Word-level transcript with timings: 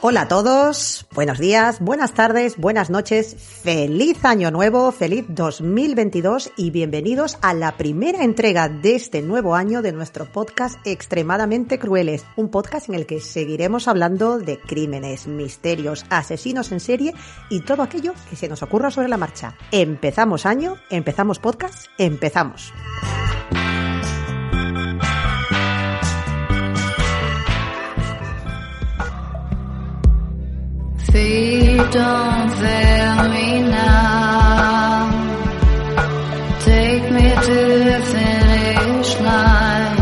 Hola 0.00 0.22
a 0.22 0.28
todos, 0.28 1.06
buenos 1.12 1.40
días, 1.40 1.80
buenas 1.80 2.12
tardes, 2.12 2.56
buenas 2.56 2.88
noches, 2.88 3.34
feliz 3.34 4.24
año 4.24 4.52
nuevo, 4.52 4.92
feliz 4.92 5.24
2022 5.26 6.52
y 6.56 6.70
bienvenidos 6.70 7.36
a 7.42 7.52
la 7.52 7.76
primera 7.76 8.22
entrega 8.22 8.68
de 8.68 8.94
este 8.94 9.22
nuevo 9.22 9.56
año 9.56 9.82
de 9.82 9.90
nuestro 9.90 10.26
podcast 10.26 10.78
Extremadamente 10.86 11.80
Crueles, 11.80 12.24
un 12.36 12.48
podcast 12.48 12.88
en 12.88 12.94
el 12.94 13.06
que 13.06 13.20
seguiremos 13.20 13.88
hablando 13.88 14.38
de 14.38 14.60
crímenes, 14.60 15.26
misterios, 15.26 16.06
asesinos 16.10 16.70
en 16.70 16.78
serie 16.78 17.12
y 17.50 17.62
todo 17.62 17.82
aquello 17.82 18.14
que 18.30 18.36
se 18.36 18.48
nos 18.48 18.62
ocurra 18.62 18.92
sobre 18.92 19.08
la 19.08 19.16
marcha. 19.16 19.56
Empezamos 19.72 20.46
año, 20.46 20.76
empezamos 20.90 21.40
podcast, 21.40 21.86
empezamos. 21.98 22.72
Don't 31.10 32.50
fail 32.60 33.28
me 33.30 33.62
now. 33.62 35.10
Take 36.60 37.04
me 37.10 37.28
to 37.48 37.58
the 37.88 38.00
finish 38.12 39.10
line. 39.20 39.96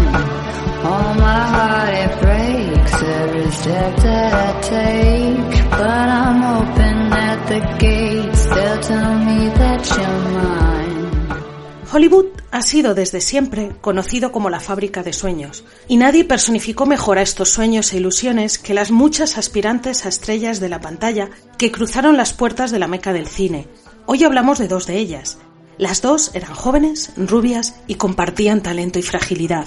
Oh, 0.89 1.15
my 1.27 1.43
heart 1.55 2.21
breaks 2.21 3.03
every 3.03 3.51
step 3.53 3.97
that 3.99 4.33
I 4.35 4.61
take. 4.63 5.71
But 5.71 6.09
I'm 6.21 6.43
hoping 6.43 7.03
at 7.29 7.39
the 7.53 7.61
gates 7.79 8.47
they'll 8.47 8.81
tell 8.81 9.19
me 9.19 9.49
that 9.61 9.89
you're 9.97 10.21
mine. 10.41 11.07
Hollywood 11.87 12.43
ha 12.57 12.63
sido 12.63 12.95
desde 12.95 13.21
siempre 13.21 13.73
conocido 13.83 14.33
como 14.33 14.49
la 14.49 14.61
fábrica 14.61 15.03
de 15.03 15.13
sueños, 15.13 15.63
y 15.89 15.99
nadie 15.99 16.25
personificó 16.25 16.87
mejor 16.87 17.19
a 17.19 17.23
estos 17.23 17.51
sueños 17.51 17.93
e 17.93 17.99
ilusiones 17.99 18.57
que 18.57 18.73
las 18.73 18.91
muchas 18.91 19.37
aspirantes 19.37 20.07
a 20.07 20.09
estrellas 20.09 20.59
de 20.59 20.71
la 20.71 20.81
pantalla 20.81 21.29
que 21.59 21.71
cruzaron 21.71 22.17
las 22.17 22.33
puertas 22.33 22.71
de 22.71 22.79
la 22.79 22.89
meca 22.89 23.13
del 23.13 23.27
cine. 23.27 23.69
Hoy 24.07 24.25
hablamos 24.25 24.59
de 24.59 24.69
dos 24.69 24.87
de 24.87 24.97
ellas. 24.97 25.37
Las 25.77 26.01
dos 26.01 26.31
eran 26.33 26.55
jóvenes, 26.55 27.13
rubias 27.19 27.75
y 27.87 27.97
compartían 27.97 28.63
talento 28.63 28.99
y 28.99 29.03
fragilidad. 29.03 29.67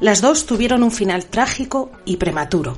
Las 0.00 0.20
dos 0.20 0.46
tuvieron 0.46 0.82
un 0.82 0.90
final 0.90 1.26
trágico 1.26 1.92
y 2.04 2.16
prematuro. 2.16 2.76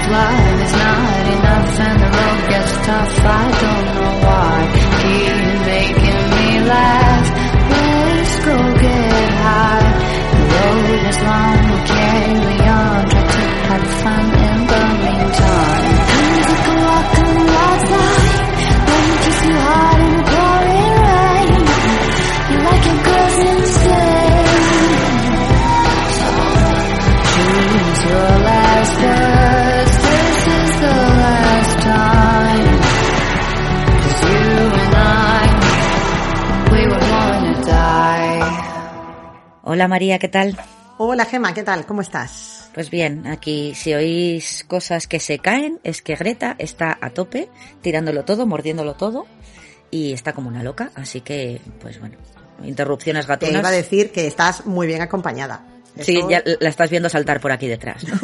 Sometimes 0.00 0.12
life 0.12 0.62
is 0.64 0.72
not 0.72 1.26
enough 1.36 1.80
and 1.80 2.00
the 2.00 2.06
road 2.06 2.48
gets 2.48 2.72
tough. 2.86 3.20
I 3.20 3.50
don't 3.60 3.86
know 3.96 4.14
why. 4.24 4.56
Keep 5.00 5.36
making 5.66 6.20
me 6.30 6.48
laugh. 6.68 7.26
Let's 7.70 8.36
go 8.44 8.56
get 8.80 9.30
high. 9.44 9.88
The 10.32 10.42
road 10.52 10.88
is 11.08 11.18
long, 11.22 11.58
we'll 11.70 11.86
carry 11.86 12.58
on. 12.68 13.08
Try 13.10 13.22
to 13.22 13.42
have 13.68 13.86
fun 14.00 14.26
in 14.48 14.66
the 14.66 14.82
meantime. 15.04 15.99
Hola 39.62 39.88
María, 39.88 40.18
¿qué 40.18 40.28
tal? 40.28 40.56
Hola 40.98 41.24
Gema, 41.24 41.54
¿qué 41.54 41.62
tal? 41.62 41.86
¿Cómo 41.86 42.00
estás? 42.02 42.70
Pues 42.74 42.90
bien, 42.90 43.26
aquí 43.26 43.74
si 43.74 43.94
oís 43.94 44.64
cosas 44.68 45.06
que 45.06 45.18
se 45.20 45.38
caen, 45.38 45.78
es 45.82 46.02
que 46.02 46.14
Greta 46.14 46.54
está 46.58 46.96
a 47.00 47.10
tope, 47.10 47.48
tirándolo 47.82 48.24
todo, 48.24 48.46
mordiéndolo 48.46 48.94
todo, 48.94 49.26
y 49.90 50.12
está 50.12 50.32
como 50.32 50.48
una 50.48 50.62
loca, 50.62 50.90
así 50.94 51.20
que, 51.20 51.60
pues 51.80 51.98
bueno, 52.00 52.16
interrupciones 52.62 53.26
Te 53.26 53.30
gatunas. 53.32 53.60
iba 53.60 53.68
a 53.68 53.72
decir 53.72 54.12
que 54.12 54.26
estás 54.26 54.66
muy 54.66 54.86
bien 54.86 55.00
acompañada. 55.02 55.64
Sí, 56.00 56.18
Eso- 56.18 56.30
ya 56.30 56.42
la 56.60 56.68
estás 56.68 56.88
viendo 56.90 57.08
saltar 57.08 57.40
por 57.40 57.50
aquí 57.50 57.66
detrás, 57.66 58.04
¿no? 58.06 58.14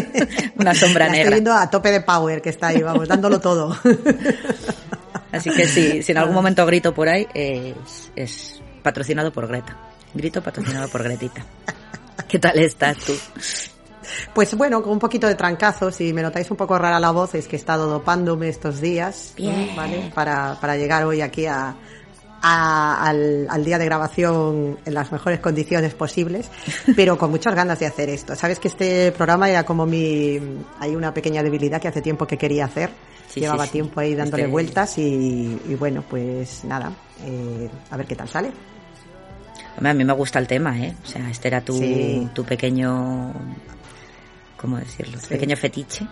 una 0.56 0.74
sombra 0.74 1.06
La 1.06 1.12
estoy 1.12 1.18
negra. 1.18 1.30
viendo 1.36 1.52
a 1.54 1.70
tope 1.70 1.92
de 1.92 2.00
power 2.00 2.42
que 2.42 2.48
está 2.50 2.68
ahí, 2.68 2.82
vamos, 2.82 3.06
dándolo 3.06 3.38
todo. 3.40 3.76
Así 5.32 5.50
que 5.50 5.66
sí, 5.68 6.02
si 6.02 6.12
en 6.12 6.18
algún 6.18 6.34
momento 6.34 6.66
grito 6.66 6.92
por 6.94 7.08
ahí, 7.08 7.26
es, 7.34 8.10
es 8.16 8.60
patrocinado 8.82 9.32
por 9.32 9.46
Greta. 9.46 9.76
Grito 10.14 10.42
patrocinado 10.42 10.88
por 10.88 11.02
Gretita. 11.02 11.44
¿Qué 12.28 12.38
tal 12.38 12.58
estás 12.58 12.96
tú? 12.98 13.12
Pues 14.34 14.54
bueno, 14.54 14.82
con 14.82 14.92
un 14.92 14.98
poquito 14.98 15.26
de 15.26 15.34
trancazo, 15.34 15.90
si 15.90 16.12
me 16.12 16.22
notáis 16.22 16.50
un 16.50 16.56
poco 16.56 16.78
rara 16.78 17.00
la 17.00 17.10
voz, 17.10 17.34
es 17.34 17.48
que 17.48 17.56
he 17.56 17.58
estado 17.58 17.88
dopándome 17.88 18.48
estos 18.48 18.80
días. 18.80 19.34
¿vale? 19.76 20.10
Para, 20.14 20.58
para 20.60 20.76
llegar 20.76 21.04
hoy 21.04 21.20
aquí 21.22 21.46
a, 21.46 21.74
a- 22.42 23.04
al, 23.08 23.46
al 23.48 23.64
día 23.64 23.78
de 23.78 23.86
grabación 23.86 24.78
en 24.84 24.94
las 24.94 25.10
mejores 25.10 25.40
condiciones 25.40 25.94
posibles, 25.94 26.50
pero 26.96 27.16
con 27.18 27.30
muchas 27.30 27.54
ganas 27.54 27.78
de 27.80 27.86
hacer 27.86 28.08
esto. 28.10 28.36
Sabes 28.36 28.58
que 28.60 28.68
este 28.68 29.10
programa 29.12 29.48
era 29.48 29.64
como 29.64 29.86
mi... 29.86 30.38
Hay 30.80 30.94
una 30.94 31.12
pequeña 31.14 31.42
debilidad 31.42 31.80
que 31.80 31.88
hace 31.88 32.02
tiempo 32.02 32.26
que 32.26 32.36
quería 32.36 32.66
hacer. 32.66 32.90
Sí, 33.28 33.40
Llevaba 33.40 33.64
sí. 33.66 33.72
tiempo 33.72 33.98
ahí 34.00 34.14
dándole 34.14 34.44
Este- 34.44 34.52
vueltas 34.52 34.98
y, 34.98 35.60
y 35.66 35.74
bueno, 35.76 36.04
pues 36.08 36.62
nada, 36.64 36.92
eh, 37.24 37.68
a 37.90 37.96
ver 37.96 38.06
qué 38.06 38.14
tal 38.14 38.28
sale. 38.28 38.52
Hombre, 39.76 39.90
a 39.90 39.94
mí 39.94 40.04
me 40.04 40.12
gusta 40.12 40.38
el 40.38 40.46
tema, 40.46 40.78
¿eh? 40.78 40.94
O 41.02 41.06
sea, 41.06 41.28
este 41.30 41.48
era 41.48 41.60
tu, 41.60 41.76
Sí. 41.78 42.28
tu 42.34 42.44
pequeño... 42.44 43.32
¿Cómo 44.56 44.78
decirlo? 44.78 45.18
Sí. 45.20 45.26
pequeño 45.28 45.56
fetiche, 45.56 46.06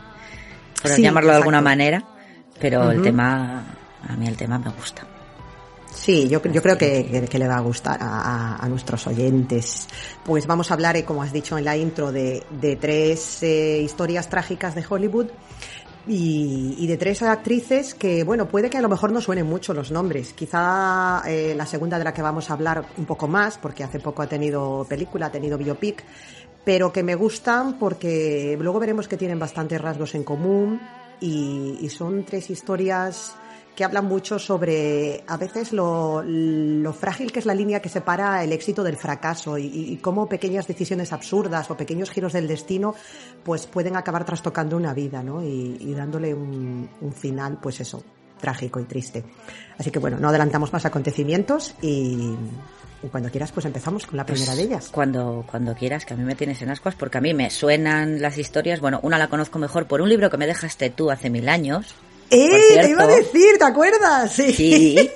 por 0.83 0.91
Sí, 0.91 1.03
llamarlo 1.03 1.31
de 1.31 1.37
alguna 1.37 1.61
manera. 1.61 2.05
Pero 2.61 2.91
el 2.91 3.03
tema... 3.03 3.65
A 4.09 4.17
mí 4.17 4.27
el 4.27 4.37
tema 4.37 4.59
me 4.59 4.71
gusta. 4.71 5.07
Sí, 5.95 6.29
yo, 6.29 6.43
yo 6.43 6.61
creo 6.63 6.77
que, 6.77 7.07
que- 7.07 7.29
que 7.29 7.39
le 7.39 7.47
va 7.47 7.57
a 7.57 7.61
gustar 7.61 7.99
a, 8.03 8.21
a- 8.21 8.57
a 8.57 8.69
nuestros 8.69 9.07
oyentes. 9.07 9.87
Pues 10.25 10.47
vamos 10.47 10.71
a 10.71 10.75
hablar, 10.75 10.97
eh, 10.97 11.05
como 11.05 11.23
has 11.23 11.33
dicho 11.33 11.57
en 11.57 11.65
la 11.65 11.77
intro, 11.77 12.11
de, 12.11 12.43
de 12.51 12.77
tres 12.77 13.43
eh, 13.43 13.81
historias 13.83 14.29
trágicas 14.29 14.75
de 14.75 14.85
Hollywood 14.89 15.29
y, 16.07 16.75
y 16.79 16.87
de 16.87 16.97
tres 16.97 17.23
actrices 17.23 17.95
que, 17.95 18.25
bueno, 18.25 18.49
puede 18.49 18.71
que 18.71 18.79
a 18.79 18.83
lo 18.83 18.89
mejor 18.89 19.13
no 19.13 19.21
suenen 19.21 19.47
mucho 19.47 19.73
los 19.75 19.91
nombres. 19.91 20.33
Quizá 20.33 21.23
eh, 21.27 21.55
la 21.57 21.67
segunda 21.67 21.99
de 21.99 22.05
la 22.05 22.13
que 22.13 22.23
vamos 22.23 22.51
a 22.51 22.55
hablar 22.55 22.85
un 22.97 23.05
poco 23.05 23.29
más, 23.29 23.59
porque 23.59 23.85
hace 23.85 24.01
poco 24.01 24.23
ha 24.23 24.27
tenido 24.27 24.87
película, 24.89 25.27
ha 25.27 25.33
tenido 25.33 25.59
biopic, 25.59 26.03
pero 26.65 26.93
que 26.93 27.03
me 27.03 27.15
gustan 27.15 27.79
porque 27.79 28.57
luego 28.61 28.79
veremos 28.79 29.09
que 29.09 29.17
tienen 29.17 29.39
bastantes 29.39 29.81
rasgos 29.81 30.15
en 30.15 30.25
común 30.25 30.81
y, 31.21 31.79
y 31.81 31.89
son 31.89 32.25
tres 32.25 32.51
historias 32.51 33.37
que 33.75 33.85
hablan 33.85 34.05
mucho 34.05 34.39
sobre 34.39 35.25
a 35.27 35.37
veces 35.37 35.73
lo, 35.73 36.23
lo 36.23 36.93
frágil 36.93 37.33
que 37.33 37.39
es 37.39 37.47
la 37.47 37.55
línea 37.55 37.81
que 37.81 37.89
separa 37.89 38.45
el 38.45 38.53
éxito 38.53 38.83
del 38.83 38.97
fracaso 38.97 39.57
y, 39.57 39.65
y 39.67 39.97
cómo 39.97 40.29
pequeñas 40.29 40.67
decisiones 40.67 41.13
absurdas 41.13 41.71
o 41.71 41.77
pequeños 41.77 42.11
giros 42.11 42.35
del 42.35 42.47
destino 42.47 42.95
pues 43.43 43.67
pueden 43.67 43.97
acabar 43.97 44.25
trastocando 44.25 44.77
una 44.77 44.93
vida 44.93 45.23
¿no? 45.23 45.43
y, 45.43 45.79
y 45.81 45.95
dándole 45.95 46.35
un, 46.35 46.89
un 47.01 47.13
final 47.13 47.59
pues 47.63 47.81
eso 47.81 48.03
trágico 48.41 48.79
y 48.81 48.85
triste 48.85 49.25
así 49.79 49.91
que 49.91 49.99
bueno 49.99 50.19
no 50.19 50.29
adelantamos 50.29 50.73
más 50.73 50.85
acontecimientos 50.85 51.75
y, 51.81 52.35
y 53.03 53.09
cuando 53.11 53.31
quieras 53.31 53.53
pues 53.53 53.65
empezamos 53.65 54.07
con 54.07 54.17
la 54.19 54.27
Pues, 54.27 54.41
primera 54.41 54.55
de 54.57 54.63
ellas 54.65 54.91
Cuando, 54.93 55.45
cuando 55.51 55.75
quieras, 55.75 56.05
que 56.05 56.13
a 56.15 56.17
mí 56.17 56.25
me 56.25 56.35
tienes 56.35 56.61
en 56.63 56.71
ascuas, 56.71 56.95
porque 56.95 57.19
a 57.19 57.21
mí 57.21 57.33
me 57.35 57.51
suenan 57.51 58.21
las 58.21 58.37
historias. 58.39 58.81
Bueno, 58.81 59.01
una 59.03 59.19
la 59.19 59.29
conozco 59.29 59.59
mejor 59.59 59.87
por 59.87 60.01
un 60.03 60.09
libro 60.09 60.31
que 60.31 60.37
me 60.37 60.47
dejaste 60.47 60.91
tú 60.91 61.11
hace 61.11 61.31
mil 61.31 61.49
años. 61.49 61.95
¡Eh! 62.33 62.81
Te 62.83 62.91
iba 62.91 63.03
a 63.05 63.07
decir, 63.07 63.59
¿te 63.59 63.65
acuerdas? 63.65 64.33
Sí. 64.33 64.53
Sí. 64.53 65.11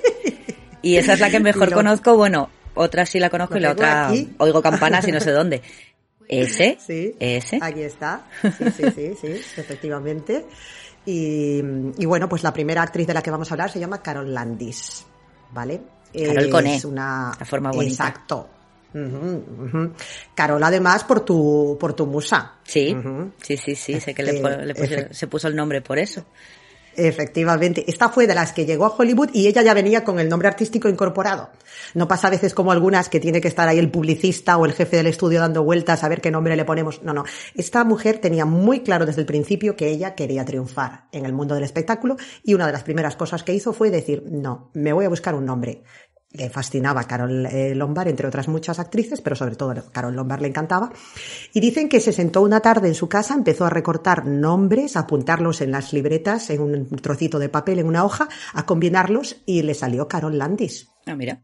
Y 0.83 0.97
esa 0.97 1.15
es 1.15 1.21
la 1.21 1.31
que 1.31 1.41
mejor 1.41 1.73
conozco. 1.75 2.17
Bueno, 2.17 2.51
otra 2.75 3.07
sí 3.07 3.19
la 3.19 3.31
conozco 3.31 3.55
Lo 3.55 3.61
y 3.61 3.63
la 3.63 3.73
otra 3.73 4.09
aquí. 4.09 4.31
oigo 4.39 4.63
campanas 4.63 5.07
y 5.09 5.13
no 5.13 5.21
sé 5.21 5.31
dónde. 5.33 5.63
Ese, 6.29 6.77
Sí, 6.85 7.15
ese. 7.21 7.61
aquí 7.63 7.83
está. 7.83 8.27
Sí, 8.43 8.65
sí, 8.77 8.83
sí, 8.95 9.15
sí, 9.21 9.27
efectivamente. 9.61 10.45
Y, 11.05 11.59
y 11.99 12.05
bueno, 12.05 12.29
pues 12.29 12.43
la 12.43 12.53
primera 12.53 12.83
actriz 12.83 13.07
de 13.07 13.15
la 13.15 13.23
que 13.23 13.31
vamos 13.31 13.49
a 13.51 13.55
hablar 13.55 13.71
se 13.71 13.79
llama 13.79 14.03
Carol 14.03 14.35
Landis, 14.35 15.07
¿vale? 15.53 15.81
Carol 16.13 16.51
con 16.51 16.67
E, 16.67 16.75
Es 16.77 16.85
una... 16.85 17.33
la 17.39 17.47
forma 17.47 17.71
bonita. 17.71 18.09
Exacto. 18.09 18.49
Carol, 20.35 20.63
además, 20.65 21.05
por 21.05 21.21
tu, 21.21 21.77
por 21.79 21.93
tu 21.95 22.07
musa. 22.07 22.55
Sí, 22.65 22.97
sí, 23.43 23.57
sí, 23.57 23.75
sí, 23.77 24.01
sé 24.01 24.15
que 24.15 24.23
le, 24.23 24.39
Eh, 24.39 24.67
le 24.67 24.75
efect- 24.75 25.13
se 25.13 25.27
puso 25.29 25.47
el 25.49 25.55
nombre 25.57 25.81
por 25.81 25.99
eso. 25.99 26.25
Efectivamente. 26.97 27.85
Esta 27.89 28.09
fue 28.09 28.27
de 28.27 28.35
las 28.35 28.53
que 28.53 28.65
llegó 28.65 28.87
a 28.87 28.95
Hollywood 28.97 29.31
y 29.33 29.47
ella 29.47 29.63
ya 29.63 29.75
venía 29.75 30.03
con 30.03 30.19
el 30.19 30.29
nombre 30.29 30.49
artístico 30.49 30.89
incorporado. 30.89 31.51
No 31.95 32.09
pasa 32.09 32.29
a 32.29 32.31
veces 32.31 32.55
como 32.55 32.73
algunas 32.73 33.09
que 33.09 33.21
tiene 33.21 33.41
que 33.41 33.49
estar 33.49 33.69
ahí 33.69 33.79
el 33.79 33.91
publicista 33.91 34.57
o 34.57 34.65
el 34.65 34.73
jefe 34.73 34.97
del 34.97 35.07
estudio 35.07 35.41
dando 35.41 35.63
vueltas 35.63 36.03
a 36.03 36.09
ver 36.09 36.21
qué 36.21 36.31
nombre 36.31 36.57
le 36.57 36.65
ponemos. 36.65 37.03
No, 37.03 37.13
no. 37.13 37.25
Esta 37.55 37.85
mujer 37.85 38.19
tenía 38.19 38.47
muy 38.47 38.81
claro 38.81 39.05
desde 39.05 39.21
el 39.21 39.27
principio 39.27 39.77
que 39.77 39.89
ella 39.89 40.15
quería 40.15 40.45
triunfar 40.45 41.07
en 41.13 41.27
el 41.27 41.33
mundo 41.33 41.55
del 41.55 41.65
espectáculo 41.65 42.17
y 42.43 42.55
una 42.55 42.67
de 42.67 42.73
las 42.73 42.83
primeras 42.83 43.17
cosas 43.17 43.43
que 43.43 43.53
hizo 43.53 43.73
fue 43.73 43.91
decir, 43.91 44.25
no, 44.31 44.71
me 44.73 44.93
voy 44.93 45.05
a 45.05 45.11
buscar 45.11 45.35
un 45.35 45.45
nombre. 45.45 45.83
Le 46.33 46.51
fascinaba 46.51 47.05
Carol 47.05 47.47
eh, 47.47 47.75
Lombard, 47.75 48.09
entre 48.09 48.27
otras 48.27 48.49
muchas 48.49 48.79
actrices, 48.79 49.21
pero 49.21 49.37
sobre 49.37 49.55
todo 49.55 49.75
Carol 49.93 50.15
Lombard 50.15 50.43
le 50.43 50.49
encantaba. 50.49 50.93
Y 51.55 51.61
dicen 51.61 51.89
que 51.89 52.01
se 52.01 52.13
sentó 52.13 52.43
una 52.43 52.61
tarde 52.61 52.89
en 52.89 52.95
su 52.95 53.09
casa, 53.09 53.35
empezó 53.35 53.65
a 53.65 53.71
recortar 53.71 54.27
nombres, 54.27 54.97
a 54.97 55.01
apuntarlos 55.01 55.61
en 55.61 55.71
las 55.71 55.93
libretas, 55.93 56.51
en 56.51 56.61
un 56.61 56.87
trocito 56.97 57.39
de 57.39 57.49
papel, 57.49 57.79
en 57.79 57.87
una 57.87 58.05
hoja, 58.05 58.29
a 58.53 58.67
combinarlos 58.67 59.43
y 59.47 59.63
le 59.63 59.75
salió 59.75 60.09
Carol 60.09 60.37
Landis. 60.37 60.89
Ah, 61.07 61.15
mira. 61.15 61.43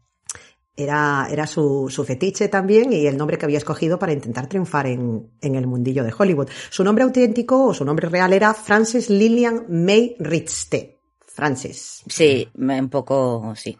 Era, 0.75 1.27
era 1.29 1.45
su, 1.45 1.87
su 1.89 2.03
fetiche 2.03 2.47
también 2.47 2.91
y 2.91 3.05
el 3.05 3.15
nombre 3.15 3.37
que 3.37 3.45
había 3.45 3.59
escogido 3.59 3.99
para 3.99 4.11
intentar 4.11 4.47
triunfar 4.47 4.87
en, 4.87 5.29
en 5.39 5.55
el 5.55 5.67
mundillo 5.67 6.03
de 6.03 6.13
Hollywood. 6.17 6.49
Su 6.71 6.83
nombre 6.83 7.03
auténtico 7.03 7.67
o 7.67 7.73
su 7.73 7.85
nombre 7.85 8.09
real 8.09 8.33
era 8.33 8.53
Frances 8.55 9.09
Lillian 9.09 9.65
May 9.69 10.15
Ritzte. 10.19 10.99
Frances. 11.33 12.03
Sí, 12.07 12.47
un 12.55 12.89
poco, 12.89 13.53
sí. 13.55 13.75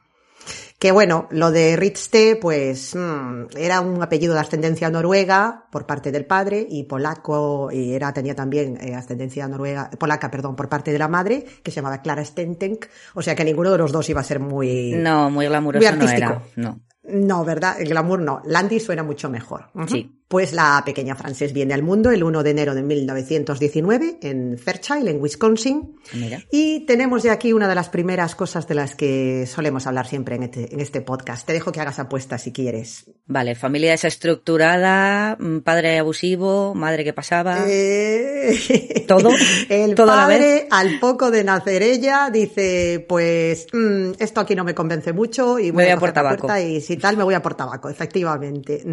Que 0.79 0.91
bueno, 0.91 1.27
lo 1.31 1.51
de 1.51 1.75
Ritzte, 1.77 2.35
pues 2.35 2.93
mm, 2.95 3.55
era 3.55 3.79
un 3.79 4.01
apellido 4.03 4.33
de 4.33 4.41
ascendencia 4.41 4.89
noruega 4.89 5.65
por 5.71 5.85
parte 5.85 6.11
del 6.11 6.25
padre 6.25 6.67
y 6.69 6.83
polaco, 6.83 7.69
y 7.71 7.93
era, 7.93 8.11
tenía 8.13 8.35
también 8.35 8.77
eh, 8.81 8.93
ascendencia 8.93 9.47
noruega, 9.47 9.89
polaca, 9.97 10.29
perdón, 10.29 10.55
por 10.55 10.67
parte 10.67 10.91
de 10.91 10.99
la 10.99 11.07
madre, 11.07 11.45
que 11.63 11.71
se 11.71 11.75
llamaba 11.77 12.01
Clara 12.01 12.25
Stentenk. 12.25 12.87
O 13.13 13.21
sea 13.21 13.33
que 13.35 13.45
ninguno 13.45 13.71
de 13.71 13.77
los 13.77 13.91
dos 13.91 14.09
iba 14.09 14.21
a 14.21 14.25
ser 14.25 14.39
muy... 14.39 14.91
No, 14.93 15.29
muy 15.29 15.45
glamuroso 15.45 15.85
Muy 15.85 15.97
no 15.97 16.03
artístico. 16.03 16.31
era. 16.31 16.41
No. 16.57 16.81
No, 17.03 17.43
¿verdad? 17.43 17.79
El 17.79 17.89
glamour 17.89 18.21
no. 18.21 18.41
Landy 18.45 18.79
suena 18.79 19.03
mucho 19.03 19.29
mejor. 19.29 19.65
Sí. 19.87 20.22
Pues 20.33 20.51
la 20.51 20.81
pequeña 20.83 21.13
Frances 21.13 21.53
viene 21.53 21.75
al 21.75 21.83
mundo 21.83 22.09
el 22.09 22.23
1 22.23 22.41
de 22.41 22.49
enero 22.49 22.73
de 22.73 22.81
1919 22.81 24.17
en 24.23 24.57
Fairchild, 24.57 25.07
en 25.07 25.21
Wisconsin. 25.21 25.95
Mira. 26.13 26.43
Y 26.51 26.87
tenemos 26.87 27.21
ya 27.21 27.33
aquí 27.33 27.53
una 27.53 27.67
de 27.67 27.75
las 27.75 27.89
primeras 27.89 28.33
cosas 28.33 28.67
de 28.67 28.73
las 28.73 28.95
que 28.95 29.45
solemos 29.45 29.85
hablar 29.85 30.07
siempre 30.07 30.37
en 30.37 30.41
este, 30.41 30.73
en 30.73 30.79
este 30.79 31.01
podcast. 31.01 31.45
Te 31.45 31.53
dejo 31.53 31.71
que 31.71 31.81
hagas 31.81 31.99
apuestas 31.99 32.41
si 32.41 32.51
quieres. 32.51 33.11
Vale, 33.27 33.53
familia 33.53 33.91
desestructurada, 33.91 35.37
mm, 35.39 35.59
padre 35.59 35.99
abusivo, 35.99 36.73
madre 36.73 37.03
que 37.03 37.13
pasaba. 37.13 37.65
Eh, 37.67 39.05
¿Todo? 39.07 39.29
El 39.69 39.93
¿Todo 39.93 40.11
a 40.13 40.15
la 40.15 40.21
padre, 40.23 40.67
al 40.71 40.99
poco 40.99 41.29
de 41.29 41.43
nacer 41.43 41.83
ella, 41.83 42.31
dice, 42.33 43.05
pues, 43.07 43.67
mm, 43.71 44.13
esto 44.17 44.41
aquí 44.41 44.55
no 44.55 44.63
me 44.63 44.73
convence 44.73 45.13
mucho 45.13 45.59
y 45.59 45.69
voy 45.69 45.83
a 45.83 45.95
coger 45.95 45.99
por 45.99 46.09
la 46.09 46.13
tabaco. 46.13 46.47
puerta 46.47 46.59
y 46.59 46.81
si 46.81 46.97
tal 46.97 47.17
me 47.17 47.23
voy 47.23 47.35
a 47.35 47.41
por 47.43 47.53
tabaco, 47.53 47.87
efectivamente. 47.87 48.83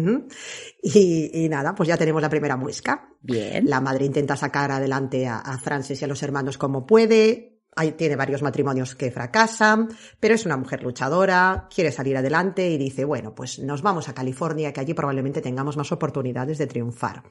Y, 0.81 1.45
y 1.45 1.49
nada, 1.49 1.75
pues 1.75 1.87
ya 1.87 1.97
tenemos 1.97 2.21
la 2.21 2.29
primera 2.29 2.57
muesca. 2.57 3.09
Bien. 3.21 3.69
La 3.69 3.81
madre 3.81 4.05
intenta 4.05 4.35
sacar 4.35 4.71
adelante 4.71 5.27
a, 5.27 5.39
a 5.39 5.57
Frances 5.57 6.01
y 6.01 6.05
a 6.05 6.07
los 6.07 6.23
hermanos 6.23 6.57
como 6.57 6.85
puede. 6.85 7.61
Ahí 7.73 7.93
tiene 7.93 8.17
varios 8.17 8.41
matrimonios 8.41 8.95
que 8.95 9.11
fracasan, 9.11 9.87
pero 10.19 10.35
es 10.35 10.45
una 10.45 10.57
mujer 10.57 10.83
luchadora, 10.83 11.69
quiere 11.73 11.91
salir 11.93 12.17
adelante 12.17 12.69
y 12.69 12.77
dice, 12.77 13.05
bueno, 13.05 13.33
pues 13.33 13.59
nos 13.59 13.81
vamos 13.81 14.09
a 14.09 14.13
California, 14.13 14.73
que 14.73 14.81
allí 14.81 14.93
probablemente 14.93 15.41
tengamos 15.41 15.77
más 15.77 15.91
oportunidades 15.93 16.57
de 16.57 16.67
triunfar. 16.67 17.23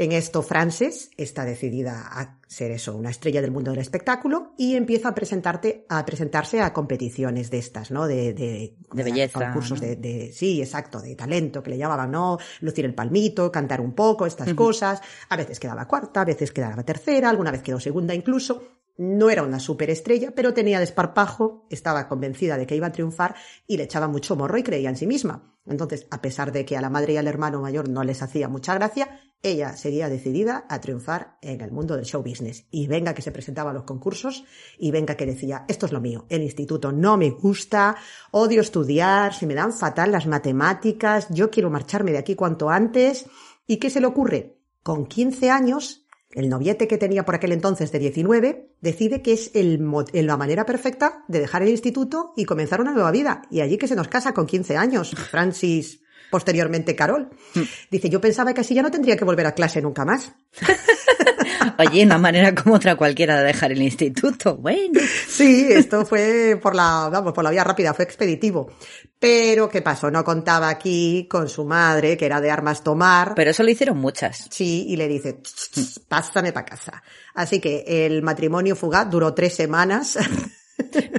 En 0.00 0.12
esto, 0.12 0.42
Frances 0.42 1.10
está 1.16 1.44
decidida 1.44 2.06
a 2.08 2.38
ser 2.46 2.70
eso, 2.70 2.94
una 2.94 3.10
estrella 3.10 3.42
del 3.42 3.50
mundo 3.50 3.72
del 3.72 3.80
espectáculo 3.80 4.52
y 4.56 4.76
empieza 4.76 5.08
a 5.08 5.14
presentarte, 5.14 5.86
a 5.88 6.06
presentarse 6.06 6.60
a 6.60 6.72
competiciones 6.72 7.50
de 7.50 7.58
estas, 7.58 7.90
¿no? 7.90 8.06
De, 8.06 8.32
de, 8.32 8.76
De 8.92 9.02
belleza, 9.02 9.40
Concursos 9.46 9.82
¿no? 9.82 9.88
de, 9.88 9.96
de- 9.96 10.32
sí, 10.32 10.62
exacto, 10.62 11.00
de 11.00 11.16
talento, 11.16 11.64
que 11.64 11.70
le 11.70 11.78
llamaban, 11.78 12.12
¿no? 12.12 12.38
Lucir 12.60 12.84
el 12.84 12.94
palmito, 12.94 13.50
cantar 13.50 13.80
un 13.80 13.92
poco, 13.92 14.24
estas 14.24 14.54
cosas. 14.54 15.00
A 15.30 15.36
veces 15.36 15.58
quedaba 15.58 15.88
cuarta, 15.88 16.20
a 16.20 16.24
veces 16.24 16.52
quedaba 16.52 16.84
tercera, 16.84 17.28
alguna 17.28 17.50
vez 17.50 17.62
quedó 17.62 17.80
segunda 17.80 18.14
incluso. 18.14 18.62
No 18.98 19.30
era 19.30 19.42
una 19.42 19.58
superestrella, 19.58 20.32
pero 20.32 20.54
tenía 20.54 20.78
desparpajo, 20.78 21.66
estaba 21.70 22.06
convencida 22.08 22.56
de 22.56 22.66
que 22.66 22.76
iba 22.76 22.86
a 22.86 22.92
triunfar 22.92 23.34
y 23.66 23.76
le 23.76 23.84
echaba 23.84 24.06
mucho 24.06 24.36
morro 24.36 24.58
y 24.58 24.62
creía 24.62 24.90
en 24.90 24.96
sí 24.96 25.08
misma. 25.08 25.56
Entonces, 25.66 26.06
a 26.10 26.22
pesar 26.22 26.50
de 26.52 26.64
que 26.64 26.76
a 26.76 26.80
la 26.80 26.88
madre 26.90 27.12
y 27.14 27.16
al 27.16 27.26
hermano 27.28 27.60
mayor 27.60 27.88
no 27.88 28.02
les 28.04 28.22
hacía 28.22 28.48
mucha 28.48 28.74
gracia, 28.74 29.20
ella 29.42 29.76
seguía 29.76 30.08
decidida 30.08 30.66
a 30.68 30.80
triunfar 30.80 31.38
en 31.42 31.60
el 31.60 31.70
mundo 31.70 31.96
del 31.96 32.04
show 32.04 32.22
business. 32.22 32.66
Y 32.70 32.86
venga 32.86 33.14
que 33.14 33.22
se 33.22 33.30
presentaba 33.30 33.70
a 33.70 33.74
los 33.74 33.84
concursos 33.84 34.44
y 34.78 34.90
venga 34.90 35.16
que 35.16 35.26
decía, 35.26 35.64
esto 35.68 35.86
es 35.86 35.92
lo 35.92 36.00
mío, 36.00 36.26
el 36.28 36.42
instituto 36.42 36.92
no 36.92 37.16
me 37.16 37.30
gusta, 37.30 37.96
odio 38.30 38.60
estudiar, 38.60 39.34
se 39.34 39.46
me 39.46 39.54
dan 39.54 39.72
fatal 39.72 40.12
las 40.12 40.26
matemáticas, 40.26 41.28
yo 41.30 41.50
quiero 41.50 41.70
marcharme 41.70 42.12
de 42.12 42.18
aquí 42.18 42.34
cuanto 42.34 42.68
antes. 42.68 43.26
¿Y 43.66 43.76
qué 43.76 43.90
se 43.90 44.00
le 44.00 44.06
ocurre? 44.06 44.56
Con 44.82 45.06
15 45.06 45.50
años, 45.50 46.06
el 46.30 46.48
noviete 46.48 46.88
que 46.88 46.98
tenía 46.98 47.24
por 47.24 47.34
aquel 47.34 47.52
entonces 47.52 47.90
de 47.90 47.98
19 47.98 48.74
decide 48.80 49.22
que 49.22 49.32
es 49.32 49.50
el, 49.54 49.80
la 50.12 50.36
manera 50.36 50.66
perfecta 50.66 51.24
de 51.28 51.40
dejar 51.40 51.62
el 51.62 51.70
instituto 51.70 52.32
y 52.36 52.44
comenzar 52.44 52.80
una 52.80 52.92
nueva 52.92 53.10
vida. 53.10 53.42
Y 53.50 53.60
allí 53.60 53.78
que 53.78 53.88
se 53.88 53.96
nos 53.96 54.08
casa 54.08 54.34
con 54.34 54.46
15 54.46 54.76
años. 54.76 55.10
Francis, 55.30 56.00
posteriormente 56.30 56.94
Carol. 56.94 57.28
Dice, 57.90 58.08
yo 58.08 58.20
pensaba 58.20 58.54
que 58.54 58.60
así 58.60 58.74
ya 58.74 58.82
no 58.82 58.90
tendría 58.90 59.16
que 59.16 59.24
volver 59.24 59.46
a 59.46 59.52
clase 59.54 59.80
nunca 59.82 60.04
más. 60.04 60.32
Oye, 61.78 62.04
una 62.04 62.18
manera 62.18 62.54
como 62.54 62.74
otra 62.74 62.96
cualquiera 62.96 63.38
de 63.38 63.46
dejar 63.46 63.72
el 63.72 63.82
instituto. 63.82 64.56
Bueno. 64.56 65.00
Sí, 65.28 65.68
esto 65.70 66.04
fue 66.04 66.58
por 66.60 66.74
la, 66.74 67.08
vamos, 67.10 67.32
por 67.32 67.44
la 67.44 67.50
vía 67.50 67.64
rápida, 67.64 67.94
fue 67.94 68.04
expeditivo. 68.04 68.70
Pero, 69.18 69.68
¿qué 69.68 69.82
pasó? 69.82 70.10
No 70.10 70.24
contaba 70.24 70.68
aquí 70.68 71.26
con 71.28 71.48
su 71.48 71.64
madre, 71.64 72.16
que 72.16 72.26
era 72.26 72.40
de 72.40 72.50
armas 72.50 72.82
tomar. 72.82 73.34
Pero 73.34 73.50
eso 73.50 73.62
lo 73.62 73.70
hicieron 73.70 73.98
muchas. 73.98 74.46
Sí, 74.50 74.86
y 74.88 74.96
le 74.96 75.08
dice, 75.08 75.40
"Ch, 75.40 75.54
ch, 75.54 75.70
ch, 75.70 76.00
pásame 76.08 76.52
para 76.52 76.66
casa. 76.66 77.02
Así 77.34 77.60
que 77.60 77.84
el 77.86 78.22
matrimonio 78.22 78.76
fugaz 78.76 79.10
duró 79.10 79.34
tres 79.34 79.54
semanas. 79.54 80.18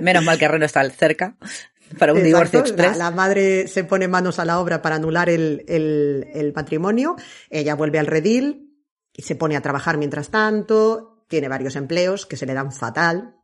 Menos 0.01 0.23
mal 0.23 0.37
que 0.37 0.47
Reno 0.47 0.65
está 0.65 0.89
cerca 0.89 1.35
para 1.97 2.13
un 2.13 2.19
divorcio 2.23 2.59
express. 2.59 2.97
La, 2.97 3.09
la 3.09 3.11
madre 3.15 3.67
se 3.67 3.83
pone 3.83 4.07
manos 4.07 4.39
a 4.39 4.45
la 4.45 4.59
obra 4.59 4.81
para 4.81 4.95
anular 4.95 5.29
el, 5.29 5.63
el- 5.67 6.27
el 6.33 6.53
matrimonio. 6.53 7.15
Ella 7.49 7.75
vuelve 7.75 7.99
al 7.99 8.07
redil 8.07 8.75
y 9.13 9.21
se 9.23 9.35
pone 9.35 9.55
a 9.55 9.61
trabajar 9.61 9.97
mientras 9.97 10.29
tanto. 10.29 11.23
Tiene 11.27 11.47
varios 11.47 11.75
empleos 11.75 12.25
que 12.25 12.37
se 12.37 12.45
le 12.45 12.53
dan 12.53 12.71
fatal. 12.71 13.35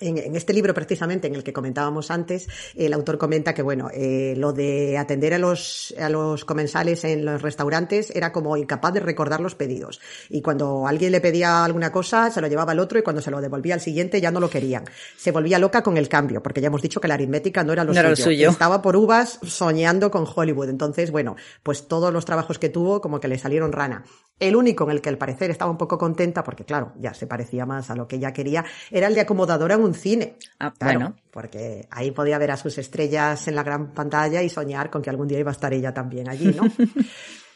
En, 0.00 0.18
en 0.18 0.34
este 0.36 0.52
libro, 0.52 0.72
precisamente, 0.74 1.28
en 1.28 1.34
el 1.34 1.44
que 1.44 1.52
comentábamos 1.52 2.10
antes, 2.10 2.48
el 2.74 2.92
autor 2.92 3.18
comenta 3.18 3.54
que, 3.54 3.62
bueno, 3.62 3.88
eh, 3.92 4.34
lo 4.36 4.52
de 4.52 4.96
atender 4.98 5.34
a 5.34 5.38
los, 5.38 5.94
a 5.98 6.08
los 6.08 6.44
comensales 6.44 7.04
en 7.04 7.24
los 7.24 7.42
restaurantes 7.42 8.10
era 8.14 8.32
como 8.32 8.56
incapaz 8.56 8.94
de 8.94 9.00
recordar 9.00 9.40
los 9.40 9.54
pedidos. 9.54 10.00
Y 10.28 10.42
cuando 10.42 10.86
alguien 10.86 11.12
le 11.12 11.20
pedía 11.20 11.64
alguna 11.64 11.92
cosa, 11.92 12.30
se 12.30 12.40
lo 12.40 12.46
llevaba 12.48 12.72
al 12.72 12.78
otro 12.80 12.98
y 12.98 13.02
cuando 13.02 13.22
se 13.22 13.30
lo 13.30 13.40
devolvía 13.40 13.74
al 13.74 13.80
siguiente 13.80 14.20
ya 14.20 14.30
no 14.30 14.40
lo 14.40 14.48
querían. 14.50 14.84
Se 15.16 15.32
volvía 15.32 15.58
loca 15.58 15.82
con 15.82 15.96
el 15.96 16.08
cambio, 16.08 16.42
porque 16.42 16.60
ya 16.60 16.68
hemos 16.68 16.82
dicho 16.82 17.00
que 17.00 17.08
la 17.08 17.14
aritmética 17.14 17.62
no 17.64 17.72
era 17.72 17.84
lo 17.84 17.92
No 17.92 18.00
era 18.00 18.10
lo 18.10 18.16
suyo. 18.16 18.28
suyo. 18.30 18.50
Estaba 18.50 18.82
por 18.82 18.96
uvas 18.96 19.38
soñando 19.42 20.10
con 20.10 20.26
Hollywood. 20.34 20.68
Entonces, 20.68 21.10
bueno, 21.10 21.36
pues 21.62 21.88
todos 21.88 22.12
los 22.12 22.24
trabajos 22.24 22.58
que 22.58 22.68
tuvo 22.68 23.00
como 23.00 23.20
que 23.20 23.28
le 23.28 23.38
salieron 23.38 23.72
rana. 23.72 24.04
El 24.38 24.56
único 24.56 24.84
en 24.84 24.90
el 24.92 25.02
que 25.02 25.10
al 25.10 25.18
parecer 25.18 25.50
estaba 25.50 25.70
un 25.70 25.76
poco 25.76 25.98
contenta, 25.98 26.42
porque 26.42 26.64
claro, 26.64 26.94
ya 26.98 27.12
se 27.12 27.26
parecía 27.26 27.66
más 27.66 27.90
a 27.90 27.94
lo 27.94 28.08
que 28.08 28.16
ella 28.16 28.32
quería, 28.32 28.64
era 28.90 29.06
el 29.06 29.14
de 29.14 29.20
acomodadora 29.20 29.74
en 29.74 29.82
un 29.82 29.89
cine. 29.94 30.36
Ah, 30.58 30.72
Claro, 30.78 30.98
bueno. 31.00 31.16
porque 31.30 31.86
ahí 31.90 32.10
podía 32.10 32.38
ver 32.38 32.50
a 32.52 32.56
sus 32.56 32.76
estrellas 32.78 33.46
en 33.48 33.54
la 33.56 33.62
gran 33.62 33.92
pantalla 33.92 34.42
y 34.42 34.48
soñar 34.48 34.90
con 34.90 35.02
que 35.02 35.10
algún 35.10 35.28
día 35.28 35.38
iba 35.38 35.50
a 35.50 35.52
estar 35.52 35.72
ella 35.72 35.92
también 35.94 36.28
allí, 36.28 36.46
¿no? 36.46 36.62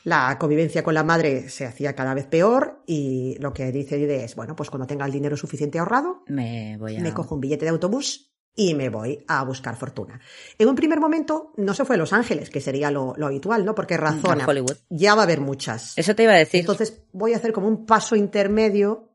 La 0.04 0.36
convivencia 0.38 0.82
con 0.84 0.92
la 0.92 1.02
madre 1.02 1.48
se 1.48 1.64
hacía 1.64 1.94
cada 1.94 2.12
vez 2.12 2.26
peor 2.26 2.82
y 2.86 3.38
lo 3.40 3.54
que 3.54 3.72
dice 3.72 3.96
Dide 3.96 4.22
es, 4.24 4.34
bueno, 4.36 4.54
pues 4.54 4.68
cuando 4.68 4.86
tenga 4.86 5.06
el 5.06 5.12
dinero 5.12 5.34
suficiente 5.34 5.78
ahorrado, 5.78 6.24
Me 6.28 6.76
voy 6.76 6.96
a... 6.96 7.00
me 7.00 7.14
cojo 7.14 7.34
un 7.34 7.40
billete 7.40 7.64
de 7.64 7.70
autobús 7.70 8.30
y 8.54 8.74
me 8.74 8.90
voy 8.90 9.24
a 9.26 9.42
buscar 9.44 9.76
fortuna. 9.76 10.20
En 10.58 10.68
un 10.68 10.74
primer 10.74 11.00
momento 11.00 11.52
no 11.56 11.72
se 11.72 11.86
fue 11.86 11.96
a 11.96 11.98
Los 11.98 12.12
Ángeles, 12.12 12.50
que 12.50 12.60
sería 12.60 12.90
lo, 12.90 13.14
lo 13.16 13.26
habitual, 13.26 13.64
¿no? 13.64 13.74
Porque 13.74 13.96
razona, 13.96 14.46
Hollywood. 14.46 14.76
ya 14.90 15.14
va 15.14 15.22
a 15.22 15.24
haber 15.24 15.40
muchas. 15.40 15.96
Eso 15.96 16.14
te 16.14 16.24
iba 16.24 16.32
a 16.34 16.36
decir. 16.36 16.60
Entonces 16.60 17.02
voy 17.12 17.32
a 17.32 17.36
hacer 17.38 17.54
como 17.54 17.66
un 17.68 17.86
paso 17.86 18.14
intermedio 18.14 19.14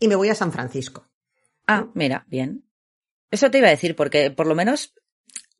y 0.00 0.08
me 0.08 0.16
voy 0.16 0.30
a 0.30 0.34
San 0.34 0.52
Francisco. 0.52 1.04
Ah, 1.68 1.86
mira, 1.94 2.24
bien. 2.28 2.64
Eso 3.30 3.50
te 3.50 3.58
iba 3.58 3.68
a 3.68 3.70
decir, 3.70 3.94
porque 3.94 4.30
por 4.32 4.46
lo 4.46 4.54
menos 4.56 4.94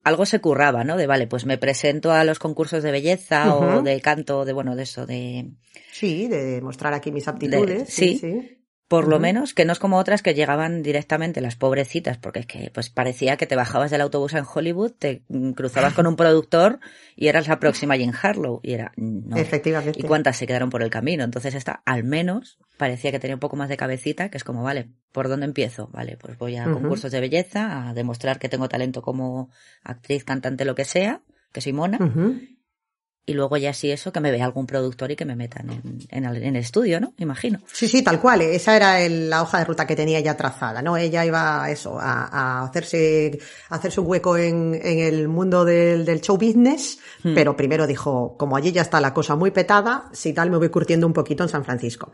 algo 0.03 0.27
se 0.27 0.41
curraba, 0.41 0.83
¿no? 0.85 0.97
De 0.97 1.07
vale, 1.07 1.27
pues 1.27 1.45
me 1.45 1.59
presento 1.59 2.11
a 2.13 2.25
los 2.25 2.39
concursos 2.39 2.83
de 2.83 2.91
belleza 2.91 3.55
o 3.55 3.83
de 3.83 4.01
canto, 4.01 4.45
de 4.45 4.53
bueno, 4.55 4.75
de 4.75 4.85
eso, 4.85 5.07
de, 5.07 5.51
Sí, 5.93 6.29
de 6.29 6.61
mostrar 6.63 6.95
aquí 6.95 7.13
mis 7.13 7.29
aptitudes. 7.29 7.81
De- 7.81 7.87
sí, 7.87 8.19
sí. 8.19 8.58
Por 8.89 9.07
lo 9.07 9.21
menos, 9.21 9.53
que 9.53 9.67
no 9.67 9.73
es 9.73 9.79
como 9.79 9.99
otras 9.99 10.23
que 10.23 10.33
llegaban 10.33 10.83
directamente 10.83 11.43
las 11.43 11.57
pobrecitas, 11.57 12.17
porque 12.17 12.41
es 12.41 12.47
que 12.47 12.71
pues 12.73 12.89
parecía 12.89 13.37
que 13.37 13.47
te 13.47 13.55
bajabas 13.55 13.91
del 13.91 14.01
autobús 14.01 14.33
en 14.33 14.45
Hollywood, 14.53 14.93
te 14.93 15.23
mm, 15.29 15.51
cruzabas 15.53 15.93
con 15.93 16.07
un 16.07 16.17
productor 16.17 16.81
y 17.15 17.29
eras 17.29 17.49
la 17.49 17.61
próxima 17.61 17.99
Jane 17.99 18.15
Harlow. 18.21 18.61
Y 18.63 18.73
era, 18.73 18.93
no. 18.97 19.37
Efectivamente. 19.37 20.01
¿Y 20.01 20.05
cuántas 20.05 20.39
se 20.39 20.47
quedaron 20.47 20.71
por 20.71 20.83
el 20.83 20.89
camino? 20.89 21.23
Entonces 21.23 21.55
esta, 21.55 21.83
al 21.85 22.03
menos, 22.03 22.59
parecía 22.79 23.11
que 23.11 23.19
tenía 23.19 23.37
un 23.37 23.41
poco 23.41 23.57
más 23.57 23.69
de 23.69 23.77
cabecita, 23.77 24.31
que 24.31 24.39
es 24.39 24.45
como, 24.45 24.63
vale, 24.63 24.89
¿por 25.13 25.29
dónde 25.29 25.45
empiezo? 25.45 25.89
Vale, 25.89 26.17
pues 26.17 26.39
voy 26.39 26.57
a 26.57 26.65
concursos 26.65 27.13
de 27.13 27.21
belleza, 27.21 27.91
a 27.91 27.93
demostrar 27.93 28.39
que 28.39 28.49
tengo 28.49 28.71
talento 28.71 29.03
como 29.03 29.51
actriz, 29.83 30.25
cantante, 30.25 30.65
lo 30.65 30.75
que 30.75 30.87
sea, 30.87 31.21
que 31.53 31.61
soy 31.61 31.75
mona. 31.75 31.99
Y 33.29 33.35
luego 33.35 33.57
ya 33.57 33.73
sí 33.73 33.91
eso, 33.91 34.13
que 34.13 34.21
me 34.21 34.31
vea 34.31 34.45
algún 34.45 34.67
productor 34.67 35.11
y 35.13 35.17
que 35.17 35.25
me 35.25 35.37
metan 35.37 35.71
en, 35.71 35.99
en 36.11 36.25
el, 36.25 36.43
en 36.43 36.57
el 36.57 36.63
estudio, 36.63 37.01
¿no? 37.01 37.13
Imagino. 37.19 37.61
Sí, 37.73 37.87
sí, 37.89 38.03
tal 38.03 38.21
cual. 38.21 38.41
Esa 38.43 38.75
era 38.77 39.01
el- 39.01 39.29
la 39.31 39.43
hoja 39.43 39.59
de 39.59 39.65
ruta 39.65 39.87
que 39.87 39.95
tenía 39.95 40.21
ya 40.21 40.37
trazada, 40.37 40.83
¿no? 40.83 40.97
Ella 40.97 41.25
iba 41.25 41.63
a 41.65 41.71
eso, 41.71 41.99
a, 42.01 42.27
a 42.27 42.65
hacerse, 42.65 43.39
a 43.69 43.75
hacerse 43.77 44.01
un 44.01 44.07
hueco 44.07 44.37
en, 44.37 44.75
en 44.83 44.99
el 44.99 45.29
mundo 45.29 45.65
del, 45.65 46.05
del 46.05 46.21
show 46.21 46.37
business, 46.37 46.99
Hmm. 47.23 47.35
pero 47.35 47.57
primero 47.57 47.85
dijo, 47.87 48.37
como 48.39 48.57
allí 48.57 48.71
ya 48.71 48.83
está 48.83 49.01
la 49.01 49.13
cosa 49.13 49.35
muy 49.35 49.51
petada, 49.51 50.09
si 50.13 50.33
tal 50.33 50.51
me 50.51 50.57
voy 50.57 50.69
curtiendo 50.69 51.05
un 51.05 51.13
poquito 51.13 51.43
en 51.43 51.49
San 51.49 51.65
Francisco. 51.65 52.13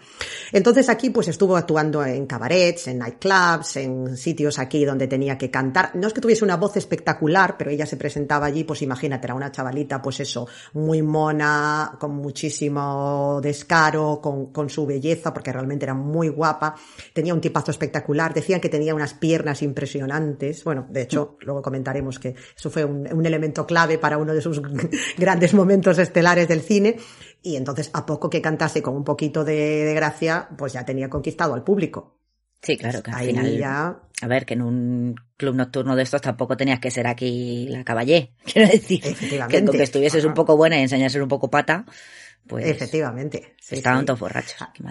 Entonces 0.51 0.89
aquí 0.89 1.11
pues 1.11 1.29
estuvo 1.29 1.57
actuando 1.59 2.03
en 2.05 2.27
cabarets, 2.27 2.89
en 2.89 2.99
nightclubs, 3.01 3.77
en 3.77 4.17
sitios 4.17 4.59
aquí 4.59 4.85
donde 4.87 5.07
tenía 5.07 5.37
que 5.37 5.51
cantar. 5.51 5.91
No 5.95 6.07
es 6.07 6.15
que 6.15 6.23
tuviese 6.23 6.43
una 6.43 6.57
voz 6.57 6.79
espectacular, 6.79 7.57
pero 7.59 7.71
ella 7.71 7.85
se 7.85 7.99
presentaba 7.99 8.47
allí, 8.47 8.65
pues 8.65 8.81
imagínate, 8.81 9.27
era 9.27 9.35
una 9.35 9.53
chavalita, 9.53 10.01
pues 10.01 10.21
eso, 10.21 10.49
muy 10.73 11.03
mona, 11.05 11.97
con 11.99 12.17
muchísimo 12.17 13.41
descaro, 13.43 14.21
con, 14.23 14.53
con 14.53 14.69
su 14.69 14.87
belleza, 14.87 15.33
porque 15.33 15.53
realmente 15.53 15.85
era 15.85 15.95
muy 15.95 16.29
guapa, 16.29 16.75
tenía 17.13 17.35
un 17.35 17.41
tipazo 17.41 17.71
espectacular, 17.71 18.35
decían 18.35 18.61
que 18.61 18.69
tenía 18.69 18.95
unas 18.95 19.15
piernas 19.15 19.63
impresionantes, 19.63 20.65
bueno, 20.65 20.87
de 20.91 21.03
hecho, 21.03 21.37
luego 21.41 21.63
comentaremos 21.63 22.19
que 22.19 22.35
eso 22.57 22.71
fue 22.71 22.85
un, 22.85 23.07
un 23.13 23.27
elemento 23.27 23.67
clave 23.67 23.99
para 23.99 24.19
uno 24.19 24.35
de 24.35 24.41
sus 24.41 24.61
grandes 25.19 25.55
momentos 25.55 25.99
estelares 25.99 26.49
del 26.49 26.61
cine, 26.61 26.97
y 27.43 27.57
entonces 27.57 27.91
a 27.93 28.07
poco 28.07 28.31
que 28.31 28.43
cantase 28.43 28.83
con 28.83 28.97
un 28.97 29.05
poquito 29.05 29.45
de, 29.45 29.85
de 29.85 29.95
gracia, 29.95 30.49
pues 30.57 30.73
ya 30.73 30.85
tenía 30.85 31.11
conquistado 31.11 31.55
al 31.55 31.63
público. 31.63 32.24
Sí, 32.65 32.79
claro, 32.79 33.03
que 33.03 33.11
al 33.11 33.17
Ahí 33.19 33.27
final. 33.29 33.59
ya 33.59 33.97
A 34.23 34.27
ver, 34.27 34.47
que 34.47 34.55
en 34.55 34.63
un 34.63 35.15
club 35.37 35.55
nocturno 35.55 35.95
de 35.97 36.03
estos 36.03 36.23
tampoco 36.23 36.57
tenías 36.57 36.81
que 36.81 36.91
ser 36.91 37.07
aquí 37.07 37.67
la 37.69 37.85
caballé. 37.85 38.33
Quiero 38.53 38.69
decir, 38.71 39.03
que 39.03 39.65
con 39.65 39.77
que 39.77 39.83
estuvieses 39.83 40.25
un 40.25 40.35
poco 40.35 40.57
buena 40.57 40.79
y 40.79 40.83
enseñases 40.83 41.21
un 41.21 41.29
poco 41.29 41.51
pata, 41.51 41.85
pues 42.47 42.67
Efectivamente. 42.67 43.55
sí, 43.61 43.77
estaban 43.77 44.01
sí. 44.01 44.07
todos 44.07 44.21
borrachos. 44.21 44.57
Qué. 44.75 44.85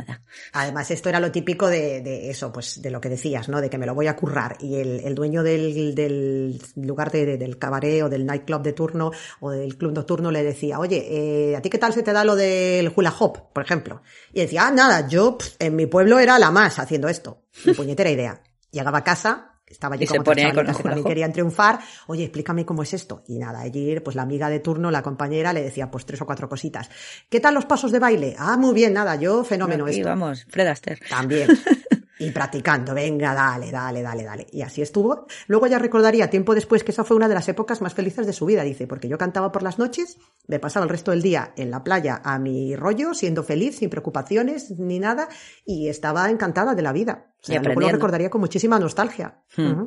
Además, 0.54 0.90
esto 0.92 1.10
era 1.10 1.20
lo 1.20 1.32
típico 1.32 1.68
de, 1.68 2.02
de 2.02 2.30
eso, 2.30 2.52
pues 2.52 2.82
de 2.82 2.90
lo 2.92 3.00
que 3.00 3.10
decías, 3.10 3.48
¿no? 3.50 3.62
De 3.62 3.70
que 3.70 3.78
me 3.78 3.86
lo 3.86 3.94
voy 3.94 4.08
a 4.08 4.16
currar. 4.16 4.58
Y 4.60 4.76
el, 4.76 5.02
el 5.06 5.14
dueño 5.16 5.44
del, 5.44 5.94
del 5.94 6.62
lugar 6.76 7.12
de- 7.12 7.26
de- 7.26 7.38
del 7.38 7.58
cabaret 7.58 8.02
o 8.04 8.10
del 8.10 8.26
nightclub 8.26 8.62
de 8.64 8.74
turno 8.74 9.12
o 9.40 9.52
del 9.52 9.78
club 9.78 9.94
nocturno 9.94 10.32
le 10.32 10.44
decía, 10.44 10.80
oye, 10.80 11.06
eh, 11.52 11.56
¿a 11.56 11.62
ti 11.62 11.70
qué 11.70 11.78
tal 11.78 11.94
se 11.94 12.04
te 12.04 12.14
da 12.14 12.24
lo 12.24 12.36
del 12.36 12.92
hula 12.96 13.14
hop, 13.20 13.52
por 13.54 13.64
ejemplo? 13.64 14.02
Y 14.34 14.40
decía, 14.42 14.68
ah, 14.68 14.72
nada, 14.72 15.08
yo 15.08 15.38
pf, 15.38 15.56
en 15.60 15.76
mi 15.76 15.86
pueblo 15.86 16.20
era 16.20 16.40
la 16.40 16.52
más 16.52 16.80
haciendo 16.80 17.08
esto. 17.08 17.44
Mi 17.66 17.74
puñetera 17.74 18.10
idea. 18.10 18.42
Llegaba 18.72 18.98
a 19.00 19.04
casa, 19.04 19.53
estaba 19.74 19.96
allí 19.96 20.06
Y 20.06 20.08
chavalitas 20.08 20.46
el 20.70 20.77
que 20.77 20.84
también 20.84 21.06
querían 21.06 21.34
triunfar. 21.34 21.80
Oye, 22.08 22.24
explícame 22.24 22.65
cómo 22.65 22.84
es 22.84 22.94
esto. 22.94 23.24
Y 23.27 23.38
nada, 23.38 23.60
allí, 23.62 24.00
pues 24.00 24.15
la 24.15 24.22
amiga 24.22 24.50
de 24.50 24.60
turno, 24.60 24.89
la 24.92 25.01
compañera, 25.01 25.51
le 25.53 25.62
decía, 25.62 25.92
pues 25.92 26.06
tres 26.06 26.22
o 26.22 26.25
cuatro 26.25 26.48
cositas. 26.48 26.89
¿Qué 27.30 27.39
tal 27.39 27.53
los 27.53 27.65
pasos 27.65 27.92
de 27.92 28.00
baile? 28.00 28.36
Ah, 28.38 28.58
muy 28.58 28.74
bien, 28.74 28.94
nada, 28.94 29.15
yo 29.15 29.44
fenómeno 29.44 29.86
Aquí 29.86 29.98
esto. 29.98 30.10
vamos, 30.10 30.46
Fred 30.50 30.68
Astaire. 30.68 31.01
También. 31.10 31.48
Y 32.20 32.32
practicando, 32.32 32.93
venga, 32.93 33.34
dale, 33.34 33.72
dale, 33.72 34.01
dale, 34.01 34.24
dale. 34.24 34.48
Y 34.51 34.62
así 34.62 34.82
estuvo. 34.82 35.25
Luego 35.48 35.65
ya 35.67 35.79
recordaría 35.79 36.29
tiempo 36.29 36.53
después 36.53 36.84
que 36.84 36.91
esa 36.91 37.03
fue 37.03 37.17
una 37.17 37.27
de 37.27 37.34
las 37.34 37.50
épocas 37.50 37.82
más 37.82 37.93
felices 37.93 38.27
de 38.27 38.34
su 38.34 38.46
vida, 38.46 38.63
dice, 38.63 38.86
porque 38.86 39.08
yo 39.08 39.17
cantaba 39.17 39.51
por 39.51 39.63
las 39.63 39.79
noches, 39.79 40.17
me 40.48 40.60
pasaba 40.60 40.84
el 40.84 40.89
resto 40.89 41.12
del 41.12 41.24
día 41.24 41.53
en 41.58 41.72
la 41.72 41.84
playa 41.84 42.22
a 42.24 42.38
mi 42.38 42.75
rollo, 42.75 43.13
siendo 43.13 43.43
feliz, 43.43 43.77
sin 43.77 43.89
preocupaciones 43.89 44.72
ni 44.72 45.00
nada, 45.00 45.27
y 45.65 45.89
estaba 45.89 46.29
encantada 46.29 46.75
de 46.75 46.82
la 46.84 46.93
vida. 46.93 47.34
O 47.41 47.46
sea, 47.46 47.60
Y 47.60 47.63
luego 47.63 47.82
lo 47.82 47.89
recordaría 47.89 48.29
con 48.29 48.41
muchísima 48.41 48.77
nostalgia. 48.77 49.43
Hmm. 49.58 49.86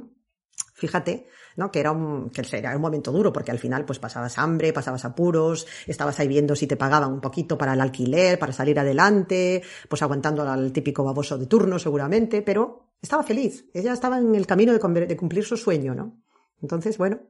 Fíjate, 0.74 1.28
¿no? 1.56 1.70
Que 1.70 1.80
era 1.80 1.92
un, 1.92 2.30
que 2.30 2.42
era 2.56 2.74
un 2.74 2.82
momento 2.82 3.10
duro, 3.12 3.32
porque 3.32 3.50
al 3.50 3.58
final 3.58 3.84
pues 3.84 3.98
pasabas 3.98 4.38
hambre, 4.38 4.72
pasabas 4.72 5.04
apuros, 5.04 5.66
estabas 5.86 6.18
ahí 6.20 6.28
viendo 6.28 6.54
si 6.54 6.66
te 6.66 6.76
pagaban 6.76 7.12
un 7.12 7.20
poquito 7.20 7.58
para 7.58 7.72
el 7.72 7.80
alquiler, 7.80 8.38
para 8.38 8.52
salir 8.52 8.78
adelante, 8.78 9.62
pues 9.88 10.02
aguantando 10.02 10.42
al 10.42 10.72
típico 10.72 11.04
baboso 11.04 11.38
de 11.38 11.46
turno 11.46 11.78
seguramente, 11.78 12.42
pero 12.42 12.90
estaba 13.00 13.22
feliz. 13.22 13.66
Ella 13.74 13.92
estaba 13.92 14.18
en 14.18 14.34
el 14.34 14.46
camino 14.46 14.72
de, 14.72 15.16
cumplir 15.16 15.44
su 15.44 15.56
sueño, 15.56 15.94
¿no? 15.94 16.22
Entonces, 16.62 16.98
bueno, 16.98 17.20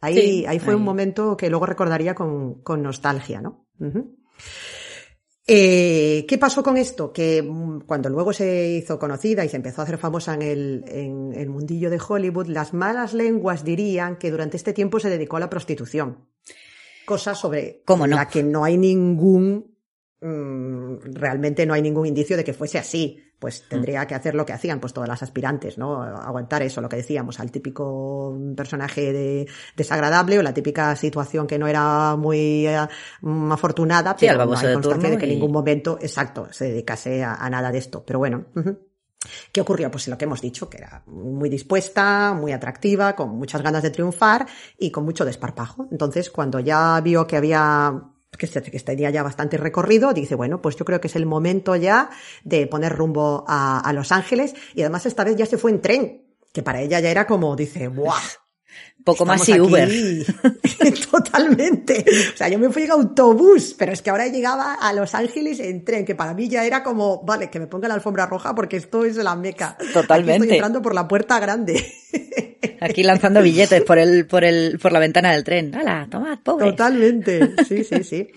ahí, 0.00 0.14
Sí, 0.14 0.46
ahí 0.46 0.58
fue 0.58 0.72
ahí. 0.72 0.78
un 0.78 0.84
momento 0.84 1.36
que 1.36 1.50
luego 1.50 1.66
recordaría 1.66 2.14
con, 2.14 2.62
con 2.62 2.82
nostalgia, 2.82 3.40
¿no? 3.40 3.66
Eh, 5.52 6.26
¿Qué 6.28 6.38
pasó 6.38 6.62
con 6.62 6.76
esto? 6.76 7.12
Que 7.12 7.42
mm, 7.42 7.80
cuando 7.80 8.08
luego 8.08 8.32
se 8.32 8.68
hizo 8.68 9.00
conocida 9.00 9.44
y 9.44 9.48
se 9.48 9.56
empezó 9.56 9.80
a 9.80 9.84
hacer 9.84 9.98
famosa 9.98 10.34
en 10.34 10.42
el, 10.42 10.84
en 10.86 11.32
el 11.34 11.48
mundillo 11.48 11.90
de 11.90 11.98
Hollywood, 11.98 12.46
las 12.46 12.72
malas 12.72 13.14
lenguas 13.14 13.64
dirían 13.64 14.16
que 14.16 14.30
durante 14.30 14.56
este 14.56 14.72
tiempo 14.72 15.00
se 15.00 15.10
dedicó 15.10 15.38
a 15.38 15.40
la 15.40 15.50
prostitución. 15.50 16.28
Cosa 17.04 17.34
sobre 17.34 17.82
¿Cómo 17.84 18.06
no? 18.06 18.14
la 18.14 18.28
que 18.28 18.44
no 18.44 18.62
hay 18.62 18.78
ningún, 18.78 19.76
mm, 20.20 21.14
realmente 21.14 21.66
no 21.66 21.74
hay 21.74 21.82
ningún 21.82 22.06
indicio 22.06 22.36
de 22.36 22.44
que 22.44 22.54
fuese 22.54 22.78
así. 22.78 23.20
Pues 23.40 23.66
tendría 23.68 24.06
que 24.06 24.14
hacer 24.14 24.34
lo 24.36 24.44
que 24.46 24.52
hacían 24.52 24.78
pues 24.78 24.92
todas 24.92 25.08
las 25.08 25.22
aspirantes, 25.22 25.78
¿no? 25.78 26.02
Aguantar 26.02 26.62
eso, 26.62 26.80
lo 26.80 26.88
que 26.88 26.96
decíamos, 26.96 27.40
al 27.40 27.50
típico 27.50 28.38
personaje 28.54 29.12
de- 29.12 29.48
desagradable 29.76 30.38
o 30.38 30.42
la 30.42 30.54
típica 30.54 30.94
situación 30.94 31.46
que 31.48 31.58
no 31.58 31.66
era 31.66 32.16
muy 32.16 32.66
eh, 32.68 32.86
mm, 33.22 33.50
afortunada, 33.52 34.14
Sí, 34.18 34.26
pero 34.28 34.44
no 34.44 34.56
hay 34.58 34.74
constancia 34.74 35.10
de 35.10 35.16
que 35.18 35.24
en 35.24 35.30
y- 35.30 35.34
ningún 35.36 35.52
momento, 35.52 35.98
exacto, 36.00 36.48
se 36.52 36.66
dedicase 36.66 37.24
a, 37.24 37.34
a 37.34 37.50
nada 37.50 37.72
de 37.72 37.78
esto. 37.78 38.04
Pero 38.06 38.18
bueno. 38.20 38.44
¿Qué 39.52 39.60
ocurrió? 39.60 39.90
Pues 39.90 40.08
lo 40.08 40.16
que 40.16 40.24
hemos 40.24 40.40
dicho, 40.40 40.68
que 40.70 40.78
era 40.78 41.02
muy 41.06 41.48
dispuesta, 41.50 42.32
muy 42.34 42.52
atractiva, 42.52 43.14
con 43.16 43.30
muchas 43.30 43.60
ganas 43.62 43.82
de 43.82 43.90
triunfar 43.90 44.46
y 44.78 44.90
con 44.90 45.04
mucho 45.04 45.24
desparpajo. 45.26 45.88
Entonces, 45.90 46.30
cuando 46.30 46.58
ya 46.60 47.00
vio 47.02 47.26
que 47.26 47.36
había 47.36 48.02
que, 48.38 48.48
que 48.48 48.80
tenía 48.80 49.10
ya 49.10 49.22
bastante 49.22 49.56
recorrido, 49.56 50.12
dice, 50.12 50.34
bueno, 50.34 50.62
pues 50.62 50.76
yo 50.76 50.84
creo 50.84 51.00
que 51.00 51.08
es 51.08 51.16
el 51.16 51.26
momento 51.26 51.76
ya 51.76 52.10
de 52.44 52.66
poner 52.66 52.94
rumbo 52.94 53.44
a, 53.48 53.80
a 53.80 53.92
Los 53.92 54.12
Ángeles 54.12 54.54
y 54.74 54.82
además 54.82 55.06
esta 55.06 55.24
vez 55.24 55.36
ya 55.36 55.46
se 55.46 55.58
fue 55.58 55.70
en 55.70 55.80
tren, 55.80 56.24
que 56.52 56.62
para 56.62 56.80
ella 56.80 57.00
ya 57.00 57.10
era 57.10 57.26
como, 57.26 57.56
dice, 57.56 57.88
¡buah! 57.88 58.20
Poco 59.04 59.24
más 59.24 59.48
y 59.48 59.58
Uber. 59.60 59.84
aquí". 59.88 60.24
Totalmente. 61.10 62.04
O 62.34 62.36
sea, 62.36 62.48
yo 62.48 62.58
me 62.58 62.70
fui 62.70 62.82
en 62.84 62.92
autobús, 62.92 63.74
pero 63.78 63.92
es 63.92 64.02
que 64.02 64.10
ahora 64.10 64.28
llegaba 64.28 64.74
a 64.74 64.92
Los 64.92 65.14
Ángeles 65.14 65.60
en 65.60 65.84
tren, 65.84 66.04
que 66.04 66.14
para 66.14 66.34
mí 66.34 66.48
ya 66.48 66.64
era 66.64 66.82
como, 66.82 67.22
vale, 67.22 67.50
que 67.50 67.58
me 67.60 67.66
ponga 67.66 67.88
la 67.88 67.94
alfombra 67.94 68.26
roja 68.26 68.54
porque 68.54 68.76
esto 68.76 69.04
es 69.04 69.16
la 69.16 69.36
meca. 69.36 69.76
Aquí 69.78 69.92
Totalmente. 69.92 70.44
estoy 70.44 70.56
entrando 70.56 70.82
por 70.82 70.94
la 70.94 71.06
puerta 71.08 71.38
grande. 71.38 71.84
Aquí 72.80 73.02
lanzando 73.02 73.42
billetes 73.42 73.82
por 73.82 73.98
el, 73.98 74.26
por 74.26 74.44
el, 74.44 74.78
por 74.78 74.92
la 74.92 74.98
ventana 74.98 75.32
del 75.32 75.44
tren. 75.44 75.74
¡Hala, 75.74 76.06
tomad, 76.10 76.38
pobres! 76.42 76.70
Totalmente. 76.70 77.54
Sí, 77.68 77.84
sí, 77.84 78.04
sí. 78.04 78.28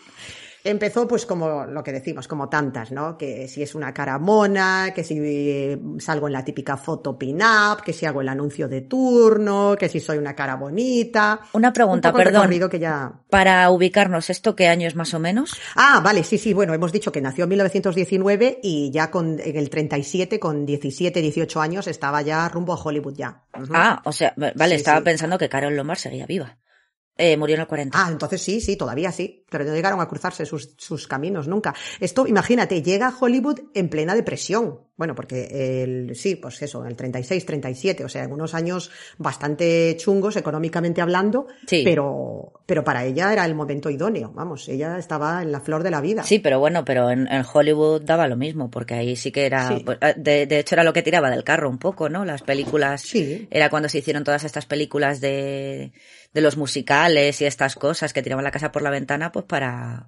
Empezó 0.66 1.08
pues 1.08 1.26
como 1.26 1.66
lo 1.66 1.84
que 1.84 1.92
decimos, 1.92 2.28
como 2.28 2.48
tantas, 2.48 2.92
¿no? 2.92 3.18
Que 3.18 3.50
si 3.50 3.62
es 3.62 3.76
una 3.76 3.94
cara 3.94 4.18
mona, 4.18 4.92
que 4.96 5.04
si 5.04 5.20
eh, 5.22 5.78
salgo 6.00 6.28
en 6.28 6.34
la 6.34 6.46
típica 6.46 6.78
foto 6.78 7.18
pin-up, 7.18 7.82
que 7.84 7.92
si 7.92 8.06
hago 8.06 8.22
el 8.22 8.30
anuncio 8.30 8.70
de 8.70 8.82
turno, 8.82 9.76
que 9.78 9.90
si 9.90 10.00
soy 10.00 10.18
una 10.18 10.36
cara 10.36 10.56
bonita. 10.56 11.42
Una 11.52 11.74
pregunta, 11.74 12.12
Un 12.12 12.16
perdón. 12.16 12.70
que 12.70 12.80
ya... 12.80 13.12
Para 13.30 13.70
ubicarnos, 13.72 14.30
¿esto 14.30 14.56
qué 14.56 14.68
año 14.70 14.88
es 14.88 14.96
más 14.96 15.14
o 15.14 15.20
menos? 15.20 15.54
Ah, 15.76 16.00
vale, 16.04 16.24
sí, 16.24 16.38
sí, 16.38 16.54
bueno, 16.54 16.74
hemos 16.74 16.94
dicho 16.94 17.12
que 17.12 17.20
nació 17.22 17.44
en 17.44 17.50
1919 17.50 18.60
y 18.64 18.90
ya 18.92 19.12
con, 19.12 19.40
en 19.40 19.58
el 19.58 19.70
37, 19.70 20.40
con 20.40 20.66
17, 20.66 21.22
18 21.22 21.62
años, 21.62 21.88
estaba 21.88 22.22
ya 22.22 22.48
rumbo 22.48 22.74
a 22.74 22.82
Hollywood 22.82 23.16
ya. 23.16 23.44
Ah, 23.74 24.02
o 24.06 24.12
sea, 24.14 24.34
vale, 24.38 24.70
Sí, 24.70 24.76
estaba 24.76 25.00
sí. 25.00 25.04
pensando 25.04 25.38
que 25.38 25.50
Carol 25.50 25.76
Lombard 25.76 25.98
seguía 25.98 26.26
viva. 26.26 26.58
Eh, 27.16 27.38
murió 27.38 27.56
en 27.56 27.62
el 27.62 27.68
40. 27.68 27.96
Ah, 28.06 28.10
entonces 28.12 28.42
sí, 28.42 28.60
sí, 28.60 28.76
todavía 28.76 29.12
sí, 29.12 29.46
pero 29.50 29.64
no 29.66 29.74
llegaron 29.76 30.02
a 30.02 30.08
cruzarse 30.08 30.48
sus, 30.48 30.74
sus 30.78 31.08
caminos 31.08 31.48
nunca. 31.48 31.76
Esto, 32.00 32.26
imagínate, 32.26 32.82
llega 32.82 33.08
a 33.10 33.16
Hollywood 33.20 33.60
en 33.76 33.88
plena 33.90 34.16
depresión. 34.16 34.80
Bueno, 34.96 35.14
porque 35.16 35.84
el, 35.84 36.16
sí, 36.16 36.36
pues 36.36 36.62
eso, 36.62 36.86
el 36.86 36.96
36, 36.96 37.46
37, 37.46 38.04
o 38.06 38.10
sea, 38.10 38.28
unos 38.28 38.54
años 38.54 38.92
bastante 39.18 39.96
chungos 39.98 40.36
económicamente 40.36 41.02
hablando, 41.02 41.48
Sí. 41.68 41.82
pero, 41.84 42.54
pero 42.68 42.84
para 42.84 43.04
ella 43.04 43.34
era 43.34 43.44
el 43.46 43.56
momento 43.56 43.90
idóneo, 43.90 44.32
vamos, 44.34 44.68
ella 44.70 44.98
estaba 45.00 45.42
en 45.42 45.52
la 45.52 45.62
flor 45.62 45.82
de 45.84 45.90
la 45.92 46.00
vida. 46.02 46.22
Sí, 46.24 46.38
pero 46.40 46.60
bueno, 46.60 46.86
pero 46.86 47.10
en, 47.10 47.28
en 47.32 47.44
Hollywood 47.52 48.02
daba 48.04 48.28
lo 48.28 48.38
mismo, 48.38 48.70
porque 48.70 48.94
ahí 48.94 49.16
sí 49.16 49.32
que 49.32 49.46
era, 49.48 49.68
Sí. 49.70 49.82
pues, 49.84 49.98
eh, 50.02 50.14
de, 50.16 50.46
de 50.46 50.60
hecho 50.60 50.76
era 50.76 50.84
lo 50.84 50.94
que 50.94 51.02
tiraba 51.02 51.30
del 51.32 51.44
carro 51.44 51.70
un 51.70 51.80
poco, 51.80 52.10
¿no? 52.10 52.24
Las 52.24 52.44
películas, 52.44 53.02
Sí. 53.02 53.48
era 53.50 53.70
cuando 53.72 53.90
se 53.90 53.98
hicieron 54.00 54.24
todas 54.24 54.44
estas 54.44 54.68
películas 54.68 55.20
de, 55.22 55.92
de 56.34 56.42
los 56.42 56.58
musicales 56.58 57.42
y 57.42 57.46
estas 57.46 57.76
cosas 57.76 58.14
que 58.14 58.22
tiraban 58.22 58.44
la 58.44 58.52
casa 58.52 58.72
por 58.72 58.82
la 58.82 58.90
ventana, 58.90 59.32
pues 59.32 59.46
para, 59.46 60.08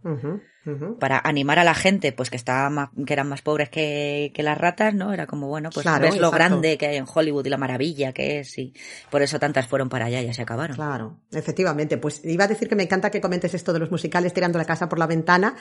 Para 0.99 1.19
animar 1.19 1.59
a 1.59 1.63
la 1.63 1.75
gente, 1.75 2.11
pues 2.11 2.29
que 2.29 2.37
estaba 2.37 2.69
más, 2.69 2.89
que 3.05 3.13
eran 3.13 3.29
más 3.29 3.41
pobres 3.41 3.69
que, 3.69 4.31
que 4.33 4.43
las 4.43 4.57
ratas, 4.57 4.93
¿no? 4.93 5.13
Era 5.13 5.27
como, 5.27 5.47
bueno, 5.47 5.69
pues 5.71 5.83
Claro, 5.83 6.03
ves 6.03 6.17
lo 6.17 6.31
grande 6.31 6.77
que 6.77 6.87
hay 6.87 6.97
en 6.97 7.05
Hollywood 7.11 7.45
y 7.45 7.49
la 7.49 7.57
maravilla 7.57 8.13
que 8.13 8.39
es, 8.39 8.57
y 8.57 8.73
por 9.09 9.21
eso 9.21 9.39
tantas 9.39 9.67
fueron 9.67 9.89
para 9.89 10.05
allá 10.05 10.21
y 10.21 10.25
ya 10.25 10.33
se 10.33 10.41
acabaron. 10.41 10.75
Claro, 10.75 11.19
efectivamente. 11.31 11.97
Pues 11.97 12.23
iba 12.25 12.45
a 12.45 12.47
decir 12.47 12.67
que 12.67 12.75
me 12.75 12.83
encanta 12.83 13.09
que 13.09 13.21
comentes 13.21 13.53
esto 13.53 13.73
de 13.73 13.79
los 13.79 13.91
musicales 13.91 14.33
tirando 14.33 14.57
la 14.57 14.65
casa 14.65 14.89
por 14.89 14.99
la 14.99 15.07
ventana, 15.07 15.55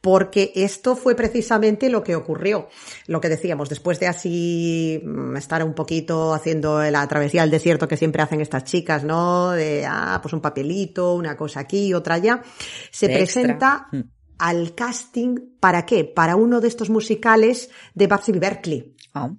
porque 0.00 0.52
esto 0.54 0.96
fue 0.96 1.14
precisamente 1.14 1.88
lo 1.88 2.02
que 2.02 2.14
ocurrió. 2.14 2.68
Lo 3.06 3.20
que 3.20 3.28
decíamos, 3.28 3.68
después 3.68 3.98
de 4.00 4.08
así 4.08 5.02
mm, 5.04 5.36
estar 5.36 5.64
un 5.64 5.74
poquito 5.74 6.34
haciendo 6.34 6.82
la 6.82 7.06
travesía 7.08 7.42
al 7.42 7.50
desierto 7.50 7.88
que 7.88 7.96
siempre 7.96 8.22
hacen 8.22 8.40
estas 8.40 8.64
chicas, 8.64 9.04
¿no? 9.04 9.50
De, 9.50 9.86
ah, 9.86 10.18
pues 10.22 10.34
un 10.34 10.40
papelito, 10.40 11.14
una 11.14 11.36
cosa 11.36 11.60
aquí, 11.60 11.94
otra 11.94 12.16
allá. 12.16 12.42
Se 12.90 13.08
De 13.08 13.16
presenta 13.16 13.70
Mm. 13.92 14.19
Al 14.40 14.74
casting, 14.74 15.36
¿para 15.60 15.84
qué? 15.84 16.04
Para 16.04 16.34
uno 16.34 16.60
de 16.60 16.68
estos 16.68 16.90
musicales 16.90 17.70
de 17.94 18.06
Babsy 18.06 18.32
Berkeley 18.32 18.96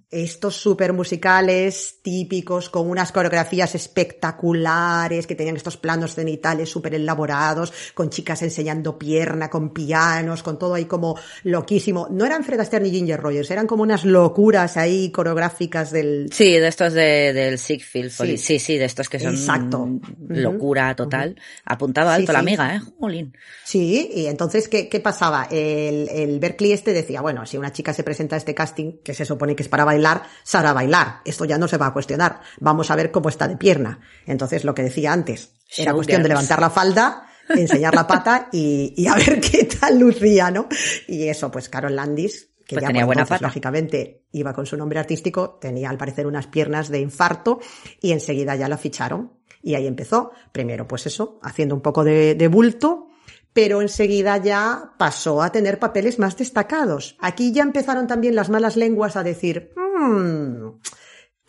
Estos 0.10 0.56
super 0.56 0.94
musicales 0.94 2.00
típicos 2.02 2.70
con 2.70 2.90
unas 2.90 3.12
coreografías 3.12 3.74
espectaculares 3.76 5.28
que 5.28 5.36
tenían 5.36 5.56
estos 5.56 5.78
planos 5.78 6.16
cenitales 6.16 6.70
súper 6.70 6.96
elaborados, 6.96 7.72
con 7.94 8.10
chicas 8.10 8.42
enseñando 8.42 8.98
pierna, 9.00 9.50
con 9.50 9.74
pianos, 9.74 10.44
con 10.44 10.60
todo 10.60 10.74
ahí 10.74 10.86
como 10.86 11.18
loquísimo. 11.44 12.08
No 12.12 12.26
eran 12.26 12.44
Fred 12.44 12.60
Astaire 12.60 12.86
ni 12.86 12.92
Ginger 12.92 13.20
Rogers, 13.20 13.50
eran 13.52 13.68
como 13.68 13.84
unas 13.84 14.04
locuras 14.06 14.78
ahí 14.78 15.12
coreográficas 15.12 15.92
del... 15.92 16.30
Sí, 16.32 16.52
de 16.52 16.68
estos 16.68 16.94
de, 16.94 17.34
del 17.34 17.58
Siegfried 17.58 18.12
Folly. 18.12 18.38
Sí. 18.38 18.60
Sí. 18.60 18.60
sí, 18.60 18.78
de 18.78 18.86
estos 18.86 19.08
que 19.08 19.20
son 19.20 19.36
Exacto. 19.36 19.88
locura 20.28 20.96
total. 20.96 21.36
Apuntaba 21.66 22.16
Sí, 22.16 22.22
alto 22.22 22.34
la 22.34 22.40
sí. 22.40 22.46
amiga, 22.46 22.76
¿eh? 22.76 22.82
Jolín. 23.00 23.38
Sí, 23.64 24.10
y 24.14 24.26
entonces, 24.26 24.68
¿qué, 24.68 24.90
qué 24.90 25.00
pasaba? 25.00 25.48
El, 25.50 26.10
el 26.10 26.40
Berkeley 26.40 26.74
este 26.74 26.92
decía, 26.94 27.22
bueno, 27.22 27.46
si 27.46 27.58
una 27.58 27.72
chica 27.72 27.94
se 27.94 28.04
presenta 28.04 28.36
a 28.36 28.38
este 28.38 28.54
casting, 28.54 28.98
que 29.04 29.14
se 29.14 29.24
supone 29.26 29.56
que 29.56 29.61
es 29.62 29.70
para 29.70 29.86
bailar, 29.86 30.24
se 30.44 30.58
hará 30.58 30.74
bailar. 30.74 31.22
Esto 31.26 31.46
ya 31.46 31.58
no 31.58 31.68
se 31.68 31.78
va 31.78 31.88
a 31.88 31.94
cuestionar. 31.94 32.42
Vamos 32.60 32.92
a 32.92 32.96
ver 32.96 33.12
cómo 33.12 33.30
está 33.30 33.48
de 33.48 33.58
pierna. 33.58 34.00
Entonces, 34.26 34.64
lo 34.66 34.76
que 34.76 34.84
decía 34.84 35.14
antes, 35.14 35.54
era 35.78 35.94
cuestión 35.94 36.22
de 36.24 36.30
levantar 36.30 36.60
la 36.60 36.70
falda, 36.70 37.28
enseñar 37.50 37.96
la 37.96 38.06
pata 38.08 38.50
y, 38.52 38.94
y 38.98 39.08
a 39.08 39.16
ver 39.16 39.40
qué 39.40 39.64
tal 39.66 40.00
lucía, 40.00 40.52
¿no? 40.52 40.68
Y 41.08 41.28
eso, 41.28 41.50
pues 41.52 41.70
Carol 41.70 41.96
Landis, 41.96 42.50
que 42.68 42.76
Pues 42.76 42.84
ya 42.84 42.88
tenía 42.88 43.06
buena 43.06 43.22
entonces, 43.24 43.40
pata. 43.40 43.48
lógicamente, 43.48 44.26
iba 44.32 44.54
con 44.54 44.66
su 44.66 44.78
nombre 44.78 45.00
artístico, 45.00 45.58
tenía 45.60 45.90
al 45.90 45.98
parecer 45.98 46.28
unas 46.28 46.48
piernas 46.48 46.90
de 46.90 47.00
infarto 47.00 47.60
y 48.00 48.12
enseguida 48.12 48.56
ya 48.56 48.70
la 48.70 48.78
ficharon. 48.78 49.34
Y 49.62 49.76
ahí 49.76 49.86
empezó, 49.88 50.32
primero 50.52 50.88
pues 50.88 51.06
eso, 51.06 51.40
haciendo 51.44 51.76
un 51.76 51.82
poco 51.82 52.04
de, 52.04 52.34
de 52.36 52.48
bulto, 52.48 53.08
pero 53.54 53.82
enseguida 53.82 54.38
ya 54.38 54.94
pasó 54.98 55.42
a 55.42 55.52
tener 55.52 55.80
papeles 55.80 56.20
más 56.20 56.38
destacados. 56.38 57.18
Aquí 57.20 57.52
ya 57.52 57.64
empezaron 57.64 58.08
también 58.08 58.36
las 58.36 58.50
malas 58.50 58.78
lenguas 58.78 59.16
a 59.16 59.24
decir, 59.24 59.74
"Mm, 59.76 60.80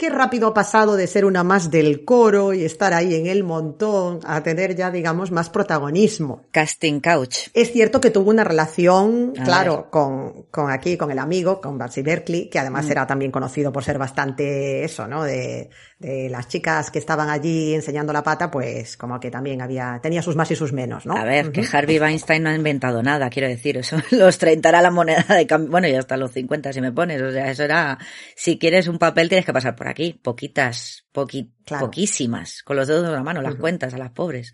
qué 0.03 0.11
rápido 0.11 0.49
ha 0.49 0.53
pasado 0.53 0.97
de 0.97 1.07
ser 1.07 1.25
una 1.25 1.45
más 1.45 1.71
del 1.71 2.05
coro 2.05 2.53
y 2.53 2.65
estar 2.65 2.93
ahí 2.93 3.15
en 3.15 3.29
el 3.29 3.45
montón 3.45 4.19
a 4.25 4.43
tener 4.43 4.75
ya, 4.75 4.91
digamos, 4.91 5.31
más 5.31 5.49
protagonismo. 5.49 6.43
Casting 6.51 6.99
Couch. 6.99 7.51
Es 7.55 7.71
cierto 7.71 8.01
que 8.01 8.11
tuvo 8.11 8.31
una 8.31 8.43
relación, 8.43 9.33
A 9.39 9.45
claro, 9.45 9.87
con, 9.93 10.47
con 10.51 10.73
aquí, 10.73 10.97
con 10.97 11.13
el 11.13 11.21
amigo, 11.21 11.61
con 11.61 11.79
Batsy 11.79 12.03
Berkeley, 12.03 12.51
que 12.51 12.59
además 12.59 12.91
era 12.91 13.07
también 13.07 13.31
conocido 13.31 13.73
por 13.73 13.85
ser 13.85 13.97
bastante 13.97 14.83
eso, 14.83 15.07
¿no? 15.07 15.23
De, 15.23 15.71
de 16.03 16.29
las 16.29 16.49
chicas 16.49 16.91
que 16.91 16.99
estaban 16.99 17.31
allí 17.31 17.75
enseñando 17.75 18.13
la 18.13 18.25
pata, 18.25 18.51
pues 18.51 18.97
como 18.97 19.21
que 19.21 19.31
también 19.31 19.63
había, 19.63 20.01
tenía 20.03 20.21
sus 20.21 20.35
más 20.35 20.51
y 20.51 20.57
sus 20.57 20.73
menos, 20.73 21.07
¿no? 21.07 21.17
A 21.17 21.23
ver, 21.23 21.53
que 21.53 21.65
Harvey 21.73 22.01
Weinstein 22.01 22.43
no 22.43 22.51
ha 22.51 22.55
inventado 22.57 23.05
nada, 23.05 23.31
quiero 23.31 23.47
decir, 23.47 23.77
eso, 23.77 23.97
los 24.11 24.37
30 24.37 24.69
era 24.69 24.83
la 24.83 24.91
moneda 24.91 25.25
de 25.29 25.47
cambio, 25.47 25.71
bueno, 25.71 25.87
y 25.87 25.95
hasta 25.95 26.17
los 26.17 26.33
50 26.33 26.73
si 26.73 26.81
me 26.81 26.91
pones, 26.91 27.23
o 27.23 27.31
sea, 27.31 27.49
eso 27.49 27.62
era, 27.62 27.99
si 28.35 28.59
quieres 28.59 28.88
un 28.88 28.99
papel 28.99 29.29
tienes 29.29 29.47
que 29.47 29.53
pasar 29.53 29.77
por 29.77 29.87
aquí, 29.92 30.12
poquitas, 30.20 31.05
poqui, 31.12 31.52
Claro. 31.64 31.87
poquísimas, 31.87 32.62
con 32.62 32.76
los 32.76 32.88
dedos 32.88 33.07
de 33.07 33.12
la 33.12 33.22
mano, 33.22 33.40
las 33.40 33.55
cuentas 33.55 33.94
a 33.94 33.98
las 33.98 34.11
pobres, 34.11 34.52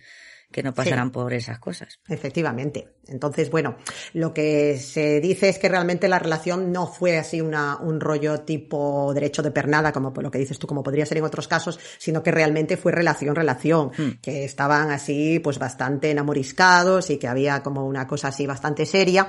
que 0.51 0.63
no 0.63 0.73
pasarán 0.73 1.11
por 1.11 1.33
esas 1.33 1.59
cosas. 1.59 2.01
Efectivamente. 2.09 2.89
Entonces, 3.07 3.51
bueno, 3.51 3.77
lo 4.13 4.35
que 4.35 4.79
se 4.79 5.21
dice 5.21 5.49
es 5.49 5.59
que 5.59 5.69
realmente 5.69 6.09
la 6.09 6.19
relación 6.19 6.73
no 6.73 6.87
fue 6.87 7.17
así 7.19 7.41
una, 7.41 7.79
un 7.79 8.01
rollo 8.01 8.41
tipo 8.41 9.13
derecho 9.15 9.43
de 9.43 9.51
pernada, 9.51 9.93
como 9.93 10.11
lo 10.11 10.31
que 10.31 10.39
dices 10.39 10.59
tú, 10.59 10.67
como 10.67 10.83
podría 10.83 11.07
ser 11.07 11.19
en 11.19 11.25
otros 11.25 11.49
casos, 11.49 11.79
sino 11.99 12.23
que 12.23 12.31
realmente 12.31 12.77
fue 12.77 12.93
relación, 12.93 13.35
relación, 13.35 13.93
que 14.21 14.45
estaban 14.45 14.91
así, 14.91 15.39
pues 15.39 15.59
bastante 15.59 16.11
enamoriscados 16.11 17.11
y 17.11 17.19
que 17.19 17.29
había 17.29 17.63
como 17.63 17.87
una 17.87 18.07
cosa 18.07 18.29
así 18.29 18.47
bastante 18.47 18.85
seria, 18.85 19.29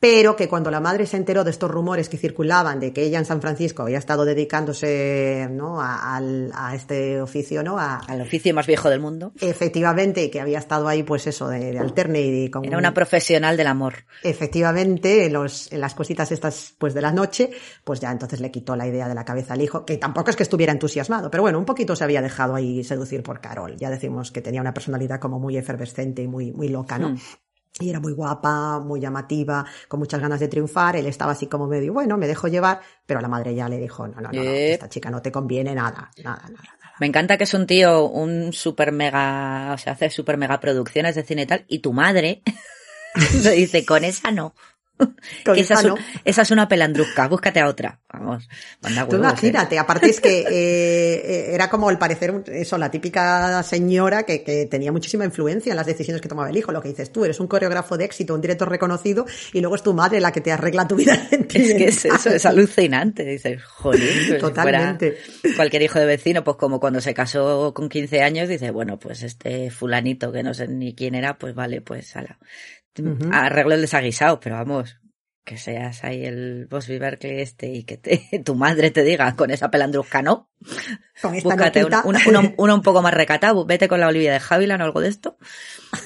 pero 0.00 0.34
que 0.34 0.48
cuando 0.48 0.70
la 0.72 0.80
madre 0.80 1.06
se 1.06 1.16
enteró 1.16 1.44
de 1.44 1.52
estos 1.52 1.70
rumores 1.70 2.08
que 2.08 2.18
circulaban 2.18 2.80
de 2.80 2.92
que 2.92 3.02
ella 3.04 3.18
en 3.20 3.24
San 3.24 3.40
Francisco 3.40 3.82
había 3.82 3.98
estado 3.98 4.24
dedicándose, 4.24 5.46
¿no? 5.50 5.80
A, 5.80 6.16
a 6.18 6.74
este 6.74 7.20
oficio, 7.20 7.62
¿no? 7.62 7.78
A, 7.78 7.98
Al 7.98 8.20
oficio 8.22 8.52
más 8.52 8.66
viejo 8.66 8.90
del 8.90 8.98
mundo. 9.00 9.32
efectivamente, 9.40 10.28
que 10.30 10.40
había 10.40 10.51
estado 10.58 10.88
ahí, 10.88 11.02
pues 11.02 11.26
eso, 11.26 11.48
de, 11.48 11.72
de 11.72 11.78
alterne 11.78 12.20
y 12.20 12.50
con 12.50 12.64
Era 12.64 12.78
una 12.78 12.94
profesional 12.94 13.56
del 13.56 13.66
amor. 13.66 14.04
Efectivamente, 14.22 15.26
en, 15.26 15.32
los, 15.32 15.72
en 15.72 15.80
las 15.80 15.94
cositas 15.94 16.32
estas 16.32 16.74
pues 16.78 16.94
de 16.94 17.00
la 17.00 17.12
noche, 17.12 17.50
pues 17.84 18.00
ya 18.00 18.10
entonces 18.10 18.40
le 18.40 18.50
quitó 18.50 18.76
la 18.76 18.86
idea 18.86 19.08
de 19.08 19.14
la 19.14 19.24
cabeza 19.24 19.54
al 19.54 19.62
hijo, 19.62 19.84
que 19.84 19.96
tampoco 19.96 20.30
es 20.30 20.36
que 20.36 20.42
estuviera 20.42 20.72
entusiasmado, 20.72 21.30
pero 21.30 21.42
bueno, 21.42 21.58
un 21.58 21.64
poquito 21.64 21.96
se 21.96 22.04
había 22.04 22.22
dejado 22.22 22.54
ahí 22.54 22.84
seducir 22.84 23.22
por 23.22 23.40
Carol. 23.40 23.76
Ya 23.76 23.90
decimos 23.90 24.30
que 24.30 24.42
tenía 24.42 24.60
una 24.60 24.74
personalidad 24.74 25.20
como 25.20 25.38
muy 25.38 25.56
efervescente 25.56 26.22
y 26.22 26.28
muy, 26.28 26.52
muy 26.52 26.68
loca, 26.68 26.98
¿no? 26.98 27.10
Hmm. 27.10 27.18
Y 27.80 27.88
era 27.88 28.00
muy 28.00 28.12
guapa, 28.12 28.80
muy 28.80 29.00
llamativa, 29.00 29.64
con 29.88 29.98
muchas 29.98 30.20
ganas 30.20 30.38
de 30.40 30.48
triunfar. 30.48 30.96
Él 30.96 31.06
estaba 31.06 31.32
así 31.32 31.46
como 31.46 31.66
medio, 31.66 31.94
bueno, 31.94 32.18
me 32.18 32.26
dejo 32.26 32.46
llevar, 32.46 32.80
pero 33.06 33.20
la 33.22 33.28
madre 33.28 33.54
ya 33.54 33.66
le 33.66 33.78
dijo, 33.78 34.06
no, 34.06 34.16
no, 34.16 34.28
no, 34.28 34.32
no, 34.32 34.42
Eh. 34.42 34.74
esta 34.74 34.90
chica 34.90 35.10
no 35.10 35.22
te 35.22 35.32
conviene 35.32 35.74
nada, 35.74 36.10
nada, 36.22 36.42
nada. 36.50 36.81
Me 37.00 37.06
encanta 37.06 37.38
que 37.38 37.44
es 37.44 37.54
un 37.54 37.66
tío, 37.66 38.06
un 38.06 38.52
super 38.52 38.92
mega, 38.92 39.72
o 39.74 39.78
sea, 39.78 39.94
hace 39.94 40.10
super 40.10 40.36
mega 40.36 40.60
producciones 40.60 41.14
de 41.14 41.24
cine 41.24 41.42
y 41.42 41.46
tal, 41.46 41.64
y 41.68 41.78
tu 41.80 41.92
madre 41.92 42.42
le 43.42 43.50
dice, 43.52 43.84
con 43.84 44.04
esa 44.04 44.30
no. 44.30 44.54
Que 45.44 45.60
esa, 45.60 45.74
es 45.74 45.84
no. 45.84 45.94
un- 45.94 46.00
esa 46.24 46.42
es 46.42 46.50
una 46.52 46.68
pelandrusca, 46.68 47.26
búscate 47.26 47.58
a 47.60 47.66
otra. 47.68 48.00
Vamos, 48.12 48.48
manda 48.80 49.04
Tú 49.08 49.16
huevos, 49.16 49.26
¿eh? 49.26 49.30
imagínate, 49.30 49.78
aparte 49.78 50.08
es 50.10 50.20
que 50.20 50.40
eh, 50.40 50.44
eh, 50.50 51.46
era 51.54 51.68
como 51.68 51.88
al 51.88 51.98
parecer 51.98 52.44
eso, 52.46 52.78
la 52.78 52.90
típica 52.90 53.62
señora 53.64 54.22
que, 54.24 54.44
que 54.44 54.66
tenía 54.66 54.92
muchísima 54.92 55.24
influencia 55.24 55.70
en 55.72 55.76
las 55.76 55.86
decisiones 55.86 56.20
que 56.20 56.28
tomaba 56.28 56.50
el 56.50 56.56
hijo. 56.56 56.70
Lo 56.72 56.80
que 56.82 56.88
dices 56.90 57.10
tú, 57.10 57.24
eres 57.24 57.40
un 57.40 57.48
coreógrafo 57.48 57.96
de 57.96 58.04
éxito, 58.04 58.34
un 58.34 58.40
director 58.40 58.68
reconocido, 58.68 59.26
y 59.52 59.60
luego 59.60 59.74
es 59.76 59.82
tu 59.82 59.92
madre 59.94 60.20
la 60.20 60.30
que 60.30 60.40
te 60.40 60.52
arregla 60.52 60.86
tu 60.86 60.94
vida 60.96 61.14
Es 61.30 61.46
que 61.48 61.84
es 61.86 62.04
eso, 62.04 62.30
es 62.30 62.46
alucinante. 62.46 63.24
Dices, 63.24 63.62
jolín, 63.64 64.06
pues 64.06 64.26
si 64.26 64.38
Totalmente. 64.38 65.16
cualquier 65.56 65.82
hijo 65.82 65.98
de 65.98 66.06
vecino, 66.06 66.44
pues 66.44 66.56
como 66.58 66.78
cuando 66.78 67.00
se 67.00 67.14
casó 67.14 67.74
con 67.74 67.88
15 67.88 68.22
años, 68.22 68.48
dice, 68.48 68.70
bueno, 68.70 68.98
pues 68.98 69.22
este 69.22 69.70
fulanito 69.70 70.30
que 70.30 70.42
no 70.42 70.54
sé 70.54 70.68
ni 70.68 70.94
quién 70.94 71.14
era, 71.14 71.38
pues 71.38 71.54
vale, 71.54 71.80
pues 71.80 72.14
ala. 72.14 72.38
Ujú. 72.98 73.30
Arreglo 73.32 73.74
el 73.74 73.80
desaguisado, 73.80 74.38
pero 74.40 74.56
vamos, 74.56 74.98
que 75.44 75.56
seas 75.56 76.04
ahí 76.04 76.24
el 76.24 76.66
Bosby 76.70 76.98
Berkeley 76.98 77.40
este 77.40 77.68
y 77.68 77.84
que 77.84 77.96
te, 77.96 78.20
tu 78.44 78.54
madre 78.54 78.90
te 78.90 79.02
diga 79.02 79.34
con 79.36 79.50
esa 79.50 79.70
pelandrusca, 79.70 80.22
¿no? 80.22 80.50
Con 81.20 81.34
esta 81.34 81.48
Búscate 81.50 81.84
una, 81.84 82.02
una, 82.04 82.20
una- 82.26 82.54
una 82.58 82.74
un 82.74 82.82
poco 82.82 83.02
más 83.02 83.14
recatado, 83.14 83.64
vete 83.64 83.88
con 83.88 84.00
la 84.00 84.08
Olivia 84.08 84.32
de 84.32 84.40
Havilland 84.48 84.82
o 84.82 84.84
algo 84.84 85.00
de 85.00 85.08
esto, 85.08 85.38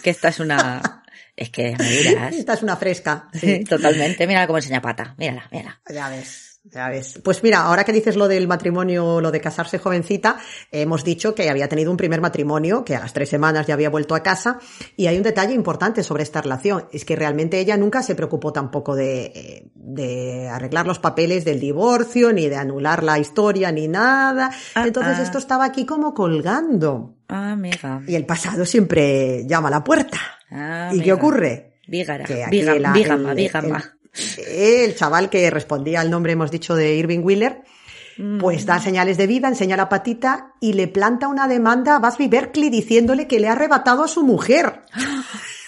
que 0.03 0.11
esta 0.11 0.29
es 0.29 0.41
una... 0.41 1.03
Es 1.35 1.51
que 1.51 1.75
me 1.79 1.85
dirás. 1.91 2.35
Esta 2.39 2.55
es 2.55 2.63
una 2.63 2.77
fresca. 2.77 3.29
sí. 3.35 3.63
Totalmente, 3.69 4.27
mira 4.27 4.47
cómo 4.47 4.57
enseña 4.59 4.81
pata, 4.81 5.15
mírala, 5.19 5.47
mírala. 5.53 5.83
Ya 5.93 6.09
ves, 6.09 6.46
ya 6.77 6.89
ves. 6.89 7.21
Pues 7.25 7.43
mira, 7.43 7.63
ahora 7.63 7.85
que 7.85 7.93
dices 7.93 8.17
lo 8.17 8.29
del 8.29 8.47
matrimonio, 8.47 9.21
lo 9.21 9.31
de 9.31 9.41
casarse 9.41 9.79
jovencita, 9.79 10.39
hemos 10.71 11.03
dicho 11.03 11.35
que 11.35 11.49
había 11.51 11.69
tenido 11.69 11.91
un 11.91 11.97
primer 11.97 12.21
matrimonio, 12.21 12.85
que 12.85 12.95
a 12.95 13.01
las 13.01 13.13
tres 13.13 13.29
semanas 13.29 13.67
ya 13.67 13.75
había 13.75 13.91
vuelto 13.91 14.15
a 14.15 14.23
casa, 14.23 14.59
y 14.97 15.07
hay 15.07 15.17
un 15.17 15.23
detalle 15.23 15.55
importante 15.55 16.03
sobre 16.03 16.23
esta 16.23 16.43
relación, 16.43 16.87
es 16.93 17.05
que 17.05 17.17
realmente 17.17 17.59
ella 17.59 17.77
nunca 17.77 18.03
se 18.03 18.15
preocupó 18.15 18.53
tampoco 18.53 18.95
de, 18.95 19.71
de 19.75 20.49
arreglar 20.49 20.87
los 20.87 20.99
papeles 20.99 21.45
del 21.45 21.59
divorcio, 21.59 22.33
ni 22.33 22.49
de 22.49 22.57
anular 22.57 23.03
la 23.03 23.19
historia, 23.19 23.73
ni 23.73 23.89
nada. 23.89 24.51
Ah, 24.75 24.87
Entonces 24.87 25.19
ah. 25.19 25.23
esto 25.23 25.39
estaba 25.39 25.65
aquí 25.65 25.87
como 25.87 26.13
colgando. 26.13 27.17
Ah, 27.29 27.53
amiga. 27.53 28.03
Y 28.07 28.15
el 28.15 28.27
pasado 28.27 28.65
siempre 28.65 29.47
llama 29.47 29.69
a 29.69 29.71
la 29.73 29.85
puerta. 29.85 30.19
Ah, 30.51 30.91
¿Y 30.93 31.01
qué 31.01 31.13
ocurre? 31.13 31.73
Vígara, 31.89 32.25
vígama, 32.51 32.93
vígama, 32.93 33.97
el- 34.39 34.95
chaval 34.97 35.31
que 35.31 35.49
respondía 35.51 36.01
al 36.01 36.11
nombre, 36.11 36.33
hemos 36.33 36.51
dicho, 36.51 36.75
de 36.75 36.95
Irving 36.97 37.21
Wheeler, 37.23 37.63
pues 38.41 38.65
da 38.65 38.81
señales 38.81 39.19
de 39.19 39.27
vida, 39.27 39.47
enseña 39.49 39.77
la 39.77 39.91
patita 39.91 40.55
y 40.61 40.73
le 40.73 40.89
planta 40.89 41.29
una 41.29 41.47
demanda 41.49 41.97
a 41.97 41.99
Busby 41.99 42.29
Berkeley 42.29 42.71
diciéndole 42.71 43.29
que 43.29 43.39
le 43.39 43.49
ha 43.49 43.53
arrebatado 43.53 44.05
a 44.05 44.09
su 44.09 44.23
mujer. 44.25 44.85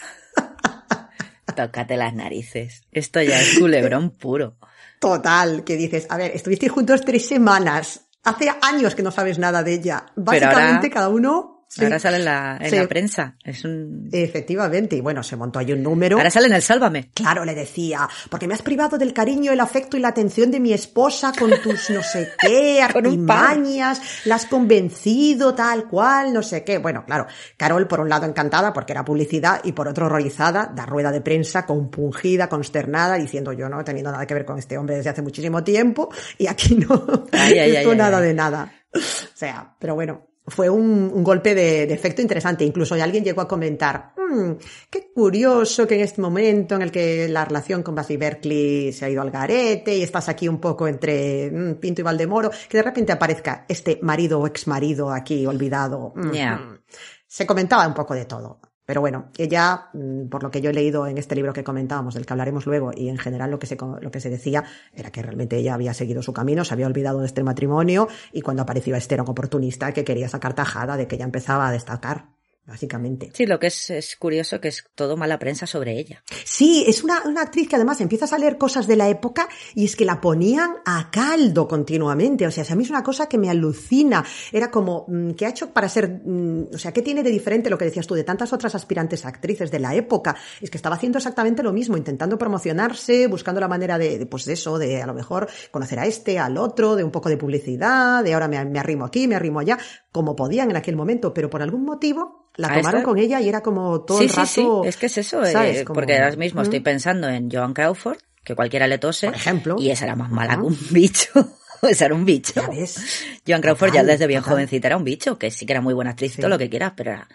Tócate 1.55 1.97
las 1.97 2.15
narices. 2.15 2.85
Esto 2.93 3.21
ya 3.21 3.41
es 3.41 3.59
culebrón 3.59 4.11
puro. 4.11 4.57
Total, 5.01 5.65
que 5.65 5.77
dices, 5.77 6.07
a 6.09 6.17
ver, 6.17 6.33
estuvisteis 6.35 6.71
juntos 6.71 7.03
tres 7.05 7.27
semanas. 7.27 8.03
Hace 8.25 8.51
años 8.63 8.95
que 8.95 9.03
no 9.03 9.11
sabes 9.11 9.39
nada 9.39 9.63
de 9.63 9.75
ella. 9.75 10.07
Básicamente 10.17 10.87
ahora- 10.87 10.91
cada 10.91 11.09
uno... 11.09 11.58
sí. 11.69 11.85
Ahora 11.85 11.99
sale 11.99 12.17
en 12.17 12.25
la, 12.25 12.59
en 12.61 12.71
Sí. 12.71 12.77
la 12.77 12.89
prensa. 12.89 13.37
Es 13.45 13.65
un... 13.65 14.09
Efectivamente, 14.13 14.97
y 14.97 15.01
bueno, 15.01 15.23
se 15.23 15.37
montó 15.37 15.59
ahí 15.59 15.73
un 15.73 15.83
número. 15.83 16.17
Ahora 16.17 16.31
sale 16.31 16.47
en 16.49 16.55
el 16.55 16.63
Sálvame. 16.63 17.11
Claro, 17.15 17.45
le 17.45 17.55
decía, 17.55 18.09
porque 18.31 18.49
me 18.49 18.55
has 18.55 18.63
privado 18.63 18.99
del 18.99 19.13
cariño, 19.13 19.53
el 19.53 19.61
afecto 19.61 19.97
y 19.97 20.01
la 20.01 20.09
atención 20.09 20.51
de 20.51 20.61
mi 20.61 20.73
esposa 20.73 21.33
con 21.39 21.51
tus 21.63 21.91
no 21.91 22.03
sé 22.03 22.31
qué, 22.41 22.83
artimañas, 23.29 24.01
la 24.25 24.37
has 24.37 24.47
convencido 24.47 25.55
tal 25.55 25.87
cual, 25.89 26.33
no 26.33 26.43
sé 26.43 26.65
qué. 26.65 26.79
Bueno, 26.79 27.05
claro, 27.07 27.27
Carol 27.57 27.87
por 27.87 28.01
un 28.01 28.09
lado 28.09 28.27
encantada 28.27 28.73
porque 28.73 28.93
era 28.93 29.05
publicidad 29.05 29.61
y 29.65 29.73
por 29.73 29.89
otro 29.89 30.07
horrorizada, 30.07 30.71
da 30.75 30.87
rueda 30.87 31.11
de 31.13 31.21
prensa, 31.21 31.67
compungida, 31.67 32.49
consternada, 32.49 33.17
diciendo 33.17 33.53
yo 33.53 33.69
no 33.69 33.81
he 33.81 33.85
tenido 33.85 34.11
nada 34.11 34.27
que 34.27 34.35
ver 34.35 34.45
con 34.45 34.59
este 34.59 34.79
hombre 34.79 34.97
desde 34.97 35.11
hace 35.11 35.23
muchísimo 35.23 35.63
tiempo 35.65 36.09
y 36.39 36.47
aquí 36.47 36.75
no, 36.77 37.27
Ay, 37.33 37.59
ay, 37.59 37.71
esto 37.77 37.91
ay, 37.91 37.97
nada 37.97 38.21
de 38.21 38.35
nada. 38.35 38.73
O 38.95 38.99
sea, 39.35 39.75
pero 39.79 39.95
bueno, 39.95 40.27
fue 40.49 40.69
un, 40.69 41.11
un 41.13 41.25
golpe 41.25 41.55
de, 41.55 41.87
de 41.87 41.95
efecto 41.95 42.23
interesante. 42.23 42.65
Incluso 42.65 42.95
alguien 42.95 43.25
llegó 43.25 43.41
a 43.41 43.49
comentar, 43.49 44.15
"Mm, 44.17 44.53
qué 44.91 45.11
curioso 45.15 45.87
que 45.87 45.95
en 45.97 46.01
este 46.03 46.21
momento 46.21 46.75
en 46.75 46.83
el 46.83 46.91
que 46.91 47.29
la 47.29 47.45
relación 47.45 47.83
con 47.83 47.95
Busby 47.95 48.17
Berkeley 48.17 48.93
se 48.93 49.05
ha 49.05 49.11
ido 49.11 49.23
al 49.23 49.31
garete 49.31 49.97
y 49.97 50.03
estás 50.03 50.29
aquí 50.29 50.49
un 50.49 50.61
poco 50.61 50.87
entre 50.89 51.51
mm, 51.51 51.75
Pinto 51.75 52.01
y 52.01 52.05
Valdemoro, 52.05 52.51
que 52.69 52.79
de 52.79 52.83
repente 52.83 53.13
aparezca 53.13 53.65
este 53.69 53.99
marido 54.03 54.41
o 54.41 54.47
ex 54.47 54.67
marido 54.67 55.11
aquí 55.13 55.47
olvidado. 55.47 56.13
Mm, 56.15 56.33
mm". 56.55 56.79
Se 57.27 57.47
comentaba 57.47 57.87
un 57.87 57.95
poco 57.95 58.15
de 58.15 58.25
todo. 58.25 58.61
Pero 58.89 59.03
bueno, 59.03 59.29
ella, 59.37 59.91
mm, 59.93 60.29
por 60.31 60.43
lo 60.43 60.51
que 60.51 60.63
yo 60.63 60.71
he 60.71 60.73
leído 60.73 61.07
en 61.07 61.19
este 61.19 61.35
libro 61.35 61.53
que 61.53 61.63
comentábamos, 61.63 62.15
del 62.15 62.25
que 62.25 62.33
hablaremos 62.33 62.65
luego, 62.65 62.91
y 62.97 63.11
en 63.11 63.19
general 63.19 63.51
lo 63.51 63.59
que 63.59 63.67
se, 63.67 63.77
lo 63.77 64.11
que 64.11 64.19
se 64.19 64.31
decía 64.31 64.65
era 64.95 65.11
que 65.11 65.21
realmente 65.21 65.59
ella 65.59 65.75
había 65.75 65.93
seguido 65.93 66.23
su 66.23 66.33
camino, 66.33 66.65
se 66.65 66.73
había 66.73 66.87
olvidado 66.87 67.21
de 67.21 67.27
este 67.27 67.43
matrimonio, 67.45 68.09
y 68.33 68.41
cuando 68.41 68.63
apareció 68.63 68.97
este 68.97 69.17
era 69.17 69.25
un 69.25 69.29
oportunista 69.29 69.93
que 69.93 70.05
quería 70.05 70.31
sacar 70.31 70.55
tajada 70.55 70.97
de 70.97 71.07
que 71.07 71.17
ella 71.17 71.27
empezaba 71.27 71.69
a 71.69 71.71
destacar, 71.73 72.38
básicamente. 72.69 73.31
Sí, 73.33 73.47
lo 73.47 73.59
que 73.59 73.69
es, 73.69 73.91
es 73.91 74.15
curioso 74.17 74.61
que 74.61 74.69
es 74.69 74.85
todo 74.95 75.17
mala 75.17 75.39
prensa 75.39 75.67
sobre 75.67 75.99
ella. 75.99 76.23
Sí, 76.45 76.85
es 76.87 77.03
una, 77.03 77.23
una 77.25 77.43
actriz 77.43 77.67
que 77.67 77.77
además 77.77 78.01
empiezas 78.03 78.33
a 78.35 78.39
leer 78.39 78.59
cosas 78.59 78.87
de 78.87 78.95
la 78.95 79.09
época 79.09 79.49
y 79.75 79.87
es 79.87 79.97
que 79.97 80.05
la 80.05 80.21
ponían 80.21 80.75
a 80.85 81.11
caldo 81.11 81.67
continuamente. 81.67 82.47
O 82.47 82.51
sea, 82.51 82.65
a 82.69 82.77
mí 82.77 82.85
es 82.85 82.91
una 82.91 83.03
cosa 83.03 83.27
que 83.27 83.39
me 83.39 83.49
alucina. 83.49 84.23
Era 84.53 84.71
como, 84.71 85.07
mm, 85.09 85.31
¿qué 85.31 85.47
ha 85.47 85.49
hecho 85.49 85.73
para 85.73 85.89
ser, 85.89 86.21
mm, 86.25 86.75
o 86.75 86.79
sea, 86.79 86.93
qué 86.93 87.01
tiene 87.01 87.23
de 87.23 87.31
diferente 87.31 87.71
lo 87.71 87.79
que 87.79 87.87
decías 87.87 88.07
tú 88.07 88.15
de 88.15 88.25
tantas 88.25 88.53
otras 88.53 88.75
aspirantes 88.75 89.25
actrices 89.25 89.71
de 89.71 89.79
la 89.79 89.95
época? 89.95 90.37
Es 90.61 90.71
que 90.71 90.77
estaba 90.77 90.97
haciendo 90.97 91.17
exactamente 91.17 91.63
lo 91.63 91.73
mismo, 91.73 91.97
intentando 91.97 92.37
promocionarse, 92.37 93.29
buscando 93.29 93.63
la 93.63 93.69
manera 93.69 93.97
de, 93.97 94.19
de, 94.19 94.27
pues 94.27 94.45
de 94.45 94.53
eso, 94.53 94.79
de 94.79 95.01
a 95.01 95.07
lo 95.07 95.15
mejor 95.15 95.49
conocer 95.71 95.99
a 96.01 96.07
este, 96.07 96.39
al 96.39 96.59
otro, 96.59 96.97
de 96.97 97.05
un 97.05 97.11
poco 97.11 97.31
de 97.31 97.39
publicidad, 97.39 98.23
de 98.23 98.35
ahora 98.35 98.47
me, 98.47 98.63
me 98.67 98.79
arrimo 98.79 99.07
aquí, 99.07 99.27
me 99.27 99.37
arrimo 99.37 99.61
allá, 99.61 99.79
como 100.13 100.37
podían 100.37 100.71
en 100.71 100.77
aquel 100.77 100.97
momento, 100.97 101.33
pero 101.33 101.49
por 101.49 101.63
algún 101.63 101.85
motivo 101.85 102.49
la 102.59 102.69
tomaron 102.69 103.01
esta- 103.01 103.03
con 103.03 103.19
ella 103.19 103.41
y 103.41 103.49
era 103.49 103.63
como 103.63 104.03
todo 104.03 104.19
sí, 104.19 104.25
el 104.25 104.31
sí, 104.31 104.37
rato. 104.37 104.83
sí, 104.83 104.89
es 104.89 104.97
que 104.99 105.07
es 105.07 105.19
eso, 105.19 105.43
eh, 105.45 105.85
porque 105.87 106.19
ahora 106.19 106.37
mismo 106.37 106.61
¿Mm? 106.61 106.65
estoy 106.65 106.81
pensando 106.81 107.29
en 107.29 107.51
Joan 107.51 107.73
Crawford, 107.73 108.19
que 108.45 108.55
cualquiera 108.55 108.87
le 108.87 108.99
tose, 108.99 109.29
Por 109.29 109.37
ejemplo. 109.37 109.77
y 109.79 109.91
esa 109.91 110.05
era 110.05 110.15
más 110.17 110.31
mala 110.31 110.55
que 110.57 110.61
un 110.63 110.77
bicho. 110.91 111.31
esa 111.83 112.05
era 112.07 112.15
un 112.15 112.25
bicho. 112.25 112.53
Ya 112.57 112.69
ves. 112.69 113.25
Joan 113.47 113.63
Crawford 113.63 113.93
ya 113.95 114.03
desde 114.05 114.27
bien 114.27 114.41
total. 114.41 114.55
jovencita 114.55 114.89
era 114.89 114.97
un 114.97 115.05
bicho, 115.05 115.39
que 115.39 115.51
sí 115.51 115.65
que 115.67 115.73
era 115.73 115.81
muy 115.81 115.95
buena 115.95 116.11
actriz 116.11 116.33
y 116.33 116.35
Sí. 116.37 116.41
todo 116.43 116.51
lo 116.51 116.59
que 116.59 116.69
quieras, 116.69 116.93
pero 116.97 117.13
era 117.13 117.29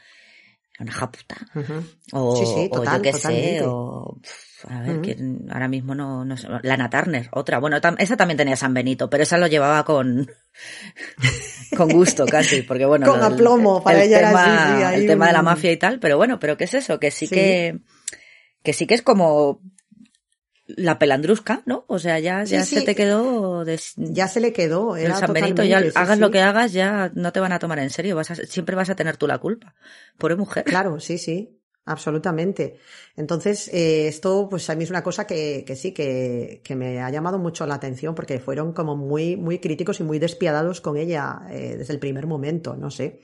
una 0.79 0.91
japuta. 0.91 1.35
O, 2.11 2.35
Sí, 2.35 2.45
sí, 2.45 2.67
o 2.71 2.75
total, 2.75 2.97
yo 2.97 3.01
qué 3.03 3.13
sé, 3.13 3.59
o 3.63 4.17
a 4.69 4.81
ver, 4.81 4.91
Ujú. 4.93 5.01
quién- 5.01 5.47
ahora 5.51 5.67
mismo 5.67 5.95
no, 5.95 6.23
no 6.25 6.37
sé, 6.37 6.47
Lana 6.63 6.89
Turner, 6.89 7.27
otra, 7.31 7.59
bueno, 7.59 7.79
tam- 7.81 7.95
esa 7.99 8.15
también 8.17 8.37
tenía 8.37 8.55
San 8.55 8.73
Benito, 8.73 9.09
pero 9.09 9.23
esa 9.23 9.37
lo 9.37 9.47
llevaba 9.47 9.83
con 9.85 10.29
con 11.75 11.89
gusto 11.89 12.25
casi, 12.25 12.61
porque 12.61 12.85
bueno, 12.85 13.05
Con 13.09 13.21
aplomo, 13.23 13.83
para 13.83 13.99
el 13.99 14.07
ella 14.07 14.19
era 14.19 14.27
tema, 14.29 14.43
así, 14.43 14.77
sí, 14.77 14.83
ahí 14.83 15.01
el 15.01 15.07
tema 15.07 15.27
de 15.27 15.33
la 15.33 15.41
mafia 15.41 15.71
y 15.71 15.77
tal, 15.77 15.99
pero 15.99 16.17
bueno, 16.17 16.39
pero 16.39 16.57
qué 16.57 16.65
es 16.65 16.73
eso, 16.73 16.99
que 16.99 17.11
sí, 17.11 17.27
Sí. 17.27 17.35
que 17.35 17.79
que 18.63 18.73
sí 18.73 18.87
que 18.87 18.93
es 18.93 19.01
como 19.01 19.61
la 20.65 20.97
pelandrusca, 20.97 21.61
¿no? 21.65 21.83
O 21.89 21.99
sea, 21.99 22.19
ya, 22.19 22.45
ya 22.45 22.63
sí. 22.63 22.75
se 22.75 22.81
te 22.83 22.95
quedó 22.95 23.65
de, 23.65 23.77
Ya 23.97 24.29
se 24.29 24.39
le 24.39 24.53
quedó. 24.53 24.95
el 24.95 25.05
Era 25.05 25.15
San 25.15 25.33
Benito, 25.33 25.61
ya 25.63 25.81
sí, 25.81 25.89
hagas 25.93 26.19
lo 26.19 26.31
que 26.31 26.39
hagas, 26.41 26.71
ya 26.71 27.11
no 27.15 27.33
te 27.33 27.41
van 27.41 27.51
a 27.51 27.59
tomar 27.59 27.79
en 27.79 27.89
serio, 27.89 28.15
vas 28.15 28.31
a, 28.31 28.35
siempre 28.35 28.75
vas 28.75 28.89
a 28.89 28.95
tener 28.95 29.17
tú 29.17 29.27
la 29.27 29.39
culpa. 29.39 29.75
Pobre 30.17 30.37
mujer. 30.37 30.63
Claro, 30.63 31.01
sí, 31.01 31.17
sí. 31.17 31.59
Absolutamente. 31.85 32.77
Entonces, 33.17 33.67
eh, 33.73 34.07
esto, 34.07 34.47
pues 34.49 34.69
a 34.69 34.75
mí 34.75 34.85
es 34.85 34.89
una 34.89 35.03
cosa 35.03 35.27
que, 35.27 35.65
que 35.67 35.75
sí, 35.75 35.91
que, 35.91 36.61
que 36.63 36.75
me 36.77 37.01
ha 37.01 37.09
llamado 37.09 37.39
mucho 37.39 37.65
la 37.65 37.75
atención 37.75 38.15
porque 38.15 38.39
fueron 38.39 38.71
como 38.71 38.95
muy, 38.95 39.35
muy 39.35 39.59
críticos 39.59 39.99
y 39.99 40.03
muy 40.03 40.17
despiadados 40.17 40.79
con 40.79 40.95
ella 40.95 41.41
eh, 41.49 41.75
desde 41.77 41.93
el 41.93 41.99
primer 41.99 42.25
momento, 42.25 42.77
no 42.77 42.89
sé. 42.89 43.19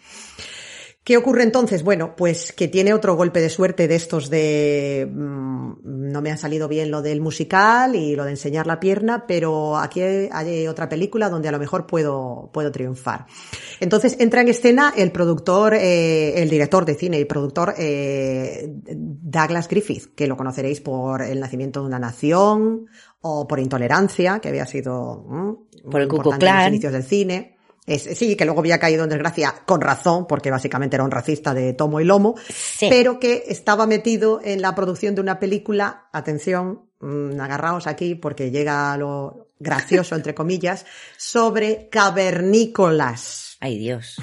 ¿Qué 1.10 1.18
ocurre 1.18 1.42
entonces? 1.42 1.82
Bueno, 1.82 2.16
pues 2.16 2.54
que 2.54 2.68
tiene 2.68 2.94
otro 2.94 3.16
golpe 3.16 3.42
de 3.42 3.50
suerte 3.50 3.88
de 3.88 3.96
estos 3.96 4.30
de 4.30 5.10
mm, 5.12 5.72
no 5.82 6.22
me 6.22 6.30
ha 6.30 6.38
salido 6.38 6.68
bien 6.68 6.92
lo 6.92 7.02
del 7.02 7.20
musical 7.20 7.96
y 7.96 8.16
lo 8.16 8.26
de 8.26 8.30
enseñar 8.30 8.68
la 8.68 8.80
pierna, 8.80 9.26
pero 9.26 9.76
aquí 9.78 10.02
hay 10.02 10.68
otra 10.68 10.88
película 10.88 11.28
donde 11.28 11.50
a 11.50 11.52
lo 11.52 11.58
mejor 11.58 11.88
puedo, 11.88 12.52
puedo 12.54 12.72
triunfar. 12.72 13.26
Entonces 13.80 14.18
entra 14.20 14.42
en 14.42 14.50
escena 14.50 14.94
el 14.96 15.12
productor, 15.12 15.74
eh, 15.74 16.44
el 16.44 16.48
director 16.48 16.86
de 16.86 16.94
cine 16.94 17.20
y 17.20 17.26
productor 17.26 17.74
eh, 17.80 18.70
Douglas 18.70 19.68
Griffith, 19.68 20.14
que 20.14 20.28
lo 20.28 20.38
conoceréis 20.38 20.80
por 20.80 21.24
El 21.24 21.40
nacimiento 21.40 21.82
de 21.82 21.88
una 21.88 21.98
nación 21.98 22.86
o 23.22 23.48
por 23.48 23.60
Intolerancia, 23.60 24.38
que 24.38 24.50
había 24.50 24.68
sido 24.68 25.26
mm, 25.28 25.90
Por 25.90 26.02
el 26.02 26.08
los 26.08 26.38
Klan. 26.38 26.68
inicios 26.68 26.94
del 26.94 27.02
cine. 27.02 27.58
Es- 27.86 28.04
sí, 28.18 28.36
que 28.36 28.46
luego 28.46 28.60
había 28.60 28.78
caído 28.80 29.04
en 29.04 29.10
desgracia 29.10 29.64
con 29.66 29.82
razón, 29.82 30.28
porque 30.28 30.52
básicamente 30.52 30.96
era 30.96 31.04
un 31.04 31.12
racista 31.12 31.54
de 31.54 31.74
tomo 31.74 32.00
y 32.00 32.04
lomo, 32.06 32.36
Sí. 32.48 32.88
pero 32.90 33.20
que 33.20 33.44
estaba 33.48 33.88
metido 33.88 34.40
en 34.44 34.62
la 34.62 34.76
producción 34.76 35.16
de 35.16 35.22
una 35.22 35.40
película, 35.40 36.08
atención, 36.14 36.82
mm, 37.00 37.40
agarraos 37.40 37.88
aquí 37.88 38.14
porque 38.16 38.52
llega 38.52 38.96
lo 38.98 39.48
gracioso, 39.60 40.16
entre 40.16 40.34
comillas, 40.36 40.86
sobre 41.18 41.90
cavernícolas. 41.90 43.58
Ay, 43.62 43.78
Dios. 43.78 44.16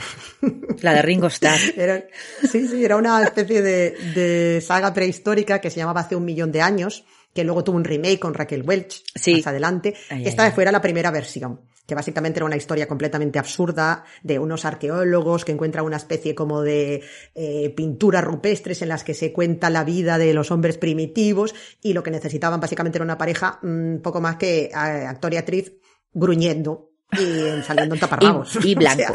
La 0.81 0.95
de 0.95 1.03
Ringo 1.03 1.27
Starr. 1.27 1.59
Era, 1.77 2.05
sí, 2.51 2.67
sí, 2.69 2.83
era 2.85 2.97
una 2.97 3.23
especie 3.23 3.61
de, 3.61 3.91
de 4.15 4.61
saga 4.63 4.95
prehistórica 4.95 5.61
que 5.61 5.71
se 5.71 5.77
llamaba 5.81 6.01
Hace 6.01 6.17
un 6.17 6.25
millón 6.25 6.53
de 6.53 6.63
años, 6.63 7.05
que 7.35 7.45
luego 7.45 7.63
tuvo 7.63 7.77
un 7.77 7.85
remake 7.85 8.19
con 8.19 8.33
Raquel 8.33 8.63
Welch 8.63 9.03
Sí. 9.15 9.35
más 9.37 9.47
adelante. 9.49 9.95
Ay, 10.09 10.19
ay, 10.23 10.29
Esta 10.29 10.45
ay. 10.45 10.53
fuera 10.53 10.73
la 10.73 10.81
primera 10.81 11.11
versión, 11.11 11.61
que 11.87 11.95
básicamente 11.95 12.39
era 12.39 12.47
una 12.47 12.57
historia 12.57 12.89
completamente 12.89 13.39
absurda 13.39 14.05
de 14.23 14.39
unos 14.39 14.65
arqueólogos 14.65 15.45
que 15.45 15.53
encuentran 15.53 15.85
una 15.85 15.97
especie 15.97 16.35
como 16.35 16.63
de 16.63 17.03
eh, 17.35 17.71
pinturas 17.77 18.25
rupestres 18.25 18.83
en 18.83 18.89
las 18.89 19.05
que 19.05 19.15
se 19.15 19.33
cuenta 19.33 19.71
la 19.71 19.85
vida 19.85 20.19
de 20.19 20.35
los 20.35 20.51
hombres 20.51 20.79
primitivos 20.79 21.55
y 21.83 21.93
lo 21.93 22.03
que 22.03 22.11
necesitaban 22.11 22.61
básicamente 22.61 22.99
era 22.99 23.05
una 23.05 23.19
pareja 23.19 23.61
un 23.63 24.01
poco 24.03 24.21
más 24.21 24.37
que 24.37 24.71
actor 24.75 25.33
y 25.33 25.37
actriz 25.37 25.73
gruñendo 26.13 26.91
y 27.13 27.63
saliendo 27.63 27.95
en 27.95 28.01
taparrabos. 28.01 28.57
Y- 28.65 28.71
y 28.71 28.75
O 28.77 28.79
blanco. 28.79 28.97
sea, 28.97 29.13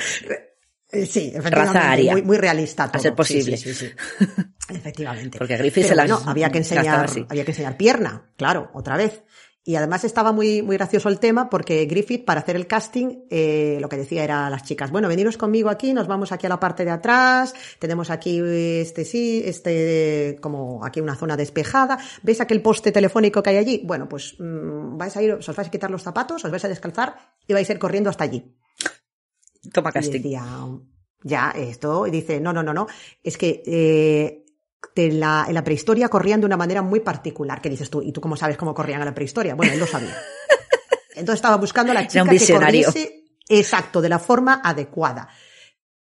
eh, 0.93 1.05
Sí, 1.05 1.31
efectivamente, 1.33 1.77
Raza 1.79 1.91
aria. 1.91 2.11
muy, 2.11 2.21
muy 2.21 2.37
realista 2.37 2.91
todo. 2.91 3.01
ser 3.01 3.15
posible. 3.15 3.55
Sí, 3.57 3.73
sí, 3.73 3.87
sí. 3.87 4.25
Efectivamente. 4.69 5.37
Porque 5.37 5.57
Griffith 5.57 5.85
se 5.85 5.95
las 5.95 6.09
bueno, 6.09 6.29
había 6.29 6.49
que 6.51 6.57
enseñar, 6.57 7.05
así. 7.05 7.25
había 7.29 7.45
que 7.45 7.51
enseñar 7.51 7.77
pierna, 7.77 8.29
claro, 8.37 8.69
otra 8.73 8.97
vez. 8.97 9.23
Y 9.63 9.75
además 9.75 10.03
estaba 10.03 10.31
muy, 10.31 10.63
muy 10.63 10.75
gracioso 10.75 11.07
el 11.07 11.19
tema 11.19 11.47
porque 11.49 11.85
Griffith, 11.85 12.25
para 12.25 12.39
hacer 12.41 12.55
el 12.55 12.65
casting, 12.65 13.25
eh, 13.29 13.77
lo 13.79 13.89
que 13.89 13.97
decía 13.97 14.23
era 14.23 14.47
a 14.47 14.49
las 14.49 14.63
chicas, 14.63 14.89
bueno, 14.89 15.07
veniros 15.07 15.37
conmigo 15.37 15.69
aquí, 15.69 15.93
nos 15.93 16.07
vamos 16.07 16.31
aquí 16.31 16.47
a 16.47 16.49
la 16.49 16.59
parte 16.59 16.83
de 16.83 16.89
atrás, 16.89 17.53
tenemos 17.77 18.09
aquí 18.09 18.39
este 18.39 19.05
sí, 19.05 19.43
este, 19.45 20.39
como 20.41 20.83
aquí 20.83 20.99
una 20.99 21.15
zona 21.15 21.37
despejada, 21.37 21.99
¿ves 22.23 22.41
aquel 22.41 22.63
poste 22.63 22.91
telefónico 22.91 23.43
que 23.43 23.51
hay 23.51 23.57
allí? 23.57 23.81
Bueno, 23.85 24.09
pues 24.09 24.35
mm, 24.39 24.97
vais 24.97 25.15
a 25.15 25.21
ir, 25.21 25.33
os 25.33 25.45
vais 25.55 25.67
a 25.67 25.71
quitar 25.71 25.91
los 25.91 26.01
zapatos, 26.01 26.43
os 26.43 26.49
vais 26.49 26.65
a 26.65 26.67
descalzar 26.67 27.15
y 27.47 27.53
vais 27.53 27.69
a 27.69 27.73
ir 27.73 27.79
corriendo 27.79 28.09
hasta 28.09 28.23
allí. 28.23 28.57
Toma 29.71 29.91
Y 29.91 29.93
casting. 29.93 30.21
decía, 30.23 30.43
ya, 31.23 31.51
esto, 31.51 32.07
y 32.07 32.11
dice, 32.11 32.39
no, 32.41 32.51
no, 32.51 32.63
no, 32.63 32.73
no, 32.73 32.87
es 33.23 33.37
que 33.37 33.61
eh, 33.65 34.40
de 34.95 35.11
la, 35.11 35.45
en 35.47 35.53
la 35.53 35.63
prehistoria 35.63 36.09
corrían 36.09 36.39
de 36.39 36.45
una 36.45 36.57
manera 36.57 36.81
muy 36.81 36.99
particular. 36.99 37.61
¿Qué 37.61 37.69
dices 37.69 37.89
tú? 37.89 38.01
¿Y 38.01 38.11
tú 38.11 38.21
cómo 38.21 38.35
sabes 38.35 38.57
cómo 38.57 38.73
corrían 38.73 39.01
en 39.01 39.05
la 39.05 39.13
prehistoria? 39.13 39.55
Bueno, 39.55 39.73
él 39.73 39.79
lo 39.79 39.87
sabía. 39.87 40.15
Entonces 41.15 41.35
estaba 41.35 41.57
buscando 41.57 41.91
a 41.91 41.95
la 41.95 42.07
chica 42.07 42.25
que 42.25 42.53
corriese 42.53 43.25
exacto, 43.47 44.01
de 44.01 44.09
la 44.09 44.19
forma 44.19 44.61
adecuada. 44.63 45.29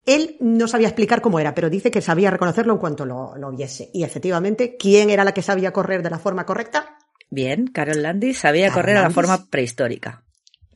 Él 0.06 0.38
no 0.40 0.68
sabía 0.68 0.88
explicar 0.88 1.22
cómo 1.22 1.40
era, 1.40 1.54
pero 1.54 1.70
dice 1.70 1.92
que 1.92 2.02
sabía 2.02 2.32
reconocerlo 2.32 2.74
en 2.74 2.80
cuanto 2.80 3.06
lo, 3.06 3.36
lo 3.36 3.52
viese. 3.52 3.90
Y 3.94 4.04
efectivamente, 4.04 4.78
¿quién 4.78 5.10
era 5.10 5.24
la 5.24 5.34
que 5.34 5.42
sabía 5.42 5.72
correr 5.72 6.02
de 6.02 6.10
la 6.10 6.20
forma 6.20 6.46
correcta? 6.46 6.98
Bien, 7.30 7.68
Carol 7.68 8.02
Landis 8.02 8.40
sabía 8.40 8.70
Carol 8.70 8.82
correr 8.82 8.98
a 8.98 9.02
la 9.04 9.10
forma 9.12 9.46
prehistórica. 9.50 10.24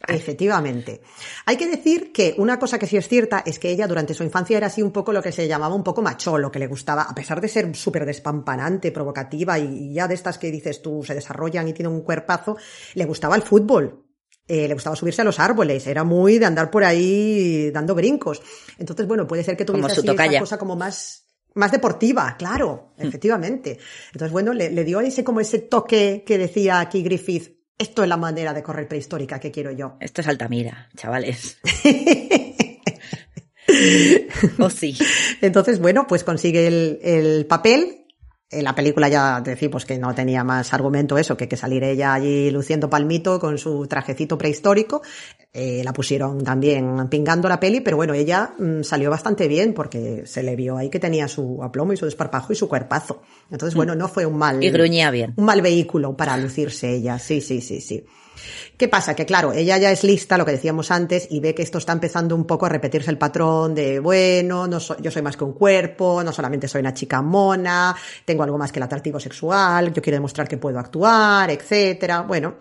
Efectivamente. 0.07 1.01
Hay 1.45 1.55
que 1.55 1.67
decir 1.67 2.11
que 2.11 2.35
una 2.37 2.59
cosa 2.59 2.77
que 2.77 2.87
sí 2.87 2.97
es 2.97 3.07
cierta 3.07 3.41
es 3.45 3.57
que 3.57 3.69
ella 3.69 3.87
durante 3.87 4.13
su 4.13 4.23
infancia 4.23 4.57
era 4.57 4.67
así 4.67 4.81
un 4.81 4.91
poco 4.91 5.13
lo 5.13 5.21
que 5.21 5.31
se 5.31 5.47
llamaba 5.47 5.75
un 5.75 5.83
poco 5.83 6.01
macholo, 6.01 6.51
que 6.51 6.59
le 6.59 6.67
gustaba, 6.67 7.03
a 7.03 7.15
pesar 7.15 7.39
de 7.39 7.47
ser 7.47 7.73
súper 7.75 8.05
despampanante, 8.05 8.91
provocativa 8.91 9.57
y, 9.57 9.93
ya 9.93 10.07
de 10.07 10.15
estas 10.15 10.37
que 10.37 10.51
dices 10.51 10.81
tú 10.81 11.03
se 11.03 11.15
desarrollan 11.15 11.67
y 11.67 11.73
tienen 11.73 11.93
un 11.93 12.01
cuerpazo, 12.01 12.57
le 12.95 13.05
gustaba 13.05 13.35
el 13.35 13.43
fútbol. 13.43 14.05
Eh, 14.45 14.67
le 14.67 14.73
gustaba 14.73 14.97
subirse 14.97 15.21
a 15.21 15.25
los 15.25 15.39
árboles, 15.39 15.87
era 15.87 16.03
muy 16.03 16.37
de 16.37 16.45
andar 16.45 16.69
por 16.69 16.83
ahí 16.83 17.71
dando 17.71 17.95
brincos. 17.95 18.41
Entonces, 18.77 19.07
bueno, 19.07 19.25
puede 19.25 19.41
ser 19.41 19.55
que 19.55 19.63
tuviese 19.63 19.87
así 19.93 20.09
esta 20.09 20.39
cosa 20.39 20.57
como 20.57 20.75
más, 20.75 21.27
más 21.53 21.71
deportiva, 21.71 22.35
claro, 22.37 22.93
Mm. 22.97 23.07
efectivamente. 23.07 23.79
Entonces, 24.07 24.33
bueno, 24.33 24.51
le, 24.51 24.69
le 24.69 24.83
dio 24.83 24.99
ese 24.99 25.23
como 25.23 25.39
ese 25.39 25.59
toque 25.59 26.25
que 26.27 26.37
decía 26.37 26.81
aquí 26.81 27.03
Griffith, 27.03 27.62
esto 27.77 28.03
es 28.03 28.09
la 28.09 28.17
manera 28.17 28.53
de 28.53 28.63
correr 28.63 28.87
prehistórica 28.87 29.39
que 29.39 29.51
quiero 29.51 29.71
yo. 29.71 29.97
Esto 29.99 30.21
es 30.21 30.27
Altamira, 30.27 30.89
chavales. 30.95 31.57
oh, 34.59 34.69
sí. 34.69 34.97
Entonces, 35.41 35.79
bueno, 35.79 36.05
pues 36.07 36.23
consigue 36.23 36.67
el, 36.67 36.99
el 37.01 37.45
papel. 37.45 38.02
En 38.49 38.63
la 38.63 38.75
película 38.75 39.09
ya 39.09 39.41
decimos 39.41 39.83
que 39.83 39.97
no 39.97 40.13
tenía 40.13 40.43
más 40.43 40.73
argumento 40.73 41.17
eso 41.17 41.35
que 41.35 41.47
que 41.47 41.57
salir 41.57 41.83
ella 41.83 42.13
allí 42.13 42.51
luciendo 42.51 42.89
palmito 42.89 43.39
con 43.39 43.57
su 43.57 43.87
trajecito 43.87 44.37
prehistórico. 44.37 45.01
Eh, 45.51 45.81
la 45.83 45.91
pusieron 45.93 46.43
también 46.43 47.07
pingando 47.09 47.49
la 47.49 47.59
peli, 47.59 47.81
pero 47.81 47.97
bueno, 47.97 48.13
ella 48.13 48.53
mm, 48.57 48.83
salió 48.83 49.09
bastante 49.09 49.47
bien 49.47 49.73
porque 49.73 50.23
se 50.25 50.43
le 50.43 50.55
vio 50.55 50.77
ahí 50.77 50.89
que 50.89 50.99
tenía 50.99 51.27
su 51.27 51.63
aplomo 51.63 51.93
y 51.93 51.97
su 51.97 52.05
desparpajo 52.05 52.53
y 52.53 52.55
su 52.55 52.67
cuerpazo. 52.67 53.21
Entonces, 53.51 53.75
bueno, 53.75 53.95
no 53.95 54.07
fue 54.07 54.25
un 54.25 54.37
mal, 54.37 54.57
Mm. 54.57 54.63
Y 54.63 54.69
gruñía 54.69 55.09
bien. 55.11 55.33
un 55.35 55.45
mal 55.45 55.61
vehículo 55.61 56.15
para 56.15 56.37
lucirse 56.37 56.93
ella. 56.93 57.17
Sí, 57.19 57.41
sí, 57.41 57.59
sí, 57.61 57.81
sí. 57.81 58.05
¿Qué 58.77 58.87
pasa? 58.87 59.15
Que 59.15 59.25
claro, 59.25 59.53
ella 59.53 59.77
ya 59.77 59.91
es 59.91 60.03
lista, 60.03 60.37
lo 60.37 60.45
que 60.45 60.51
decíamos 60.51 60.91
antes, 60.91 61.27
y 61.29 61.39
ve 61.39 61.53
que 61.55 61.61
esto 61.63 61.77
está 61.77 61.93
empezando 61.93 62.35
un 62.35 62.45
poco 62.45 62.65
a 62.65 62.69
repetirse 62.69 63.11
el 63.11 63.17
patrón 63.17 63.75
de, 63.75 63.99
bueno, 63.99 64.67
no 64.67 64.79
so- 64.79 64.97
yo 65.01 65.11
soy 65.11 65.21
más 65.21 65.37
que 65.37 65.43
un 65.43 65.53
cuerpo, 65.53 66.23
no 66.23 66.31
solamente 66.31 66.67
soy 66.67 66.81
una 66.81 66.93
chica 66.93 67.21
mona, 67.21 67.95
tengo 68.25 68.43
algo 68.43 68.57
más 68.57 68.71
que 68.71 68.79
el 68.79 68.83
atractivo 68.83 69.19
sexual, 69.19 69.93
yo 69.93 70.01
quiero 70.01 70.17
demostrar 70.17 70.47
que 70.47 70.57
puedo 70.57 70.79
actuar, 70.79 71.49
etcétera. 71.51 72.21
Bueno, 72.21 72.55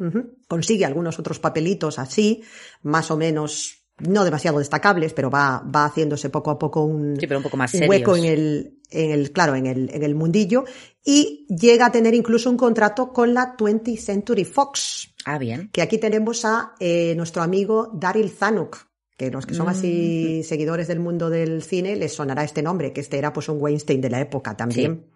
consigue 0.48 0.84
algunos 0.84 1.18
otros 1.18 1.38
papelitos 1.38 1.98
así, 1.98 2.42
más 2.82 3.10
o 3.10 3.16
menos 3.16 3.78
no 3.98 4.24
demasiado 4.24 4.58
destacables, 4.58 5.12
pero 5.12 5.30
va, 5.30 5.62
va 5.64 5.84
haciéndose 5.84 6.28
poco 6.30 6.50
a 6.50 6.58
poco 6.58 6.82
un, 6.84 7.16
Sí, 7.20 7.26
pero 7.26 7.38
un 7.38 7.44
poco 7.44 7.56
más 7.56 7.72
un 7.74 7.88
hueco 7.88 8.16
en 8.16 8.24
el, 8.24 8.78
en 8.90 9.10
el, 9.12 9.30
claro, 9.32 9.54
en 9.54 9.66
el, 9.66 9.90
en 9.92 10.02
el 10.02 10.14
mundillo 10.14 10.64
y 11.04 11.46
llega 11.48 11.86
a 11.86 11.92
tener 11.92 12.14
incluso 12.14 12.50
un 12.50 12.56
contrato 12.56 13.12
con 13.12 13.32
la 13.34 13.56
20th 13.56 13.98
Century 13.98 14.44
Fox, 14.44 15.11
Ah, 15.24 15.38
bien. 15.38 15.70
que 15.72 15.82
aquí 15.82 15.98
tenemos 15.98 16.44
a 16.44 16.74
eh, 16.80 17.14
nuestro 17.16 17.42
amigo 17.42 17.90
Daryl 17.94 18.30
Zanuck, 18.30 18.88
que 19.16 19.30
los 19.30 19.46
que 19.46 19.54
son 19.54 19.68
así 19.68 20.42
seguidores 20.42 20.88
del 20.88 20.98
mundo 21.00 21.30
del 21.30 21.62
cine 21.62 21.96
les 21.96 22.14
sonará 22.14 22.44
este 22.44 22.62
nombre, 22.62 22.92
que 22.92 23.00
este 23.00 23.18
era 23.18 23.32
pues 23.32 23.48
un 23.48 23.58
Weinstein 23.60 24.00
de 24.00 24.10
la 24.10 24.20
época 24.20 24.56
también. 24.56 25.06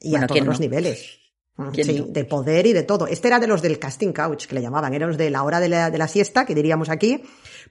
Y 0.00 0.10
Bueno, 0.10 0.24
a 0.24 0.28
todos 0.28 0.36
¿quién 0.36 0.46
los 0.46 0.58
no? 0.60 0.64
niveles. 0.64 1.18
¿Quién 1.72 1.86
Sí, 1.86 2.00
no? 2.00 2.06
de 2.06 2.24
poder 2.24 2.66
y 2.66 2.72
de 2.72 2.82
todo. 2.82 3.06
Este 3.06 3.28
era 3.28 3.38
de 3.38 3.46
los 3.46 3.60
del 3.62 3.78
casting 3.78 4.12
couch, 4.12 4.46
que 4.46 4.54
le 4.54 4.62
llamaban, 4.62 4.94
eran 4.94 5.08
los 5.10 5.18
de 5.18 5.30
la 5.30 5.42
hora 5.42 5.60
de 5.60 5.68
la, 5.68 5.90
de 5.90 5.98
la 5.98 6.08
siesta, 6.08 6.44
que 6.46 6.54
diríamos 6.54 6.88
aquí. 6.88 7.22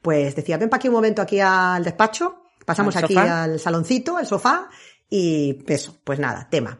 Pues 0.01 0.35
decía, 0.35 0.57
ven 0.57 0.69
para 0.69 0.79
aquí 0.79 0.87
un 0.87 0.93
momento 0.93 1.21
aquí 1.21 1.39
al 1.39 1.83
despacho, 1.83 2.43
pasamos 2.65 2.95
¿Al 2.95 3.05
aquí 3.05 3.15
al 3.17 3.59
saloncito, 3.59 4.17
al 4.17 4.27
sofá, 4.27 4.69
y 5.09 5.63
eso, 5.67 5.99
pues 6.03 6.19
nada, 6.19 6.47
tema. 6.49 6.79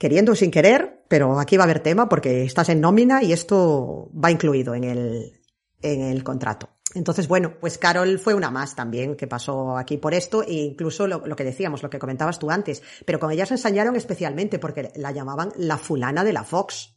Queriendo 0.00 0.32
o 0.32 0.34
sin 0.34 0.50
querer, 0.50 1.04
pero 1.08 1.38
aquí 1.38 1.58
va 1.58 1.64
a 1.64 1.68
haber 1.68 1.80
tema 1.80 2.08
porque 2.08 2.44
estás 2.44 2.70
en 2.70 2.80
nómina 2.80 3.22
y 3.22 3.34
esto 3.34 4.10
va 4.12 4.30
incluido 4.30 4.74
en 4.74 4.84
el, 4.84 5.42
en 5.82 6.00
el 6.00 6.24
contrato. 6.24 6.70
Entonces, 6.94 7.28
bueno, 7.28 7.52
pues 7.60 7.76
Carol 7.76 8.18
fue 8.18 8.32
una 8.32 8.50
más 8.50 8.74
también 8.74 9.14
que 9.14 9.26
pasó 9.26 9.76
aquí 9.76 9.98
por 9.98 10.14
esto 10.14 10.42
e 10.42 10.54
incluso 10.54 11.06
lo, 11.06 11.26
lo 11.26 11.36
que 11.36 11.44
decíamos, 11.44 11.82
lo 11.82 11.90
que 11.90 11.98
comentabas 11.98 12.38
tú 12.38 12.50
antes, 12.50 12.82
pero 13.04 13.20
con 13.20 13.30
ella 13.30 13.44
se 13.44 13.54
ensañaron 13.54 13.94
especialmente 13.94 14.58
porque 14.58 14.90
la 14.96 15.12
llamaban 15.12 15.52
la 15.58 15.76
fulana 15.76 16.24
de 16.24 16.32
la 16.32 16.44
Fox. 16.44 16.94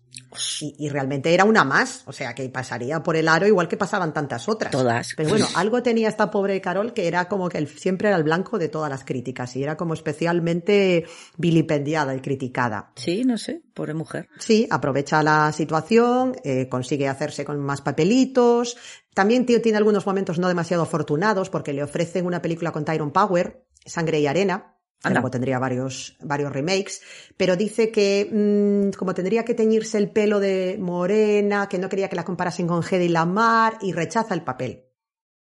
Y, 0.62 0.76
y 0.80 0.90
realmente 0.90 1.32
era 1.34 1.46
una 1.46 1.64
más, 1.64 2.02
o 2.08 2.12
sea 2.14 2.34
que 2.34 2.50
pasaría 2.50 3.04
por 3.04 3.16
el 3.16 3.28
aro 3.28 3.46
igual 3.46 3.68
que 3.68 3.78
pasaban 3.78 4.14
tantas 4.14 4.50
otras. 4.50 4.72
Todas. 4.72 5.10
Pero 5.16 5.30
bueno, 5.30 5.46
algo 5.56 5.84
tenía 5.84 6.10
esta 6.10 6.32
pobre 6.32 6.60
Carol 6.60 6.94
que 6.94 7.08
era 7.08 7.28
como 7.28 7.50
que 7.50 7.60
el- 7.60 7.68
siempre 7.68 8.08
era 8.08 8.18
el 8.18 8.24
blanco 8.24 8.58
de 8.58 8.68
todas 8.68 8.90
las 8.90 9.04
críticas 9.04 9.56
y 9.56 9.62
era 9.64 9.78
como 9.78 9.94
especialmente 9.94 11.06
vilipendiada 11.38 12.16
y 12.16 12.22
criticada. 12.22 12.92
Sí, 12.96 13.24
no 13.26 13.38
sé, 13.38 13.62
pobre 13.74 13.94
mujer. 13.94 14.28
Sí, 14.40 14.68
aprovecha 14.72 15.22
la 15.22 15.52
situación, 15.52 16.36
eh, 16.44 16.68
consigue 16.70 17.08
hacerse 17.08 17.46
con 17.46 17.60
más 17.60 17.82
papelitos. 17.82 18.78
También 19.14 19.46
tío, 19.46 19.62
tiene 19.62 19.78
algunos 19.78 20.06
momentos 20.08 20.40
no 20.40 20.48
demasiado 20.48 20.84
afortunados 20.84 21.50
porque 21.50 21.74
le 21.74 21.84
ofrecen 21.84 22.26
una 22.26 22.42
película 22.42 22.72
con 22.72 22.86
Tyrone 22.86 23.12
Power, 23.12 23.66
Sangre 23.86 24.20
y 24.20 24.28
Arena. 24.28 24.76
Que 25.10 25.14
luego 25.14 25.30
tendría 25.32 25.60
varios, 25.60 26.16
varios 26.22 26.52
remakes, 26.54 27.02
pero 27.38 27.56
dice 27.56 27.92
que 27.92 28.30
mm, 28.32 28.98
como 28.98 29.14
tendría 29.14 29.44
que 29.46 29.54
teñirse 29.54 29.98
el 29.98 30.10
pelo 30.10 30.40
de 30.40 30.78
morena, 30.80 31.68
que 31.70 31.78
no 31.78 31.90
quería 31.90 32.08
que 32.10 32.16
la 32.16 32.24
comparasen 32.24 32.68
con 32.68 32.84
Hedy 32.90 33.10
Lamar 33.10 33.78
y 33.82 33.92
rechaza 33.94 34.34
el 34.34 34.44
papel. 34.44 34.86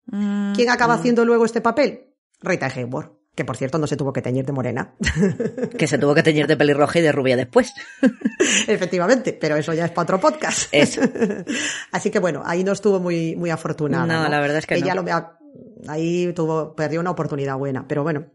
Mm, 0.07 0.53
¿Quién 0.55 0.68
acaba 0.70 0.96
mm. 0.96 0.98
haciendo 0.98 1.25
luego 1.25 1.44
este 1.44 1.61
papel? 1.61 2.09
Rita 2.40 2.66
Hayworth, 2.66 3.12
que 3.37 3.44
por 3.44 3.57
cierto 3.57 3.79
no 3.79 3.87
se 3.87 3.96
tuvo 3.96 4.12
que 4.12 4.20
teñir 4.20 4.44
de 4.44 4.53
morena. 4.53 4.94
Que 5.79 5.87
se 5.87 5.96
tuvo 5.96 6.14
que 6.14 6.22
teñir 6.25 6.46
de 6.48 6.57
pelirroja 6.57 6.98
y 6.98 7.03
de 7.03 7.12
rubia 7.12 7.37
después. 7.37 7.72
Efectivamente, 8.66 9.33
pero 9.33 9.57
eso 9.57 9.72
ya 9.72 9.85
es 9.87 9.90
para 9.92 10.03
otro 10.03 10.20
podcast. 10.20 10.68
Eso. 10.72 11.01
Así 11.92 12.11
que 12.11 12.18
bueno, 12.18 12.42
ahí 12.44 12.64
no 12.64 12.72
estuvo 12.72 13.01
muy, 13.01 13.37
muy 13.37 13.51
afortunada. 13.51 14.07
No, 14.07 14.25
No, 14.25 14.29
la 14.29 14.40
verdad 14.40 14.59
es 14.59 14.66
que 14.66 14.75
Ella 14.75 14.94
no. 14.94 15.03
lo- 15.03 15.38
ahí 15.88 16.33
tuvo, 16.35 16.75
perdió 16.75 17.01
una 17.01 17.11
oportunidad 17.11 17.57
buena, 17.57 17.87
pero 17.87 18.03
bueno. 18.03 18.27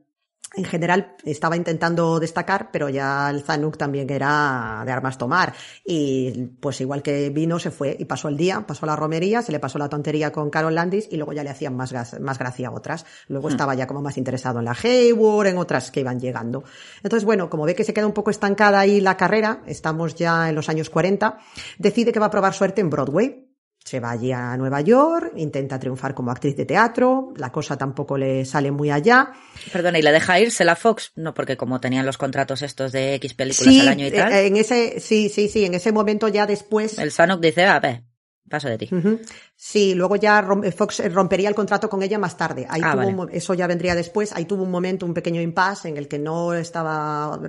En 0.55 0.63
general 0.63 1.15
estaba 1.23 1.57
intentando 1.57 2.19
destacar, 2.19 2.69
pero 2.71 2.87
ya 2.89 3.29
el 3.29 3.43
Zanuck 3.43 3.77
también 3.77 4.09
era 4.09 4.81
de 4.85 4.91
armas 4.91 5.17
tomar. 5.17 5.53
Y 5.85 6.47
pues 6.59 6.79
igual 6.81 7.03
que 7.03 7.29
vino, 7.29 7.59
se 7.59 7.69
fue 7.69 7.95
y 7.99 8.05
pasó 8.05 8.29
el 8.29 8.37
día, 8.37 8.65
pasó 8.65 8.85
la 8.85 8.95
romería, 8.95 9.41
se 9.41 9.51
le 9.51 9.59
pasó 9.59 9.77
la 9.77 9.89
tontería 9.89 10.31
con 10.31 10.49
Carol 10.49 10.73
Landis 10.73 11.09
y 11.11 11.17
luego 11.17 11.33
ya 11.33 11.43
le 11.43 11.49
hacían 11.49 11.75
más, 11.75 11.93
más 12.19 12.39
gracia 12.39 12.69
a 12.69 12.71
otras. 12.71 13.05
Luego 13.27 13.49
estaba 13.49 13.75
ya 13.75 13.87
como 13.87 14.01
más 14.01 14.17
interesado 14.17 14.59
en 14.59 14.65
la 14.65 14.75
Hayward, 14.81 15.47
en 15.47 15.57
otras 15.57 15.91
que 15.91 15.99
iban 15.99 16.19
llegando. 16.19 16.63
Entonces, 17.03 17.25
bueno, 17.25 17.49
como 17.49 17.65
ve 17.65 17.75
que 17.75 17.83
se 17.83 17.93
queda 17.93 18.07
un 18.07 18.13
poco 18.13 18.31
estancada 18.31 18.79
ahí 18.79 19.01
la 19.01 19.17
carrera, 19.17 19.61
estamos 19.67 20.15
ya 20.15 20.49
en 20.49 20.55
los 20.55 20.69
años 20.69 20.89
40, 20.89 21.37
decide 21.77 22.11
que 22.13 22.19
va 22.19 22.27
a 22.27 22.31
probar 22.31 22.53
suerte 22.53 22.81
en 22.81 22.89
Broadway. 22.89 23.46
Se 23.87 24.01
va 24.01 24.11
allí 24.11 24.33
a 24.33 24.57
Nueva 24.57 24.81
York, 24.81 25.31
intenta 25.37 25.79
triunfar 25.79 26.13
como 26.13 26.29
actriz 26.29 26.57
de 26.57 26.65
teatro, 26.65 27.31
la 27.37 27.53
cosa 27.53 27.77
tampoco 27.77 28.17
le 28.17 28.43
sale 28.43 28.69
muy 28.69 28.91
allá. 28.91 29.31
Perdona, 29.71 29.97
¿y 29.97 30.01
le 30.01 30.11
deja 30.11 30.37
irse 30.41 30.65
la 30.65 30.75
Fox? 30.75 31.13
No, 31.15 31.33
porque 31.33 31.55
como 31.55 31.79
tenían 31.79 32.05
los 32.05 32.17
contratos 32.17 32.63
estos 32.63 32.91
de 32.91 33.15
X 33.15 33.33
películas 33.33 33.79
al 33.79 33.87
año 33.87 34.07
y 34.07 34.11
tal, 34.11 34.33
eh, 34.33 34.47
en 34.47 34.57
ese, 34.57 34.99
sí, 34.99 35.29
sí, 35.29 35.47
sí, 35.47 35.63
en 35.63 35.73
ese 35.73 35.93
momento 35.93 36.27
ya 36.27 36.45
después. 36.45 36.99
el 36.99 37.11
Sanok 37.13 37.39
dice, 37.39 37.63
a 37.63 37.79
ver, 37.79 38.03
paso 38.49 38.67
de 38.69 38.77
ti. 38.77 38.89
Sí, 39.55 39.93
luego 39.95 40.15
ya 40.15 40.41
rom- 40.41 40.71
Fox 40.71 41.01
rompería 41.13 41.49
el 41.49 41.55
contrato 41.55 41.89
con 41.89 42.01
ella 42.03 42.19
más 42.19 42.37
tarde. 42.37 42.65
Ahí 42.69 42.81
Ah, 42.83 42.91
tuvo 42.93 43.03
vale. 43.05 43.15
un 43.15 43.29
eso 43.31 43.53
ya 43.53 43.67
vendría 43.67 43.95
después. 43.95 44.31
Ahí 44.33 44.45
tuvo 44.45 44.63
un 44.63 44.71
momento, 44.71 45.05
un 45.05 45.13
pequeño 45.13 45.41
impasse 45.41 45.89
en 45.89 45.97
el 45.97 46.07
que 46.07 46.19
no 46.19 46.53
estaba 46.53 47.39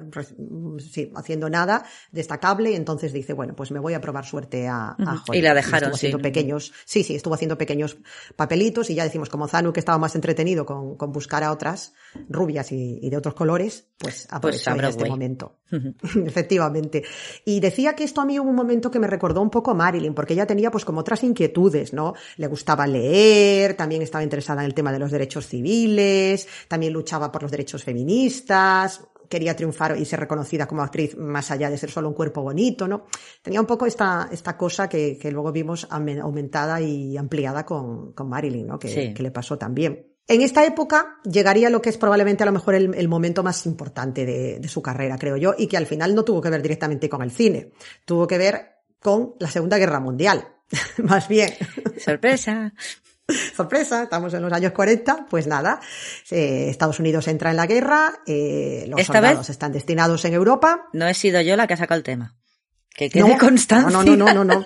sí, 0.78 1.12
haciendo 1.14 1.48
nada 1.50 1.84
destacable. 2.12 2.70
y 2.70 2.74
Entonces 2.74 3.12
dice, 3.12 3.32
bueno, 3.34 3.54
pues 3.54 3.70
me 3.70 3.78
voy 3.78 3.94
a 3.94 4.00
probar 4.00 4.24
suerte 4.24 4.66
a. 4.68 4.96
Hollywood. 4.98 5.34
Y 5.34 5.42
la 5.42 5.54
dejaron, 5.54 5.76
Estuvo 5.90 5.94
haciendo 5.96 6.18
sí. 6.18 6.22
pequeños, 6.22 6.72
sí, 6.84 7.02
sí, 7.04 7.14
estuvo 7.14 7.34
haciendo 7.34 7.58
pequeños 7.58 7.98
papelitos 8.36 8.90
y 8.90 8.94
ya 8.94 9.04
decimos, 9.04 9.28
como 9.28 9.46
Zanu 9.48 9.72
que 9.72 9.80
estaba 9.80 9.98
más 9.98 10.14
entretenido 10.14 10.64
con, 10.66 10.96
con 10.96 11.12
buscar 11.12 11.44
a 11.44 11.52
otras 11.52 11.92
rubias 12.28 12.72
y, 12.72 12.98
y 13.02 13.10
de 13.10 13.16
otros 13.16 13.34
colores, 13.34 13.86
pues 13.98 14.26
aprovechó 14.30 14.70
ella 14.74 14.88
este 14.88 15.08
momento. 15.08 15.58
Efectivamente. 16.24 17.04
Y 17.44 17.60
decía 17.60 17.94
que 17.94 18.04
esto 18.04 18.20
a 18.20 18.24
mí 18.24 18.38
hubo 18.38 18.48
un 18.48 18.56
momento 18.56 18.90
que 18.90 18.98
me 18.98 19.06
recordó 19.06 19.40
un 19.42 19.50
poco 19.50 19.70
a 19.70 19.74
Marilyn, 19.74 20.14
porque 20.14 20.32
ella 20.34 20.46
tenía 20.46 20.70
pues 20.70 20.84
como 20.88 21.00
otras 21.00 21.22
inquietudes, 21.22 21.92
¿no? 21.92 22.14
Le 22.38 22.46
gustaba 22.46 22.86
leer, 22.86 23.74
también 23.74 24.00
estaba 24.00 24.24
interesada 24.24 24.62
en 24.62 24.66
el 24.68 24.72
tema 24.72 24.90
de 24.90 24.98
los 24.98 25.10
derechos 25.10 25.46
civiles, 25.46 26.48
también 26.66 26.94
luchaba 26.94 27.30
por 27.30 27.42
los 27.42 27.50
derechos 27.50 27.84
feministas, 27.84 29.02
quería 29.28 29.54
triunfar 29.54 29.98
y 29.98 30.06
ser 30.06 30.20
reconocida 30.20 30.66
como 30.66 30.82
actriz 30.82 31.14
más 31.18 31.50
allá 31.50 31.68
de 31.68 31.76
ser 31.76 31.90
solo 31.90 32.08
un 32.08 32.14
cuerpo 32.14 32.40
bonito, 32.40 32.88
¿no? 32.88 33.04
Tenía 33.42 33.60
un 33.60 33.66
poco 33.66 33.84
esta, 33.84 34.30
esta 34.32 34.56
cosa 34.56 34.88
que, 34.88 35.18
que 35.18 35.30
luego 35.30 35.52
vimos 35.52 35.86
aumentada 35.90 36.80
y 36.80 37.18
ampliada 37.18 37.66
con, 37.66 38.14
con 38.14 38.30
Marilyn, 38.30 38.66
¿no? 38.66 38.78
Que, 38.78 38.88
Sí. 38.88 39.12
que 39.12 39.22
le 39.22 39.30
pasó 39.30 39.58
también. 39.58 40.06
En 40.26 40.40
esta 40.40 40.64
época 40.64 41.18
llegaría 41.30 41.68
lo 41.68 41.82
que 41.82 41.90
es 41.90 41.98
probablemente 41.98 42.44
a 42.44 42.46
lo 42.46 42.52
mejor 42.52 42.76
el, 42.76 42.94
el 42.94 43.08
momento 43.08 43.42
más 43.42 43.66
importante 43.66 44.24
de, 44.24 44.58
de 44.58 44.68
su 44.68 44.80
carrera, 44.80 45.18
creo 45.18 45.36
yo, 45.36 45.54
y 45.58 45.66
que 45.66 45.76
al 45.76 45.84
final 45.84 46.14
no 46.14 46.24
tuvo 46.24 46.40
que 46.40 46.48
ver 46.48 46.62
directamente 46.62 47.10
con 47.10 47.20
el 47.20 47.30
cine, 47.30 47.72
tuvo 48.06 48.26
que 48.26 48.38
ver 48.38 48.78
con 49.00 49.34
la 49.38 49.48
Segunda 49.48 49.78
Guerra 49.78 50.00
Mundial. 50.00 50.48
Más 50.98 51.28
bien, 51.28 51.54
Sorpresa. 52.04 52.72
sorpresa, 53.56 54.04
estamos 54.04 54.32
en 54.34 54.42
los 54.42 54.52
años 54.52 54.72
40, 54.72 55.26
pues 55.28 55.46
nada, 55.46 55.80
eh, 56.30 56.68
Estados 56.70 56.98
Unidos 56.98 57.28
entra 57.28 57.50
en 57.50 57.56
la 57.56 57.66
guerra, 57.66 58.20
eh, 58.26 58.86
los 58.88 59.00
Esta 59.00 59.12
soldados 59.14 59.38
vez- 59.40 59.50
están 59.50 59.72
destinados 59.72 60.24
en 60.24 60.32
Europa, 60.32 60.88
No 60.92 61.06
he 61.06 61.14
sido 61.14 61.40
yo 61.42 61.54
la 61.56 61.66
que 61.66 61.74
ha 61.74 61.76
sacado 61.76 61.98
el 61.98 62.04
tema. 62.04 62.34
Que 62.94 63.10
quede 63.10 63.28
no, 63.28 63.38
constancia. 63.38 63.90
No, 63.90 64.02
no, 64.02 64.16
no, 64.16 64.32
no, 64.32 64.44
no. 64.44 64.64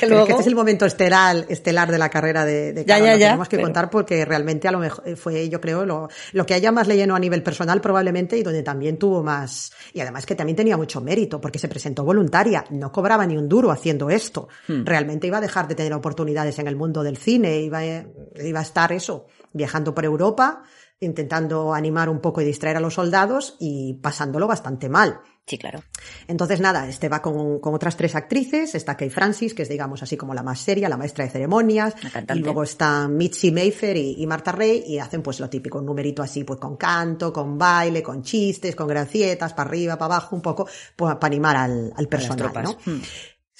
Que 0.00 0.06
que 0.08 0.30
este 0.32 0.40
es 0.42 0.46
el 0.46 0.54
momento 0.54 0.86
estelar, 0.86 1.46
estelar 1.48 1.90
de 1.90 1.98
la 1.98 2.08
carrera 2.08 2.44
de, 2.44 2.72
de 2.72 2.84
Ya, 2.84 2.94
Carol, 2.94 3.06
ya, 3.06 3.12
lo 3.14 3.18
ya, 3.18 3.26
tenemos 3.28 3.48
que 3.48 3.56
pero- 3.56 3.66
contar 3.66 3.90
porque 3.90 4.24
realmente 4.24 4.68
a 4.68 4.72
lo 4.72 4.78
mejor 4.78 5.16
fue, 5.16 5.48
yo 5.48 5.60
creo, 5.60 5.84
lo, 5.86 6.08
lo 6.32 6.46
que 6.46 6.56
ella 6.56 6.72
más 6.72 6.86
le 6.88 6.96
llenó 6.96 7.14
a 7.16 7.18
nivel 7.18 7.42
personal 7.42 7.80
probablemente 7.80 8.36
y 8.36 8.42
donde 8.42 8.62
también 8.62 8.98
tuvo 8.98 9.22
más, 9.22 9.72
y 9.92 10.00
además 10.00 10.26
que 10.26 10.34
también 10.34 10.56
tenía 10.56 10.76
mucho 10.76 11.00
mérito 11.00 11.40
porque 11.40 11.58
se 11.58 11.68
presentó 11.68 12.04
voluntaria, 12.04 12.64
no 12.70 12.90
cobraba 12.92 13.26
ni 13.26 13.36
un 13.36 13.48
duro 13.48 13.70
haciendo 13.70 14.10
esto. 14.10 14.48
Hmm. 14.68 14.84
Realmente 14.84 15.26
iba 15.26 15.38
a 15.38 15.40
dejar 15.40 15.68
de 15.68 15.74
tener 15.74 15.92
oportunidades 15.94 16.58
en 16.58 16.66
el 16.68 16.76
mundo 16.76 17.02
del 17.02 17.16
cine, 17.16 17.60
iba, 17.60 17.78
a- 17.78 18.04
iba 18.42 18.58
a 18.58 18.62
estar 18.62 18.92
eso, 18.92 19.26
viajando 19.52 19.94
por 19.94 20.04
Europa, 20.04 20.62
intentando 21.00 21.74
animar 21.74 22.08
un 22.08 22.20
poco 22.20 22.40
y 22.40 22.44
distraer 22.44 22.76
a 22.76 22.80
los 22.80 22.94
soldados 22.94 23.56
y 23.60 23.94
pasándolo 23.94 24.46
bastante 24.46 24.88
mal. 24.88 25.20
Sí, 25.46 25.56
claro. 25.56 25.82
Entonces, 26.26 26.60
nada, 26.60 26.86
este 26.88 27.08
va 27.08 27.22
con, 27.22 27.58
con 27.60 27.74
otras 27.74 27.96
tres 27.96 28.14
actrices. 28.14 28.74
Está 28.74 28.98
Kay 28.98 29.08
Francis, 29.08 29.54
que 29.54 29.62
es, 29.62 29.68
digamos, 29.70 30.02
así 30.02 30.14
como 30.14 30.34
la 30.34 30.42
más 30.42 30.60
seria, 30.60 30.90
la 30.90 30.98
maestra 30.98 31.24
de 31.24 31.30
ceremonias. 31.30 31.94
Y 32.34 32.40
luego 32.40 32.64
están 32.64 33.16
Mitzi 33.16 33.50
Mayfair 33.50 33.96
y, 33.96 34.22
y 34.22 34.26
Marta 34.26 34.52
Rey, 34.52 34.84
y 34.86 34.98
hacen 34.98 35.22
pues 35.22 35.40
lo 35.40 35.48
típico, 35.48 35.78
un 35.78 35.86
numerito 35.86 36.22
así, 36.22 36.44
pues 36.44 36.60
con 36.60 36.76
canto, 36.76 37.32
con 37.32 37.56
baile, 37.56 38.02
con 38.02 38.22
chistes, 38.22 38.76
con 38.76 38.88
gracietas, 38.88 39.54
para 39.54 39.70
arriba, 39.70 39.96
para 39.96 40.16
abajo, 40.16 40.36
un 40.36 40.42
poco, 40.42 40.68
pues, 40.94 41.14
para 41.14 41.26
animar 41.26 41.56
al, 41.56 41.94
al 41.96 42.08
personal. 42.08 42.52
¿no? 42.62 42.76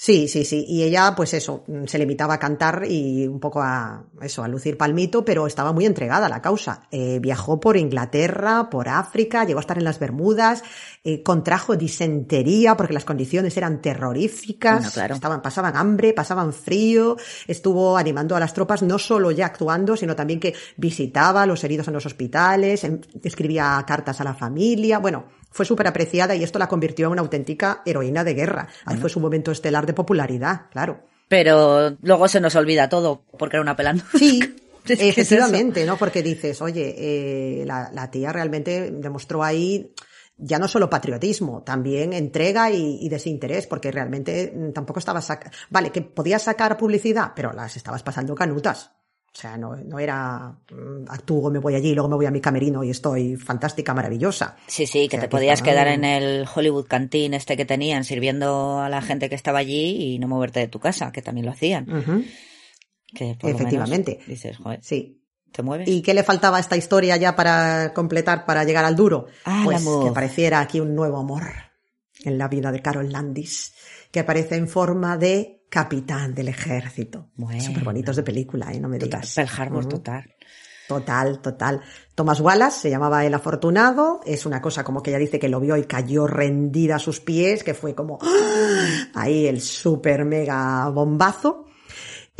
Sí, 0.01 0.29
sí, 0.29 0.45
sí. 0.45 0.63
Y 0.65 0.83
ella, 0.83 1.13
pues 1.13 1.33
eso, 1.33 1.65
mm, 1.67 1.83
se 1.83 1.97
limitaba 1.99 2.35
a 2.35 2.39
cantar 2.39 2.83
y 2.87 3.27
un 3.27 3.41
poco 3.41 3.61
a 3.61 4.05
eso, 4.21 4.41
a 4.41 4.47
lucir 4.47 4.77
palmito, 4.77 5.25
pero 5.25 5.45
estaba 5.45 5.73
muy 5.73 5.85
entregada 5.85 6.27
a 6.27 6.29
la 6.29 6.41
causa. 6.41 6.83
Eh, 6.89 7.19
viajó 7.21 7.59
por 7.59 7.75
Inglaterra, 7.75 8.69
por 8.69 8.87
África, 8.87 9.43
llegó 9.43 9.59
a 9.59 9.61
estar 9.61 9.77
en 9.77 9.83
las 9.83 9.99
Bermudas, 9.99 10.63
eh, 11.03 11.21
contrajo 11.21 11.75
disentería 11.75 12.77
porque 12.77 12.93
las 12.93 13.03
condiciones 13.03 13.57
eran 13.57 13.81
terroríficas, 13.81 14.77
Bueno, 14.79 14.91
claro. 14.93 15.15
estaban, 15.15 15.41
pasaban 15.41 15.75
hambre, 15.75 16.13
pasaban 16.13 16.53
frío, 16.53 17.17
estuvo 17.45 17.97
animando 17.97 18.37
a 18.37 18.39
las 18.39 18.53
tropas, 18.53 18.81
no 18.81 18.99
solo 18.99 19.31
ya 19.31 19.47
actuando, 19.47 19.97
sino 19.97 20.15
también 20.15 20.39
que 20.39 20.53
visitaba 20.77 21.41
a 21.41 21.45
los 21.45 21.61
heridos 21.65 21.89
en 21.89 21.95
los 21.95 22.05
hospitales, 22.05 22.87
escribía 23.21 23.83
cartas 23.85 24.21
a 24.21 24.23
la 24.23 24.33
familia, 24.33 24.99
bueno, 24.99 25.25
fue 25.49 25.65
súper 25.65 25.87
apreciada 25.87 26.35
y 26.35 26.43
esto 26.43 26.59
la 26.59 26.67
convirtió 26.67 27.07
en 27.07 27.13
una 27.13 27.21
auténtica 27.21 27.81
heroína 27.85 28.23
de 28.23 28.33
guerra. 28.33 28.67
Ahí 28.85 28.97
fue 28.97 29.09
su 29.09 29.19
momento 29.19 29.51
estelar 29.51 29.85
de 29.85 29.93
popularidad, 29.93 30.69
claro. 30.71 31.01
Pero 31.27 31.97
luego 32.01 32.27
se 32.27 32.39
nos 32.39 32.55
olvida 32.55 32.89
todo 32.89 33.23
porque 33.37 33.57
era 33.57 33.61
una 33.61 33.75
pelando. 33.75 34.03
Sí, 34.17 34.39
es 34.87 34.99
efectivamente, 34.99 35.85
¿no? 35.85 35.97
Porque 35.97 36.23
dices, 36.23 36.61
oye, 36.61 36.95
eh, 36.97 37.65
la, 37.65 37.91
la 37.93 38.09
tía 38.09 38.31
realmente 38.31 38.91
demostró 38.91 39.43
ahí 39.43 39.93
ya 40.39 40.57
no 40.57 40.67
solo 40.67 40.89
patriotismo, 40.89 41.63
también 41.63 42.13
entrega 42.13 42.71
y, 42.71 42.97
y 43.01 43.09
desinterés, 43.09 43.67
porque 43.67 43.91
realmente 43.91 44.53
mm, 44.55 44.71
tampoco 44.71 44.99
estaba 44.99 45.21
saca 45.21 45.51
Vale, 45.69 45.91
que 45.91 46.01
podías 46.01 46.43
sacar 46.43 46.77
publicidad, 46.77 47.33
pero 47.35 47.51
las 47.51 47.75
estabas 47.75 48.03
pasando 48.03 48.33
canutas. 48.35 48.91
O 49.31 49.37
sea, 49.41 49.57
no, 49.57 49.75
no 49.75 49.99
era 49.99 50.55
mm, 50.71 51.05
actúo, 51.09 51.49
me 51.51 51.59
voy 51.59 51.75
allí, 51.75 51.93
luego 51.93 52.09
me 52.09 52.15
voy 52.15 52.25
a 52.25 52.31
mi 52.31 52.41
camerino 52.41 52.83
y 52.83 52.89
estoy 52.89 53.35
fantástica, 53.37 53.93
maravillosa. 53.93 54.57
Sí, 54.67 54.85
sí, 54.87 55.07
que 55.07 55.17
O 55.17 55.19
sea, 55.19 55.19
te 55.21 55.25
que 55.27 55.31
podías 55.31 55.61
quedar 55.61 55.87
en 55.87 56.03
el 56.03 56.45
Hollywood 56.53 56.87
Canteen 56.87 57.33
este 57.33 57.55
que 57.55 57.65
tenían 57.65 58.03
sirviendo 58.03 58.79
a 58.79 58.89
la 58.89 59.01
gente 59.01 59.29
que 59.29 59.35
estaba 59.35 59.59
allí 59.59 60.13
y 60.15 60.19
no 60.19 60.27
moverte 60.27 60.59
de 60.59 60.67
tu 60.67 60.79
casa, 60.79 61.11
que 61.11 61.21
también 61.21 61.45
lo 61.45 61.51
hacían. 61.51 61.85
Que 61.85 63.35
por 63.39 63.49
lo 63.51 63.57
menos 63.57 63.61
Efectivamente. 63.61 64.19
dices, 64.27 64.57
joder, 64.57 64.79
Sí. 64.83 65.21
¿te 65.51 65.63
mueves? 65.63 65.87
¿Y 65.87 66.01
qué 66.01 66.13
le 66.13 66.23
faltaba 66.23 66.57
a 66.57 66.59
esta 66.59 66.77
historia 66.77 67.15
ya 67.17 67.35
para 67.35 67.93
completar, 67.93 68.45
para 68.45 68.63
llegar 68.63 68.85
al 68.85 68.95
duro? 68.95 69.27
Ah, 69.45 69.61
pues 69.63 69.83
que 70.03 70.09
apareciera 70.09 70.59
aquí 70.59 70.79
un 70.79 70.95
nuevo 70.95 71.17
amor 71.17 71.43
en 72.23 72.37
la 72.37 72.47
vida 72.47 72.71
de 72.71 72.81
Carol 72.81 73.11
Landis, 73.11 73.73
que 74.11 74.19
aparece 74.19 74.55
en 74.55 74.67
forma 74.67 75.17
de 75.17 75.58
capitán 75.69 76.33
del 76.33 76.49
ejército. 76.49 77.27
Bueno. 77.35 77.61
Súper 77.61 77.83
bonitos 77.83 78.15
de 78.15 78.23
película, 78.23 78.71
¿eh? 78.73 78.79
No 78.79 78.89
me 78.89 78.97
Total, 78.97 79.21
digas. 79.21 79.35
Pearl 79.35 79.49
Harbor, 79.57 79.85
total. 79.85 80.35
Total, 80.87 81.39
total. 81.39 81.81
Thomas 82.15 82.41
Wallace 82.41 82.79
se 82.79 82.89
llamaba 82.89 83.23
el 83.23 83.33
afortunado. 83.35 84.21
Es 84.25 84.47
una 84.47 84.59
cosa 84.59 84.83
como 84.83 85.03
que 85.03 85.11
ella 85.11 85.19
dice 85.19 85.37
que 85.37 85.47
lo 85.47 85.59
vio 85.59 85.77
y 85.77 85.83
cayó 85.83 86.25
rendida 86.25 86.95
a 86.95 86.99
sus 86.99 87.19
pies, 87.19 87.63
que 87.63 87.75
fue 87.75 87.93
como 87.93 88.17
¡ah! 88.21 89.09
ahí 89.13 89.45
el 89.45 89.61
super 89.61 90.25
mega 90.25 90.89
bombazo. 90.89 91.68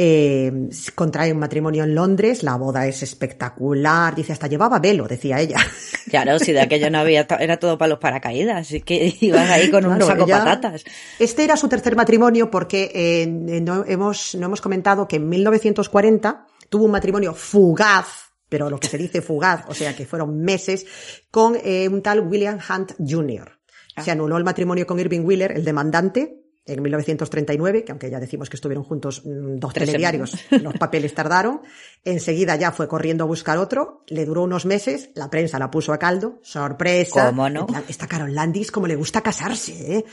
Eh, 0.02 0.70
contrae 0.96 1.34
un 1.34 1.40
matrimonio 1.40 1.84
en 1.84 1.94
Londres, 1.94 2.42
la 2.42 2.56
boda 2.56 2.88
es 2.88 3.04
espectacular, 3.04 4.16
dice 4.16 4.32
hasta 4.32 4.48
llevaba 4.48 4.80
velo, 4.80 5.08
decía 5.08 5.42
ella. 5.42 5.58
Claro, 6.10 6.40
si 6.40 6.54
de 6.54 6.62
aquello 6.62 6.90
no 6.90 7.00
había, 7.00 7.28
era 7.40 7.58
todo 7.58 7.78
para 7.78 7.90
los 7.90 8.00
paracaídas, 8.00 8.62
así 8.62 8.82
que 8.82 9.14
ibas 9.22 9.48
ahí 9.50 9.70
con 9.70 9.86
un 9.86 9.92
Claro, 9.98 10.08
saco 10.08 10.24
ella- 10.24 10.38
patatas. 10.40 10.86
Este 11.20 11.44
era 11.44 11.56
su 11.58 11.68
tercer 11.68 11.96
matrimonio 11.98 12.50
porque 12.50 12.90
eh, 12.96 13.28
no, 13.28 13.84
hemos, 13.86 14.34
no 14.36 14.46
hemos 14.46 14.62
comentado 14.62 15.06
que 15.08 15.18
en 15.18 15.28
1940 15.28 16.48
tuvo 16.70 16.86
un 16.86 16.92
matrimonio 16.92 17.34
fugaz, 17.34 18.32
pero 18.48 18.70
lo 18.70 18.80
que 18.80 18.88
se 18.88 18.98
dice 18.98 19.22
fugaz, 19.22 19.66
o 19.68 19.74
sea 19.74 19.94
que 19.96 20.06
fueron 20.06 20.40
meses, 20.40 20.86
con 21.30 21.58
eh, 21.62 21.90
un 21.90 22.02
tal 22.02 22.22
William 22.22 22.58
Hunt 22.58 22.94
Jr. 23.06 23.60
Se 24.02 24.12
anuló 24.12 24.38
el 24.38 24.46
matrimonio 24.46 24.88
con 24.88 24.98
Irving 25.00 25.26
Wheeler, 25.26 25.52
el 25.52 25.66
demandante, 25.66 26.40
en 26.70 26.82
1939, 26.82 27.84
que 27.84 27.92
aunque 27.92 28.10
ya 28.10 28.20
decimos 28.20 28.50
que 28.50 28.58
estuvieron 28.58 28.84
juntos 28.84 29.24
mm, 29.26 29.58
dos 29.58 29.74
Tres 29.74 29.88
telediarios, 29.88 30.38
los 30.52 30.74
papeles 30.76 31.14
tardaron. 31.14 31.62
Enseguida 32.04 32.56
ya 32.56 32.72
fue 32.72 32.88
corriendo 32.88 33.24
a 33.24 33.28
buscar 33.28 33.58
otro, 33.58 34.04
le 34.08 34.26
duró 34.26 34.44
unos 34.44 34.66
meses, 34.66 35.10
la 35.16 35.30
prensa 35.30 35.60
la 35.60 35.70
puso 35.72 35.94
a 35.94 35.98
caldo, 35.98 36.40
sorpresa. 36.42 37.28
¿Cómo 37.28 37.50
no? 37.50 37.68
Esta 37.88 38.08
Carol 38.08 38.34
Landis, 38.34 38.72
como 38.72 38.88
le 38.88 38.96
gusta 38.96 39.22
casarse, 39.22 39.98
¿eh? 39.98 40.06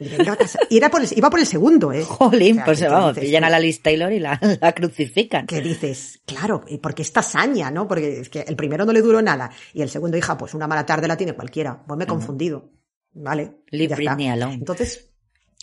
Y 0.00 0.76
era 0.76 0.90
por 0.90 1.02
el, 1.02 1.08
iba 1.16 1.28
por 1.28 1.40
el 1.40 1.46
segundo, 1.46 1.92
¿eh? 1.92 2.04
Jolín, 2.06 2.52
O 2.52 2.56
sea, 2.56 2.64
pues 2.64 2.80
vamos, 2.82 3.14
dices, 3.14 3.28
pillan 3.28 3.44
a 3.44 3.50
la 3.50 3.58
Liz 3.58 3.82
Taylor 3.82 4.12
y 4.12 4.20
la, 4.20 4.38
la 4.60 4.72
crucifican. 4.72 5.46
que 5.46 5.60
dices, 5.60 6.20
claro, 6.24 6.64
¿y 6.68 6.78
por 6.78 6.94
qué 6.94 7.02
esta 7.02 7.20
hazaña, 7.20 7.70
no? 7.70 7.88
Porque 7.88 8.20
es 8.20 8.28
que 8.28 8.42
el 8.42 8.56
primero 8.56 8.84
no 8.84 8.92
le 8.92 9.02
duró 9.02 9.20
nada 9.20 9.50
y 9.72 9.82
el 9.82 9.90
segundo, 9.90 10.16
hija, 10.16 10.38
pues 10.38 10.54
una 10.54 10.68
mala 10.68 10.86
tarde 10.86 11.08
la 11.08 11.16
tiene 11.16 11.34
cualquiera. 11.34 11.82
Pues 11.86 11.98
me 11.98 12.04
he 12.04 12.06
confundido. 12.06 12.70
¿Vale? 13.12 13.62
Leave. 13.70 13.96
Britney 13.96 14.28
alone. 14.28 14.54
Entonces, 14.54 15.10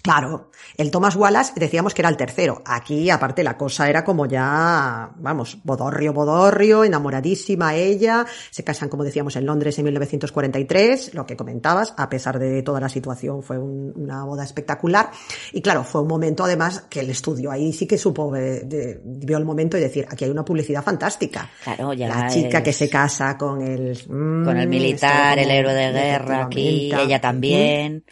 claro, 0.05 0.51
el 0.77 0.91
Thomas 0.91 1.15
Wallace 1.15 1.53
decíamos 1.55 1.95
que 1.95 2.03
era 2.03 2.09
el 2.09 2.15
tercero. 2.15 2.61
Aquí, 2.63 3.09
aparte, 3.09 3.43
la 3.43 3.57
cosa 3.57 3.89
era 3.89 4.03
como 4.03 4.27
ya, 4.27 5.09
vamos, 5.15 5.57
bodorrio, 5.63 6.13
bodorrio, 6.13 6.83
enamoradísima 6.83 7.73
ella. 7.73 8.23
Se 8.51 8.63
casan, 8.63 8.87
como 8.87 9.03
decíamos, 9.03 9.35
en 9.35 9.47
Londres 9.47 9.79
en 9.79 9.85
1943, 9.85 11.15
lo 11.15 11.25
que 11.25 11.35
comentabas, 11.35 11.95
a 11.97 12.07
pesar 12.07 12.37
de 12.37 12.61
toda 12.61 12.79
la 12.79 12.87
situación, 12.87 13.41
fue 13.41 13.57
un- 13.57 13.93
una 13.95 14.23
boda 14.25 14.43
espectacular. 14.43 15.09
Y 15.53 15.61
claro, 15.63 15.83
fue 15.83 16.01
un 16.01 16.07
momento, 16.07 16.43
además, 16.43 16.85
que 16.87 16.99
el 16.99 17.09
estudio 17.09 17.49
ahí 17.49 17.73
sí 17.73 17.87
que 17.87 17.97
supo, 17.97 18.35
eh, 18.35 18.61
de- 18.63 19.01
vio 19.03 19.37
el 19.39 19.45
momento 19.45 19.75
y 19.75 19.79
decir, 19.81 20.05
aquí 20.07 20.23
hay 20.25 20.29
una 20.29 20.45
publicidad 20.45 20.83
fantástica. 20.83 21.49
Claro, 21.63 21.93
ya 21.93 22.07
La 22.07 22.27
chica 22.27 22.59
es- 22.59 22.63
que 22.63 22.73
se 22.73 22.89
casa 22.91 23.35
con 23.39 23.59
el... 23.63 23.99
Con 24.05 24.55
el 24.55 24.67
mm, 24.67 24.69
militar, 24.69 25.39
el 25.39 25.49
héroe 25.49 25.73
de 25.73 25.91
guerra 25.91 26.43
aquí, 26.45 26.91
ella 26.93 27.19
también. 27.19 28.03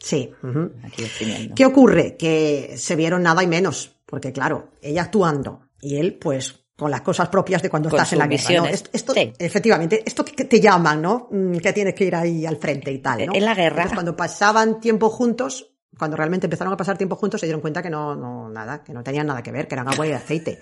Sí. 0.00 0.32
Aquí 0.84 1.02
exprimiendo. 1.04 1.54
¿Qué 1.54 1.64
ocurre? 1.66 2.16
Que 2.16 2.74
se 2.76 2.96
vieron 2.96 3.22
nada 3.22 3.42
y 3.42 3.46
menos, 3.46 3.96
porque 4.06 4.32
claro, 4.32 4.70
ella 4.82 5.02
actuando 5.02 5.68
y 5.80 5.96
él 5.98 6.14
pues 6.14 6.56
con 6.76 6.90
las 6.90 7.02
cosas 7.02 7.28
propias 7.28 7.60
de 7.62 7.68
cuando 7.68 7.90
Con 7.90 7.98
estás 7.98 8.14
en 8.14 8.18
la 8.20 8.26
guerra. 8.26 8.50
¿no? 8.56 8.66
Esto, 8.66 8.90
esto- 8.94 9.12
Sí. 9.14 9.32
Efectivamente, 9.38 10.02
esto 10.06 10.24
que 10.24 10.44
te 10.46 10.58
llaman, 10.60 11.02
¿no? 11.02 11.28
Mm, 11.30 11.56
Que 11.58 11.72
tienes 11.74 11.94
que 11.94 12.04
ir 12.06 12.14
ahí 12.16 12.46
al 12.46 12.56
frente 12.56 12.90
y 12.90 12.98
tal, 13.00 13.26
¿no? 13.26 13.34
En 13.34 13.44
la 13.44 13.54
guerra. 13.54 13.82
Entonces, 13.82 13.92
cuando 13.92 14.16
pasaban 14.16 14.80
tiempo 14.80 15.10
juntos, 15.10 15.70
cuando 15.98 16.16
realmente 16.16 16.46
empezaron 16.46 16.72
a 16.72 16.78
pasar 16.78 16.96
tiempo 16.96 17.16
juntos, 17.16 17.38
se 17.40 17.46
dieron 17.46 17.60
cuenta 17.60 17.82
que 17.82 17.90
no, 17.90 18.16
no, 18.16 18.48
nada, 18.48 18.82
que 18.82 18.94
no 18.94 19.02
tenían 19.02 19.26
nada 19.26 19.42
que 19.42 19.52
ver, 19.52 19.68
que 19.68 19.74
eran 19.74 19.88
agua 19.88 20.06
y 20.06 20.12
aceite. 20.12 20.60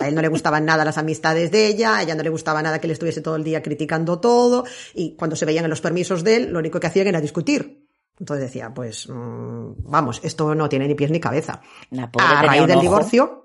A 0.00 0.08
él 0.08 0.16
no 0.16 0.20
le 0.22 0.26
gustaban 0.26 0.64
nada 0.64 0.84
las 0.84 0.98
amistades 0.98 1.52
de 1.52 1.68
ella, 1.68 1.98
a 1.98 2.02
ella 2.02 2.16
no 2.16 2.24
le 2.24 2.30
gustaba 2.30 2.60
nada 2.60 2.80
que 2.80 2.88
le 2.88 2.94
estuviese 2.94 3.20
todo 3.20 3.36
el 3.36 3.44
día 3.44 3.62
criticando 3.62 4.18
todo, 4.18 4.64
y 4.94 5.14
cuando 5.14 5.36
se 5.36 5.44
veían 5.44 5.62
en 5.62 5.70
los 5.70 5.80
permisos 5.80 6.24
de 6.24 6.34
él, 6.36 6.50
lo 6.52 6.58
único 6.58 6.80
que 6.80 6.88
hacían 6.88 7.06
era 7.06 7.20
discutir. 7.20 7.86
Entonces 8.18 8.46
decía, 8.46 8.72
pues, 8.72 9.08
mm, 9.08 9.72
vamos, 9.90 10.20
esto 10.22 10.54
no 10.54 10.68
tiene 10.68 10.86
ni 10.86 10.94
pies 10.94 11.10
ni 11.10 11.20
cabeza. 11.20 11.60
La 11.90 12.10
pobre 12.10 12.26
A 12.26 12.42
raíz 12.42 12.66
del 12.66 12.80
divorcio, 12.80 13.42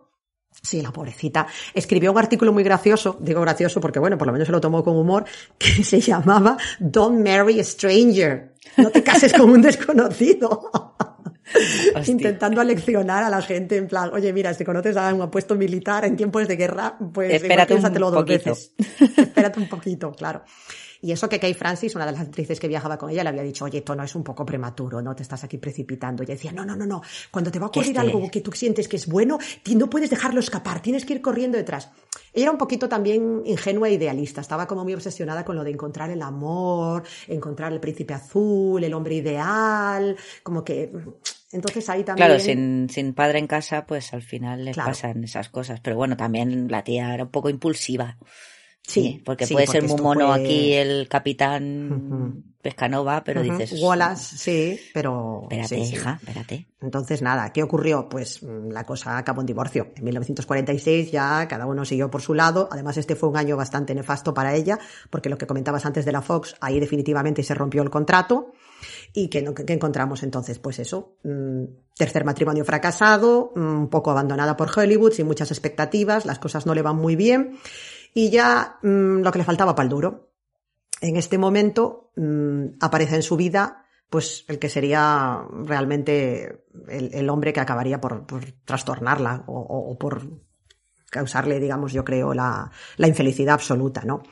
Sí, 0.63 0.81
la 0.81 0.91
pobrecita. 0.91 1.47
Escribió 1.73 2.11
un 2.11 2.17
artículo 2.17 2.51
muy 2.51 2.63
gracioso, 2.63 3.17
digo 3.19 3.41
gracioso 3.41 3.79
porque, 3.79 3.99
bueno, 3.99 4.17
por 4.17 4.27
lo 4.27 4.33
menos 4.33 4.47
se 4.47 4.51
lo 4.51 4.59
tomó 4.59 4.83
con 4.83 4.95
humor, 4.97 5.25
que 5.57 5.83
se 5.83 5.99
llamaba 5.99 6.57
Don't 6.79 7.25
Marry 7.25 7.59
a 7.59 7.63
Stranger. 7.63 8.55
No 8.77 8.89
te 8.89 9.03
cases 9.03 9.33
con 9.33 9.49
un 9.49 9.61
desconocido. 9.61 10.71
Hostia. 11.95 12.11
Intentando 12.11 12.59
aleccionar 12.59 13.23
a 13.23 13.29
la 13.29 13.41
gente 13.41 13.77
en 13.77 13.87
plan, 13.87 14.09
oye, 14.13 14.33
mira, 14.33 14.53
si 14.53 14.65
conoces 14.65 14.97
a 14.97 15.13
un 15.13 15.21
apuesto 15.21 15.55
militar 15.55 16.03
en 16.03 16.17
tiempos 16.17 16.45
de 16.45 16.57
guerra, 16.57 16.97
pues 17.13 17.29
igual 17.29 17.41
Espérate 17.43 17.73
un 17.73 17.79
piénsatelo 17.79 18.11
dos 18.11 18.19
poquito. 18.19 18.49
veces. 18.49 18.73
Espérate 19.17 19.59
un 19.59 19.69
poquito, 19.69 20.11
claro. 20.11 20.43
Y 21.01 21.11
eso 21.11 21.29
que 21.29 21.39
Kay 21.39 21.53
Francis, 21.53 21.95
una 21.95 22.05
de 22.05 22.11
las 22.13 22.21
actrices 22.21 22.59
que 22.59 22.67
viajaba 22.67 22.97
con 22.97 23.09
ella, 23.09 23.23
le 23.23 23.29
había 23.29 23.43
dicho, 23.43 23.65
oye, 23.65 23.79
esto 23.79 23.95
no 23.95 24.03
es 24.03 24.15
un 24.15 24.23
poco 24.23 24.45
prematuro, 24.45 25.01
¿no? 25.01 25.15
Te 25.15 25.23
estás 25.23 25.43
aquí 25.43 25.57
precipitando. 25.57 26.23
Y 26.23 26.25
ella 26.25 26.35
decía, 26.35 26.51
no, 26.51 26.65
no, 26.65 26.75
no, 26.75 26.85
no. 26.85 27.01
Cuando 27.31 27.51
te 27.51 27.59
va 27.59 27.65
a 27.65 27.69
ocurrir 27.69 27.97
algo 27.99 28.29
que 28.31 28.41
tú 28.41 28.51
sientes 28.51 28.87
que 28.87 28.95
es 28.95 29.07
bueno, 29.07 29.37
no 29.75 29.89
puedes 29.89 30.09
dejarlo 30.09 30.39
escapar, 30.39 30.81
tienes 30.81 31.05
que 31.05 31.13
ir 31.13 31.21
corriendo 31.21 31.57
detrás. 31.57 31.89
Ella 32.33 32.45
era 32.45 32.51
un 32.51 32.57
poquito 32.57 32.89
también 32.89 33.43
ingenua 33.45 33.89
e 33.89 33.93
idealista, 33.93 34.41
estaba 34.41 34.67
como 34.67 34.83
muy 34.83 34.93
obsesionada 34.93 35.45
con 35.45 35.55
lo 35.55 35.63
de 35.63 35.71
encontrar 35.71 36.09
el 36.09 36.21
amor, 36.21 37.03
encontrar 37.27 37.73
el 37.73 37.79
príncipe 37.79 38.13
azul, 38.13 38.83
el 38.83 38.93
hombre 38.93 39.15
ideal, 39.15 40.15
como 40.43 40.63
que... 40.63 40.91
Entonces 41.51 41.89
ahí 41.89 42.03
también... 42.03 42.27
Claro, 42.27 42.39
sin, 42.41 42.89
sin 42.89 43.13
padre 43.13 43.39
en 43.39 43.47
casa, 43.47 43.85
pues 43.85 44.13
al 44.13 44.21
final 44.21 44.65
les 44.65 44.75
Claro. 44.75 44.89
pasan 44.89 45.23
esas 45.23 45.49
cosas. 45.49 45.79
Pero 45.79 45.95
bueno, 45.95 46.17
también 46.17 46.67
la 46.69 46.83
tía 46.83 47.13
era 47.13 47.23
un 47.23 47.31
poco 47.31 47.49
impulsiva. 47.49 48.17
Sí, 48.87 49.21
porque 49.25 49.45
sí, 49.45 49.53
puede 49.53 49.65
porque 49.65 49.81
ser 49.81 49.89
muy 49.89 50.01
mono 50.01 50.31
aquí 50.31 50.71
el 50.71 51.09
capitán. 51.09 52.45
Pescanova, 52.61 53.23
pero 53.23 53.41
Ujú, 53.41 53.57
dices... 53.57 53.81
Wallace, 53.81 54.37
sí, 54.37 54.79
pero... 54.93 55.41
Espérate, 55.43 55.75
sí, 55.75 55.85
sí. 55.85 55.95
hija, 55.95 56.19
espérate. 56.21 56.67
Entonces, 56.81 57.21
nada, 57.21 57.51
¿qué 57.51 57.63
ocurrió? 57.63 58.07
Pues 58.09 58.41
mm, 58.41 58.69
la 58.69 58.85
cosa 58.85 59.17
acabó 59.17 59.41
en 59.41 59.47
divorcio. 59.47 59.91
En 59.95 60.05
1946 60.05 61.11
ya 61.11 61.47
cada 61.49 61.65
uno 61.65 61.83
siguió 61.83 62.09
por 62.09 62.21
su 62.21 62.33
lado. 62.33 62.69
Además, 62.71 62.97
este 62.97 63.15
fue 63.15 63.29
un 63.29 63.37
año 63.37 63.57
bastante 63.57 63.93
nefasto 63.93 64.33
para 64.33 64.55
ella, 64.55 64.79
porque 65.09 65.29
lo 65.29 65.37
que 65.37 65.47
comentabas 65.47 65.85
antes 65.85 66.05
de 66.05 66.13
la 66.13 66.21
Fox, 66.21 66.55
ahí 66.61 66.79
definitivamente 66.79 67.43
se 67.43 67.53
rompió 67.53 67.83
el 67.83 67.89
contrato. 67.89 68.53
¿Y 69.13 69.27
qué 69.27 69.45
encontramos 69.67 70.23
entonces? 70.23 70.59
Pues 70.59 70.79
eso, 70.79 71.17
mm, 71.23 71.63
tercer 71.95 72.23
matrimonio 72.23 72.63
fracasado, 72.63 73.51
mm, 73.55 73.59
un 73.59 73.89
poco 73.89 74.11
abandonada 74.11 74.55
por 74.55 74.69
Hollywood, 74.77 75.11
sin 75.11 75.27
muchas 75.27 75.51
expectativas, 75.51 76.25
las 76.25 76.39
cosas 76.39 76.65
no 76.65 76.73
le 76.73 76.81
van 76.81 76.95
muy 76.95 77.15
bien. 77.15 77.57
Y 78.17 78.31
ya 78.31 78.79
mm, 78.81 79.21
lo 79.21 79.31
que 79.31 79.37
le 79.37 79.45
faltaba 79.45 79.75
para 79.75 79.83
el 79.85 79.89
duro. 79.91 80.31
En 81.01 81.17
este 81.17 81.37
momento 81.37 82.11
mm, 82.15 82.77
aparece 82.81 83.15
en 83.15 83.21
su 83.21 83.37
vida 83.37 83.83
pues 84.09 84.43
el 84.47 84.57
que 84.57 84.69
sería 84.69 85.43
realmente 85.65 86.63
el, 86.87 87.13
el 87.13 87.29
hombre 87.29 87.53
que 87.53 87.59
acabaría 87.59 87.99
por, 88.01 88.25
por 88.25 88.43
trastornarla 88.65 89.43
o, 89.47 89.53
o- 89.59 89.91
o 89.91 89.97
por 89.99 90.21
causarle, 91.11 91.59
digamos, 91.59 91.93
yo 91.93 92.03
creo, 92.03 92.33
la, 92.33 92.71
la 92.97 93.07
infelicidad 93.07 93.53
absoluta, 93.53 94.01
¿no? 94.05 94.23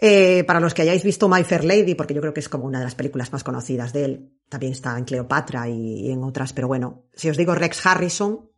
Eh, 0.00 0.44
para 0.44 0.60
los 0.60 0.74
que 0.74 0.82
hayáis 0.82 1.02
visto 1.02 1.28
My 1.28 1.44
Fair 1.44 1.64
Lady, 1.64 1.94
porque 1.94 2.12
yo 2.14 2.20
creo 2.20 2.34
que 2.34 2.40
es 2.40 2.48
como 2.48 2.66
una 2.66 2.78
de 2.78 2.84
las 2.84 2.94
películas 2.94 3.32
más 3.32 3.42
conocidas 3.42 3.92
de 3.92 4.04
él, 4.04 4.32
también 4.48 4.72
está 4.72 4.96
en 4.98 5.04
Cleopatra 5.04 5.68
y, 5.68 6.06
y 6.06 6.10
en 6.12 6.22
otras, 6.24 6.52
pero 6.52 6.68
bueno, 6.68 7.04
si 7.14 7.30
os 7.30 7.36
digo 7.36 7.54
Rex 7.54 7.84
Harrison, 7.86 8.48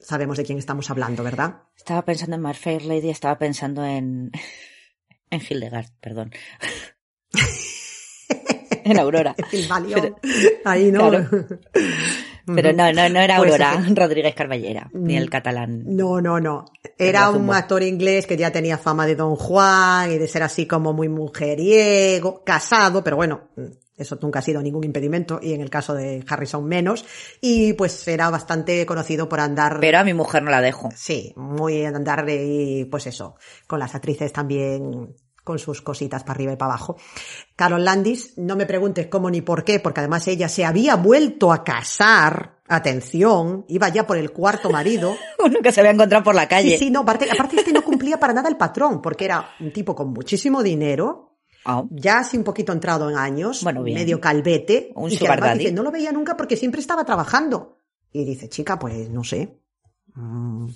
sabemos 0.00 0.36
de 0.38 0.44
quién 0.44 0.58
estamos 0.58 0.90
hablando, 0.90 1.22
¿verdad? 1.22 1.62
Estaba 1.76 2.02
pensando 2.04 2.36
en 2.36 2.42
My 2.42 2.54
Fair 2.54 2.82
Lady, 2.84 3.10
estaba 3.10 3.38
pensando 3.38 3.84
en... 3.84 4.30
en 5.30 5.40
Hildegard, 5.48 5.86
perdón. 6.00 6.32
en 8.84 8.98
Aurora. 8.98 9.34
El. 9.52 9.66
Pero- 9.94 10.16
Ahí, 10.64 10.90
¿no? 10.90 11.08
Claro. 11.10 11.28
Pero 12.52 12.72
no, 12.72 12.92
no, 12.92 13.08
no 13.08 13.20
era 13.20 13.36
Pues 13.36 13.52
Aurora 13.52 13.84
Rodríguez 13.94 14.34
Carballera, 14.34 14.90
ni 14.92 15.16
el 15.16 15.26
Mm. 15.26 15.28
catalán. 15.28 15.84
No, 15.86 16.20
no, 16.20 16.40
no. 16.40 16.64
Era 16.98 17.30
un 17.30 17.48
actor 17.52 17.82
inglés 17.82 18.26
que 18.26 18.36
ya 18.36 18.50
tenía 18.50 18.76
fama 18.76 19.06
de 19.06 19.14
Don 19.14 19.36
Juan 19.36 20.10
y 20.10 20.18
de 20.18 20.26
ser 20.26 20.42
así 20.42 20.66
como 20.66 20.92
muy 20.92 21.08
mujeriego, 21.08 22.42
casado, 22.42 23.04
pero 23.04 23.16
bueno, 23.16 23.50
eso 24.00 24.18
nunca 24.20 24.38
ha 24.38 24.42
sido 24.42 24.62
ningún 24.62 24.84
impedimento 24.84 25.38
y 25.42 25.52
en 25.52 25.60
el 25.60 25.70
caso 25.70 25.94
de 25.94 26.24
Harrison 26.28 26.64
menos. 26.64 27.04
Y 27.40 27.74
pues 27.74 28.06
era 28.08 28.30
bastante 28.30 28.84
conocido 28.86 29.28
por 29.28 29.40
andar... 29.40 29.78
Pero 29.80 29.98
a 29.98 30.04
mi 30.04 30.14
mujer 30.14 30.42
no 30.42 30.50
la 30.50 30.60
dejo. 30.60 30.88
Sí, 30.94 31.32
muy 31.36 31.84
andar 31.84 32.26
y 32.28 32.84
pues 32.86 33.06
eso, 33.06 33.36
con 33.66 33.78
las 33.78 33.94
actrices 33.94 34.32
también 34.32 35.14
con 35.44 35.58
sus 35.58 35.82
cositas 35.82 36.22
para 36.22 36.34
arriba 36.34 36.52
y 36.52 36.56
para 36.56 36.72
abajo. 36.72 36.96
Carol 37.56 37.84
Landis, 37.84 38.34
no 38.36 38.56
me 38.56 38.66
preguntes 38.66 39.06
cómo 39.08 39.30
ni 39.30 39.40
por 39.40 39.64
qué, 39.64 39.80
porque 39.80 40.00
además 40.00 40.28
ella 40.28 40.48
se 40.48 40.64
había 40.64 40.96
vuelto 40.96 41.52
a 41.52 41.64
casar, 41.64 42.60
atención, 42.68 43.64
iba 43.68 43.88
ya 43.88 44.06
por 44.06 44.16
el 44.16 44.32
cuarto 44.32 44.70
marido. 44.70 45.16
Uno 45.44 45.60
que 45.60 45.72
se 45.72 45.80
había 45.80 45.92
encontrado 45.92 46.24
por 46.24 46.34
la 46.34 46.46
calle. 46.46 46.72
Sí, 46.72 46.84
sí, 46.84 46.90
no, 46.90 47.00
aparte, 47.00 47.28
aparte 47.30 47.56
este 47.56 47.72
no 47.72 47.82
cumplía 47.82 48.18
para 48.18 48.32
nada 48.32 48.48
el 48.48 48.56
patrón, 48.56 49.00
porque 49.02 49.24
era 49.24 49.50
un 49.60 49.72
tipo 49.72 49.94
con 49.94 50.12
muchísimo 50.12 50.62
dinero, 50.62 51.29
Ah, 51.70 51.84
ya 51.90 52.18
así 52.18 52.36
un 52.36 52.44
poquito 52.44 52.72
entrado 52.72 53.08
en 53.08 53.16
años, 53.16 53.62
Bueno, 53.62 53.82
medio 53.82 54.20
calvete, 54.20 54.90
Un 54.96 55.10
y 55.10 55.16
que 55.16 55.28
además 55.28 55.58
dice, 55.58 55.72
no 55.72 55.82
lo 55.82 55.90
veía 55.92 56.10
nunca 56.10 56.36
porque 56.36 56.56
siempre 56.56 56.80
estaba 56.80 57.04
trabajando. 57.04 57.76
Y 58.12 58.24
dice, 58.24 58.48
chica, 58.48 58.78
pues 58.78 59.08
no 59.08 59.22
sé. 59.22 59.60
Mm, 60.14 60.66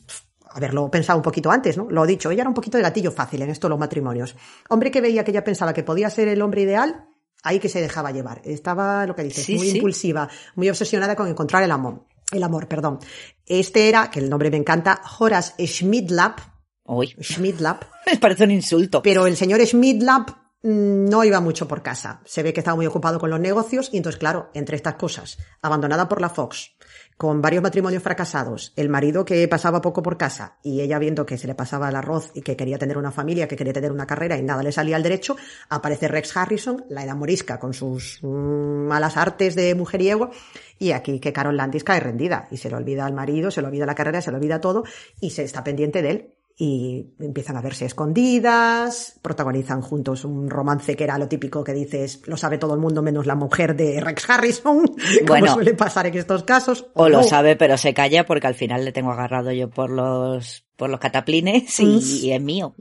haberlo 0.50 0.88
pensado 0.90 1.18
un 1.18 1.22
poquito 1.22 1.50
antes, 1.50 1.76
¿no? 1.76 1.90
Lo 1.90 2.06
dicho, 2.06 2.30
ella 2.30 2.42
era 2.42 2.48
un 2.48 2.54
poquito 2.54 2.76
de 2.78 2.84
gatillo 2.84 3.10
fácil 3.10 3.42
en 3.42 3.50
esto 3.50 3.66
de 3.66 3.70
los 3.70 3.78
matrimonios. 3.78 4.36
Hombre 4.68 4.90
que 4.92 5.00
veía 5.00 5.24
que 5.24 5.32
ella 5.32 5.42
pensaba 5.42 5.72
que 5.72 5.82
podía 5.82 6.08
ser 6.10 6.28
el 6.28 6.40
hombre 6.42 6.62
ideal, 6.62 7.08
ahí 7.42 7.58
que 7.58 7.68
se 7.68 7.80
dejaba 7.80 8.12
llevar. 8.12 8.40
Estaba, 8.44 9.04
lo 9.06 9.16
que 9.16 9.24
dices, 9.24 9.44
Sí, 9.44 9.56
muy 9.56 9.70
sí. 9.70 9.76
impulsiva, 9.78 10.28
muy 10.54 10.70
obsesionada 10.70 11.16
con 11.16 11.26
encontrar 11.26 11.64
el 11.64 11.72
amor. 11.72 12.04
El 12.30 12.42
amor, 12.44 12.68
perdón. 12.68 13.00
Este 13.46 13.88
era, 13.88 14.10
que 14.10 14.20
el 14.20 14.30
nombre 14.30 14.50
me 14.50 14.56
encanta, 14.56 15.00
Horace 15.18 15.66
Schmidlap. 15.66 16.38
Uy, 16.84 17.14
Schmidlap. 17.20 17.82
me 18.06 18.16
parece 18.18 18.44
un 18.44 18.52
insulto. 18.52 19.02
Pero 19.02 19.26
el 19.26 19.36
señor 19.36 19.60
Schmidlap 19.66 20.43
no 20.64 21.22
iba 21.24 21.40
mucho 21.40 21.68
por 21.68 21.82
casa. 21.82 22.22
Se 22.24 22.42
ve 22.42 22.54
que 22.54 22.60
estaba 22.60 22.74
muy 22.74 22.86
ocupado 22.86 23.20
con 23.20 23.28
los 23.28 23.38
negocios 23.38 23.90
y 23.92 23.98
entonces, 23.98 24.18
claro, 24.18 24.48
entre 24.54 24.76
estas 24.76 24.94
cosas, 24.94 25.38
abandonada 25.60 26.08
por 26.08 26.22
la 26.22 26.30
Fox, 26.30 26.74
con 27.18 27.42
varios 27.42 27.62
matrimonios 27.62 28.02
fracasados, 28.02 28.72
el 28.74 28.88
marido 28.88 29.26
que 29.26 29.46
pasaba 29.46 29.82
poco 29.82 30.02
por 30.02 30.16
casa 30.16 30.56
y 30.62 30.80
ella 30.80 30.98
viendo 30.98 31.26
que 31.26 31.36
se 31.36 31.46
le 31.46 31.54
pasaba 31.54 31.90
el 31.90 31.96
arroz 31.96 32.30
y 32.34 32.40
que 32.40 32.56
quería 32.56 32.78
tener 32.78 32.96
una 32.96 33.10
familia, 33.10 33.46
que 33.46 33.56
quería 33.56 33.74
tener 33.74 33.92
una 33.92 34.06
carrera 34.06 34.38
y 34.38 34.42
nada 34.42 34.62
le 34.62 34.72
salía 34.72 34.96
al 34.96 35.02
derecho, 35.02 35.36
aparece 35.68 36.08
Rex 36.08 36.34
Harrison, 36.34 36.86
la 36.88 37.04
enamorisca 37.04 37.58
con 37.58 37.74
sus 37.74 38.20
mm, 38.22 38.86
malas 38.86 39.18
artes 39.18 39.54
de 39.54 39.74
mujeriego 39.74 40.30
y 40.78 40.92
aquí 40.92 41.20
que 41.20 41.34
Carol 41.34 41.58
Landis 41.58 41.84
cae 41.84 42.00
rendida 42.00 42.48
y 42.50 42.56
se 42.56 42.70
le 42.70 42.76
olvida 42.76 43.04
al 43.04 43.12
marido, 43.12 43.50
se 43.50 43.60
le 43.60 43.68
olvida 43.68 43.84
la 43.84 43.94
carrera, 43.94 44.22
se 44.22 44.30
le 44.30 44.38
olvida 44.38 44.62
todo 44.62 44.84
y 45.20 45.30
se 45.30 45.44
está 45.44 45.62
pendiente 45.62 46.00
de 46.00 46.10
él 46.10 46.34
y 46.56 47.14
empiezan 47.18 47.56
a 47.56 47.60
verse 47.62 47.84
escondidas, 47.84 49.18
protagonizan 49.22 49.80
juntos 49.82 50.24
un 50.24 50.48
romance 50.48 50.94
que 50.94 51.02
era 51.04 51.18
lo 51.18 51.26
típico 51.26 51.64
que 51.64 51.72
dices, 51.72 52.22
lo 52.26 52.36
sabe 52.36 52.58
todo 52.58 52.74
el 52.74 52.80
mundo 52.80 53.02
menos 53.02 53.26
la 53.26 53.34
mujer 53.34 53.74
de 53.74 54.00
Rex 54.00 54.30
Harrison, 54.30 54.86
como 55.26 55.26
Bueno. 55.26 55.54
suele 55.54 55.74
pasar 55.74 56.06
en 56.06 56.16
estos 56.16 56.44
casos. 56.44 56.86
O 56.94 57.08
lo 57.08 57.18
no. 57.18 57.24
sabe, 57.24 57.56
pero 57.56 57.76
se 57.76 57.92
calla 57.92 58.24
porque 58.24 58.46
al 58.46 58.54
final 58.54 58.84
le 58.84 58.92
tengo 58.92 59.10
agarrado 59.10 59.50
yo 59.52 59.68
por 59.68 59.90
los, 59.90 60.64
por 60.76 60.90
los 60.90 61.00
cataplines 61.00 61.80
y, 61.80 62.26
y 62.26 62.32
es 62.32 62.40
mío. 62.40 62.74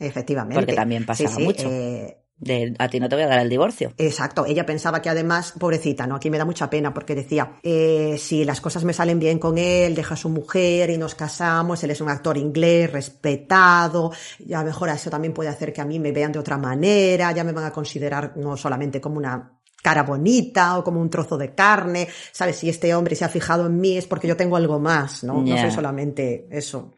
Efectivamente. 0.00 0.54
Porque 0.56 0.74
también 0.74 1.04
pasaba 1.06 1.38
mucho. 1.38 1.68
eh, 1.70 2.18
De, 2.40 2.74
a 2.78 2.88
ti 2.88 3.00
no 3.00 3.08
te 3.08 3.16
voy 3.16 3.24
a 3.24 3.28
dar 3.28 3.40
el 3.40 3.48
divorcio. 3.48 3.92
Exacto, 3.98 4.46
ella 4.46 4.64
pensaba 4.64 5.02
que 5.02 5.08
además, 5.08 5.54
pobrecita, 5.58 6.06
¿no? 6.06 6.16
Aquí 6.16 6.30
me 6.30 6.38
da 6.38 6.44
mucha 6.44 6.70
pena 6.70 6.94
porque 6.94 7.14
decía, 7.14 7.58
eh, 7.62 8.16
si 8.18 8.44
las 8.44 8.60
cosas 8.60 8.84
me 8.84 8.92
salen 8.92 9.18
bien 9.18 9.38
con 9.38 9.58
él, 9.58 9.94
deja 9.94 10.14
a 10.14 10.16
su 10.16 10.28
mujer 10.28 10.90
y 10.90 10.98
nos 10.98 11.14
casamos, 11.14 11.82
él 11.82 11.90
es 11.90 12.00
un 12.00 12.08
actor 12.08 12.38
inglés, 12.38 12.92
respetado, 12.92 14.12
y 14.38 14.52
a 14.52 14.60
lo 14.60 14.66
mejor 14.66 14.88
eso 14.88 15.10
también 15.10 15.34
puede 15.34 15.50
hacer 15.50 15.72
que 15.72 15.80
a 15.80 15.84
mí 15.84 15.98
me 15.98 16.12
vean 16.12 16.30
de 16.30 16.38
otra 16.38 16.56
manera, 16.56 17.32
ya 17.32 17.42
me 17.42 17.52
van 17.52 17.64
a 17.64 17.72
considerar 17.72 18.36
no 18.36 18.56
solamente 18.56 19.00
como 19.00 19.16
una 19.16 19.58
cara 19.82 20.02
bonita 20.02 20.78
o 20.78 20.84
como 20.84 21.00
un 21.00 21.10
trozo 21.10 21.38
de 21.38 21.54
carne, 21.54 22.08
¿sabes? 22.32 22.56
Si 22.56 22.68
este 22.68 22.94
hombre 22.94 23.16
se 23.16 23.24
ha 23.24 23.28
fijado 23.28 23.66
en 23.66 23.80
mí 23.80 23.96
es 23.96 24.06
porque 24.06 24.28
yo 24.28 24.36
tengo 24.36 24.56
algo 24.56 24.78
más, 24.78 25.24
¿no? 25.24 25.40
No 25.42 25.56
soy 25.56 25.70
solamente 25.70 26.46
eso 26.50 26.97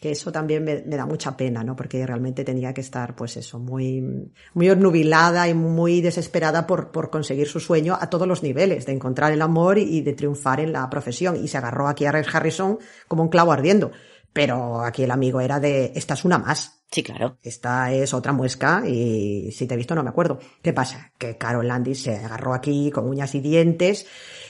que 0.00 0.10
eso 0.10 0.30
también 0.30 0.64
me, 0.64 0.82
me 0.82 0.96
da 0.96 1.06
mucha 1.06 1.36
pena, 1.36 1.64
¿no? 1.64 1.74
Porque 1.74 2.06
realmente 2.06 2.44
tenía 2.44 2.72
que 2.72 2.80
estar, 2.80 3.16
pues 3.16 3.36
eso, 3.36 3.58
muy, 3.58 4.32
muy 4.54 4.70
obnubilada 4.70 5.48
y 5.48 5.54
muy 5.54 6.00
desesperada 6.00 6.66
por, 6.66 6.90
por 6.90 7.10
conseguir 7.10 7.48
su 7.48 7.60
sueño 7.60 7.96
a 8.00 8.08
todos 8.10 8.28
los 8.28 8.42
niveles, 8.42 8.86
de 8.86 8.92
encontrar 8.92 9.32
el 9.32 9.42
amor 9.42 9.78
y, 9.78 9.98
y 9.98 10.00
de 10.02 10.12
triunfar 10.12 10.60
en 10.60 10.72
la 10.72 10.88
profesión. 10.88 11.36
Y 11.42 11.48
se 11.48 11.58
agarró 11.58 11.88
aquí 11.88 12.04
a 12.04 12.12
Rex 12.12 12.34
Harrison 12.34 12.78
como 13.08 13.22
un 13.22 13.28
clavo 13.28 13.52
ardiendo. 13.52 13.90
Pero 14.32 14.82
aquí 14.82 15.02
el 15.02 15.10
amigo 15.10 15.40
era 15.40 15.58
de, 15.58 15.92
esta 15.94 16.14
es 16.14 16.24
una 16.24 16.38
más. 16.38 16.82
Sí, 16.90 17.02
claro. 17.02 17.38
Esta 17.42 17.92
es 17.92 18.14
otra 18.14 18.32
muesca 18.32 18.82
y 18.86 19.50
si 19.52 19.66
te 19.66 19.74
he 19.74 19.76
visto 19.76 19.94
no 19.94 20.02
me 20.02 20.10
acuerdo. 20.10 20.38
¿Qué 20.62 20.72
pasa? 20.72 21.12
Que 21.18 21.36
Carol 21.36 21.68
Landis 21.68 22.02
se 22.02 22.16
agarró 22.16 22.54
aquí 22.54 22.90
con 22.90 23.08
uñas 23.08 23.34
y 23.34 23.40
dientes 23.40 24.06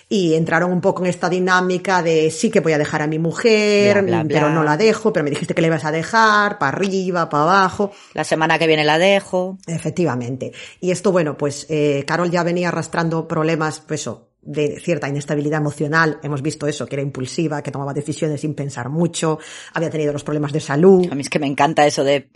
y 0.09 0.35
entraron 0.35 0.73
un 0.73 0.81
poco 0.81 1.05
en 1.05 1.11
esta 1.11 1.29
dinámica 1.29 2.03
de 2.03 2.31
sí 2.31 2.51
que 2.51 2.61
voy 2.61 2.73
a 2.73 2.79
dejar 2.79 3.03
a 3.03 3.07
mi 3.07 3.19
mujer, 3.19 4.03
Bla, 4.03 4.03
bla, 4.03 4.23
bla. 4.25 4.35
pero 4.41 4.51
no 4.51 4.65
la 4.65 4.77
dejo, 4.77 5.13
pero 5.13 5.25
me 5.25 5.31
dijiste 5.31 5.55
que 5.55 5.61
le 5.61 5.67
ibas 5.69 5.85
a 5.85 5.93
dejar, 5.93 6.59
para 6.59 6.77
arriba, 6.77 7.29
para 7.29 7.43
abajo. 7.43 7.93
La 8.15 8.25
semana 8.25 8.59
que 8.59 8.67
viene 8.67 8.85
la 8.85 8.99
dejo. 8.99 9.59
Efectivamente. 9.67 10.53
Y 10.81 10.91
esto, 10.93 11.13
bueno, 11.13 11.37
pues 11.37 11.67
eh, 11.69 12.05
Carol 12.07 12.31
ya 12.31 12.43
venía 12.43 12.69
arrastrando 12.69 13.29
problemas, 13.29 13.81
pues 13.81 14.01
eso, 14.01 14.29
de 14.41 14.81
cierta 14.81 15.09
inestabilidad 15.09 15.61
emocional. 15.61 16.19
Hemos 16.23 16.41
visto 16.41 16.67
eso, 16.67 16.87
que 16.87 16.95
era 16.97 17.03
impulsiva, 17.03 17.63
que 17.63 17.71
tomaba 17.71 17.93
decisiones 17.93 18.41
sin 18.41 18.55
pensar 18.55 18.89
mucho, 18.89 19.39
había 19.75 19.91
tenido 19.91 20.13
los 20.15 20.25
problemas 20.25 20.53
de 20.53 20.61
salud. 20.61 21.07
A 21.11 21.15
mí 21.15 21.21
es 21.21 21.29
que 21.29 21.39
me 21.39 21.47
encanta 21.47 21.87
eso 21.87 22.03
de, 22.03 22.31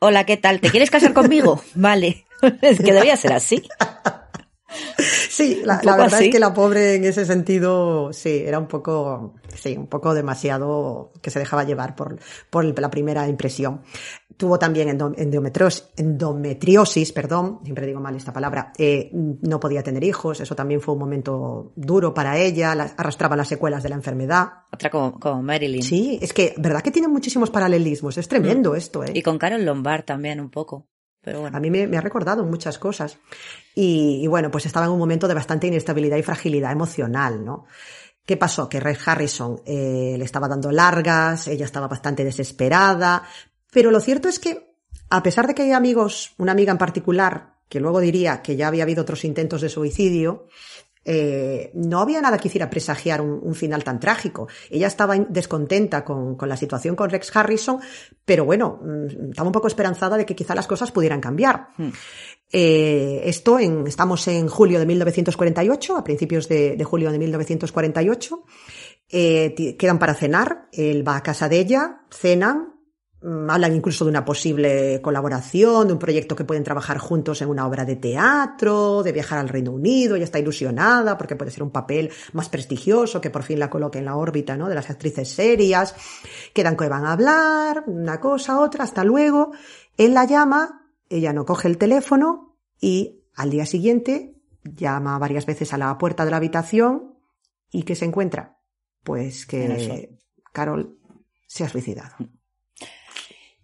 hola, 0.00 0.26
¿qué 0.26 0.38
tal? 0.38 0.60
¿Te 0.60 0.70
quieres 0.70 0.90
casar 0.90 1.12
conmigo? 1.12 1.62
vale. 1.76 2.24
es 2.62 2.80
que 2.80 2.92
debía 2.92 3.16
ser 3.16 3.32
así. 3.32 3.62
Sí, 4.98 5.62
la, 5.64 5.80
verdad 5.82 6.02
así. 6.14 6.26
es 6.26 6.30
que 6.30 6.38
la 6.38 6.52
pobre 6.52 6.94
en 6.96 7.04
ese 7.04 7.24
sentido, 7.24 8.12
sí, 8.12 8.42
era 8.46 8.58
un 8.58 8.66
poco, 8.68 9.34
sí, 9.54 9.76
un 9.76 9.86
poco 9.86 10.14
demasiado 10.14 11.12
que 11.22 11.30
se 11.30 11.38
dejaba 11.38 11.64
llevar 11.64 11.96
por, 11.96 12.18
por 12.50 12.78
la 12.78 12.90
primera 12.90 13.26
impresión. 13.28 13.80
Tuvo 14.36 14.58
también 14.58 14.88
endo- 14.88 15.14
endometrios- 15.16 15.88
endometriosis, 15.96 17.12
perdón, 17.12 17.60
siempre 17.62 17.86
digo 17.86 18.00
mal 18.00 18.14
esta 18.16 18.32
palabra, 18.32 18.72
eh, 18.78 19.10
no 19.12 19.60
podía 19.60 19.82
tener 19.82 20.02
hijos, 20.04 20.40
eso 20.40 20.54
también 20.54 20.80
fue 20.80 20.94
un 20.94 21.00
momento 21.00 21.72
duro 21.76 22.12
para 22.14 22.38
ella, 22.38 22.74
la- 22.74 22.92
arrastraba 22.96 23.36
las 23.36 23.48
secuelas 23.48 23.82
de 23.82 23.88
la 23.90 23.96
enfermedad. 23.96 24.48
Otra 24.72 24.90
como, 24.90 25.18
como 25.18 25.42
Marilyn. 25.42 25.82
Sí, 25.82 26.18
es 26.20 26.32
que, 26.32 26.54
¿verdad 26.58 26.82
que 26.82 26.90
tiene 26.90 27.08
muchísimos 27.08 27.50
paralelismos? 27.50 28.16
Es 28.18 28.28
tremendo 28.28 28.74
esto, 28.74 29.04
¿eh? 29.04 29.12
Y 29.14 29.22
con 29.22 29.38
Carol 29.38 29.64
Lombard 29.64 30.04
también 30.04 30.40
un 30.40 30.50
poco. 30.50 30.86
A 31.24 31.60
mí 31.60 31.70
me, 31.70 31.96
ha 31.96 32.00
recordado 32.00 32.44
muchas 32.44 32.78
cosas. 32.78 33.18
Y, 33.74 34.20
y 34.22 34.26
bueno, 34.26 34.50
pues 34.50 34.66
estaba 34.66 34.86
en 34.86 34.92
un 34.92 34.98
momento 34.98 35.28
de 35.28 35.34
bastante 35.34 35.68
inestabilidad 35.68 36.16
y 36.16 36.22
fragilidad 36.22 36.72
emocional, 36.72 37.44
¿no? 37.44 37.66
¿Qué 38.24 38.36
pasó? 38.36 38.68
Que 38.68 38.80
Red 38.80 38.98
Harrison 39.04 39.60
eh, 39.66 40.14
le 40.16 40.24
estaba 40.24 40.48
dando 40.48 40.70
largas, 40.70 41.48
ella 41.48 41.64
estaba 41.64 41.88
bastante 41.88 42.24
desesperada, 42.24 43.24
pero 43.72 43.90
lo 43.90 44.00
cierto 44.00 44.28
es 44.28 44.38
que, 44.38 44.76
a 45.10 45.22
pesar 45.22 45.46
de 45.46 45.54
que 45.54 45.62
hay 45.62 45.72
amigos, 45.72 46.34
una 46.38 46.52
amiga 46.52 46.70
en 46.70 46.78
particular, 46.78 47.58
que 47.68 47.80
luego 47.80 48.00
diría 48.00 48.42
que 48.42 48.54
ya 48.54 48.68
había 48.68 48.84
habido 48.84 49.02
otros 49.02 49.24
intentos 49.24 49.62
de 49.62 49.68
suicidio, 49.68 50.46
eh, 51.04 51.70
no 51.74 52.00
había 52.00 52.20
nada 52.20 52.38
que 52.38 52.48
hiciera 52.48 52.70
presagiar 52.70 53.20
un, 53.20 53.40
un 53.42 53.54
final 53.54 53.82
tan 53.82 53.98
trágico. 53.98 54.48
Ella 54.70 54.86
estaba 54.86 55.16
descontenta 55.16 56.04
con, 56.04 56.36
con 56.36 56.48
la 56.48 56.56
situación 56.56 56.94
con 56.94 57.10
Rex 57.10 57.34
Harrison, 57.34 57.80
pero 58.24 58.44
bueno, 58.44 58.80
mm, 58.82 59.30
estaba 59.30 59.48
un 59.48 59.52
poco 59.52 59.68
esperanzada 59.68 60.16
de 60.16 60.26
que 60.26 60.36
quizá 60.36 60.54
las 60.54 60.66
cosas 60.66 60.92
pudieran 60.92 61.20
cambiar. 61.20 61.68
Eh, 62.52 63.22
esto 63.24 63.58
en, 63.58 63.86
estamos 63.86 64.28
en 64.28 64.48
julio 64.48 64.78
de 64.78 64.86
1948, 64.86 65.96
a 65.96 66.04
principios 66.04 66.48
de, 66.48 66.76
de 66.76 66.84
julio 66.84 67.10
de 67.10 67.18
1948. 67.18 68.44
Eh, 69.14 69.76
quedan 69.78 69.98
para 69.98 70.14
cenar, 70.14 70.68
él 70.72 71.06
va 71.06 71.16
a 71.16 71.22
casa 71.22 71.48
de 71.48 71.58
ella, 71.58 72.00
cenan, 72.10 72.71
hablan 73.24 73.74
incluso 73.74 74.04
de 74.04 74.10
una 74.10 74.24
posible 74.24 75.00
colaboración, 75.00 75.86
de 75.86 75.92
un 75.92 75.98
proyecto 75.98 76.34
que 76.34 76.44
pueden 76.44 76.64
trabajar 76.64 76.98
juntos 76.98 77.40
en 77.40 77.48
una 77.48 77.66
obra 77.66 77.84
de 77.84 77.96
teatro, 77.96 79.02
de 79.02 79.12
viajar 79.12 79.38
al 79.38 79.48
Reino 79.48 79.70
Unido, 79.70 80.16
ella 80.16 80.24
está 80.24 80.40
ilusionada 80.40 81.16
porque 81.16 81.36
puede 81.36 81.50
ser 81.50 81.62
un 81.62 81.70
papel 81.70 82.10
más 82.32 82.48
prestigioso 82.48 83.20
que 83.20 83.30
por 83.30 83.44
fin 83.44 83.60
la 83.60 83.70
coloque 83.70 83.98
en 83.98 84.06
la 84.06 84.16
órbita 84.16 84.56
¿no? 84.56 84.68
de 84.68 84.74
las 84.74 84.90
actrices 84.90 85.28
serias. 85.28 85.94
Quedan 86.52 86.76
que 86.76 86.88
van 86.88 87.04
a 87.04 87.12
hablar, 87.12 87.84
una 87.86 88.20
cosa, 88.20 88.58
otra, 88.60 88.84
hasta 88.84 89.04
luego. 89.04 89.52
Él 89.96 90.14
la 90.14 90.24
llama, 90.24 90.90
ella 91.08 91.32
no 91.32 91.44
coge 91.44 91.68
el 91.68 91.78
teléfono 91.78 92.56
y 92.80 93.22
al 93.36 93.50
día 93.50 93.66
siguiente 93.66 94.34
llama 94.64 95.18
varias 95.18 95.46
veces 95.46 95.72
a 95.72 95.78
la 95.78 95.96
puerta 95.96 96.24
de 96.24 96.30
la 96.32 96.38
habitación 96.38 97.14
y 97.70 97.84
¿qué 97.84 97.94
se 97.94 98.04
encuentra? 98.04 98.58
Pues 99.04 99.46
que 99.46 100.18
Carol 100.52 100.98
se 101.46 101.64
ha 101.64 101.68
suicidado. 101.68 102.16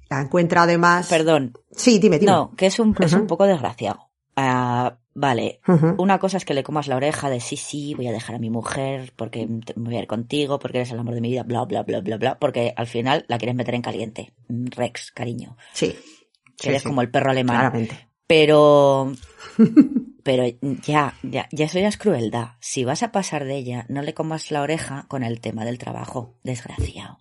La 0.09 0.21
encuentra 0.21 0.63
además. 0.63 1.09
Perdón. 1.09 1.53
Sí, 1.71 1.99
dime, 1.99 2.19
dime. 2.19 2.33
No, 2.33 2.55
que 2.57 2.67
es 2.67 2.79
un, 2.79 2.97
es 3.01 3.13
un 3.13 3.27
poco 3.27 3.47
desgraciado. 3.47 4.09
Ah, 4.37 4.99
vale. 5.15 5.61
Una 5.99 6.19
cosa 6.19 6.37
es 6.37 6.45
que 6.45 6.55
le 6.55 6.63
comas 6.63 6.87
la 6.87 6.97
oreja 6.97 7.29
de 7.29 7.41
sí, 7.41 7.57
sí, 7.57 7.95
voy 7.95 8.07
a 8.07 8.13
dejar 8.13 8.37
a 8.37 8.39
mi 8.39 8.51
mujer 8.51 9.13
porque 9.17 9.47
me 9.47 9.65
voy 9.77 9.97
a 9.97 10.01
ir 10.01 10.07
contigo, 10.07 10.59
porque 10.59 10.79
eres 10.79 10.93
el 10.93 10.99
amor 10.99 11.15
de 11.15 11.21
mi 11.21 11.31
vida, 11.31 11.43
bla, 11.43 11.65
bla, 11.65 11.83
bla, 11.83 12.01
bla, 12.01 12.17
bla, 12.17 12.39
porque 12.39 12.73
al 12.77 12.87
final 12.87 13.25
la 13.29 13.39
quieres 13.39 13.57
meter 13.57 13.75
en 13.75 13.83
caliente. 13.83 14.33
Mm, 14.49 14.67
Rex, 14.69 15.11
cariño. 15.13 15.57
Sí. 15.73 15.89
Que 16.57 16.63
Sí, 16.63 16.69
eres 16.71 16.83
sí, 16.83 16.89
como 16.89 17.03
el 17.03 17.11
perro 17.11 17.31
alemán. 17.31 17.57
Claramente. 17.57 18.09
Pero, 18.27 19.13
pero 20.23 20.45
ya, 20.85 21.15
ya, 21.23 21.49
ya 21.51 21.65
eso 21.65 21.79
ya 21.79 21.89
es 21.89 21.97
crueldad. 21.97 22.51
Si 22.61 22.85
vas 22.85 23.03
a 23.03 23.11
pasar 23.11 23.45
de 23.45 23.57
ella, 23.57 23.87
no 23.89 24.03
le 24.03 24.15
comas 24.15 24.51
la 24.51 24.63
oreja 24.63 25.07
con 25.09 25.25
el 25.25 25.41
tema 25.41 25.65
del 25.65 25.79
trabajo. 25.79 26.37
Desgraciado. 26.45 27.19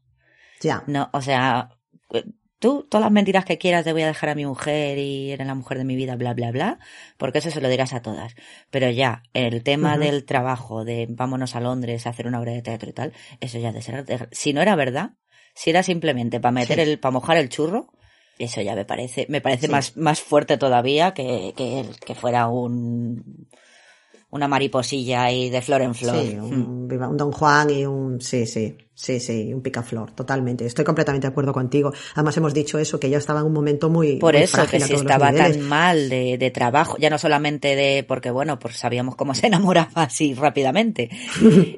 Ya. 0.61 0.83
No, 0.87 1.09
o 1.13 1.21
sea, 1.21 1.69
tú, 2.59 2.87
todas 2.89 3.03
las 3.03 3.11
mentiras 3.11 3.45
que 3.45 3.57
quieras 3.57 3.85
de 3.85 3.93
voy 3.93 4.01
a 4.01 4.07
dejar 4.07 4.29
a 4.29 4.35
mi 4.35 4.45
mujer 4.45 4.97
y 4.97 5.31
eres 5.31 5.45
la 5.47 5.55
mujer 5.55 5.77
de 5.77 5.83
mi 5.85 5.95
vida, 5.95 6.15
bla, 6.15 6.33
bla, 6.33 6.51
bla, 6.51 6.79
porque 7.17 7.39
eso 7.39 7.51
se 7.51 7.61
lo 7.61 7.69
dirás 7.69 7.93
a 7.93 8.01
todas. 8.01 8.33
Pero 8.69 8.89
ya, 8.89 9.23
el 9.33 9.63
tema 9.63 9.97
del 9.97 10.25
trabajo, 10.25 10.83
de 10.85 11.07
vámonos 11.09 11.55
a 11.55 11.59
Londres 11.61 12.07
a 12.07 12.11
hacer 12.11 12.27
una 12.27 12.39
obra 12.39 12.53
de 12.53 12.61
teatro 12.61 12.89
y 12.89 12.93
tal, 12.93 13.13
eso 13.39 13.59
ya 13.59 13.71
de 13.71 13.81
ser, 13.81 14.05
de- 14.05 14.27
si 14.31 14.53
no 14.53 14.61
era 14.61 14.75
verdad, 14.75 15.11
si 15.53 15.69
era 15.69 15.83
simplemente 15.83 16.39
para 16.39 16.51
meter 16.51 16.77
Sí. 16.77 16.89
el, 16.91 16.99
para 16.99 17.11
mojar 17.11 17.37
el 17.37 17.49
churro, 17.49 17.91
eso 18.39 18.61
ya 18.61 18.75
me 18.75 18.85
parece, 18.85 19.25
me 19.29 19.41
parece 19.41 19.65
Sí. 19.67 19.71
más, 19.71 19.97
más 19.97 20.21
fuerte 20.21 20.57
todavía 20.57 21.13
que, 21.13 21.53
que, 21.57 21.85
que 22.05 22.13
fuera 22.15 22.47
un, 22.47 23.47
una 24.29 24.47
mariposilla 24.47 25.23
ahí 25.23 25.49
de 25.49 25.61
flor 25.61 25.81
en 25.81 25.95
flor. 25.95 26.23
Sí, 26.23 26.35
Mm. 26.35 26.43
un, 26.43 26.91
un 27.03 27.17
Don 27.17 27.31
Juan 27.31 27.69
y 27.71 27.85
un. 27.85 28.21
Sí, 28.21 28.45
sí, 28.45 28.77
sí, 28.97 29.19
sí, 29.19 29.53
un 29.53 29.61
picaflor, 29.61 30.11
totalmente. 30.11 30.65
Estoy 30.65 30.83
completamente 30.83 31.27
de 31.27 31.31
acuerdo 31.31 31.53
contigo. 31.53 31.93
Además, 32.15 32.35
hemos 32.37 32.53
dicho 32.53 32.79
eso, 32.79 32.99
que 32.99 33.07
ella 33.07 33.19
estaba 33.19 33.41
en 33.41 33.45
un 33.45 33.53
momento 33.53 33.89
muy. 33.89 34.17
Por 34.17 34.33
muy 34.33 34.43
eso, 34.43 34.65
que 34.67 34.79
si 34.79 34.93
estaba 34.93 35.31
tan 35.31 35.61
mal 35.61 36.09
de, 36.09 36.37
de 36.37 36.51
trabajo, 36.51 36.97
ya 36.99 37.09
no 37.11 37.17
solamente 37.17 37.75
de, 37.75 38.03
porque 38.07 38.31
bueno, 38.31 38.57
pues 38.59 38.77
sabíamos 38.77 39.15
cómo 39.15 39.35
se 39.35 39.47
enamoraba 39.47 39.91
así 40.03 40.33
rápidamente. 40.33 41.09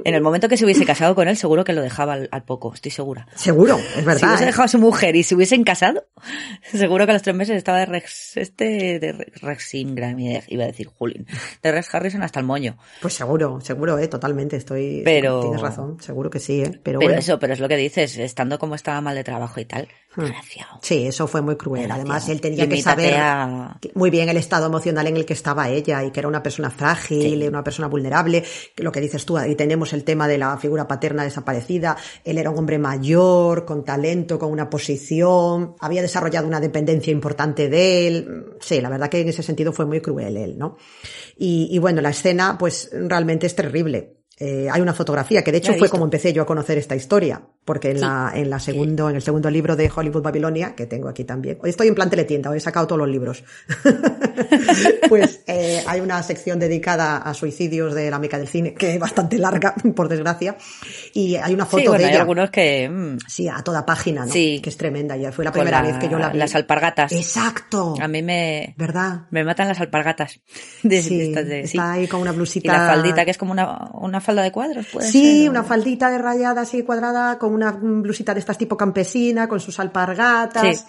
En 0.05 0.15
el 0.15 0.21
momento 0.21 0.47
que 0.47 0.55
se 0.57 0.63
hubiese 0.65 0.85
casado 0.85 1.13
con 1.13 1.27
él, 1.27 1.35
seguro 1.37 1.63
que 1.63 1.73
lo 1.73 1.81
dejaba 1.81 2.13
al, 2.13 2.29
al 2.31 2.43
poco, 2.43 2.73
estoy 2.73 2.91
segura. 2.91 3.27
Seguro, 3.35 3.77
es 3.77 3.83
Si 3.95 4.01
verdad. 4.03 4.27
hubiese 4.29 4.43
¿eh? 4.43 4.47
dejado 4.47 4.63
a 4.63 4.67
su 4.69 4.79
mujer 4.79 5.15
y 5.15 5.23
se 5.23 5.35
hubiesen 5.35 5.63
casado, 5.63 6.05
seguro 6.71 7.05
que 7.05 7.11
a 7.11 7.13
los 7.15 7.21
tres 7.21 7.35
meses 7.35 7.57
estaba 7.57 7.79
de 7.79 7.85
Rex, 7.85 8.37
este, 8.37 8.99
de 8.99 9.11
Rex, 9.11 9.41
Rex 9.41 9.73
Ingram, 9.75 10.17
iba 10.19 10.63
a 10.63 10.67
decir 10.67 10.87
Julin, 10.87 11.25
de 11.61 11.71
Rex 11.71 11.93
Harrison 11.93 12.23
hasta 12.23 12.39
el 12.39 12.45
moño. 12.45 12.77
Pues 13.01 13.13
seguro, 13.13 13.59
seguro, 13.61 13.97
eh, 13.99 14.07
totalmente. 14.07 14.55
Estoy. 14.55 15.01
Pero- 15.03 15.41
Tienes 15.41 15.61
razón, 15.61 15.97
seguro 16.01 16.29
que 16.29 16.39
sí, 16.39 16.61
eh. 16.61 16.79
Pero, 16.83 16.99
Pero 16.99 17.08
eso, 17.17 17.39
pero 17.39 17.53
es 17.53 17.59
lo 17.59 17.67
que 17.67 17.77
dices, 17.77 18.17
estando 18.17 18.57
como 18.59 18.75
estaba 18.75 19.01
mal 19.01 19.15
de 19.15 19.23
trabajo 19.23 19.59
y 19.59 19.65
tal, 19.65 19.87
Hmm. 20.15 20.23
Sí, 20.81 21.05
eso 21.05 21.27
fue 21.27 21.41
muy 21.43 21.55
cruel. 21.55 21.89
Además, 21.91 22.27
él 22.29 22.41
tenía 22.41 22.67
que 22.67 22.81
saber 22.81 23.13
a- 23.15 23.79
muy 23.93 24.09
bien 24.09 24.27
el 24.27 24.37
estado 24.37 24.65
emocional 24.65 25.05
en 25.05 25.15
el 25.17 25.23
que 25.25 25.33
estaba 25.33 25.69
ella 25.69 26.03
y 26.03 26.09
que 26.09 26.19
era 26.19 26.27
una 26.27 26.41
persona 26.41 26.71
frágil, 26.71 27.39
Sí. 27.39 27.47
una 27.47 27.63
persona 27.63 27.87
vulnerable. 27.87 28.43
Que 28.75 28.81
lo 28.83 28.91
que 28.91 29.01
dices 29.01 29.23
tú, 29.23 29.37
ahí 29.37 29.53
tenemos 29.55 29.93
el 29.93 30.03
tema 30.03 30.27
de 30.27 30.39
la 30.39 30.57
figura 30.57 30.87
paterna 30.87 31.23
desaparecida. 31.23 31.95
Él 32.25 32.39
era 32.39 32.49
un 32.49 32.57
hombre 32.57 32.79
mayor, 32.79 33.65
con 33.65 33.85
talento, 33.85 34.39
con 34.39 34.51
una 34.51 34.67
posición, 34.67 35.75
había 35.79 36.01
desarrollado 36.01 36.47
una 36.47 36.59
dependencia 36.59 37.11
importante 37.13 37.69
de 37.69 38.07
él. 38.07 38.45
Sí, 38.61 38.81
la 38.81 38.89
verdad 38.89 39.09
que 39.09 39.21
en 39.21 39.29
ese 39.29 39.43
sentido 39.43 39.71
fue 39.71 39.85
muy 39.85 40.01
cruel 40.01 40.37
él, 40.37 40.57
¿no? 40.57 40.75
Y, 41.37 41.67
y 41.71 41.77
bueno, 41.77 42.01
la 42.01 42.09
escena, 42.09 42.57
pues 42.57 42.89
realmente 42.91 43.45
es 43.45 43.55
terrible. 43.55 44.15
Eh, 44.41 44.69
hay 44.71 44.79
una 44.81 44.93
fotografía 44.93 45.43
que 45.43 45.51
de 45.51 45.57
hecho 45.57 45.73
fue 45.73 45.81
visto. 45.81 45.91
como 45.91 46.05
empecé 46.05 46.31
yo 46.31 46.41
a 46.41 46.45
conocer 46.45 46.77
esta 46.77 46.95
historia, 46.95 47.41
porque 47.65 47.91
en 47.91 47.99
la, 47.99 48.31
en 48.33 48.49
la 48.49 48.57
segundo, 48.59 49.09
en 49.09 49.17
el 49.17 49.21
segundo 49.21 49.49
libro 49.49 49.75
de 49.75 49.91
Hollywood 49.93 50.21
Babilonia, 50.23 50.75
que 50.75 50.85
tengo 50.85 51.09
aquí 51.09 51.25
también, 51.25 51.57
hoy 51.61 51.71
estoy 51.71 51.89
en 51.89 51.95
plan 51.95 52.09
teletienda, 52.09 52.49
hoy 52.49 52.57
he 52.57 52.61
sacado 52.61 52.87
todos 52.87 52.99
los 52.99 53.09
libros. 53.09 53.43
pues 55.09 55.41
eh, 55.47 55.83
hay 55.87 55.99
una 56.01 56.21
sección 56.23 56.59
dedicada 56.59 57.17
a 57.17 57.33
suicidios 57.33 57.93
de 57.93 58.09
la 58.09 58.19
meca 58.19 58.37
del 58.37 58.47
cine, 58.47 58.73
que 58.73 58.93
es 58.93 58.99
bastante 58.99 59.37
larga, 59.37 59.75
por 59.95 60.07
desgracia, 60.07 60.55
y 61.13 61.35
hay 61.35 61.53
una 61.53 61.65
foto 61.65 61.81
Sí, 61.81 61.87
bueno, 61.87 61.99
de 61.99 62.05
hay 62.05 62.11
ella. 62.11 62.21
algunos 62.21 62.49
que, 62.49 62.89
mm, 62.89 63.17
Sí, 63.27 63.47
a 63.47 63.61
toda 63.63 63.85
página, 63.85 64.25
¿no? 64.25 64.31
Sí. 64.31 64.59
Que 64.63 64.69
es 64.69 64.77
tremenda, 64.77 65.15
ya 65.17 65.31
fue 65.31 65.43
la 65.45 65.51
con 65.51 65.59
primera 65.61 65.81
la- 65.81 65.87
vez 65.89 65.97
que 65.99 66.09
yo 66.09 66.17
la 66.17 66.29
vi. 66.29 66.37
las 66.37 66.55
alpargatas. 66.55 67.11
Exacto. 67.11 67.95
A 68.01 68.07
mí 68.07 68.21
me, 68.23 68.73
¿Verdad? 68.77 69.23
me 69.31 69.43
matan 69.43 69.67
las 69.67 69.79
alpargatas. 69.79 70.39
De, 70.83 71.01
Sí, 71.01 71.17
de 71.17 71.23
estas 71.25 71.45
de- 71.47 71.67
sí. 71.67 71.77
está 71.77 71.93
ahí 71.93 72.07
con 72.07 72.21
una 72.21 72.31
Y 72.31 72.35
blusita. 72.35 72.71
la 72.71 72.87
faldita, 72.93 73.25
que 73.25 73.31
es 73.31 73.37
como 73.37 73.51
una, 73.51 73.89
una 73.93 74.21
falda 74.29 74.43
de 74.43 74.51
cuadros, 74.51 74.85
Sí, 75.11 75.41
ser, 75.41 75.49
una 75.49 75.61
o- 75.61 75.63
faldita 75.63 76.09
de 76.09 76.17
rayada 76.19 76.61
así 76.61 76.83
cuadrada, 76.83 77.37
con 77.39 77.53
una 77.53 77.71
blusita 77.71 78.33
de 78.33 78.39
estas 78.39 78.57
tipo 78.57 78.77
campesina, 78.77 79.47
con 79.47 79.59
sus 79.59 79.79
alpargatas. 79.79 80.85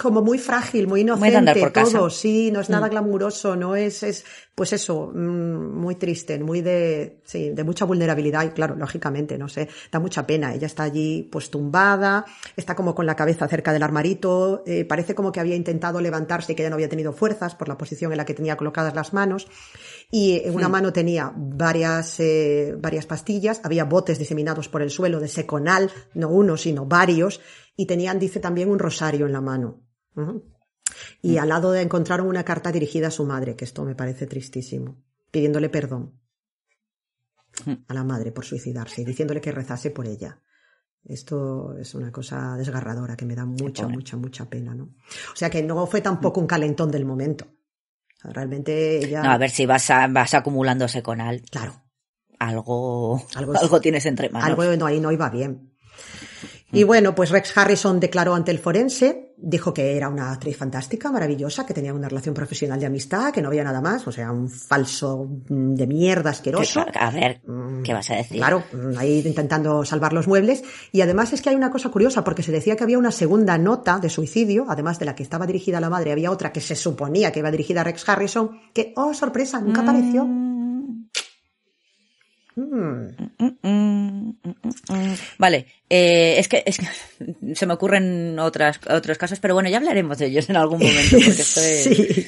Como 0.00 0.22
muy 0.22 0.38
frágil, 0.38 0.86
muy 0.86 1.00
inocente, 1.02 1.60
por 1.60 1.72
casa. 1.72 1.98
todo, 1.98 2.10
sí, 2.10 2.50
no 2.52 2.60
es 2.60 2.70
nada 2.70 2.86
Mm. 2.86 2.90
glamuroso, 2.90 3.56
no 3.56 3.74
es, 3.76 4.02
es, 4.02 4.24
pues 4.54 4.72
eso, 4.72 5.10
mm, 5.12 5.76
muy 5.80 5.96
triste, 5.96 6.38
muy 6.38 6.60
de, 6.62 7.20
sí, 7.24 7.50
de 7.50 7.64
mucha 7.64 7.84
vulnerabilidad 7.84 8.44
y 8.44 8.50
claro, 8.50 8.76
lógicamente, 8.76 9.36
no 9.36 9.48
sé, 9.48 9.68
da 9.90 9.98
mucha 9.98 10.26
pena. 10.26 10.54
Ella 10.54 10.66
está 10.66 10.84
allí, 10.84 11.28
pues 11.30 11.50
tumbada, 11.50 12.24
está 12.56 12.74
como 12.76 12.94
con 12.94 13.04
la 13.06 13.14
cabeza 13.16 13.46
cerca 13.48 13.72
del 13.72 13.82
armarito, 13.82 14.62
eh, 14.66 14.84
parece 14.84 15.14
como 15.14 15.32
que 15.32 15.40
había 15.40 15.56
intentado 15.56 16.00
levantarse 16.00 16.52
y 16.52 16.54
que 16.54 16.62
ya 16.62 16.70
no 16.70 16.74
había 16.76 16.88
tenido 16.88 17.12
fuerzas 17.12 17.54
por 17.56 17.68
la 17.68 17.76
posición 17.76 18.12
en 18.12 18.18
la 18.18 18.24
que 18.24 18.34
tenía 18.34 18.56
colocadas 18.56 18.94
las 18.94 19.12
manos. 19.12 19.48
Y 20.10 20.40
en 20.44 20.54
una 20.54 20.68
mano 20.68 20.92
tenía 20.92 21.32
varias, 21.36 22.18
eh, 22.20 22.37
varias 22.78 23.06
pastillas, 23.06 23.60
había 23.64 23.84
botes 23.84 24.18
diseminados 24.18 24.68
por 24.68 24.82
el 24.82 24.90
suelo 24.90 25.20
de 25.20 25.28
seconal, 25.28 25.90
no 26.14 26.28
uno, 26.28 26.56
sino 26.56 26.86
varios, 26.86 27.40
y 27.76 27.86
tenían, 27.86 28.18
dice 28.18 28.40
también, 28.40 28.70
un 28.70 28.78
rosario 28.78 29.26
en 29.26 29.32
la 29.32 29.40
mano. 29.40 29.82
Y 31.22 31.36
al 31.36 31.48
lado 31.50 31.70
de 31.72 31.82
encontraron 31.82 32.26
una 32.26 32.44
carta 32.44 32.72
dirigida 32.72 33.08
a 33.08 33.12
su 33.12 33.24
madre, 33.24 33.54
que 33.56 33.64
esto 33.64 33.84
me 33.84 33.94
parece 33.94 34.26
tristísimo, 34.26 35.02
pidiéndole 35.30 35.68
perdón 35.68 36.18
a 37.88 37.94
la 37.94 38.04
madre 38.04 38.30
por 38.32 38.44
suicidarse 38.44 39.02
y 39.02 39.04
diciéndole 39.04 39.40
que 39.40 39.52
rezase 39.52 39.90
por 39.90 40.06
ella. 40.06 40.40
Esto 41.04 41.76
es 41.78 41.94
una 41.94 42.10
cosa 42.12 42.56
desgarradora 42.56 43.16
que 43.16 43.24
me 43.26 43.34
da 43.34 43.46
mucha, 43.46 43.82
pobre. 43.84 43.96
mucha, 43.96 44.16
mucha 44.16 44.48
pena, 44.50 44.74
¿no? 44.74 44.84
O 45.32 45.36
sea 45.36 45.48
que 45.50 45.62
no 45.62 45.86
fue 45.86 46.00
tampoco 46.00 46.40
un 46.40 46.46
calentón 46.46 46.90
del 46.90 47.04
momento. 47.04 47.46
Realmente 48.22 48.98
ella... 48.98 49.22
No, 49.22 49.30
a 49.30 49.38
ver 49.38 49.50
si 49.50 49.64
vas, 49.64 49.88
a- 49.90 50.08
vas 50.08 50.34
acumulándose 50.34 51.02
con 51.02 51.20
al. 51.20 51.42
Claro, 51.42 51.82
Algo, 52.38 53.22
Algo 53.34 53.52
algo, 53.60 53.76
es- 53.76 53.82
tienes 53.82 54.06
entre 54.06 54.30
manos. 54.30 54.48
algo 54.48 54.64
no, 54.76 54.86
ahí 54.86 55.00
no 55.00 55.12
iba 55.12 55.28
bien. 55.30 55.72
Y 56.70 56.82
bueno, 56.84 57.14
pues 57.14 57.30
Rex 57.30 57.56
Harrison 57.56 57.98
declaró 57.98 58.34
ante 58.34 58.50
el 58.50 58.58
forense, 58.58 59.32
dijo 59.38 59.72
que 59.72 59.96
era 59.96 60.10
una 60.10 60.32
actriz 60.32 60.54
fantástica, 60.58 61.10
maravillosa, 61.10 61.64
que 61.64 61.72
tenía 61.72 61.94
una 61.94 62.10
relación 62.10 62.34
profesional 62.34 62.78
de 62.78 62.84
amistad, 62.84 63.32
que 63.32 63.40
no 63.40 63.48
había 63.48 63.64
nada 63.64 63.80
más, 63.80 64.06
o 64.06 64.12
sea, 64.12 64.30
un 64.30 64.50
falso 64.50 65.26
mm, 65.48 65.74
de 65.74 65.86
mierda 65.86 66.28
asqueroso. 66.28 66.84
Que- 66.84 66.98
A 66.98 67.10
ver, 67.10 67.40
¿qué 67.82 67.94
vas 67.94 68.10
a 68.10 68.16
decir? 68.16 68.36
Claro, 68.36 68.62
mm, 68.70 68.98
ahí 68.98 69.22
intentando 69.26 69.82
salvar 69.86 70.12
los 70.12 70.28
muebles. 70.28 70.62
Y 70.92 71.00
además 71.00 71.32
es 71.32 71.40
que 71.40 71.48
hay 71.48 71.56
una 71.56 71.70
cosa 71.70 71.88
curiosa, 71.88 72.22
porque 72.22 72.42
se 72.42 72.52
decía 72.52 72.76
que 72.76 72.84
había 72.84 72.98
una 72.98 73.12
segunda 73.12 73.56
nota 73.56 73.98
de 73.98 74.10
suicidio, 74.10 74.66
además 74.68 74.98
de 74.98 75.06
la 75.06 75.14
que 75.14 75.22
estaba 75.22 75.46
dirigida 75.46 75.78
a 75.78 75.80
la 75.80 75.88
madre, 75.88 76.12
había 76.12 76.30
otra 76.30 76.52
que 76.52 76.60
se 76.60 76.74
suponía 76.76 77.32
que 77.32 77.38
iba 77.38 77.50
dirigida 77.50 77.80
a 77.80 77.84
Rex 77.84 78.06
Harrison, 78.06 78.60
que, 78.74 78.92
oh, 78.96 79.14
sorpresa, 79.14 79.58
nunca 79.58 79.80
apareció. 79.80 80.26
Mm. 80.26 80.57
Mm, 82.58 83.14
mm, 83.62 84.34
mm. 84.42 85.14
Vale, 85.38 85.66
eh, 85.88 86.34
es 86.38 86.48
que, 86.48 86.64
es 86.66 86.78
que 86.78 87.54
se 87.54 87.66
me 87.66 87.74
ocurren 87.74 88.36
otras, 88.38 88.80
otros 88.90 89.16
casos, 89.16 89.38
pero 89.38 89.54
bueno, 89.54 89.68
ya 89.68 89.76
hablaremos 89.76 90.18
de 90.18 90.26
ellos 90.26 90.50
en 90.50 90.56
algún 90.56 90.80
momento, 90.80 91.18
porque 91.24 91.42
Sí. 91.44 92.26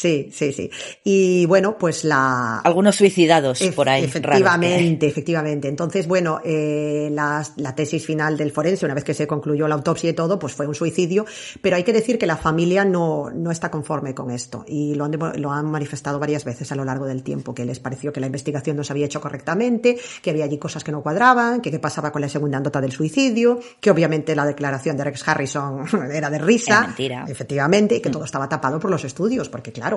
Sí, 0.00 0.30
sí, 0.32 0.52
sí. 0.52 0.70
Y 1.04 1.44
bueno, 1.46 1.76
pues 1.78 2.04
la... 2.04 2.60
algunos 2.60 2.96
suicidados 2.96 3.60
por 3.76 3.88
ahí. 3.88 4.04
Efectivamente, 4.04 5.06
efectivamente. 5.06 5.68
Entonces, 5.68 6.06
bueno, 6.06 6.40
eh, 6.44 7.10
la, 7.12 7.46
la 7.56 7.74
tesis 7.74 8.06
final 8.06 8.36
del 8.36 8.50
forense, 8.50 8.86
una 8.86 8.94
vez 8.94 9.04
que 9.04 9.12
se 9.12 9.26
concluyó 9.26 9.68
la 9.68 9.74
autopsia 9.74 10.10
y 10.10 10.12
todo, 10.14 10.38
pues 10.38 10.54
fue 10.54 10.66
un 10.66 10.74
suicidio, 10.74 11.26
pero 11.60 11.76
hay 11.76 11.84
que 11.84 11.92
decir 11.92 12.18
que 12.18 12.26
la 12.26 12.36
familia 12.36 12.84
no, 12.84 13.30
no 13.30 13.50
está 13.50 13.70
conforme 13.70 14.14
con 14.14 14.30
esto 14.30 14.64
y 14.66 14.94
lo 14.94 15.04
han, 15.04 15.18
lo 15.36 15.52
han 15.52 15.66
manifestado 15.66 16.18
varias 16.18 16.44
veces 16.44 16.72
a 16.72 16.76
lo 16.76 16.84
largo 16.84 17.04
del 17.04 17.22
tiempo, 17.22 17.54
que 17.54 17.66
les 17.66 17.78
pareció 17.78 18.12
que 18.12 18.20
la 18.20 18.26
investigación 18.26 18.76
no 18.76 18.84
se 18.84 18.94
había 18.94 19.04
hecho 19.04 19.20
correctamente, 19.20 19.98
que 20.22 20.30
había 20.30 20.44
allí 20.44 20.56
cosas 20.56 20.82
que 20.82 20.92
no 20.92 21.02
cuadraban, 21.02 21.60
que 21.60 21.70
qué 21.70 21.78
pasaba 21.78 22.10
con 22.10 22.22
la 22.22 22.28
segunda 22.30 22.58
nota 22.58 22.80
del 22.80 22.92
suicidio, 22.92 23.60
que 23.80 23.90
obviamente 23.90 24.34
la 24.34 24.46
declaración 24.46 24.96
de 24.96 25.04
Rex 25.04 25.28
Harrison 25.28 25.84
era 26.12 26.30
de 26.30 26.38
risa. 26.38 26.78
Era 26.78 26.86
mentira. 26.86 27.24
Efectivamente, 27.28 27.96
y 27.96 28.00
que 28.00 28.08
todo 28.08 28.24
estaba 28.24 28.48
tapado 28.48 28.80
por 28.80 28.90
los 28.90 29.04
estudios, 29.04 29.48
porque 29.50 29.72
claro, 29.72 29.89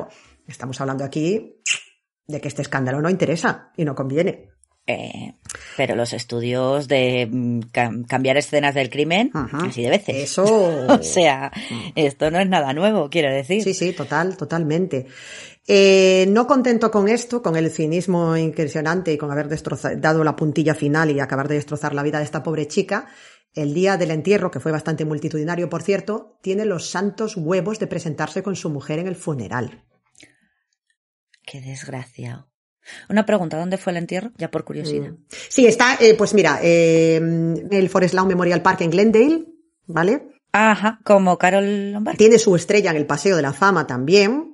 estamos 0.47 0.79
hablando 0.81 1.03
aquí 1.03 1.55
de 2.27 2.39
que 2.41 2.47
este 2.47 2.61
escándalo 2.61 3.01
no 3.01 3.09
interesa 3.09 3.71
y 3.77 3.85
no 3.85 3.95
conviene. 3.95 4.49
Eh, 4.85 5.35
pero 5.77 5.95
los 5.95 6.11
estudios 6.11 6.89
de 6.89 7.25
mm, 7.31 7.59
cam- 7.71 8.05
cambiar 8.05 8.35
escenas 8.35 8.75
del 8.75 8.89
crimen, 8.89 9.31
Ajá. 9.33 9.59
así 9.67 9.81
de 9.81 9.89
veces. 9.89 10.15
Eso. 10.17 10.43
o 10.89 11.01
sea, 11.03 11.51
esto 11.95 12.29
no 12.31 12.39
es 12.39 12.49
nada 12.49 12.73
nuevo, 12.73 13.09
quiero 13.09 13.31
decir. 13.33 13.63
Sí, 13.63 13.73
sí, 13.73 13.93
total, 13.93 14.35
totalmente. 14.35 15.05
Eh, 15.65 16.25
no 16.27 16.45
contento 16.45 16.91
con 16.91 17.07
esto, 17.07 17.41
con 17.41 17.55
el 17.55 17.71
cinismo 17.71 18.35
impresionante 18.35 19.13
y 19.13 19.17
con 19.17 19.31
haber 19.31 19.47
destroza- 19.47 19.95
dado 19.95 20.21
la 20.25 20.35
puntilla 20.35 20.75
final 20.75 21.09
y 21.11 21.21
acabar 21.21 21.47
de 21.47 21.55
destrozar 21.55 21.93
la 21.95 22.03
vida 22.03 22.17
de 22.17 22.25
esta 22.25 22.43
pobre 22.43 22.67
chica, 22.67 23.07
el 23.55 23.73
día 23.73 23.97
del 23.97 24.11
entierro, 24.11 24.51
que 24.51 24.59
fue 24.59 24.71
bastante 24.71 25.05
multitudinario, 25.05 25.69
por 25.69 25.83
cierto, 25.83 26.37
tiene 26.41 26.65
los 26.65 26.89
santos 26.89 27.37
huevos 27.37 27.79
de 27.79 27.87
presentarse 27.87 28.43
con 28.43 28.55
su 28.55 28.69
mujer 28.69 28.99
en 28.99 29.07
el 29.07 29.15
funeral. 29.15 29.83
Qué 31.45 31.61
desgraciado. 31.61 32.47
Una 33.09 33.25
pregunta, 33.25 33.57
¿dónde 33.57 33.77
fue 33.77 33.91
el 33.91 33.97
entierro? 33.97 34.31
Ya 34.37 34.51
por 34.51 34.63
curiosidad. 34.63 35.11
Mm. 35.11 35.25
Sí, 35.29 35.65
está, 35.65 35.97
eh, 35.99 36.15
pues 36.15 36.33
mira, 36.33 36.59
eh, 36.61 37.15
el 37.71 37.89
Forest 37.89 38.13
Lawn 38.13 38.27
Memorial 38.27 38.61
Park 38.61 38.81
en 38.81 38.89
Glendale, 38.89 39.45
¿vale? 39.85 40.27
Ajá, 40.51 40.99
como 41.03 41.37
Carol 41.37 41.91
Lombard. 41.91 42.17
Tiene 42.17 42.37
su 42.37 42.55
estrella 42.55 42.91
en 42.91 42.97
el 42.97 43.05
Paseo 43.05 43.35
de 43.35 43.41
la 43.41 43.53
Fama 43.53 43.87
también. 43.87 44.52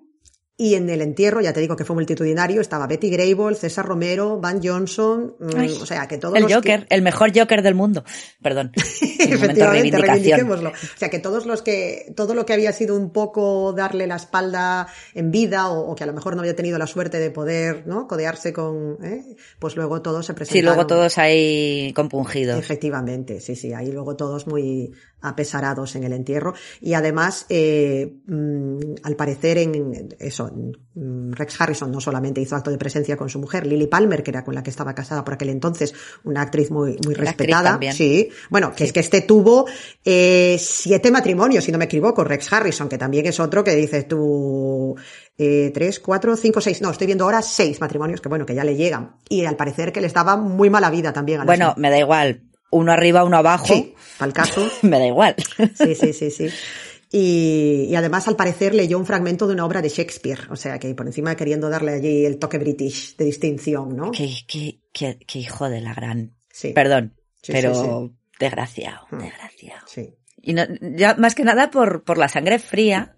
Y 0.61 0.75
en 0.75 0.89
el 0.89 1.01
entierro, 1.01 1.39
ya 1.39 1.53
te 1.53 1.61
digo 1.61 1.77
que 1.77 1.85
fue 1.85 1.95
multitudinario, 1.95 2.59
estaba 2.59 2.85
Betty 2.85 3.09
Grable, 3.09 3.55
César 3.55 3.85
Romero, 3.85 4.41
Van 4.41 4.59
Johnson, 4.61 5.35
mm, 5.39 5.49
Ay, 5.55 5.71
o 5.81 5.85
sea 5.85 6.05
que 6.09 6.17
todos 6.17 6.35
El 6.35 6.41
los 6.43 6.49
que- 6.51 6.55
Joker, 6.55 6.85
el 6.89 7.01
mejor 7.01 7.31
Joker 7.33 7.61
del 7.61 7.75
mundo. 7.75 8.03
Perdón. 8.43 8.73
Efectivamente, 9.19 9.97
reivindiquémoslo. 9.97 10.69
O 10.71 10.97
sea, 10.97 11.09
que 11.09 11.19
todos 11.19 11.45
los 11.45 11.61
que, 11.61 12.11
todo 12.13 12.33
lo 12.33 12.45
que 12.45 12.51
había 12.51 12.73
sido 12.73 12.97
un 12.97 13.11
poco 13.11 13.71
darle 13.71 14.05
la 14.05 14.17
espalda 14.17 14.87
en 15.13 15.31
vida 15.31 15.69
o, 15.69 15.91
o 15.91 15.95
que 15.95 16.03
a 16.03 16.07
lo 16.07 16.13
mejor 16.13 16.35
no 16.35 16.41
había 16.41 16.57
tenido 16.57 16.77
la 16.77 16.87
suerte 16.87 17.19
de 17.19 17.31
poder, 17.31 17.87
¿no? 17.87 18.05
Codearse 18.07 18.51
con, 18.51 18.97
¿eh? 19.01 19.37
pues 19.59 19.77
luego 19.77 20.01
todos 20.01 20.25
se 20.25 20.33
Sí, 20.33 20.35
presentaron. 20.35 20.75
luego 20.75 20.87
todos 20.87 21.17
ahí 21.17 21.93
compungidos. 21.95 22.59
Efectivamente, 22.59 23.39
sí, 23.39 23.55
sí, 23.55 23.71
ahí 23.73 23.91
luego 23.93 24.17
todos 24.17 24.45
muy 24.45 24.91
apesarados 25.21 25.95
en 25.95 26.03
el 26.05 26.13
entierro. 26.13 26.53
Y 26.81 26.93
además, 26.93 27.45
eh, 27.49 28.13
mm, 28.25 28.79
al 29.03 29.15
parecer, 29.15 29.57
en 29.57 30.09
eso, 30.19 30.48
mm, 30.49 31.31
Rex 31.33 31.61
Harrison 31.61 31.91
no 31.91 31.99
solamente 31.99 32.41
hizo 32.41 32.55
acto 32.55 32.71
de 32.71 32.77
presencia 32.77 33.17
con 33.17 33.29
su 33.29 33.39
mujer, 33.39 33.65
Lily 33.65 33.87
Palmer, 33.87 34.23
que 34.23 34.31
era 34.31 34.43
con 34.43 34.55
la 34.55 34.63
que 34.63 34.69
estaba 34.69 34.93
casada 34.93 35.23
por 35.23 35.33
aquel 35.33 35.49
entonces, 35.49 35.93
una 36.23 36.41
actriz 36.41 36.71
muy, 36.71 36.97
muy 37.05 37.13
respetada. 37.13 37.79
Sí, 37.91 38.29
bueno, 38.49 38.73
que 38.75 38.85
es 38.85 38.93
que 38.93 38.99
este 38.99 39.21
tuvo 39.21 39.65
eh, 40.03 40.57
siete 40.59 41.11
matrimonios, 41.11 41.63
si 41.63 41.71
no 41.71 41.77
me 41.77 41.85
equivoco, 41.85 42.23
Rex 42.23 42.51
Harrison, 42.51 42.89
que 42.89 42.97
también 42.97 43.25
es 43.25 43.39
otro 43.39 43.63
que 43.63 43.75
dices 43.75 44.07
tú, 44.07 44.95
eh, 45.37 45.71
tres, 45.73 45.99
cuatro, 45.99 46.35
cinco, 46.35 46.61
seis, 46.61 46.81
no, 46.81 46.91
estoy 46.91 47.07
viendo 47.07 47.23
ahora 47.23 47.41
seis 47.41 47.79
matrimonios 47.79 48.21
que 48.21 48.29
bueno, 48.29 48.45
que 48.45 48.55
ya 48.55 48.63
le 48.63 48.75
llegan. 48.75 49.15
Y 49.29 49.45
al 49.45 49.55
parecer 49.55 49.91
que 49.91 50.01
les 50.01 50.13
daba 50.13 50.37
muy 50.37 50.69
mala 50.69 50.89
vida 50.89 51.13
también 51.13 51.41
a 51.41 51.45
Bueno, 51.45 51.73
me 51.77 51.89
da 51.89 51.97
igual. 51.97 52.43
Uno 52.71 52.91
arriba, 52.91 53.23
uno 53.23 53.37
abajo. 53.37 53.65
Sí, 53.65 53.95
para 54.17 54.27
el 54.27 54.33
caso. 54.33 54.69
Me 54.83 54.99
da 54.99 55.07
igual. 55.07 55.35
Sí, 55.75 55.95
sí, 55.95 56.13
sí, 56.13 56.29
sí. 56.29 56.49
Y, 57.11 57.87
y 57.89 57.95
además, 57.95 58.27
al 58.27 58.35
parecer, 58.35 58.75
leyó 58.75 58.97
un 58.99 59.05
fragmento 59.05 59.47
de 59.47 59.53
una 59.53 59.65
obra 59.65 59.81
de 59.81 59.89
Shakespeare. 59.89 60.41
O 60.51 60.55
sea, 60.55 60.77
que 60.77 60.93
por 60.93 61.07
encima 61.07 61.35
queriendo 61.35 61.69
darle 61.69 61.93
allí 61.93 62.25
el 62.25 62.37
toque 62.37 62.57
british 62.59 63.15
de 63.17 63.25
distinción, 63.25 63.95
¿no? 63.95 64.11
qué, 64.11 64.31
qué, 64.47 64.79
qué, 64.93 65.17
qué 65.25 65.39
hijo 65.39 65.69
de 65.69 65.81
la 65.81 65.93
gran. 65.93 66.35
Sí. 66.51 66.73
Perdón, 66.73 67.15
Sí, 67.41 67.51
pero 67.53 67.73
sí, 67.73 68.15
desgraciado, 68.39 69.07
Hmm. 69.11 69.19
desgraciado. 69.19 69.87
Sí. 69.87 70.13
Y 70.41 70.53
no, 70.53 70.63
ya 70.81 71.15
más 71.15 71.35
que 71.35 71.43
nada 71.43 71.71
por, 71.71 72.03
por 72.03 72.17
la 72.17 72.27
sangre 72.29 72.59
fría 72.59 73.15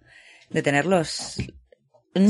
de 0.50 0.62
tener 0.62 0.86
los. 0.86 1.38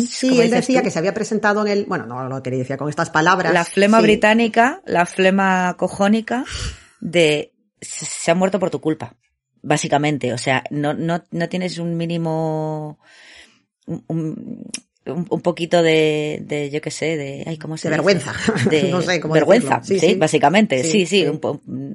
Sí, 0.07 0.39
él 0.41 0.51
decía 0.51 0.81
que 0.83 0.91
se 0.91 0.99
había 0.99 1.13
presentado 1.13 1.65
en 1.65 1.71
el, 1.71 1.85
bueno, 1.85 2.05
no 2.05 2.27
lo 2.29 2.43
que 2.43 2.51
decía 2.51 2.77
con 2.77 2.87
estas 2.89 3.09
palabras. 3.09 3.53
La 3.53 3.65
flema 3.65 3.97
Sí. 3.97 4.03
británica, 4.03 4.81
la 4.85 5.05
flema 5.05 5.75
cojónica 5.77 6.45
de 6.99 7.53
se 7.81 8.05
se 8.05 8.31
ha 8.31 8.35
muerto 8.35 8.59
por 8.59 8.69
tu 8.69 8.79
culpa, 8.79 9.15
básicamente. 9.61 10.33
O 10.33 10.37
sea, 10.37 10.63
no, 10.69 10.93
no, 10.93 11.23
no 11.31 11.49
tienes 11.49 11.77
un 11.77 11.97
mínimo, 11.97 12.99
un, 13.85 14.03
un, 14.07 14.71
un- 15.05 15.27
un 15.29 15.41
poquito 15.41 15.81
de, 15.83 16.41
de, 16.45 16.69
yo 16.69 16.79
qué 16.81 16.91
sé, 16.91 17.17
de, 17.17 17.43
ay, 17.47 17.57
¿cómo 17.57 17.77
se 17.77 17.89
De 17.89 17.95
dice? 17.95 17.97
vergüenza. 17.97 18.33
De 18.69 18.83
No 18.91 19.01
sé 19.01 19.19
cómo 19.19 19.33
vergüenza, 19.33 19.81
sí, 19.83 19.99
Sí, 19.99 20.09
sí. 20.11 20.15
básicamente. 20.15 20.83
Sí, 20.83 21.05
Sí, 21.05 21.25
un 21.25 21.39
po- 21.39 21.61
mm, 21.65 21.91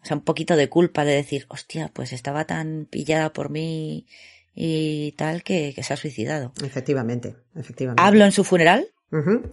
o 0.00 0.04
sea, 0.04 0.16
un 0.16 0.22
poquito 0.22 0.54
de 0.56 0.68
culpa 0.68 1.04
de 1.04 1.12
decir, 1.14 1.46
hostia, 1.48 1.90
pues 1.92 2.12
estaba 2.12 2.44
tan 2.46 2.86
pillada 2.88 3.32
por 3.32 3.50
mí 3.50 4.06
y 4.54 5.12
tal 5.12 5.42
que, 5.42 5.72
que 5.74 5.82
se 5.82 5.92
ha 5.92 5.96
suicidado. 5.96 6.52
Efectivamente, 6.64 7.34
efectivamente. 7.56 8.02
Hablo 8.02 8.24
en 8.24 8.32
su 8.32 8.44
funeral, 8.44 8.86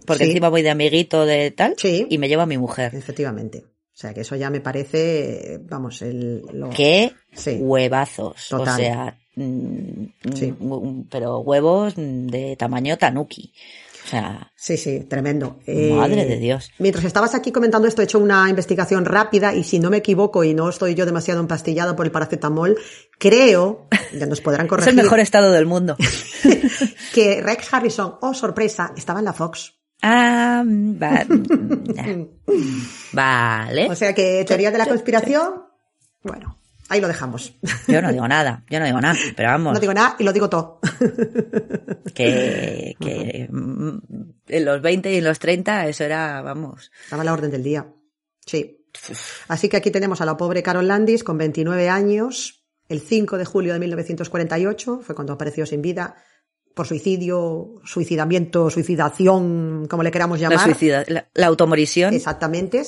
porque 0.06 0.24
encima 0.24 0.48
voy 0.48 0.62
de 0.62 0.70
amiguito 0.70 1.26
de 1.26 1.50
tal, 1.50 1.74
y 2.08 2.18
me 2.18 2.28
llevo 2.28 2.42
a 2.42 2.46
mi 2.46 2.58
mujer. 2.58 2.94
Efectivamente. 2.94 3.64
O 3.96 3.98
sea, 3.98 4.12
que 4.12 4.20
eso 4.20 4.36
ya 4.36 4.50
me 4.50 4.60
parece, 4.60 5.58
vamos, 5.62 6.02
el, 6.02 6.42
lo... 6.52 6.68
¡Qué 6.68 7.14
Sí. 7.32 7.56
huevazos! 7.58 8.48
Total. 8.50 8.74
O 8.74 8.76
sea, 8.76 9.18
mm, 9.36 10.04
Sí. 10.34 10.52
mm, 10.52 11.04
pero 11.10 11.38
huevos 11.38 11.94
de 11.96 12.56
tamaño 12.58 12.98
tanuki. 12.98 13.54
O 14.04 14.08
sea, 14.08 14.52
Sí, 14.54 14.76
sí, 14.76 15.00
tremendo. 15.00 15.60
Madre 15.66 16.26
de 16.26 16.36
Dios. 16.36 16.70
Mientras 16.78 17.06
estabas 17.06 17.34
aquí 17.34 17.52
comentando 17.52 17.88
esto, 17.88 18.02
he 18.02 18.04
hecho 18.04 18.18
una 18.18 18.50
investigación 18.50 19.06
rápida 19.06 19.54
y 19.54 19.64
si 19.64 19.78
no 19.78 19.88
me 19.88 19.96
equivoco 19.96 20.44
y 20.44 20.52
no 20.52 20.68
estoy 20.68 20.94
yo 20.94 21.06
demasiado 21.06 21.40
empastillada 21.40 21.96
por 21.96 22.04
el 22.04 22.12
paracetamol, 22.12 22.76
creo, 23.18 23.88
ya 24.12 24.26
nos 24.26 24.42
podrán 24.42 24.66
es 24.66 24.68
corregir, 24.68 24.90
el 24.90 24.96
mejor 24.96 25.20
estado 25.20 25.52
del 25.52 25.64
mundo. 25.64 25.96
que 27.14 27.40
Rex 27.40 27.72
Harrison, 27.72 28.16
oh 28.20 28.34
sorpresa, 28.34 28.92
estaba 28.94 29.20
en 29.20 29.24
la 29.24 29.32
Fox. 29.32 29.72
Ah, 30.06 30.62
va- 30.66 31.24
mm, 31.28 32.26
vale. 33.12 33.90
O 33.90 33.94
sea 33.94 34.14
que 34.14 34.44
teoría 34.46 34.70
de 34.70 34.78
la 34.78 34.86
conspiración, 34.86 35.64
bueno, 36.22 36.56
ahí 36.88 37.00
lo 37.00 37.08
dejamos. 37.08 37.54
Yo 37.88 38.00
no 38.02 38.12
digo 38.12 38.26
nada, 38.28 38.64
yo 38.70 38.78
no 38.80 38.86
digo 38.86 39.00
nada, 39.00 39.18
pero 39.36 39.48
vamos, 39.50 39.74
No 39.74 39.80
digo 39.80 39.94
nada 39.94 40.16
y 40.18 40.24
lo 40.24 40.32
digo 40.32 40.48
todo. 40.48 40.80
que, 42.14 42.96
que 43.00 43.48
mm, 43.50 43.98
en 44.48 44.64
los 44.64 44.80
20 44.82 45.12
y 45.12 45.16
en 45.18 45.24
los 45.24 45.38
30 45.38 45.86
eso 45.88 46.04
era, 46.04 46.40
vamos, 46.42 46.90
Estaba 47.04 47.24
la 47.24 47.32
orden 47.32 47.50
del 47.50 47.62
día. 47.62 47.86
Sí. 48.44 48.72
Así 49.48 49.68
que 49.68 49.76
aquí 49.76 49.90
tenemos 49.90 50.20
a 50.20 50.24
la 50.24 50.36
pobre 50.38 50.62
Carol 50.62 50.88
Landis 50.88 51.22
con 51.22 51.36
29 51.36 51.88
años. 51.90 52.62
El 52.88 53.00
5 53.00 53.36
de 53.36 53.44
julio 53.44 53.72
de 53.74 53.80
1948 53.80 55.00
fue 55.04 55.14
cuando 55.14 55.32
apareció 55.34 55.66
sin 55.66 55.82
vida. 55.82 56.16
Por 56.76 56.86
suicidio, 56.86 57.76
suicidamiento, 57.84 58.68
suicidación, 58.68 59.86
como 59.88 60.02
le 60.02 60.10
queramos 60.10 60.38
llamar. 60.38 60.58
La, 60.58 60.64
suicida, 60.64 61.04
la, 61.08 61.26
la 61.32 61.46
automorisión. 61.46 62.12
Exactamente. 62.12 62.82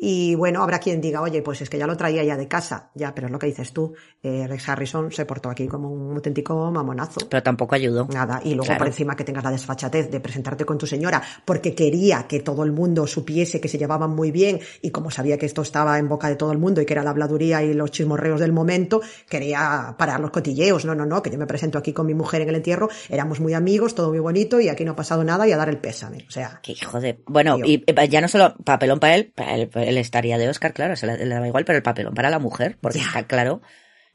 Y 0.00 0.36
bueno, 0.36 0.62
habrá 0.62 0.78
quien 0.78 1.00
diga, 1.00 1.20
oye, 1.22 1.42
pues 1.42 1.60
es 1.60 1.68
que 1.68 1.76
ya 1.76 1.86
lo 1.86 1.96
traía 1.96 2.22
ya 2.22 2.36
de 2.36 2.46
casa. 2.46 2.90
Ya, 2.94 3.12
pero 3.14 3.26
es 3.26 3.32
lo 3.32 3.38
que 3.40 3.46
dices 3.48 3.72
tú. 3.72 3.94
Eh, 4.22 4.46
Rex 4.46 4.68
Harrison 4.68 5.10
se 5.10 5.26
portó 5.26 5.50
aquí 5.50 5.66
como 5.66 5.90
un 5.90 6.14
auténtico 6.14 6.70
mamonazo. 6.70 7.20
Pero 7.28 7.42
tampoco 7.42 7.74
ayudó. 7.74 8.06
Nada. 8.06 8.40
Y 8.44 8.50
luego 8.50 8.66
Claro. 8.66 8.78
por 8.78 8.86
encima 8.86 9.16
que 9.16 9.24
tengas 9.24 9.42
la 9.42 9.50
desfachatez 9.50 10.10
de 10.10 10.20
presentarte 10.20 10.64
con 10.64 10.78
tu 10.78 10.86
señora 10.86 11.20
porque 11.44 11.74
quería 11.74 12.26
que 12.28 12.38
todo 12.40 12.62
el 12.62 12.70
mundo 12.72 13.06
supiese 13.08 13.60
que 13.60 13.66
se 13.68 13.76
llevaban 13.78 14.10
muy 14.14 14.30
bien 14.30 14.60
y 14.82 14.90
como 14.90 15.10
sabía 15.10 15.36
que 15.36 15.46
esto 15.46 15.62
estaba 15.62 15.98
en 15.98 16.08
boca 16.08 16.28
de 16.28 16.36
todo 16.36 16.52
el 16.52 16.58
mundo 16.58 16.80
y 16.80 16.86
que 16.86 16.92
era 16.92 17.02
la 17.02 17.10
habladuría 17.10 17.62
y 17.64 17.74
los 17.74 17.90
chismorreos 17.90 18.38
del 18.38 18.52
momento, 18.52 19.00
quería 19.28 19.96
parar 19.98 20.20
los 20.20 20.30
cotilleos. 20.30 20.84
No, 20.84 20.94
no, 20.94 21.06
no, 21.06 21.22
que 21.22 21.30
yo 21.30 21.38
me 21.38 21.46
presento 21.46 21.76
aquí 21.78 21.92
con 21.92 22.06
mi 22.06 22.14
mujer 22.14 22.42
en 22.42 22.50
el 22.50 22.54
entierro, 22.56 22.88
éramos 23.08 23.40
muy 23.40 23.54
amigos, 23.54 23.94
todo 23.96 24.10
muy 24.10 24.20
bonito 24.20 24.60
y 24.60 24.68
aquí 24.68 24.84
no 24.84 24.92
ha 24.92 24.96
pasado 24.96 25.24
nada 25.24 25.46
y 25.48 25.52
a 25.52 25.56
dar 25.56 25.68
el 25.68 25.78
pésame. 25.78 26.24
O 26.28 26.30
sea, 26.30 26.60
Qué 26.62 26.72
hijo 26.72 27.00
de... 27.00 27.20
Bueno, 27.26 27.56
Tío. 27.56 27.64
y 27.66 27.84
eh, 27.86 28.08
ya 28.08 28.20
no 28.20 28.28
solo 28.28 28.54
papelón 28.64 29.00
para 29.00 29.16
él, 29.16 29.32
para 29.34 29.54
él, 29.56 29.70
él 29.74 29.87
estaría 29.96 30.36
de 30.36 30.48
Oscar, 30.48 30.74
claro, 30.74 30.94
se 30.96 31.06
le, 31.06 31.16
le 31.24 31.34
daba 31.34 31.48
igual, 31.48 31.64
pero 31.64 31.76
el 31.78 31.82
papelón 31.82 32.14
para 32.14 32.28
la 32.30 32.38
mujer, 32.38 32.76
porque 32.80 32.98
Ya. 32.98 33.06
está 33.06 33.26
claro 33.26 33.62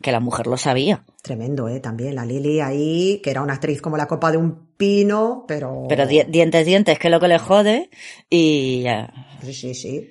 que 0.01 0.11
la 0.11 0.19
mujer 0.19 0.47
lo 0.47 0.57
sabía. 0.57 1.03
tremendo, 1.21 1.69
¿eh? 1.69 1.79
También 1.79 2.15
la 2.15 2.25
Lili 2.25 2.59
ahí, 2.59 3.21
que 3.23 3.29
era 3.31 3.41
una 3.41 3.53
actriz 3.53 3.81
como 3.81 3.95
la 3.97 4.05
copa 4.07 4.31
de 4.31 4.37
un 4.37 4.75
pino, 4.77 5.45
pero... 5.47 5.85
Pero 5.89 6.05
di- 6.05 6.23
dientes, 6.27 6.65
dientes, 6.65 6.99
que 6.99 7.07
es 7.07 7.11
lo 7.11 7.19
que 7.21 7.27
le 7.29 7.39
jode, 7.39 7.89
y, 8.29 8.81
ya. 8.83 9.11
Sí, 9.43 9.53
sí, 9.53 9.73
sí. 9.73 10.09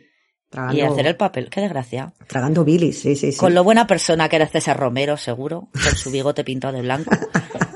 y 0.72 0.80
hacer 0.80 1.06
el 1.06 1.16
papel, 1.16 1.50
qué 1.50 1.60
desgracia. 1.60 2.12
tragando 2.26 2.64
bilis, 2.64 3.00
sí, 3.00 3.16
sí, 3.16 3.32
sí. 3.32 3.38
Con 3.38 3.54
lo 3.54 3.64
buena 3.64 3.86
persona 3.86 4.28
que 4.30 4.36
era 4.36 4.46
César 4.46 4.78
Romero, 4.78 5.16
seguro, 5.18 5.68
con 5.72 5.94
su 5.96 6.10
bigote 6.10 6.42
pintado 6.44 6.74
de 6.74 6.82
blanco. 6.82 7.10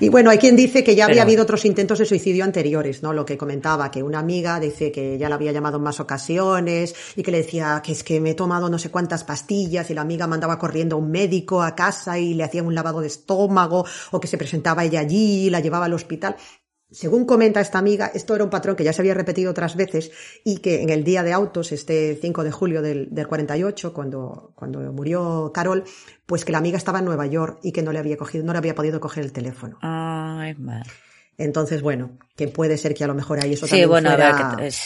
Y 0.00 0.08
bueno, 0.08 0.30
hay 0.30 0.38
quien 0.38 0.56
dice 0.56 0.82
que 0.82 0.94
ya 0.94 1.04
había 1.04 1.14
Pero- 1.16 1.22
habido 1.22 1.42
otros 1.44 1.64
intentos 1.64 1.98
de 1.98 2.04
suicidio 2.04 2.44
anteriores, 2.44 3.02
¿no? 3.02 3.12
Lo 3.12 3.24
que 3.24 3.38
comentaba, 3.38 3.90
que 3.90 4.02
una 4.02 4.18
amiga 4.18 4.58
dice 4.58 4.90
que 4.90 5.16
ya 5.18 5.28
la 5.28 5.36
había 5.36 5.52
llamado 5.52 5.76
en 5.76 5.84
más 5.84 6.00
ocasiones 6.00 6.94
y 7.16 7.22
que 7.22 7.30
le 7.30 7.38
decía 7.38 7.80
que 7.84 7.92
es 7.92 8.02
que 8.02 8.20
me 8.20 8.30
he 8.30 8.34
tomado 8.34 8.68
no 8.68 8.78
sé 8.78 8.90
cuántas 8.90 9.24
pastillas 9.24 9.90
y 9.90 9.94
la 9.94 10.00
amiga 10.02 10.26
mandaba 10.26 10.58
corriendo 10.58 10.96
a 10.96 10.98
un 10.98 11.10
médico 11.10 11.62
a 11.62 11.74
casa 11.74 12.18
y 12.18 12.34
le 12.34 12.44
hacía 12.44 12.62
un 12.62 12.74
lavado 12.74 13.00
de 13.00 13.06
estómago 13.06 13.84
o 14.10 14.20
que 14.20 14.26
se 14.28 14.36
presentaba 14.38 14.84
ella 14.84 15.00
allí 15.00 15.46
y 15.46 15.50
la 15.50 15.60
llevaba 15.60 15.86
al 15.86 15.92
hospital. 15.94 16.36
Según 16.94 17.26
comenta 17.26 17.60
esta 17.60 17.78
amiga, 17.78 18.10
esto 18.14 18.34
era 18.34 18.44
un 18.44 18.50
patrón 18.50 18.76
que 18.76 18.84
ya 18.84 18.92
se 18.92 19.02
había 19.02 19.14
repetido 19.14 19.50
otras 19.50 19.74
veces 19.74 20.12
y 20.44 20.58
que 20.58 20.82
en 20.82 20.90
el 20.90 21.02
día 21.02 21.22
de 21.24 21.32
autos, 21.32 21.72
este 21.72 22.16
5 22.20 22.44
de 22.44 22.52
julio 22.52 22.82
del, 22.82 23.08
del 23.10 23.26
48, 23.26 23.92
cuando, 23.92 24.52
cuando 24.54 24.78
murió 24.92 25.50
Carol, 25.52 25.84
pues 26.24 26.44
que 26.44 26.52
la 26.52 26.58
amiga 26.58 26.78
estaba 26.78 27.00
en 27.00 27.04
Nueva 27.06 27.26
York 27.26 27.58
y 27.62 27.72
que 27.72 27.82
no 27.82 27.92
le 27.92 27.98
había 27.98 28.16
cogido, 28.16 28.44
no 28.44 28.52
le 28.52 28.58
había 28.58 28.76
podido 28.76 29.00
coger 29.00 29.24
el 29.24 29.32
teléfono. 29.32 29.76
Ay, 29.82 30.54
madre. 30.54 30.88
Entonces, 31.36 31.82
bueno, 31.82 32.16
que 32.36 32.46
puede 32.46 32.78
ser 32.78 32.94
que 32.94 33.02
a 33.02 33.08
lo 33.08 33.14
mejor 33.14 33.40
ahí 33.42 33.54
eso 33.54 33.66
Sí, 33.66 33.70
también 33.70 33.88
bueno, 33.88 34.10
fuera... 34.10 34.28
a 34.28 34.48
ver, 34.50 34.56
que 34.58 34.66
es, 34.68 34.80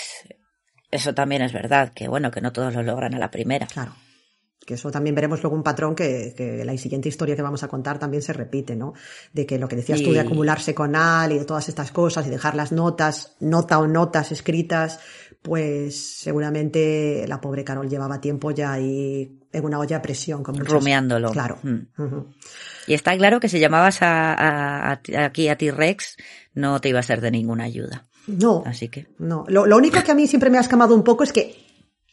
eso 0.91 1.15
también 1.15 1.43
es 1.43 1.53
verdad, 1.53 1.93
que 1.93 2.09
bueno, 2.09 2.31
que 2.31 2.41
no 2.41 2.53
todos 2.53 2.75
lo 2.75 2.83
logran 2.83 3.15
a 3.15 3.19
la 3.19 3.31
primera. 3.31 3.67
Claro. 3.67 3.93
Que 4.69 4.75
eso 4.75 4.91
también 4.91 5.15
veremos 5.15 5.43
luego 5.43 5.57
un 5.57 5.63
patrón 5.63 5.95
que, 5.95 6.35
que 6.37 6.63
la 6.63 6.77
siguiente 6.77 7.09
historia 7.09 7.35
que 7.35 7.41
vamos 7.41 7.63
a 7.63 7.69
contar 7.69 7.99
también 7.99 8.23
se 8.23 8.35
repite, 8.35 8.77
¿no? 8.77 8.93
De 9.33 9.47
que 9.47 9.59
lo 9.59 9.67
que 9.67 9.77
decías 9.77 10.03
tú 10.03 10.11
de 10.11 10.17
Y- 10.17 10.19
acumularse 10.19 10.75
con 10.75 10.95
Al 10.95 11.33
y 11.33 11.39
de 11.39 11.47
todas 11.47 11.71
estas 11.71 11.91
cosas 11.91 12.27
y 12.27 12.29
dejar 12.31 12.55
las 12.55 12.71
notas, 12.71 13.35
nota 13.41 13.79
o 13.79 13.87
notas 13.87 14.31
escritas, 14.31 15.01
pues 15.41 16.19
seguramente 16.19 17.25
la 17.27 17.41
pobre 17.41 17.65
Carol 17.65 17.89
llevaba 17.89 18.21
tiempo 18.21 18.51
ya 18.51 18.73
ahí 18.75 19.39
en 19.51 19.65
una 19.65 19.79
olla 19.79 19.97
a 19.97 20.03
presión. 20.03 20.43
Con 20.43 20.57
muchas- 20.57 20.71
Rumiándolo. 20.71 21.31
Claro. 21.31 21.57
Mm. 21.63 21.79
Y 22.89 22.93
está 22.93 23.17
claro 23.17 23.41
que 23.41 23.49
si 23.49 23.59
llamabas 23.59 24.03
a, 24.03 24.35
a- 24.35 24.93
a- 24.93 25.25
aquí 25.25 25.49
a 25.49 25.57
T-Rex, 25.57 26.19
no 26.53 26.79
te 26.83 26.91
iba 26.91 27.01
a 27.01 27.03
ser 27.03 27.23
de 27.23 27.31
ninguna 27.31 27.65
ayuda. 27.65 28.05
No, 28.27 28.63
Así 28.67 28.89
que, 28.91 29.07
No, 29.19 29.47
lo, 29.49 29.65
lo 29.65 29.79
único 29.79 30.03
que 30.05 30.13
a 30.13 30.15
mí 30.15 30.27
siempre 30.27 30.51
me 30.51 30.59
ha 30.59 30.61
escamado 30.61 30.95
un 30.95 31.03
poco 31.03 31.25
es 31.25 31.33
que 31.33 31.57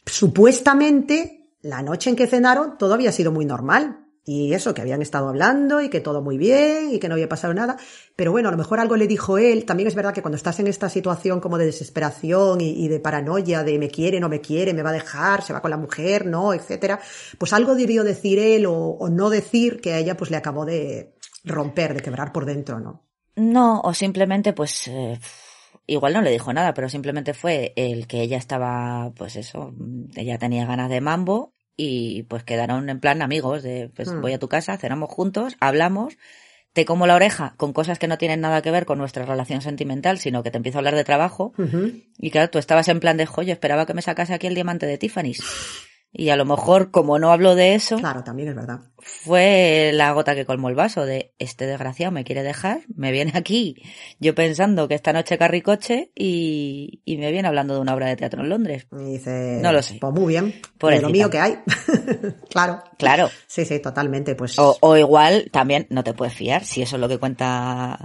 supuestamente 0.06 1.45
la 1.60 1.82
noche 1.82 2.10
en 2.10 2.16
que 2.16 2.26
cenaron 2.26 2.78
todo 2.78 2.94
había 2.94 3.12
sido 3.12 3.32
muy 3.32 3.44
normal. 3.44 4.02
Y 4.28 4.54
eso, 4.54 4.74
que 4.74 4.80
habían 4.80 5.02
estado 5.02 5.28
hablando 5.28 5.80
y 5.80 5.88
que 5.88 6.00
todo 6.00 6.20
muy 6.20 6.36
bien 6.36 6.92
y 6.92 6.98
que 6.98 7.08
no 7.08 7.14
había 7.14 7.28
pasado 7.28 7.54
nada. 7.54 7.76
Pero 8.16 8.32
bueno, 8.32 8.48
a 8.48 8.50
lo 8.50 8.58
mejor 8.58 8.80
algo 8.80 8.96
le 8.96 9.06
dijo 9.06 9.38
él. 9.38 9.64
También 9.64 9.86
es 9.86 9.94
verdad 9.94 10.12
que 10.12 10.20
cuando 10.20 10.36
estás 10.36 10.58
en 10.58 10.66
esta 10.66 10.88
situación 10.90 11.38
como 11.38 11.58
de 11.58 11.66
desesperación 11.66 12.60
y, 12.60 12.88
de 12.88 12.98
paranoia, 12.98 13.62
de 13.62 13.78
me 13.78 13.88
quiere, 13.88 14.18
no 14.18 14.28
me 14.28 14.40
quiere, 14.40 14.74
me 14.74 14.82
va 14.82 14.90
a 14.90 14.94
dejar, 14.94 15.42
se 15.42 15.52
va 15.52 15.62
con 15.62 15.70
la 15.70 15.76
mujer, 15.76 16.26
no, 16.26 16.52
etcétera, 16.52 16.98
pues 17.38 17.52
algo 17.52 17.76
debió 17.76 18.02
decir 18.02 18.40
él 18.40 18.66
o, 18.66 18.74
o 18.74 19.08
no 19.08 19.30
decir 19.30 19.80
que 19.80 19.92
a 19.92 19.98
ella 19.98 20.16
pues 20.16 20.32
le 20.32 20.38
acabó 20.38 20.64
de 20.64 21.14
romper, 21.44 21.94
de 21.94 22.02
quebrar 22.02 22.32
por 22.32 22.46
dentro, 22.46 22.80
¿no? 22.80 23.06
no, 23.36 23.80
o 23.80 23.94
simplemente 23.94 24.52
pues, 24.52 24.88
eh, 24.88 25.20
igual 25.86 26.12
no 26.12 26.22
le 26.22 26.30
dijo 26.30 26.52
nada, 26.52 26.74
pero 26.74 26.88
simplemente 26.88 27.34
fue 27.34 27.72
el 27.76 28.06
que 28.06 28.22
ella 28.22 28.36
estaba, 28.36 29.12
pues 29.16 29.36
eso, 29.36 29.72
ella 30.14 30.38
tenía 30.38 30.66
ganas 30.66 30.90
de 30.90 31.00
mambo 31.00 31.54
y 31.76 32.24
pues 32.24 32.44
quedaron 32.44 32.88
en 32.88 33.00
plan 33.00 33.22
amigos 33.22 33.62
de, 33.62 33.90
pues 33.94 34.08
Hmm. 34.08 34.20
voy 34.20 34.32
a 34.32 34.38
tu 34.38 34.48
casa, 34.48 34.76
cenamos 34.78 35.10
juntos, 35.10 35.56
hablamos, 35.60 36.16
te 36.72 36.84
como 36.84 37.06
la 37.06 37.14
oreja 37.14 37.54
con 37.56 37.72
cosas 37.72 37.98
que 37.98 38.08
no 38.08 38.18
tienen 38.18 38.40
nada 38.40 38.62
que 38.62 38.70
ver 38.70 38.84
con 38.84 38.98
nuestra 38.98 39.24
relación 39.24 39.62
sentimental, 39.62 40.18
sino 40.18 40.42
que 40.42 40.50
te 40.50 40.58
empiezo 40.58 40.78
a 40.78 40.80
hablar 40.80 40.94
de 40.94 41.04
trabajo. 41.04 41.52
Y 42.18 42.30
claro, 42.30 42.50
tú 42.50 42.58
estabas 42.58 42.88
en 42.88 43.00
plan 43.00 43.16
de, 43.16 43.26
joyo, 43.26 43.52
esperaba 43.52 43.86
que 43.86 43.94
me 43.94 44.02
sacase 44.02 44.34
aquí 44.34 44.46
el 44.46 44.54
diamante 44.54 44.86
de 44.86 44.98
Tiffany's. 44.98 45.42
Y 46.18 46.30
a 46.30 46.36
lo 46.36 46.44
mejor, 46.46 46.90
como 46.90 47.18
no 47.18 47.30
hablo 47.30 47.54
de 47.54 47.74
eso, 47.74 47.96
Claro, 47.98 48.24
también 48.24 48.48
es 48.48 48.54
verdad. 48.56 48.80
fue 48.98 49.90
la 49.92 50.12
gota 50.12 50.34
que 50.34 50.46
colmó 50.46 50.68
el 50.70 50.74
vaso 50.74 51.04
de, 51.04 51.34
este 51.38 51.66
desgraciado 51.66 52.10
me 52.10 52.24
quiere 52.24 52.42
dejar, 52.42 52.80
me 52.94 53.12
viene 53.12 53.32
aquí, 53.34 53.76
yo 54.18 54.34
pensando 54.34 54.88
que 54.88 54.94
esta 54.94 55.12
noche 55.12 55.36
carricoche 55.36 56.10
y, 56.14 57.02
y 57.04 57.18
me 57.18 57.30
viene 57.32 57.48
hablando 57.48 57.74
de 57.74 57.80
una 57.80 57.94
obra 57.94 58.06
de 58.08 58.16
teatro 58.16 58.42
en 58.42 58.48
Londres. 58.48 58.86
Y 58.98 59.12
dice, 59.12 59.58
No 59.60 59.72
lo 59.72 59.82
sé. 59.82 59.98
Pues 60.00 60.12
muy 60.14 60.32
bien, 60.32 60.46
de 60.52 60.62
Pobrecita. 60.78 61.06
lo 61.06 61.12
mío 61.12 61.28
que 61.30 61.38
hay. 61.38 61.58
claro. 62.50 62.82
Claro. 62.98 63.28
Sí, 63.46 63.64
sí, 63.64 63.78
totalmente. 63.80 64.34
Pues 64.34 64.58
O, 64.58 64.76
o 64.80 64.96
igual 64.96 65.50
también 65.52 65.86
no 65.90 66.02
te 66.02 66.14
puedes 66.14 66.34
fiar, 66.34 66.64
si 66.64 66.80
eso 66.82 66.96
es 66.96 67.00
lo 67.00 67.08
que 67.08 67.18
cuenta 67.18 67.98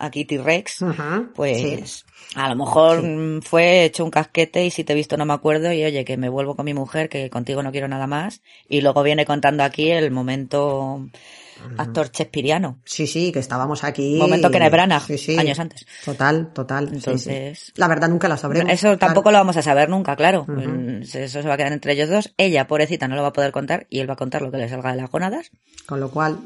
aquí 0.00 0.24
T-Rex, 0.24 0.82
Ujú, 0.82 1.32
pues 1.34 1.58
sí. 1.58 2.04
a 2.34 2.48
lo 2.48 2.56
mejor 2.56 3.00
Sí. 3.00 3.06
mm, 3.06 3.42
fue 3.42 3.84
hecho 3.84 4.04
un 4.04 4.10
casquete 4.10 4.64
y 4.64 4.70
si 4.70 4.82
te 4.84 4.92
he 4.92 4.96
visto 4.96 5.16
no 5.16 5.24
me 5.26 5.34
acuerdo 5.34 5.72
y 5.72 5.84
oye 5.84 6.04
que 6.04 6.16
me 6.16 6.28
vuelvo 6.28 6.56
con 6.56 6.64
mi 6.64 6.74
mujer, 6.74 7.08
que 7.08 7.30
contigo 7.30 7.62
no 7.62 7.70
quiero 7.72 7.86
nada 7.88 8.06
más 8.06 8.40
y 8.68 8.80
luego 8.80 9.02
viene 9.02 9.24
contando 9.26 9.62
aquí 9.62 9.90
el 9.90 10.10
momento 10.10 11.06
actor 11.76 12.10
chespiriano. 12.10 12.78
Sí, 12.86 13.06
sí, 13.06 13.32
que 13.32 13.38
estábamos 13.38 13.84
aquí. 13.84 14.16
Momento 14.16 14.50
Kenneth 14.50 14.72
Branagh, 14.72 15.02
Sí, 15.06 15.18
sí. 15.18 15.38
años 15.38 15.58
antes. 15.58 15.86
Total, 16.04 16.52
total. 16.54 16.88
sí. 16.88 16.94
Entonces- 16.96 17.72
La 17.76 17.86
verdad 17.86 18.08
nunca 18.08 18.28
la 18.28 18.38
sabremos. 18.38 18.72
Eso 18.72 18.96
tampoco 18.96 19.24
claro. 19.24 19.32
lo 19.34 19.40
vamos 19.40 19.56
a 19.58 19.62
saber 19.62 19.90
nunca, 19.90 20.16
claro. 20.16 20.46
Mm, 20.48 21.02
Eso 21.02 21.42
se 21.42 21.46
va 21.48 21.54
a 21.54 21.56
quedar 21.58 21.72
entre 21.74 21.92
ellos 21.92 22.08
dos. 22.08 22.32
Ella, 22.38 22.66
pobrecita, 22.66 23.08
no 23.08 23.14
lo 23.16 23.20
va 23.22 23.28
a 23.28 23.32
poder 23.34 23.52
contar 23.52 23.86
y 23.90 23.98
él 23.98 24.08
va 24.08 24.14
a 24.14 24.16
contar 24.16 24.40
lo 24.40 24.50
que 24.50 24.56
le 24.56 24.70
salga 24.70 24.92
de 24.92 25.02
las 25.02 25.10
gónadas. 25.10 25.50
Con 25.84 26.00
lo 26.00 26.10
cual, 26.10 26.38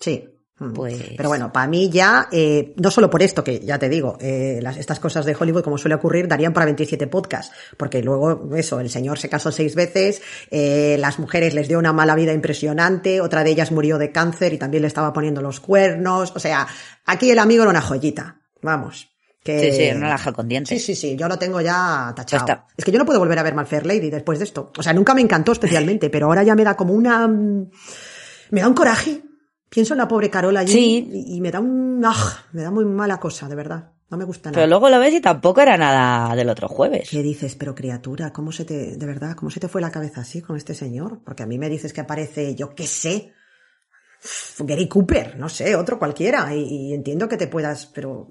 sí. 0.00 0.24
Mm. 0.58 0.72
Pues- 0.74 1.02
Pero 1.16 1.28
bueno, 1.28 1.52
para 1.52 1.66
mí 1.66 1.88
ya, 1.90 2.28
eh, 2.30 2.74
no 2.76 2.90
solo 2.90 3.08
por 3.10 3.22
esto, 3.22 3.42
que 3.42 3.60
ya 3.60 3.78
te 3.78 3.88
digo, 3.88 4.16
eh, 4.20 4.58
las, 4.62 4.76
estas 4.76 5.00
cosas 5.00 5.24
de 5.24 5.34
Hollywood, 5.38 5.62
como 5.64 5.78
suele 5.78 5.94
ocurrir, 5.94 6.28
darían 6.28 6.52
para 6.52 6.66
27 6.66 7.06
podcasts. 7.06 7.52
Porque 7.76 8.02
luego, 8.02 8.54
eso, 8.56 8.78
el 8.78 8.90
señor 8.90 9.18
se 9.18 9.28
casó 9.28 9.50
seis 9.50 9.74
veces, 9.74 10.22
eh, 10.50 10.96
las 11.00 11.18
mujeres 11.18 11.54
les 11.54 11.68
dio 11.68 11.78
una 11.78 11.92
mala 11.92 12.14
vida 12.14 12.32
impresionante, 12.32 13.20
otra 13.20 13.42
de 13.44 13.50
ellas 13.50 13.72
murió 13.72 13.98
de 13.98 14.12
cáncer 14.12 14.52
y 14.52 14.58
también 14.58 14.82
le 14.82 14.88
estaba 14.88 15.12
poniendo 15.12 15.40
los 15.42 15.58
cuernos. 15.60 16.32
O 16.36 16.38
sea, 16.38 16.66
aquí 17.06 17.30
el 17.30 17.38
amigo 17.38 17.62
era 17.62 17.70
una 17.70 17.80
joyita. 17.82 18.40
Vamos. 18.60 19.08
Que... 19.42 19.72
Sí, 19.72 19.76
sí, 19.76 19.90
una 19.96 20.08
laja 20.10 20.32
con 20.32 20.46
dientes. 20.46 20.68
Sí, 20.84 20.94
sí, 20.94 20.94
sí, 20.94 21.16
yo 21.16 21.26
lo 21.26 21.36
tengo 21.36 21.60
ya 21.60 22.12
tachado. 22.14 22.42
Está. 22.44 22.66
Es 22.76 22.84
que 22.84 22.92
yo 22.92 22.98
no 23.00 23.04
puedo 23.04 23.18
volver 23.18 23.38
a 23.40 23.42
ver 23.42 23.56
My 23.56 23.64
Fair 23.64 23.84
Lady 23.86 24.08
después 24.08 24.38
de 24.38 24.44
esto. 24.44 24.70
O 24.78 24.82
sea, 24.84 24.92
nunca 24.92 25.14
me 25.14 25.20
encantó 25.20 25.50
especialmente, 25.50 26.10
pero 26.10 26.26
ahora 26.26 26.44
ya 26.44 26.54
me 26.54 26.62
da 26.62 26.76
como 26.76 26.92
una... 26.94 27.26
mm, 27.26 27.70
Me 28.50 28.60
da 28.60 28.68
un 28.68 28.74
coraje. 28.74 29.22
Pienso 29.72 29.94
en 29.94 29.98
la 29.98 30.06
pobre 30.06 30.28
Carola 30.28 30.60
allí 30.60 30.72
Sí. 30.72 31.10
y, 31.10 31.36
y 31.36 31.40
me 31.40 31.50
da 31.50 31.58
un... 31.60 32.02
¡ah! 32.04 32.44
me 32.52 32.60
da 32.62 32.70
muy 32.70 32.84
mala 32.84 33.18
cosa, 33.18 33.48
de 33.48 33.54
verdad. 33.54 33.92
No 34.10 34.18
me 34.18 34.24
gusta 34.24 34.50
nada. 34.50 34.56
Pero 34.56 34.66
luego 34.68 34.90
lo 34.90 34.98
ves 35.00 35.14
y 35.14 35.22
tampoco 35.22 35.62
era 35.62 35.78
nada 35.78 36.36
del 36.36 36.50
otro 36.50 36.68
jueves. 36.68 37.08
¿Qué 37.10 37.22
dices? 37.22 37.54
Pero 37.54 37.74
criatura, 37.74 38.30
¿cómo 38.34 38.52
se 38.52 38.66
te... 38.66 38.96
De 38.98 39.06
verdad, 39.06 39.34
¿cómo 39.34 39.50
se 39.50 39.60
te 39.60 39.68
fue 39.68 39.80
la 39.80 39.90
cabeza 39.90 40.20
así 40.20 40.42
con 40.42 40.58
este 40.58 40.74
señor? 40.74 41.20
Porque 41.24 41.44
a 41.44 41.46
mí 41.46 41.58
me 41.58 41.70
dices 41.70 41.94
que 41.94 42.02
aparece, 42.02 42.54
yo 42.54 42.74
qué 42.74 42.86
sé... 42.86 43.32
Gary 44.58 44.86
Cooper, 44.88 45.36
no 45.36 45.48
sé, 45.48 45.74
otro 45.74 45.98
cualquiera, 45.98 46.54
y, 46.54 46.60
y 46.90 46.94
entiendo 46.94 47.26
que 47.28 47.36
te 47.36 47.48
puedas, 47.48 47.86
pero 47.86 48.28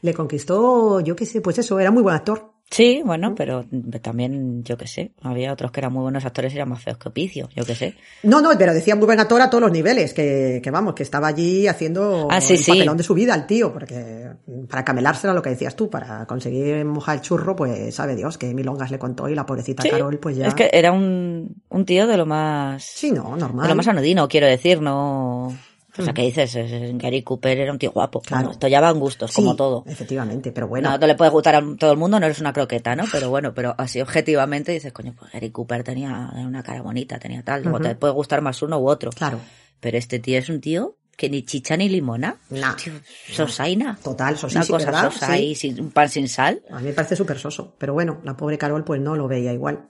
le 0.00 0.14
conquistó, 0.14 1.00
yo 1.00 1.14
qué 1.14 1.26
sé, 1.26 1.42
pues 1.42 1.58
eso, 1.58 1.78
era 1.78 1.90
muy 1.90 2.02
buen 2.02 2.14
actor. 2.14 2.53
Sí, 2.74 3.02
bueno, 3.04 3.36
pero 3.36 3.64
también, 4.02 4.64
yo 4.64 4.76
qué 4.76 4.88
sé, 4.88 5.12
había 5.22 5.52
otros 5.52 5.70
que 5.70 5.78
eran 5.78 5.92
muy 5.92 6.02
buenos 6.02 6.24
actores 6.24 6.52
y 6.52 6.56
eran 6.56 6.70
más 6.70 6.82
feos 6.82 6.98
que 6.98 7.08
Opicio, 7.08 7.48
yo 7.54 7.64
qué 7.64 7.76
sé. 7.76 7.94
No, 8.24 8.40
no, 8.40 8.50
pero 8.58 8.74
decía 8.74 8.96
muy 8.96 9.06
buen 9.06 9.20
actor 9.20 9.40
a 9.40 9.48
todos 9.48 9.62
los 9.62 9.70
niveles, 9.70 10.12
que, 10.12 10.60
que 10.60 10.70
vamos, 10.72 10.94
que 10.94 11.04
estaba 11.04 11.28
allí 11.28 11.68
haciendo 11.68 12.26
Ah, 12.28 12.40
sí, 12.40 12.54
el 12.54 12.58
sí. 12.58 12.72
papelón 12.72 12.96
de 12.96 13.04
su 13.04 13.14
vida 13.14 13.32
el 13.36 13.46
tío, 13.46 13.72
porque 13.72 14.26
para 14.68 14.84
camelársela 14.84 15.32
lo 15.32 15.40
que 15.40 15.50
decías 15.50 15.76
tú, 15.76 15.88
para 15.88 16.26
conseguir 16.26 16.84
mojar 16.84 17.14
el 17.14 17.20
churro, 17.20 17.54
pues 17.54 17.94
sabe 17.94 18.16
Dios 18.16 18.38
que 18.38 18.52
milongas 18.52 18.90
le 18.90 18.98
contó 18.98 19.28
y 19.28 19.36
la 19.36 19.46
pobrecita 19.46 19.84
Sí, 19.84 19.90
Carol, 19.90 20.18
pues 20.18 20.36
ya. 20.36 20.48
Es 20.48 20.54
que 20.54 20.68
era 20.72 20.90
un, 20.90 21.54
un 21.68 21.84
tío 21.84 22.08
de 22.08 22.16
lo 22.16 22.26
más... 22.26 22.82
Sí, 22.82 23.12
no, 23.12 23.36
normal. 23.36 23.62
De 23.66 23.68
lo 23.68 23.76
más 23.76 23.86
anodino, 23.86 24.26
quiero 24.26 24.48
decir, 24.48 24.80
no... 24.80 25.56
O 25.96 26.02
sea, 26.02 26.12
que 26.12 26.22
dices, 26.22 26.54
Es- 26.56 26.72
es- 26.72 26.98
Gary 26.98 27.22
Cooper 27.22 27.58
era 27.58 27.72
un 27.72 27.78
tío 27.78 27.92
guapo. 27.92 28.20
Claro. 28.20 28.42
Bueno, 28.42 28.52
esto 28.52 28.66
ya 28.68 28.80
van 28.80 28.98
gustos, 28.98 29.32
como 29.32 29.54
todo. 29.54 29.84
Efectivamente, 29.86 30.50
pero 30.52 30.66
bueno. 30.68 30.90
No, 30.90 30.98
no 30.98 31.06
le 31.06 31.14
puede 31.14 31.30
gustar 31.30 31.54
a 31.54 31.62
todo 31.78 31.92
el 31.92 31.98
mundo, 31.98 32.18
no 32.18 32.26
eres 32.26 32.40
una 32.40 32.52
croqueta, 32.52 32.96
¿no? 32.96 33.04
Pero 33.12 33.30
bueno, 33.30 33.54
pero 33.54 33.74
así 33.78 34.00
objetivamente 34.00 34.72
dices, 34.72 34.92
coño, 34.92 35.14
pues 35.18 35.30
Gary 35.32 35.50
Cooper 35.50 35.84
tenía 35.84 36.30
una 36.36 36.62
cara 36.62 36.82
bonita, 36.82 37.18
tenía 37.18 37.42
tal. 37.42 37.62
Luego 37.62 37.80
te 37.80 37.94
puede 37.94 38.12
gustar 38.12 38.40
más 38.42 38.60
uno 38.62 38.78
u 38.78 38.88
otro. 38.88 39.10
Claro. 39.10 39.38
Pero 39.80 39.96
este 39.98 40.18
tío 40.18 40.38
es 40.38 40.48
un 40.48 40.60
tío 40.60 40.96
que 41.16 41.30
ni 41.30 41.44
chicha 41.44 41.76
ni 41.76 41.88
limona. 41.88 42.38
No. 42.50 42.74
Tío, 42.74 42.92
sosaina. 43.32 43.96
Total, 44.02 44.30
Una 44.32 44.36
sosísimo, 44.38 44.78
cosa 44.78 45.10
sosa 45.10 45.38
y 45.38 45.56
un 45.78 45.90
pan 45.92 46.08
sin 46.08 46.28
sal. 46.28 46.60
A 46.70 46.78
mí 46.80 46.86
me 46.86 46.92
parece 46.92 47.14
súper 47.14 47.38
soso, 47.38 47.76
pero 47.78 47.92
bueno, 47.92 48.20
la 48.24 48.36
pobre 48.36 48.58
Carol 48.58 48.82
pues 48.82 49.00
no 49.00 49.14
lo 49.14 49.28
veía 49.28 49.52
igual. 49.52 49.86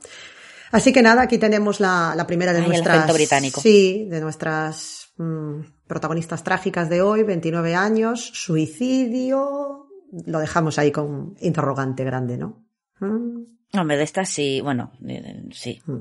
Así 0.71 0.93
que 0.93 1.03
nada, 1.03 1.23
aquí 1.23 1.39
tenemos 1.39 1.81
la, 1.81 2.15
la 2.17 2.27
primera 2.27 2.53
de 2.53 2.59
Ay, 2.59 2.65
el 2.65 2.71
nuestras... 2.71 2.97
acento 2.99 3.15
británico. 3.15 3.61
Sí, 3.61 4.07
de 4.11 4.21
nuestras 4.21 5.13
mm, 5.17 5.61
protagonistas 5.87 6.45
trágicas 6.45 6.89
de 6.89 7.03
hoy, 7.03 7.23
29 7.23 7.75
años, 7.75 8.31
suicidio... 8.35 9.81
Lo 10.27 10.39
dejamos 10.39 10.79
ahí 10.79 10.93
con 10.93 11.35
interrogante 11.41 12.05
grande, 12.05 12.39
¿no? 12.39 12.65
Mm, 13.01 13.79
Hombre, 13.79 13.97
de 13.97 14.05
estas 14.05 14.29
sí, 14.29 14.61
bueno, 14.61 14.93
eh, 15.09 15.43
sí. 15.51 15.83
mm. 15.87 16.01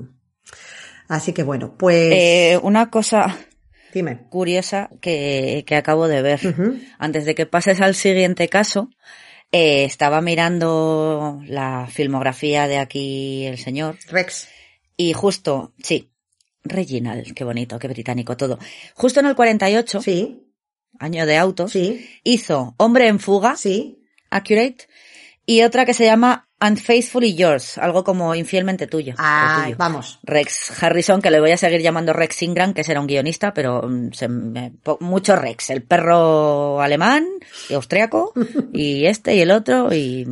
Así 1.08 1.32
que 1.32 1.42
bueno, 1.42 1.76
pues... 1.76 2.12
Eh, 2.12 2.60
una 2.62 2.90
cosa 2.90 3.36
dime. 3.92 4.26
curiosa 4.28 4.88
que, 5.00 5.64
que 5.66 5.74
acabo 5.74 6.06
de 6.06 6.22
ver. 6.22 6.40
Antes 6.98 7.24
de 7.24 7.34
que 7.34 7.46
pases 7.46 7.80
al 7.80 7.94
siguiente 7.96 8.48
caso, 8.48 8.90
eh, 9.52 9.84
estaba 9.84 10.20
mirando 10.20 11.40
la 11.46 11.86
filmografía 11.90 12.66
de 12.68 12.78
aquí 12.78 13.46
el 13.46 13.58
señor 13.58 13.98
Rex. 14.10 14.48
y 14.96 15.12
justo, 15.12 15.72
sí, 15.82 16.10
Reginald, 16.64 17.34
qué 17.34 17.44
bonito, 17.44 17.78
qué 17.78 17.88
británico 17.88 18.36
todo. 18.36 18.58
Justo 18.94 19.20
en 19.20 19.26
el 19.26 19.34
48, 19.36 20.00
Sí, 20.00 20.40
año 20.98 21.26
de 21.26 21.36
autos, 21.36 21.72
sí, 21.72 22.08
hizo 22.24 22.74
Hombre 22.78 23.08
en 23.08 23.20
fuga, 23.20 23.56
sí. 23.56 24.00
Accurate, 24.30 24.88
y 25.46 25.62
otra 25.62 25.84
que 25.84 25.94
se 25.94 26.04
llama 26.04 26.48
Unfaithfully 26.60 27.34
Yours, 27.34 27.76
algo 27.76 28.04
como 28.04 28.34
infielmente 28.34 28.86
tuyo. 28.86 29.14
Ay, 29.18 29.64
tuyo. 29.64 29.76
vamos. 29.76 30.18
Rex 30.22 30.82
Harrison, 30.82 31.20
que 31.20 31.30
le 31.30 31.40
voy 31.40 31.50
a 31.50 31.58
seguir 31.58 31.82
llamando 31.82 32.14
Rex 32.14 32.42
Ingram, 32.42 32.72
que 32.72 32.84
será 32.84 33.00
un 33.00 33.06
guionista, 33.06 33.52
pero 33.52 33.82
mm, 33.82 34.12
se 34.12 34.28
mucho 35.00 35.36
Rex, 35.36 35.70
el 35.70 35.82
perro 35.82 36.80
alemán 36.80 37.26
y 37.68 37.74
austriaco, 37.74 38.32
y 38.72 39.04
este 39.04 39.34
y 39.34 39.40
el 39.40 39.50
otro, 39.50 39.92
y 39.94 40.26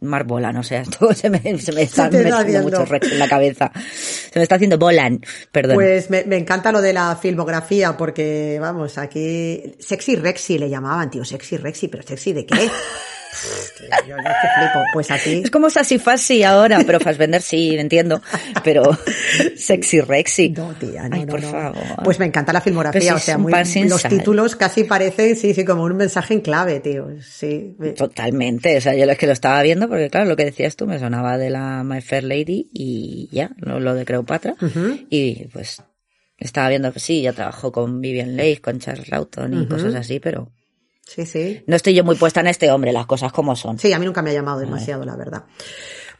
Mark 0.00 0.26
Bolan, 0.26 0.56
o 0.56 0.62
sea, 0.62 0.82
todo 0.98 1.12
se 1.12 1.30
me, 1.30 1.58
se 1.58 1.72
me 1.72 1.82
están 1.82 2.10
metiendo 2.12 2.62
muchos 2.62 2.88
Rex 2.88 3.12
en 3.12 3.18
la 3.18 3.28
cabeza. 3.28 3.70
Se 3.74 4.38
me 4.38 4.42
está 4.42 4.56
haciendo 4.56 4.78
Bolan, 4.78 5.20
perdón. 5.52 5.76
Pues 5.76 6.10
me, 6.10 6.24
me 6.24 6.36
encanta 6.36 6.72
lo 6.72 6.80
de 6.80 6.92
la 6.92 7.16
filmografía, 7.16 7.96
porque 7.96 8.58
vamos, 8.60 8.98
aquí 8.98 9.74
Sexy 9.78 10.16
Rexy 10.16 10.58
le 10.58 10.68
llamaban, 10.68 11.10
tío, 11.10 11.24
Sexy 11.24 11.56
Rexy, 11.56 11.88
pero 11.88 12.02
Sexy 12.02 12.32
de 12.32 12.46
qué? 12.46 12.70
Yo, 14.06 14.16
flipo. 14.16 14.84
Pues 14.92 15.10
aquí, 15.10 15.42
es 15.44 15.50
como 15.50 15.70
Sassy 15.70 15.98
Fassy 15.98 16.42
ahora, 16.42 16.80
pero 16.86 16.98
Fassbender 17.00 17.42
sí, 17.42 17.76
entiendo, 17.78 18.20
pero 18.64 18.82
Sexy 19.56 20.00
Rexy. 20.00 20.50
no, 20.50 20.74
tía, 20.74 21.08
no, 21.08 21.16
Ay, 21.16 21.24
no, 21.24 21.32
por 21.32 21.42
no. 21.42 21.50
favor. 21.50 21.76
Pues 22.04 22.18
me 22.18 22.26
encanta 22.26 22.52
la 22.52 22.60
filmografía, 22.60 23.14
o 23.14 23.18
sea, 23.18 23.38
muy, 23.38 23.52
los 23.88 24.00
sal. 24.00 24.10
títulos 24.10 24.56
casi 24.56 24.84
parecen, 24.84 25.36
sí, 25.36 25.54
sí, 25.54 25.64
como 25.64 25.84
un 25.84 25.96
mensaje 25.96 26.34
en 26.34 26.40
clave, 26.40 26.80
tío, 26.80 27.08
sí. 27.22 27.74
me- 27.78 27.90
Totalmente, 27.90 28.76
o 28.76 28.80
sea, 28.80 28.94
yo 28.94 29.04
es 29.04 29.18
que 29.18 29.26
lo 29.26 29.32
estaba 29.32 29.62
viendo 29.62 29.88
porque 29.88 30.10
claro, 30.10 30.26
lo 30.26 30.36
que 30.36 30.44
decías 30.44 30.76
tú 30.76 30.86
me 30.86 30.98
sonaba 30.98 31.38
de 31.38 31.50
la 31.50 31.82
My 31.84 32.00
Fair 32.00 32.24
Lady 32.24 32.68
y 32.72 33.28
ya, 33.32 33.50
lo, 33.58 33.94
de 33.94 34.04
Cleopatra 34.04 34.54
y 35.10 35.44
pues 35.48 35.82
estaba 36.38 36.68
viendo 36.68 36.92
que 36.92 37.00
sí, 37.00 37.22
ya 37.22 37.32
trabajó 37.32 37.72
con 37.72 38.00
Vivian 38.00 38.36
Leigh, 38.36 38.58
con 38.60 38.78
Charles 38.78 39.08
Lawton 39.08 39.62
y 39.62 39.66
cosas 39.66 39.94
así, 39.94 40.20
pero 40.20 40.50
Sí, 41.08 41.24
sí. 41.24 41.64
no 41.66 41.74
estoy 41.74 41.94
yo 41.94 42.04
muy 42.04 42.16
puesta 42.16 42.40
en 42.40 42.48
este 42.48 42.70
hombre, 42.70 42.92
las 42.92 43.06
cosas 43.06 43.32
como 43.32 43.56
son. 43.56 43.78
Sí, 43.78 43.92
a 43.92 43.98
mí 43.98 44.04
nunca 44.04 44.20
me 44.20 44.30
ha 44.30 44.34
llamado 44.34 44.60
demasiado, 44.60 45.04
la 45.04 45.16
verdad. 45.16 45.44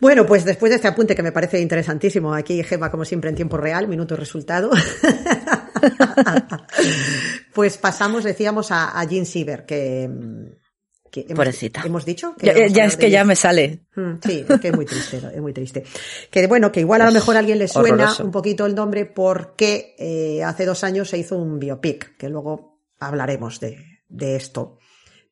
Bueno, 0.00 0.24
pues 0.24 0.44
después 0.44 0.70
de 0.70 0.76
este 0.76 0.88
apunte 0.88 1.14
que 1.14 1.22
me 1.22 1.32
parece 1.32 1.60
interesantísimo, 1.60 2.32
aquí 2.32 2.62
Gema, 2.62 2.90
como 2.90 3.04
siempre, 3.04 3.28
en 3.30 3.36
tiempo 3.36 3.56
real, 3.56 3.86
minuto 3.86 4.16
resultado. 4.16 4.70
pues 7.54 7.78
pasamos, 7.78 8.24
decíamos, 8.24 8.70
a, 8.70 8.98
a 8.98 9.04
Jean 9.04 9.26
Siever, 9.26 9.66
que, 9.66 10.08
que 11.10 11.26
hemos, 11.28 11.62
hemos 11.84 12.04
dicho 12.04 12.34
que 12.36 12.46
Ya, 12.46 12.66
ya 12.68 12.84
es 12.84 12.96
que 12.96 13.10
ya 13.10 13.24
me 13.24 13.36
sale. 13.36 13.80
Mm, 13.96 14.12
Sí, 14.24 14.44
es 14.48 14.60
que 14.60 14.68
es 14.68 14.74
muy 14.74 14.86
triste, 14.86 15.20
es 15.34 15.40
muy 15.40 15.52
triste. 15.52 15.84
Que 16.30 16.46
bueno, 16.46 16.70
que 16.70 16.80
igual 16.80 17.02
a 17.02 17.06
lo 17.06 17.12
mejor 17.12 17.36
a 17.36 17.40
alguien 17.40 17.58
le 17.58 17.68
suena 17.68 17.94
horroroso. 17.94 18.24
un 18.24 18.30
poquito 18.30 18.66
el 18.66 18.74
nombre 18.74 19.04
porque 19.04 19.94
eh, 19.98 20.42
hace 20.44 20.64
dos 20.64 20.84
años 20.84 21.10
se 21.10 21.18
hizo 21.18 21.36
un 21.36 21.58
biopic, 21.58 22.16
que 22.16 22.28
luego 22.28 22.78
hablaremos 23.00 23.60
de, 23.60 23.97
de 24.08 24.36
esto. 24.36 24.78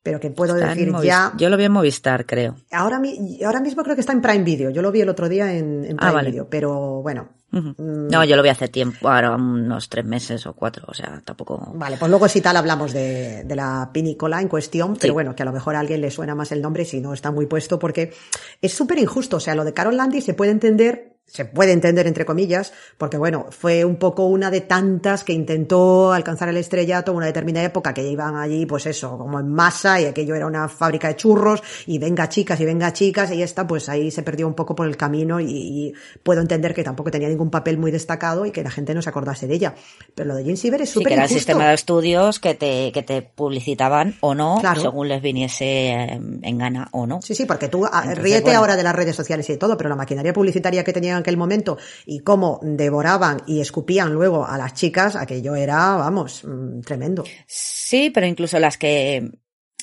Pero 0.03 0.21
que 0.21 0.29
puedo 0.29 0.55
Está 0.55 0.69
decir 0.69 0.93
ya, 1.03 1.33
Yo 1.37 1.49
lo 1.49 1.57
vi 1.57 1.65
en 1.65 1.71
Movistar, 1.73 2.25
creo. 2.25 2.55
ahora, 2.71 3.01
ahora 3.45 3.59
mismo 3.59 3.83
creo 3.83 3.93
que 3.95 3.99
está 3.99 4.13
en 4.13 4.21
Prime 4.21 4.43
Video. 4.45 4.69
Yo 4.69 4.81
lo 4.81 4.89
vi 4.89 5.01
el 5.01 5.09
otro 5.09 5.27
día 5.27 5.51
en, 5.53 5.83
en 5.83 5.97
Prime 5.97 5.99
Ah, 5.99 6.11
vale. 6.13 6.31
Video, 6.31 6.47
pero 6.49 7.01
bueno. 7.01 7.27
Mm. 7.51 8.07
No, 8.09 8.23
yo 8.23 8.35
lo 8.37 8.43
vi 8.43 8.49
hace 8.49 8.67
tiempo, 8.69 9.09
ahora 9.09 9.35
unos 9.35 9.89
tres 9.89 10.05
meses 10.05 10.45
o 10.47 10.53
cuatro, 10.53 10.85
o 10.87 10.93
sea, 10.93 11.21
tampoco... 11.25 11.71
Vale, 11.75 11.95
pues 11.97 12.09
luego 12.09 12.27
si 12.27 12.41
tal 12.41 12.55
hablamos 12.57 12.91
de, 12.93 13.43
de 13.45 13.55
la 13.55 13.89
pinicola 13.93 14.41
en 14.41 14.47
cuestión, 14.49 14.97
pero 14.99 15.13
bueno, 15.13 15.33
que 15.35 15.43
a 15.43 15.45
lo 15.45 15.53
mejor 15.53 15.75
a 15.75 15.79
alguien 15.79 16.01
le 16.01 16.11
suena 16.11 16.35
más 16.35 16.51
el 16.51 16.61
nombre 16.61 16.83
si 16.85 16.99
no 17.01 17.13
está 17.13 17.31
muy 17.31 17.45
puesto, 17.45 17.79
porque 17.79 18.13
es 18.61 18.73
súper 18.73 18.99
injusto. 18.99 19.37
O 19.37 19.39
sea, 19.41 19.55
lo 19.55 19.63
de 19.65 19.73
Carol 19.73 19.95
Landy 19.97 20.21
se 20.21 20.33
puede 20.33 20.51
entender, 20.51 21.16
se 21.27 21.45
puede 21.45 21.73
entender 21.73 22.07
entre 22.07 22.25
comillas, 22.25 22.73
porque 22.97 23.17
bueno, 23.17 23.47
fue 23.51 23.83
un 23.85 23.97
poco 23.97 24.25
una 24.25 24.49
de 24.49 24.61
tantas 24.61 25.23
que 25.25 25.33
intentó 25.33 26.13
alcanzar 26.13 26.47
el 26.49 26.57
estrellato 26.57 27.11
en 27.11 27.17
una 27.17 27.25
determinada 27.27 27.65
época, 27.65 27.93
que 27.93 28.07
iban 28.07 28.37
allí, 28.37 28.65
pues 28.65 28.85
eso, 28.85 29.17
como 29.17 29.39
en 29.39 29.49
masa, 29.51 29.99
y 30.01 30.05
aquello 30.05 30.35
era 30.35 30.47
una 30.47 30.69
fábrica 30.69 31.09
de 31.09 31.17
churros, 31.17 31.61
y 31.85 31.99
venga 31.99 32.29
chicas, 32.29 32.59
y 32.61 32.65
venga 32.65 32.93
chicas, 32.93 33.31
y 33.31 33.43
esta, 33.43 33.67
pues 33.67 33.89
ahí 33.89 34.09
se 34.09 34.23
perdió 34.23 34.47
un 34.47 34.53
poco 34.53 34.73
por 34.73 34.87
el 34.87 34.95
camino, 34.95 35.39
y, 35.41 35.45
y 35.49 35.93
puedo 36.23 36.39
entender 36.41 36.73
que 36.73 36.83
tampoco 36.83 37.11
tenía 37.11 37.27
ningún 37.27 37.49
papel 37.49 37.77
muy 37.77 37.91
destacado 37.91 38.45
y 38.45 38.51
que 38.51 38.63
la 38.63 38.71
gente 38.71 38.93
no 38.93 39.01
se 39.01 39.09
acordase 39.09 39.47
de 39.47 39.53
ella. 39.55 39.75
Pero 40.15 40.29
lo 40.29 40.35
de 40.35 40.45
Jean 40.45 40.57
Siever 40.57 40.81
es 40.81 40.89
Sí, 40.89 40.93
súper 40.93 41.07
que 41.09 41.13
era 41.15 41.23
el 41.23 41.29
sistema 41.29 41.67
de 41.67 41.73
estudios 41.75 42.39
que 42.39 42.55
te, 42.55 42.91
que 42.93 43.03
te 43.03 43.21
publicitaban 43.21 44.15
o 44.21 44.33
no, 44.33 44.57
Claro. 44.61 44.81
según 44.81 45.07
les 45.09 45.21
viniese 45.21 45.65
eh, 45.89 46.19
en 46.41 46.57
gana 46.57 46.87
o 46.93 47.05
no. 47.05 47.21
Sí, 47.21 47.35
sí, 47.35 47.45
porque 47.45 47.67
tú 47.67 47.85
ah, 47.85 47.91
Entonces, 48.03 48.23
ríete 48.23 48.41
bueno. 48.43 48.59
ahora 48.59 48.75
de 48.77 48.83
las 48.83 48.95
redes 48.95 49.15
sociales 49.15 49.47
y 49.49 49.53
de 49.53 49.57
todo, 49.57 49.75
pero 49.77 49.89
la 49.89 49.95
maquinaria 49.95 50.31
publicitaria 50.33 50.83
que 50.83 50.93
tenían 50.93 51.16
en 51.17 51.21
aquel 51.21 51.37
momento 51.37 51.77
y 52.05 52.19
cómo 52.19 52.59
devoraban 52.63 53.41
y 53.45 53.59
escupían 53.59 54.13
luego 54.13 54.45
a 54.45 54.57
las 54.57 54.73
chicas, 54.73 55.15
aquello 55.15 55.55
era, 55.55 55.95
vamos, 55.95 56.43
mm, 56.45 56.81
tremendo. 56.81 57.23
Sí, 57.47 58.09
pero 58.13 58.27
incluso 58.27 58.59
las 58.59 58.77
que 58.77 59.31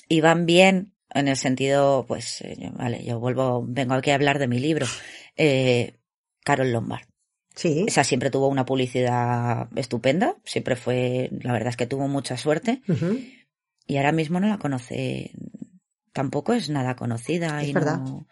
iban 0.09 0.47
bien 0.47 0.95
en 1.11 1.29
el 1.29 1.37
sentido, 1.37 2.05
pues, 2.09 2.41
eh, 2.41 2.71
vale, 2.77 3.05
yo 3.05 3.21
vuelvo, 3.21 3.65
vengo 3.67 3.95
aquí 3.95 4.11
a 4.11 4.15
hablar 4.17 4.39
de 4.39 4.49
mi 4.49 4.59
libro. 4.59 4.87
Eh, 5.37 5.95
Carol 6.45 6.73
Lombard. 6.73 7.05
Sí. 7.55 7.85
Esa 7.87 8.03
siempre 8.03 8.31
tuvo 8.31 8.49
una 8.49 8.65
publicidad 8.67 9.69
estupenda, 9.77 10.37
siempre 10.45 10.75
fue, 10.75 11.31
la 11.43 11.53
verdad 11.53 11.69
es 11.69 11.77
que 11.77 11.87
tuvo 11.87 12.09
mucha 12.09 12.37
suerte 12.37 12.83
y 13.87 13.97
ahora 13.97 14.11
mismo 14.11 14.41
no 14.41 14.49
la 14.49 14.59
conoce, 14.59 15.31
tampoco 16.13 16.53
es 16.53 16.69
nada 16.69 16.97
conocida 16.97 17.63
Es 17.63 17.69
y 17.69 17.73
verdad. 17.73 18.01
no, 18.01 18.27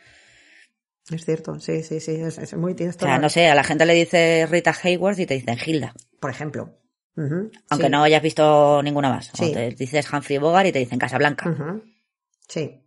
Es 1.10 1.24
cierto, 1.24 1.58
sí, 1.58 1.82
sí, 1.82 2.00
sí, 2.00 2.12
es, 2.12 2.38
es 2.38 2.54
muy 2.54 2.74
tienes 2.74 2.96
o 2.96 3.00
sea, 3.00 3.18
no 3.18 3.28
sé, 3.28 3.48
a 3.48 3.54
la 3.54 3.64
gente 3.64 3.84
le 3.84 3.94
dice 3.94 4.46
Rita 4.48 4.72
Hayworth 4.82 5.18
y 5.18 5.26
te 5.26 5.34
dicen 5.34 5.58
Hilda, 5.64 5.94
Por 6.20 6.30
ejemplo. 6.30 6.70
Aunque 7.16 7.86
Sí. 7.86 7.90
no 7.90 8.02
hayas 8.04 8.22
visto 8.22 8.82
ninguna 8.82 9.10
más. 9.10 9.30
Sí. 9.34 9.50
O 9.50 9.52
te 9.52 9.70
dices 9.70 10.10
Humphrey 10.10 10.38
Bogart 10.38 10.66
y 10.68 10.72
te 10.72 10.78
dicen 10.78 10.98
Casablanca. 10.98 11.50
Ujú. 11.50 11.82
Sí. 12.48 12.78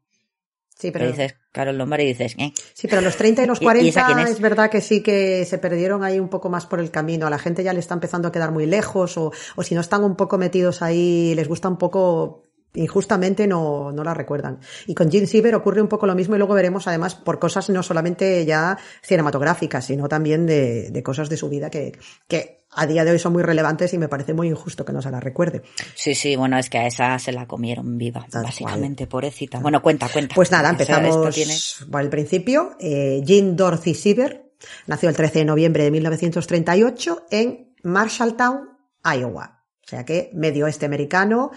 Sí, 0.78 0.92
Pero 0.92 1.06
pero, 1.06 1.12
dices 1.12 1.36
Carol 1.54 1.78
Lombard 1.78 2.02
y 2.02 2.06
dices, 2.08 2.36
eh. 2.38 2.52
sí, 2.74 2.88
pero 2.90 3.02
los 3.02 3.16
30 3.16 3.44
y 3.44 3.46
los 3.46 3.62
¿Y- 3.62 3.66
y 3.66 3.88
esa 3.90 4.02
40 4.02 4.06
quién 4.08 4.20
es? 4.20 4.30
es? 4.32 4.40
verdad 4.42 4.70
que 4.70 4.82
sí 4.82 5.02
que 5.04 5.46
se 5.46 5.58
perdieron 5.58 6.04
ahí 6.04 6.20
un 6.20 6.28
poco 6.30 6.50
más 6.50 6.66
por 6.66 6.80
el 6.82 6.90
camino. 6.92 7.28
A 7.28 7.30
la 7.30 7.38
gente 7.40 7.64
ya 7.64 7.72
le 7.72 7.80
está 7.80 7.94
empezando 7.94 8.28
a 8.28 8.32
quedar 8.32 8.52
muy 8.52 8.66
lejos 8.66 9.18
o, 9.18 9.32
o 9.56 9.64
si 9.64 9.76
no 9.76 9.82
están 9.82 10.04
un 10.04 10.16
poco 10.18 10.38
metidos 10.38 10.82
ahí, 10.82 11.34
les 11.36 11.48
gusta 11.48 11.70
un 11.70 11.78
poco 11.78 12.44
injustamente 12.76 13.48
no, 13.48 13.92
no 13.92 14.04
la 14.04 14.14
recuerdan. 14.14 14.60
Y 14.88 14.94
con 14.96 15.10
Jean 15.10 15.28
Siever 15.28 15.56
ocurre 15.56 15.82
un 15.82 15.88
poco 15.88 16.06
lo 16.08 16.16
mismo 16.16 16.36
y 16.36 16.38
luego 16.38 16.54
veremos 16.54 16.88
además 16.88 17.16
por 17.16 17.40
cosas 17.40 17.70
no 17.70 17.84
solamente 17.84 18.46
ya 18.46 18.78
cinematográficas, 19.04 19.86
sino 19.86 20.08
también 20.08 20.46
de, 20.46 20.90
de 20.92 21.04
cosas 21.04 21.30
de 21.30 21.38
su 21.38 21.50
vida 21.50 21.70
que, 21.70 21.98
que 22.28 22.66
a 22.78 22.86
día 22.88 23.06
de 23.06 23.12
hoy 23.12 23.20
son 23.20 23.32
muy 23.34 23.42
relevantes 23.44 23.94
y 23.94 23.98
me 23.98 24.10
parece 24.10 24.34
muy 24.34 24.48
injusto 24.50 24.84
que 24.84 24.92
no 24.92 25.02
se 25.02 25.10
la 25.10 25.20
recuerde. 25.22 25.62
Sí, 25.96 26.14
sí, 26.14 26.36
bueno, 26.36 26.58
es 26.58 26.70
que 26.70 26.78
a 26.78 26.88
esa 26.88 27.18
se 27.20 27.32
la 27.32 27.48
comieron 27.48 27.98
viva, 27.98 28.26
Tal 28.30 28.44
básicamente, 28.44 29.08
pobrecita. 29.08 29.60
Bueno, 29.60 29.82
cuenta, 29.82 30.10
cuenta. 30.10 30.36
Pues 30.36 30.52
nada, 30.52 30.70
empezamos 30.72 31.34
tiene- 31.34 31.56
por 31.90 32.02
el 32.02 32.10
principio. 32.10 32.76
Eh, 32.80 33.22
Jean 33.24 33.56
Dorothy 33.56 33.94
Siever 33.94 34.52
nació 34.88 35.08
el 35.10 35.16
13 35.16 35.40
de 35.40 35.46
noviembre 35.46 35.84
de 35.86 35.92
1938 35.92 37.28
en 37.32 37.74
Marshalltown, 37.84 38.70
Iowa. 39.04 39.64
O 39.86 39.88
sea 39.88 40.04
que 40.04 40.32
medio 40.34 40.66
oeste 40.66 40.86
americano. 40.88 41.52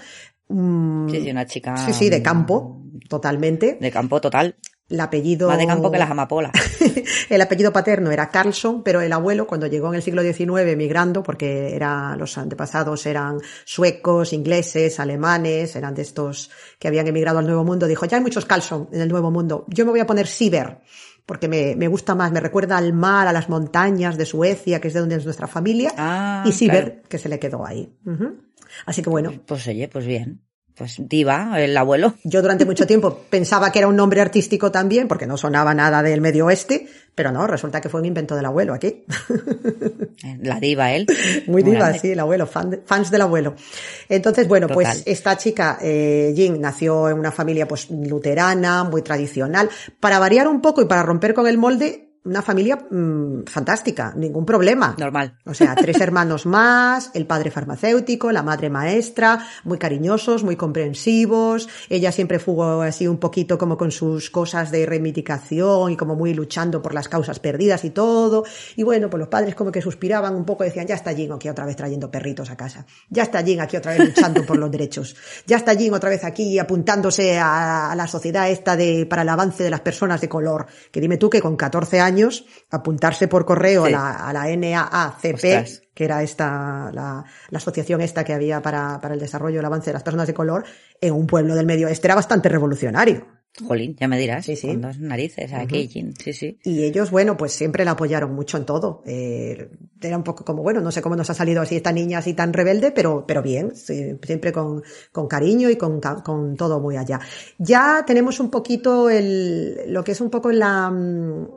Mm, 0.49 1.09
Sí, 1.11 1.21
sí, 1.23 1.31
una 1.31 1.47
chica. 1.47 1.77
Sí, 1.77 1.93
sí, 1.93 2.11
de 2.11 2.23
campo, 2.23 2.83
totalmente. 3.09 3.79
De 3.81 3.91
campo 3.91 4.21
total. 4.21 4.57
El 4.89 5.01
apellido. 5.01 5.49
Más 5.49 5.59
de 5.59 5.67
campo 5.67 5.91
que 5.91 5.99
las 5.99 6.11
amapolas. 6.11 6.53
el 7.29 7.41
apellido 7.43 7.73
paterno 7.75 8.11
era 8.11 8.31
Carlson, 8.31 8.83
pero 8.83 9.03
el 9.03 9.13
abuelo, 9.13 9.47
cuando 9.47 9.67
llegó 9.67 9.89
en 9.89 9.97
el 9.97 10.03
siglo 10.03 10.23
XIX 10.23 10.61
emigrando, 10.67 11.23
porque 11.23 11.75
era, 11.75 12.17
los 12.17 12.39
antepasados 12.39 13.05
eran 13.05 13.39
suecos, 13.67 14.33
ingleses, 14.33 14.99
alemanes, 14.99 15.77
eran 15.77 15.95
de 15.95 16.01
estos 16.03 16.51
que 16.79 16.89
habían 16.89 17.07
emigrado 17.07 17.39
al 17.39 17.45
Nuevo 17.45 17.65
Mundo, 17.65 17.87
dijo, 17.87 18.07
ya 18.07 18.17
hay 18.17 18.23
muchos 18.23 18.47
Carlson 18.47 18.89
en 18.91 19.03
el 19.03 19.11
Nuevo 19.11 19.31
Mundo, 19.31 19.67
yo 19.69 19.85
me 19.85 19.91
voy 19.91 20.01
a 20.01 20.07
poner 20.07 20.27
Sieber, 20.27 20.79
porque 21.27 21.49
me, 21.49 21.77
me 21.77 21.87
gusta 21.89 22.15
más, 22.15 22.33
me 22.33 22.41
recuerda 22.41 22.79
al 22.79 22.95
mar, 22.95 23.29
a 23.29 23.33
las 23.35 23.51
montañas 23.51 24.17
de 24.17 24.25
Suecia, 24.25 24.81
que 24.81 24.89
es 24.89 24.95
de 24.95 25.01
donde 25.01 25.17
es 25.17 25.25
nuestra 25.27 25.47
familia, 25.47 25.93
Ah, 25.99 26.45
y 26.47 26.67
claro. 26.67 26.93
que 27.07 27.19
se 27.19 27.29
le 27.29 27.39
quedó 27.39 27.67
ahí. 27.67 27.95
Así 28.87 29.03
que 29.03 29.11
bueno, 29.11 29.33
Pues 29.47 29.67
oye, 29.69 29.89
pues 29.89 30.07
bien. 30.07 30.43
Pues 30.75 30.95
diva, 31.01 31.61
el 31.61 31.77
abuelo. 31.77 32.15
Yo 32.23 32.41
durante 32.41 32.65
mucho 32.65 32.87
tiempo 32.87 33.23
pensaba 33.31 33.73
que 33.73 33.81
era 33.81 33.89
un 33.89 33.97
nombre 33.97 34.21
artístico 34.21 34.71
también, 34.71 35.09
porque 35.09 35.27
no 35.27 35.37
sonaba 35.37 35.75
nada 35.75 36.05
del 36.05 36.21
medio 36.21 36.47
oeste, 36.47 36.87
pero 37.17 37.33
no, 37.33 37.49
resulta 37.49 37.81
que 37.81 37.89
fue 37.89 37.99
un 37.99 38.07
invento 38.07 38.37
del 38.37 38.45
abuelo 38.45 38.75
aquí. 38.75 39.05
La 40.41 40.61
diva, 40.61 40.93
él. 40.93 41.07
Muy 41.49 41.63
diva, 41.65 41.79
grande. 41.81 41.99
sí, 41.99 42.11
el 42.11 42.21
abuelo, 42.21 42.47
fan 42.47 42.71
de- 42.71 42.83
fans 42.85 43.11
del 43.11 43.23
abuelo. 43.23 43.55
Entonces, 44.09 44.47
bueno, 44.47 44.69
Total. 44.69 44.85
pues 44.85 45.03
esta 45.07 45.37
chica, 45.37 45.79
eh, 45.83 46.33
Jean, 46.37 46.61
nació 46.61 47.09
en 47.09 47.19
una 47.19 47.33
familia 47.33 47.67
pues 47.67 47.91
luterana, 47.91 48.85
muy 48.85 49.03
tradicional. 49.03 49.69
Para 50.01 50.19
variar 50.21 50.47
un 50.49 50.61
poco 50.61 50.81
y 50.83 50.85
para 50.87 51.03
romper 51.03 51.35
con 51.35 51.47
el 51.49 51.59
molde, 51.59 52.08
una 52.25 52.43
familia 52.43 52.77
mm, 52.77 53.45
fantástica, 53.47 54.13
ningún 54.17 54.45
problema. 54.45 54.95
Normal. 54.99 55.39
O 55.47 55.55
sea, 55.55 55.75
tres 55.75 56.01
hermanos 56.01 56.47
más, 56.47 57.11
el 57.15 57.27
padre 57.27 57.51
farmacéutico, 57.51 58.31
la 58.33 58.43
madre 58.43 58.71
maestra, 58.71 59.47
muy 59.65 59.79
cariñosos, 59.79 60.45
muy 60.45 60.57
comprensivos. 60.57 61.69
Ella 61.89 62.13
siempre 62.13 62.39
fue 62.39 62.87
así 62.87 63.07
un 63.07 63.19
poquito 63.19 63.57
como 63.57 63.77
con 63.77 63.91
sus 63.91 64.31
cosas 64.31 64.71
de 64.71 64.85
reivindicación 64.85 65.93
y 65.93 65.97
como 65.97 66.17
muy 66.17 66.35
luchando 66.35 66.83
por 66.83 66.95
las 66.95 67.09
causas 67.09 67.39
perdidas 67.41 67.85
y 67.85 67.91
todo. 67.91 68.45
Y 68.77 68.83
bueno, 68.83 69.09
pues 69.09 69.21
los 69.21 69.29
padres 69.29 69.55
como 69.55 69.73
que 69.73 69.81
suspiraban 69.81 70.35
un 70.35 70.45
poco 70.45 70.65
decían, 70.65 70.87
ya 70.87 70.97
está 70.97 71.15
Jin 71.15 71.33
aquí 71.33 71.49
otra 71.49 71.65
vez 71.65 71.77
trayendo 71.77 72.11
perritos 72.11 72.51
a 72.51 72.57
casa. 72.57 72.87
Ya 73.09 73.23
está 73.23 73.43
Jin 73.43 73.61
aquí 73.61 73.77
otra 73.77 73.93
vez 73.93 74.07
luchando 74.07 74.45
por 74.45 74.59
los 74.59 74.71
derechos. 74.71 75.17
Ya 75.47 75.57
está 75.57 75.75
Jin 75.75 75.95
otra 75.95 76.11
vez 76.11 76.25
aquí 76.25 76.59
apuntándose 76.59 77.39
a, 77.39 77.91
a 77.91 77.97
la 77.97 78.07
sociedad 78.07 78.51
esta 78.51 78.77
de, 78.77 79.07
para 79.07 79.23
el 79.23 79.29
avance 79.29 79.63
de 79.63 79.71
las 79.71 79.81
personas 79.81 80.21
de 80.21 80.29
color. 80.29 80.67
Que 80.91 81.01
dime 81.01 81.17
tú 81.17 81.31
que 81.31 81.41
con 81.41 81.57
14 81.57 82.01
años 82.01 82.08
apuntarse 82.71 83.29
por 83.29 83.45
correo 83.45 83.87
Sí. 83.87 83.93
a 83.93 83.97
la, 83.97 84.29
a 84.29 84.33
la 84.33 84.57
NAACP, 84.57 85.35
Ostras. 85.35 85.83
que 85.95 86.05
era 86.05 86.23
esta, 86.23 86.91
la, 86.93 87.25
la 87.51 87.57
asociación 87.59 88.01
esta 88.01 88.25
que 88.25 88.33
había 88.33 88.61
para, 88.63 89.01
para 89.01 89.15
el 89.15 89.21
desarrollo 89.21 89.57
y 89.57 89.59
el 89.59 89.65
avance 89.65 89.91
de 89.91 89.95
las 89.95 90.03
personas 90.03 90.27
de 90.27 90.35
color, 90.35 90.65
en 91.01 91.13
un 91.15 91.27
pueblo 91.27 91.55
del 91.55 91.67
medio 91.67 91.87
oeste 91.89 92.07
era 92.07 92.15
bastante 92.15 92.49
revolucionario. 92.49 93.39
Jolín, 93.67 93.97
ya 93.99 94.07
me 94.07 94.19
dirás. 94.19 94.45
Sí, 94.45 94.55
sí. 94.55 94.69
Con 94.69 94.83
dos 94.83 95.01
narices 95.01 95.53
aquí, 95.53 95.89
Jean. 95.89 96.15
Sí, 96.23 96.33
sí. 96.33 96.61
Y 96.63 96.85
ellos, 96.85 97.11
bueno, 97.11 97.37
pues 97.37 97.51
siempre 97.53 97.85
la 97.85 97.93
apoyaron 97.93 98.33
mucho 98.33 98.57
en 98.57 98.65
todo. 98.65 99.03
Eh, 99.05 99.69
era 100.01 100.17
un 100.17 100.23
poco 100.23 100.45
como, 100.45 100.63
bueno, 100.63 100.81
no 100.81 100.93
sé 100.93 101.03
cómo 101.03 101.17
nos 101.17 101.29
ha 101.31 101.35
salido 101.35 101.63
así 101.63 101.75
esta 101.75 101.91
niña 101.91 102.19
así 102.19 102.35
tan 102.35 102.53
rebelde, 102.53 102.93
pero, 102.93 103.25
pero 103.27 103.43
bien, 103.43 103.75
siempre 103.75 104.53
con, 104.53 104.83
con 105.11 105.27
cariño 105.27 105.71
y 105.71 105.77
con, 105.77 105.99
con 106.01 106.57
todo 106.57 106.79
muy 106.79 106.97
allá. 106.99 107.19
Ya 107.59 108.05
tenemos 108.07 108.39
un 108.39 108.49
poquito 108.51 109.11
el, 109.11 109.81
lo 109.93 110.05
que 110.05 110.13
es 110.13 110.21
un 110.21 110.31
poco 110.31 110.53
la, 110.53 110.89
mm, 110.91 111.49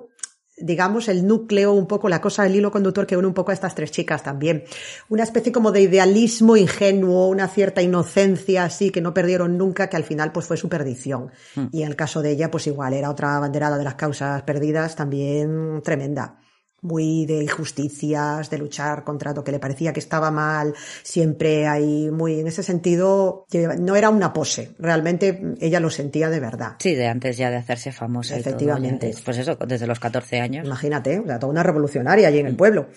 digamos, 0.62 1.08
el 1.08 1.26
núcleo, 1.28 1.74
un 1.74 1.88
poco 1.88 2.10
la 2.10 2.22
cosa, 2.22 2.46
el 2.46 2.56
hilo 2.56 2.72
conductor 2.72 3.06
que 3.06 3.18
une 3.18 3.28
un 3.28 3.34
poco 3.34 3.52
a 3.52 3.54
estas 3.54 3.76
tres 3.76 3.92
chicas 3.92 4.24
también. 4.24 4.64
Una 5.10 5.24
especie 5.24 5.52
como 5.52 5.72
de 5.72 5.82
idealismo 5.82 6.58
ingenuo, 6.58 7.28
una 7.28 7.48
cierta 7.48 7.82
inocencia 7.82 8.64
así 8.64 8.90
que 8.90 9.02
no 9.02 9.14
perdieron 9.14 9.58
nunca, 9.58 9.88
que 9.88 9.98
al 9.98 10.04
final 10.04 10.32
pues 10.32 10.46
fue 10.46 10.58
su 10.58 10.70
perdición. 10.70 11.32
Y 11.72 11.84
en 11.84 11.90
el 11.90 11.96
caso 11.96 12.22
de 12.22 12.32
ella, 12.32 12.52
pues 12.52 12.68
igual, 12.68 12.94
era 12.94 13.10
otra 13.10 13.40
banderada 13.40 13.78
de 13.78 13.84
las 13.84 13.96
causas 13.96 14.42
perdidas 14.44 14.96
también 14.96 15.82
tremenda. 15.84 16.41
Muy 16.82 17.26
de 17.28 17.44
injusticias, 17.44 18.50
de 18.50 18.58
luchar 18.58 19.04
contra 19.04 19.34
lo 19.34 19.44
que 19.44 19.52
le 19.52 19.60
parecía 19.60 19.94
que 19.94 20.00
estaba 20.00 20.32
mal, 20.32 20.74
siempre 21.04 21.68
ahí 21.68 22.10
muy, 22.12 22.40
en 22.40 22.48
ese 22.48 22.64
sentido, 22.64 23.46
no 23.80 23.96
era 23.96 24.10
una 24.10 24.34
pose, 24.34 24.72
realmente 24.80 25.56
ella 25.60 25.80
lo 25.80 25.92
sentía 25.92 26.30
de 26.30 26.40
verdad. 26.40 26.76
Sí, 26.80 26.96
de 26.96 27.08
antes 27.08 27.38
ya 27.38 27.52
de 27.52 27.58
hacerse 27.58 27.92
famosa. 27.92 28.36
y 28.36 28.42
todo, 28.42 28.50
Efectivamente. 28.50 29.14
pues 29.24 29.38
eso, 29.38 29.56
desde 29.56 29.86
los 29.86 30.00
14 30.00 30.40
años. 30.40 30.66
Imagínate, 30.66 31.20
o 31.20 31.26
sea, 31.26 31.38
toda 31.38 31.52
una 31.52 31.64
revolucionaria 31.64 32.28
allí 32.28 32.40
en 32.40 32.48
el 32.48 32.56
pueblo. 32.56 32.88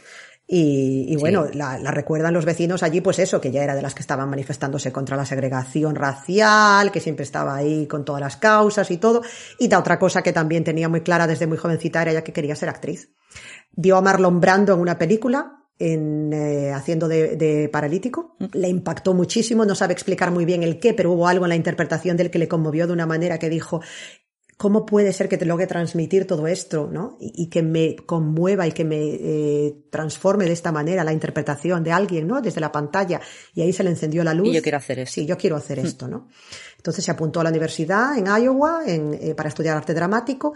Y, 0.47 1.07
y 1.09 1.17
bueno, 1.17 1.47
la, 1.55 1.79
la 1.79 1.91
recuerdan 1.91 2.35
los 2.35 2.45
vecinos 2.45 2.83
allí, 2.83 3.01
pues 3.01 3.19
eso, 3.19 3.41
que 3.41 3.51
ya 3.51 3.65
era 3.65 3.75
de 3.75 3.81
las 3.81 3.95
que 3.95 4.03
estaban 4.03 4.29
manifestándose 4.29 4.93
contra 4.93 5.17
la 5.17 5.25
segregación 5.25 5.95
racial, 5.95 6.93
que 6.93 7.01
siempre 7.01 7.23
estaba 7.23 7.57
ahí 7.57 7.87
con 7.87 8.05
todas 8.05 8.21
las 8.21 8.37
causas 8.37 8.91
y 8.91 8.99
todo. 8.99 9.23
Y 9.59 9.69
la 9.69 9.79
otra 9.79 9.99
cosa 9.99 10.23
que 10.23 10.35
también 10.35 10.63
tenía 10.63 10.89
muy 10.91 11.01
clara 11.01 11.27
desde 11.27 11.47
muy 11.47 11.57
jovencita 11.57 12.03
era 12.03 12.13
ya 12.13 12.25
que 12.25 12.35
quería 12.35 12.57
ser 12.57 12.69
actriz. 12.69 13.11
Vio 13.73 13.97
a 13.97 14.03
Marlon 14.03 14.39
Brando 14.39 14.75
en 14.75 14.81
una 14.81 14.99
película, 14.99 15.65
en, 15.79 16.33
eh, 16.33 16.73
haciendo 16.73 17.09
de, 17.09 17.37
de 17.37 17.71
paralítico. 17.71 18.37
Le 18.53 18.69
impactó 18.69 19.15
muchísimo, 19.15 19.65
no 19.65 19.75
sabe 19.75 19.95
explicar 19.95 20.31
muy 20.31 20.45
bien 20.45 20.63
el 20.63 20.79
qué, 20.79 20.93
pero 20.93 21.13
hubo 21.13 21.27
algo 21.27 21.47
en 21.47 21.51
la 21.51 21.57
interpretación 21.57 22.19
del 22.19 22.31
que 22.31 22.39
le 22.39 22.49
conmovió 22.49 22.87
de 22.87 22.93
una 22.93 23.07
manera 23.07 23.39
que 23.39 23.49
dijo, 23.49 23.81
¿Cómo 24.57 24.87
puede 24.87 25.13
ser 25.13 25.29
que 25.29 25.37
te 25.37 25.45
logre 25.45 25.67
transmitir 25.67 26.27
todo 26.27 26.47
esto, 26.47 26.89
¿no? 26.91 27.17
Y, 27.21 27.45
y 27.45 27.47
que 27.49 27.63
me 27.63 27.97
conmueva 27.97 28.67
y 28.67 28.73
que 28.73 28.85
me 28.85 29.01
eh, 29.01 29.77
transforme 29.91 30.45
de 30.45 30.53
esta 30.53 30.71
manera 30.71 31.03
la 31.03 31.13
interpretación 31.13 31.83
de 31.83 31.93
alguien, 31.93 32.27
¿no? 32.27 32.41
Desde 32.41 32.61
la 32.61 32.71
pantalla. 32.71 33.21
Y 33.55 33.63
ahí 33.63 33.73
se 33.73 33.83
le 33.83 33.91
encendió 33.91 34.23
la 34.23 34.35
luz. 34.35 34.49
Y 34.49 34.53
yo 34.53 34.63
quiero 34.63 34.79
hacer 34.79 35.01
esto. 35.01 35.15
Sí, 35.15 35.27
yo 35.27 35.37
quiero 35.37 35.57
hacer 35.57 35.81
esto, 35.81 36.07
¿no? 36.07 36.29
Entonces 36.77 37.05
se 37.05 37.11
apuntó 37.11 37.41
a 37.41 37.45
la 37.45 37.51
universidad 37.51 38.17
en 38.17 38.27
Iowa 38.27 38.83
en, 38.87 39.15
eh, 39.15 39.35
para 39.35 39.49
estudiar 39.49 39.77
arte 39.77 39.95
dramático, 39.95 40.53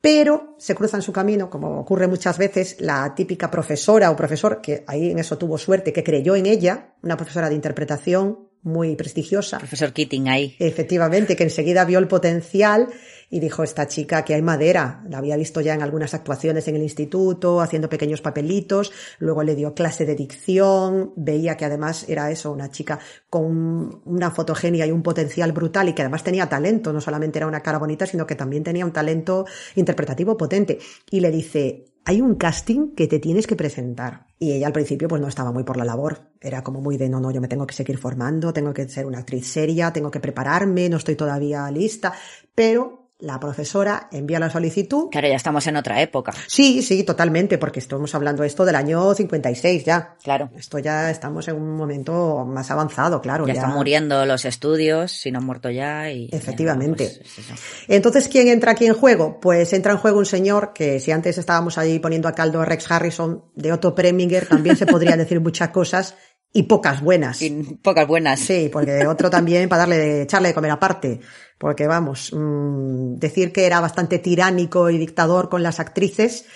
pero 0.00 0.54
se 0.58 0.74
cruza 0.74 0.96
en 0.96 1.02
su 1.02 1.12
camino, 1.12 1.48
como 1.48 1.80
ocurre 1.80 2.06
muchas 2.06 2.36
veces, 2.38 2.76
la 2.80 3.14
típica 3.14 3.50
profesora 3.50 4.10
o 4.10 4.16
profesor, 4.16 4.60
que 4.60 4.84
ahí 4.86 5.10
en 5.10 5.18
eso 5.18 5.38
tuvo 5.38 5.56
suerte, 5.56 5.92
que 5.92 6.04
creyó 6.04 6.36
en 6.36 6.46
ella, 6.46 6.94
una 7.02 7.16
profesora 7.16 7.48
de 7.48 7.54
interpretación 7.54 8.48
muy 8.62 8.96
prestigiosa, 8.96 9.58
Profesor 9.58 9.92
Keating 9.92 10.28
ahí. 10.28 10.56
Efectivamente, 10.58 11.36
que 11.36 11.44
enseguida 11.44 11.84
vio 11.84 11.98
el 11.98 12.08
potencial 12.08 12.88
y 13.30 13.40
dijo 13.40 13.62
esta 13.62 13.86
chica 13.86 14.24
que 14.24 14.34
hay 14.34 14.42
madera. 14.42 15.04
La 15.08 15.18
había 15.18 15.36
visto 15.36 15.60
ya 15.60 15.74
en 15.74 15.82
algunas 15.82 16.14
actuaciones 16.14 16.66
en 16.68 16.76
el 16.76 16.82
instituto, 16.82 17.60
haciendo 17.60 17.88
pequeños 17.88 18.20
papelitos, 18.20 18.92
luego 19.18 19.42
le 19.42 19.54
dio 19.54 19.74
clase 19.74 20.06
de 20.06 20.14
dicción, 20.14 21.12
veía 21.16 21.56
que 21.56 21.64
además 21.64 22.08
era 22.08 22.30
eso, 22.30 22.52
una 22.52 22.70
chica 22.70 22.98
con 23.28 24.02
una 24.04 24.30
fotogenia 24.30 24.86
y 24.86 24.90
un 24.90 25.02
potencial 25.02 25.52
brutal 25.52 25.88
y 25.88 25.92
que 25.92 26.02
además 26.02 26.24
tenía 26.24 26.48
talento, 26.48 26.92
no 26.92 27.00
solamente 27.00 27.38
era 27.38 27.46
una 27.46 27.60
cara 27.60 27.78
bonita, 27.78 28.06
sino 28.06 28.26
que 28.26 28.34
también 28.34 28.64
tenía 28.64 28.84
un 28.84 28.92
talento 28.92 29.46
interpretativo 29.76 30.36
potente. 30.36 30.78
Y 31.10 31.20
le 31.20 31.30
dice, 31.30 31.86
hay 32.04 32.22
un 32.22 32.36
casting 32.36 32.94
que 32.94 33.06
te 33.06 33.18
tienes 33.18 33.46
que 33.46 33.56
presentar. 33.56 34.26
Y 34.38 34.52
ella 34.52 34.68
al 34.68 34.72
principio 34.72 35.08
pues 35.08 35.20
no 35.20 35.28
estaba 35.28 35.52
muy 35.52 35.64
por 35.64 35.76
la 35.76 35.84
labor. 35.84 36.30
Era 36.40 36.62
como 36.62 36.80
muy 36.80 36.96
de, 36.96 37.08
no, 37.08 37.20
no, 37.20 37.30
yo 37.30 37.40
me 37.40 37.48
tengo 37.48 37.66
que 37.66 37.74
seguir 37.74 37.98
formando, 37.98 38.52
tengo 38.52 38.72
que 38.72 38.88
ser 38.88 39.04
una 39.04 39.18
actriz 39.18 39.46
seria, 39.46 39.92
tengo 39.92 40.10
que 40.10 40.20
prepararme, 40.20 40.88
no 40.88 40.96
estoy 40.96 41.16
todavía 41.16 41.70
lista. 41.70 42.14
Pero 42.54 43.07
la 43.20 43.40
profesora 43.40 44.08
envía 44.12 44.38
la 44.38 44.48
solicitud. 44.48 45.08
Claro, 45.10 45.26
ya 45.26 45.34
estamos 45.34 45.66
en 45.66 45.76
otra 45.76 46.00
época. 46.00 46.32
Sí, 46.46 46.82
sí, 46.82 47.02
totalmente, 47.02 47.58
porque 47.58 47.80
estamos 47.80 48.14
hablando 48.14 48.44
esto 48.44 48.64
del 48.64 48.76
año 48.76 49.12
56 49.12 49.84
ya. 49.84 50.16
Claro. 50.22 50.50
Esto 50.56 50.78
ya 50.78 51.10
estamos 51.10 51.48
en 51.48 51.56
un 51.56 51.76
momento 51.76 52.44
más 52.46 52.70
avanzado, 52.70 53.20
claro. 53.20 53.46
Ya, 53.46 53.54
están 53.54 53.72
muriendo 53.74 54.24
los 54.24 54.44
estudios, 54.44 55.10
si 55.10 55.32
no 55.32 55.40
han 55.40 55.46
muerto 55.46 55.68
ya. 55.68 56.10
y 56.12 56.28
Efectivamente. 56.30 57.10
pues. 57.16 57.50
Entonces, 57.88 58.28
¿quién 58.28 58.46
entra 58.46 58.72
aquí 58.72 58.86
en 58.86 58.94
juego? 58.94 59.40
Pues 59.40 59.72
entra 59.72 59.92
en 59.92 59.98
juego 59.98 60.18
un 60.18 60.26
señor 60.26 60.72
que 60.72 61.00
si 61.00 61.10
antes 61.10 61.38
estábamos 61.38 61.76
ahí 61.76 61.98
poniendo 61.98 62.28
a 62.28 62.32
caldo 62.32 62.60
a 62.60 62.64
Rex 62.64 62.88
Harrison, 62.90 63.42
de 63.56 63.72
Otto 63.72 63.96
Preminger, 63.96 64.46
también 64.46 64.76
se 64.76 64.86
podría 64.86 65.16
decir 65.16 65.40
muchas 65.40 65.70
cosas 65.70 66.14
y 66.52 66.64
pocas 66.64 67.02
buenas. 67.02 67.42
Y 67.42 67.50
pocas 67.82 68.06
buenas. 68.06 68.40
Sí, 68.40 68.70
porque 68.72 69.06
otro 69.06 69.30
también 69.30 69.68
para 69.68 69.80
darle 69.80 69.98
de, 69.98 70.22
echarle 70.22 70.48
de 70.48 70.54
comer 70.54 70.70
aparte. 70.70 71.20
Porque 71.58 71.86
vamos, 71.86 72.32
mmm, 72.32 73.16
decir 73.16 73.52
que 73.52 73.66
era 73.66 73.80
bastante 73.80 74.18
tiránico 74.18 74.90
y 74.90 74.98
dictador 74.98 75.48
con 75.48 75.62
las 75.62 75.80
actrices 75.80 76.46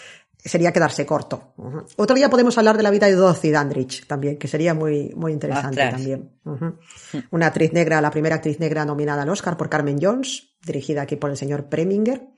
sería 0.45 0.73
quedarse 0.73 1.07
corto. 1.07 1.55
Uh 1.57 1.65
-huh. 1.65 1.85
Otro 1.97 2.17
día 2.17 2.29
podemos 2.29 2.57
hablar 2.59 2.77
de 2.77 2.83
la 2.83 2.91
vida 2.91 3.07
de 3.07 3.15
Dorothy 3.15 3.51
Dandridge 3.51 4.07
también, 4.07 4.39
que 4.39 4.49
sería 4.49 4.75
muy, 4.75 5.13
muy 5.15 5.33
interesante 5.33 5.81
Ostras. 5.81 5.95
también. 5.95 6.31
Uh 6.45 6.51
-huh. 6.51 7.27
Una 7.31 7.47
actriz 7.47 7.73
negra, 7.73 8.01
la 8.01 8.11
primera 8.11 8.37
actriz 8.37 8.59
negra 8.59 8.85
nominada 8.85 9.23
al 9.23 9.29
Oscar 9.29 9.57
por 9.57 9.69
Carmen 9.69 9.99
Jones, 10.01 10.55
dirigida 10.65 11.03
aquí 11.03 11.17
por 11.17 11.31
el 11.31 11.37
señor 11.37 11.69
Preminger. 11.69 12.29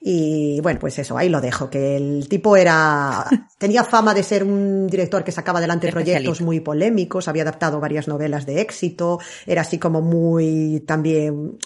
Y 0.00 0.60
bueno, 0.60 0.78
pues 0.78 0.98
eso, 1.00 1.18
ahí 1.18 1.28
lo 1.28 1.40
dejo, 1.40 1.68
que 1.68 1.96
el 1.96 2.28
tipo 2.28 2.56
era, 2.56 3.24
tenía 3.58 3.82
fama 3.82 4.14
de 4.14 4.22
ser 4.22 4.44
un 4.44 4.86
director 4.86 5.24
que 5.24 5.32
sacaba 5.32 5.58
adelante 5.58 5.90
proyectos 5.90 6.40
muy 6.40 6.60
polémicos, 6.60 7.26
había 7.26 7.42
adaptado 7.42 7.80
varias 7.80 8.06
novelas 8.06 8.46
de 8.46 8.60
éxito, 8.60 9.18
era 9.46 9.62
así 9.62 9.78
como 9.78 10.00
muy, 10.00 10.84
también, 10.86 11.58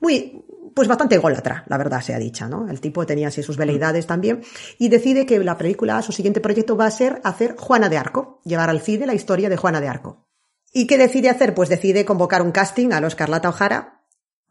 muy, 0.00 0.44
pues 0.74 0.88
bastante 0.88 1.16
ególatra, 1.16 1.64
la 1.68 1.76
verdad 1.76 2.00
sea 2.00 2.18
dicha, 2.18 2.48
¿no? 2.48 2.68
El 2.68 2.80
tipo 2.80 3.06
tenía 3.06 3.28
así 3.28 3.42
sus 3.42 3.56
veleidades 3.56 4.06
también 4.06 4.42
y 4.78 4.88
decide 4.88 5.26
que 5.26 5.38
la 5.38 5.58
película, 5.58 6.02
su 6.02 6.12
siguiente 6.12 6.40
proyecto 6.40 6.76
va 6.76 6.86
a 6.86 6.90
ser 6.90 7.20
hacer 7.24 7.56
Juana 7.56 7.88
de 7.88 7.98
Arco, 7.98 8.40
llevar 8.44 8.70
al 8.70 8.80
cine 8.80 9.06
la 9.06 9.14
historia 9.14 9.48
de 9.48 9.56
Juana 9.56 9.80
de 9.80 9.88
Arco. 9.88 10.26
¿Y 10.72 10.86
qué 10.86 10.98
decide 10.98 11.28
hacer? 11.28 11.54
Pues 11.54 11.68
decide 11.68 12.04
convocar 12.04 12.42
un 12.42 12.52
casting 12.52 12.92
a 12.92 13.00
los 13.00 13.14
Carlata 13.14 13.50
O'Hara 13.50 14.04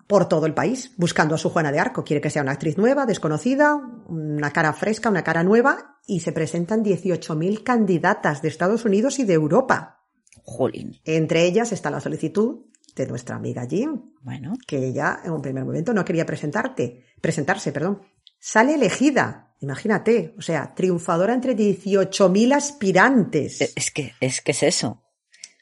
por 0.05 0.27
todo 0.27 0.45
el 0.45 0.53
país, 0.53 0.91
buscando 0.97 1.35
a 1.35 1.37
su 1.37 1.49
Juana 1.49 1.71
de 1.71 1.79
Arco. 1.79 2.03
Quiere 2.03 2.19
que 2.19 2.29
sea 2.29 2.41
una 2.41 2.53
actriz 2.53 2.77
nueva, 2.77 3.05
desconocida, 3.05 3.75
una 4.07 4.51
cara 4.51 4.73
fresca, 4.73 5.09
una 5.09 5.23
cara 5.23 5.43
nueva, 5.43 5.99
y 6.07 6.21
se 6.21 6.31
presentan 6.31 6.83
18.000 6.83 7.63
candidatas 7.63 8.41
de 8.41 8.47
Estados 8.47 8.85
Unidos 8.85 9.19
y 9.19 9.23
de 9.23 9.33
Europa. 9.33 10.07
Jolín. 10.43 10.99
Entre 11.05 11.45
ellas 11.45 11.71
está 11.71 11.91
la 11.91 11.99
solicitud 12.01 12.65
de 13.03 13.09
nuestra 13.09 13.35
amiga 13.35 13.65
Jim, 13.69 14.01
Bueno, 14.21 14.53
que 14.67 14.77
ella 14.87 15.19
en 15.23 15.31
un 15.31 15.41
primer 15.41 15.65
momento 15.65 15.93
no 15.93 16.03
quería 16.05 16.25
presentarte, 16.25 17.05
presentarse, 17.21 17.71
perdón. 17.71 18.01
Sale 18.39 18.75
elegida, 18.75 19.53
imagínate, 19.59 20.33
o 20.37 20.41
sea, 20.41 20.73
triunfadora 20.73 21.33
entre 21.33 21.55
18.000 21.55 22.53
aspirantes. 22.53 23.61
e- 23.61 23.71
es 23.75 23.91
que, 23.91 24.13
es 24.19 24.41
que 24.41 24.51
es 24.51 24.63
eso. 24.63 25.03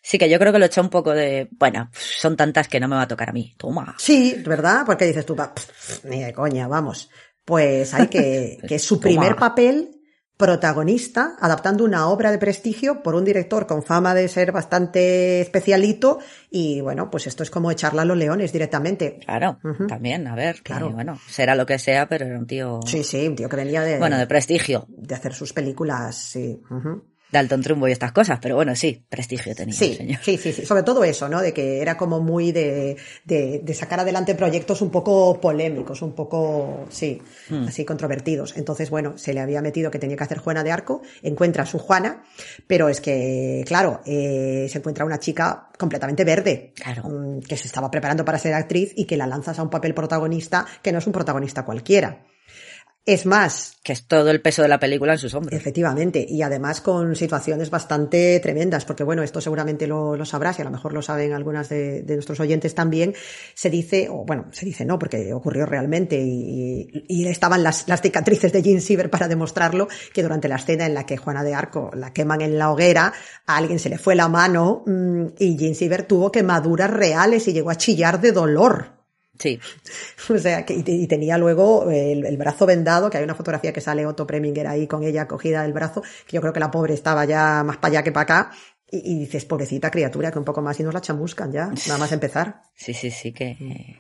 Sí, 0.02 0.18
que 0.18 0.30
yo 0.30 0.40
creo 0.40 0.54
que 0.54 0.60
lo 0.60 0.66
he 0.66 0.68
hecho 0.68 0.80
un 0.82 0.90
poco 0.90 1.12
de, 1.14 1.50
bueno, 1.60 1.90
son 1.92 2.38
tantas 2.38 2.68
que 2.70 2.80
no 2.80 2.88
me 2.88 2.96
va 2.96 3.02
a 3.02 3.08
tocar 3.08 3.30
a 3.30 3.34
mí. 3.34 3.54
Toma. 3.58 3.96
Sí, 3.98 4.42
¿verdad? 4.46 4.84
Porque 4.86 5.06
dices 5.06 5.26
tú, 5.26 5.36
"Va, 5.36 5.54
pff, 5.54 6.06
ni 6.06 6.24
de 6.24 6.32
coña, 6.34 6.68
vamos. 6.68 7.10
Pues 7.44 7.94
hay 7.94 8.08
que, 8.08 8.58
que 8.68 8.76
es 8.76 8.84
su 8.84 9.00
primer 9.02 9.36
papel 9.36 9.97
protagonista, 10.38 11.36
adaptando 11.40 11.84
una 11.84 12.08
obra 12.10 12.32
de 12.32 12.38
prestigio 12.38 13.02
por 13.02 13.16
un 13.16 13.26
director 13.26 13.66
con 13.68 13.84
fama 13.84 14.14
de 14.14 14.28
ser 14.28 14.52
bastante 14.52 15.42
especialito 15.42 16.20
y 16.52 16.80
bueno, 16.82 17.10
pues 17.10 17.28
esto 17.28 17.44
es 17.44 17.50
como 17.50 17.72
echarla 17.72 18.04
a 18.04 18.06
los 18.06 18.16
leones 18.18 18.54
directamente. 18.54 19.20
Claro, 19.26 19.60
también, 19.88 20.28
a 20.28 20.36
ver, 20.36 20.58
que, 20.58 20.64
Claro. 20.74 20.92
bueno, 20.92 21.20
será 21.28 21.56
lo 21.56 21.66
que 21.66 21.80
sea, 21.80 22.08
pero 22.08 22.26
era 22.26 22.38
un 22.38 22.46
tío, 22.48 22.80
Sí, 22.86 23.04
sí, 23.04 23.28
un 23.28 23.36
tío 23.36 23.50
que 23.50 23.56
venía 23.56 23.82
de, 23.82 23.98
bueno, 23.98 24.18
de 24.18 24.28
prestigio. 24.28 24.86
de 24.90 25.16
hacer 25.16 25.34
sus 25.34 25.54
películas, 25.54 26.16
sí. 26.16 26.62
Dalton 27.32 27.62
Trumbo 27.62 27.88
y 27.88 27.92
estas 27.92 28.12
cosas, 28.14 28.40
pero 28.42 28.56
bueno, 28.56 28.76
sí, 28.76 29.06
prestigio 29.10 29.54
tenía 29.54 29.74
el 29.74 29.78
Sí, 29.78 29.94
señor. 29.96 30.20
sí, 30.24 30.38
sí, 30.38 30.54
sí, 30.54 30.66
sobre 30.66 30.84
todo 30.84 31.04
eso, 31.04 31.28
¿no? 31.28 31.42
De 31.42 31.54
que 31.54 31.82
era 31.82 31.98
como 31.98 32.22
muy 32.22 32.52
de, 32.52 32.96
de, 33.26 33.60
de 33.64 33.74
sacar 33.74 34.00
adelante 34.00 34.34
proyectos 34.36 34.82
un 34.82 34.90
poco 34.92 35.40
polémicos, 35.42 36.02
un 36.02 36.14
poco, 36.14 36.86
sí, 36.90 37.22
Hmm. 37.50 37.68
así 37.68 37.86
controvertidos. 37.86 38.56
Entonces, 38.58 38.90
bueno, 38.90 39.18
se 39.18 39.34
le 39.34 39.40
había 39.40 39.62
metido 39.62 39.90
que 39.92 40.00
tenía 40.00 40.16
que 40.18 40.24
hacer 40.24 40.38
Juana 40.40 40.64
de 40.64 40.72
Arco, 40.72 41.02
encuentra 41.22 41.64
a 41.64 41.66
su 41.66 41.80
Juana, 41.80 42.24
pero 42.68 42.90
es 42.90 43.00
que, 43.02 43.64
claro, 43.68 44.02
eh, 44.06 44.68
se 44.70 44.78
encuentra 44.80 45.06
una 45.06 45.20
chica 45.20 45.70
completamente 45.78 46.24
verde, 46.24 46.74
Claro. 46.76 47.04
mm, 47.10 47.40
que 47.42 47.58
se 47.58 47.68
estaba 47.68 47.90
preparando 47.92 48.24
para 48.26 48.38
ser 48.40 48.54
actriz 48.54 48.92
y 48.96 49.06
que 49.06 49.18
la 49.18 49.28
lanzas 49.28 49.60
a 49.60 49.64
un 49.64 49.70
papel 49.70 49.94
protagonista 49.94 50.66
que 50.82 50.92
no 50.92 51.00
es 51.00 51.08
un 51.08 51.14
protagonista 51.14 51.64
cualquiera. 51.66 52.24
Es 53.08 53.26
más, 53.26 53.78
Que 53.86 53.94
es 53.94 54.06
todo 54.06 54.30
el 54.30 54.42
peso 54.42 54.62
de 54.62 54.68
la 54.68 54.82
película 54.82 55.14
en 55.14 55.18
sus 55.18 55.34
hombros. 55.34 55.58
Efectivamente, 55.58 56.26
y 56.28 56.42
además 56.42 56.82
con 56.82 57.16
situaciones 57.16 57.70
bastante 57.70 58.38
tremendas, 58.42 58.84
porque 58.84 59.06
bueno, 59.06 59.24
esto 59.24 59.40
seguramente 59.40 59.88
lo, 59.88 60.18
lo 60.18 60.26
sabrás 60.26 60.60
y 60.60 60.62
a 60.62 60.66
lo 60.66 60.72
mejor 60.72 60.92
lo 60.92 61.02
saben 61.02 61.32
algunas 61.32 61.70
de, 61.70 62.02
de 62.02 62.14
nuestros 62.16 62.42
oyentes 62.42 62.76
también. 62.76 63.16
Se 63.54 63.70
dice, 63.70 64.10
o 64.12 64.26
bueno, 64.26 64.48
se 64.52 64.66
dice 64.66 64.84
no, 64.84 65.00
porque 65.00 65.32
ocurrió 65.32 65.66
realmente 65.66 66.22
y, 66.22 67.06
y 67.08 67.26
estaban 67.28 67.64
las, 67.64 67.88
las 67.88 68.02
cicatrices 68.02 68.52
de 68.52 68.62
Jean 68.62 68.82
Siever 68.82 69.10
para 69.10 69.30
demostrarlo, 69.30 69.88
que 70.14 70.22
durante 70.22 70.50
la 70.50 70.58
escena 70.58 70.86
en 70.86 70.94
la 70.94 71.06
que 71.06 71.16
Juana 71.16 71.46
de 71.46 71.56
Arco 71.56 71.92
la 71.94 72.12
queman 72.12 72.42
en 72.42 72.58
la 72.58 72.72
hoguera, 72.72 73.14
a 73.46 73.56
alguien 73.56 73.80
se 73.80 73.88
le 73.88 73.98
fue 73.98 74.16
la 74.16 74.28
mano 74.28 74.84
mm, 74.86 75.28
y 75.40 75.56
Jean 75.56 75.76
Siever 75.76 76.04
tuvo 76.04 76.30
quemaduras 76.30 76.92
reales 76.92 77.48
y 77.48 77.54
llegó 77.54 77.70
a 77.70 77.78
chillar 77.78 78.20
de 78.20 78.34
dolor. 78.34 78.97
Sí, 79.40 79.60
O 80.34 80.38
sea, 80.38 80.66
que, 80.66 80.74
y, 80.74 80.84
te- 80.84 80.92
y 80.92 81.08
tenía 81.08 81.38
luego 81.38 81.90
el, 81.90 82.26
el 82.26 82.38
brazo 82.38 82.66
vendado, 82.66 83.10
que 83.10 83.18
hay 83.18 83.24
una 83.24 83.36
fotografía 83.36 83.72
que 83.74 83.82
sale 83.82 84.06
Otto 84.06 84.26
Preminger 84.28 84.68
ahí 84.68 84.88
con 84.88 85.04
ella 85.04 85.28
cogida 85.28 85.64
del 85.64 85.74
brazo, 85.74 86.02
que 86.26 86.36
yo 86.36 86.42
creo 86.42 86.54
que 86.54 86.60
la 86.60 86.72
pobre 86.72 86.94
estaba 86.94 87.26
ya 87.26 87.64
más 87.64 87.78
para 87.78 87.92
allá 87.94 88.04
que 88.04 88.12
para 88.12 88.24
acá. 88.24 88.52
Y, 88.90 89.00
y 89.16 89.20
dices, 89.20 89.44
pobrecita 89.44 89.92
criatura, 89.92 90.32
que 90.32 90.40
un 90.40 90.46
poco 90.46 90.62
más 90.62 90.80
y 90.80 90.84
nos 90.84 90.94
la 90.94 91.02
chamuscan 91.02 91.52
ya, 91.52 91.68
nada 91.88 92.00
más 92.00 92.12
empezar. 92.14 92.62
sí, 92.74 92.94
sí, 92.94 93.12
sí 93.12 93.34
que... 93.34 94.00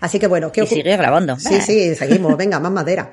Así 0.00 0.18
que 0.18 0.26
bueno, 0.26 0.50
¿qué 0.50 0.62
Y 0.62 0.66
sigue 0.66 0.96
grabando. 0.96 1.38
Sí, 1.38 1.60
sí, 1.60 1.94
seguimos, 1.94 2.36
venga, 2.36 2.58
más 2.60 2.72
madera. 2.72 3.12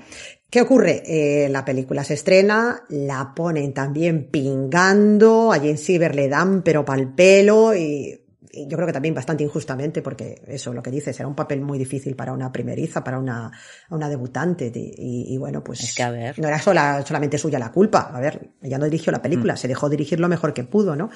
¿Qué 0.49 0.61
ocurre? 0.61 1.03
Eh, 1.05 1.47
la 1.49 1.63
película 1.63 2.03
se 2.03 2.15
estrena, 2.15 2.83
la 2.89 3.33
ponen 3.35 3.73
también 3.73 4.29
pingando, 4.29 5.53
a 5.53 5.57
Jane 5.57 5.77
Siever 5.77 6.13
le 6.15 6.27
dan 6.27 6.61
pero 6.61 6.83
pa'l 6.83 7.13
pelo 7.13 7.73
y 7.75 8.20
yo 8.53 8.75
creo 8.77 8.85
que 8.87 8.93
también 8.93 9.13
bastante 9.15 9.43
injustamente 9.43 10.01
porque 10.01 10.41
eso, 10.47 10.73
lo 10.73 10.83
que 10.83 10.91
dices, 10.91 11.19
era 11.19 11.27
un 11.27 11.35
papel 11.35 11.61
muy 11.61 11.77
difícil 11.79 12.15
para 12.15 12.33
una 12.33 12.51
primeriza, 12.51 13.03
para 13.03 13.17
una, 13.19 13.51
una 13.89 14.09
debutante 14.09 14.71
y, 14.75 15.33
y- 15.33 15.37
bueno, 15.37 15.63
pues 15.63 15.81
Es 15.83 15.95
que, 15.95 16.03
a 16.03 16.11
ver. 16.11 16.39
no 16.39 16.47
era 16.47 16.59
sola, 16.59 17.03
solamente 17.05 17.37
suya 17.37 17.59
la 17.59 17.71
culpa. 17.71 18.11
A 18.13 18.19
ver, 18.19 18.51
ella 18.61 18.77
no 18.77 18.85
dirigió 18.85 19.11
la 19.11 19.19
Mm. 19.19 19.21
película, 19.21 19.55
se 19.57 19.67
dejó 19.67 19.89
dirigir 19.89 20.19
lo 20.19 20.27
mejor 20.27 20.53
que 20.53 20.63
pudo, 20.63 20.95
¿no? 20.95 21.09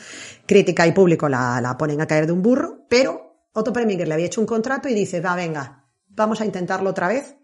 Crítica 0.46 0.88
y 0.88 0.92
público 0.94 1.28
la, 1.30 1.60
la 1.62 1.78
ponen 1.78 2.00
a 2.02 2.08
caer 2.08 2.26
de 2.26 2.32
un 2.32 2.42
burro, 2.42 2.86
pero 2.90 3.48
Otto 3.54 3.72
Preminger 3.74 4.08
le 4.08 4.14
había 4.14 4.26
hecho 4.28 4.42
un 4.42 4.48
contrato 4.48 4.88
y 4.90 4.94
dice, 4.94 5.22
va, 5.22 5.36
venga, 5.36 5.86
vamos 6.10 6.42
a 6.42 6.46
intentarlo 6.46 6.90
otra 6.90 7.08
vez, 7.08 7.36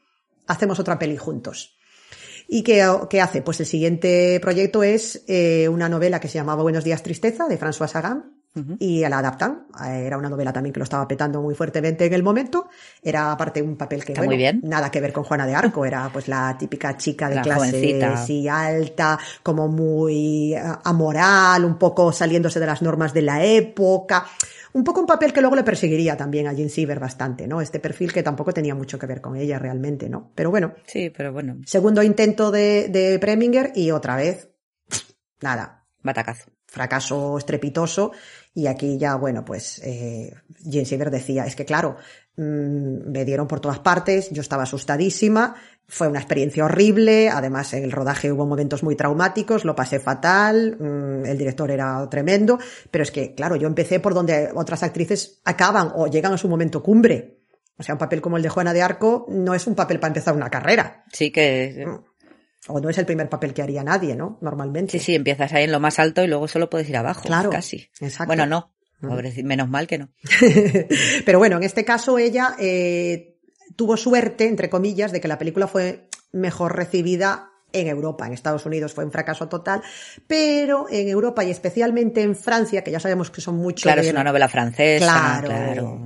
hacemos 0.48 0.80
otra 0.80 0.98
peli 1.00 1.18
juntos. 1.18 1.78
¿Y 2.48 2.64
qué, 2.64 2.86
qué 3.10 3.22
hace? 3.22 3.42
Pues 3.42 3.60
el 3.62 3.66
siguiente 3.66 4.40
proyecto 4.42 4.84
es 4.84 5.24
eh, 5.28 5.70
una 5.70 5.88
novela 5.88 6.20
que 6.20 6.28
se 6.28 6.36
llamaba 6.38 6.64
Buenos 6.64 6.84
días 6.84 7.02
tristeza 7.04 7.48
de 7.48 7.58
François 7.60 7.88
Sagan 7.88 8.41
y 8.80 9.00
la 9.08 9.20
adaptan. 9.20 9.68
Eh, 9.86 10.04
Era 10.06 10.18
una 10.18 10.28
novela 10.30 10.52
también 10.52 10.74
que 10.74 10.80
lo 10.80 10.84
estaba 10.84 11.08
petando 11.08 11.42
muy 11.42 11.56
fuertemente 11.56 12.06
en 12.06 12.14
el 12.14 12.22
momento. 12.24 12.68
Era 13.02 13.32
aparte 13.32 13.62
un 13.62 13.78
papel 13.78 14.04
que 14.04 14.12
Está 14.12 14.22
bueno, 14.22 14.32
muy 14.32 14.38
bien. 14.38 14.62
nada 14.64 14.92
que 14.92 15.00
ver 15.00 15.14
con 15.14 15.24
Juana 15.24 15.46
de 15.48 15.56
Arco, 15.56 15.86
era 15.86 16.10
pues 16.12 16.28
la 16.28 16.56
típica 16.60 16.98
chica 16.98 17.30
de 17.30 17.36
La 17.36 17.42
clase 17.44 17.72
jovencita. 17.72 18.18
sí, 18.18 18.48
alta, 18.48 19.18
como 19.42 19.68
muy 19.70 20.54
eh, 20.54 20.62
amoral, 20.84 21.64
un 21.64 21.78
poco 21.78 22.12
saliéndose 22.12 22.60
de 22.60 22.66
las 22.66 22.82
normas 22.82 23.14
de 23.14 23.22
la 23.22 23.44
época. 23.44 24.26
Un 24.74 24.84
poco 24.86 25.02
un 25.02 25.06
papel 25.08 25.34
que 25.34 25.42
luego 25.42 25.56
le 25.58 25.64
perseguiría 25.64 26.16
también 26.16 26.48
a 26.48 26.54
Jean 26.54 26.70
Siever 26.70 26.98
bastante, 27.00 27.46
¿no? 27.46 27.60
Este 27.62 27.80
perfil 27.82 28.14
que 28.14 28.24
tampoco 28.24 28.54
tenía 28.54 28.74
mucho 28.74 28.98
que 28.98 29.06
ver 29.06 29.20
con 29.20 29.36
ella 29.36 29.60
realmente, 29.60 30.08
¿no? 30.08 30.32
Pero 30.34 30.50
bueno, 30.50 30.74
Sí, 30.88 31.10
pero 31.10 31.34
bueno, 31.34 31.58
segundo 31.66 32.02
intento 32.04 32.52
de, 32.52 32.88
de 32.90 33.20
Preminger 33.20 33.74
y 33.76 33.92
otra 33.92 34.16
vez, 34.16 34.50
nada, 35.42 35.86
batacazo. 36.02 36.52
fracaso 36.68 37.38
estrepitoso 37.38 38.12
y 38.54 38.68
aquí 38.68 38.98
ya, 38.98 39.16
bueno, 39.16 39.46
pues 39.46 39.82
eh, 39.84 40.34
Jane 40.64 40.86
Siever 40.86 41.10
decía, 41.10 41.46
es 41.46 41.56
que 41.56 41.66
claro, 41.66 41.96
mm, 42.36 43.10
me 43.10 43.24
dieron 43.24 43.48
por 43.48 43.62
todas 43.62 43.80
partes, 43.80 44.30
yo 44.32 44.42
estaba 44.42 44.64
asustadísima, 44.64 45.56
fue 45.88 46.08
una 46.08 46.20
experiencia 46.20 46.66
horrible, 46.66 47.30
además 47.30 47.74
en 47.74 47.84
el 47.84 47.92
rodaje 47.92 48.32
hubo 48.32 48.46
momentos 48.46 48.84
muy 48.84 48.96
traumáticos, 48.96 49.64
lo 49.64 49.76
pasé 49.76 50.00
fatal, 50.00 50.78
mm, 50.78 51.26
el 51.26 51.38
director 51.38 51.72
era 51.72 52.08
tremendo, 52.10 52.60
pero 52.90 53.04
es 53.04 53.12
que, 53.12 53.34
claro, 53.36 53.56
yo 53.56 53.68
empecé 53.68 54.00
por 54.02 54.14
donde 54.14 54.50
otras 54.54 54.84
actrices 54.84 55.40
acaban 55.46 55.92
o 55.96 56.08
llegan 56.08 56.34
a 56.34 56.38
su 56.38 56.50
momento 56.50 56.84
cumbre. 56.84 57.38
O 57.78 57.84
sea, 57.84 57.96
un 57.96 58.00
papel 58.00 58.22
como 58.22 58.38
el 58.38 58.44
de 58.44 58.50
Juana 58.50 58.74
de 58.74 58.82
Arco 58.82 59.26
no 59.30 59.56
es 59.56 59.66
un 59.66 59.76
papel 59.76 60.00
para 60.00 60.10
empezar 60.10 60.36
una 60.36 60.50
carrera, 60.50 61.06
Sí 61.12 61.32
que... 61.32 61.86
o 62.68 62.80
no 62.80 62.90
es 62.90 62.98
el 62.98 63.06
primer 63.06 63.28
papel 63.30 63.54
que 63.54 63.62
haría 63.62 63.84
nadie, 63.84 64.16
¿no? 64.16 64.38
Normalmente. 64.42 64.92
Sí, 64.92 65.00
sí, 65.00 65.16
empiezas 65.16 65.52
ahí 65.54 65.64
en 65.64 65.72
lo 65.72 65.80
más 65.80 66.00
alto 66.00 66.24
y 66.24 66.28
luego 66.28 66.48
solo 66.48 66.70
puedes 66.70 66.88
ir 66.90 66.98
abajo. 66.98 67.24
Claro, 67.24 67.50
Casi. 67.50 67.90
exacto. 68.00 68.28
Bueno, 68.28 68.46
no. 68.46 68.72
Menos 69.44 69.68
mal 69.68 69.88
que 69.88 69.98
no. 69.98 70.10
Pero 71.26 71.40
bueno, 71.40 71.58
en 71.58 71.64
este 71.64 71.84
caso 71.84 72.20
ella 72.20 72.56
eh, 72.60 73.36
tuvo 73.76 73.98
suerte, 73.98 74.48
entre 74.48 74.70
comillas, 74.70 75.12
de 75.12 75.20
que 75.20 75.28
la 75.28 75.40
película 75.40 75.68
fue 75.68 76.08
mejor 76.32 76.76
recibida 76.76 77.48
en 77.74 77.88
Europa. 77.88 78.28
En 78.28 78.34
Estados 78.34 78.66
Unidos 78.66 78.94
fue 78.94 79.06
un 79.06 79.12
fracaso 79.12 79.48
total, 79.48 79.82
pero 80.28 80.88
en 80.90 81.08
Europa 81.08 81.44
y 81.44 81.50
especialmente 81.52 82.22
en 82.22 82.36
Francia, 82.36 82.84
que 82.84 82.92
ya 82.92 83.00
sabemos 83.00 83.32
que 83.32 83.40
son 83.42 83.56
mucho 83.56 83.84
Claro, 83.84 84.02
de- 84.02 84.08
es 84.10 84.14
una 84.14 84.24
novela 84.26 84.50
francesa. 84.50 85.40
Claro. 85.44 85.98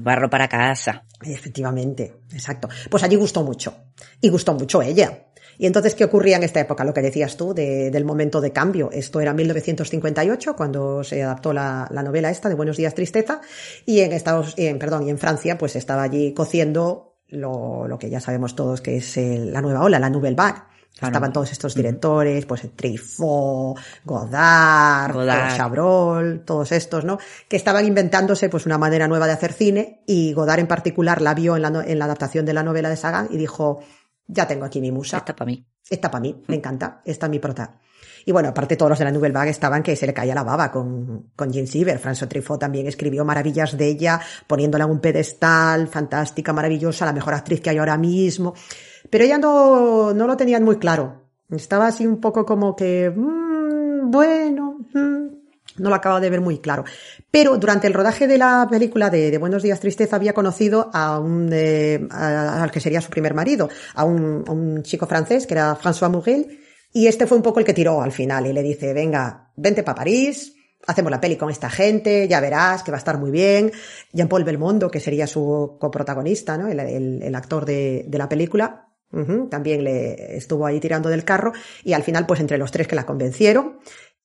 Barro 0.00 0.28
para 0.30 0.48
casa. 0.48 1.04
Efectivamente, 1.22 2.14
exacto. 2.32 2.68
Pues 2.90 3.02
allí 3.04 3.16
gustó 3.16 3.44
mucho. 3.44 3.76
Y 4.20 4.28
gustó 4.30 4.54
mucho 4.54 4.82
ella. 4.82 5.26
Y 5.58 5.66
entonces, 5.66 5.94
¿qué 5.94 6.04
ocurría 6.04 6.36
en 6.36 6.42
esta 6.42 6.60
época? 6.60 6.84
Lo 6.84 6.92
que 6.94 7.02
decías 7.02 7.36
tú 7.36 7.54
de- 7.54 7.90
del 7.90 8.04
momento 8.04 8.40
de 8.40 8.52
cambio. 8.52 8.90
Esto 8.92 9.20
era 9.20 9.32
1958, 9.32 10.56
cuando 10.56 11.04
se 11.04 11.22
adaptó 11.22 11.52
la, 11.52 11.86
la 11.90 12.02
novela 12.02 12.30
esta 12.30 12.48
de 12.48 12.54
Buenos 12.54 12.76
días, 12.76 12.94
tristeza. 12.94 13.40
Y 13.86 14.00
en 14.00 14.12
Estados, 14.12 14.54
en, 14.56 14.78
perdón, 14.78 15.06
y 15.06 15.10
en 15.10 15.18
Francia, 15.18 15.56
pues 15.58 15.76
estaba 15.76 16.02
allí 16.02 16.34
cociendo 16.34 17.16
lo, 17.28 17.86
lo 17.88 17.98
que 17.98 18.10
ya 18.10 18.20
sabemos 18.20 18.54
todos 18.54 18.80
que 18.80 18.96
es 18.98 19.16
el- 19.16 19.52
la 19.52 19.60
nueva 19.62 19.82
ola, 19.82 19.98
la 19.98 20.10
Nouvelle 20.10 20.36
Vague. 20.36 20.60
Estaban 20.94 21.32
todos 21.32 21.50
estos 21.50 21.74
directores, 21.74 22.46
pues 22.46 22.62
Truffaut, 22.76 23.76
Godard, 24.04 25.12
Godard. 25.12 25.56
Chabrol, 25.56 26.42
todos 26.44 26.70
estos, 26.70 27.04
¿no? 27.04 27.18
Que 27.48 27.56
estaban 27.56 27.84
inventándose 27.84 28.48
pues 28.48 28.64
una 28.64 28.78
manera 28.78 29.08
nueva 29.08 29.26
de 29.26 29.32
hacer 29.32 29.52
cine 29.52 30.02
y 30.06 30.32
Godard 30.34 30.60
en 30.60 30.68
particular 30.68 31.20
la 31.20 31.34
vio 31.34 31.56
en 31.56 31.62
la, 31.62 31.84
en 31.84 31.98
la 31.98 32.04
adaptación 32.04 32.46
de 32.46 32.54
la 32.54 32.62
novela 32.62 32.88
de 32.90 32.96
Sagan 32.96 33.26
y 33.28 33.36
dijo, 33.38 33.80
ya 34.26 34.46
tengo 34.46 34.64
aquí 34.64 34.80
mi 34.80 34.90
musa. 34.90 35.18
Está 35.18 35.34
para 35.34 35.46
mí. 35.46 35.66
Esta 35.88 36.10
para 36.10 36.22
mí, 36.22 36.42
me 36.46 36.56
encanta, 36.56 37.02
esta 37.04 37.26
es 37.26 37.30
mi 37.30 37.38
prota. 37.38 37.78
Y 38.26 38.32
bueno, 38.32 38.48
aparte 38.48 38.76
todos 38.76 38.88
los 38.90 38.98
de 38.98 39.04
la 39.04 39.12
Nouvelle 39.12 39.34
Vague 39.34 39.50
estaban 39.50 39.82
que 39.82 39.96
se 39.96 40.06
le 40.06 40.14
caía 40.14 40.34
la 40.34 40.42
baba 40.42 40.70
con, 40.70 41.30
con 41.36 41.52
Jean 41.52 41.66
Siever. 41.66 42.00
François 42.00 42.28
Truffaut 42.28 42.58
también 42.58 42.86
escribió 42.86 43.24
maravillas 43.24 43.76
de 43.76 43.86
ella, 43.86 44.20
poniéndola 44.46 44.84
en 44.84 44.92
un 44.92 45.00
pedestal, 45.00 45.88
fantástica, 45.88 46.52
maravillosa, 46.54 47.04
la 47.04 47.12
mejor 47.12 47.34
actriz 47.34 47.60
que 47.60 47.70
hay 47.70 47.78
ahora 47.78 47.98
mismo. 47.98 48.54
Pero 49.10 49.24
ella 49.24 49.36
no, 49.36 50.14
no 50.14 50.26
lo 50.26 50.36
tenían 50.36 50.64
muy 50.64 50.78
claro. 50.78 51.24
Estaba 51.50 51.88
así 51.88 52.06
un 52.06 52.18
poco 52.18 52.46
como 52.46 52.74
que, 52.74 53.12
mm, 53.14 54.10
bueno, 54.10 54.78
mm. 54.94 55.23
No 55.76 55.88
lo 55.88 55.96
acaba 55.96 56.20
de 56.20 56.30
ver 56.30 56.40
muy 56.40 56.58
claro. 56.58 56.84
Pero 57.30 57.56
durante 57.58 57.86
el 57.86 57.94
rodaje 57.94 58.26
de 58.26 58.38
la 58.38 58.66
película 58.70 59.10
de, 59.10 59.36
Buenos 59.38 59.62
Días 59.62 59.80
Tristeza 59.80 60.16
había 60.16 60.32
conocido 60.32 60.90
a 60.92 61.18
un, 61.18 61.50
eh, 61.52 62.06
al 62.10 62.70
que 62.70 62.80
sería 62.80 63.00
su 63.00 63.10
primer 63.10 63.34
marido, 63.34 63.68
a 63.94 64.04
un, 64.04 64.82
chico 64.82 65.06
francés 65.06 65.46
que 65.46 65.54
era 65.54 65.76
François 65.76 66.10
Murel, 66.10 66.60
y 66.92 67.08
este 67.08 67.26
fue 67.26 67.36
un 67.36 67.42
poco 67.42 67.58
el 67.58 67.66
que 67.66 67.74
tiró 67.74 68.02
al 68.02 68.12
final 68.12 68.46
y 68.46 68.52
le 68.52 68.62
dice, 68.62 68.92
venga, 68.92 69.50
vente 69.56 69.82
para 69.82 69.96
París, 69.96 70.54
hacemos 70.86 71.10
la 71.10 71.20
peli 71.20 71.36
con 71.36 71.50
esta 71.50 71.68
gente, 71.68 72.28
ya 72.28 72.40
verás 72.40 72.84
que 72.84 72.92
va 72.92 72.98
a 72.98 72.98
estar 72.98 73.18
muy 73.18 73.32
bien. 73.32 73.72
Jean-Paul 74.12 74.44
Belmondo, 74.44 74.90
que 74.90 75.00
sería 75.00 75.26
su 75.26 75.76
coprotagonista, 75.80 76.56
¿no? 76.56 76.68
El, 76.68 77.34
actor 77.34 77.64
de, 77.64 78.06
la 78.12 78.28
película, 78.28 78.88
también 79.50 79.84
le 79.84 80.36
estuvo 80.36 80.66
ahí 80.66 80.80
tirando 80.80 81.08
del 81.08 81.24
carro 81.24 81.52
y 81.84 81.92
al 81.92 82.02
final, 82.02 82.26
pues 82.26 82.40
entre 82.40 82.58
los 82.58 82.70
tres 82.70 82.86
que 82.86 82.96
la 82.96 83.06
convencieron 83.06 83.78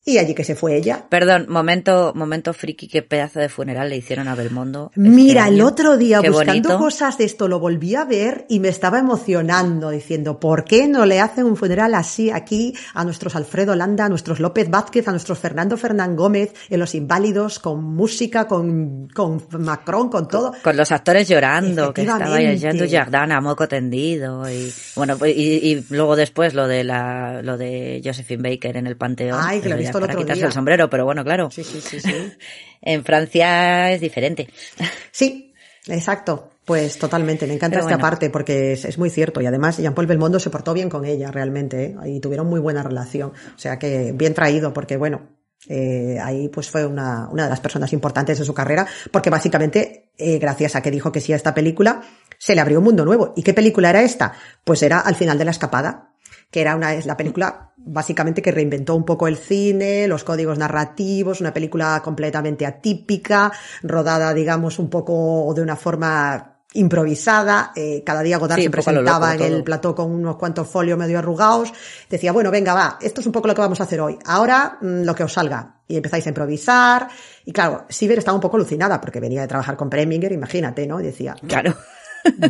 y 0.04 0.18
allí 0.18 0.34
que 0.34 0.44
se 0.44 0.54
fue 0.54 0.76
ella. 0.76 1.04
Perdón, 1.08 1.46
momento, 1.48 2.12
momento 2.14 2.52
friki, 2.52 2.88
qué 2.88 3.02
pedazo 3.02 3.38
de 3.38 3.48
funeral 3.48 3.90
le 3.90 3.96
hicieron 3.96 4.28
a 4.28 4.34
Belmondo. 4.34 4.90
este 4.96 5.00
Mira, 5.08 5.46
el 5.48 5.54
año. 5.54 5.66
otro 5.66 5.96
día 5.96 6.20
Qué 6.20 6.30
buscando 6.30 6.70
bonito. 6.70 6.78
cosas 6.78 7.18
de 7.18 7.24
esto 7.24 7.48
lo 7.48 7.60
volví 7.60 7.94
a 7.94 8.04
ver 8.04 8.46
y 8.48 8.60
me 8.60 8.68
estaba 8.68 8.98
emocionando 8.98 9.90
diciendo, 9.90 10.40
¿por 10.40 10.64
qué 10.64 10.88
no 10.88 11.04
le 11.06 11.20
hacen 11.20 11.44
un 11.44 11.56
funeral 11.56 11.94
así 11.94 12.30
aquí 12.30 12.74
a 12.94 13.04
nuestros 13.04 13.36
Alfredo 13.36 13.76
Landa, 13.76 14.06
a 14.06 14.08
nuestros 14.08 14.40
López 14.40 14.70
Vázquez, 14.70 15.06
a 15.06 15.10
nuestros 15.10 15.38
Fernando 15.38 15.76
Fernán 15.76 16.16
Gómez, 16.16 16.54
en 16.70 16.80
Los 16.80 16.94
Inválidos, 16.94 17.58
con 17.58 17.84
música, 17.84 18.46
con, 18.48 19.08
con 19.08 19.42
Macron, 19.58 20.08
con 20.08 20.28
todo? 20.28 20.52
Con 20.62 20.76
los 20.76 20.90
actores 20.92 21.28
llorando, 21.28 21.92
que 21.92 22.02
estaba. 22.02 22.40
Jean 22.40 22.78
Dujardin 22.78 23.32
a 23.32 23.40
moco 23.40 23.68
tendido 23.68 24.48
y 24.50 24.72
bueno, 24.96 25.16
y, 25.26 25.30
y 25.30 25.84
luego 25.90 26.16
después 26.16 26.54
lo 26.54 26.66
de 26.66 26.84
la, 26.84 27.42
lo 27.42 27.58
de 27.58 28.00
Josephine 28.04 28.50
Baker 28.50 28.76
en 28.76 28.86
el 28.86 28.96
Panteón. 28.96 29.38
Ay, 29.42 29.60
visto 29.90 29.98
el 29.98 30.02
para 30.02 30.12
otro 30.12 30.20
quitarse 30.22 30.40
día. 30.40 30.46
el 30.46 30.52
sombrero, 30.52 30.90
pero 30.90 31.04
bueno, 31.04 31.24
claro. 31.24 31.50
Sí, 31.50 31.64
sí, 31.64 31.80
sí, 31.80 32.00
sí. 32.00 32.32
En 32.82 33.04
Francia 33.04 33.92
es 33.92 34.00
diferente. 34.00 34.48
Sí, 35.12 35.52
exacto. 35.86 36.50
Pues 36.64 36.98
totalmente, 36.98 37.46
me 37.48 37.54
encanta 37.54 37.74
Pero 37.74 37.86
esta 37.86 37.96
bueno. 37.96 38.02
parte 38.10 38.30
porque 38.30 38.72
es, 38.72 38.84
es 38.84 38.96
muy 38.96 39.10
cierto 39.10 39.40
y 39.40 39.46
además 39.46 39.78
Jean-Paul 39.78 40.06
Belmondo 40.06 40.38
se 40.38 40.50
portó 40.50 40.72
bien 40.72 40.88
con 40.88 41.04
ella 41.04 41.30
realmente 41.32 41.84
¿eh? 41.86 41.96
y 42.06 42.20
tuvieron 42.20 42.46
muy 42.46 42.60
buena 42.60 42.82
relación. 42.82 43.32
O 43.56 43.58
sea 43.58 43.78
que 43.78 44.12
bien 44.14 44.34
traído 44.34 44.72
porque 44.72 44.96
bueno, 44.96 45.22
eh, 45.68 46.18
ahí 46.22 46.48
pues 46.48 46.70
fue 46.70 46.86
una, 46.86 47.28
una 47.30 47.44
de 47.44 47.50
las 47.50 47.60
personas 47.60 47.92
importantes 47.92 48.38
de 48.38 48.44
su 48.44 48.54
carrera 48.54 48.86
porque 49.10 49.30
básicamente 49.30 50.12
eh, 50.16 50.38
gracias 50.38 50.76
a 50.76 50.82
que 50.82 50.90
dijo 50.92 51.10
que 51.10 51.20
sí 51.20 51.32
a 51.32 51.36
esta 51.36 51.54
película 51.54 52.02
se 52.38 52.54
le 52.54 52.60
abrió 52.60 52.78
un 52.78 52.84
mundo 52.84 53.04
nuevo. 53.04 53.32
¿Y 53.36 53.42
qué 53.42 53.52
película 53.52 53.90
era 53.90 54.02
esta? 54.02 54.32
Pues 54.62 54.82
era 54.82 55.00
Al 55.00 55.16
final 55.16 55.38
de 55.38 55.44
la 55.46 55.50
escapada 55.50 56.14
que 56.50 56.60
era 56.60 56.74
una, 56.74 56.94
es 56.94 57.06
la 57.06 57.16
película 57.16 57.72
básicamente 57.76 58.42
que 58.42 58.52
reinventó 58.52 58.94
un 58.94 59.04
poco 59.04 59.26
el 59.26 59.36
cine, 59.36 60.06
los 60.06 60.24
códigos 60.24 60.58
narrativos, 60.58 61.40
una 61.40 61.54
película 61.54 62.00
completamente 62.04 62.66
atípica, 62.66 63.52
rodada, 63.82 64.34
digamos, 64.34 64.78
un 64.78 64.90
poco 64.90 65.52
de 65.54 65.62
una 65.62 65.76
forma 65.76 66.58
improvisada. 66.72 67.72
Eh, 67.74 68.02
cada 68.04 68.22
día 68.22 68.38
Godard 68.38 68.58
Sí, 68.58 68.62
se 68.64 68.68
lo 68.68 68.72
presentaba 68.72 69.34
en 69.34 69.42
el 69.42 69.64
plató 69.64 69.94
con 69.94 70.10
unos 70.10 70.36
cuantos 70.36 70.68
folios 70.68 70.98
medio 70.98 71.18
arrugados. 71.18 71.72
Decía, 72.08 72.32
bueno, 72.32 72.50
venga, 72.50 72.74
va, 72.74 72.98
esto 73.00 73.20
es 73.20 73.26
un 73.26 73.32
poco 73.32 73.48
lo 73.48 73.54
que 73.54 73.60
vamos 73.60 73.80
a 73.80 73.84
hacer 73.84 74.00
hoy. 74.00 74.18
Ahora, 74.24 74.78
mm, 74.80 75.02
lo 75.02 75.14
que 75.14 75.24
os 75.24 75.32
salga. 75.32 75.76
Y 75.88 75.96
empezáis 75.96 76.26
a 76.26 76.28
improvisar. 76.28 77.08
Y 77.44 77.52
claro, 77.52 77.86
Siever 77.88 78.18
estaba 78.18 78.36
un 78.36 78.40
poco 78.40 78.56
alucinada 78.56 79.00
porque 79.00 79.18
venía 79.18 79.40
de 79.40 79.48
trabajar 79.48 79.76
con 79.76 79.90
Preminger, 79.90 80.30
imagínate, 80.30 80.86
¿no? 80.86 81.00
Y 81.00 81.04
decía, 81.04 81.34
Claro. 81.46 81.74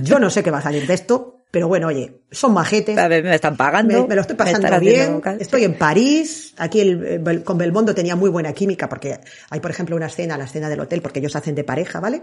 Yo 0.03 0.19
no 0.19 0.31
sé 0.31 0.43
qué 0.43 0.51
va 0.51 0.59
a 0.59 0.63
salir 0.63 0.87
de 0.87 0.95
esto, 0.95 1.45
pero 1.51 1.67
bueno, 1.69 1.89
oye, 1.89 2.21
son 2.31 2.53
majetes. 2.53 2.97
A 2.97 3.09
ver, 3.09 3.25
me 3.25 3.35
están 3.35 3.57
pagando. 3.57 4.03
Me, 4.03 4.09
me 4.09 4.15
lo 4.15 4.21
estoy 4.21 4.37
pasando 4.37 4.69
bien. 4.81 5.21
Estoy 5.41 5.65
en 5.65 5.75
París. 5.79 6.55
Aquí 6.59 6.81
el- 6.81 7.43
con 7.45 7.59
Belmondo 7.59 7.95
tenía 7.95 8.15
muy 8.17 8.31
buena 8.31 8.53
química 8.53 8.89
porque 8.89 9.19
hay, 9.51 9.61
por 9.61 9.71
ejemplo, 9.71 9.97
una 9.97 10.07
escena, 10.07 10.39
la 10.39 10.45
escena 10.45 10.69
del 10.69 10.81
hotel, 10.81 11.03
porque 11.03 11.19
ellos 11.19 11.35
hacen 11.35 11.55
de 11.55 11.65
pareja, 11.65 11.99
¿vale? 12.01 12.23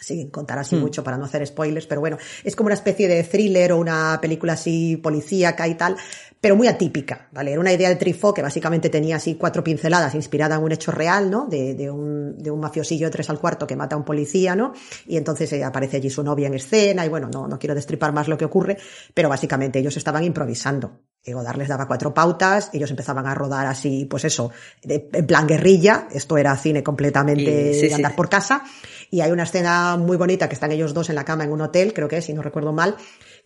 Sin 0.00 0.30
contar 0.30 0.58
así 0.58 0.76
Hmm. 0.76 0.80
mucho 0.80 1.04
para 1.04 1.16
no 1.18 1.26
hacer 1.26 1.46
spoilers, 1.46 1.86
pero 1.86 2.00
bueno, 2.00 2.16
es 2.44 2.56
como 2.56 2.66
una 2.68 2.74
especie 2.74 3.06
de 3.06 3.22
thriller 3.22 3.72
o 3.72 3.78
una 3.78 4.18
película 4.20 4.54
así 4.54 4.96
policíaca 4.96 5.68
y 5.68 5.74
tal, 5.74 5.96
pero 6.40 6.56
muy 6.56 6.68
atípica, 6.68 7.28
¿vale? 7.32 7.52
Era 7.52 7.60
una 7.60 7.72
idea 7.72 7.88
de 7.90 7.96
Truffaut 7.96 8.34
que 8.34 8.40
básicamente 8.42 8.88
tenía 8.88 9.16
así 9.16 9.34
cuatro 9.34 9.62
pinceladas 9.62 10.14
inspirada 10.14 10.56
en 10.56 10.62
un 10.62 10.72
hecho 10.72 10.90
real, 10.90 11.30
¿no? 11.30 11.46
De, 11.46 11.74
de 11.74 11.90
un, 11.90 12.38
de 12.38 12.50
un 12.50 12.60
mafiosillo 12.60 13.08
de 13.08 13.10
tres 13.10 13.28
al 13.28 13.38
cuarto 13.38 13.66
que 13.66 13.76
mata 13.76 13.94
a 13.94 13.98
un 13.98 14.04
policía, 14.04 14.56
¿no? 14.56 14.72
Y 15.06 15.16
entonces 15.18 15.52
eh, 15.52 15.62
aparece 15.62 15.98
allí 15.98 16.08
su 16.08 16.22
novia 16.22 16.46
en 16.46 16.54
escena 16.54 17.04
y 17.04 17.08
bueno, 17.10 17.28
no, 17.30 17.46
no 17.46 17.58
quiero 17.58 17.74
destripar 17.74 18.12
más 18.12 18.26
lo 18.26 18.38
que 18.38 18.46
ocurre, 18.46 18.78
pero 19.12 19.28
básicamente 19.28 19.78
ellos 19.78 19.96
estaban 19.96 20.24
improvisando. 20.24 21.00
Godard 21.26 21.58
les 21.58 21.68
daba 21.68 21.86
cuatro 21.86 22.14
pautas, 22.14 22.70
ellos 22.72 22.88
empezaban 22.90 23.26
a 23.26 23.34
rodar 23.34 23.66
así, 23.66 24.06
pues 24.06 24.24
eso, 24.24 24.50
de- 24.82 25.10
en 25.12 25.26
plan 25.26 25.46
guerrilla, 25.46 26.08
esto 26.10 26.38
era 26.38 26.56
cine 26.56 26.82
completamente 26.82 27.74
sí, 27.74 27.80
de 27.82 27.88
sí. 27.88 27.92
andar 27.92 28.16
por 28.16 28.30
casa, 28.30 28.64
y 29.10 29.20
hay 29.20 29.30
una 29.30 29.42
escena 29.42 29.98
muy 29.98 30.16
bonita 30.16 30.48
que 30.48 30.54
están 30.54 30.72
ellos 30.72 30.94
dos 30.94 31.10
en 31.10 31.16
la 31.16 31.24
cama 31.26 31.44
en 31.44 31.52
un 31.52 31.60
hotel, 31.60 31.92
creo 31.92 32.08
que 32.08 32.16
es, 32.16 32.24
si 32.24 32.32
no 32.32 32.40
recuerdo 32.40 32.72
mal, 32.72 32.96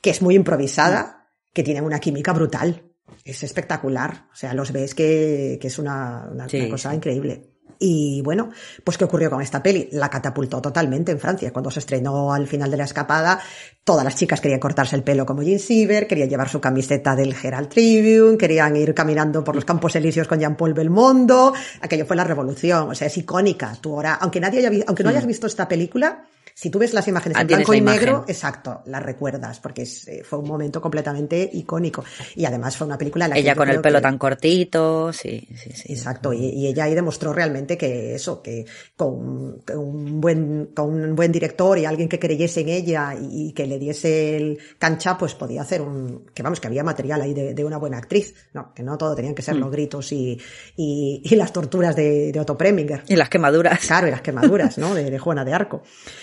que 0.00 0.10
es 0.10 0.22
muy 0.22 0.36
improvisada, 0.36 1.23
que 1.54 1.62
tienen 1.62 1.84
una 1.84 1.98
química 2.00 2.34
brutal. 2.34 2.82
Es 3.24 3.42
espectacular. 3.42 4.26
O 4.30 4.36
sea, 4.36 4.52
los 4.52 4.70
ves 4.72 4.94
que, 4.94 5.56
que 5.60 5.68
es 5.68 5.78
una, 5.78 6.28
una- 6.30 6.48
Sí, 6.48 6.60
una 6.60 6.68
cosa 6.70 6.90
sí. 6.90 6.96
increíble. 6.96 7.50
Y 7.78 8.22
bueno, 8.22 8.50
pues 8.84 8.96
¿qué 8.96 9.04
ocurrió 9.04 9.28
con 9.30 9.42
esta 9.42 9.62
peli? 9.62 9.88
La 9.92 10.08
catapultó 10.08 10.62
totalmente 10.62 11.10
en 11.10 11.18
Francia. 11.18 11.52
Cuando 11.52 11.70
se 11.72 11.80
estrenó 11.80 12.32
al 12.32 12.46
final 12.46 12.70
de 12.70 12.76
la 12.76 12.84
escapada, 12.84 13.40
todas 13.82 14.04
las 14.04 14.14
chicas 14.14 14.40
querían 14.40 14.60
cortarse 14.60 14.94
el 14.94 15.02
pelo 15.02 15.26
como 15.26 15.42
Jean 15.42 15.58
Siever, 15.58 16.06
querían 16.06 16.28
llevar 16.30 16.48
su 16.48 16.60
camiseta 16.60 17.16
del 17.16 17.34
Herald 17.34 17.68
Tribune, 17.68 18.38
querían 18.38 18.76
ir 18.76 18.94
caminando 18.94 19.42
por 19.42 19.56
los 19.56 19.64
campos 19.64 19.96
elíseos 19.96 20.28
con 20.28 20.38
Jean-Paul 20.38 20.72
Belmondo. 20.72 21.52
Aquello 21.80 22.06
fue 22.06 22.16
la 22.16 22.24
revolución. 22.24 22.90
O 22.90 22.94
sea, 22.94 23.08
es 23.08 23.18
icónica. 23.18 23.76
Tú 23.80 23.94
ahora, 23.96 24.14
aunque 24.14 24.40
nadie 24.40 24.60
haya 24.66 24.84
aunque 24.86 25.02
no 25.02 25.10
hayas 25.10 25.26
visto 25.26 25.46
esta 25.48 25.66
película, 25.66 26.24
si 26.56 26.70
tú 26.70 26.78
ves 26.78 26.94
las 26.94 27.08
imágenes 27.08 27.36
Ah, 27.36 27.40
en 27.40 27.46
blanco 27.48 27.74
y 27.74 27.80
negro, 27.80 28.24
exacto, 28.28 28.82
la 28.86 29.00
recuerdas, 29.00 29.58
porque 29.58 29.82
es, 29.82 30.06
eh, 30.06 30.22
fue 30.24 30.38
un 30.38 30.46
momento 30.46 30.80
completamente 30.80 31.50
icónico. 31.52 32.04
Y 32.36 32.44
además 32.44 32.76
fue 32.76 32.86
una 32.86 32.96
película 32.96 33.24
en 33.24 33.30
la 33.32 33.38
Ella 33.38 33.56
con 33.56 33.68
el 33.68 33.80
pelo 33.80 33.98
que- 33.98 34.02
tan 34.02 34.18
cortito, 34.18 35.12
sí, 35.12 35.48
sí, 35.56 35.72
sí. 35.72 35.92
Exacto, 35.92 36.32
y, 36.32 36.46
y 36.46 36.66
ella 36.68 36.84
ahí 36.84 36.94
demostró 36.94 37.32
realmente 37.32 37.76
que 37.76 38.14
eso, 38.14 38.40
que 38.40 38.64
con, 38.96 39.62
un 39.74 40.20
buen, 40.20 40.70
con 40.74 40.90
un 40.94 41.16
buen 41.16 41.32
director 41.32 41.76
y 41.78 41.86
alguien 41.86 42.08
que 42.08 42.18
creyese 42.20 42.60
en 42.60 42.68
ella 42.68 43.14
y, 43.20 43.48
y 43.48 43.52
que 43.52 43.66
le 43.66 43.78
diese 43.78 44.36
el 44.36 44.58
cancha, 44.78 45.18
pues 45.18 45.34
podía 45.34 45.62
hacer 45.62 45.82
un, 45.82 46.26
que 46.32 46.42
vamos, 46.44 46.60
que 46.60 46.68
había 46.68 46.84
material 46.84 47.20
ahí 47.22 47.34
de, 47.34 47.52
de 47.54 47.64
una 47.64 47.78
buena 47.78 47.98
actriz, 47.98 48.32
no, 48.52 48.72
que 48.74 48.82
no 48.84 48.96
todo 48.96 49.14
tenían 49.14 49.34
que 49.34 49.42
Mm. 49.42 49.44
ser 49.44 49.56
los 49.56 49.70
gritos 49.72 50.12
y, 50.12 50.40
y, 50.76 51.20
y 51.24 51.34
las 51.36 51.52
torturas 51.52 51.96
de, 51.96 52.30
de 52.30 52.38
Otto 52.40 52.56
Preminger. 52.56 53.02
Y 53.08 53.16
las 53.16 53.28
quemaduras. 53.28 53.80
Claro, 53.86 54.06
y 54.06 54.10
las 54.12 54.22
quemaduras, 54.22 54.78
¿no? 54.78 54.94
De, 54.94 55.10
de 55.10 55.18
Juana 55.18 55.44
de 55.44 55.52
Arco. 55.52 55.82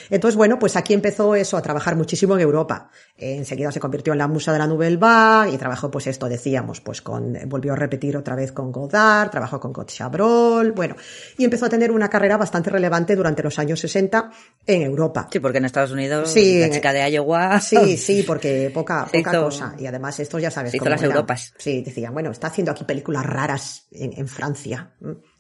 Entonces, 0.10 0.21
bueno, 0.36 0.58
pues 0.60 0.76
aquí 0.76 0.94
empezó 0.94 1.36
eso, 1.36 1.58
a 1.58 1.62
trabajar 1.62 1.96
muchísimo 1.96 2.36
en 2.36 2.42
Europa. 2.42 2.90
Eh, 3.18 3.36
enseguida 3.38 3.72
se 3.72 3.80
convirtió 3.80 4.14
en 4.14 4.20
la 4.20 4.28
musa 4.28 4.52
de 4.54 4.60
la 4.60 4.68
Nouvelle 4.68 4.98
Vague 4.98 5.52
y 5.54 5.58
trabajó, 5.58 5.90
pues 5.92 6.08
esto 6.08 6.28
decíamos, 6.30 6.82
pues 6.82 7.02
con, 7.02 7.38
volvió 7.48 7.74
a 7.74 7.76
repetir 7.76 8.16
otra 8.18 8.36
vez 8.36 8.52
con 8.52 8.72
Godard, 8.72 9.30
trabajó 9.32 9.60
con 9.60 9.74
God 9.74 9.86
Chabrol, 9.88 10.72
bueno, 10.72 10.96
y 11.38 11.44
empezó 11.44 11.66
a 11.66 11.70
tener 11.70 11.92
una 11.92 12.10
carrera 12.10 12.38
bastante 12.38 12.70
relevante 12.70 13.16
durante 13.16 13.44
los 13.44 13.58
años 13.60 13.80
60 13.80 14.32
en 14.68 14.82
Europa. 14.84 15.28
Sí, 15.32 15.40
porque 15.40 15.58
en 15.58 15.66
Estados 15.66 15.92
Unidos 15.92 16.30
Sí, 16.32 16.60
la 16.60 16.70
chica 16.70 16.94
de 16.94 17.10
Iowa. 17.12 17.60
Sí, 17.60 17.98
sí, 17.98 18.24
porque 18.24 18.72
poca, 18.74 19.06
poca 19.12 19.32
hizo- 19.32 19.44
cosa. 19.44 19.76
Y 19.80 19.86
además 19.86 20.20
estos 20.20 20.42
ya 20.42 20.52
sabes 20.52 20.72
se 20.72 20.78
hizo 20.78 20.86
las 20.90 21.02
eran. 21.02 21.12
Europas. 21.12 21.54
Sí, 21.58 21.82
decían, 21.82 22.14
bueno, 22.14 22.32
está 22.32 22.48
haciendo 22.48 22.72
aquí 22.72 22.84
películas 22.84 23.26
raras 23.26 23.88
en, 23.92 24.14
en 24.18 24.28
Francia. 24.28 24.92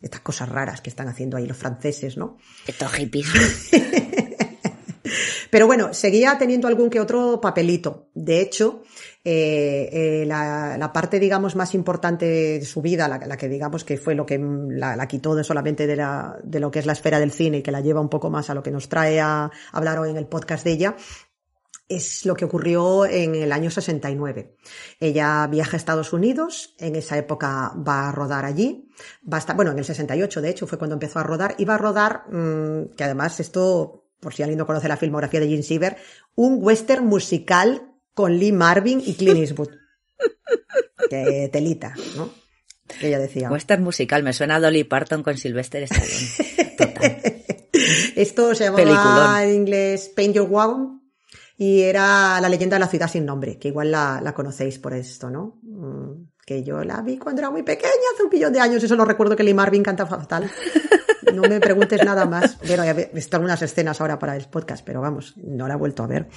Estas 0.01 0.21
cosas 0.21 0.49
raras 0.49 0.81
que 0.81 0.89
están 0.89 1.07
haciendo 1.07 1.37
ahí 1.37 1.45
los 1.45 1.57
franceses, 1.57 2.17
¿no? 2.17 2.37
Estos 2.65 2.91
hippies. 2.93 3.27
Pero 5.51 5.67
bueno, 5.67 5.93
seguía 5.93 6.37
teniendo 6.39 6.69
algún 6.69 6.89
que 6.89 7.01
otro 7.01 7.41
papelito. 7.41 8.07
De 8.13 8.39
hecho, 8.39 8.83
eh, 9.23 9.89
eh, 9.91 10.25
la, 10.25 10.77
la 10.77 10.93
parte, 10.93 11.19
digamos, 11.19 11.57
más 11.57 11.75
importante 11.75 12.25
de 12.25 12.65
su 12.65 12.81
vida, 12.81 13.09
la, 13.09 13.37
que 13.37 13.49
digamos 13.49 13.83
que 13.83 13.97
fue 13.97 14.15
lo 14.15 14.25
que 14.25 14.39
mm, 14.39 14.77
la, 14.77 15.07
quitó 15.07 15.35
de 15.35 15.43
solamente 15.43 15.85
de, 15.87 15.97
la, 15.97 16.37
de 16.41 16.61
lo 16.61 16.71
que 16.71 16.79
es 16.79 16.85
la 16.85 16.93
esfera 16.93 17.19
del 17.19 17.33
cine 17.33 17.57
y 17.57 17.61
que 17.61 17.71
la 17.71 17.81
lleva 17.81 17.99
un 17.99 18.09
poco 18.09 18.29
más 18.29 18.49
a 18.49 18.53
lo 18.53 18.63
que 18.63 18.71
nos 18.71 18.87
trae 18.87 19.19
a 19.19 19.51
hablar 19.73 19.99
hoy 19.99 20.09
en 20.09 20.17
el 20.17 20.25
podcast 20.25 20.63
de 20.63 20.71
ella, 20.71 20.95
es 21.91 22.25
lo 22.25 22.35
que 22.35 22.45
ocurrió 22.45 23.05
en 23.05 23.35
el 23.35 23.51
año 23.51 23.69
69. 23.69 24.55
Ella 24.99 25.45
viaja 25.47 25.75
a 25.75 25.77
Estados 25.77 26.13
Unidos, 26.13 26.73
en 26.79 26.95
esa 26.95 27.17
época 27.17 27.73
va 27.75 28.07
a 28.07 28.11
rodar 28.13 28.45
allí, 28.45 28.89
va 29.31 29.37
a 29.37 29.39
estar, 29.39 29.55
bueno, 29.57 29.71
en 29.71 29.79
el 29.79 29.85
68 29.85 30.41
de 30.41 30.49
hecho 30.49 30.67
fue 30.67 30.77
cuando 30.77 30.93
empezó 30.93 31.19
a 31.19 31.23
rodar, 31.23 31.55
y 31.57 31.65
va 31.65 31.75
a 31.75 31.77
rodar, 31.77 32.23
mmm, 32.31 32.95
que 32.95 33.03
además 33.03 33.39
esto, 33.41 34.00
por 34.22 34.34
si 34.34 34.43
alguien 34.43 34.60
no 34.60 34.65
conoce 34.65 34.88
la 34.88 34.95
filmografía 34.95 35.41
de 35.41 35.49
Gene 35.49 35.64
Siever, 35.64 35.98
un 36.35 36.60
western 36.61 37.06
musical 37.06 37.91
con 38.14 38.38
Lee 38.38 38.53
Marvin 38.53 39.02
y 39.06 39.15
Clint 39.15 39.39
Eastwood. 39.39 39.72
que 41.10 41.49
telita, 41.52 41.93
¿no? 42.15 42.30
Que 42.99 43.07
ella 43.07 43.19
decía. 43.19 43.52
Western 43.52 43.84
musical, 43.84 44.23
me 44.23 44.31
suena 44.31 44.56
a 44.56 44.60
Dolly 44.60 44.84
Parton 44.84 45.23
con 45.23 45.38
Sylvester 45.38 45.84
Stallone. 45.84 46.76
Total. 46.77 47.22
Esto 48.15 48.53
se 48.53 48.65
llamaba 48.65 48.84
Peliculón. 48.84 49.39
en 49.39 49.56
inglés 49.56 50.11
Paint 50.15 50.35
Your 50.35 50.49
Wagon 50.49 51.02
y 51.57 51.81
era 51.81 52.39
la 52.41 52.49
leyenda 52.49 52.76
de 52.76 52.81
la 52.81 52.88
ciudad 52.88 53.07
sin 53.10 53.26
nombre, 53.26 53.57
que 53.57 53.69
igual 53.69 53.91
la, 53.91 54.19
la 54.22 54.34
conocéis 54.34 54.80
por 54.80 54.93
esto, 54.93 55.30
¿no? 55.30 55.60
Mm, 55.61 56.30
que 56.51 56.63
yo 56.63 56.83
la 56.83 57.01
vi 57.01 57.17
cuando 57.17 57.41
era 57.41 57.49
muy 57.49 57.63
pequeña, 57.63 57.91
hace 58.13 58.23
un 58.23 58.29
pillón 58.29 58.51
de 58.51 58.59
años, 58.59 58.83
eso 58.83 58.95
lo 58.97 59.05
recuerdo 59.05 59.37
que 59.37 59.43
Lee 59.43 59.53
Marvin 59.53 59.83
canta 59.83 60.05
fatal. 60.05 60.51
No 61.33 61.43
me 61.43 61.61
preguntes 61.61 62.03
nada 62.03 62.25
más. 62.25 62.57
Bueno, 62.67 62.83
he 62.83 63.09
visto 63.13 63.37
algunas 63.37 63.61
escenas 63.61 64.01
ahora 64.01 64.19
para 64.19 64.35
el 64.35 64.45
podcast, 64.45 64.83
pero 64.85 64.99
vamos, 64.99 65.33
no 65.37 65.65
la 65.65 65.75
he 65.75 65.77
vuelto 65.77 66.03
a 66.03 66.07
ver. 66.07 66.27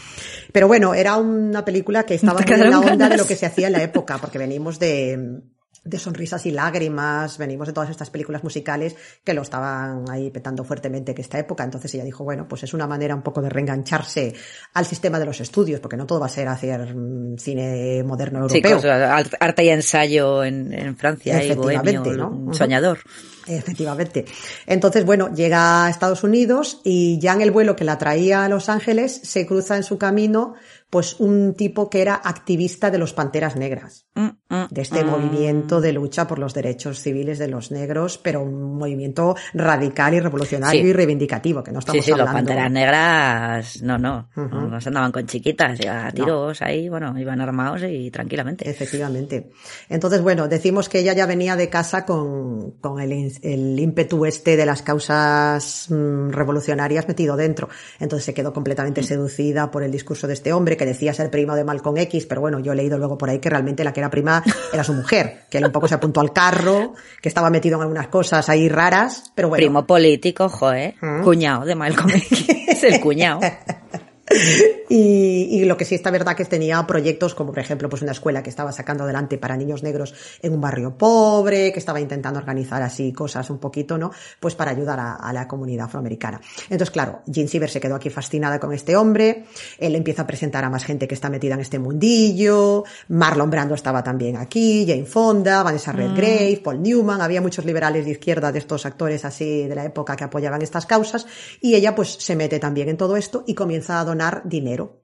Pero 0.53 0.69
bueno, 0.69 0.95
era 0.95 1.17
una 1.17 1.65
película 1.65 2.05
que 2.05 2.15
estaba 2.15 2.41
muy 2.41 2.53
en 2.53 2.71
la 2.71 2.79
onda 2.79 3.09
de 3.09 3.17
lo 3.17 3.27
que 3.27 3.35
se 3.35 3.47
hacía 3.47 3.67
en 3.67 3.73
la 3.73 3.83
época, 3.83 4.19
porque 4.19 4.39
venimos 4.39 4.79
de, 4.79 5.41
de 5.85 5.99
sonrisas 5.99 6.47
y 6.47 6.51
lágrimas, 6.51 7.37
venimos 7.39 7.67
de 7.67 7.73
todas 7.75 7.91
estas 7.91 8.09
películas 8.11 8.43
musicales 8.43 8.97
que 9.23 9.35
lo 9.35 9.43
estaban 9.43 10.05
ahí 10.11 10.31
petando 10.31 10.65
fuertemente 10.65 11.15
que 11.15 11.23
esta 11.23 11.39
época. 11.39 11.63
Entonces 11.65 11.95
ella 11.95 12.05
dijo, 12.05 12.25
bueno, 12.25 12.47
pues 12.49 12.63
es 12.63 12.73
una 12.75 12.87
manera 12.87 13.15
un 13.15 13.23
poco 13.23 13.43
de 13.43 13.51
reengancharse 13.51 14.35
al 14.73 14.87
sistema 14.87 15.19
de 15.19 15.27
los 15.27 15.41
estudios, 15.41 15.81
porque 15.81 15.97
no 15.97 16.07
todo 16.07 16.21
va 16.21 16.27
a 16.27 16.31
ser 16.31 16.49
hacer 16.49 16.95
mm, 16.95 17.37
cine 17.39 18.03
moderno 18.03 18.49
Sí, 18.49 18.59
europeo. 18.59 18.77
cosas, 18.77 19.03
ar- 19.11 19.37
arte 19.41 19.65
y 19.65 19.69
ensayo 19.69 20.43
en, 20.43 20.73
en 20.73 20.97
Francia 20.97 21.43
y 21.43 21.51
Efectivamente, 21.51 21.99
bohemio, 22.11 22.31
¿no? 22.47 22.55
soñador. 22.55 22.99
Efectivamente. 23.47 24.25
Entonces, 24.67 25.05
bueno, 25.05 25.33
llega 25.35 25.85
a 25.87 25.91
Estados 25.91 26.25
Unidos 26.25 26.81
y 26.85 27.19
ya 27.19 27.35
en 27.35 27.43
el 27.43 27.51
vuelo 27.51 27.77
que 27.77 27.85
la 27.85 27.99
traía 27.99 28.45
a 28.45 28.49
Los 28.49 28.69
Ángeles 28.69 29.21
se 29.23 29.47
cruza 29.47 29.77
en 29.77 29.83
su 29.83 29.99
camino 29.99 30.55
pues 30.95 31.19
un 31.19 31.55
tipo 31.55 31.91
que 31.91 32.01
era 32.03 32.15
activista 32.15 32.89
de 32.89 32.99
los 32.99 33.13
Panteras 33.13 33.57
Negras, 33.57 34.07
Mm, 34.15 34.29
mm, 34.49 34.67
de 34.71 34.81
este 34.81 35.03
mm. 35.03 35.09
movimiento 35.11 35.81
de 35.81 35.93
lucha 35.93 36.29
por 36.29 36.39
los 36.39 36.55
derechos 36.55 37.01
civiles 37.01 37.41
de 37.41 37.49
los 37.49 37.73
negros, 37.73 38.17
pero 38.17 38.43
un 38.45 38.79
movimiento 38.79 39.35
radical 39.55 40.15
y 40.15 40.21
revolucionario 40.21 40.81
Sí. 40.83 40.87
y 40.87 40.93
reivindicativo, 40.93 41.65
que 41.65 41.73
no 41.73 41.81
Sí, 41.81 41.87
estamos 41.87 42.05
sí, 42.05 42.11
los 42.13 42.21
hablando. 42.21 42.39
panteras 42.39 42.71
negras, 42.71 43.83
no, 43.83 43.99
no, 43.99 44.29
Ujú. 44.37 44.49
no, 44.55 44.69
no 44.69 44.81
se 44.81 44.89
andaban 44.89 45.11
con 45.11 45.27
chiquitas, 45.27 45.81
ya 45.81 46.13
tiros 46.13 46.63
ahí, 46.63 46.89
bueno, 46.89 47.19
iban 47.19 47.41
armados 47.41 47.83
y 47.89 48.09
tranquilamente. 48.13 48.71
Efectivamente. 48.71 49.51
Entonces, 49.89 50.23
bueno, 50.23 50.47
decimos 50.47 50.89
que 50.89 51.01
ella 51.01 51.13
ya 51.13 51.27
venía 51.27 51.57
de 51.57 51.69
casa 51.69 52.07
con, 52.07 52.71
con 52.81 53.01
el, 53.01 53.33
el 53.43 53.81
ímpetu 53.81 54.27
este 54.27 54.57
de 54.57 54.65
las 54.65 54.83
causas 54.83 55.89
revolucionarias 55.91 57.09
metido 57.09 57.37
dentro. 57.37 57.69
Entonces 57.99 58.27
se 58.27 58.33
quedó 58.35 58.53
completamente 58.53 59.03
seducida 59.03 59.73
por 59.73 59.83
el 59.83 59.91
discurso 59.91 60.29
de 60.29 60.35
este 60.35 60.53
hombre 60.53 60.77
que 60.77 60.84
decía 60.87 61.13
ser 61.15 61.31
primo 61.31 61.55
de 61.55 61.65
Malcolm 61.65 61.97
X, 61.99 62.27
pero 62.27 62.41
bueno, 62.41 62.59
yo 62.61 62.73
he 62.73 62.77
leído 62.77 62.99
luego 62.99 63.17
por 63.19 63.31
ahí 63.31 63.39
que 63.39 63.51
realmente 63.51 63.85
la 63.85 63.93
que 63.93 64.01
era 64.01 64.11
prima 64.11 64.43
era 64.73 64.85
su 64.85 64.93
mujer, 64.93 65.43
que 65.51 65.59
él 65.59 65.65
un 65.67 65.73
poco 65.73 65.89
se 65.89 65.95
apuntó 65.95 66.21
al 66.21 66.33
carro, 66.33 66.95
que 67.23 67.29
estaba 67.29 67.51
metido 67.51 67.77
en 67.77 67.83
algunas 67.83 68.09
cosas 68.09 68.49
ahí 68.49 68.69
raras, 68.69 69.33
pero 69.35 69.49
bueno. 69.49 69.61
Primo 69.61 69.87
político, 69.87 70.49
joder, 70.49 70.95
Mm. 71.01 71.23
cuñado 71.23 71.65
de 71.65 71.75
Malcolm 71.75 72.11
X, 72.11 72.47
es 72.69 72.85
el 72.85 73.01
cuñado. 73.01 73.41
Y, 74.87 75.49
y 75.51 75.65
lo 75.65 75.79
que 75.79 75.87
sí 75.87 75.95
está 75.95 76.11
verdad 76.11 76.37
que 76.37 76.45
tenía 76.45 76.87
proyectos 76.87 77.35
como 77.35 77.53
por 77.53 77.61
ejemplo 77.61 77.89
pues 77.89 78.03
una 78.03 78.13
escuela 78.13 78.43
que 78.43 78.51
estaba 78.51 78.71
sacando 78.71 79.05
adelante 79.05 79.39
para 79.39 79.57
niños 79.57 79.83
negros 79.83 80.15
en 80.43 80.53
un 80.53 80.61
barrio 80.61 80.97
pobre, 80.99 81.73
que 81.73 81.79
estaba 81.79 82.01
intentando 82.01 82.39
organizar 82.39 82.83
así 82.83 83.13
cosas 83.13 83.49
un 83.49 83.59
poquito, 83.59 83.97
¿no? 83.97 84.11
Pues 84.39 84.55
para 84.55 84.73
ayudar 84.73 85.01
a, 85.01 85.15
a 85.15 85.33
la 85.33 85.49
comunidad 85.49 85.87
afroamericana. 85.87 86.41
Entonces, 86.65 86.91
claro, 86.91 87.23
Jean 87.27 87.49
Siever 87.49 87.71
se 87.71 87.81
quedó 87.81 87.95
aquí 87.95 88.11
fascinada 88.11 88.61
con 88.61 88.73
este 88.73 88.95
hombre, 88.95 89.47
él 89.79 89.95
empieza 89.95 90.23
a 90.23 90.27
presentar 90.27 90.65
a 90.65 90.71
más 90.71 90.85
gente 90.85 91.09
que 91.09 91.15
está 91.15 91.31
metida 91.31 91.55
en 91.55 91.61
este 91.61 91.79
mundillo, 91.79 92.85
Marlon 93.09 93.51
Brando 93.51 93.75
estaba 93.75 94.03
también 94.03 94.37
aquí, 94.37 94.85
Jane 94.87 95.07
Fonda, 95.07 95.63
Vanessa 95.63 95.93
Redgrave, 95.93 96.61
Paul 96.63 96.83
Newman, 96.83 97.23
había 97.23 97.41
muchos 97.41 97.65
liberales 97.65 98.05
de 98.05 98.13
izquierda 98.13 98.53
de 98.53 98.59
estos 98.59 98.85
actores 98.85 99.25
así 99.25 99.67
de 99.67 99.75
la 99.75 99.85
época 99.85 100.15
que 100.15 100.25
apoyaban 100.25 100.61
estas 100.61 100.85
causas, 100.85 101.27
y 101.61 101.75
ella 101.75 101.95
pues 101.95 102.17
se 102.21 102.37
mete 102.37 102.59
también 102.59 102.91
en 102.91 102.99
todo 102.99 103.17
esto 103.17 103.45
y 103.47 103.55
comienza 103.55 103.99
a 103.99 104.05
donar 104.05 104.14
dinero 104.45 105.01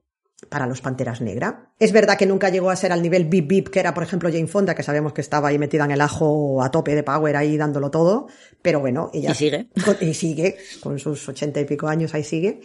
para 0.48 0.66
los 0.66 0.80
Panteras 0.80 1.20
Negra. 1.20 1.70
Es 1.78 1.92
verdad 1.92 2.16
que 2.16 2.24
nunca 2.24 2.48
llegó 2.48 2.70
a 2.70 2.76
ser 2.76 2.92
al 2.92 3.02
nivel 3.02 3.26
Bip 3.26 3.46
Bip, 3.46 3.68
que 3.68 3.78
era, 3.78 3.92
por 3.92 4.02
ejemplo, 4.02 4.30
Jane 4.32 4.46
Fonda, 4.46 4.74
que 4.74 4.82
sabemos 4.82 5.12
que 5.12 5.20
estaba 5.20 5.48
ahí 5.48 5.58
metida 5.58 5.84
en 5.84 5.90
el 5.90 6.00
ajo 6.00 6.62
a 6.62 6.70
tope 6.70 6.94
de 6.94 7.02
power, 7.02 7.36
ahí 7.36 7.58
dándolo 7.58 7.90
todo, 7.90 8.26
pero 8.62 8.80
bueno, 8.80 9.10
ella... 9.12 9.32
Y 9.32 9.34
sigue. 9.34 9.68
con- 9.84 9.96
y 10.00 10.14
sigue, 10.14 10.56
con 10.82 10.98
sus 10.98 11.28
ochenta 11.28 11.60
y 11.60 11.66
pico 11.66 11.88
años 11.88 12.14
ahí 12.14 12.24
sigue, 12.24 12.60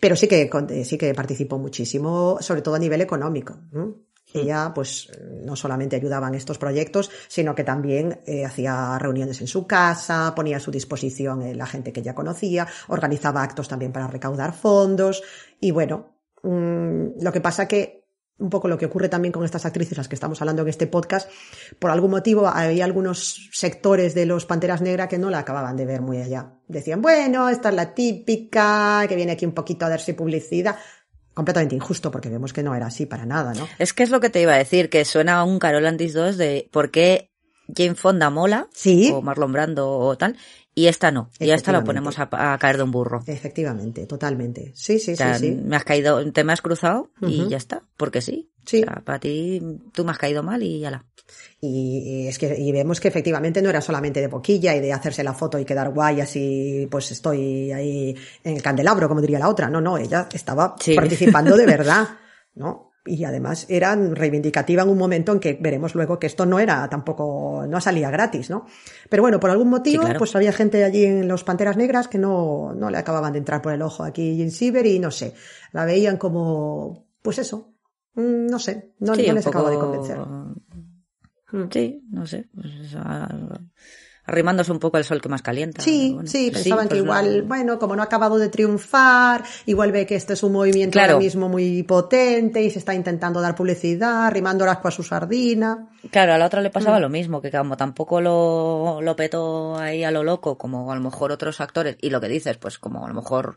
pero 0.00 0.16
sí 0.16 0.26
que, 0.26 0.48
con- 0.48 0.70
eh, 0.70 0.86
sí 0.86 0.96
que 0.96 1.12
participó 1.12 1.58
muchísimo, 1.58 2.38
sobre 2.40 2.62
todo 2.62 2.76
a 2.76 2.78
nivel 2.78 3.02
económico. 3.02 3.58
¿no? 3.72 3.94
Ella, 4.34 4.72
pues, 4.74 5.10
no 5.44 5.56
solamente 5.56 5.96
ayudaba 5.96 6.28
en 6.28 6.34
estos 6.34 6.58
proyectos, 6.58 7.10
sino 7.28 7.54
que 7.54 7.64
también 7.64 8.20
eh, 8.26 8.44
hacía 8.44 8.98
reuniones 8.98 9.40
en 9.40 9.46
su 9.46 9.66
casa, 9.66 10.34
ponía 10.34 10.58
a 10.58 10.60
su 10.60 10.70
disposición 10.70 11.42
eh, 11.42 11.54
la 11.54 11.66
gente 11.66 11.92
que 11.92 12.02
ya 12.02 12.14
conocía, 12.14 12.66
organizaba 12.88 13.42
actos 13.42 13.68
también 13.68 13.92
para 13.92 14.06
recaudar 14.06 14.52
fondos, 14.52 15.22
y 15.60 15.70
bueno, 15.70 16.16
mm, 16.42 17.22
lo 17.22 17.32
que 17.32 17.40
pasa 17.40 17.66
que 17.66 17.98
un 18.38 18.50
poco 18.50 18.68
lo 18.68 18.78
que 18.78 18.86
ocurre 18.86 19.08
también 19.08 19.32
con 19.32 19.44
estas 19.44 19.66
actrices, 19.66 19.98
las 19.98 20.08
que 20.08 20.14
estamos 20.14 20.40
hablando 20.40 20.62
en 20.62 20.68
este 20.68 20.86
podcast, 20.86 21.28
por 21.78 21.90
algún 21.90 22.12
motivo 22.12 22.46
había 22.46 22.84
algunos 22.84 23.50
sectores 23.52 24.14
de 24.14 24.26
los 24.26 24.46
Panteras 24.46 24.80
Negras 24.80 25.08
que 25.08 25.18
no 25.18 25.30
la 25.30 25.40
acababan 25.40 25.76
de 25.76 25.86
ver 25.86 26.00
muy 26.00 26.18
allá. 26.18 26.52
Decían, 26.68 27.02
bueno, 27.02 27.48
esta 27.48 27.70
es 27.70 27.74
la 27.74 27.94
típica, 27.94 29.04
que 29.08 29.16
viene 29.16 29.32
aquí 29.32 29.44
un 29.44 29.52
poquito 29.52 29.86
a 29.86 29.88
darse 29.88 30.14
publicidad. 30.14 30.76
Completamente 31.38 31.76
injusto, 31.76 32.10
porque 32.10 32.28
vemos 32.30 32.52
que 32.52 32.64
no 32.64 32.74
era 32.74 32.86
así 32.86 33.06
para 33.06 33.24
nada, 33.24 33.54
¿no? 33.54 33.68
Es 33.78 33.92
que 33.92 34.02
es 34.02 34.10
lo 34.10 34.18
que 34.18 34.28
te 34.28 34.42
iba 34.42 34.54
a 34.54 34.58
decir, 34.58 34.90
que 34.90 35.04
suena 35.04 35.38
a 35.38 35.44
un 35.44 35.60
Carol 35.60 35.86
Andis 35.86 36.12
2 36.12 36.36
de 36.36 36.68
por 36.72 36.90
qué 36.90 37.30
Jane 37.72 37.94
Fonda 37.94 38.28
mola, 38.28 38.66
Sí. 38.74 39.12
o 39.14 39.22
Marlon 39.22 39.52
Brando 39.52 39.88
o 39.88 40.18
tal, 40.18 40.36
y 40.80 40.86
esta 40.88 41.10
no, 41.10 41.30
y 41.38 41.50
esta 41.50 41.72
la 41.72 41.78
Efectivamente. 41.78 41.86
ponemos 41.86 42.18
a, 42.18 42.52
a 42.54 42.58
caer 42.58 42.76
de 42.76 42.82
un 42.84 42.90
burro. 42.90 43.22
Efectivamente, 43.26 44.06
totalmente. 44.06 44.72
Sí, 44.74 44.98
sí, 44.98 45.12
O 45.12 45.16
sea, 45.16 45.38
sí, 45.38 45.48
sí. 45.48 45.54
me 45.54 45.76
has 45.76 45.84
caído, 45.84 46.30
te 46.32 46.44
me 46.44 46.52
has 46.52 46.60
cruzado 46.62 47.10
y 47.22 47.48
ya 47.48 47.56
está, 47.56 47.82
porque 47.96 48.20
sí. 48.20 48.50
Sí. 48.66 48.82
O 48.82 48.84
sea, 48.84 49.02
para 49.04 49.18
ti, 49.18 49.60
tú 49.92 50.04
me 50.04 50.10
has 50.12 50.18
caído 50.18 50.42
mal 50.42 50.62
y 50.62 50.80
ya 50.80 50.90
la. 50.90 51.04
Y, 51.60 52.24
y 52.24 52.28
es 52.28 52.38
que 52.38 52.54
y 52.58 52.70
vemos 52.72 53.00
que 53.00 53.08
efectivamente 53.08 53.60
no 53.60 53.68
era 53.70 53.80
solamente 53.80 54.20
de 54.20 54.28
boquilla 54.28 54.74
y 54.76 54.80
de 54.80 54.92
hacerse 54.92 55.22
la 55.24 55.34
foto 55.34 55.58
y 55.58 55.64
quedar 55.64 55.90
guay 55.92 56.20
así 56.22 56.86
pues 56.90 57.10
estoy 57.10 57.70
ahí 57.72 58.16
en 58.44 58.56
el 58.56 58.62
candelabro 58.62 59.08
como 59.08 59.20
diría 59.20 59.38
la 59.38 59.48
otra 59.50 59.68
no 59.68 59.80
no 59.80 59.98
ella 59.98 60.26
estaba 60.32 60.74
Sí. 60.80 60.94
participando 60.94 61.54
de 61.56 61.66
verdad 61.76 62.08
no 62.54 62.87
y 63.08 63.24
además 63.24 63.66
era 63.68 63.96
reivindicativa 63.96 64.82
en 64.82 64.88
un 64.90 64.98
momento 64.98 65.32
en 65.32 65.40
que 65.40 65.58
veremos 65.60 65.94
luego 65.94 66.18
que 66.18 66.26
esto 66.26 66.44
no 66.46 66.58
era 66.60 66.88
tampoco 66.88 67.64
no 67.68 67.80
salía 67.80 68.10
gratis 68.10 68.50
no 68.50 68.66
pero 69.08 69.22
bueno 69.22 69.40
por 69.40 69.50
algún 69.50 69.68
motivo 69.70 70.02
Sí, 70.02 70.06
claro. 70.06 70.18
pues 70.18 70.36
había 70.36 70.52
gente 70.52 70.84
allí 70.84 71.04
en 71.04 71.26
los 71.26 71.44
Panteras 71.44 71.76
Negras 71.76 72.08
que 72.08 72.18
no 72.18 72.74
no 72.74 72.90
le 72.90 72.98
acababan 72.98 73.32
de 73.32 73.38
entrar 73.38 73.62
por 73.62 73.72
el 73.72 73.82
ojo 73.82 74.04
aquí 74.04 74.36
Jean 74.36 74.50
Siever 74.50 74.86
y 74.86 74.98
no 74.98 75.10
sé 75.10 75.34
la 75.72 75.84
veían 75.84 76.16
como 76.18 77.06
pues 77.22 77.38
eso 77.38 77.74
mm, 78.14 78.46
no 78.46 78.58
sé 78.58 78.92
no, 79.00 79.14
sí, 79.14 79.26
no 79.26 79.34
les 79.34 79.46
acaba 79.46 79.70
de 79.70 79.76
poco- 79.76 79.86
convencer. 79.90 80.18
Sí, 81.70 82.02
no 82.10 82.26
sé. 82.26 82.48
pues 82.54 82.94
a- 82.96 83.60
arrimándose 84.28 84.70
un 84.70 84.78
poco 84.78 84.96
al 84.98 85.04
sol 85.04 85.20
que 85.20 85.28
más 85.28 85.42
calienta. 85.42 85.82
Sí, 85.82 86.12
Bueno, 86.14 86.28
sí, 86.28 86.50
pues 86.52 86.62
pensaban 86.62 86.86
pues 86.88 86.98
que 87.00 87.04
igual, 87.04 87.38
no. 87.40 87.44
bueno, 87.46 87.78
como 87.78 87.96
no 87.96 88.02
ha 88.02 88.04
acabado 88.04 88.38
de 88.38 88.48
triunfar, 88.48 89.42
igual 89.66 89.90
ve 89.90 90.06
que 90.06 90.14
este 90.16 90.34
es 90.34 90.42
un 90.42 90.52
movimiento 90.52 90.92
Claro. 90.92 91.14
ahora 91.14 91.24
mismo 91.24 91.48
muy 91.48 91.82
potente 91.82 92.62
y 92.62 92.70
se 92.70 92.78
está 92.78 92.94
intentando 92.94 93.40
dar 93.40 93.54
publicidad, 93.54 94.26
arrimando 94.26 94.64
las 94.66 94.78
a 94.84 94.90
su 94.90 95.02
sardina. 95.02 95.88
Claro, 96.10 96.34
a 96.34 96.38
la 96.38 96.46
otra 96.46 96.60
le 96.60 96.68
Mm. 96.68 96.72
pasaba 96.72 97.00
lo 97.00 97.08
mismo, 97.08 97.40
que 97.42 97.50
como 97.50 97.76
tampoco 97.76 98.20
lo, 98.20 99.00
lo 99.02 99.16
petó 99.16 99.76
ahí 99.76 100.04
a 100.04 100.10
lo 100.10 100.22
loco, 100.22 100.56
como 100.58 100.92
a 100.92 100.94
lo 100.94 101.00
mejor 101.00 101.32
otros 101.32 101.60
actores, 101.60 101.96
y 102.00 102.10
lo 102.10 102.20
que 102.20 102.28
dices, 102.28 102.56
pues 102.58 102.78
como 102.78 103.04
a 103.04 103.08
lo 103.08 103.14
mejor, 103.14 103.56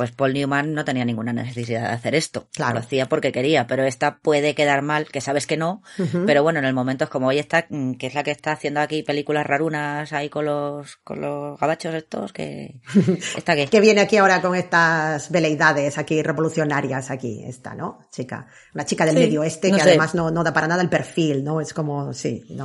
pues 0.00 0.12
Paul 0.12 0.32
Newman 0.32 0.72
no 0.72 0.82
tenía 0.82 1.04
ninguna 1.04 1.34
necesidad 1.34 1.82
de 1.82 1.94
hacer 1.94 2.14
esto. 2.14 2.48
Claro. 2.54 2.72
Lo 2.72 2.80
hacía 2.80 3.04
porque 3.04 3.32
quería, 3.32 3.66
pero 3.66 3.84
esta 3.84 4.16
puede 4.20 4.54
quedar 4.54 4.80
mal, 4.80 5.04
que 5.08 5.20
sabes 5.20 5.46
que 5.46 5.58
no, 5.58 5.82
pero 6.24 6.42
bueno, 6.42 6.58
en 6.58 6.64
el 6.64 6.72
momento 6.72 7.04
es 7.04 7.10
como 7.10 7.26
hoy 7.26 7.38
está, 7.38 7.66
mm, 7.68 7.96
que 7.96 8.06
es 8.06 8.14
la 8.14 8.22
que 8.22 8.30
está 8.30 8.52
haciendo 8.52 8.80
aquí 8.80 9.02
películas 9.02 9.46
rarunas 9.46 10.10
ahí 10.14 10.30
con 10.30 10.46
los, 10.46 10.96
con 11.04 11.20
los 11.20 11.60
gabachos 11.60 11.92
estos, 11.94 12.32
que, 12.32 12.80
está 13.36 13.54
que, 13.54 13.66
Que 13.66 13.78
viene 13.80 14.00
aquí 14.00 14.16
ahora 14.16 14.40
con 14.40 14.54
estas 14.56 15.30
veleidades 15.30 15.98
aquí 15.98 16.22
revolucionarias 16.22 17.10
aquí, 17.10 17.44
esta, 17.44 17.74
¿no? 17.74 17.98
Chica, 18.10 18.46
una 18.74 18.86
chica 18.86 19.04
del 19.04 19.16
Sí, 19.16 19.20
medio 19.20 19.42
oeste 19.42 19.68
no 19.68 19.76
que 19.76 19.82
sé. 19.82 19.88
además 19.90 20.14
no, 20.14 20.30
no 20.30 20.42
da 20.42 20.54
para 20.54 20.66
nada 20.66 20.80
el 20.80 20.88
perfil, 20.88 21.44
¿no? 21.44 21.60
Es 21.60 21.74
como, 21.74 22.14
sí, 22.14 22.42
no, 22.50 22.64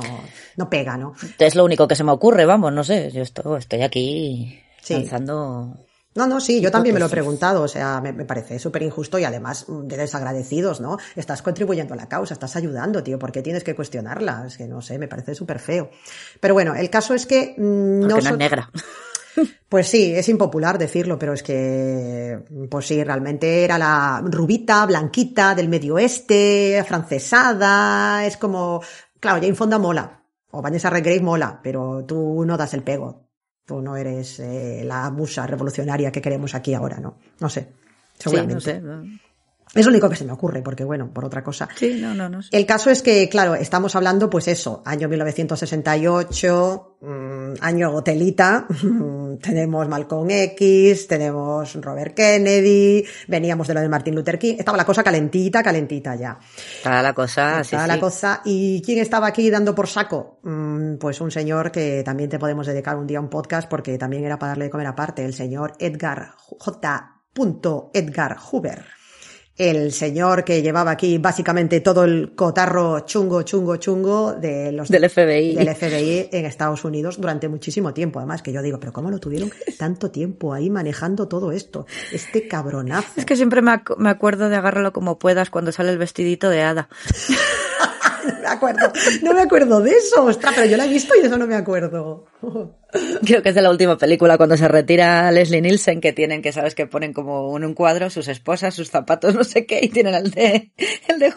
no 0.56 0.70
pega, 0.70 0.96
¿no? 0.96 1.12
es 1.38 1.54
lo 1.54 1.66
único 1.66 1.86
que 1.86 1.96
se 1.96 2.04
me 2.04 2.12
ocurre, 2.12 2.46
vamos, 2.46 2.72
no 2.72 2.82
sé, 2.82 3.10
yo 3.12 3.20
esto- 3.20 3.58
estoy 3.58 3.82
aquí 3.82 4.58
Sí. 4.80 4.94
lanzando 4.94 5.85
No, 6.16 6.26
no, 6.26 6.40
sí, 6.40 6.60
yo 6.60 6.70
también 6.70 6.94
me 6.94 7.00
lo 7.00 7.06
he 7.06 7.08
preguntado, 7.10 7.62
o 7.62 7.68
sea, 7.68 8.00
me, 8.00 8.12
me 8.12 8.24
parece 8.24 8.58
súper 8.58 8.82
injusto 8.82 9.18
y 9.18 9.24
además 9.24 9.66
de 9.68 9.96
desagradecidos, 9.96 10.80
¿no? 10.80 10.96
Estás 11.14 11.42
contribuyendo 11.42 11.94
a 11.94 11.96
la 11.96 12.08
causa, 12.08 12.34
estás 12.34 12.56
ayudando, 12.56 13.02
tío, 13.02 13.18
¿por 13.18 13.32
qué 13.32 13.42
tienes 13.42 13.62
que 13.64 13.74
cuestionarla? 13.74 14.44
Es 14.46 14.56
que 14.56 14.66
no 14.66 14.80
sé, 14.80 14.98
me 14.98 15.08
parece 15.08 15.34
súper 15.34 15.58
feo. 15.58 15.90
Pero 16.40 16.54
bueno, 16.54 16.74
el 16.74 16.88
caso 16.90 17.14
es 17.14 17.26
que 17.26 17.54
mm, 17.56 18.00
no, 18.00 18.08
no, 18.08 18.20
so- 18.20 18.28
es 18.30 18.36
negra. 18.38 18.70
Pues 19.68 19.88
sí, 19.88 20.14
es 20.16 20.28
impopular 20.30 20.78
decirlo, 20.78 21.18
pero 21.18 21.34
es 21.34 21.42
que, 21.42 22.38
pues 22.70 22.86
sí, 22.86 23.04
realmente 23.04 23.64
era 23.64 23.76
la 23.76 24.22
rubita, 24.24 24.86
blanquita, 24.86 25.54
del 25.54 25.68
medio 25.68 25.96
oeste, 25.96 26.82
francesada, 26.88 28.24
es 28.24 28.36
como, 28.38 28.80
claro, 29.20 29.40
Jane 29.40 29.54
Fonda 29.54 29.78
mola, 29.78 30.22
o 30.52 30.62
Vanessa 30.62 30.88
Redgrave 30.88 31.20
mola, 31.20 31.60
pero 31.62 32.04
tú 32.06 32.44
no 32.46 32.56
das 32.56 32.72
el 32.74 32.82
pego. 32.82 33.25
Tú 33.66 33.82
no 33.82 33.96
eres 33.96 34.38
eh, 34.38 34.82
la 34.84 35.10
musa 35.10 35.46
revolucionaria 35.46 36.12
que 36.12 36.22
queremos 36.22 36.54
aquí 36.54 36.72
ahora, 36.72 36.98
¿no? 37.00 37.18
No 37.40 37.50
sé. 37.50 37.72
Sí, 38.14 38.30
Seguramente. 38.30 38.54
no 38.54 38.60
sé. 38.60 38.80
no. 38.80 39.04
Es 39.76 39.86
lo 39.86 39.90
único 39.90 40.08
que 40.08 40.16
se 40.16 40.24
me 40.24 40.32
ocurre, 40.32 40.62
porque 40.62 40.84
bueno, 40.84 41.10
por 41.12 41.24
otra 41.24 41.44
cosa. 41.44 41.68
Sí, 41.76 41.98
no, 42.00 42.14
no, 42.14 42.28
no. 42.28 42.40
El 42.50 42.66
caso 42.66 42.90
es 42.90 43.02
que, 43.02 43.28
claro, 43.28 43.54
estamos 43.54 43.94
hablando, 43.94 44.30
pues 44.30 44.48
eso, 44.48 44.82
año 44.84 45.08
1968, 45.08 46.96
mmm, 47.00 47.52
año 47.60 47.92
Gotelita, 47.92 48.66
tenemos 49.42 49.88
Malcolm 49.88 50.30
X, 50.30 51.06
tenemos 51.06 51.74
Robert 51.74 52.14
Kennedy, 52.14 53.04
veníamos 53.28 53.68
de 53.68 53.74
lo 53.74 53.80
de 53.80 53.88
Martin 53.88 54.14
Luther 54.14 54.38
King, 54.38 54.56
estaba 54.58 54.76
la 54.76 54.84
cosa 54.84 55.02
calentita, 55.02 55.62
calentita 55.62 56.14
ya. 56.14 56.38
Estaba 56.76 57.02
la 57.02 57.12
cosa, 57.12 57.60
estaba 57.60 57.84
sí, 57.84 57.88
la 57.88 57.94
sí. 57.94 58.00
cosa. 58.00 58.40
¿Y 58.44 58.82
quién 58.82 58.98
estaba 58.98 59.26
aquí 59.26 59.50
dando 59.50 59.74
por 59.74 59.88
saco? 59.88 60.40
Mm, 60.42 60.96
pues 60.96 61.20
un 61.20 61.30
señor 61.30 61.70
que 61.70 62.02
también 62.04 62.30
te 62.30 62.38
podemos 62.38 62.66
dedicar 62.66 62.96
un 62.96 63.06
día 63.06 63.18
a 63.18 63.22
un 63.22 63.28
podcast 63.28 63.68
porque 63.68 63.98
también 63.98 64.24
era 64.24 64.38
para 64.38 64.50
darle 64.50 64.64
de 64.66 64.70
comer 64.70 64.86
aparte, 64.86 65.24
el 65.24 65.34
señor 65.34 65.74
Edgar 65.78 66.32
J. 66.36 67.12
Edgar 67.92 68.38
Hoover 68.38 68.95
el 69.56 69.92
señor 69.92 70.44
que 70.44 70.60
llevaba 70.62 70.90
aquí 70.90 71.18
básicamente 71.18 71.80
todo 71.80 72.04
el 72.04 72.32
cotarro 72.34 73.00
chungo, 73.00 73.42
chungo, 73.42 73.76
chungo 73.76 74.34
de 74.34 74.72
los 74.72 74.88
del 74.88 75.08
FBI. 75.08 75.54
del 75.54 75.74
FBI 75.74 76.28
en 76.30 76.44
Estados 76.44 76.84
Unidos 76.84 77.18
durante 77.20 77.48
muchísimo 77.48 77.94
tiempo. 77.94 78.18
Además, 78.18 78.42
que 78.42 78.52
yo 78.52 78.60
digo, 78.60 78.78
pero 78.78 78.92
¿cómo 78.92 79.10
lo 79.10 79.18
tuvieron 79.18 79.50
tanto 79.78 80.10
tiempo 80.10 80.52
ahí 80.52 80.68
manejando 80.68 81.26
todo 81.26 81.52
esto? 81.52 81.86
Este 82.12 82.48
cabronazo. 82.48 83.08
Es 83.16 83.24
que 83.24 83.36
siempre 83.36 83.62
me, 83.62 83.70
ac 83.72 83.96
me 83.98 84.10
acuerdo 84.10 84.48
de 84.48 84.56
agárralo 84.56 84.92
como 84.92 85.18
puedas 85.18 85.48
cuando 85.50 85.72
sale 85.72 85.90
el 85.90 85.98
vestidito 85.98 86.50
de 86.50 86.62
hada. 86.62 86.88
no 88.32 88.40
me 88.40 88.48
acuerdo, 88.48 88.92
no 89.22 89.34
me 89.34 89.40
acuerdo 89.42 89.80
de 89.80 89.92
eso, 89.92 90.24
ostras, 90.24 90.54
pero 90.54 90.66
yo 90.66 90.76
la 90.76 90.86
he 90.86 90.88
visto 90.88 91.14
y 91.16 91.20
de 91.20 91.28
eso 91.28 91.38
no 91.38 91.46
me 91.46 91.56
acuerdo. 91.56 92.26
Creo 93.24 93.42
que 93.42 93.48
es 93.48 93.54
de 93.54 93.62
la 93.62 93.70
última 93.70 93.98
película 93.98 94.36
cuando 94.36 94.56
se 94.56 94.68
retira 94.68 95.30
Leslie 95.30 95.60
Nielsen 95.60 96.00
que 96.00 96.12
tienen 96.12 96.42
que 96.42 96.52
sabes 96.52 96.74
que 96.74 96.86
ponen 96.86 97.12
como 97.12 97.56
en 97.56 97.64
un 97.64 97.74
cuadro 97.74 98.10
sus 98.10 98.28
esposas, 98.28 98.74
sus 98.74 98.90
zapatos, 98.90 99.34
no 99.34 99.44
sé 99.44 99.66
qué 99.66 99.80
y 99.82 99.88
tienen 99.88 100.14
el 100.14 100.30
de 100.30 100.70
el 101.08 101.18
de 101.18 101.32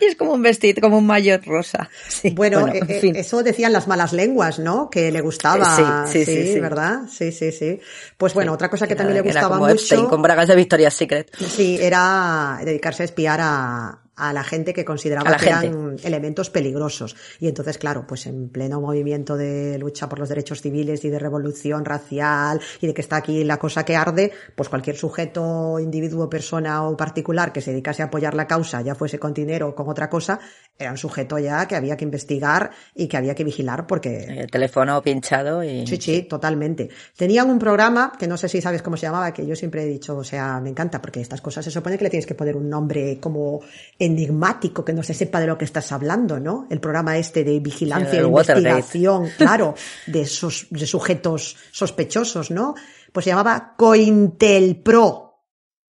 y 0.00 0.04
es 0.04 0.16
como 0.16 0.32
un 0.32 0.42
vestido, 0.42 0.80
como 0.80 0.98
un 0.98 1.06
maillot 1.06 1.44
rosa. 1.44 1.88
Sí, 2.08 2.30
bueno, 2.30 2.60
bueno 2.60 2.74
eh, 2.74 2.80
en 2.88 3.00
fin. 3.00 3.16
eso 3.16 3.42
decían 3.42 3.72
las 3.72 3.86
malas 3.86 4.12
lenguas, 4.12 4.58
¿no? 4.58 4.90
Que 4.90 5.10
le 5.10 5.20
gustaba. 5.20 6.06
Sí, 6.06 6.24
sí, 6.24 6.24
sí, 6.24 6.52
sí 6.54 6.60
¿verdad? 6.60 7.02
Sí, 7.08 7.32
sí, 7.32 7.52
sí. 7.52 7.80
Pues 8.16 8.34
bueno, 8.34 8.52
otra 8.52 8.70
cosa 8.70 8.86
que 8.86 8.94
era, 8.94 9.04
también 9.04 9.22
le 9.22 9.30
gustaba 9.30 9.56
como 9.56 9.68
mucho. 9.68 9.74
Epstein, 9.74 10.06
con 10.06 10.22
bragas 10.22 10.48
de 10.48 10.56
Victoria's 10.56 10.94
Secret. 10.94 11.34
Sí, 11.36 11.78
era 11.80 12.60
dedicarse 12.64 13.02
a 13.02 13.06
espiar 13.06 13.40
a, 13.42 14.05
a 14.16 14.32
la 14.32 14.42
gente 14.42 14.72
que 14.72 14.84
consideraba 14.84 15.36
que 15.36 15.46
gente. 15.46 15.66
eran 15.66 15.96
elementos 16.02 16.50
peligrosos. 16.50 17.16
Y 17.38 17.48
entonces, 17.48 17.78
claro, 17.78 18.06
pues 18.06 18.26
en 18.26 18.48
pleno 18.48 18.80
movimiento 18.80 19.36
de 19.36 19.78
lucha 19.78 20.08
por 20.08 20.18
los 20.18 20.28
derechos 20.28 20.62
civiles 20.62 21.04
y 21.04 21.10
de 21.10 21.18
revolución 21.18 21.84
racial 21.84 22.60
y 22.80 22.86
de 22.86 22.94
que 22.94 23.02
está 23.02 23.16
aquí 23.16 23.44
la 23.44 23.58
cosa 23.58 23.84
que 23.84 23.94
arde, 23.94 24.32
pues 24.54 24.68
cualquier 24.68 24.96
sujeto, 24.96 25.78
individuo, 25.78 26.30
persona 26.30 26.86
o 26.88 26.96
particular 26.96 27.52
que 27.52 27.60
se 27.60 27.72
dedicase 27.72 28.02
a 28.02 28.06
apoyar 28.06 28.34
la 28.34 28.46
causa, 28.46 28.80
ya 28.80 28.94
fuese 28.94 29.18
con 29.18 29.34
dinero 29.34 29.68
o 29.68 29.74
con 29.74 29.88
otra 29.88 30.08
cosa, 30.08 30.40
era 30.78 30.90
un 30.90 30.98
sujeto 30.98 31.38
ya 31.38 31.66
que 31.66 31.76
había 31.76 31.96
que 31.96 32.04
investigar 32.04 32.70
y 32.94 33.08
que 33.08 33.16
había 33.16 33.34
que 33.34 33.44
vigilar 33.44 33.86
porque... 33.86 34.24
El 34.24 34.50
teléfono 34.50 35.02
pinchado 35.02 35.62
y... 35.62 35.86
Sí, 35.86 35.98
sí, 36.00 36.22
totalmente. 36.22 36.88
Tenían 37.16 37.50
un 37.50 37.58
programa, 37.58 38.12
que 38.18 38.26
no 38.26 38.36
sé 38.36 38.48
si 38.48 38.60
sabes 38.60 38.82
cómo 38.82 38.96
se 38.96 39.06
llamaba, 39.06 39.32
que 39.32 39.46
yo 39.46 39.56
siempre 39.56 39.82
he 39.82 39.86
dicho, 39.86 40.16
o 40.16 40.24
sea, 40.24 40.60
me 40.60 40.70
encanta, 40.70 41.00
porque 41.00 41.20
estas 41.20 41.40
cosas 41.40 41.64
se 41.64 41.70
supone 41.70 41.98
que 41.98 42.04
le 42.04 42.10
tienes 42.10 42.26
que 42.26 42.34
poner 42.34 42.56
un 42.56 42.68
nombre 42.68 43.18
como 43.20 43.60
enigmático, 44.06 44.84
que 44.84 44.92
no 44.92 45.02
se 45.02 45.14
sepa 45.14 45.40
de 45.40 45.46
lo 45.46 45.58
que 45.58 45.64
estás 45.64 45.92
hablando, 45.92 46.40
¿no? 46.40 46.66
El 46.70 46.80
programa 46.80 47.18
este 47.18 47.44
de 47.44 47.60
vigilancia 47.60 48.20
e 48.20 48.24
investigación, 48.24 49.22
Watergate. 49.22 49.36
claro, 49.44 49.74
de, 50.06 50.24
sus, 50.26 50.66
de 50.70 50.86
sujetos 50.86 51.56
sospechosos, 51.70 52.50
¿no? 52.50 52.74
Pues 53.12 53.24
se 53.24 53.30
llamaba 53.30 53.74
COINTELPRO. 53.76 55.22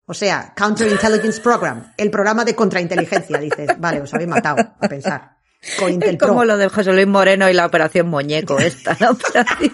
O 0.05 0.13
sea, 0.13 0.53
Counterintelligence 0.55 1.41
Program, 1.41 1.93
el 1.97 2.11
programa 2.11 2.43
de 2.43 2.55
contrainteligencia, 2.55 3.37
dices, 3.37 3.69
vale, 3.77 4.01
os 4.01 4.13
habéis 4.13 4.29
matado 4.29 4.61
a 4.79 4.87
pensar. 4.87 5.37
COINTELPRO. 5.79 6.27
Es 6.27 6.29
como 6.29 6.45
lo 6.45 6.57
de 6.57 6.69
José 6.69 6.91
Luis 6.93 7.07
Moreno 7.07 7.49
y 7.49 7.53
la 7.53 7.65
operación 7.65 8.07
Muñeco 8.07 8.59
esta, 8.59 8.97
la 8.99 9.11
operación. 9.11 9.71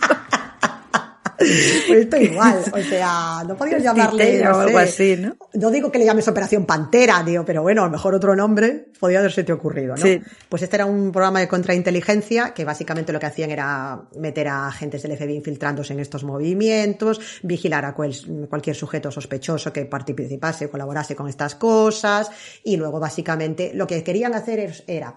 Pues 1.88 2.02
esto 2.02 2.18
igual, 2.18 2.64
o 2.72 2.80
sea, 2.80 3.44
no 3.48 3.56
podías 3.56 3.82
llamarle 3.82 4.44
no 4.44 4.54
sé, 4.54 4.62
algo 4.62 4.78
así, 4.78 5.18
¿no? 5.18 5.36
No 5.54 5.72
digo 5.72 5.92
que 5.92 5.98
le 5.98 6.06
llames 6.06 6.28
Operación 6.28 6.66
Pantera, 6.66 7.24
digo, 7.24 7.46
pero 7.46 7.62
bueno, 7.62 7.84
a 7.84 7.86
lo 7.86 7.92
mejor 7.92 8.14
otro 8.14 8.36
nombre 8.36 8.92
podía 9.00 9.20
haberse 9.20 9.44
te 9.44 9.54
ocurrido, 9.54 9.96
¿no? 9.96 10.02
Sí. 10.02 10.22
Pues 10.50 10.62
este 10.62 10.76
era 10.76 10.86
un 10.86 11.12
programa 11.12 11.40
de 11.40 11.48
contrainteligencia 11.48 12.54
que 12.54 12.66
básicamente 12.66 13.14
lo 13.14 13.20
que 13.20 13.26
hacían 13.26 13.52
era 13.52 14.02
meter 14.18 14.50
a 14.50 14.68
agentes 14.68 15.02
del 15.04 15.18
FBI 15.18 15.36
infiltrándose 15.36 15.94
en 15.94 16.00
estos 16.00 16.24
movimientos, 16.24 17.40
vigilar 17.44 17.86
a 17.86 17.94
cual, 17.94 18.14
cualquier 18.50 18.76
sujeto 18.76 19.10
sospechoso 19.10 19.72
que 19.72 19.86
participase 19.86 20.66
o 20.66 20.72
colaborase 20.72 21.16
con 21.16 21.28
estas 21.28 21.56
cosas 21.56 22.30
y 22.64 22.78
luego 22.78 23.00
básicamente 23.00 23.72
lo 23.74 23.88
que 23.88 24.04
querían 24.04 24.34
hacer 24.34 24.84
era, 24.88 25.16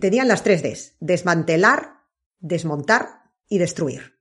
tenían 0.00 0.28
las 0.28 0.42
tres 0.42 0.62
Ds, 0.62 0.96
desmantelar, 1.00 2.00
desmontar 2.38 3.22
y 3.48 3.58
destruir 3.58 4.19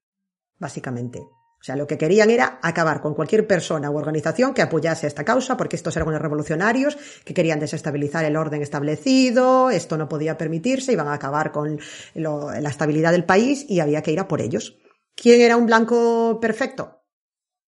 básicamente. 0.60 1.19
O 1.19 1.64
sea, 1.64 1.76
lo 1.76 1.88
que 1.88 1.98
querían 1.98 2.30
era 2.30 2.60
acabar 2.61 3.02
con 3.02 3.14
cualquier 3.14 3.45
persona 3.45 3.91
u 3.91 3.98
organización 3.98 4.53
que 4.53 4.61
apoyase 4.61 5.07
esta 5.07 5.26
causa, 5.26 5.57
porque 5.57 5.76
estos 5.76 5.95
eran 5.98 6.07
unos 6.07 6.22
revolucionarios 6.22 6.98
que 7.26 7.34
querían 7.34 7.60
desestabilizar 7.60 8.23
el 8.23 8.38
orden 8.38 8.61
establecido, 8.61 9.69
esto 9.69 9.98
no 9.98 10.07
podía 10.07 10.38
permitirse, 10.38 10.94
iban 10.94 11.10
a 11.10 11.15
acabar 11.15 11.52
con 11.52 11.77
lo, 12.15 12.49
la 12.52 12.69
estabilidad 12.69 13.11
del 13.11 13.26
país 13.26 13.65
y 13.68 13.81
había 13.81 14.02
que 14.02 14.14
ir 14.14 14.22
a 14.22 14.27
por 14.27 14.40
ellos. 14.40 14.77
¿Quién 15.15 15.41
era 15.41 15.57
un 15.57 15.65
blanco 15.65 16.40
perfecto? 16.40 17.03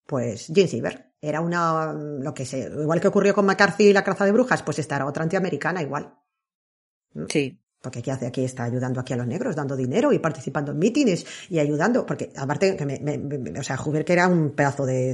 Pues 0.05 0.47
Jane 0.47 0.69
Siever. 0.69 1.11
Era 1.19 1.41
una, 1.41 1.93
lo 1.93 2.33
que 2.33 2.45
sé, 2.45 2.71
igual 2.73 3.01
que 3.01 3.09
ocurrió 3.09 3.35
con 3.35 3.45
McCarthy 3.45 3.87
y 3.87 3.93
la 3.93 4.03
caza 4.03 4.25
de 4.25 4.31
brujas, 4.31 4.63
pues 4.63 4.79
esta 4.79 4.95
era 4.95 5.05
otra 5.05 5.23
antiamericana 5.23 5.81
igual. 5.81 6.15
Sí. 7.27 7.59
Porque 7.81 8.03
¿qué 8.03 8.11
hace 8.11 8.27
aquí? 8.27 8.43
Está 8.43 8.63
ayudando 8.63 8.99
aquí 8.99 9.13
a 9.13 9.17
los 9.17 9.25
negros, 9.25 9.55
dando 9.55 9.75
dinero 9.75 10.13
y 10.13 10.19
participando 10.19 10.71
en 10.71 10.79
mítines 10.79 11.25
y 11.49 11.57
ayudando. 11.57 12.05
Porque 12.05 12.31
aparte, 12.35 12.75
que 12.75 12.85
me, 12.85 12.99
me, 12.99 13.17
me, 13.17 13.59
o 13.59 13.63
sea, 13.63 13.79
Huber 13.83 14.05
que 14.05 14.13
era 14.13 14.27
un 14.27 14.51
pedazo 14.51 14.85
de 14.85 15.11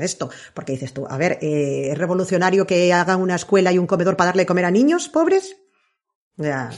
esto. 0.00 0.30
Porque 0.54 0.72
dices 0.72 0.94
tú, 0.94 1.06
a 1.06 1.18
ver, 1.18 1.38
eh, 1.42 1.90
¿es 1.90 1.98
revolucionario 1.98 2.66
que 2.66 2.92
hagan 2.92 3.20
una 3.20 3.34
escuela 3.34 3.72
y 3.72 3.78
un 3.78 3.86
comedor 3.86 4.16
para 4.16 4.28
darle 4.28 4.42
de 4.42 4.46
comer 4.46 4.64
a 4.64 4.70
niños 4.70 5.10
pobres? 5.10 5.56
O 6.38 6.42
sea, 6.42 6.70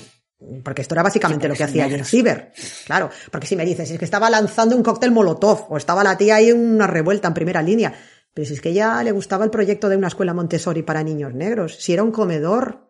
porque 0.65 0.83
esto 0.83 0.95
era 0.95 1.03
básicamente 1.03 1.47
sí, 1.47 1.49
lo 1.49 1.55
que 1.55 1.65
hacía 1.65 1.89
Jane 1.89 2.05
Siever. 2.05 2.53
Claro, 2.87 3.11
porque 3.31 3.47
si 3.47 3.55
me 3.57 3.65
dices, 3.65 3.91
es 3.91 3.99
que 3.99 4.05
estaba 4.05 4.31
lanzando 4.31 4.75
un 4.75 4.83
cóctel 4.83 5.13
molotov 5.13 5.67
o 5.69 5.77
estaba 5.77 6.03
la 6.03 6.17
tía 6.17 6.37
ahí 6.37 6.51
en 6.51 6.59
una 6.59 6.87
revuelta 6.87 7.29
en 7.29 7.35
primera 7.35 7.63
línea. 7.63 7.95
Pero 8.35 8.47
si 8.47 8.55
es 8.55 8.61
que 8.61 8.73
ya 8.73 9.03
le 9.03 9.13
gustaba 9.13 9.45
el 9.45 9.51
proyecto 9.51 9.89
de 9.89 9.97
una 9.97 10.09
escuela 10.09 10.35
Montessori 10.35 10.83
para 10.83 11.03
niños 11.03 11.35
negros, 11.35 11.77
si 11.81 11.93
era 11.93 12.03
un 12.03 12.13
comedor 12.13 12.90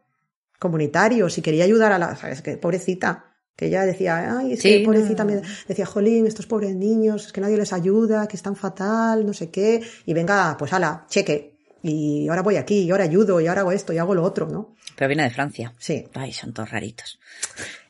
comunitario, 0.61 1.29
si 1.29 1.43
quería 1.43 1.65
ayudar 1.65 1.91
a 1.91 1.99
la, 1.99 2.15
sabes 2.15 2.43
que 2.43 2.57
pobrecita, 2.59 3.25
que 3.57 3.67
ella 3.67 3.85
decía, 3.85 4.39
ay, 4.39 4.53
es 4.53 4.61
sí, 4.61 4.79
que 4.79 4.85
pobrecita, 4.85 5.25
no. 5.25 5.33
me 5.33 5.43
decía, 5.67 5.87
jolín, 5.87 6.27
estos 6.27 6.47
pobres 6.47 6.77
niños, 6.77 7.27
es 7.27 7.33
que 7.33 7.41
nadie 7.41 7.57
les 7.57 7.73
ayuda, 7.73 8.29
que 8.29 8.37
están 8.37 8.55
fatal, 8.55 9.27
no 9.27 9.33
sé 9.33 9.51
qué, 9.51 9.83
y 10.07 10.15
venga, 10.15 10.55
pues 10.59 10.73
ala, 10.73 11.07
cheque, 11.09 11.59
y 11.83 12.29
ahora 12.29 12.43
voy 12.43 12.57
aquí, 12.57 12.83
y 12.83 12.91
ahora 12.91 13.05
ayudo, 13.05 13.41
y 13.41 13.47
ahora 13.47 13.63
hago 13.63 13.73
esto, 13.73 13.93
y 13.93 13.99
hago 13.99 14.15
lo 14.15 14.23
otro, 14.23 14.47
¿no? 14.47 14.77
Pero 14.97 15.09
viene 15.09 15.25
de 15.25 15.31
Francia. 15.31 15.73
Sí. 15.79 16.07
Ay, 16.15 16.33
son 16.33 16.53
todos 16.53 16.71
raritos. 16.71 17.19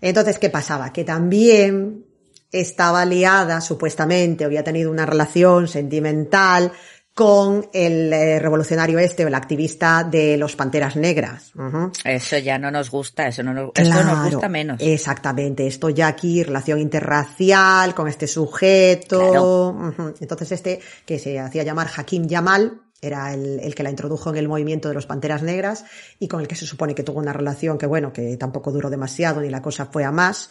Entonces, 0.00 0.38
¿qué 0.38 0.48
pasaba? 0.48 0.92
Que 0.92 1.02
también 1.02 2.04
estaba 2.52 3.04
liada, 3.04 3.60
supuestamente, 3.60 4.44
había 4.44 4.62
tenido 4.62 4.92
una 4.92 5.06
relación 5.06 5.66
sentimental 5.66 6.72
con 7.20 7.68
el 7.74 8.10
eh, 8.14 8.38
revolucionario 8.38 8.98
este 8.98 9.26
o 9.26 9.28
el 9.28 9.34
activista 9.34 10.04
de 10.04 10.38
los 10.38 10.56
Panteras 10.56 10.96
Negras. 10.96 11.52
Uh 11.54 11.60
-huh. 11.60 11.92
Eso 12.02 12.38
ya 12.38 12.58
no 12.58 12.70
nos 12.70 12.90
gusta, 12.90 13.26
eso, 13.28 13.42
no 13.42 13.52
nos, 13.52 13.72
claro, 13.72 13.90
eso 13.90 14.04
nos 14.04 14.30
gusta 14.30 14.48
menos. 14.48 14.80
Exactamente, 14.80 15.66
esto 15.66 15.90
ya 15.90 16.08
aquí, 16.08 16.42
relación 16.42 16.80
interracial 16.80 17.94
con 17.94 18.08
este 18.08 18.26
sujeto. 18.26 19.18
Claro. 19.18 19.68
Uh 19.68 19.92
-huh. 19.92 20.14
Entonces 20.18 20.50
este, 20.52 20.80
que 21.04 21.18
se 21.18 21.38
hacía 21.38 21.62
llamar 21.62 21.88
Hakim 21.94 22.26
Yamal, 22.26 22.80
era 23.02 23.34
el, 23.34 23.60
el, 23.60 23.74
que 23.74 23.82
la 23.82 23.90
introdujo 23.90 24.30
en 24.30 24.36
el 24.38 24.48
movimiento 24.48 24.88
de 24.88 24.94
los 24.94 25.04
Panteras 25.04 25.42
Negras 25.42 25.84
y 26.18 26.26
con 26.26 26.40
el 26.40 26.48
que 26.48 26.54
se 26.54 26.64
supone 26.64 26.94
que 26.94 27.02
tuvo 27.02 27.18
una 27.18 27.34
relación 27.34 27.76
que, 27.76 27.86
bueno, 27.86 28.14
que 28.14 28.38
tampoco 28.38 28.72
duró 28.72 28.88
demasiado 28.88 29.42
ni 29.42 29.50
la 29.50 29.60
cosa 29.60 29.86
fue 29.92 30.04
a 30.04 30.10
más, 30.10 30.50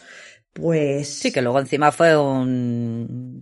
pues... 0.52 1.08
Sí, 1.08 1.32
que 1.32 1.42
luego 1.42 1.60
encima 1.60 1.92
fue 1.92 2.16
un 2.16 3.39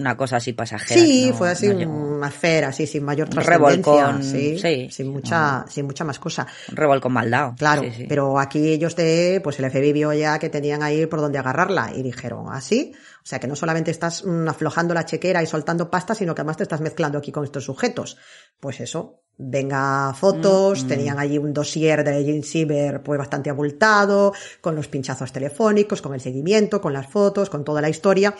una 0.00 0.16
cosa 0.16 0.36
así 0.36 0.52
pasajera. 0.52 1.00
Sí, 1.00 1.28
no, 1.30 1.36
fue 1.36 1.50
así 1.50 1.68
no 1.68 1.90
una 1.90 2.28
esfera, 2.28 2.68
así, 2.68 2.86
sin 2.86 3.04
mayor 3.04 3.28
trascendencia. 3.28 4.18
sí, 4.22 4.58
sí, 4.58 4.88
sin 4.90 5.08
mucha, 5.08 5.60
no. 5.60 5.70
sin 5.70 5.86
mucha 5.86 6.04
más 6.04 6.18
cosa. 6.18 6.46
Un 6.68 6.76
revolcón 6.76 7.12
mal 7.12 7.30
dado. 7.30 7.54
Claro, 7.58 7.82
sí, 7.82 7.92
sí. 7.96 8.06
pero 8.08 8.38
aquí 8.38 8.68
ellos 8.68 8.96
de, 8.96 9.40
pues 9.42 9.58
el 9.58 9.70
FBI 9.70 9.92
vio 9.92 10.12
ya 10.12 10.38
que 10.38 10.48
tenían 10.48 10.82
ahí 10.82 11.06
por 11.06 11.20
donde 11.20 11.38
agarrarla 11.38 11.92
y 11.94 12.02
dijeron, 12.02 12.46
así, 12.50 12.92
o 13.22 13.26
sea 13.26 13.38
que 13.38 13.46
no 13.46 13.56
solamente 13.56 13.90
estás 13.90 14.24
mm, 14.24 14.48
aflojando 14.48 14.94
la 14.94 15.04
chequera 15.04 15.42
y 15.42 15.46
soltando 15.46 15.90
pasta, 15.90 16.14
sino 16.14 16.34
que 16.34 16.42
además 16.42 16.56
te 16.56 16.62
estás 16.64 16.80
mezclando 16.80 17.18
aquí 17.18 17.32
con 17.32 17.44
estos 17.44 17.64
sujetos. 17.64 18.16
Pues 18.58 18.80
eso, 18.80 19.22
venga 19.38 20.12
fotos, 20.14 20.82
Mm, 20.82 20.86
mm. 20.86 20.88
tenían 20.88 21.18
allí 21.18 21.38
un 21.38 21.52
dossier 21.52 22.04
de 22.04 22.24
Jane 22.24 22.42
Siever 22.42 23.02
pues 23.02 23.18
bastante 23.18 23.50
abultado, 23.50 24.32
con 24.60 24.74
los 24.74 24.88
pinchazos 24.88 25.32
telefónicos, 25.32 26.02
con 26.02 26.14
el 26.14 26.20
seguimiento, 26.20 26.80
con 26.80 26.92
las 26.92 27.06
fotos, 27.06 27.50
con 27.50 27.64
toda 27.64 27.80
la 27.80 27.88
historia. 27.88 28.34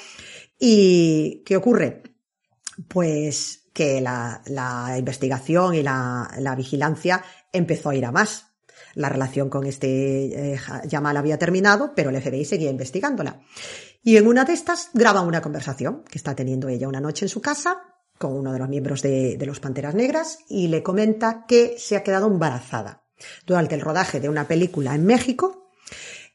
¿Y 0.62 1.42
qué 1.46 1.56
ocurre? 1.56 2.02
Pues 2.86 3.70
que 3.72 4.00
la, 4.02 4.42
investigación 4.98 5.74
y 5.74 5.82
la, 5.82 6.30
la, 6.38 6.54
vigilancia 6.54 7.24
empezó 7.50 7.88
a 7.88 7.94
ir 7.94 8.04
a 8.04 8.12
más. 8.12 8.46
La 8.94 9.08
relación 9.08 9.48
con 9.48 9.66
este 9.66 10.52
eh, 10.52 10.60
había 11.02 11.38
terminado, 11.38 11.92
pero 11.96 12.10
el 12.10 12.20
FBI 12.20 12.44
seguía 12.44 12.70
investigándola. 12.70 13.40
Y 14.02 14.18
en 14.18 14.26
una 14.26 14.44
de 14.44 14.52
estas 14.52 14.90
graba 14.92 15.22
una 15.22 15.40
conversación 15.40 16.04
que 16.10 16.18
está 16.18 16.34
teniendo 16.34 16.68
ella 16.68 16.88
una 16.88 17.00
noche 17.00 17.24
en 17.24 17.30
su 17.30 17.40
casa 17.40 17.82
con 18.18 18.34
uno 18.34 18.52
de 18.52 18.58
los 18.58 18.68
miembros 18.68 19.00
de, 19.00 19.38
de 19.38 19.46
los 19.46 19.60
Panteras 19.60 19.94
Negras 19.94 20.40
y 20.46 20.68
le 20.68 20.82
comenta 20.82 21.46
que 21.46 21.76
se 21.78 21.96
ha 21.96 22.02
quedado 22.02 22.26
embarazada 22.26 23.04
durante 23.46 23.76
el 23.76 23.80
rodaje 23.80 24.20
de 24.20 24.28
una 24.28 24.46
película 24.46 24.94
en 24.94 25.06
México 25.06 25.59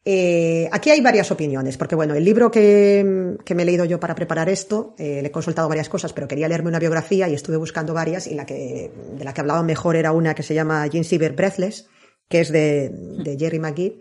eh, 0.08 0.70
aquí 0.72 0.92
hay 0.92 1.02
varias 1.02 1.32
opiniones, 1.32 1.78
porque 1.78 1.96
bueno, 1.96 2.14
el 2.14 2.24
libro 2.24 2.52
que, 2.52 3.36
que 3.44 3.56
me 3.56 3.64
he 3.64 3.66
leído 3.66 3.86
yo 3.86 4.00
para 4.00 4.14
preparar 4.14 4.50
esto, 4.50 4.94
eh, 5.00 5.20
le 5.22 5.28
he 5.30 5.32
consultado 5.32 5.68
varias 5.68 5.90
cosas, 5.90 6.14
pero 6.14 6.28
quería 6.28 6.48
leerme 6.48 6.70
una 6.70 6.78
biografía 6.78 7.28
y 7.28 7.34
estuve 7.34 7.58
buscando 7.58 7.96
varias 7.96 8.28
y 8.28 8.36
la 8.36 8.46
que, 8.46 8.92
de 9.18 9.24
la 9.24 9.34
que 9.34 9.42
hablaba 9.42 9.64
mejor 9.64 9.96
era 9.96 10.12
una 10.12 10.36
que 10.36 10.44
se 10.44 10.54
llama 10.54 10.86
Jean 10.86 11.04
Siever 11.04 11.34
Breathless, 11.34 11.88
que 12.30 12.42
es 12.42 12.52
de, 12.52 12.90
de 12.90 13.36
Jerry 13.38 13.58
McGee. 13.58 14.00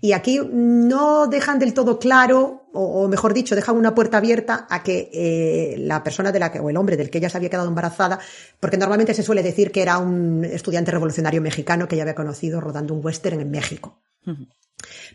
Y 0.00 0.12
aquí 0.12 0.40
no 0.50 1.26
dejan 1.26 1.58
del 1.58 1.74
todo 1.74 1.98
claro, 1.98 2.68
o, 2.72 3.06
mejor 3.08 3.34
dicho, 3.34 3.54
dejan 3.54 3.76
una 3.76 3.94
puerta 3.94 4.16
abierta 4.18 4.66
a 4.70 4.82
que 4.82 5.10
eh, 5.12 5.74
la 5.78 6.02
persona 6.02 6.32
de 6.32 6.38
la 6.38 6.50
que, 6.50 6.60
o 6.60 6.70
el 6.70 6.76
hombre 6.76 6.96
del 6.96 7.10
que 7.10 7.18
ella 7.18 7.28
se 7.28 7.36
había 7.36 7.50
quedado 7.50 7.68
embarazada, 7.68 8.18
porque 8.60 8.78
normalmente 8.78 9.12
se 9.12 9.22
suele 9.22 9.42
decir 9.42 9.72
que 9.72 9.82
era 9.82 9.98
un 9.98 10.44
estudiante 10.44 10.90
revolucionario 10.90 11.42
mexicano 11.42 11.86
que 11.86 11.96
ella 11.96 12.04
había 12.04 12.14
conocido 12.14 12.60
rodando 12.60 12.94
un 12.94 13.04
western 13.04 13.40
en 13.40 13.50
México. 13.50 14.00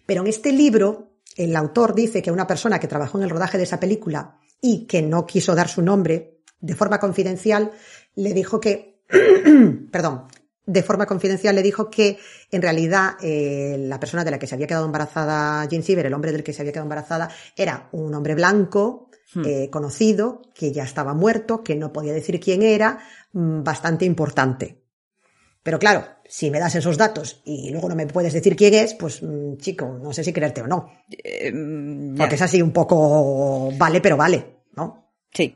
Pero 0.05 0.21
en 0.21 0.27
este 0.27 0.51
libro, 0.51 1.19
el 1.35 1.55
autor 1.55 1.95
dice 1.95 2.21
que 2.21 2.31
una 2.31 2.47
persona 2.47 2.79
que 2.79 2.87
trabajó 2.87 3.17
en 3.17 3.25
el 3.25 3.29
rodaje 3.29 3.57
de 3.57 3.63
esa 3.63 3.79
película 3.79 4.39
y 4.61 4.85
que 4.87 5.01
no 5.01 5.25
quiso 5.25 5.55
dar 5.55 5.67
su 5.67 5.81
nombre 5.81 6.39
de 6.59 6.75
forma 6.75 6.99
confidencial, 6.99 7.71
le 8.15 8.33
dijo 8.33 8.59
que, 8.59 9.01
perdón, 9.91 10.27
de 10.65 10.83
forma 10.83 11.05
confidencial 11.05 11.55
le 11.55 11.61
dijo 11.61 11.89
que 11.89 12.17
en 12.51 12.61
realidad 12.61 13.17
eh, 13.21 13.77
la 13.79 13.99
persona 13.99 14.23
de 14.23 14.31
la 14.31 14.39
que 14.39 14.47
se 14.47 14.55
había 14.55 14.67
quedado 14.67 14.85
embarazada 14.85 15.65
Jean 15.65 15.83
Siever, 15.83 16.07
el 16.07 16.13
hombre 16.13 16.31
del 16.31 16.43
que 16.43 16.53
se 16.53 16.61
había 16.61 16.71
quedado 16.71 16.85
embarazada, 16.85 17.29
era 17.55 17.89
un 17.91 18.13
hombre 18.13 18.33
blanco, 18.33 19.09
eh, 19.43 19.69
conocido, 19.69 20.41
que 20.53 20.71
ya 20.71 20.83
estaba 20.83 21.13
muerto, 21.13 21.61
que 21.61 21.75
no 21.75 21.91
podía 21.91 22.13
decir 22.13 22.39
quién 22.39 22.61
era, 22.61 22.99
mm, 23.33 23.63
bastante 23.63 24.05
importante. 24.05 24.81
Pero 25.61 25.77
claro, 25.77 26.05
si 26.27 26.51
me 26.51 26.59
das 26.59 26.75
esos 26.75 26.97
datos 26.97 27.41
y 27.45 27.69
luego 27.69 27.89
no 27.89 27.95
me 27.95 28.07
puedes 28.07 28.33
decir 28.33 28.55
quién 28.55 28.73
es, 28.73 28.93
pues 28.93 29.21
mm, 29.21 29.57
chico, 29.57 29.99
no 30.01 30.13
sé 30.13 30.23
si 30.23 30.33
creerte 30.33 30.61
o 30.61 30.67
no. 30.67 30.91
Eh, 31.09 31.51
mm. 31.51 32.15
Porque 32.15 32.35
es 32.35 32.41
así 32.41 32.61
un 32.61 32.71
poco 32.71 33.71
vale, 33.77 34.01
pero 34.01 34.17
vale, 34.17 34.45
¿no? 34.75 35.11
Sí. 35.31 35.55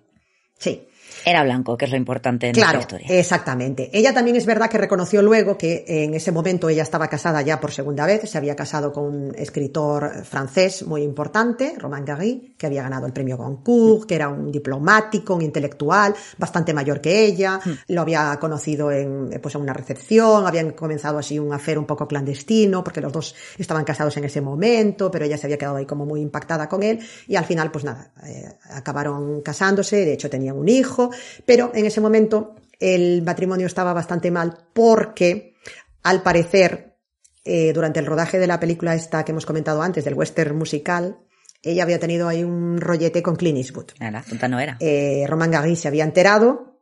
Sí. 0.58 0.89
Era 1.26 1.44
blanco, 1.44 1.78
que 1.78 1.86
es 1.86 1.92
lo 1.92 1.98
importante 1.98 2.48
en 2.48 2.54
Claro, 2.54 2.80
esta 2.80 2.96
historia. 2.98 3.20
exactamente. 3.20 3.90
Ella 3.94 4.14
también 4.14 4.36
es 4.36 4.46
verdad 4.46 4.70
que 4.70 4.78
reconoció 4.78 5.22
luego 5.22 5.58
que 5.58 5.84
en 5.88 6.14
ese 6.14 6.32
momento 6.32 6.70
ella 6.70 6.84
estaba 6.84 7.08
casada 7.08 7.42
ya 7.42 7.60
por 7.60 7.72
segunda 7.72 8.06
vez, 8.06 8.30
se 8.30 8.38
había 8.38 8.56
casado 8.56 8.92
con 8.92 9.06
un 9.06 9.36
escritor 9.36 10.24
francés 10.24 10.84
muy 10.86 11.04
importante, 11.04 11.74
Romain 11.78 12.06
Gary, 12.06 12.56
que 12.58 12.66
había 12.68 12.84
ganado 12.84 13.06
el 13.06 13.14
premio 13.14 13.38
Goncourt, 13.38 14.08
que 14.08 14.16
era 14.16 14.30
un 14.30 14.52
diplomático, 14.52 15.36
un 15.36 15.42
intelectual, 15.42 16.14
bastante 16.38 16.74
mayor 16.74 17.02
que 17.02 17.26
ella, 17.26 17.60
lo 17.88 18.02
había 18.02 18.38
conocido 18.40 18.92
en, 18.92 19.40
pues, 19.42 19.56
en 19.56 19.62
una 19.62 19.74
recepción, 19.74 20.46
habían 20.48 20.72
comenzado 20.72 21.18
así 21.18 21.40
un 21.40 21.54
afer 21.54 21.78
un 21.78 21.86
poco 21.86 22.08
clandestino, 22.08 22.84
porque 22.84 23.02
los 23.02 23.12
dos 23.12 23.36
estaban 23.58 23.84
casados 23.84 24.16
en 24.18 24.24
ese 24.26 24.42
momento, 24.42 25.10
pero 25.12 25.26
ella 25.26 25.38
se 25.38 25.48
había 25.48 25.58
quedado 25.58 25.78
ahí 25.78 25.86
como 25.86 26.06
muy 26.06 26.22
impactada 26.22 26.68
con 26.70 26.84
él, 26.84 27.00
y 27.28 27.36
al 27.36 27.46
final, 27.46 27.72
pues 27.72 27.84
nada, 27.86 28.12
eh, 28.26 28.54
acabaron 28.72 29.42
casándose, 29.42 29.98
de 29.98 30.14
hecho 30.14 30.30
tenían 30.30 30.58
un 30.58 30.70
hijo, 30.70 31.09
pero 31.46 31.72
en 31.74 31.86
ese 31.86 32.02
momento 32.02 32.56
el 32.80 33.22
matrimonio 33.24 33.68
estaba 33.68 33.94
bastante 33.94 34.32
mal 34.32 34.58
porque, 34.74 35.56
al 36.04 36.24
parecer, 36.24 36.96
eh, 37.44 37.74
durante 37.74 38.00
el 38.00 38.06
rodaje 38.06 38.40
de 38.40 38.48
la 38.48 38.60
película 38.60 38.96
esta 38.96 39.24
que 39.26 39.32
hemos 39.32 39.46
comentado 39.46 39.82
antes, 39.82 40.06
del 40.06 40.14
western 40.14 40.58
musical, 40.58 41.20
ella 41.62 41.84
había 41.84 42.00
tenido 42.00 42.28
ahí 42.28 42.44
un 42.44 42.80
rollete 42.80 43.22
con 43.22 43.36
Clint 43.36 43.58
Eastwood. 43.58 43.92
Nada, 44.00 44.24
tonta 44.28 44.48
no 44.48 44.60
era. 44.60 44.78
Eh, 44.80 45.26
Roman 45.28 45.52
Gary 45.52 45.76
se 45.76 45.88
había 45.88 46.04
enterado, 46.04 46.80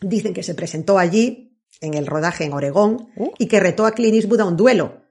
dicen 0.00 0.34
que 0.34 0.42
se 0.42 0.54
presentó 0.54 0.98
allí, 0.98 1.58
en 1.80 1.94
el 1.94 2.06
rodaje 2.06 2.44
en 2.44 2.54
Oregón, 2.54 3.10
y 3.38 3.46
que 3.46 3.60
retó 3.60 3.86
a 3.86 3.92
Clint 3.92 4.14
Eastwood 4.14 4.40
a 4.40 4.46
un 4.46 4.56
duelo. 4.56 5.02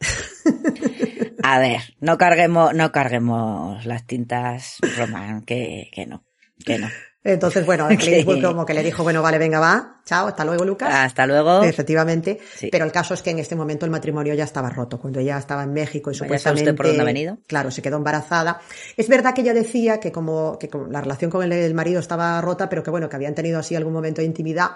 A 1.42 1.60
ver, 1.60 1.80
no 2.00 2.18
carguemos, 2.18 2.74
no 2.74 2.90
carguemos 2.90 3.84
las 3.86 4.04
tintas, 4.04 4.78
Román, 4.96 5.42
que, 5.42 5.90
que 5.92 6.04
no, 6.06 6.24
que 6.64 6.78
no. 6.78 6.88
Entonces, 7.26 7.66
bueno, 7.66 7.88
Clint 7.88 8.06
Eastwood 8.06 8.42
como 8.42 8.64
que 8.64 8.72
le 8.72 8.82
dijo, 8.82 9.02
bueno, 9.02 9.20
vale, 9.22 9.38
venga, 9.38 9.58
va, 9.58 10.00
chao, 10.04 10.28
hasta 10.28 10.44
luego, 10.44 10.64
Lucas. 10.64 10.88
Hasta 10.92 11.26
luego. 11.26 11.62
Efectivamente. 11.64 12.38
Sí. 12.54 12.68
Pero 12.70 12.84
el 12.84 12.92
caso 12.92 13.14
es 13.14 13.22
que 13.22 13.30
en 13.30 13.40
este 13.40 13.56
momento 13.56 13.84
el 13.84 13.90
matrimonio 13.90 14.34
ya 14.34 14.44
estaba 14.44 14.70
roto. 14.70 14.98
Cuando 14.98 15.18
ella 15.20 15.36
estaba 15.38 15.64
en 15.64 15.72
México 15.72 16.10
y 16.10 16.14
¿sabe 16.14 16.28
supuestamente. 16.28 16.70
usted 16.70 16.76
por 16.76 16.86
dónde 16.86 17.02
ha 17.02 17.04
venido? 17.04 17.38
Claro, 17.46 17.70
se 17.70 17.82
quedó 17.82 17.96
embarazada. 17.96 18.60
Es 18.96 19.08
verdad 19.08 19.34
que 19.34 19.40
ella 19.40 19.54
decía 19.54 19.98
que 19.98 20.12
como, 20.12 20.58
que 20.58 20.68
como 20.68 20.86
la 20.86 21.00
relación 21.00 21.30
con 21.30 21.42
el, 21.42 21.52
el 21.52 21.74
marido 21.74 22.00
estaba 22.00 22.40
rota, 22.40 22.68
pero 22.68 22.82
que 22.82 22.90
bueno, 22.90 23.08
que 23.08 23.16
habían 23.16 23.34
tenido 23.34 23.58
así 23.58 23.74
algún 23.74 23.92
momento 23.92 24.20
de 24.20 24.26
intimidad, 24.26 24.72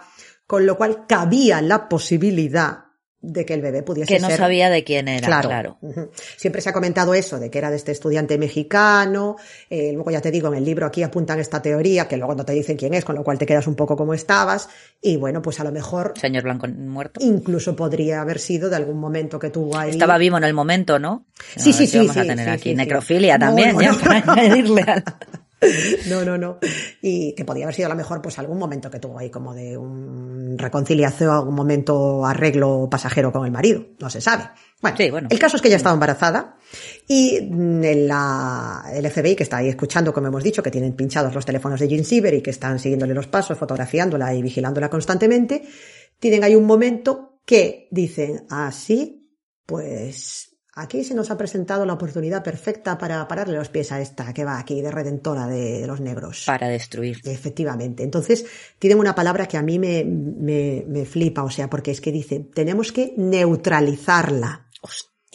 con 0.47 0.67
lo 0.67 0.77
cual 0.77 1.07
cabía 1.07 1.63
la 1.63 1.89
posibilidad 1.89 2.90
de 3.23 3.45
que 3.45 3.53
el 3.55 3.61
bebé 3.61 3.83
pudiese 3.83 4.15
Que 4.15 4.21
no 4.21 4.29
ser 4.29 4.39
sabía 4.39 4.71
de 4.71 4.83
quién 4.83 5.07
era, 5.09 5.27
Claro. 5.27 5.79
Siempre 6.39 6.63
se 6.63 6.71
ha 6.71 6.73
comentado 6.73 7.13
eso, 7.15 7.39
de 7.39 7.51
que 7.51 7.59
era 7.59 7.71
de 7.71 7.77
este 7.77 7.93
estudiante 7.93 8.39
mexicano. 8.39 9.37
eh, 9.69 9.93
luego 9.93 10.11
ya 10.11 10.21
te 10.21 10.31
digo, 10.31 10.49
en 10.49 10.55
el 10.55 10.65
libro 10.65 10.87
aquí 10.87 11.03
apuntan 11.03 11.39
esta 11.39 11.61
teoría, 11.61 12.09
que 12.09 12.17
luego 12.17 12.35
no 12.35 12.45
te 12.45 12.53
dicen 12.53 12.77
quién 12.77 12.95
es, 12.95 13.05
con 13.05 13.15
lo 13.17 13.23
cual 13.23 13.39
te 13.39 13.45
quedas 13.47 13.67
un 13.67 13.75
poco 13.75 13.97
como 13.97 14.15
estabas. 14.15 14.69
Y 15.03 15.17
bueno, 15.17 15.43
pues 15.43 15.61
a 15.61 15.65
lo 15.65 15.73
mejor 15.73 16.15
Señor 16.19 16.45
Blanco 16.45 16.67
muerto. 16.69 17.21
incluso 17.23 17.77
podría 17.77 18.23
haber 18.23 18.39
sido 18.39 18.71
de 18.71 18.77
algún 18.77 18.99
momento 18.99 19.39
que 19.39 19.51
tuvo 19.51 19.77
ahí. 19.77 19.91
Estaba 19.91 20.17
vivo 20.19 20.39
en 20.39 20.45
el 20.45 20.55
momento, 20.55 20.99
¿no? 20.99 21.27
Sí, 21.57 21.71
A 21.71 21.73
sí, 21.75 21.87
sí, 21.87 21.99
Vamos 21.99 22.17
a 22.17 22.23
sí, 22.23 22.29
tener 22.29 22.47
sí, 22.47 22.51
aquí 22.53 22.71
sí, 22.71 22.75
necrofilia 22.75 23.39
también, 23.39 23.75
no, 23.75 23.83
ya, 23.83 23.93
no. 23.93 23.99
para 23.99 24.33
añadirle 24.33 24.83
al- 24.83 25.05
No, 26.09 26.25
no, 26.25 26.39
no. 26.39 26.59
Y 27.03 27.35
que 27.35 27.45
podía 27.45 27.65
haber 27.65 27.75
sido 27.75 27.87
a 27.87 27.91
lo 27.91 27.95
mejor 27.97 28.23
pues 28.23 28.39
algún 28.39 28.59
momento 28.59 28.91
que 28.91 28.99
tuvo 28.99 29.19
ahí 29.19 29.31
como 29.31 29.55
de 29.55 29.77
un 29.77 30.57
reconciliación, 30.59 31.31
algún 31.31 31.55
momento 31.55 32.25
arreglo 32.25 32.89
pasajero 32.91 33.31
con 33.33 33.45
el 33.45 33.53
marido. 33.53 33.85
No 33.99 34.09
se 34.11 34.21
sabe. 34.21 34.45
Bueno, 34.81 34.97
Sí, 34.97 35.11
bueno. 35.11 35.29
el 35.31 35.39
caso 35.39 35.57
es 35.57 35.63
que 35.63 35.69
ella 35.69 35.77
estaba 35.77 35.93
embarazada 35.95 36.57
y 37.07 37.39
mm, 37.43 37.85
en 37.85 38.09
la, 38.09 38.85
el 38.93 39.11
FBI 39.11 39.37
que 39.37 39.43
está 39.43 39.59
ahí 39.59 39.69
escuchando, 39.69 40.13
como 40.13 40.29
hemos 40.29 40.43
dicho, 40.43 40.63
que 40.63 40.71
tienen 40.71 40.95
pinchados 40.95 41.35
los 41.35 41.45
teléfonos 41.45 41.79
de 41.81 41.89
Jean 41.89 42.05
Siever 42.05 42.35
y 42.35 42.41
que 42.43 42.51
están 42.51 42.79
siguiéndole 42.79 43.13
los 43.15 43.27
pasos, 43.27 43.59
fotografiándola 43.59 44.35
y 44.35 44.43
vigilándola 44.43 44.89
constantemente, 44.89 45.65
tienen 46.19 46.45
ahí 46.45 46.55
un 46.55 46.65
momento 46.65 47.41
que 47.45 47.89
dicen, 47.91 48.47
así, 48.49 49.37
pues 49.67 50.50
aquí 50.75 51.05
se 51.05 51.15
nos 51.15 51.31
ha 51.31 51.39
presentado 51.39 51.85
la 51.85 51.95
oportunidad 51.95 52.43
perfecta 52.43 52.99
para 52.99 53.27
pararle 53.27 53.57
los 53.57 53.69
pies 53.69 53.93
a 53.93 54.01
esta 54.01 54.33
que 54.33 54.45
va 54.45 54.59
aquí 54.59 54.81
de 54.81 54.91
redentora 54.91 55.47
de 55.47 55.87
los 55.87 56.01
negros. 56.01 56.45
para 56.47 56.69
destruir. 56.69 57.21
Efectivamente. 57.25 58.03
Entonces, 58.03 58.45
tienen 58.79 58.99
una 58.99 59.15
palabra 59.15 59.47
que 59.47 59.57
a 59.57 59.63
mí 59.63 59.79
me, 59.79 60.05
me, 60.05 60.85
me 60.87 61.05
flipa, 61.05 61.43
o 61.43 61.51
sea, 61.51 61.69
porque 61.69 61.91
es 61.91 62.01
que 62.01 62.13
dice, 62.13 62.41
tenemos 62.55 62.93
que 62.93 63.15
neutralizarla. 63.17 64.67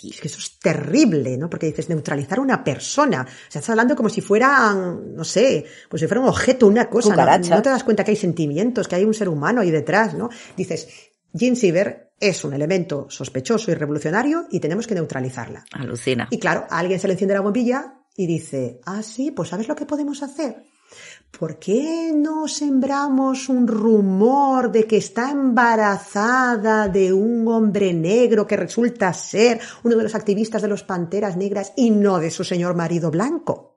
Es 0.03 0.22
que 0.22 0.28
eso 0.28 0.40
es 0.40 0.60
terrible, 0.60 1.38
¿no? 1.38 1.49
Porque 1.49 1.68
dices 1.68 1.90
neutralizar 1.90 2.38
a 2.38 2.41
una 2.41 2.64
persona. 2.64 3.22
O 3.22 3.26
sea, 3.26 3.60
estás 3.60 3.70
hablando 3.70 3.95
como 3.95 4.10
si 4.10 4.22
fueran, 4.22 5.16
no 5.16 5.24
sé, 5.24 5.66
pues 5.90 6.02
si 6.02 6.07
fuera 6.07 6.22
un 6.22 6.28
objeto, 6.28 6.68
una 6.68 6.90
cosa. 6.90 7.16
No, 7.40 7.62
te 7.62 7.70
das 7.70 7.84
cuenta 7.84 8.03
que 8.03 8.12
hay 8.12 8.18
sentimientos, 8.18 8.88
que 8.88 8.95
hay 8.95 9.03
un 9.03 9.14
ser 9.14 9.30
humano 9.30 9.62
ahí 9.62 9.72
detrás, 9.72 10.14
¿no? 10.14 10.30
Dices, 10.56 10.88
Jean 11.36 11.57
Siever 11.57 12.14
es 12.18 12.45
un 12.45 12.53
elemento 12.53 13.07
sospechoso 13.10 13.70
y 13.70 13.74
revolucionario 13.74 14.45
y 14.49 14.62
tenemos 14.62 14.88
que 14.88 14.95
neutralizarla. 14.95 15.66
Alucina. 15.74 16.30
Y 16.32 16.40
claro, 16.40 16.66
a 16.70 16.80
alguien 16.80 16.98
se 16.98 17.07
le 17.07 17.14
enciende 17.14 17.34
la 17.34 17.41
bombilla 17.41 17.99
y 18.16 18.26
dice, 18.26 18.80
ah, 18.86 19.03
sí, 19.03 19.32
pues 19.32 19.49
¿sabes 19.49 19.68
lo 19.68 19.76
que 19.76 19.86
podemos 19.86 20.24
hacer? 20.24 20.64
¿Por 21.38 21.60
qué 21.60 22.14
no 22.16 22.48
sembramos 22.48 23.49
un 23.49 23.68
rumor 23.68 24.72
de 24.72 24.86
que 24.86 24.95
está 24.95 25.30
embarazada 25.30 26.88
de 26.88 27.12
un 27.12 27.45
hombre 27.49 27.94
negro 27.94 28.48
que 28.48 28.56
resulta 28.56 29.12
ser 29.12 29.60
uno 29.84 29.98
de 29.98 30.03
los 30.03 30.16
activistas 30.16 30.62
de 30.62 30.70
los 30.70 30.84
Panteras 30.84 31.36
Negras 31.36 31.74
y 31.76 31.91
no 31.91 32.20
de 32.20 32.32
su 32.32 32.45
señor 32.45 32.76
marido 32.76 33.12
blanco? 33.12 33.74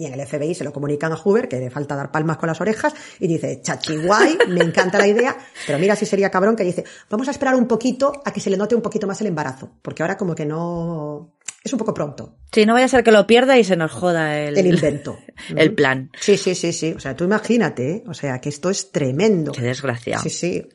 Y 0.00 0.06
en 0.06 0.18
el 0.18 0.26
FBI 0.26 0.54
se 0.54 0.64
lo 0.64 0.72
comunican 0.72 1.12
a 1.12 1.16
Hoover, 1.16 1.46
que 1.46 1.60
le 1.60 1.68
falta 1.68 1.94
dar 1.94 2.10
palmas 2.10 2.38
con 2.38 2.46
las 2.46 2.58
orejas, 2.60 2.94
y 3.18 3.28
dice, 3.28 3.60
chachi 3.60 3.98
guay, 3.98 4.38
me 4.48 4.64
encanta 4.64 4.96
la 4.96 5.06
idea, 5.06 5.36
pero 5.66 5.78
mira 5.78 5.94
si 5.94 6.06
sería 6.06 6.30
cabrón 6.30 6.56
que 6.56 6.64
dice, 6.64 6.84
vamos 7.10 7.28
a 7.28 7.32
esperar 7.32 7.54
un 7.54 7.68
poquito 7.68 8.22
a 8.24 8.32
que 8.32 8.40
se 8.40 8.48
le 8.48 8.56
note 8.56 8.74
un 8.74 8.80
poquito 8.80 9.06
más 9.06 9.20
el 9.20 9.26
embarazo, 9.26 9.70
porque 9.82 10.02
ahora 10.02 10.16
como 10.16 10.34
que 10.34 10.46
no... 10.46 11.36
Es 11.62 11.70
un 11.74 11.78
poco 11.78 11.92
pronto, 11.92 12.38
Sí, 12.52 12.66
no 12.66 12.72
vaya 12.72 12.86
a 12.86 12.88
ser 12.88 13.04
que 13.04 13.12
lo 13.12 13.26
pierda 13.26 13.58
y 13.58 13.64
se 13.64 13.76
nos 13.76 13.92
joda 13.92 14.40
el, 14.40 14.58
el 14.58 14.66
invento. 14.66 15.18
el 15.56 15.74
plan. 15.74 16.10
Sí, 16.18 16.36
sí, 16.36 16.54
sí, 16.54 16.72
sí. 16.72 16.94
O 16.96 16.98
sea, 16.98 17.14
tú 17.14 17.24
imagínate, 17.24 17.90
¿eh? 17.90 18.04
o 18.08 18.14
sea, 18.14 18.40
que 18.40 18.48
esto 18.48 18.70
es 18.70 18.90
tremendo. 18.90 19.52
Qué 19.52 19.60
desgraciado. 19.60 20.22
Sí, 20.22 20.30
sí. 20.30 20.66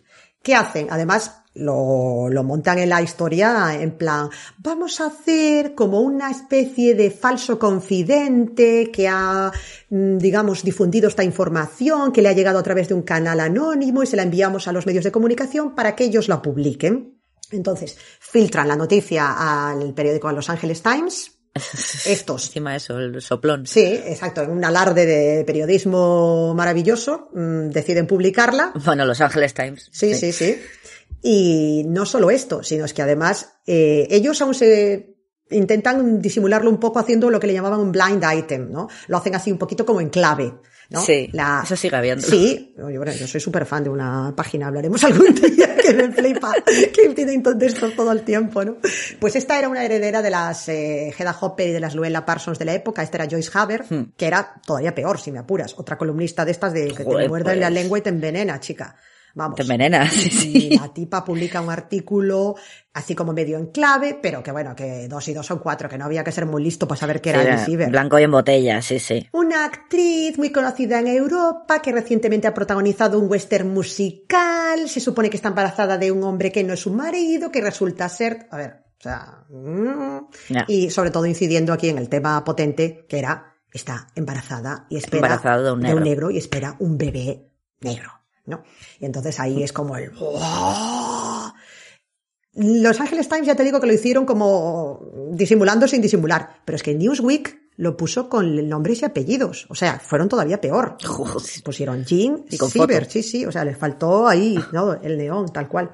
¿Qué 0.46 0.54
hacen? 0.54 0.90
Además, 0.92 1.42
lo, 1.56 2.30
montan 2.44 2.78
en 2.78 2.90
la 2.90 3.02
historia 3.02 3.82
en 3.82 3.98
plan, 3.98 4.30
vamos 4.60 5.02
a 5.02 5.08
hacer 5.08 5.74
como 5.74 6.02
una 6.02 6.30
especie 6.30 6.94
de 6.94 7.10
falso 7.10 7.58
confidente 7.58 8.92
que 8.92 9.08
ha, 9.08 9.52
mm, 9.90 10.20
digamos, 10.20 10.64
difundido 10.64 11.08
esta 11.08 11.24
información, 11.24 12.12
que 12.12 12.22
le 12.22 12.30
ha 12.30 12.34
llegado 12.34 12.60
a 12.60 12.64
través 12.64 12.88
de 12.88 12.94
un 12.94 13.02
canal 13.02 13.40
anónimo 13.40 14.04
y 14.04 14.06
se 14.06 14.18
la 14.18 14.22
enviamos 14.22 14.68
a 14.68 14.72
los 14.72 14.86
medios 14.86 15.04
de 15.04 15.12
comunicación 15.12 15.74
para 15.74 15.96
que 15.96 16.04
ellos 16.04 16.28
la 16.28 16.44
publiquen. 16.44 17.20
Entonces, 17.50 17.98
filtran 18.20 18.68
la 18.68 18.76
noticia 18.76 19.72
al 19.72 19.96
periódico 19.96 20.32
Los 20.32 20.52
Angeles 20.52 20.84
Times. 20.84 21.35
Estos. 21.56 22.48
Encima 22.48 22.76
eso, 22.76 23.00
el 23.00 23.22
soplón. 23.22 23.66
Sí, 23.66 23.84
exacto. 23.86 24.42
En 24.42 24.52
un 24.52 24.66
alarde 24.66 25.06
de 25.06 25.46
periodismo 25.46 26.54
maravilloso, 26.54 27.30
mm, 27.34 27.70
deciden 27.70 28.08
publicarla. 28.08 28.74
Bueno, 28.84 29.06
Los 29.06 29.22
Angeles 29.22 29.54
Times. 29.54 29.90
Sí, 29.92 30.14
sí, 30.16 30.34
sí. 30.34 30.62
Y 31.22 31.84
no 31.88 32.06
solo 32.06 32.30
esto, 32.30 32.62
sino 32.62 32.86
es 32.86 32.94
que 32.94 33.02
además 33.02 33.54
eh, 33.66 34.06
ellos 34.10 34.42
aún 34.42 34.54
se 34.54 35.16
intentan 35.50 36.22
disimularlo 36.22 36.70
un 36.70 36.80
poco 36.80 37.00
haciendo 37.00 37.30
lo 37.30 37.40
que 37.40 37.48
le 37.48 37.54
llamaban 37.54 37.80
un 37.80 37.92
blind 37.92 38.24
item, 38.34 38.72
¿no? 38.72 38.90
Lo 39.08 39.18
hacen 39.18 39.36
así 39.36 39.52
un 39.52 39.58
poquito 39.58 39.86
como 39.86 40.02
en 40.02 40.10
clave. 40.10 40.54
¿No? 40.90 41.02
Sí, 41.02 41.30
La- 41.34 41.62
eso 41.64 41.76
sigue 41.76 41.96
habiendo. 41.96 42.26
Sí, 42.26 42.74
oye, 42.84 42.98
bueno, 42.98 43.12
yo 43.14 43.28
soy 43.28 43.42
súper 43.42 43.66
fan 43.66 43.84
de 43.84 43.90
una 43.90 44.34
página, 44.36 44.68
hablaremos 44.68 45.04
algún 45.04 45.34
día 45.56 45.76
que 45.76 45.94
me 45.94 46.12
flipa, 46.12 46.54
que 46.94 47.10
tienen 47.16 47.42
de 47.44 47.66
esto 47.66 47.90
todo 47.92 48.12
el 48.12 48.22
tiempo, 48.24 48.64
¿no? 48.64 48.78
Pues 49.20 49.36
esta 49.36 49.58
era 49.60 49.70
una 49.70 49.84
heredera 49.84 50.22
de 50.22 50.30
las 50.30 50.68
eh, 50.70 51.14
Hedda 51.18 51.36
Hopper 51.40 51.70
y 51.70 51.72
de 51.72 51.80
las 51.80 51.96
Luella 51.96 52.26
Parsons 52.26 52.60
de 52.60 52.66
la 52.66 52.74
época, 52.74 53.04
esta 53.04 53.18
era 53.18 53.28
Joyce 53.30 53.52
Haber, 53.54 53.86
que 54.18 54.26
era 54.28 54.54
todavía 54.66 54.94
peor, 54.96 55.20
si 55.20 55.32
me 55.32 55.40
apuras, 55.40 55.74
otra 55.78 55.98
columnista 55.98 56.46
de 56.46 56.52
estas 56.52 56.74
de 56.74 56.88
que 56.90 56.98
te 56.98 57.04
Joder, 57.04 57.30
muerden 57.30 57.60
la 57.60 57.68
pues. 57.68 57.82
lengua 57.82 57.98
y 58.00 58.02
te 58.02 58.10
envenena, 58.10 58.60
chica. 58.60 58.96
Vamos. 59.36 59.56
Te 59.58 59.62
envenena, 59.64 60.10
sí, 60.10 60.78
la 60.80 60.92
tipa 60.94 61.24
publica 61.24 61.62
un 61.62 61.70
artículo 61.70 62.56
así 62.94 63.14
como 63.14 63.34
medio 63.34 63.58
en 63.58 63.68
clave, 63.68 64.18
pero 64.22 64.42
que 64.42 64.52
bueno, 64.52 64.74
que 64.76 65.08
dos 65.10 65.28
y 65.28 65.34
dos 65.34 65.46
son 65.46 65.60
cuatro, 65.60 65.90
que 65.90 65.98
no 65.98 66.06
había 66.06 66.24
que 66.24 66.32
ser 66.32 66.46
muy 66.46 66.64
listo 66.64 66.88
para 66.88 67.00
saber 67.00 67.20
que 67.22 67.32
era 67.32 67.42
Alice 67.42 67.66
Siever. 67.66 67.90
blanco 67.90 68.18
y 68.18 68.24
en 68.24 68.32
botella, 68.32 68.82
sí, 68.82 68.98
sí. 68.98 69.28
Una 69.34 69.66
actriz 69.66 70.38
muy 70.38 70.52
conocida 70.52 71.00
en 71.00 71.08
Europa 71.08 71.82
que 71.82 71.92
recientemente 71.92 72.48
ha 72.48 72.54
protagonizado 72.54 73.20
un 73.20 73.30
western 73.30 73.70
musical. 73.74 74.88
Se 74.88 75.02
supone 75.02 75.30
que 75.30 75.36
está 75.36 75.50
embarazada 75.50 75.98
de 75.98 76.12
un 76.12 76.24
hombre 76.24 76.52
que 76.52 76.64
no 76.64 76.74
es 76.74 76.80
su 76.80 76.92
marido, 76.92 77.52
que 77.52 77.60
resulta 77.62 78.08
ser. 78.08 78.48
A 78.52 78.58
ver, 78.58 78.86
o 78.98 79.04
sea. 79.04 79.44
mm. 79.50 80.28
Y 80.70 80.90
sobre 80.90 81.12
todo 81.12 81.26
incidiendo 81.26 81.74
aquí 81.74 81.90
en 81.90 81.98
el 81.98 82.08
tema 82.10 82.44
potente, 82.44 83.06
que 83.10 83.20
era. 83.20 83.52
Está 83.74 84.08
embarazada 84.16 84.88
y 84.90 84.96
espera. 84.96 85.18
Embarazada 85.18 85.62
de 85.62 85.72
un 85.74 85.82
negro. 85.82 86.32
y 86.32 86.38
espera 86.38 86.78
un 86.80 86.98
bebé 86.98 87.50
negro, 87.82 88.10
¿no? 88.46 88.64
Y 89.00 89.06
entonces 89.06 89.40
ahí 89.40 89.64
es 89.64 89.74
como 89.74 89.98
el. 89.98 90.12
¡Oh! 90.20 91.54
Los 92.54 93.02
Angeles 93.02 93.28
Times 93.28 93.48
ya 93.48 93.56
te 93.56 93.64
digo 93.64 93.82
que 93.82 93.88
lo 93.88 93.94
hicieron 93.94 94.26
como 94.26 95.02
disimulando 95.32 95.88
sin 95.88 96.02
disimular, 96.02 96.62
pero 96.64 96.78
es 96.78 96.84
que 96.84 96.96
Newsweek 96.96 97.66
lo 97.78 97.98
puso 97.98 98.30
con 98.30 98.70
nombres 98.70 99.02
y 99.02 99.06
apellidos, 99.06 99.66
o 99.70 99.76
sea, 99.76 100.00
fueron 100.00 100.30
todavía 100.30 100.62
peor. 100.62 100.98
Pusieron 101.64 102.06
Jean 102.06 102.46
Y 102.50 102.58
con 102.58 102.70
Siever, 102.70 103.04
foto. 103.04 103.12
sí, 103.12 103.24
sí, 103.24 103.46
o 103.46 103.52
sea, 103.52 103.66
les 103.66 103.78
faltó 103.78 104.28
ahí, 104.28 104.58
¿no? 104.72 104.94
El 104.94 105.18
neón, 105.18 105.52
tal 105.52 105.68
cual. 105.68 105.92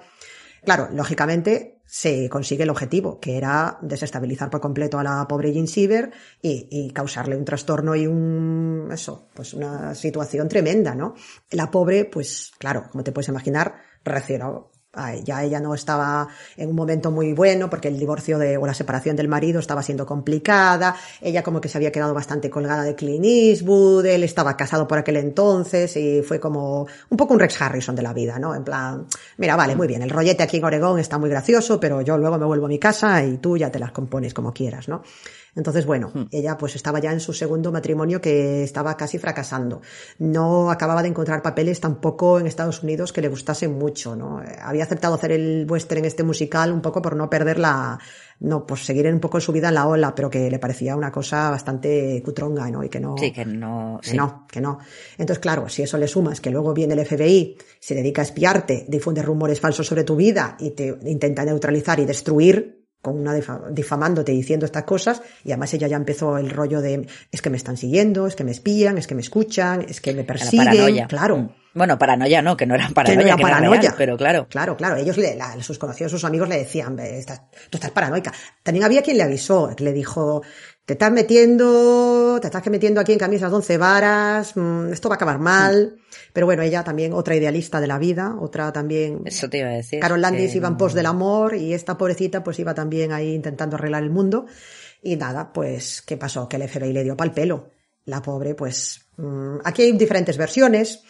Claro, 0.64 0.90
lógicamente 0.94 1.82
se 1.86 2.30
consigue 2.30 2.64
el 2.64 2.70
objetivo, 2.70 3.20
que 3.20 3.36
era 3.36 3.78
desestabilizar 3.82 4.50
por 4.50 4.62
completo 4.62 5.00
a 5.00 5.04
la 5.04 5.28
pobre 5.28 5.52
Jean 5.52 5.68
Siever 5.68 6.12
y, 6.42 6.68
y 6.72 6.92
causarle 6.92 7.36
un 7.36 7.44
trastorno 7.44 7.96
y 7.96 8.08
un, 8.08 8.90
eso, 8.92 9.28
pues 9.34 9.54
una 9.54 9.94
situación 9.96 10.48
tremenda, 10.48 10.96
¿no? 10.96 11.16
La 11.50 11.70
pobre, 11.70 12.06
pues 12.06 12.52
claro, 12.58 12.88
como 12.92 13.04
te 13.04 13.12
puedes 13.12 13.30
imaginar, 13.30 13.76
reaccionó. 14.06 14.71
Ya 15.24 15.42
ella 15.42 15.62
no 15.62 15.74
estaba 15.74 16.28
en 16.58 16.70
un 16.70 16.76
momento 16.76 17.12
muy 17.12 17.32
bueno 17.32 17.70
porque 17.70 17.88
el 17.88 17.98
divorcio 17.98 18.38
de, 18.38 18.58
o 18.58 18.66
la 18.66 18.74
separación 18.74 19.16
del 19.16 19.30
marido 19.30 19.62
estaba 19.62 19.82
siendo 19.82 20.06
complicada. 20.06 20.98
Ella 21.22 21.44
como 21.44 21.62
que 21.62 21.70
se 21.70 21.78
había 21.78 21.94
quedado 21.94 22.14
bastante 22.14 22.50
colgada 22.50 22.84
de 22.84 22.94
Clint 22.94 23.24
Eastwood. 23.24 24.06
Él 24.06 24.26
estaba 24.26 24.58
casado 24.58 24.90
por 24.90 24.98
aquel 24.98 25.16
entonces 25.16 25.96
y 25.96 26.22
fue 26.24 26.42
como 26.42 26.88
un 27.10 27.18
poco 27.18 27.34
un 27.34 27.40
Rex 27.40 27.62
Harrison 27.62 27.96
de 27.96 28.02
la 28.02 28.12
vida, 28.12 28.38
¿no? 28.38 28.54
En 28.54 28.66
plan, 28.66 29.06
mira, 29.38 29.56
vale, 29.56 29.78
muy 29.78 29.88
bien, 29.88 30.02
el 30.02 30.10
rollete 30.10 30.44
aquí 30.44 30.58
en 30.58 30.66
Oregón 30.66 31.00
está 31.00 31.18
muy 31.18 31.30
gracioso, 31.30 31.80
pero 31.80 32.02
yo 32.02 32.18
luego 32.18 32.38
me 32.38 32.46
vuelvo 32.46 32.66
a 32.66 32.70
mi 32.70 32.78
casa 32.80 33.24
y 33.24 33.38
tú 33.38 33.56
ya 33.56 33.72
te 33.72 33.80
las 33.80 33.94
compones 33.94 34.34
como 34.34 34.54
quieras, 34.54 34.90
¿no? 34.90 35.04
Entonces, 35.56 35.86
bueno, 35.86 36.12
ella 36.32 36.58
pues 36.58 36.76
estaba 36.76 37.00
ya 37.00 37.12
en 37.12 37.20
su 37.20 37.34
segundo 37.34 37.72
matrimonio 37.72 38.22
que 38.22 38.64
estaba 38.64 38.96
casi 38.96 39.18
fracasando. 39.18 39.82
No 40.20 40.72
acababa 40.72 41.02
de 41.02 41.10
encontrar 41.10 41.42
papeles 41.42 41.80
tampoco 41.80 42.40
en 42.40 42.48
Estados 42.48 42.84
Unidos 42.84 43.12
que 43.12 43.22
le 43.22 43.28
gustasen 43.28 43.78
mucho, 43.78 44.16
¿no? 44.16 44.42
Eh, 44.42 44.56
Había 44.62 44.84
aceptado 44.84 45.16
hacer 45.16 45.34
el 45.34 45.66
western 45.70 46.06
este 46.06 46.24
musical 46.24 46.72
un 46.72 46.82
poco 46.82 47.02
por 47.02 47.16
no 47.16 47.30
perder 47.30 47.60
la, 47.60 48.00
no, 48.40 48.66
pues 48.66 48.86
seguir 48.86 49.08
un 49.08 49.20
poco 49.20 49.40
su 49.40 49.52
vida 49.52 49.70
en 49.70 49.76
la 49.76 49.88
ola, 49.88 50.16
pero 50.16 50.30
que 50.30 50.50
le 50.50 50.58
parecía 50.58 50.96
una 50.96 51.12
cosa 51.12 51.50
bastante 51.50 52.22
cutronga, 52.24 52.70
¿no? 52.72 52.84
Y 52.84 52.90
que 52.90 53.00
no. 53.00 53.16
Sí, 53.18 53.32
que 53.32 53.46
no. 53.46 54.00
Que 54.02 54.12
sí. 54.12 54.18
no, 54.18 54.48
que 54.50 54.62
no. 54.62 54.80
Entonces, 55.18 55.40
claro, 55.40 55.70
si 55.70 55.84
eso 55.84 55.98
le 55.98 56.08
sumas 56.08 56.42
que 56.42 56.50
luego 56.50 56.74
viene 56.74 56.94
el 56.94 57.06
FBI, 57.06 57.58
se 57.80 57.94
dedica 57.94 58.22
a 58.22 58.26
espiarte, 58.26 58.86
difunde 58.88 59.22
rumores 59.22 59.60
falsos 59.60 59.86
sobre 59.86 60.04
tu 60.04 60.16
vida 60.16 60.56
y 60.60 60.72
te 60.72 60.98
intenta 61.06 61.46
neutralizar 61.46 62.00
y 62.00 62.06
destruir, 62.06 62.81
con 63.02 63.20
una 63.20 63.36
difa- 63.36 63.70
difamándote 63.72 64.32
y 64.32 64.38
diciendo 64.38 64.66
estas 64.66 64.84
cosas, 64.84 65.22
y 65.44 65.52
además 65.52 65.74
ella 65.74 65.88
ya 65.88 65.96
empezó 65.98 66.38
el 66.38 66.50
rollo 66.52 66.82
de 66.82 67.08
es 67.32 67.42
que 67.42 67.50
me 67.50 67.58
están 67.58 67.78
siguiendo, 67.78 68.28
es 68.28 68.36
que 68.36 68.44
me 68.44 68.52
espían, 68.52 68.98
es 68.98 69.08
que 69.08 69.16
me 69.16 69.22
escuchan, 69.22 69.86
es 69.88 70.02
que 70.02 70.12
me 70.14 70.22
la 70.22 70.28
persiguen, 70.28 70.66
paranoia. 70.68 71.08
claro. 71.08 71.38
Mm. 71.38 71.50
Bueno, 71.74 71.98
paranoia 71.98 72.42
no, 72.42 72.58
que 72.58 72.66
no 72.66 72.76
era 72.76 72.90
Que 72.90 72.94
paranoia, 72.94 73.16
no 73.16 73.28
era 73.28 73.36
que 73.38 73.42
era 73.42 73.50
paranoia. 73.50 73.82
real, 73.82 73.94
pero 73.98 74.18
claro. 74.18 74.48
Claro, 74.50 74.76
claro. 74.76 74.98
Ellos, 74.98 75.18
le, 75.18 75.36
la- 75.36 75.62
sus 75.64 75.80
conocidos, 75.80 76.12
sus 76.12 76.26
amigos 76.26 76.50
le 76.50 76.58
decían, 76.58 76.96
"Ve, 76.98 77.18
estás- 77.18 77.44
tú 77.70 77.78
estás 77.78 77.92
paranoica. 77.92 78.34
También 78.62 78.84
había 78.84 79.02
quien 79.02 79.18
le 79.18 79.24
avisó, 79.24 79.74
le 79.80 79.94
dijo, 79.94 80.42
te 80.86 80.94
estás 80.94 81.12
metiendo, 81.14 82.40
te 82.42 82.48
estás 82.48 82.66
metiendo 82.68 83.00
aquí 83.00 83.14
en 83.14 83.20
camisas 83.20 83.50
de 83.50 83.56
once 83.56 83.78
varas, 83.78 84.56
mm, 84.58 84.92
esto 84.92 85.08
va 85.08 85.16
a 85.16 85.18
acabar 85.18 85.40
mal. 85.40 85.96
Pero 86.34 86.46
bueno, 86.46 86.62
ella 86.64 86.84
también, 86.84 87.14
otra 87.14 87.36
idealista 87.36 87.82
de 87.82 87.88
la 87.88 88.00
vida, 88.00 88.36
otra 88.40 88.72
también. 88.72 89.22
Eso 89.26 89.50
te 89.50 89.60
iba 89.60 89.70
a 89.70 89.74
decir. 89.74 90.00
Carol 90.00 90.22
Landis 90.22 90.52
que 90.52 90.58
iba 90.58 90.68
en 90.68 90.78
pos 90.78 90.94
del 90.94 91.06
amor 91.06 91.56
y 91.56 91.74
esta 91.74 91.98
pobrecita 91.98 92.44
pues 92.44 92.60
iba 92.60 92.74
también 92.74 93.12
ahí 93.12 93.34
intentando 93.34 93.76
arreglar 93.76 94.04
el 94.04 94.10
mundo. 94.10 94.46
Y 95.02 95.16
nada, 95.16 95.52
pues, 95.52 96.02
¿qué 96.02 96.18
pasó? 96.18 96.48
Que 96.48 96.58
el 96.58 96.68
FBI 96.68 96.94
le 96.94 97.04
dio 97.04 97.18
pal 97.18 97.34
pelo. 97.34 97.72
La 98.06 98.22
pobre, 98.22 98.56
pues, 98.56 99.02
mm, 99.18 99.58
aquí 99.64 99.84
hay 99.84 99.92
diferentes 99.94 100.38
versiones. 100.38 101.04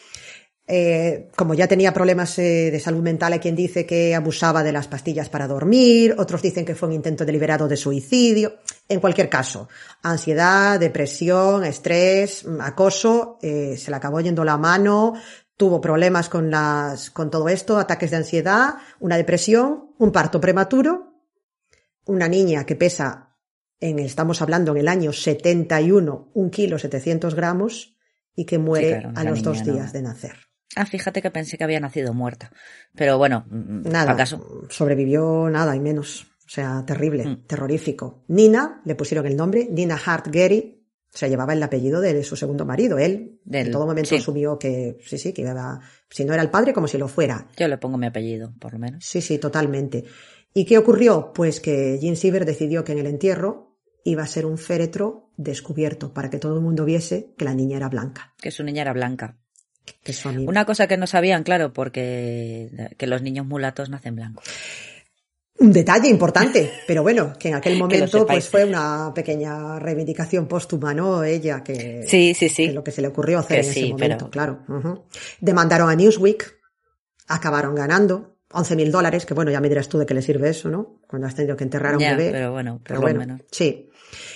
Eh, 0.67 1.29
como 1.35 1.53
ya 1.53 1.67
tenía 1.67 1.91
problemas 1.91 2.37
eh, 2.39 2.69
de 2.71 2.79
salud 2.79 3.01
mental, 3.01 3.33
hay 3.33 3.39
quien 3.39 3.55
dice 3.55 3.85
que 3.85 4.15
abusaba 4.15 4.63
de 4.63 4.71
las 4.71 4.87
pastillas 4.87 5.27
para 5.27 5.47
dormir, 5.47 6.15
otros 6.17 6.41
dicen 6.41 6.63
que 6.65 6.75
fue 6.75 6.87
un 6.87 6.95
intento 6.95 7.25
deliberado 7.25 7.67
de 7.67 7.75
suicidio. 7.75 8.59
En 8.87 8.99
cualquier 8.99 9.27
caso, 9.27 9.67
ansiedad, 10.03 10.79
depresión, 10.79 11.65
estrés, 11.65 12.45
mm, 12.45 12.61
acoso, 12.61 13.37
eh, 13.41 13.75
se 13.77 13.91
le 13.91 13.97
acabó 13.97 14.21
yendo 14.21 14.43
la 14.43 14.57
mano, 14.57 15.15
tuvo 15.57 15.81
problemas 15.81 16.29
con 16.29 16.49
las, 16.49 17.09
con 17.09 17.29
todo 17.29 17.49
esto, 17.49 17.77
ataques 17.77 18.11
de 18.11 18.17
ansiedad, 18.17 18.75
una 18.99 19.17
depresión, 19.17 19.93
un 19.97 20.11
parto 20.11 20.39
prematuro, 20.39 21.15
una 22.05 22.27
niña 22.27 22.65
que 22.65 22.75
pesa, 22.75 23.35
en, 23.79 23.99
estamos 23.99 24.41
hablando 24.41 24.71
en 24.71 24.77
el 24.77 24.87
año 24.87 25.11
71, 25.11 26.31
un 26.33 26.49
kilo 26.49 26.79
700 26.79 27.35
gramos 27.35 27.97
y 28.35 28.45
que 28.45 28.57
muere 28.57 28.99
claro, 28.99 29.11
a 29.15 29.23
los 29.23 29.43
dos 29.43 29.63
días 29.63 29.91
de 29.91 30.01
nacer. 30.01 30.50
Ah, 30.75 30.85
fíjate 30.85 31.21
que 31.21 31.31
pensé 31.31 31.57
que 31.57 31.63
había 31.63 31.79
nacido 31.79 32.13
muerta. 32.13 32.51
Pero 32.95 33.17
bueno, 33.17 33.45
mm, 33.49 33.89
Nada, 33.89 34.11
¿acaso? 34.13 34.65
sobrevivió 34.69 35.49
nada 35.49 35.75
y 35.75 35.79
menos. 35.79 36.27
O 36.45 36.49
sea, 36.53 36.83
terrible, 36.85 37.25
Mm. 37.25 37.47
terrorífico. 37.47 38.23
Nina, 38.27 38.81
le 38.85 38.95
pusieron 38.95 39.25
el 39.25 39.37
nombre, 39.37 39.67
Nina 39.71 39.97
Hart 40.05 40.27
Gary, 40.29 40.77
o 41.13 41.17
sea, 41.17 41.29
llevaba 41.29 41.53
el 41.53 41.63
apellido 41.63 42.01
de 42.01 42.23
su 42.23 42.35
segundo 42.35 42.65
marido. 42.65 42.97
Él 42.97 43.39
Del- 43.45 43.67
en 43.67 43.71
todo 43.71 43.85
momento 43.85 44.09
sí. 44.09 44.15
asumió 44.17 44.57
que, 44.59 44.97
sí, 45.05 45.17
sí, 45.17 45.33
que 45.33 45.41
iba, 45.43 45.79
si 46.09 46.25
no 46.25 46.33
era 46.33 46.41
el 46.43 46.49
padre, 46.49 46.73
como 46.73 46.87
si 46.87 46.97
lo 46.97 47.07
fuera. 47.07 47.47
Yo 47.57 47.67
le 47.67 47.77
pongo 47.77 47.97
mi 47.97 48.07
apellido, 48.07 48.53
por 48.59 48.73
lo 48.73 48.79
menos. 48.79 49.05
Sí, 49.05 49.21
sí, 49.21 49.37
totalmente. 49.37 50.03
¿Y 50.53 50.65
qué 50.65 50.77
ocurrió? 50.77 51.31
Pues 51.33 51.61
que 51.61 51.97
Jean 52.01 52.15
Siever 52.17 52.43
decidió 52.45 52.83
que 52.83 52.91
en 52.93 52.99
el 52.99 53.07
entierro 53.07 53.77
iba 54.03 54.23
a 54.23 54.27
ser 54.27 54.45
un 54.45 54.57
féretro 54.57 55.31
descubierto 55.37 56.13
para 56.13 56.29
que 56.29 56.37
todo 56.39 56.55
el 56.55 56.61
mundo 56.61 56.83
viese 56.85 57.33
que 57.37 57.45
la 57.45 57.53
niña 57.53 57.77
era 57.77 57.87
blanca, 57.87 58.33
Que 58.41 58.51
su 58.51 58.63
niña 58.63 58.81
era 58.81 58.93
blanca. 58.93 59.37
Que 60.03 60.13
su. 60.13 60.29
Una 60.29 60.65
cosa 60.65 60.87
que 60.87 60.97
no 60.97 61.07
sabían, 61.07 61.43
claro, 61.43 61.73
porque 61.73 62.69
que 62.97 63.07
los 63.07 63.21
niños 63.21 63.45
mulatos 63.45 63.89
nacen 63.89 64.15
blancos. 64.15 64.45
Un 65.59 65.71
detalle 65.71 66.07
importante, 66.09 66.71
pero 66.87 67.03
bueno, 67.03 67.33
que 67.37 67.49
en 67.49 67.55
aquel 67.55 67.77
momento 67.77 68.25
pues 68.25 68.49
fue 68.49 68.65
una 68.65 69.11
pequeña 69.13 69.77
reivindicación 69.77 70.47
póstuma, 70.47 70.93
¿no? 70.93 71.23
Ella 71.23 71.61
que, 71.63 72.03
Sí, 72.07 72.33
sí, 72.33 72.49
sí. 72.49 72.67
que 72.67 72.73
lo 72.73 72.83
que 72.83 72.91
se 72.91 73.01
le 73.01 73.09
ocurrió 73.09 73.37
hacer 73.39 73.61
Que 73.61 73.67
en 73.67 73.73
sí, 73.73 73.79
ese 73.81 73.89
momento, 73.91 74.29
pero- 74.29 74.63
claro. 74.65 75.05
Demandaron 75.39 75.89
a 75.89 75.95
Newsweek, 75.95 76.57
acabaron 77.27 77.75
ganando 77.75 78.37
11 78.53 78.75
mil 78.75 78.91
dólares, 78.91 79.25
que 79.25 79.33
bueno, 79.35 79.51
ya 79.51 79.61
me 79.61 79.69
dirás 79.69 79.87
tú 79.87 79.99
de 79.99 80.05
qué 80.07 80.13
le 80.15 80.21
sirve 80.23 80.49
eso, 80.49 80.67
¿no? 80.69 80.99
Cuando 81.07 81.27
has 81.27 81.35
tenido 81.35 81.55
que 81.55 81.63
enterrar 81.63 81.93
a 81.93 81.97
un 81.97 82.01
Ya, 82.01 82.15
bebé. 82.15 82.31
pero 82.31 82.51
bueno, 82.51 82.77
por 82.79 82.83
Pero 82.83 82.95
lo 82.95 83.01
bueno, 83.01 83.19
menos. 83.19 83.41
sí. 83.51 83.87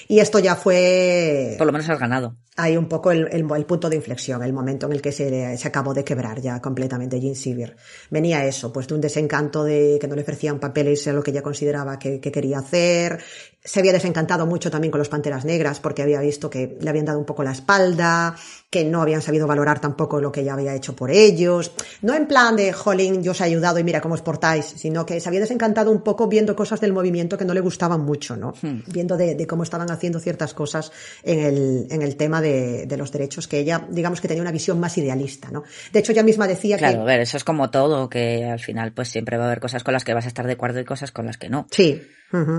Y 0.07 0.19
esto 0.19 0.40
ya 0.40 0.56
fue 0.56 1.56
Por 1.57 1.65
lo 1.68 1.73
menos 1.73 1.90
has 1.90 1.99
ganado. 1.99 2.36
hay 2.57 2.77
un 2.77 2.88
poco 2.88 3.11
el, 3.11 3.27
el- 3.32 3.45
el 3.56 3.65
punto 3.65 3.90
de 3.90 3.95
inflexión, 3.95 4.44
el 4.44 4.53
momento 4.53 4.86
en 4.86 4.94
el 4.94 5.02
que 5.02 5.11
se, 5.11 5.57
se 5.57 5.68
acabó 5.68 5.94
de 5.94 6.03
quebrar 6.03 6.40
ya 6.41 6.61
completamente 6.61 7.19
Jean 7.19 7.36
Seaver. 7.36 7.76
Venía 8.10 8.45
eso, 8.45 8.72
pues 8.72 8.88
de 8.88 8.95
un 8.95 9.02
desencanto 9.02 9.64
de 9.64 9.98
que 9.99 10.07
no 10.07 10.15
le 10.15 10.22
ofrecían 10.22 10.60
papeles 10.60 11.07
a 11.07 11.14
lo 11.14 11.23
que 11.23 11.32
ella 11.32 11.41
consideraba 11.41 11.98
que, 11.99 12.19
que 12.19 12.32
quería 12.32 12.60
hacer, 12.60 13.19
se 13.66 13.80
había 13.80 13.92
desencantado 13.94 14.46
mucho 14.46 14.70
también 14.70 14.92
con 14.92 15.00
los 15.00 15.10
Panteras 15.10 15.44
Negras 15.44 15.80
porque 15.80 16.04
había 16.04 16.22
visto 16.22 16.52
que 16.52 16.78
le 16.80 16.90
habían 16.90 17.06
dado 17.06 17.18
un 17.18 17.26
poco 17.26 17.44
la 17.44 17.52
espalda, 17.52 18.36
que 18.70 18.86
no 18.86 19.02
habían 19.02 19.24
sabido 19.24 19.48
valorar 19.48 19.80
tampoco 19.82 20.22
lo 20.22 20.32
que 20.32 20.42
ella 20.42 20.54
había 20.54 20.76
hecho 20.76 20.96
por 20.96 21.10
ellos. 21.10 21.72
No 22.04 22.14
en 22.14 22.28
plan 22.28 22.56
de, 22.56 22.72
jolín, 22.74 23.24
yo 23.24 23.32
os 23.32 23.42
he 23.42 23.44
ayudado 23.44 23.80
y 23.80 23.84
mira 23.84 24.02
cómo 24.02 24.14
os 24.14 24.22
portáis, 24.22 24.66
sino 24.66 25.04
que 25.06 25.20
se 25.20 25.28
había 25.30 25.40
desencantado 25.40 25.92
un 25.92 26.02
poco 26.02 26.28
viendo 26.28 26.56
cosas 26.56 26.80
del 26.80 26.94
movimiento 26.94 27.38
que 27.40 27.46
no 27.46 27.56
le 27.56 27.60
gustaban 27.60 28.02
mucho, 28.02 28.38
¿no? 28.38 28.54
Viendo 28.88 29.18
de, 29.18 29.34
de 29.34 29.48
cómo 29.48 29.64
estaban 29.64 29.90
haciendo 29.90 30.20
ciertas 30.20 30.54
cosas 30.54 30.92
en 31.24 31.40
el, 31.40 31.88
en 31.90 32.04
el 32.04 32.18
tema 32.18 32.42
de, 32.42 32.86
de 32.86 32.98
los 32.98 33.12
derechos, 33.12 33.48
que 33.48 33.58
ella, 33.58 33.88
digamos 33.90 34.22
que 34.22 34.28
tenía 34.28 34.44
una 34.44 34.52
visión 34.52 34.80
más 34.80 34.96
idealista, 35.00 35.50
¿no? 35.50 35.64
De 35.92 36.00
hecho, 36.00 36.12
ella 36.12 36.24
misma 36.24 36.48
decía 36.48 36.78
Claro, 36.78 36.98
a 36.98 37.00
que... 37.00 37.06
ver, 37.08 37.20
eso 37.22 37.38
es 37.38 37.44
como 37.44 37.72
todo, 37.72 38.10
que 38.10 38.46
al 38.46 38.60
final 38.60 38.94
pues 38.94 39.08
siempre 39.10 39.38
va 39.38 39.46
a 39.46 39.48
haber 39.48 39.60
cosas 39.60 39.84
con 39.84 39.94
las 39.94 40.04
que 40.04 40.14
vas 40.14 40.26
a 40.26 40.28
estar 40.28 40.46
de 40.46 40.54
acuerdo 40.54 40.80
y 40.80 40.86
cosas 40.86 41.12
con 41.12 41.26
las 41.26 41.38
que 41.38 41.50
no. 41.50 41.66
Sí, 41.72 42.00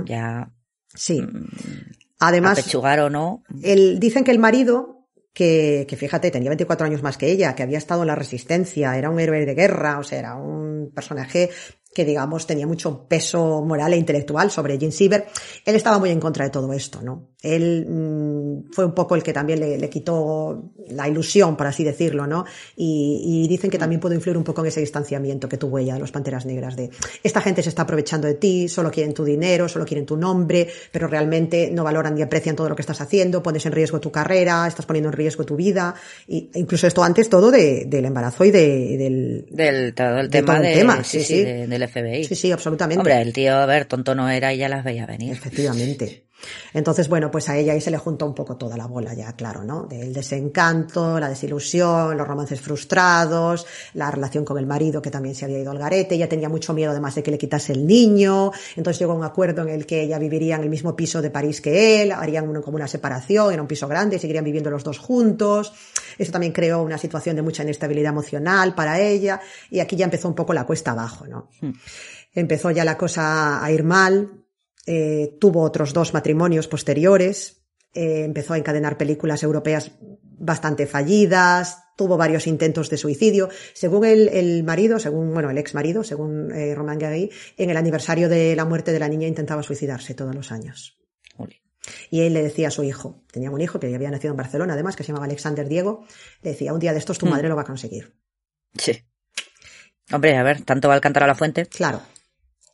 Ya 0.06 0.50
sí. 0.94 1.22
mm, 1.22 1.48
Además, 2.20 2.58
apechugar 2.58 3.00
o 3.00 3.10
no. 3.10 3.42
El, 3.62 4.00
dicen 4.00 4.24
que 4.24 4.30
el 4.30 4.38
marido, 4.38 5.06
que, 5.32 5.86
que 5.88 5.96
fíjate, 5.96 6.30
tenía 6.30 6.50
24 6.50 6.86
años 6.86 7.02
más 7.02 7.18
que 7.18 7.30
ella, 7.30 7.54
que 7.54 7.62
había 7.62 7.78
estado 7.78 8.02
en 8.02 8.08
la 8.08 8.14
resistencia, 8.14 8.96
era 8.96 9.10
un 9.10 9.20
héroe 9.20 9.44
de 9.44 9.54
guerra, 9.54 9.98
o 9.98 10.02
sea, 10.02 10.18
era 10.18 10.34
un 10.34 10.90
personaje 10.94 11.50
que 11.96 12.04
digamos 12.04 12.46
tenía 12.46 12.66
mucho 12.66 13.08
peso 13.08 13.62
moral 13.62 13.94
e 13.94 13.96
intelectual 13.96 14.50
sobre 14.50 14.76
Jean 14.76 14.92
Siever, 14.92 15.26
él 15.64 15.76
estaba 15.76 15.98
muy 15.98 16.10
en 16.10 16.20
contra 16.20 16.44
de 16.44 16.50
todo 16.50 16.70
esto, 16.74 17.00
¿no? 17.00 17.30
Él 17.46 17.86
mm, 17.88 18.72
fue 18.72 18.84
un 18.84 18.92
poco 18.92 19.14
el 19.14 19.22
que 19.22 19.32
también 19.32 19.60
le, 19.60 19.78
le, 19.78 19.88
quitó 19.88 20.72
la 20.88 21.08
ilusión, 21.08 21.56
por 21.56 21.66
así 21.66 21.84
decirlo, 21.84 22.26
¿no? 22.26 22.44
Y, 22.76 23.22
y, 23.24 23.48
dicen 23.48 23.70
que 23.70 23.78
también 23.78 24.00
pudo 24.00 24.14
influir 24.14 24.36
un 24.36 24.44
poco 24.44 24.62
en 24.62 24.68
ese 24.68 24.80
distanciamiento 24.80 25.48
que 25.48 25.56
tuvo 25.56 25.78
ella 25.78 25.94
de 25.94 26.00
los 26.00 26.10
Panteras 26.10 26.46
Negras, 26.46 26.76
de 26.76 26.90
esta 27.22 27.40
gente 27.40 27.62
se 27.62 27.68
está 27.68 27.82
aprovechando 27.82 28.26
de 28.26 28.34
ti, 28.34 28.68
solo 28.68 28.90
quieren 28.90 29.14
tu 29.14 29.24
dinero, 29.24 29.68
solo 29.68 29.84
quieren 29.84 30.06
tu 30.06 30.16
nombre, 30.16 30.68
pero 30.90 31.06
realmente 31.06 31.70
no 31.70 31.84
valoran 31.84 32.14
ni 32.14 32.22
aprecian 32.22 32.56
todo 32.56 32.68
lo 32.68 32.76
que 32.76 32.82
estás 32.82 33.00
haciendo, 33.00 33.42
pones 33.42 33.64
en 33.66 33.72
riesgo 33.72 34.00
tu 34.00 34.10
carrera, 34.10 34.66
estás 34.66 34.86
poniendo 34.86 35.10
en 35.10 35.14
riesgo 35.14 35.44
tu 35.44 35.56
vida, 35.56 35.94
y, 36.26 36.50
e 36.52 36.58
incluso 36.58 36.86
esto 36.86 37.02
antes 37.02 37.28
todo 37.28 37.50
de, 37.50 37.84
del 37.86 38.04
embarazo 38.04 38.44
y 38.44 38.50
de, 38.50 38.96
del... 38.98 39.46
Del 39.50 39.94
todo 39.94 40.18
el 40.18 40.30
tema, 40.30 40.46
todo 40.46 40.56
el 40.56 40.62
de, 40.62 40.74
tema 40.74 41.04
sí, 41.04 41.22
sí, 41.22 41.44
de, 41.44 41.66
del 41.66 41.88
FBI. 41.88 42.24
Sí, 42.24 42.34
sí, 42.34 42.52
absolutamente. 42.52 42.98
Hombre, 42.98 43.20
el 43.20 43.32
tío, 43.32 43.54
a 43.54 43.66
ver, 43.66 43.86
tonto 43.86 44.14
no 44.14 44.28
era 44.28 44.52
y 44.52 44.58
ya 44.58 44.68
las 44.68 44.84
veía 44.84 45.06
venir. 45.06 45.32
Efectivamente. 45.32 46.26
Entonces, 46.72 47.08
bueno, 47.08 47.30
pues 47.30 47.48
a 47.48 47.56
ella 47.56 47.72
ahí 47.72 47.80
se 47.80 47.90
le 47.90 47.98
juntó 47.98 48.26
un 48.26 48.34
poco 48.34 48.56
toda 48.56 48.76
la 48.76 48.86
bola 48.86 49.14
ya, 49.14 49.32
claro, 49.34 49.64
¿no? 49.64 49.84
Del 49.84 50.12
desencanto, 50.12 51.18
la 51.18 51.28
desilusión, 51.28 52.16
los 52.16 52.26
romances 52.26 52.60
frustrados, 52.60 53.66
la 53.94 54.10
relación 54.10 54.44
con 54.44 54.58
el 54.58 54.66
marido 54.66 55.00
que 55.00 55.10
también 55.10 55.34
se 55.34 55.44
había 55.44 55.58
ido 55.58 55.70
al 55.70 55.78
garete, 55.78 56.14
ella 56.14 56.28
tenía 56.28 56.48
mucho 56.48 56.74
miedo 56.74 56.90
además 56.92 57.14
de 57.14 57.22
que 57.22 57.30
le 57.30 57.38
quitase 57.38 57.72
el 57.72 57.86
niño, 57.86 58.52
entonces 58.76 59.00
llegó 59.00 59.12
a 59.12 59.16
un 59.16 59.24
acuerdo 59.24 59.62
en 59.62 59.70
el 59.70 59.86
que 59.86 60.02
ella 60.02 60.18
viviría 60.18 60.56
en 60.56 60.62
el 60.62 60.68
mismo 60.68 60.94
piso 60.94 61.22
de 61.22 61.30
París 61.30 61.60
que 61.60 62.02
él, 62.02 62.12
harían 62.12 62.48
uno, 62.48 62.62
como 62.62 62.76
una 62.76 62.88
separación, 62.88 63.52
era 63.52 63.62
un 63.62 63.68
piso 63.68 63.88
grande, 63.88 64.18
seguirían 64.18 64.44
viviendo 64.44 64.70
los 64.70 64.84
dos 64.84 64.98
juntos, 64.98 65.72
eso 66.18 66.32
también 66.32 66.52
creó 66.52 66.82
una 66.82 66.98
situación 66.98 67.36
de 67.36 67.42
mucha 67.42 67.62
inestabilidad 67.62 68.12
emocional 68.12 68.74
para 68.74 69.00
ella, 69.00 69.40
y 69.70 69.80
aquí 69.80 69.96
ya 69.96 70.04
empezó 70.04 70.28
un 70.28 70.34
poco 70.34 70.52
la 70.52 70.64
cuesta 70.64 70.92
abajo, 70.92 71.26
¿no? 71.26 71.48
Hmm. 71.60 71.72
Empezó 72.34 72.70
ya 72.70 72.84
la 72.84 72.98
cosa 72.98 73.64
a 73.64 73.72
ir 73.72 73.82
mal, 73.82 74.45
eh, 74.86 75.36
tuvo 75.40 75.62
otros 75.62 75.92
dos 75.92 76.14
matrimonios 76.14 76.68
posteriores, 76.68 77.62
eh, 77.92 78.24
empezó 78.24 78.54
a 78.54 78.58
encadenar 78.58 78.96
películas 78.96 79.42
europeas 79.42 79.92
bastante 80.38 80.86
fallidas, 80.86 81.78
tuvo 81.96 82.16
varios 82.16 82.46
intentos 82.46 82.90
de 82.90 82.98
suicidio. 82.98 83.48
Según 83.72 84.04
el, 84.04 84.28
el 84.28 84.62
marido, 84.64 84.98
según, 84.98 85.32
bueno, 85.32 85.50
el 85.50 85.58
ex 85.58 85.74
marido, 85.74 86.04
según 86.04 86.52
eh, 86.52 86.74
Romain 86.74 86.98
Gary, 86.98 87.30
en 87.56 87.70
el 87.70 87.76
aniversario 87.76 88.28
de 88.28 88.54
la 88.54 88.64
muerte 88.64 88.92
de 88.92 89.00
la 89.00 89.08
niña 89.08 89.26
intentaba 89.26 89.62
suicidarse 89.62 90.14
todos 90.14 90.34
los 90.34 90.52
años. 90.52 90.98
Y 92.10 92.22
él 92.22 92.34
le 92.34 92.42
decía 92.42 92.68
a 92.68 92.72
su 92.72 92.82
hijo, 92.82 93.22
tenía 93.30 93.50
un 93.50 93.60
hijo 93.60 93.78
que 93.78 93.94
había 93.94 94.10
nacido 94.10 94.32
en 94.32 94.36
Barcelona, 94.36 94.72
además, 94.74 94.96
que 94.96 95.04
se 95.04 95.08
llamaba 95.08 95.26
Alexander 95.26 95.68
Diego, 95.68 96.04
le 96.42 96.50
decía, 96.50 96.72
un 96.72 96.80
día 96.80 96.92
de 96.92 96.98
estos 96.98 97.16
tu 97.16 97.26
madre 97.26 97.46
mm. 97.46 97.50
lo 97.50 97.56
va 97.56 97.62
a 97.62 97.66
conseguir. 97.66 98.12
Sí. 98.76 99.04
Hombre, 100.12 100.36
a 100.36 100.42
ver, 100.42 100.62
tanto 100.62 100.88
va 100.88 100.94
al 100.94 101.00
cantar 101.00 101.22
a 101.22 101.28
la 101.28 101.36
fuente. 101.36 101.66
Claro 101.66 102.02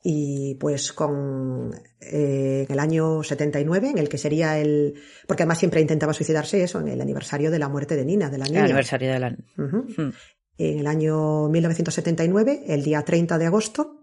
y 0.03 0.57
pues 0.57 0.93
con 0.93 1.73
eh, 2.01 2.65
en 2.67 2.73
el 2.73 2.79
año 2.81 3.23
79 3.23 3.91
en 3.91 3.99
el 3.99 4.09
que 4.09 4.19
sería 4.19 4.59
el 4.59 4.95
porque 5.27 5.45
además 5.45 5.59
siempre 5.59 5.81
intentaba 5.81 6.13
suicidarse 6.13 6.63
eso 6.63 6.81
en 6.81 6.89
el 6.89 7.01
aniversario 7.01 7.51
de 7.51 7.59
la 7.61 7.69
muerte 7.69 7.95
de 7.95 8.05
Nina 8.05 8.29
de 8.29 8.39
la 8.39 8.47
niña 8.47 8.59
el 8.61 8.65
aniversario 8.65 9.13
de 9.13 9.19
la 9.21 9.29
uh 9.29 9.63
-huh. 9.63 9.97
hmm. 9.97 10.13
en 10.59 10.79
el 10.81 10.87
año 10.87 11.49
1979 11.49 12.65
el 12.67 12.83
día 12.83 13.03
30 13.05 13.39
de 13.39 13.47
agosto 13.47 14.02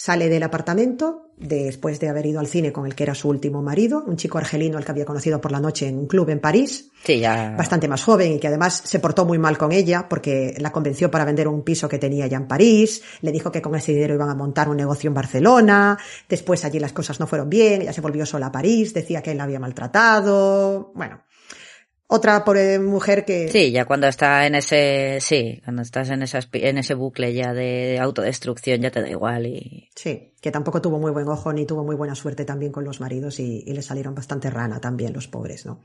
Sale 0.00 0.28
del 0.28 0.44
apartamento 0.44 1.32
después 1.36 1.98
de 1.98 2.08
haber 2.08 2.24
ido 2.24 2.38
al 2.38 2.46
cine 2.46 2.72
con 2.72 2.86
el 2.86 2.94
que 2.94 3.02
era 3.02 3.16
su 3.16 3.28
último 3.28 3.62
marido, 3.62 4.04
un 4.06 4.16
chico 4.16 4.38
argelino 4.38 4.78
al 4.78 4.84
que 4.84 4.92
había 4.92 5.04
conocido 5.04 5.40
por 5.40 5.50
la 5.50 5.58
noche 5.58 5.88
en 5.88 5.98
un 5.98 6.06
club 6.06 6.30
en 6.30 6.38
París. 6.38 6.92
Sí, 7.02 7.18
ya. 7.18 7.56
Bastante 7.58 7.88
más 7.88 8.04
joven 8.04 8.34
y 8.34 8.38
que 8.38 8.46
además 8.46 8.80
se 8.84 9.00
portó 9.00 9.24
muy 9.24 9.38
mal 9.38 9.58
con 9.58 9.72
ella 9.72 10.08
porque 10.08 10.54
la 10.58 10.70
convenció 10.70 11.10
para 11.10 11.24
vender 11.24 11.48
un 11.48 11.64
piso 11.64 11.88
que 11.88 11.98
tenía 11.98 12.28
ya 12.28 12.36
en 12.36 12.46
París. 12.46 13.02
Le 13.22 13.32
dijo 13.32 13.50
que 13.50 13.60
con 13.60 13.74
ese 13.74 13.90
dinero 13.90 14.14
iban 14.14 14.30
a 14.30 14.36
montar 14.36 14.68
un 14.68 14.76
negocio 14.76 15.08
en 15.08 15.14
Barcelona. 15.14 15.98
Después 16.28 16.64
allí 16.64 16.78
las 16.78 16.92
cosas 16.92 17.18
no 17.18 17.26
fueron 17.26 17.50
bien. 17.50 17.82
Ella 17.82 17.92
se 17.92 18.00
volvió 18.00 18.24
sola 18.24 18.46
a 18.46 18.52
París. 18.52 18.94
Decía 18.94 19.20
que 19.20 19.32
él 19.32 19.38
la 19.38 19.44
había 19.44 19.58
maltratado. 19.58 20.92
Bueno, 20.94 21.22
otra 22.10 22.42
pobre 22.42 22.78
mujer 22.78 23.24
que 23.26 23.48
sí 23.50 23.70
ya 23.70 23.84
cuando 23.84 24.08
está 24.08 24.46
en 24.46 24.54
ese 24.54 25.18
sí 25.20 25.60
cuando 25.62 25.82
estás 25.82 26.08
en 26.08 26.22
esa 26.22 26.40
en 26.52 26.78
ese 26.78 26.94
bucle 26.94 27.34
ya 27.34 27.52
de 27.52 27.98
autodestrucción 28.00 28.80
ya 28.80 28.90
te 28.90 29.02
da 29.02 29.10
igual 29.10 29.46
y 29.46 29.90
sí 29.94 30.32
que 30.40 30.50
tampoco 30.50 30.80
tuvo 30.80 30.98
muy 30.98 31.12
buen 31.12 31.28
ojo 31.28 31.52
ni 31.52 31.66
tuvo 31.66 31.84
muy 31.84 31.96
buena 31.96 32.14
suerte 32.14 32.46
también 32.46 32.72
con 32.72 32.84
los 32.84 33.00
maridos 33.00 33.38
y, 33.40 33.62
y 33.66 33.72
le 33.74 33.82
salieron 33.82 34.14
bastante 34.14 34.48
rana 34.48 34.80
también 34.80 35.12
los 35.12 35.28
pobres 35.28 35.66
no 35.66 35.82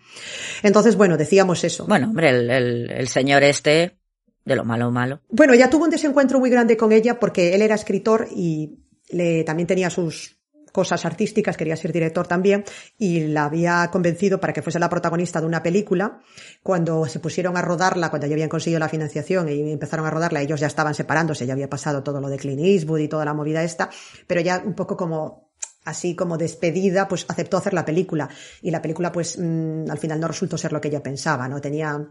entonces 0.64 0.95
bueno 0.95 1.18
decíamos 1.18 1.64
eso. 1.64 1.86
Bueno 1.88 2.08
hombre 2.08 2.30
el, 2.30 2.50
el, 2.50 2.91
el 2.91 3.08
señor 3.10 3.44
este 3.44 3.98
de 4.45 4.56
lo 4.56 4.64
malo 4.64 4.91
malo. 4.91 5.22
Bueno 5.30 5.54
ya 5.56 5.70
tuvo 5.70 5.86
un 5.86 5.90
desencuentro 5.90 6.40
muy 6.40 6.50
grande 6.50 6.78
con 6.78 6.91
ella 6.91 7.20
porque 7.20 7.54
él 7.54 7.62
era 7.62 7.76
escritor 7.76 8.28
y 8.34 8.80
le 9.10 9.44
también 9.44 9.68
tenía 9.68 9.90
sus 9.90 10.38
cosas 10.74 11.06
artísticas, 11.06 11.56
quería 11.56 11.78
ser 11.78 11.94
director 11.94 12.28
también, 12.28 12.66
y 12.98 13.28
la 13.28 13.45
había 13.45 13.88
convencido 13.91 14.41
para 14.41 14.52
que 14.52 14.62
fuese 14.62 14.80
la 14.80 14.90
protagonista 14.90 15.40
de 15.40 15.45
una 15.45 15.64
película. 15.64 16.20
Cuando 16.62 17.06
se 17.06 17.20
pusieron 17.20 17.56
a 17.56 17.62
rodarla, 17.62 18.10
cuando 18.10 18.28
ya 18.28 18.34
habían 18.34 18.50
conseguido 18.50 18.80
la 18.80 18.90
financiación 18.90 19.48
y 19.48 19.72
empezaron 19.72 20.06
a 20.06 20.10
rodarla, 20.10 20.41
ellos 20.41 20.60
ya 20.60 20.68
estaban 20.68 20.95
separándose, 20.95 21.45
ya 21.45 21.54
había 21.54 21.70
pasado 21.70 22.04
todo 22.04 22.20
lo 22.20 22.28
de 22.28 22.38
Clint 22.38 22.60
Eastwood 22.60 23.00
y 23.00 23.08
toda 23.08 23.24
la 23.24 23.34
movida 23.34 23.64
esta, 23.64 23.90
pero 24.28 24.41
ya 24.41 24.62
un 24.66 24.74
poco 24.74 24.98
como 24.98 25.54
así 25.86 26.16
como 26.16 26.38
despedida, 26.38 27.08
pues 27.08 27.26
aceptó 27.28 27.58
hacer 27.58 27.74
la 27.74 27.86
película. 27.86 28.30
Y 28.62 28.72
la 28.72 28.82
película, 28.82 29.12
pues, 29.12 29.38
mmm, 29.38 29.90
al 29.90 29.98
final 29.98 30.20
no 30.20 30.28
resultó 30.28 30.58
ser 30.58 30.72
lo 30.72 30.82
que 30.82 30.88
ella 30.88 31.04
pensaba, 31.04 31.48
¿no? 31.48 31.62
Tenía 31.62 32.08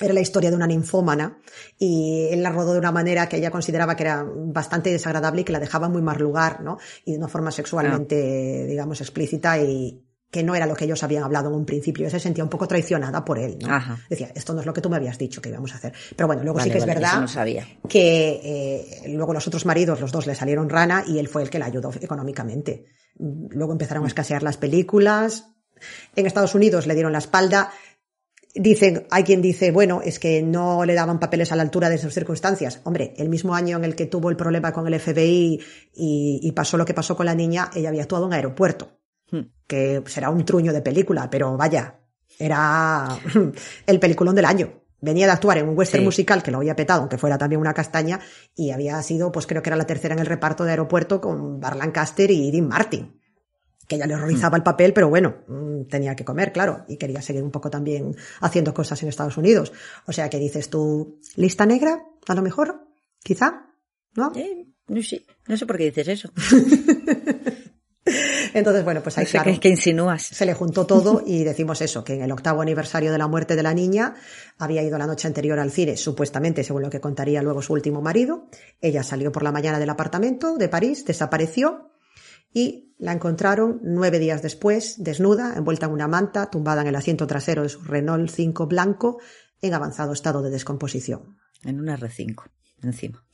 era 0.00 0.14
la 0.14 0.20
historia 0.20 0.50
de 0.50 0.56
una 0.56 0.66
ninfómana 0.66 1.38
y 1.78 2.28
él 2.30 2.42
la 2.42 2.50
rodó 2.50 2.72
de 2.72 2.78
una 2.78 2.92
manera 2.92 3.28
que 3.28 3.36
ella 3.36 3.50
consideraba 3.50 3.96
que 3.96 4.04
era 4.04 4.24
bastante 4.24 4.90
desagradable 4.90 5.40
y 5.40 5.44
que 5.44 5.52
la 5.52 5.60
dejaba 5.60 5.88
muy 5.88 6.02
mal 6.02 6.18
lugar, 6.18 6.60
¿no? 6.62 6.78
Y 7.04 7.12
de 7.12 7.18
una 7.18 7.28
forma 7.28 7.50
sexualmente, 7.50 8.60
no. 8.62 8.66
digamos, 8.68 9.00
explícita 9.00 9.58
y 9.58 10.04
que 10.30 10.42
no 10.42 10.54
era 10.54 10.66
lo 10.66 10.74
que 10.74 10.84
ellos 10.84 11.02
habían 11.02 11.24
hablado 11.24 11.48
en 11.48 11.54
un 11.54 11.64
principio. 11.64 12.04
Ella 12.04 12.10
se 12.10 12.20
sentía 12.20 12.44
un 12.44 12.50
poco 12.50 12.68
traicionada 12.68 13.24
por 13.24 13.38
él, 13.38 13.58
¿no? 13.60 13.74
Ajá. 13.74 13.98
Decía, 14.10 14.30
esto 14.34 14.52
no 14.52 14.60
es 14.60 14.66
lo 14.66 14.74
que 14.74 14.82
tú 14.82 14.90
me 14.90 14.96
habías 14.96 15.16
dicho 15.16 15.40
que 15.40 15.48
íbamos 15.48 15.72
a 15.72 15.76
hacer. 15.76 15.94
Pero 16.14 16.26
bueno, 16.26 16.42
luego 16.42 16.58
vale, 16.58 16.70
sí 16.70 16.74
que 16.74 16.80
vale, 16.80 16.92
es 16.92 17.00
verdad 17.00 17.20
no 17.20 17.28
sabía. 17.28 17.66
que 17.88 18.40
eh, 18.44 19.08
luego 19.08 19.32
los 19.32 19.46
otros 19.46 19.64
maridos, 19.64 20.00
los 20.00 20.12
dos 20.12 20.26
le 20.26 20.34
salieron 20.34 20.68
rana 20.68 21.02
y 21.06 21.18
él 21.18 21.28
fue 21.28 21.42
el 21.42 21.50
que 21.50 21.58
la 21.58 21.66
ayudó 21.66 21.92
económicamente. 22.00 22.84
Luego 23.16 23.72
empezaron 23.72 24.04
a 24.04 24.06
escasear 24.06 24.42
las 24.42 24.58
películas. 24.58 25.48
En 26.14 26.26
Estados 26.26 26.54
Unidos 26.54 26.86
le 26.86 26.94
dieron 26.94 27.12
la 27.12 27.18
espalda 27.18 27.70
Dicen, 28.54 29.06
hay 29.10 29.24
quien 29.24 29.42
dice, 29.42 29.70
bueno, 29.70 30.00
es 30.02 30.18
que 30.18 30.42
no 30.42 30.84
le 30.84 30.94
daban 30.94 31.20
papeles 31.20 31.52
a 31.52 31.56
la 31.56 31.62
altura 31.62 31.90
de 31.90 31.98
sus 31.98 32.14
circunstancias. 32.14 32.80
Hombre, 32.84 33.14
el 33.18 33.28
mismo 33.28 33.54
año 33.54 33.76
en 33.76 33.84
el 33.84 33.94
que 33.94 34.06
tuvo 34.06 34.30
el 34.30 34.36
problema 34.36 34.72
con 34.72 34.86
el 34.86 34.98
FBI 34.98 35.60
y, 35.94 36.40
y 36.42 36.52
pasó 36.52 36.76
lo 36.76 36.84
que 36.84 36.94
pasó 36.94 37.14
con 37.14 37.26
la 37.26 37.34
niña, 37.34 37.70
ella 37.74 37.90
había 37.90 38.02
actuado 38.02 38.26
en 38.26 38.32
aeropuerto. 38.32 38.98
Hmm. 39.30 39.42
Que 39.66 40.02
será 40.06 40.30
un 40.30 40.44
truño 40.44 40.72
de 40.72 40.80
película, 40.80 41.28
pero 41.28 41.56
vaya, 41.56 42.00
era 42.38 43.06
el 43.86 44.00
peliculón 44.00 44.34
del 44.34 44.46
año. 44.46 44.72
Venía 45.00 45.26
de 45.26 45.32
actuar 45.32 45.58
en 45.58 45.68
un 45.68 45.78
western 45.78 46.02
sí. 46.02 46.06
musical 46.06 46.42
que 46.42 46.50
lo 46.50 46.58
había 46.58 46.74
petado, 46.74 47.02
aunque 47.02 47.18
fuera 47.18 47.38
también 47.38 47.60
una 47.60 47.74
castaña, 47.74 48.18
y 48.56 48.70
había 48.70 49.00
sido, 49.02 49.30
pues 49.30 49.46
creo 49.46 49.62
que 49.62 49.68
era 49.68 49.76
la 49.76 49.86
tercera 49.86 50.14
en 50.14 50.20
el 50.20 50.26
reparto 50.26 50.64
de 50.64 50.70
aeropuerto 50.70 51.20
con 51.20 51.60
Bar 51.60 51.76
Lancaster 51.76 52.30
y 52.30 52.50
Dean 52.50 52.66
Martin 52.66 53.17
que 53.88 53.96
ella 53.96 54.06
le 54.06 54.14
horrorizaba 54.14 54.56
el 54.56 54.62
papel, 54.62 54.92
pero 54.92 55.08
bueno, 55.08 55.38
mm, 55.48 55.84
tenía 55.84 56.14
que 56.14 56.24
comer, 56.24 56.52
claro, 56.52 56.84
y 56.88 56.98
quería 56.98 57.22
seguir 57.22 57.42
un 57.42 57.50
poco 57.50 57.70
también 57.70 58.14
haciendo 58.40 58.74
cosas 58.74 59.02
en 59.02 59.08
Estados 59.08 59.38
Unidos. 59.38 59.72
O 60.06 60.12
sea 60.12 60.28
que 60.28 60.38
dices 60.38 60.68
tú, 60.68 61.18
lista 61.36 61.64
negra, 61.64 62.04
a 62.26 62.34
lo 62.34 62.42
mejor, 62.42 62.86
quizá, 63.24 63.66
¿no? 64.14 64.30
Eh, 64.36 64.66
no 64.88 65.02
sé, 65.02 65.24
no 65.46 65.56
sé 65.56 65.66
por 65.66 65.78
qué 65.78 65.84
dices 65.86 66.08
eso. 66.08 66.30
Entonces, 68.54 68.84
bueno, 68.84 69.02
pues 69.02 69.18
ahí 69.18 69.26
claro, 69.26 69.52
que 69.60 69.68
insinúas. 69.68 70.22
Se 70.22 70.46
le 70.46 70.54
juntó 70.54 70.86
todo 70.86 71.22
y 71.26 71.44
decimos 71.44 71.80
eso, 71.82 72.04
que 72.04 72.14
en 72.14 72.22
el 72.22 72.32
octavo 72.32 72.62
aniversario 72.62 73.12
de 73.12 73.18
la 73.18 73.26
muerte 73.26 73.56
de 73.56 73.62
la 73.62 73.74
niña 73.74 74.14
había 74.58 74.82
ido 74.82 74.96
la 74.98 75.06
noche 75.06 75.28
anterior 75.28 75.58
al 75.58 75.70
cine, 75.70 75.96
supuestamente, 75.96 76.64
según 76.64 76.82
lo 76.82 76.90
que 76.90 77.00
contaría 77.00 77.42
luego 77.42 77.60
su 77.60 77.74
último 77.74 78.00
marido. 78.00 78.48
Ella 78.80 79.02
salió 79.02 79.30
por 79.30 79.42
la 79.42 79.52
mañana 79.52 79.78
del 79.78 79.90
apartamento 79.90 80.56
de 80.56 80.68
París, 80.68 81.04
desapareció 81.04 81.90
y 82.58 82.92
la 82.98 83.12
encontraron 83.12 83.78
nueve 83.84 84.18
días 84.18 84.42
después, 84.42 84.96
desnuda, 84.98 85.54
envuelta 85.56 85.86
en 85.86 85.92
una 85.92 86.08
manta, 86.08 86.50
tumbada 86.50 86.82
en 86.82 86.88
el 86.88 86.96
asiento 86.96 87.28
trasero 87.28 87.62
de 87.62 87.68
su 87.68 87.82
Renault 87.82 88.28
5 88.28 88.66
blanco, 88.66 89.20
en 89.62 89.74
avanzado 89.74 90.12
estado 90.12 90.42
de 90.42 90.50
descomposición. 90.50 91.36
En 91.62 91.78
una 91.78 91.96
R5, 91.96 92.50
encima. 92.82 93.24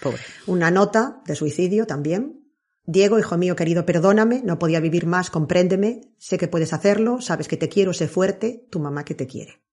Pobre. 0.00 0.20
Una 0.46 0.70
nota 0.70 1.20
de 1.26 1.34
suicidio 1.34 1.84
también. 1.84 2.44
Diego, 2.84 3.18
hijo 3.18 3.36
mío 3.36 3.56
querido, 3.56 3.84
perdóname, 3.84 4.40
no 4.44 4.60
podía 4.60 4.78
vivir 4.78 5.04
más, 5.04 5.30
compréndeme, 5.30 6.02
sé 6.18 6.38
que 6.38 6.46
puedes 6.46 6.72
hacerlo, 6.72 7.20
sabes 7.20 7.48
que 7.48 7.56
te 7.56 7.68
quiero, 7.68 7.92
sé 7.92 8.06
fuerte, 8.06 8.68
tu 8.70 8.78
mamá 8.78 9.04
que 9.04 9.16
te 9.16 9.26
quiere. 9.26 9.64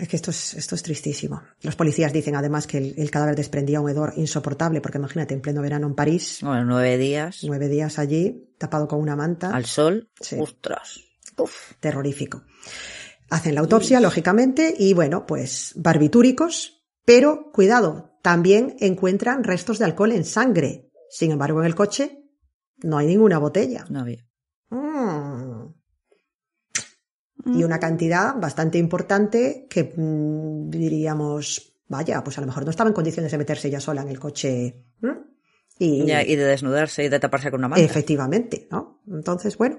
Es 0.00 0.08
que 0.08 0.16
esto 0.16 0.30
es, 0.30 0.54
esto 0.54 0.74
es 0.74 0.82
tristísimo. 0.82 1.42
Los 1.62 1.76
policías 1.76 2.12
dicen 2.12 2.36
además 2.36 2.66
que 2.66 2.78
el, 2.78 2.94
el 2.98 3.10
cadáver 3.10 3.36
desprendía 3.36 3.80
un 3.80 3.88
hedor 3.88 4.12
insoportable, 4.16 4.80
porque 4.80 4.98
imagínate, 4.98 5.34
en 5.34 5.40
pleno 5.40 5.62
verano 5.62 5.86
en 5.86 5.94
París, 5.94 6.38
Bueno, 6.42 6.64
nueve 6.64 6.98
días 6.98 7.40
nueve 7.44 7.68
días 7.68 7.98
allí, 7.98 8.52
tapado 8.58 8.88
con 8.88 9.00
una 9.00 9.16
manta, 9.16 9.50
al 9.50 9.64
sol. 9.64 10.10
Sí. 10.20 10.36
Ostras. 10.38 11.00
Uf. 11.38 11.72
terrorífico. 11.80 12.44
Hacen 13.28 13.54
la 13.54 13.60
autopsia, 13.60 14.00
lógicamente, 14.00 14.74
y 14.78 14.94
bueno, 14.94 15.26
pues 15.26 15.72
barbitúricos, 15.76 16.84
pero 17.04 17.50
cuidado, 17.52 18.18
también 18.22 18.76
encuentran 18.80 19.44
restos 19.44 19.78
de 19.78 19.84
alcohol 19.84 20.12
en 20.12 20.24
sangre. 20.24 20.90
Sin 21.10 21.30
embargo, 21.30 21.60
en 21.60 21.66
el 21.66 21.74
coche 21.74 22.22
no 22.82 22.98
hay 22.98 23.06
ninguna 23.06 23.38
botella. 23.38 23.84
No 23.88 24.00
había. 24.00 24.26
Mm. 24.70 25.74
Y 27.54 27.62
una 27.62 27.78
cantidad 27.78 28.34
bastante 28.36 28.76
importante 28.78 29.66
que 29.70 29.94
mm, 29.96 30.68
diríamos, 30.68 31.74
vaya, 31.88 32.24
pues 32.24 32.36
a 32.38 32.40
lo 32.40 32.48
mejor 32.48 32.64
no 32.64 32.70
estaba 32.70 32.88
en 32.88 32.94
condiciones 32.94 33.30
de 33.30 33.38
meterse 33.38 33.68
ella 33.68 33.80
sola 33.80 34.02
en 34.02 34.08
el 34.08 34.18
coche. 34.18 34.84
Y 35.78 36.06
Ya, 36.06 36.22
y 36.22 36.34
de 36.36 36.44
desnudarse 36.44 37.04
y 37.04 37.08
de 37.08 37.20
taparse 37.20 37.50
con 37.50 37.60
una 37.60 37.68
manta. 37.68 37.84
efectivamente, 37.84 38.66
¿no? 38.70 39.02
Entonces, 39.08 39.56
bueno, 39.58 39.78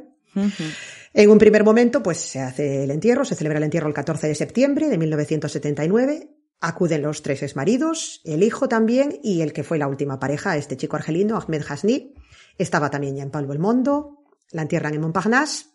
en 1.13 1.29
un 1.29 1.37
primer 1.39 1.63
momento, 1.63 2.03
pues 2.03 2.17
se 2.19 2.39
hace 2.39 2.83
el 2.83 2.91
entierro, 2.91 3.25
se 3.25 3.35
celebra 3.35 3.57
el 3.57 3.63
entierro 3.63 3.87
el 3.87 3.93
14 3.93 4.27
de 4.27 4.35
septiembre 4.35 4.87
de 4.89 4.97
1979. 4.97 6.29
Acuden 6.59 7.01
los 7.01 7.21
tres 7.21 7.43
exmaridos, 7.43 8.21
el 8.23 8.43
hijo 8.43 8.67
también 8.67 9.19
y 9.23 9.41
el 9.41 9.53
que 9.53 9.63
fue 9.63 9.77
la 9.77 9.87
última 9.87 10.19
pareja, 10.19 10.57
este 10.57 10.77
chico 10.77 10.95
argelino, 10.95 11.37
Ahmed 11.37 11.63
Hasni. 11.67 12.13
Estaba 12.57 12.89
también 12.89 13.15
ya 13.15 13.23
en 13.23 13.29
Palo 13.31 13.51
el 13.53 13.59
Mondo, 13.59 14.23
la 14.51 14.63
entierran 14.63 14.93
en 14.93 15.01
Montparnasse. 15.01 15.65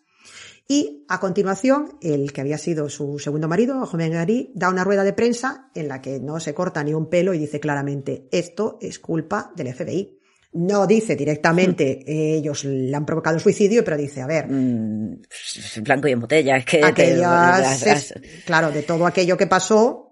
Y 0.67 1.05
a 1.09 1.19
continuación, 1.19 1.97
el 2.01 2.31
que 2.31 2.41
había 2.41 2.57
sido 2.57 2.87
su 2.89 3.19
segundo 3.19 3.47
marido, 3.47 3.83
Ahmed 3.83 4.13
Gari, 4.13 4.51
da 4.55 4.69
una 4.69 4.83
rueda 4.83 5.03
de 5.03 5.11
prensa 5.13 5.69
en 5.75 5.87
la 5.89 6.01
que 6.01 6.19
no 6.19 6.39
se 6.39 6.53
corta 6.53 6.83
ni 6.83 6.93
un 6.93 7.09
pelo 7.09 7.33
y 7.33 7.37
dice 7.37 7.59
claramente, 7.59 8.27
esto 8.31 8.77
es 8.81 8.97
culpa 8.99 9.51
del 9.55 9.67
FBI. 9.73 10.19
No 10.55 10.85
dice 10.87 11.15
directamente, 11.15 12.03
ellos 12.37 12.63
le 12.63 12.95
han 12.95 13.05
provocado 13.05 13.39
suicidio, 13.39 13.83
pero 13.83 13.97
dice, 13.97 14.21
a 14.21 14.27
ver, 14.27 14.47
Mm, 14.49 15.21
blanco 15.81 16.07
y 16.07 16.11
en 16.11 16.19
botella. 16.21 16.57
Es 16.57 16.65
que 16.65 16.77
te- 16.77 16.85
aquellas, 16.85 17.59
las- 17.59 17.85
las- 17.85 18.11
es- 18.11 18.43
claro, 18.45 18.71
de 18.71 18.83
todo 18.83 19.05
aquello 19.05 19.35
que 19.35 19.47
pasó. 19.47 20.02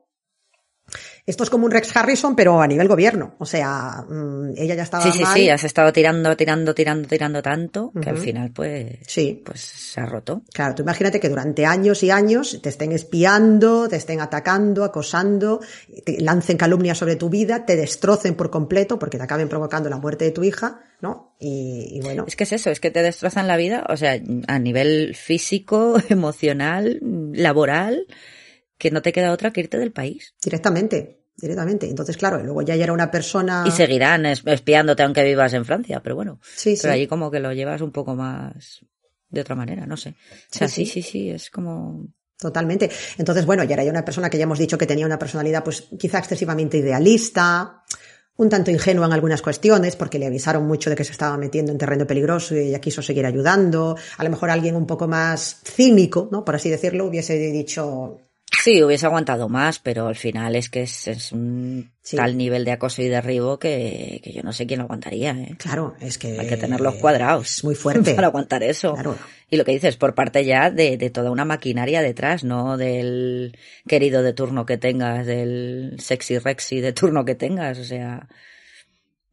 Esto 1.26 1.43
es 1.43 1.49
como 1.49 1.65
un 1.65 1.72
Rex 1.72 1.95
Harrison, 1.95 2.35
pero 2.35 2.61
a 2.61 2.68
nivel 2.68 2.88
gobierno. 2.88 3.35
O 3.38 3.45
sea, 3.45 4.03
mm, 4.10 4.53
ella 4.57 4.76
ya 4.76 4.84
estaba 4.84 5.03
Sí, 5.03 5.11
sí, 5.11 5.23
mal. 5.23 5.34
sí, 5.35 5.49
has 5.49 5.64
estado 5.64 5.93
tirando, 5.93 6.35
tirando, 6.35 6.73
tirando, 6.73 7.07
tirando 7.07 7.41
tanto 7.41 7.91
que 8.02 8.10
al 8.10 8.18
final 8.18 8.52
pues, 8.52 8.98
Sí. 9.06 9.41
pues 9.45 9.61
se 9.61 10.02
ha 10.02 10.06
roto. 10.06 10.41
Claro, 10.53 10.76
tú 10.76 10.81
imagínate 10.84 11.19
que 11.19 11.30
durante 11.30 11.65
años 11.65 12.02
y 12.03 12.10
años 12.11 12.60
te 12.61 12.69
estén 12.69 12.91
espiando, 12.91 13.88
te 13.88 13.98
estén 13.98 14.19
atacando, 14.19 14.84
acosando, 14.84 15.60
te 16.06 16.19
lancen 16.22 16.57
calumnias 16.57 16.98
sobre 16.98 17.15
tu 17.15 17.30
vida, 17.30 17.65
te 17.65 17.76
destrocen 17.76 18.35
por 18.35 18.49
completo 18.49 18.98
porque 18.98 19.18
te 19.18 19.23
acaben 19.23 19.48
provocando 19.49 19.89
la 19.89 19.98
muerte 19.98 20.26
de 20.26 20.31
tu 20.31 20.43
hija, 20.43 20.81
¿no? 21.02 21.35
Y, 21.39 21.98
y 21.98 22.02
bueno, 22.02 22.26
Es 22.27 22.35
que 22.35 22.43
es 22.45 22.52
eso, 22.53 22.69
es 22.72 22.80
que 22.80 22.91
te 22.91 23.02
destrozan 23.02 23.48
la 23.48 23.57
vida, 23.57 23.85
o 23.89 23.98
sea, 23.98 24.19
a 24.48 24.60
nivel 24.60 25.15
físico, 25.15 25.95
emocional, 26.10 26.99
laboral, 27.34 28.07
que 28.82 28.90
no 28.90 29.03
te 29.03 29.14
queda 29.14 29.32
otra 29.32 29.52
que 29.53 29.62
irte 29.62 29.78
del 29.78 29.91
país. 29.91 30.34
directamente, 30.44 31.26
directamente. 31.38 31.88
Entonces, 31.88 32.18
claro, 32.18 32.41
luego 32.44 32.64
ya 32.64 32.74
era 32.74 32.91
una 32.94 33.12
persona... 33.12 33.64
Y 33.68 33.72
seguirán 33.72 34.26
es- 34.26 34.41
espiándote 34.45 35.03
aunque 35.03 35.24
vivas 35.24 35.53
en 35.53 35.66
Francia, 35.66 36.02
pero 36.02 36.16
bueno. 36.16 36.40
Sí, 36.56 36.76
sí. 36.76 36.82
Pero 36.82 36.94
allí 36.95 37.06
como 37.06 37.30
que 37.30 37.40
lo 37.40 37.53
llevas 37.53 37.82
un 37.82 37.91
poco 37.91 38.16
más 38.16 38.82
de 39.30 39.41
otra 39.41 39.53
manera, 39.56 39.86
no 39.86 39.98
sé. 39.98 40.10
O 40.10 40.14
sea, 40.58 40.68
Sí, 40.68 40.86
sí, 40.86 40.91
sí. 40.91 41.02
sí, 41.03 41.10
sí, 41.12 41.30
es 41.30 41.49
como... 41.52 42.08
Totalmente. 42.40 42.90
Entonces, 43.20 43.45
bueno, 43.45 43.64
ya 43.64 43.76
era 43.76 43.84
ya 43.84 43.91
una 43.91 44.03
persona 44.03 44.28
que 44.28 44.40
ya 44.40 44.45
hemos 44.45 44.58
dicho 44.58 44.76
que 44.80 44.88
tenía 44.88 45.06
una 45.06 45.20
personalidad, 45.20 45.64
pues, 45.64 45.84
quizá 45.99 46.18
excesivamente 46.18 46.80
idealista, 46.80 47.84
un 48.38 48.49
tanto 48.49 48.72
ingenua 48.72 49.06
en 49.06 49.14
algunas 49.14 49.44
cuestiones, 49.44 49.95
porque 49.95 50.18
le 50.18 50.26
avisaron 50.26 50.66
mucho 50.66 50.90
de 50.90 50.95
que 50.95 51.03
se 51.03 51.12
estaba 51.12 51.38
metiendo 51.38 51.72
en 51.72 51.78
terreno 51.78 52.08
peligroso 52.08 52.56
y 52.56 52.70
ella 52.70 52.82
quiso 52.82 53.03
seguir 53.03 53.28
ayudando. 53.28 53.95
A 54.18 54.24
lo 54.24 54.32
mejor 54.32 54.49
alguien 54.49 54.76
un 54.76 54.88
poco 54.88 55.08
más 55.08 55.62
cínico, 55.64 56.30
¿no? 56.32 56.44
Por 56.44 56.56
así 56.56 56.68
decirlo, 56.72 57.06
hubiese 57.06 57.36
dicho, 57.38 58.18
Sí, 58.64 58.84
hubiese 58.84 59.06
aguantado 59.06 59.49
más, 59.49 59.80
pero 59.80 60.07
al 60.07 60.15
final 60.15 60.56
es 60.56 60.69
que 60.69 60.84
es, 60.84 61.07
es 61.07 61.32
un 61.32 61.91
Sí. 62.03 62.18
tal 62.18 62.36
nivel 62.36 62.65
de 62.65 62.72
acoso 62.72 63.02
y 63.02 63.07
derribo 63.07 63.60
que, 63.60 64.19
que 64.23 64.34
yo 64.34 64.41
no 64.44 64.53
sé 64.53 64.65
quién 64.65 64.80
lo 64.80 64.86
aguantaría, 64.86 65.32
¿eh? 65.32 65.56
claro, 65.57 65.95
es 66.02 66.18
que... 66.18 66.40
Hay 66.40 66.48
que 66.48 66.57
tenerlos 66.57 66.95
cuadrados. 66.95 67.57
Es 67.57 67.64
muy 67.64 67.76
fuerte. 67.76 68.14
Para 68.15 68.28
aguantar 68.28 68.64
eso. 68.64 68.94
Claro. 68.94 69.18
Y 69.49 69.57
lo 69.57 69.65
que 69.65 69.72
dices, 69.72 69.98
por 69.98 70.15
parte 70.15 70.44
ya 70.44 70.72
de, 70.72 70.98
de 70.98 71.10
toda 71.10 71.30
una 71.32 71.45
maquinaria 71.45 72.02
detrás, 72.02 72.44
no 72.44 72.78
del 72.78 73.57
querido 73.88 74.23
de 74.23 74.34
turno 74.34 74.65
que 74.65 74.78
tengas, 74.78 75.26
del 75.28 75.95
sexy 75.99 76.38
rexy 76.40 76.82
de 76.82 76.94
turno 76.94 77.23
que 77.26 77.36
tengas. 77.36 77.78
O 77.78 77.84
sea, 77.84 78.28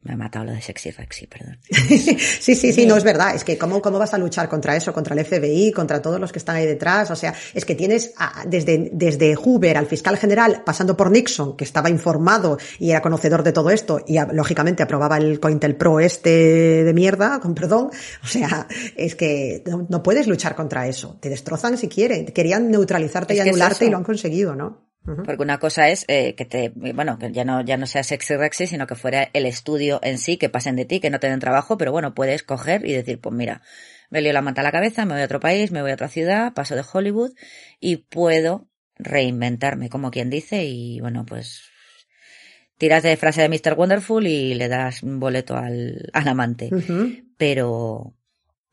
me 0.01 0.13
ha 0.13 0.17
matado 0.17 0.45
lo 0.45 0.51
de 0.53 0.61
sexy 0.61 0.91
rexy, 0.91 1.27
perdón. 1.27 1.57
sí, 1.69 2.55
sí, 2.55 2.71
sí, 2.71 2.85
no 2.85 2.95
es 2.95 3.03
verdad. 3.03 3.35
Es 3.35 3.43
que 3.43 3.57
¿cómo, 3.57 3.81
cómo 3.81 3.99
vas 3.99 4.13
a 4.13 4.17
luchar 4.17 4.47
contra 4.47 4.75
eso, 4.75 4.93
contra 4.93 5.13
el 5.13 5.25
FBI, 5.25 5.73
contra 5.73 6.01
todos 6.01 6.21
los 6.21 6.31
que 6.31 6.39
están 6.39 6.55
ahí 6.55 6.65
detrás. 6.65 7.11
O 7.11 7.15
sea, 7.17 7.33
es 7.53 7.65
que 7.65 7.75
tienes 7.75 8.13
a- 8.17 8.45
desde, 8.47 8.89
desde 8.93 9.35
Hoover 9.35 9.77
al 9.77 9.87
fiscal 9.87 10.15
general, 10.17 10.63
pasando 10.65 10.95
por 10.95 11.11
Nixon, 11.11 11.57
que 11.57 11.65
estaba 11.65 11.89
informado 11.89 12.57
y 12.79 12.91
era 12.91 13.01
conocedor 13.01 13.43
de 13.43 13.51
todo 13.51 13.71
esto, 13.71 13.99
y 14.07 14.17
a- 14.17 14.25
lógicamente 14.31 14.83
aprobaba 14.83 15.17
el 15.17 15.39
Cointelpro 15.41 15.99
este 15.99 16.29
de 16.85 16.93
mierda, 16.93 17.39
con 17.41 17.53
perdón. 17.53 17.89
O 18.23 18.27
sea, 18.27 18.67
es 18.95 19.15
que 19.15 19.63
no, 19.65 19.85
no 19.89 20.01
puedes 20.01 20.27
luchar 20.27 20.55
contra 20.55 20.87
eso. 20.87 21.17
Te 21.19 21.27
destrozan 21.29 21.77
si 21.77 21.89
quieren. 21.89 22.25
Querían 22.27 22.71
neutralizarte 22.71 23.33
Es 23.33 23.39
y 23.39 23.41
es 23.41 23.47
anularte 23.49 23.85
y 23.85 23.89
lo 23.89 23.97
han 23.97 24.03
conseguido, 24.05 24.55
¿no? 24.55 24.88
Porque 25.15 25.41
una 25.41 25.59
cosa 25.59 25.89
es 25.89 26.05
eh, 26.07 26.35
que 26.35 26.45
te, 26.45 26.69
bueno, 26.75 27.17
que 27.17 27.31
ya 27.31 27.45
no, 27.45 27.61
ya 27.61 27.77
no 27.77 27.87
sea 27.87 28.03
sexy 28.03 28.35
rexy, 28.35 28.67
sino 28.67 28.87
que 28.87 28.95
fuera 28.95 29.29
el 29.33 29.45
estudio 29.45 29.99
en 30.03 30.17
sí, 30.17 30.37
que 30.37 30.49
pasen 30.49 30.75
de 30.75 30.85
ti, 30.85 30.99
que 30.99 31.09
no 31.09 31.19
te 31.19 31.29
den 31.29 31.39
trabajo, 31.39 31.77
pero 31.77 31.91
bueno, 31.91 32.13
puedes 32.13 32.43
coger 32.43 32.85
y 32.85 32.93
decir, 32.93 33.19
pues 33.19 33.33
mira, 33.33 33.61
me 34.09 34.21
lío 34.21 34.33
la 34.33 34.41
manta 34.41 34.61
a 34.61 34.63
la 34.63 34.71
cabeza, 34.71 35.05
me 35.05 35.13
voy 35.13 35.21
a 35.21 35.25
otro 35.25 35.39
país, 35.39 35.71
me 35.71 35.81
voy 35.81 35.91
a 35.91 35.95
otra 35.95 36.09
ciudad, 36.09 36.53
paso 36.53 36.75
de 36.75 36.83
Hollywood 36.91 37.31
y 37.79 37.97
puedo 37.97 38.67
reinventarme, 38.95 39.89
como 39.89 40.11
quien 40.11 40.29
dice, 40.29 40.65
y 40.65 40.99
bueno, 40.99 41.25
pues 41.25 41.69
tiras 42.77 43.03
de 43.03 43.17
frase 43.17 43.41
de 43.41 43.49
Mr. 43.49 43.73
Wonderful 43.77 44.25
y 44.25 44.53
le 44.55 44.67
das 44.67 45.03
un 45.03 45.19
boleto 45.19 45.55
al, 45.57 46.09
al 46.13 46.27
amante. 46.27 46.69
Pero, 47.37 48.15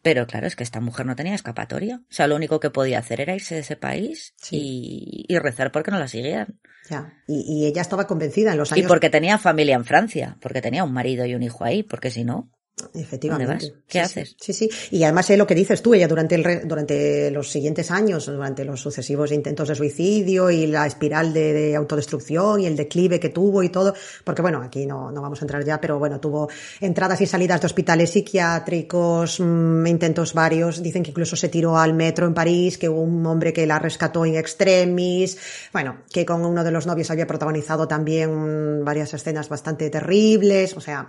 pero 0.07 0.25
claro, 0.29 0.47
es 0.47 0.55
que 0.55 0.63
esta 0.63 0.81
mujer 0.81 1.05
no 1.05 1.17
tenía 1.17 1.35
escapatoria. 1.35 1.97
O 1.97 2.15
sea, 2.15 2.29
lo 2.29 2.37
único 2.37 2.61
que 2.61 2.71
podía 2.71 3.01
hacer 3.01 3.21
era 3.21 3.35
irse 3.35 3.57
de 3.57 3.63
ese 3.63 3.75
país 3.75 4.37
y, 4.53 5.25
y 5.27 5.37
rezar 5.41 5.73
porque 5.73 5.91
no 5.91 5.99
la 5.99 6.07
siguieran. 6.07 6.61
Ya. 6.89 7.13
Y, 7.27 7.43
y 7.65 7.67
ella 7.67 7.83
estaba 7.83 8.07
convencida 8.07 8.53
en 8.53 8.59
los 8.59 8.71
Y 8.71 8.75
años. 8.75 8.87
porque 8.87 9.11
tenía 9.11 9.37
familia 9.37 9.75
en 9.75 9.85
Francia, 9.85 10.37
porque 10.41 10.63
tenía 10.63 10.85
un 10.85 10.93
marido 10.93 11.27
y 11.27 11.35
un 11.35 11.43
hijo 11.43 11.65
ahí, 11.65 11.83
porque 11.83 12.13
si 12.13 12.23
no, 12.23 12.53
Efectivamente. 12.93 13.55
¿Dónde 13.55 13.71
vas? 13.71 13.83
¿Qué 13.89 13.93
Sí, 13.93 13.99
haces? 13.99 14.37
Sí, 14.39 14.53
sí. 14.53 14.69
Y 14.91 15.03
además 15.05 15.31
es 15.31 15.39
lo 15.39 15.47
que 15.47 15.55
dices 15.55 15.81
tú, 15.81 15.95
ella 15.95 16.09
durante, 16.09 16.35
el 16.35 16.45
re- 16.45 16.61
durante 16.67 17.31
los 17.31 17.51
siguientes 17.51 17.91
años, 17.91 18.27
durante 18.27 18.67
los 18.67 18.81
sucesivos 18.83 19.33
intentos 19.33 19.69
de 19.69 19.75
suicidio 19.75 20.51
y 20.51 20.67
la 20.67 20.87
espiral 20.87 21.33
de, 21.33 21.55
de 21.55 21.75
autodestrucción 21.77 22.61
y 22.61 22.67
el 22.67 22.77
declive 22.77 23.19
que 23.19 23.31
tuvo 23.31 23.63
y 23.63 23.71
todo, 23.71 23.95
porque 24.25 24.43
bueno, 24.43 24.61
aquí 24.61 24.85
no, 24.85 25.11
no 25.11 25.23
vamos 25.23 25.41
a 25.41 25.45
entrar 25.45 25.65
ya, 25.65 25.81
pero 25.81 25.99
bueno, 25.99 26.21
tuvo 26.21 26.51
entradas 26.81 27.19
y 27.23 27.27
salidas 27.27 27.63
de 27.63 27.67
hospitales 27.67 28.11
psiquiátricos, 28.11 29.41
mm, 29.41 29.87
intentos 29.87 30.35
varios, 30.35 30.83
dicen 30.83 31.03
que 31.03 31.11
incluso 31.11 31.35
se 31.35 31.49
tiró 31.49 31.79
al 31.79 31.95
metro 31.95 32.27
en 32.27 32.35
París, 32.35 32.77
que 32.77 32.91
hubo 32.91 33.01
un 33.01 33.25
hombre 33.25 33.55
que 33.55 33.67
la 33.67 33.79
rescató 33.79 34.27
in 34.27 34.37
extremis, 34.37 35.39
bueno, 35.73 36.03
que 36.13 36.27
con 36.27 36.45
uno 36.45 36.63
de 36.63 36.71
los 36.73 36.87
novios 36.87 37.11
había 37.11 37.27
protagonizado 37.27 37.89
también 37.89 38.85
varias 38.85 39.15
escenas 39.15 39.49
bastante 39.49 39.89
terribles, 39.89 40.77
o 40.77 40.81
sea, 40.83 41.09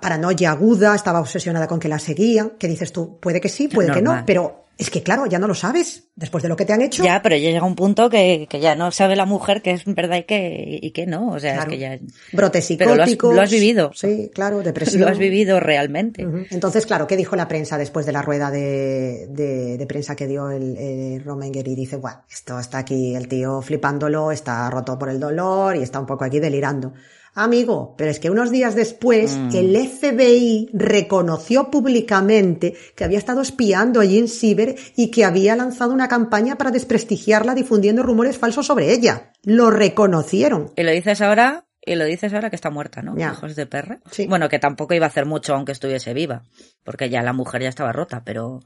paranoia 0.00 0.50
aguda, 0.52 0.94
estaba 0.94 1.20
obsesionada 1.20 1.66
con 1.66 1.78
que 1.80 1.88
la 1.88 1.98
seguían, 1.98 2.52
que 2.58 2.68
dices 2.68 2.92
tú, 2.92 3.18
puede 3.20 3.40
que 3.40 3.48
sí, 3.48 3.68
puede 3.68 3.90
que 3.92 4.02
no, 4.02 4.22
pero 4.26 4.60
es 4.76 4.90
que 4.90 5.04
claro, 5.04 5.26
ya 5.26 5.38
no 5.38 5.46
lo 5.46 5.54
sabes, 5.54 6.08
después 6.16 6.42
de 6.42 6.48
lo 6.48 6.56
que 6.56 6.64
te 6.64 6.72
han 6.72 6.82
hecho. 6.82 7.04
ya, 7.04 7.22
pero 7.22 7.36
ya 7.36 7.42
llega 7.52 7.64
un 7.64 7.76
punto 7.76 8.10
que, 8.10 8.48
que 8.50 8.58
ya 8.58 8.74
no 8.74 8.90
sabe 8.90 9.14
la 9.14 9.24
mujer 9.24 9.62
que 9.62 9.70
es 9.70 9.84
verdad 9.86 10.16
y 10.16 10.22
que, 10.24 10.78
y 10.82 10.90
que 10.90 11.06
no. 11.06 11.28
O 11.30 11.38
sea, 11.38 11.54
Claro. 11.54 11.70
es 11.70 11.76
que 11.76 11.80
ya 11.80 11.98
Brotes 12.32 12.74
Pero 12.76 12.96
lo 12.96 13.02
has- 13.04 13.08
psicóticos. 13.08 13.36
lo 13.36 13.42
has 13.42 13.50
vivido. 13.52 13.92
Sí, 13.94 14.32
claro, 14.34 14.62
depresión. 14.64 15.02
lo 15.02 15.08
has 15.08 15.18
vivido 15.18 15.60
realmente. 15.60 16.26
Entonces, 16.50 16.86
claro, 16.86 17.06
¿qué 17.06 17.16
dijo 17.16 17.36
la 17.36 17.46
prensa 17.46 17.78
después 17.78 18.04
de 18.04 18.10
la 18.12 18.22
rueda 18.22 18.50
de, 18.50 19.28
de, 19.30 19.78
de 19.78 19.86
prensa 19.86 20.16
que 20.16 20.26
dio 20.26 20.50
el, 20.50 20.76
el 20.76 21.24
Romenger? 21.24 21.68
Y 21.68 21.76
dice, 21.76 21.96
bueno, 21.96 22.22
esto 22.28 22.58
está 22.58 22.78
aquí 22.78 23.14
el 23.14 23.28
tío 23.28 23.62
flipándolo, 23.62 24.32
está 24.32 24.68
roto 24.70 24.98
por 24.98 25.08
el 25.08 25.20
dolor 25.20 25.76
y 25.76 25.82
está 25.84 26.00
un 26.00 26.06
poco 26.06 26.24
aquí 26.24 26.40
delirando. 26.40 26.92
Amigo, 27.36 27.94
pero 27.98 28.10
es 28.10 28.20
que 28.20 28.30
unos 28.30 28.50
días 28.52 28.74
después 28.76 29.36
Mm. 29.36 29.56
el 29.56 29.76
FBI 29.76 30.70
reconoció 30.72 31.70
públicamente 31.70 32.74
que 32.94 33.04
había 33.04 33.18
estado 33.18 33.40
espiando 33.42 34.00
a 34.00 34.04
Jean 34.04 34.28
Siever 34.28 34.76
y 34.96 35.10
que 35.10 35.24
había 35.24 35.56
lanzado 35.56 35.92
una 35.92 36.06
campaña 36.08 36.56
para 36.56 36.70
desprestigiarla 36.70 37.54
difundiendo 37.54 38.02
rumores 38.04 38.38
falsos 38.38 38.66
sobre 38.66 38.92
ella. 38.92 39.32
Lo 39.42 39.70
reconocieron. 39.70 40.72
Y 40.76 40.82
lo 40.84 40.92
dices 40.92 41.20
ahora, 41.22 41.66
y 41.84 41.96
lo 41.96 42.04
dices 42.04 42.32
ahora 42.32 42.50
que 42.50 42.56
está 42.56 42.70
muerta, 42.70 43.02
¿no? 43.02 43.16
Ya. 43.16 43.32
Hijos 43.32 43.56
de 43.56 43.66
perra. 43.66 44.00
Sí. 44.10 44.26
Bueno, 44.26 44.48
que 44.48 44.58
tampoco 44.60 44.94
iba 44.94 45.06
a 45.06 45.08
hacer 45.08 45.26
mucho 45.26 45.54
aunque 45.54 45.72
estuviese 45.72 46.14
viva, 46.14 46.44
porque 46.84 47.10
ya 47.10 47.22
la 47.22 47.32
mujer 47.32 47.62
ya 47.62 47.68
estaba 47.68 47.92
rota, 47.92 48.22
pero, 48.24 48.60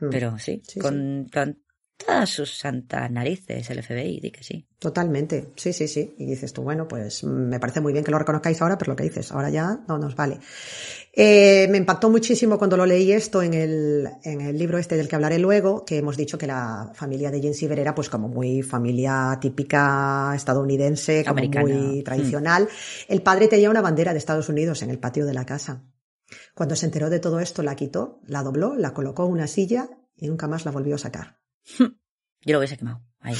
Mm. 0.00 0.08
pero 0.10 0.38
sí, 0.38 0.62
Sí, 0.66 0.80
con, 0.80 1.28
con 1.32 1.61
sus 2.26 2.58
santas 2.58 3.10
narices 3.10 3.68
el 3.70 3.82
FBI, 3.82 4.20
di 4.20 4.30
que 4.30 4.42
sí. 4.42 4.66
Totalmente, 4.78 5.52
sí, 5.56 5.72
sí, 5.72 5.86
sí. 5.88 6.14
Y 6.18 6.26
dices 6.26 6.52
tú, 6.52 6.62
bueno, 6.62 6.86
pues 6.88 7.24
mm, 7.24 7.28
me 7.28 7.60
parece 7.60 7.80
muy 7.80 7.92
bien 7.92 8.04
que 8.04 8.10
lo 8.10 8.18
reconozcáis 8.18 8.60
ahora, 8.62 8.76
pero 8.78 8.92
lo 8.92 8.96
que 8.96 9.04
dices, 9.04 9.30
ahora 9.32 9.50
ya 9.50 9.80
no 9.88 9.98
nos 9.98 10.14
vale. 10.16 10.38
Eh, 11.14 11.66
me 11.70 11.78
impactó 11.78 12.10
muchísimo 12.10 12.58
cuando 12.58 12.76
lo 12.76 12.86
leí 12.86 13.12
esto 13.12 13.42
en 13.42 13.54
el, 13.54 14.08
en 14.24 14.40
el 14.40 14.56
libro 14.58 14.78
este 14.78 14.96
del 14.96 15.08
que 15.08 15.16
hablaré 15.16 15.38
luego, 15.38 15.84
que 15.84 15.98
hemos 15.98 16.16
dicho 16.16 16.38
que 16.38 16.46
la 16.46 16.90
familia 16.94 17.30
de 17.30 17.40
Jane 17.40 17.54
Siever 17.54 17.78
era 17.78 17.94
pues 17.94 18.08
como 18.08 18.28
muy 18.28 18.62
familia 18.62 19.38
típica 19.40 20.32
estadounidense, 20.34 21.24
como 21.24 21.38
Americana. 21.38 21.66
muy 21.66 22.00
Mm. 22.00 22.04
tradicional. 22.04 22.68
El 23.08 23.22
padre 23.22 23.48
tenía 23.48 23.70
una 23.70 23.82
bandera 23.82 24.12
de 24.12 24.18
Estados 24.18 24.48
Unidos 24.48 24.82
en 24.82 24.90
el 24.90 24.98
patio 24.98 25.26
de 25.26 25.34
la 25.34 25.44
casa. 25.46 25.82
Cuando 26.54 26.76
se 26.76 26.86
enteró 26.86 27.10
de 27.10 27.20
todo 27.20 27.40
esto, 27.40 27.62
la 27.62 27.76
quitó, 27.76 28.20
la 28.26 28.42
dobló, 28.42 28.74
la 28.74 28.94
colocó 28.94 29.26
en 29.26 29.32
una 29.32 29.46
silla 29.46 29.88
y 30.16 30.28
nunca 30.28 30.48
más 30.48 30.64
la 30.64 30.70
volvió 30.70 30.94
a 30.94 30.98
sacar. 30.98 31.38
Yo 32.44 32.52
lo 32.52 32.58
hubiese 32.58 32.76
quemado. 32.76 33.02
Ahí. 33.20 33.36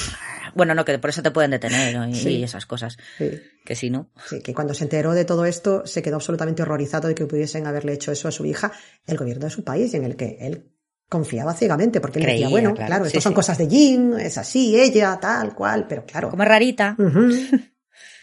Bueno, 0.55 0.75
no, 0.77 0.85
que 0.85 0.97
por 1.01 1.11
eso 1.11 1.23
te 1.23 1.33
pueden 1.33 1.51
detener 1.51 1.97
¿no? 1.97 2.07
y, 2.09 2.15
Sí. 2.15 2.29
y 2.37 2.45
esas 2.45 2.67
cosas. 2.67 2.97
Sí. 3.19 3.31
Que 3.65 3.75
si 3.75 3.91
no. 3.91 4.11
Sí, 4.29 4.41
que 4.41 4.55
cuando 4.55 4.75
se 4.75 4.85
enteró 4.85 5.13
de 5.13 5.25
todo 5.25 5.45
esto 5.45 5.85
se 5.87 6.03
quedó 6.03 6.17
absolutamente 6.17 6.63
horrorizado 6.63 7.09
de 7.09 7.15
que 7.17 7.27
pudiesen 7.27 7.67
haberle 7.67 7.93
hecho 7.95 8.13
eso 8.13 8.29
a 8.29 8.31
su 8.31 8.45
hija, 8.47 8.71
el 9.07 9.17
gobierno 9.17 9.45
de 9.47 9.51
su 9.51 9.65
país, 9.65 9.93
y 9.93 9.97
en 9.97 10.05
el 10.05 10.15
que 10.15 10.37
él 10.41 10.71
confiaba 11.09 11.53
ciegamente, 11.53 12.01
porque 12.01 12.21
él 12.21 12.27
decía, 12.27 12.47
Creía, 12.47 12.49
bueno, 12.49 12.75
claro, 12.75 13.05
estas 13.07 13.23
son 13.23 13.35
cosas 13.35 13.59
de 13.59 13.67
Jean, 13.69 14.19
es 14.21 14.39
así, 14.39 14.81
ella, 14.81 15.19
tal 15.21 15.55
cual, 15.55 15.87
pero 15.89 16.07
claro. 16.07 16.31
Como 16.31 16.43
es 16.45 16.49
rarita. 16.49 16.97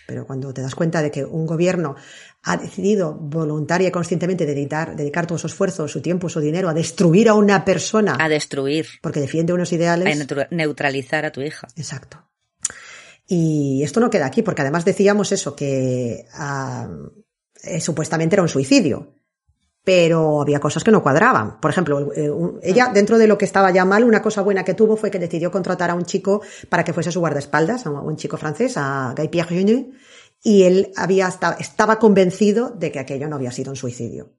Pero 0.10 0.26
cuando 0.26 0.52
te 0.52 0.64
das 0.64 0.74
cuenta 0.74 1.04
de 1.04 1.12
que 1.12 1.24
un 1.24 1.46
gobierno 1.46 1.96
ha 2.42 2.58
decidido 2.58 3.14
voluntaria 3.14 3.90
y 3.90 3.92
conscientemente 3.92 4.48
dedicar, 4.48 4.96
dedicar 4.96 5.28
todo 5.28 5.38
su 5.38 5.46
esfuerzo, 5.46 5.88
su 5.88 6.02
tiempo, 6.02 6.30
su 6.30 6.40
dinero 6.40 6.68
a 6.68 6.74
destruir 6.74 7.30
a 7.30 7.36
una 7.36 7.64
persona 7.64 8.18
A 8.20 8.28
destruir. 8.28 8.88
porque 9.04 9.20
defiende 9.20 9.54
unos 9.54 9.72
A 9.72 9.76
ideales. 9.76 10.18
neutru- 10.20 10.48
neutralizar 10.50 11.26
a 11.26 11.32
tu 11.32 11.42
hija. 11.42 11.68
Exacto. 11.76 12.26
Y 13.28 13.84
esto 13.84 14.00
no 14.00 14.10
queda 14.10 14.26
aquí, 14.26 14.42
porque 14.42 14.64
además 14.64 14.84
decíamos 14.84 15.32
eso, 15.32 15.56
que 15.56 16.26
ah, 16.34 16.90
eh, 17.64 17.80
supuestamente 17.80 18.34
era 18.36 18.42
un 18.42 18.50
suicidio. 18.50 19.14
Pero 19.92 20.40
había 20.44 20.60
cosas 20.60 20.84
que 20.84 20.92
no 20.92 21.02
cuadraban. 21.02 21.60
Por 21.60 21.72
ejemplo, 21.72 22.14
eh, 22.14 22.32
ella, 22.62 22.92
dentro 22.94 23.18
de 23.18 23.26
lo 23.26 23.40
que 23.40 23.46
estaba 23.46 23.72
ya 23.72 23.86
mal, 23.86 24.04
una 24.04 24.22
cosa 24.22 24.44
buena 24.44 24.64
que 24.64 24.76
tuvo 24.76 24.96
fue 24.96 25.10
que 25.10 25.18
decidió 25.18 25.50
contratar 25.50 25.90
a 25.90 25.96
un 25.96 26.04
chico 26.06 26.44
para 26.70 26.84
que 26.84 26.94
fuese 26.94 27.12
su 27.12 27.20
guardaespaldas, 27.22 27.88
a 27.88 27.90
un 27.90 28.16
chico 28.16 28.38
francés, 28.38 28.76
a 28.78 29.16
Guy 29.18 29.30
Pierre 29.30 29.50
Jeunet, 29.50 29.90
y 30.44 30.62
él 30.64 30.92
había 30.96 31.28
esta- 31.28 31.58
estaba 31.60 31.98
convencido 31.98 32.70
de 32.70 32.92
que 32.92 33.00
aquello 33.00 33.28
no 33.28 33.38
había 33.38 33.52
sido 33.52 33.72
un 33.72 33.76
suicidio 33.78 34.30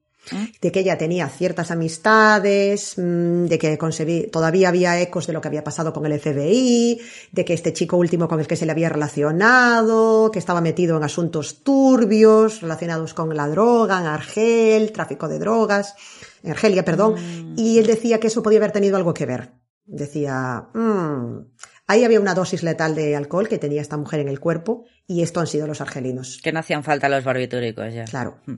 de 0.61 0.71
que 0.71 0.79
ella 0.81 0.97
tenía 0.97 1.27
ciertas 1.27 1.71
amistades, 1.71 2.93
mm, 2.97 3.45
de 3.45 3.57
que 3.57 3.77
concebí- 3.77 4.29
todavía 4.29 4.69
había 4.69 4.99
ecos 5.01 5.27
de 5.27 5.33
lo 5.33 5.41
que 5.41 5.47
había 5.47 5.63
pasado 5.63 5.93
con 5.93 6.05
el 6.05 6.13
FBI, 6.13 7.01
de 7.31 7.45
que 7.45 7.53
este 7.53 7.73
chico 7.73 7.97
último 7.97 8.27
con 8.27 8.39
el 8.39 8.47
que 8.47 8.55
se 8.55 8.65
le 8.65 8.71
había 8.71 8.89
relacionado, 8.89 10.29
que 10.31 10.39
estaba 10.39 10.61
metido 10.61 10.97
en 10.97 11.03
asuntos 11.03 11.63
turbios 11.63 12.61
relacionados 12.61 13.13
con 13.13 13.35
la 13.35 13.47
droga, 13.47 13.99
en 13.99 14.05
Argel, 14.07 14.91
tráfico 14.91 15.27
de 15.27 15.39
drogas, 15.39 15.95
en 16.43 16.51
Argelia, 16.51 16.85
perdón, 16.85 17.15
y 17.57 17.79
él 17.79 17.87
decía 17.87 18.19
que 18.19 18.27
eso 18.27 18.43
podía 18.43 18.59
haber 18.59 18.71
tenido 18.71 18.97
algo 18.97 19.13
que 19.13 19.25
ver. 19.25 19.53
Decía, 19.85 20.67
"Mm, 20.73 21.47
ahí 21.87 22.03
había 22.03 22.19
una 22.21 22.35
dosis 22.35 22.63
letal 22.63 22.95
de 22.95 23.15
alcohol 23.15 23.47
que 23.49 23.57
tenía 23.57 23.81
esta 23.81 23.97
mujer 23.97 24.19
en 24.19 24.29
el 24.29 24.39
cuerpo 24.39 24.85
y 25.07 25.23
esto 25.23 25.39
han 25.39 25.47
sido 25.47 25.67
los 25.67 25.81
argelinos. 25.81 26.39
Que 26.43 26.51
no 26.51 26.59
hacían 26.59 26.83
falta 26.83 27.09
los 27.09 27.23
barbitúricos 27.23 27.93
ya. 27.93 28.05
Claro. 28.05 28.37
Mm. 28.45 28.53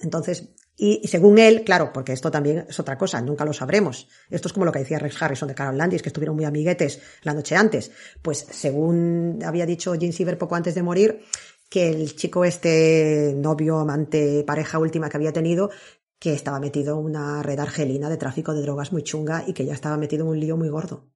Entonces, 0.00 0.50
y, 0.76 1.00
y 1.02 1.08
según 1.08 1.38
él, 1.38 1.64
claro, 1.64 1.92
porque 1.92 2.12
esto 2.12 2.30
también 2.30 2.66
es 2.68 2.80
otra 2.80 2.96
cosa, 2.96 3.20
nunca 3.20 3.44
lo 3.44 3.52
sabremos. 3.52 4.08
Esto 4.30 4.48
es 4.48 4.52
como 4.52 4.64
lo 4.64 4.72
que 4.72 4.80
decía 4.80 4.98
Rex 4.98 5.22
Harrison 5.22 5.48
de 5.48 5.54
Carol 5.54 5.76
Landis, 5.76 6.02
que 6.02 6.08
estuvieron 6.08 6.36
muy 6.36 6.44
amiguetes 6.44 7.00
la 7.22 7.34
noche 7.34 7.56
antes. 7.56 7.90
Pues 8.22 8.46
según 8.50 9.40
había 9.44 9.66
dicho 9.66 9.92
Gene 9.92 10.12
Siever 10.12 10.38
poco 10.38 10.54
antes 10.54 10.74
de 10.74 10.82
morir, 10.82 11.20
que 11.68 11.88
el 11.88 12.14
chico 12.16 12.44
este, 12.44 13.34
novio, 13.36 13.78
amante, 13.78 14.44
pareja 14.46 14.78
última 14.78 15.08
que 15.08 15.16
había 15.16 15.32
tenido, 15.32 15.70
que 16.18 16.34
estaba 16.34 16.60
metido 16.60 16.98
en 16.98 17.04
una 17.04 17.42
red 17.42 17.58
argelina 17.58 18.08
de 18.08 18.16
tráfico 18.16 18.54
de 18.54 18.62
drogas 18.62 18.92
muy 18.92 19.02
chunga 19.02 19.44
y 19.46 19.54
que 19.54 19.64
ya 19.64 19.74
estaba 19.74 19.96
metido 19.96 20.24
en 20.24 20.30
un 20.30 20.40
lío 20.40 20.56
muy 20.56 20.68
gordo. 20.68 21.10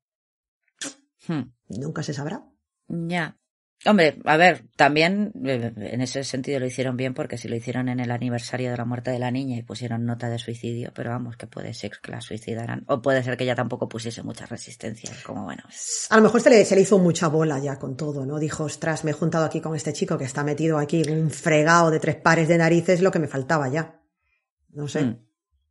Hmm. 1.28 1.52
Nunca 1.68 2.02
se 2.02 2.14
sabrá. 2.14 2.44
Ya. 2.88 3.38
Hombre, 3.84 4.18
a 4.24 4.36
ver, 4.36 4.64
también 4.74 5.32
eh, 5.44 5.72
en 5.76 6.00
ese 6.00 6.24
sentido 6.24 6.58
lo 6.58 6.66
hicieron 6.66 6.96
bien 6.96 7.14
porque 7.14 7.36
si 7.36 7.46
lo 7.46 7.56
hicieron 7.56 7.88
en 7.88 8.00
el 8.00 8.10
aniversario 8.10 8.70
de 8.70 8.76
la 8.76 8.84
muerte 8.84 9.10
de 9.10 9.18
la 9.18 9.30
niña 9.30 9.58
y 9.58 9.62
pusieron 9.62 10.06
nota 10.06 10.28
de 10.28 10.38
suicidio, 10.38 10.92
pero 10.94 11.10
vamos, 11.10 11.36
que 11.36 11.46
puede 11.46 11.74
ser 11.74 11.92
que 12.02 12.10
la 12.10 12.20
suicidaran. 12.20 12.84
O 12.88 13.02
puede 13.02 13.22
ser 13.22 13.36
que 13.36 13.44
ella 13.44 13.54
tampoco 13.54 13.88
pusiese 13.88 14.22
mucha 14.22 14.46
resistencia. 14.46 15.10
Como 15.24 15.44
bueno, 15.44 15.62
A 16.10 16.16
lo 16.16 16.22
mejor 16.22 16.40
se 16.40 16.50
le, 16.50 16.64
se 16.64 16.74
le 16.74 16.82
hizo 16.82 16.98
mucha 16.98 17.28
bola 17.28 17.58
ya 17.58 17.78
con 17.78 17.96
todo, 17.96 18.24
¿no? 18.24 18.38
Dijo, 18.38 18.64
ostras, 18.64 19.04
me 19.04 19.10
he 19.10 19.14
juntado 19.14 19.44
aquí 19.44 19.60
con 19.60 19.76
este 19.76 19.92
chico 19.92 20.16
que 20.16 20.24
está 20.24 20.42
metido 20.42 20.78
aquí 20.78 21.02
en 21.02 21.20
un 21.20 21.30
fregado 21.30 21.90
de 21.90 22.00
tres 22.00 22.16
pares 22.16 22.48
de 22.48 22.58
narices, 22.58 23.02
lo 23.02 23.10
que 23.10 23.18
me 23.18 23.28
faltaba 23.28 23.68
ya. 23.68 24.00
No 24.70 24.88
sé. 24.88 25.02
Mm. 25.02 25.26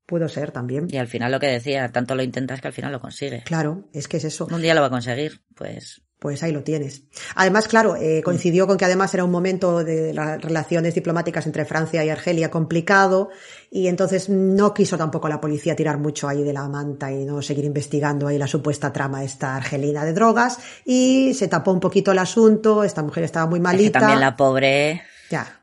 Pudo 0.06 0.30
ser 0.30 0.52
también. 0.52 0.88
y 0.90 0.98
al 0.98 1.08
final 1.08 1.32
lo 1.32 1.40
que 1.40 1.48
decía, 1.48 1.92
tanto 1.92 2.14
lo 2.14 2.22
intentas 2.22 2.62
que 2.62 2.68
al 2.68 2.74
final 2.74 2.92
lo 2.92 3.02
consigues. 3.02 3.44
Claro, 3.44 3.90
es 3.92 4.08
que 4.08 4.18
es 4.18 4.26
eso. 4.26 4.48
Un 4.52 4.62
día 4.62 4.76
lo 4.76 4.82
va 4.82 4.88
a 4.88 4.92
conseguir, 4.92 5.42
pues 5.56 6.05
Pues 6.26 6.42
ahí 6.42 6.52
lo 6.52 6.64
tienes. 6.64 7.04
Además, 7.36 7.68
claro, 7.68 7.96
eh, 7.96 8.24
coincidió 8.24 8.66
con 8.66 8.78
que 8.78 8.86
además 8.86 9.14
era 9.14 9.24
un 9.24 9.30
momento 9.30 9.84
de 9.84 10.12
las 10.12 10.42
relaciones 10.42 10.96
diplomáticas 10.96 11.46
entre 11.46 11.66
Francia 11.66 12.04
y 12.04 12.10
Argelia 12.10 12.50
complicado 12.50 13.30
y 13.70 13.86
entonces 13.86 14.28
no 14.28 14.74
quiso 14.74 14.98
tampoco 14.98 15.30
la 15.30 15.40
policía 15.40 15.76
tirar 15.76 16.00
mucho 16.00 16.28
ahí 16.28 16.42
de 16.42 16.52
la 16.52 16.68
manta 16.68 17.12
y 17.12 17.26
no 17.26 17.44
seguir 17.44 17.64
investigando 17.64 18.26
ahí 18.26 18.40
la 18.40 18.48
supuesta 18.48 18.92
trama 18.92 19.24
esta 19.24 19.56
argelina 19.56 20.04
de 20.04 20.14
drogas 20.14 20.58
y 20.84 21.36
se 21.36 21.48
tapó 21.48 21.72
un 21.72 21.80
poquito 21.80 22.12
el 22.12 22.18
asunto, 22.18 22.84
esta 22.84 23.04
mujer 23.04 23.26
estaba 23.26 23.46
muy 23.46 23.60
es 23.60 23.62
que 23.62 23.64
malita. 23.64 24.00
también 24.00 24.20
la 24.20 24.36
pobre 24.36 25.04
Ya, 25.30 25.62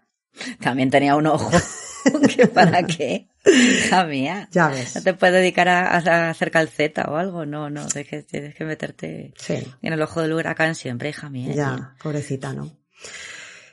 también 0.60 0.90
tenía 0.90 1.16
un 1.16 1.26
ojo. 1.26 1.50
¿Que 2.36 2.46
¿Para 2.46 2.82
qué? 2.84 3.28
Hija 3.44 4.04
mía. 4.04 4.48
ya 4.52 4.68
ves. 4.68 4.94
¿No 4.96 5.02
te 5.02 5.14
puedes 5.14 5.34
dedicar 5.36 5.68
a, 5.68 5.96
a 5.96 6.30
hacer 6.30 6.50
calceta 6.50 7.04
o 7.10 7.16
algo? 7.16 7.44
No, 7.46 7.70
no, 7.70 7.86
tienes 7.86 8.08
que, 8.08 8.22
tienes 8.22 8.54
que 8.54 8.64
meterte 8.64 9.32
Sí, 9.36 9.54
en 9.82 9.92
el 9.92 10.00
ojo 10.02 10.20
del 10.22 10.32
huracán 10.32 10.74
siempre, 10.74 11.08
hija 11.10 11.28
mía. 11.28 11.52
ya, 11.54 11.94
pobrecita, 12.02 12.52
¿no? 12.52 12.70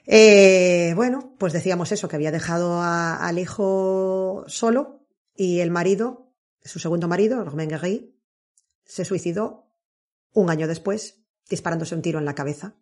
Eh, 0.05 0.93
bueno, 0.95 1.35
pues 1.37 1.53
decíamos 1.53 1.91
eso, 1.91 2.07
que 2.07 2.15
había 2.15 2.31
dejado 2.31 2.81
a- 2.81 3.15
al 3.27 3.37
hijo 3.37 4.43
solo 4.47 5.05
y 5.35 5.59
el 5.59 5.69
marido, 5.71 6.33
su 6.63 6.79
segundo 6.79 7.07
marido, 7.07 7.43
Romain 7.43 7.69
Guerry, 7.69 8.15
se 8.85 9.05
suicidó 9.05 9.67
un 10.33 10.49
año 10.49 10.67
después 10.67 11.21
disparándose 11.47 11.95
un 11.95 12.01
tiro 12.01 12.19
en 12.19 12.25
la 12.25 12.35
cabeza, 12.35 12.75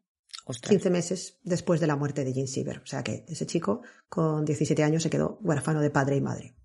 Ostras. 0.46 0.70
15 0.70 0.90
meses 0.90 1.38
después 1.44 1.80
de 1.82 1.88
la 1.88 1.96
muerte 1.96 2.24
de 2.24 2.34
Jean 2.34 2.48
Siever. 2.48 2.80
O 2.80 2.86
sea 2.86 3.04
que 3.04 3.26
ese 3.28 3.46
chico 3.46 3.82
con 4.10 4.46
17 4.46 4.84
años 4.84 5.04
se 5.04 5.10
quedó 5.10 5.40
huérfano 5.42 5.82
de 5.82 5.90
padre 5.90 6.16
y 6.16 6.22
madre. 6.22 6.56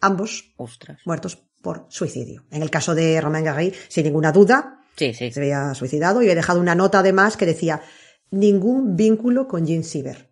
Ambos 0.00 0.52
Ostras. 0.56 1.00
muertos 1.06 1.36
por 1.62 1.86
suicidio. 1.88 2.44
En 2.50 2.62
el 2.62 2.70
caso 2.70 2.94
de 2.94 3.20
Romain 3.20 3.44
Guerry, 3.44 3.74
sin 3.88 4.04
ninguna 4.04 4.32
duda, 4.32 4.78
Sí, 4.96 5.14
sí. 5.14 5.30
se 5.30 5.40
había 5.40 5.74
suicidado 5.74 6.20
y 6.20 6.26
había 6.26 6.34
dejado 6.34 6.60
una 6.60 6.74
nota 6.74 6.98
además 6.98 7.36
que 7.36 7.46
decía 7.46 7.80
ningún 8.30 8.96
vínculo 8.96 9.46
con 9.48 9.66
Jean 9.66 9.84
Siever. 9.84 10.30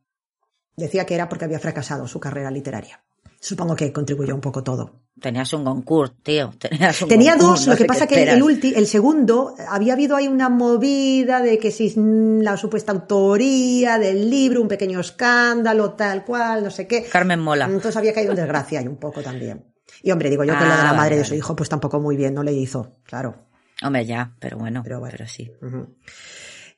Decía 0.77 1.07
que 1.07 1.15
era 1.15 1.29
porque 1.29 1.45
había 1.47 1.59
fracasado 1.59 2.07
su 2.07 2.21
carrera 2.21 2.51
literaria. 2.51 3.05
Supongo 3.41 3.77
que 3.77 3.93
contribuyó 3.93 4.35
un 4.35 4.41
poco 4.41 4.63
todo. 4.65 5.01
Tenías 5.21 5.53
un 5.53 5.65
concurso, 5.65 6.15
tío. 6.23 6.53
Tenías 6.59 7.03
un 7.03 7.09
Tenía 7.09 7.37
dos, 7.37 7.67
no 7.67 7.73
lo 7.73 7.79
que 7.79 7.85
pasa 7.87 8.07
que 8.07 8.23
el, 8.25 8.43
ulti- 8.43 8.73
el 8.77 8.87
segundo, 8.87 9.55
había 9.69 9.93
habido 9.95 10.15
ahí 10.17 10.29
una 10.29 10.49
movida 10.49 11.41
de 11.41 11.59
que 11.59 11.71
si 11.71 11.93
la 11.97 12.57
supuesta 12.57 12.93
autoría 12.93 13.99
del 13.99 14.29
libro, 14.31 14.61
un 14.63 14.69
pequeño 14.69 15.01
escándalo, 15.01 15.93
tal 15.95 16.25
cual, 16.25 16.63
no 16.65 16.71
sé 16.71 16.87
qué. 16.87 17.03
Carmen 17.05 17.41
Mola. 17.41 17.67
Entonces 17.67 17.97
había 17.97 18.13
caído 18.13 18.31
en 18.33 18.37
desgracia 18.37 18.83
y 18.83 18.87
un 18.89 18.97
poco 18.97 19.23
también. 19.23 19.65
Y 20.03 20.11
hombre, 20.13 20.31
digo 20.31 20.45
yo 20.45 20.57
que 20.57 20.65
lo 20.65 20.71
de 20.71 20.81
Ah, 20.81 20.85
la 20.85 20.93
madre 20.93 20.97
vale, 21.11 21.17
de 21.19 21.25
su 21.25 21.35
hijo, 21.35 21.57
pues 21.57 21.69
tampoco 21.69 21.99
muy 22.01 22.17
bien, 22.17 22.35
no 22.35 22.43
le 22.43 22.53
hizo, 22.53 22.97
claro. 23.05 23.47
Hombre, 23.83 24.05
ya, 24.07 24.35
pero 24.41 24.59
bueno, 24.59 24.83
Pero 24.85 25.01
pero, 25.01 25.17
bueno. 25.19 25.29
sí. 25.29 25.51
Ujú. 25.63 25.95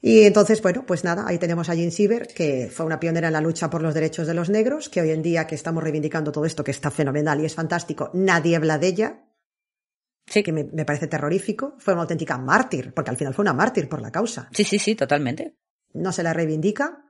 Y 0.02 0.22
entonces, 0.22 0.62
bueno, 0.62 0.84
pues 0.86 1.04
nada, 1.04 1.24
ahí 1.26 1.38
tenemos 1.38 1.68
a 1.68 1.74
Jean 1.74 1.90
Siever, 1.90 2.26
que 2.28 2.70
fue 2.72 2.86
una 2.86 2.98
pionera 2.98 3.26
en 3.26 3.34
la 3.34 3.40
lucha 3.40 3.68
por 3.68 3.82
los 3.82 3.92
derechos 3.92 4.26
de 4.26 4.32
los 4.34 4.48
negros, 4.48 4.88
que 4.88 5.00
hoy 5.02 5.10
en 5.10 5.22
día 5.22 5.46
que 5.46 5.54
estamos 5.54 5.82
reivindicando 5.82 6.32
todo 6.32 6.46
esto, 6.46 6.64
que 6.64 6.70
está 6.70 6.90
fenomenal 6.90 7.40
y 7.40 7.44
es 7.44 7.54
fantástico, 7.54 8.10
nadie 8.14 8.56
habla 8.56 8.78
de 8.78 8.86
ella, 8.86 9.24
Sí, 10.26 10.44
que 10.44 10.52
me, 10.52 10.62
me 10.62 10.84
parece 10.84 11.08
terrorífico. 11.08 11.74
Fue 11.78 11.92
una 11.92 12.02
auténtica 12.02 12.38
mártir, 12.38 12.92
porque 12.94 13.10
al 13.10 13.16
final 13.16 13.34
fue 13.34 13.42
una 13.42 13.52
mártir 13.52 13.88
por 13.88 14.00
la 14.00 14.12
causa. 14.12 14.48
sí, 14.52 14.62
sí, 14.62 14.78
sí, 14.78 14.94
totalmente. 14.94 15.56
No 15.92 16.12
se 16.12 16.22
la 16.22 16.32
reivindica, 16.32 17.04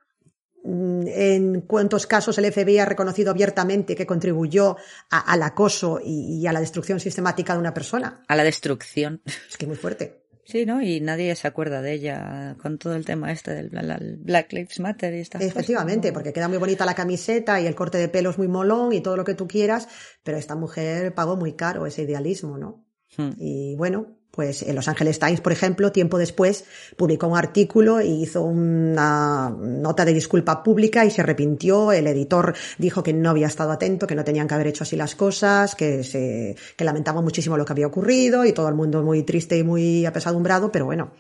mm, 0.65 1.03
en 1.07 1.61
cuántos 1.63 2.07
casos 2.07 2.39
el 2.39 2.47
FBI 2.47 2.79
ha 2.79 2.87
reconocido 2.87 3.31
abiertamente 3.31 3.95
que 3.95 4.07
contribuyó 4.07 4.77
a- 5.11 5.33
al 5.33 5.43
acoso 5.43 6.01
y, 6.03 6.39
y 6.41 6.47
a 6.47 6.53
la 6.55 6.61
destrucción 6.61 6.99
sistemática 6.99 7.53
de 7.53 7.59
una 7.59 7.75
persona. 7.75 8.23
A 8.27 8.37
la 8.37 8.43
destrucción. 8.45 9.21
Es 9.27 9.59
que 9.59 9.67
muy 9.67 9.77
fuerte. 9.77 10.20
Sí, 10.51 10.67
¿no? 10.67 10.83
Y 10.83 11.01
nadie 11.01 11.35
se 11.37 11.47
acuerda 11.47 11.81
de 11.81 11.93
ella 11.93 12.57
con 12.61 12.79
todo 12.79 12.95
el 12.95 13.05
tema 13.05 13.31
este 13.33 13.53
del 13.55 13.71
bla- 13.71 13.83
la- 13.83 14.01
Black 14.19 14.53
Lives 14.53 14.81
Matter 14.81 15.15
y 15.15 15.21
estas 15.21 15.43
Efectivamente, 15.43 16.09
cosas. 16.09 16.13
porque 16.15 16.33
queda 16.33 16.49
muy 16.49 16.59
bonita 16.59 16.85
la 16.85 16.95
camiseta 16.95 17.61
y 17.61 17.67
el 17.67 17.75
corte 17.75 17.99
de 17.99 18.09
pelo 18.09 18.31
es 18.31 18.39
muy 18.39 18.49
molón 18.49 18.93
y 18.93 19.01
todo 19.01 19.17
lo 19.17 19.25
que 19.25 19.35
tú 19.35 19.47
quieras, 19.47 19.89
pero 20.23 20.39
esta 20.39 20.57
mujer 20.57 21.15
pagó 21.15 21.37
muy 21.37 21.53
caro 21.55 21.87
ese 21.87 22.03
idealismo, 22.03 22.59
¿no? 22.59 22.85
Hmm. 23.17 23.31
Y 23.39 23.75
bueno, 23.77 24.19
pues 24.31 24.63
en 24.63 24.75
Los 24.75 24.89
Angeles 24.89 25.19
Times, 25.19 25.41
por 25.41 25.53
ejemplo, 25.53 25.93
tiempo 25.93 26.19
después 26.19 26.65
publicó 26.97 27.27
un 27.27 27.37
artículo 27.37 28.01
y 28.01 28.23
hizo 28.23 28.43
una 28.43 29.51
nota 29.51 30.05
de 30.05 30.15
disculpa 30.15 30.63
pública 30.63 31.05
y 31.05 31.11
se 31.11 31.23
arrepintió. 31.23 31.93
El 31.93 32.07
editor 32.07 32.55
dijo 32.79 33.03
que 33.03 33.13
no 33.13 33.31
había 33.31 33.49
estado 33.49 33.73
atento, 33.73 34.07
que 34.07 34.15
no 34.15 34.25
tenían 34.25 34.47
que 34.47 34.55
haber 34.55 34.69
hecho 34.69 34.85
así 34.85 34.97
las 34.97 35.15
cosas, 35.15 35.75
que 35.75 36.05
se, 36.05 36.57
que 36.77 36.85
lamentaba 36.85 37.23
muchísimo 37.23 37.57
lo 37.57 37.65
que 37.65 37.73
había 37.73 37.87
ocurrido 37.87 38.45
y 38.45 38.53
todo 38.53 38.69
el 38.69 38.75
mundo 38.75 39.03
muy 39.03 39.23
triste 39.23 39.59
y 39.59 39.65
muy 39.65 40.07
apesadumbrado, 40.07 40.71
pero 40.71 40.85
bueno, 40.87 41.13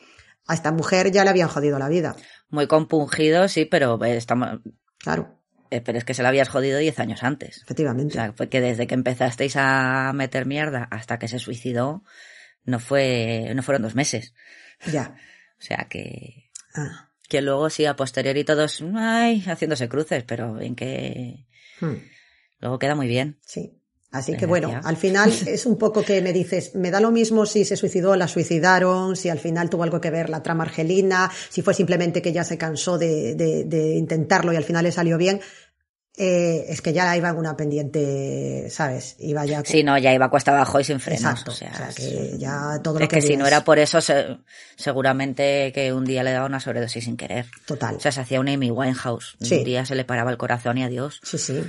a 0.46 0.54
esta 0.54 0.72
mujer 0.72 1.10
ya 1.10 1.24
le 1.24 1.30
habían 1.30 1.48
jodido 1.48 1.78
la 1.78 1.88
vida. 1.88 2.16
Muy 2.48 2.66
compungido, 2.66 3.48
sí, 3.48 3.64
pero 3.64 4.02
eh, 4.04 4.16
estamos... 4.16 4.60
Claro, 4.98 5.40
eh, 5.70 5.80
Pero 5.80 5.98
es 5.98 6.04
que 6.04 6.14
se 6.14 6.22
la 6.22 6.30
habías 6.30 6.48
jodido 6.48 6.78
10 6.78 6.98
años 6.98 7.22
antes. 7.22 7.58
O 7.58 7.62
efectivamente. 7.62 8.14
sea, 8.14 8.32
fue 8.32 8.48
que 8.48 8.60
desde 8.60 8.86
que 8.86 8.94
empezasteis 8.94 9.54
a 9.56 10.12
meter 10.12 10.44
mierda 10.44 10.88
hasta 10.90 11.18
que 11.18 11.28
se 11.28 11.38
suicidó, 11.38 12.02
no 12.64 12.78
fue, 12.80 13.52
no 13.54 13.62
fueron 13.62 13.82
dos 13.82 13.94
meses. 13.94 14.34
Ya. 14.92 15.14
O 15.60 15.62
sea 15.62 15.86
que, 15.90 16.50
Ah. 16.74 17.10
que 17.28 17.42
luego 17.42 17.68
sí, 17.68 17.84
a 17.84 17.94
posteriori 17.94 18.44
todos, 18.44 18.82
ay, 18.96 19.42
haciéndose 19.46 19.90
cruces, 19.90 20.24
pero 20.24 20.58
en 20.58 20.74
que 20.74 21.44
Hmm. 21.80 21.96
luego 22.60 22.78
queda 22.78 22.94
muy 22.94 23.06
bien. 23.06 23.38
Sí. 23.44 23.76
Así 24.10 24.36
que 24.38 24.46
bueno, 24.46 24.80
al 24.82 24.96
final 24.96 25.30
es 25.46 25.66
un 25.66 25.76
poco 25.78 26.02
que 26.02 26.22
me 26.22 26.32
dices, 26.32 26.74
me 26.74 26.90
da 26.90 26.98
lo 26.98 27.10
mismo 27.10 27.44
si 27.46 27.64
se 27.66 27.76
suicidó, 27.76 28.16
la 28.16 28.26
suicidaron, 28.26 29.14
si 29.16 29.28
al 29.28 29.38
final 29.38 29.68
tuvo 29.68 29.82
algo 29.84 30.00
que 30.00 30.10
ver 30.10 30.30
la 30.30 30.42
trama 30.42 30.64
argelina, 30.64 31.30
si 31.50 31.60
fue 31.62 31.74
simplemente 31.74 32.22
que 32.22 32.32
ya 32.32 32.42
se 32.42 32.56
cansó 32.58 32.96
de, 32.98 33.34
de- 33.34 33.64
de 33.64 33.96
intentarlo 33.96 34.52
y 34.52 34.56
al 34.56 34.64
final 34.64 34.84
le 34.84 34.90
salió 34.92 35.18
bien. 35.18 35.40
Eh, 36.22 36.66
es 36.68 36.82
que 36.82 36.92
ya 36.92 37.16
iba 37.16 37.30
en 37.30 37.36
una 37.36 37.56
pendiente, 37.56 38.68
¿sabes? 38.68 39.16
Iba 39.20 39.46
ya. 39.46 39.62
Sí, 39.64 39.82
no, 39.82 39.96
ya 39.96 40.12
iba 40.12 40.28
cuesta 40.28 40.50
abajo 40.50 40.78
y 40.78 40.84
sin 40.84 41.00
frenos. 41.00 41.22
Exacto. 41.22 41.52
O 41.52 41.54
sea, 41.54 41.70
o 41.72 41.76
sea, 41.76 41.88
es- 41.88 41.94
que 41.94 42.36
ya 42.38 42.78
todo 42.82 42.96
es 42.96 43.00
lo 43.00 43.08
que, 43.08 43.16
que 43.16 43.22
si 43.22 43.38
no 43.38 43.46
era 43.46 43.64
por 43.64 43.78
eso, 43.78 44.02
se- 44.02 44.36
seguramente 44.76 45.72
que 45.72 45.92
un 45.94 46.04
día 46.04 46.22
le 46.22 46.32
daba 46.32 46.44
una 46.46 46.60
sobredosis 46.60 47.04
sin 47.04 47.16
querer. 47.16 47.46
Total. 47.64 47.94
O 47.96 48.00
sea, 48.00 48.12
se 48.12 48.20
hacía 48.20 48.38
una 48.40 48.52
Amy 48.52 48.70
Winehouse. 48.70 49.36
Sí. 49.40 49.58
Un 49.58 49.64
día 49.64 49.86
se 49.86 49.94
le 49.94 50.04
paraba 50.04 50.30
el 50.30 50.36
corazón 50.36 50.76
y 50.76 50.82
adiós. 50.84 51.20
Sí, 51.22 51.38
sí. 51.38 51.62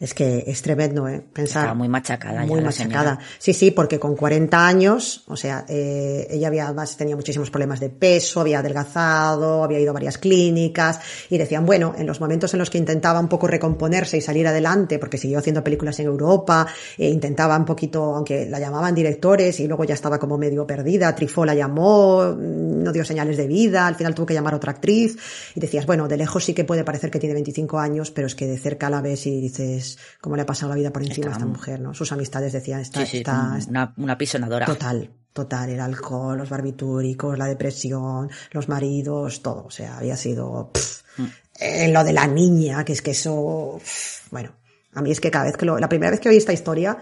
Es 0.00 0.12
que 0.12 0.42
es 0.46 0.60
tremendo, 0.60 1.06
¿eh? 1.06 1.22
Pensar. 1.32 1.62
Estaba 1.62 1.74
muy 1.74 1.88
machacada 1.88 2.42
ya 2.42 2.46
Muy 2.46 2.60
machacada. 2.60 3.18
Sí, 3.38 3.54
sí, 3.54 3.70
porque 3.70 4.00
con 4.00 4.16
40 4.16 4.66
años, 4.66 5.22
o 5.28 5.36
sea, 5.36 5.64
eh, 5.68 6.26
ella 6.30 6.48
había 6.48 6.64
además 6.64 6.96
tenía 6.96 7.14
muchísimos 7.14 7.48
problemas 7.50 7.78
de 7.78 7.90
peso, 7.90 8.40
había 8.40 8.58
adelgazado, 8.58 9.62
había 9.62 9.78
ido 9.78 9.90
a 9.90 9.94
varias 9.94 10.18
clínicas 10.18 10.98
y 11.30 11.38
decían, 11.38 11.64
bueno, 11.64 11.94
en 11.96 12.06
los 12.06 12.20
momentos 12.20 12.52
en 12.54 12.58
los 12.58 12.70
que 12.70 12.78
intentaba 12.78 13.20
un 13.20 13.28
poco 13.28 13.46
recomponerse 13.46 14.16
y 14.16 14.20
salir 14.20 14.48
adelante, 14.48 14.98
porque 14.98 15.16
siguió 15.16 15.38
haciendo 15.38 15.62
películas 15.62 15.98
en 16.00 16.06
Europa, 16.06 16.66
e 16.98 17.08
intentaba 17.08 17.56
un 17.56 17.64
poquito, 17.64 18.16
aunque 18.16 18.46
la 18.46 18.58
llamaban 18.58 18.94
directores 18.96 19.60
y 19.60 19.68
luego 19.68 19.84
ya 19.84 19.94
estaba 19.94 20.18
como 20.18 20.36
medio 20.36 20.66
perdida, 20.66 21.14
Trifó 21.14 21.44
la 21.44 21.54
llamó, 21.54 22.34
no 22.36 22.92
dio 22.92 23.04
señales 23.04 23.36
de 23.36 23.46
vida, 23.46 23.86
al 23.86 23.94
final 23.94 24.14
tuvo 24.14 24.26
que 24.26 24.34
llamar 24.34 24.54
a 24.54 24.56
otra 24.56 24.72
actriz 24.72 25.16
y 25.54 25.60
decías, 25.60 25.86
bueno, 25.86 26.08
de 26.08 26.16
lejos 26.16 26.44
sí 26.44 26.52
que 26.52 26.64
puede 26.64 26.82
parecer 26.82 27.10
que 27.12 27.20
tiene 27.20 27.34
25 27.34 27.78
años, 27.78 28.10
pero 28.10 28.26
es 28.26 28.34
que 28.34 28.46
de 28.46 28.58
cerca 28.58 28.90
la 28.90 29.00
ves 29.00 29.26
y 29.26 29.40
dices, 29.40 29.83
¿cómo 30.20 30.36
le 30.36 30.42
ha 30.42 30.46
pasado 30.46 30.70
la 30.70 30.76
vida 30.76 30.90
por 30.92 31.02
encima 31.02 31.28
a 31.28 31.32
esta 31.32 31.46
mujer, 31.46 31.80
no? 31.80 31.94
Sus 31.94 32.12
amistades 32.12 32.52
decían, 32.52 32.80
está, 32.80 33.00
Sí, 33.00 33.06
sí, 33.06 33.16
está, 33.18 33.58
una, 33.68 33.94
una 33.96 34.18
pisonadora. 34.18 34.66
Total, 34.66 35.10
total, 35.32 35.70
el 35.70 35.80
alcohol, 35.80 36.36
los 36.38 36.48
barbitúricos, 36.50 37.36
la 37.38 37.46
depresión, 37.46 38.30
los 38.52 38.68
maridos, 38.68 39.42
todo. 39.42 39.64
O 39.66 39.70
sea, 39.70 39.98
había 39.98 40.16
sido 40.16 40.70
pff, 40.72 41.02
Mm. 41.16 41.24
eh, 41.60 41.88
lo 41.92 42.02
de 42.02 42.12
la 42.12 42.26
niña, 42.26 42.84
que 42.84 42.92
es 42.92 43.00
que 43.02 43.12
eso, 43.12 43.78
pff, 43.78 44.32
bueno, 44.32 44.52
a 44.94 45.00
mí 45.02 45.12
es 45.12 45.20
que 45.20 45.30
cada 45.30 45.44
vez 45.44 45.56
que 45.56 45.64
lo, 45.64 45.78
la 45.78 45.88
primera 45.88 46.10
vez 46.10 46.18
que 46.20 46.28
oí 46.28 46.36
esta 46.36 46.52
historia, 46.52 46.98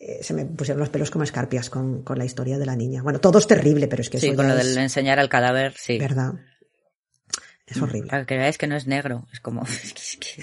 eh, 0.00 0.18
se 0.20 0.34
me 0.34 0.44
pusieron 0.46 0.80
los 0.80 0.88
pelos 0.88 1.12
como 1.12 1.22
escarpias 1.22 1.70
con, 1.70 2.02
con 2.02 2.18
la 2.18 2.24
historia 2.24 2.58
de 2.58 2.66
la 2.66 2.74
niña. 2.74 3.02
Bueno, 3.04 3.20
todo 3.20 3.38
es 3.38 3.46
terrible, 3.46 3.86
pero 3.86 4.02
es 4.02 4.10
que 4.10 4.18
Sí, 4.18 4.26
eso 4.28 4.36
con 4.36 4.48
lo 4.48 4.56
es 4.56 4.66
del 4.66 4.78
enseñar 4.78 5.20
al 5.20 5.28
cadáver, 5.28 5.74
sí. 5.78 5.96
verdad. 5.98 6.32
Es 7.64 7.80
horrible. 7.80 8.10
Para 8.10 8.26
que 8.26 8.36
veáis 8.36 8.58
que 8.58 8.66
no 8.66 8.74
es 8.76 8.86
negro, 8.88 9.26
es 9.32 9.38
como, 9.40 9.64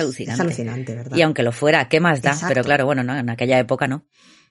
es, 0.00 0.04
alucinante. 0.04 0.34
Es 0.34 0.40
alucinante, 0.40 0.94
¿verdad? 0.94 1.16
Y 1.16 1.22
aunque 1.22 1.42
lo 1.42 1.52
fuera, 1.52 1.88
¿qué 1.88 2.00
más 2.00 2.22
da? 2.22 2.30
Exacto. 2.30 2.48
Pero 2.48 2.64
claro, 2.64 2.86
bueno, 2.86 3.02
no, 3.02 3.16
en 3.16 3.30
aquella 3.30 3.58
época 3.58 3.86
no. 3.86 4.06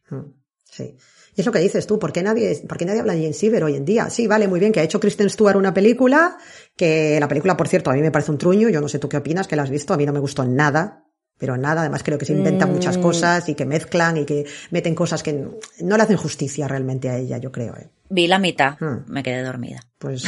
Mm, 0.10 0.32
Sí. 0.64 0.96
Y 1.36 1.42
es 1.42 1.46
lo 1.46 1.52
que 1.52 1.60
dices 1.60 1.88
tú, 1.88 1.98
¿por 2.00 2.12
qué 2.12 2.22
nadie, 2.22 2.62
por 2.68 2.78
qué 2.78 2.86
nadie 2.86 3.00
habla 3.00 3.14
de 3.14 3.22
Jane 3.22 3.34
Siever 3.34 3.64
hoy 3.64 3.76
en 3.76 3.86
día? 3.86 4.10
Sí, 4.10 4.28
vale, 4.28 4.48
muy 4.48 4.60
bien, 4.60 4.72
que 4.72 4.80
ha 4.82 4.84
hecho 4.84 5.00
Kristen 5.00 5.30
Stewart 5.30 5.56
una 5.56 5.74
película, 5.74 6.38
que 6.76 7.18
la 7.20 7.28
película, 7.28 7.56
por 7.56 7.68
cierto, 7.68 7.90
a 7.92 7.94
mí 7.94 8.02
me 8.02 8.12
parece 8.12 8.32
un 8.32 8.38
truño, 8.38 8.70
yo 8.70 8.82
no 8.82 8.90
sé 8.90 9.00
tú 9.00 9.08
qué 9.08 9.18
opinas, 9.18 9.48
que 9.48 9.56
la 9.56 9.64
has 9.64 9.70
visto, 9.70 9.94
a 9.94 9.98
mí 9.98 10.06
no 10.06 10.14
me 10.14 10.20
gustó 10.20 10.44
nada, 10.44 11.06
pero 11.40 11.58
nada, 11.58 11.82
además 11.82 12.04
creo 12.04 12.18
que 12.20 12.26
se 12.26 12.34
inventan 12.34 12.70
Mm. 12.70 12.74
muchas 12.74 12.98
cosas 13.00 13.50
y 13.50 13.56
que 13.56 13.66
mezclan 13.66 14.18
y 14.18 14.26
que 14.26 14.46
meten 14.70 14.94
cosas 14.94 15.24
que 15.24 15.34
no 15.82 15.98
le 15.98 16.04
hacen 16.04 16.18
justicia 16.18 16.68
realmente 16.68 17.10
a 17.10 17.18
ella, 17.18 17.38
yo 17.40 17.52
creo. 17.52 17.76
¿eh? 17.78 17.90
Vi 18.12 18.28
la 18.28 18.38
mitad, 18.40 18.74
Hmm. 18.80 19.06
me 19.08 19.24
quedé 19.24 19.42
dormida. 19.44 19.80
Pues 19.98 20.24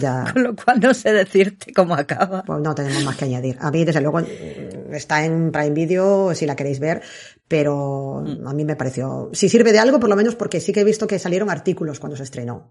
ya... 0.00 0.24
Con 0.34 0.42
lo 0.42 0.54
cual 0.56 0.80
no 0.80 0.92
sé 0.92 1.12
decirte 1.12 1.72
cómo 1.72 1.94
acaba. 1.94 2.42
Pues 2.42 2.60
no 2.60 2.74
tenemos 2.74 3.04
más 3.04 3.16
que 3.16 3.24
añadir. 3.26 3.56
A 3.60 3.70
mí, 3.70 3.84
desde 3.84 4.00
luego, 4.00 4.18
mm, 4.20 4.94
está 4.94 5.24
en 5.24 5.52
Prime 5.52 5.70
Video, 5.70 6.34
si 6.34 6.44
la 6.46 6.56
queréis 6.56 6.80
ver, 6.80 7.02
pero 7.46 8.18
a 8.46 8.52
mí 8.52 8.64
me 8.64 8.76
pareció, 8.76 9.30
si 9.32 9.48
sirve 9.48 9.72
de 9.72 9.78
algo, 9.78 10.00
por 10.00 10.08
lo 10.10 10.16
menos 10.16 10.34
porque 10.34 10.60
sí 10.60 10.72
que 10.72 10.80
he 10.80 10.84
visto 10.84 11.06
que 11.06 11.18
salieron 11.18 11.50
artículos 11.50 12.00
cuando 12.00 12.16
se 12.16 12.22
estrenó. 12.24 12.70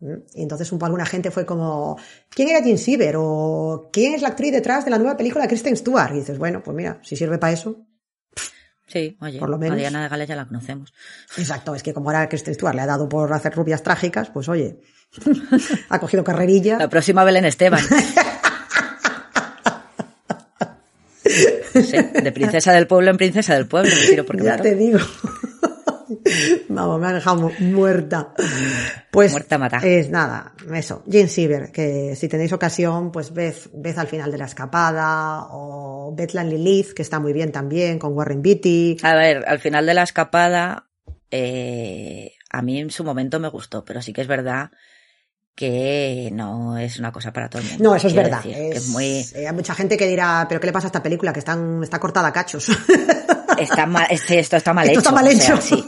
Y 0.00 0.42
entonces 0.42 0.70
un 0.70 0.78
poco 0.78 0.86
alguna 0.86 1.06
gente 1.06 1.30
fue 1.30 1.46
como, 1.46 1.96
¿quién 2.28 2.48
era 2.48 2.62
Jim 2.62 2.76
Siever? 2.76 3.14
O 3.18 3.88
¿quién 3.92 4.14
es 4.14 4.22
la 4.22 4.28
actriz 4.28 4.52
detrás 4.52 4.84
de 4.84 4.90
la 4.90 4.98
nueva 4.98 5.16
película 5.16 5.44
de 5.44 5.48
Kristen 5.48 5.76
Stewart? 5.76 6.12
Y 6.12 6.18
dices, 6.18 6.38
bueno, 6.38 6.62
pues 6.62 6.76
mira, 6.76 7.00
si 7.02 7.16
sirve 7.16 7.38
para 7.38 7.52
eso. 7.52 7.86
Sí, 8.86 9.16
oye, 9.20 9.38
Por 9.38 9.48
lo 9.48 9.56
a 9.56 9.58
menos. 9.58 9.78
Diana 9.78 10.02
de 10.02 10.08
Gales 10.08 10.28
ya 10.28 10.36
la 10.36 10.46
conocemos. 10.46 10.92
Exacto, 11.38 11.74
es 11.74 11.82
que 11.82 11.94
como 11.94 12.10
ahora 12.10 12.28
Kristen 12.28 12.54
Stewart 12.54 12.74
le 12.74 12.82
ha 12.82 12.86
dado 12.86 13.08
por 13.08 13.32
hacer 13.32 13.54
rubias 13.54 13.82
trágicas, 13.82 14.28
pues 14.30 14.48
oye, 14.48 14.80
ha 15.88 15.98
cogido 15.98 16.22
carrerilla. 16.22 16.78
La 16.78 16.88
próxima 16.88 17.24
Belén 17.24 17.46
Esteban. 17.46 17.82
Sé, 21.24 22.02
de 22.02 22.30
princesa 22.30 22.72
del 22.72 22.86
pueblo 22.86 23.10
en 23.10 23.16
princesa 23.16 23.54
del 23.54 23.66
pueblo, 23.66 23.90
me 23.90 24.06
tiro 24.06 24.24
porque 24.24 24.44
ya 24.44 24.56
te 24.58 24.76
digo. 24.76 25.00
Vamos, 26.68 27.00
me 27.00 27.06
ha 27.08 27.12
dejado 27.12 27.36
mu- 27.36 27.52
muerta. 27.60 28.32
Pues 29.10 29.32
Muerta 29.32 29.58
mata. 29.58 29.78
es 29.82 30.10
nada, 30.10 30.52
eso. 30.72 31.02
Jane 31.10 31.28
Siever, 31.28 31.70
que 31.72 32.16
si 32.16 32.28
tenéis 32.28 32.52
ocasión, 32.52 33.12
pues 33.12 33.32
ved, 33.32 33.54
ved 33.74 33.96
al 33.98 34.06
final 34.08 34.30
de 34.32 34.38
la 34.38 34.46
escapada, 34.46 35.46
o 35.50 36.12
Bethlehem 36.16 36.48
Lilith, 36.48 36.92
que 36.92 37.02
está 37.02 37.20
muy 37.20 37.32
bien 37.32 37.52
también, 37.52 37.98
con 37.98 38.12
Warren 38.14 38.42
Beatty. 38.42 38.98
A 39.02 39.14
ver, 39.14 39.44
al 39.46 39.58
final 39.60 39.86
de 39.86 39.94
la 39.94 40.02
escapada, 40.02 40.88
eh, 41.30 42.32
a 42.50 42.62
mí 42.62 42.78
en 42.80 42.90
su 42.90 43.04
momento 43.04 43.38
me 43.40 43.48
gustó, 43.48 43.84
pero 43.84 44.00
sí 44.02 44.12
que 44.12 44.20
es 44.22 44.26
verdad 44.28 44.70
que 45.54 46.30
no 46.32 46.76
es 46.78 46.98
una 46.98 47.12
cosa 47.12 47.32
para 47.32 47.48
todo 47.48 47.62
el 47.62 47.68
mundo. 47.68 47.84
No, 47.84 47.94
eso 47.94 48.08
es 48.08 48.14
verdad. 48.14 48.42
decir, 48.42 48.54
que 48.54 48.70
Es- 48.76 48.88
muy, 48.88 49.24
eh, 49.36 49.46
hay 49.46 49.54
mucha 49.54 49.74
gente 49.74 49.96
que 49.96 50.08
dirá, 50.08 50.46
pero 50.48 50.60
¿qué 50.60 50.66
le 50.66 50.72
pasa 50.72 50.86
a 50.86 50.88
esta 50.88 51.02
película? 51.02 51.32
Que 51.32 51.38
están, 51.38 51.80
está 51.84 52.00
cortada 52.00 52.28
a 52.28 52.32
cachos. 52.32 52.68
está 53.58 53.86
mal, 53.86 54.06
este- 54.10 54.40
esto 54.40 54.56
está 54.56 54.72
mal 54.72 54.86
Esto 54.88 54.98
hecho. 54.98 55.08
está 55.10 55.12
mal 55.12 55.26
o 55.28 55.30
sea, 55.30 55.54
hecho. 55.54 55.62
sí. 55.62 55.84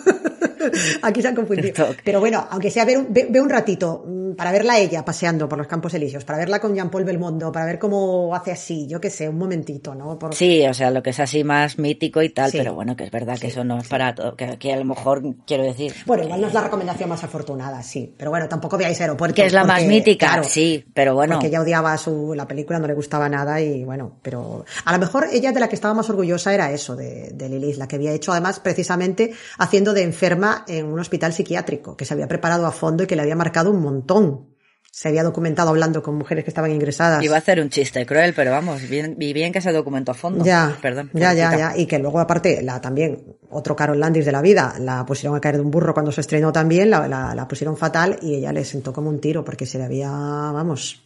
Aquí 1.02 1.22
se 1.22 1.28
han 1.28 1.34
confundido. 1.34 1.86
Pero 2.04 2.20
bueno, 2.20 2.46
aunque 2.50 2.70
sea 2.70 2.84
ver 2.84 2.98
un, 2.98 3.06
ve, 3.10 3.26
ve 3.30 3.40
un 3.40 3.48
ratito 3.50 4.04
mm, 4.06 4.32
para 4.36 4.52
verla 4.52 4.78
ella 4.78 5.04
paseando 5.04 5.48
por 5.48 5.58
los 5.58 5.66
Campos 5.66 5.94
Elíseos, 5.94 6.24
para 6.24 6.38
verla 6.38 6.60
con 6.60 6.74
Jean-Paul 6.74 7.04
Belmondo, 7.04 7.50
para 7.52 7.66
ver 7.66 7.78
cómo 7.78 8.34
hace 8.34 8.52
así, 8.52 8.86
yo 8.86 9.00
qué 9.00 9.10
sé, 9.10 9.28
un 9.28 9.38
momentito, 9.38 9.94
¿no? 9.94 10.18
Por- 10.18 10.34
Sí, 10.34 10.64
o 10.66 10.74
sea, 10.74 10.90
lo 10.90 11.02
que 11.02 11.10
es 11.10 11.20
así 11.20 11.44
más 11.44 11.78
mítico 11.78 12.22
y 12.22 12.30
tal, 12.30 12.50
Sí. 12.50 12.58
pero 12.58 12.74
bueno, 12.74 12.96
que 12.96 13.04
es 13.04 13.10
verdad 13.10 13.38
que 13.38 13.48
eso 13.48 13.64
no 13.64 13.78
es 13.78 13.88
para 13.88 14.14
todo, 14.14 14.36
que, 14.36 14.58
que 14.58 14.72
a 14.72 14.76
lo 14.76 14.84
mejor 14.84 15.22
quiero 15.46 15.62
decir. 15.64 15.92
Bueno, 16.06 16.24
igual 16.24 16.40
no 16.40 16.46
es 16.48 16.54
la 16.54 16.60
recomendación 16.62 17.08
más 17.08 17.22
afortunada, 17.24 17.82
sí. 17.82 18.12
Pero 18.16 18.30
bueno, 18.30 18.48
tampoco 18.48 18.76
veáis 18.76 19.00
Aeropuerto. 19.00 19.34
Que 19.34 19.46
es 19.46 19.52
la 19.52 19.64
más 19.64 19.84
mítica, 19.84 20.28
claro, 20.28 20.44
sí, 20.44 20.84
pero 20.94 21.14
bueno. 21.14 21.34
Porque 21.34 21.48
ella 21.48 21.60
odiaba 21.60 21.96
su, 21.98 22.34
la 22.34 22.46
película, 22.46 22.78
no 22.78 22.86
le 22.86 22.94
gustaba 22.94 23.28
nada 23.28 23.60
y 23.60 23.84
bueno, 23.84 24.12
pero 24.22 24.64
a 24.84 24.92
lo 24.92 24.98
mejor 24.98 25.26
ella 25.32 25.52
de 25.52 25.60
la 25.60 25.68
que 25.68 25.74
estaba 25.74 25.94
más 25.94 26.08
orgullosa 26.10 26.52
era 26.54 26.70
eso, 26.70 26.96
de, 26.96 27.30
de 27.32 27.48
Lilith, 27.48 27.76
la 27.76 27.88
que 27.88 27.96
había 27.96 28.12
hecho 28.12 28.32
además 28.32 28.60
precisamente 28.60 29.32
haciendo 29.58 29.92
de 29.94 30.02
enferma 30.02 30.45
en 30.68 30.86
un 30.86 30.98
hospital 31.01 31.32
psiquiátrico, 31.32 31.97
que 31.97 32.05
se 32.05 32.14
había 32.14 32.28
preparado 32.28 32.66
a 32.66 32.73
fondo 32.73 33.02
y 33.05 33.06
que 33.06 33.16
le 33.16 33.23
había 33.23 33.36
marcado 33.36 33.70
un 33.70 33.81
montón. 33.81 34.55
Se 34.90 35.09
había 35.09 35.23
documentado 35.23 35.68
hablando 35.68 36.02
con 36.02 36.14
mujeres 36.16 36.43
que 36.44 36.48
estaban 36.51 36.70
ingresadas. 36.70 37.23
Iba 37.23 37.35
a 37.35 37.39
hacer 37.39 37.60
un 37.60 37.68
chiste 37.68 38.06
cruel, 38.06 38.32
pero 38.35 38.51
vamos, 38.51 38.89
bien, 38.89 39.14
bien 39.18 39.52
que 39.52 39.60
se 39.60 39.70
documentó 39.70 40.12
a 40.12 40.14
fondo. 40.14 40.43
Ya, 40.43 40.78
Perdón. 40.81 41.10
ya, 41.12 41.35
ya, 41.35 41.55
ya. 41.55 41.77
Y 41.77 41.85
que 41.85 41.98
luego, 41.98 42.18
aparte, 42.18 42.62
la 42.62 42.81
también, 42.81 43.36
otro 43.51 43.77
Carol 43.77 44.01
Landis 44.01 44.24
de 44.24 44.32
la 44.32 44.40
vida, 44.40 44.74
la 44.81 45.05
pusieron 45.05 45.36
a 45.36 45.40
caer 45.40 45.56
de 45.56 45.60
un 45.62 45.70
burro 45.70 45.93
cuando 45.93 46.12
se 46.12 46.23
estrenó 46.23 46.51
también, 46.51 46.89
la, 46.89 47.06
la, 47.09 47.35
la 47.35 47.47
pusieron 47.47 47.77
fatal 47.77 48.16
y 48.23 48.36
ella 48.36 48.52
le 48.52 48.64
sentó 48.64 48.94
como 48.94 49.10
un 49.10 49.20
tiro 49.20 49.44
porque 49.44 49.66
se 49.66 49.77
le 49.77 49.85
había, 49.85 50.09
vamos, 50.10 51.02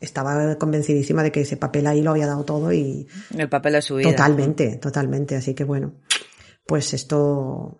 estaba 0.00 0.56
convencidísima 0.56 1.22
de 1.22 1.30
que 1.30 1.42
ese 1.42 1.58
papel 1.58 1.86
ahí 1.86 2.00
lo 2.00 2.12
había 2.12 2.26
dado 2.26 2.44
todo 2.44 2.72
y 2.72 3.06
El 3.36 3.50
papel 3.50 3.74
de 3.74 3.82
su 3.82 3.96
vida. 3.96 4.08
totalmente, 4.10 4.76
totalmente. 4.76 5.36
Así 5.36 5.52
que 5.54 5.64
bueno, 5.64 5.92
pues 6.66 6.94
esto, 6.94 7.78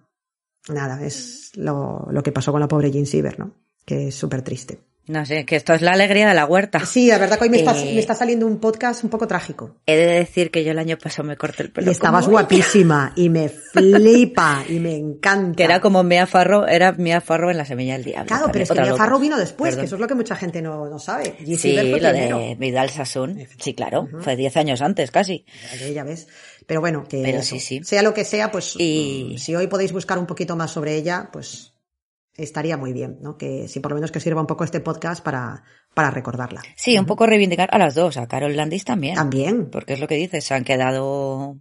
nada, 0.69 1.05
es 1.05 1.53
lo, 1.55 2.07
lo 2.11 2.23
que 2.23 2.33
pasó 2.33 2.53
con 2.53 2.61
la 2.61 2.69
pobre 2.69 2.91
Jean 2.91 3.07
Siever, 3.07 3.39
¿no? 3.39 3.55
Que 3.85 4.09
es 4.09 4.15
súper 4.15 4.43
triste. 4.43 4.81
No 5.07 5.27
sé, 5.27 5.45
que 5.45 5.57
esto 5.57 5.75
es 5.75 5.83
la 5.83 5.93
alegría 5.93 6.27
de 6.27 6.33
la 6.33 6.47
huerta. 6.47 6.81
Sí, 6.87 7.09
la 7.09 7.19
verdad 7.19 7.37
que 7.37 7.45
hoy 7.45 7.51
me, 7.51 7.59
está, 7.59 7.75
me 7.75 7.99
está 7.99 8.15
saliendo 8.15 8.47
un 8.47 8.59
podcast 8.59 9.05
un 9.05 9.11
poco 9.11 9.27
trágico. 9.29 9.77
He 9.85 9.97
de 9.99 10.07
decir 10.07 10.51
que 10.51 10.65
yo 10.65 10.71
el 10.71 10.79
año 10.79 10.97
pasado 10.97 11.29
me 11.29 11.37
corté 11.37 11.65
el 11.65 11.71
pelo. 11.73 11.89
Y 11.89 11.93
estabas 11.93 12.27
guapísima 12.31 13.13
y 13.15 13.29
me 13.29 13.51
flipa 13.51 14.65
y 14.67 14.79
me 14.81 14.97
encanta. 14.97 15.57
Que 15.57 15.65
era 15.65 15.81
como 15.81 16.03
Mia 16.03 16.27
Farrow, 16.27 16.65
era 16.67 16.93
Mia 16.93 17.21
Farrow 17.21 17.51
en 17.51 17.59
la 17.59 17.67
semilla 17.67 17.93
del 17.95 18.05
diablo. 18.05 18.27
Claro, 18.29 18.47
pero 18.51 18.63
es 18.63 18.69
que 18.71 18.81
Mia 18.81 18.87
loca. 18.93 18.97
Farrow 19.05 19.21
vino 19.21 19.37
después, 19.37 19.73
Perdón. 19.73 19.83
que 19.83 19.87
eso 19.89 19.97
es 19.97 20.01
lo 20.01 20.07
que 20.09 20.15
mucha 20.15 20.37
gente 20.37 20.63
no, 20.63 20.89
no 20.89 20.99
sabe. 20.99 21.37
Jean 21.45 21.59
Sí, 21.59 21.73
lo 21.77 21.83
primero. 21.83 22.39
de 22.39 22.55
Vidal 22.59 22.89
Sassoon. 22.89 23.47
Sí, 23.59 23.75
claro. 23.75 24.09
Fue 24.21 24.37
10 24.37 24.57
años 24.57 24.81
antes, 24.81 25.11
casi. 25.11 25.45
Ya 25.93 26.05
ves. 26.05 26.29
Pero 26.67 26.81
bueno, 26.81 27.05
que 27.09 27.23
Pero 27.23 27.39
eso, 27.39 27.57
sí, 27.57 27.61
sí. 27.61 27.85
sea 27.85 28.03
lo 28.03 28.15
que 28.15 28.25
sea, 28.25 28.51
pues 28.51 28.75
Y- 28.79 29.33
mm, 29.35 29.39
si 29.39 29.55
hoy 29.55 29.67
podéis 29.67 29.93
buscar 29.93 30.19
un 30.19 30.27
poquito 30.27 30.57
más 30.57 30.71
sobre 30.71 30.97
ella, 30.97 31.29
pues 31.33 31.75
estaría 32.37 32.77
muy 32.77 32.93
bien, 32.93 33.19
¿no? 33.21 33.37
Que 33.37 33.69
si 33.69 33.81
por 33.81 33.93
lo 33.93 33.97
menos 33.97 34.11
que 34.11 34.21
sirva 34.21 34.41
un 34.41 34.47
poco 34.47 34.65
este 34.65 34.81
podcast 34.81 35.23
para, 35.23 35.63
para 35.95 36.11
recordarla. 36.11 36.63
Sí, 36.77 36.99
un 36.99 37.07
poco 37.07 37.27
reivindicar 37.27 37.69
a 37.73 37.79
las 37.79 37.95
dos, 37.95 38.17
a 38.17 38.27
Carol 38.27 38.57
Landis 38.57 38.85
también. 38.85 39.15
También. 39.15 39.71
Porque 39.71 39.93
es 39.93 40.01
lo 40.01 40.09
que 40.09 40.17
dices, 40.17 40.45
se 40.45 40.55
han 40.55 40.65
quedado 40.65 41.59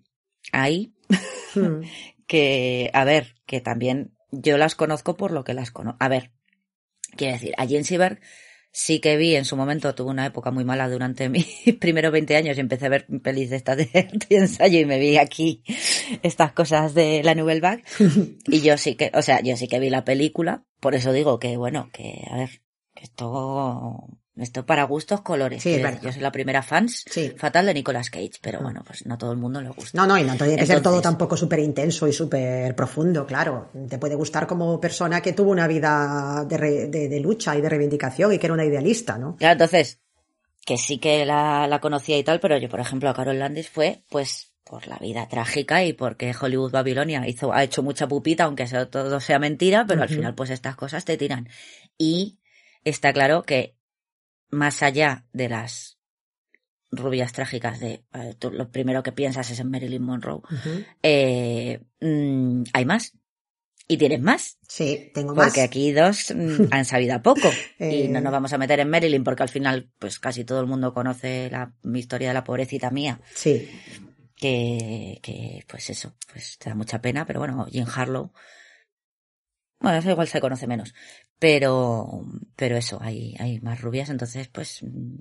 ahí. 0.51 0.93
Mm. 1.55 1.81
que, 2.27 2.89
a 2.93 3.03
ver, 3.03 3.35
que 3.45 3.61
también 3.61 4.15
yo 4.31 4.57
las 4.57 4.75
conozco 4.75 5.15
por 5.15 5.31
lo 5.31 5.43
que 5.43 5.53
las 5.53 5.69
conozco. 5.71 5.97
A 5.99 6.07
ver, 6.07 6.31
quiero 7.15 7.33
decir, 7.33 7.53
a 7.57 7.65
Jane 7.67 7.83
Sieberg 7.83 8.19
sí 8.73 8.99
que 8.99 9.15
vi 9.15 9.35
en 9.35 9.45
su 9.45 9.55
momento, 9.55 9.93
tuve 9.95 10.09
una 10.09 10.25
época 10.25 10.51
muy 10.51 10.65
mala 10.65 10.89
durante 10.89 11.29
mis 11.29 11.45
primeros 11.79 12.11
20 12.11 12.35
años 12.35 12.57
y 12.57 12.59
empecé 12.59 12.87
a 12.87 12.89
ver 12.89 13.05
pelis 13.21 13.49
de 13.51 13.55
estas 13.55 13.77
de, 13.77 13.85
de 13.85 14.35
ensayo 14.35 14.79
y 14.79 14.85
me 14.85 14.99
vi 14.99 15.17
aquí 15.17 15.63
estas 16.23 16.51
cosas 16.51 16.93
de 16.93 17.23
la 17.23 17.35
Nouvelle 17.35 17.61
Vague. 17.61 17.83
Y 18.47 18.61
yo 18.61 18.77
sí 18.77 18.95
que, 18.95 19.11
o 19.13 19.21
sea, 19.21 19.41
yo 19.41 19.55
sí 19.55 19.67
que 19.67 19.79
vi 19.79 19.89
la 19.89 20.03
película, 20.03 20.65
por 20.81 20.95
eso 20.95 21.13
digo 21.13 21.39
que, 21.39 21.55
bueno, 21.55 21.89
que, 21.93 22.25
a 22.29 22.35
ver, 22.35 22.61
que 22.93 23.03
esto, 23.03 24.09
esto 24.37 24.65
para 24.65 24.83
gustos 24.85 25.21
colores. 25.21 25.61
Sí, 25.61 25.73
es 25.75 26.01
yo 26.01 26.11
soy 26.11 26.21
la 26.21 26.31
primera 26.31 26.63
fans 26.63 27.05
Sí. 27.09 27.33
fatal 27.37 27.65
de 27.67 27.73
Nicolas 27.75 28.09
Cage, 28.09 28.31
pero 28.41 28.61
bueno, 28.61 28.81
pues 28.85 29.05
no 29.05 29.17
todo 29.17 29.31
el 29.31 29.37
mundo 29.37 29.61
le 29.61 29.69
gusta. 29.69 29.95
No, 29.97 30.07
no, 30.07 30.17
y 30.17 30.23
no 30.23 30.35
tiene 30.35 30.55
que 30.57 30.65
ser 30.65 30.81
todo 30.81 31.01
tampoco 31.01 31.37
súper 31.37 31.59
intenso 31.59 32.07
y 32.07 32.13
súper 32.13 32.75
profundo, 32.75 33.25
claro. 33.25 33.69
Te 33.89 33.97
puede 33.99 34.15
gustar 34.15 34.47
como 34.47 34.79
persona 34.79 35.21
que 35.21 35.33
tuvo 35.33 35.51
una 35.51 35.67
vida 35.67 36.45
de, 36.47 36.57
re- 36.57 36.87
de- 36.87 37.09
de 37.09 37.19
lucha 37.19 37.55
y 37.55 37.61
de 37.61 37.69
reivindicación 37.69 38.33
y 38.33 38.39
que 38.39 38.47
era 38.47 38.53
una 38.53 38.65
idealista, 38.65 39.17
¿no? 39.17 39.35
Claro, 39.35 39.53
entonces, 39.53 39.99
que 40.65 40.77
sí 40.77 40.97
que 40.97 41.25
la, 41.25 41.67
la 41.67 41.79
conocía 41.79 42.17
y 42.17 42.23
tal, 42.23 42.39
pero 42.39 42.57
yo, 42.57 42.69
por 42.69 42.79
ejemplo, 42.79 43.09
a 43.09 43.13
Carol 43.13 43.37
Landis 43.37 43.69
fue, 43.69 44.03
pues, 44.09 44.53
por 44.63 44.87
la 44.87 44.97
vida 44.97 45.27
trágica 45.27 45.83
y 45.83 45.91
porque 45.93 46.33
Hollywood 46.39 46.71
Babilonia 46.71 47.27
hizo, 47.27 47.51
ha 47.53 47.63
hecho 47.63 47.83
mucha 47.83 48.07
pupita, 48.07 48.45
aunque 48.45 48.63
eso 48.63 48.87
todo 48.87 49.19
sea 49.19 49.37
mentira, 49.37 49.85
pero 49.87 50.01
al 50.01 50.09
final, 50.09 50.33
pues, 50.35 50.49
estas 50.49 50.75
cosas 50.77 51.03
te 51.05 51.17
tiran. 51.17 51.49
Y 51.97 52.39
está 52.85 53.11
claro 53.13 53.43
que, 53.43 53.75
más 54.53 54.83
allá 54.83 55.25
de 55.33 55.49
las 55.49 55.97
rubias 56.91 57.33
trágicas 57.33 57.79
de, 57.79 58.03
tú 58.39 58.51
lo 58.51 58.69
primero 58.69 59.03
que 59.03 59.11
piensas 59.11 59.49
es 59.49 59.59
en 59.59 59.71
Marilyn 59.71 60.03
Monroe, 60.03 60.41
eh, 61.01 61.81
mm, 61.99 62.63
hay 62.73 62.85
más. 62.85 63.13
Y 63.85 63.97
tienes 63.97 64.21
más. 64.21 64.57
Sí, 64.65 65.11
tengo 65.13 65.35
más. 65.35 65.47
Porque 65.47 65.61
aquí 65.61 65.91
dos 65.91 66.33
mm, 66.33 66.67
han 66.71 66.85
sabido 66.85 67.15
a 67.15 67.21
poco. 67.21 67.51
Eh. 67.79 68.05
Y 68.05 68.07
no 68.07 68.21
nos 68.21 68.31
vamos 68.31 68.53
a 68.53 68.57
meter 68.57 68.79
en 68.79 68.89
Marilyn 68.89 69.25
porque 69.25 69.43
al 69.43 69.49
final, 69.49 69.89
pues 69.99 70.19
casi 70.19 70.45
todo 70.45 70.61
el 70.61 70.67
mundo 70.67 70.93
conoce 70.93 71.49
la 71.51 71.73
mi 71.81 71.99
historia 71.99 72.29
de 72.29 72.33
la 72.33 72.45
pobrecita 72.45 72.91
mía. 72.91 73.19
Sí, 73.33 73.69
Que, 74.37 75.19
que 75.21 75.65
pues 75.67 75.89
eso, 75.89 76.13
pues 76.31 76.57
te 76.59 76.69
da 76.69 76.75
mucha 76.75 77.01
pena, 77.01 77.25
pero 77.25 77.39
bueno, 77.39 77.67
Jean 77.69 77.87
Harlow. 77.93 78.31
Bueno, 79.83 79.97
eso 79.99 80.09
igual 80.09 80.27
se 80.29 80.39
conoce 80.41 80.65
menos. 80.65 80.95
Pero, 81.37 82.23
pero 82.55 82.77
eso, 82.77 82.97
hay, 83.01 83.35
hay 83.37 83.59
más 83.59 83.81
rubias, 83.81 84.09
entonces 84.09 84.47
pues 84.47 84.79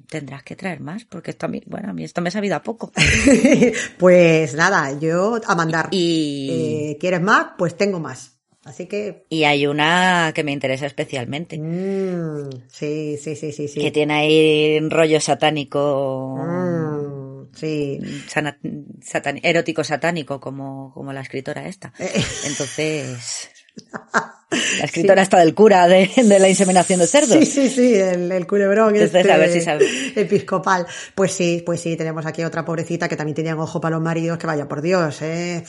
tendrás 0.09 0.44
que 0.44 0.55
traer 0.56 0.78
más, 0.80 1.05
porque 1.05 1.32
esto 1.32 1.47
a 1.47 1.48
mí, 1.48 1.60
bueno, 1.66 1.90
a 1.90 1.93
mí 1.93 2.05
esto 2.05 2.22
me 2.22 2.28
ha 2.28 2.32
sabido 2.32 2.55
a 2.56 2.62
poco. 2.62 2.93
pues 3.98 4.55
nada, 4.55 4.98
yo 4.98 5.40
a 5.44 5.55
mandar. 5.55 5.89
Y, 5.90 6.93
Eh, 6.93 6.97
¿Quieres 7.01 7.20
más? 7.20 7.48
Pues 7.59 7.76
tengo 7.76 7.98
más. 8.01 8.39
Así 8.64 8.86
que... 8.86 9.26
y 9.28 9.43
hay 9.43 9.66
una 9.66 10.30
que 10.32 10.44
me 10.44 10.52
interesa 10.52 10.86
especialmente, 10.86 11.59
mm, 11.59 12.68
sí, 12.68 13.16
sí, 13.20 13.34
sí, 13.34 13.51
sí, 13.51 13.66
sí. 13.66 13.80
que 13.80 13.90
tiene 13.90 14.14
ahí 14.14 14.78
un 14.80 14.89
rollo 14.89 15.20
satánico. 15.20 16.36
Mm, 16.39 17.47
sí. 17.56 17.98
sana- 18.28 18.56
erótico 19.43 19.82
satánico 19.82 20.40
como, 20.40 20.93
como 20.94 21.12
la 21.12 21.22
escritora 21.22 21.66
esta. 21.66 21.93
Eh, 21.98 22.12
Entonces, 22.47 23.51
la 23.90 24.35
escritora 24.85 25.23
está 25.23 25.39
del 25.39 25.55
cura 25.55 25.86
de, 25.89 26.11
de 26.16 26.39
la 26.39 26.49
inseminación 26.49 27.01
de 27.01 27.07
cerdos. 27.07 27.39
Sí, 27.39 27.47
sí, 27.47 27.69
sí, 27.69 27.94
el, 27.94 28.31
el 28.31 28.47
culebrón 28.47 28.94
Entonces, 28.94 29.15
este 29.15 29.32
a 29.32 29.36
ver 29.39 29.53
si 29.53 29.61
sabe. 29.62 29.86
episcopal. 30.15 30.86
Pues 31.15 31.32
sí, 31.32 31.62
pues 31.65 31.81
sí, 31.81 31.97
tenemos 31.97 32.27
aquí 32.27 32.44
otra 32.44 32.65
pobrecita 32.65 33.09
que 33.09 33.16
también 33.16 33.35
tenían 33.35 33.59
ojo 33.59 33.81
para 33.81 33.97
los 33.97 34.03
maridos, 34.05 34.39
que 34.39 34.47
vaya 34.47 34.69
por 34.69 34.82
Dios, 34.82 35.23
eh. 35.23 35.65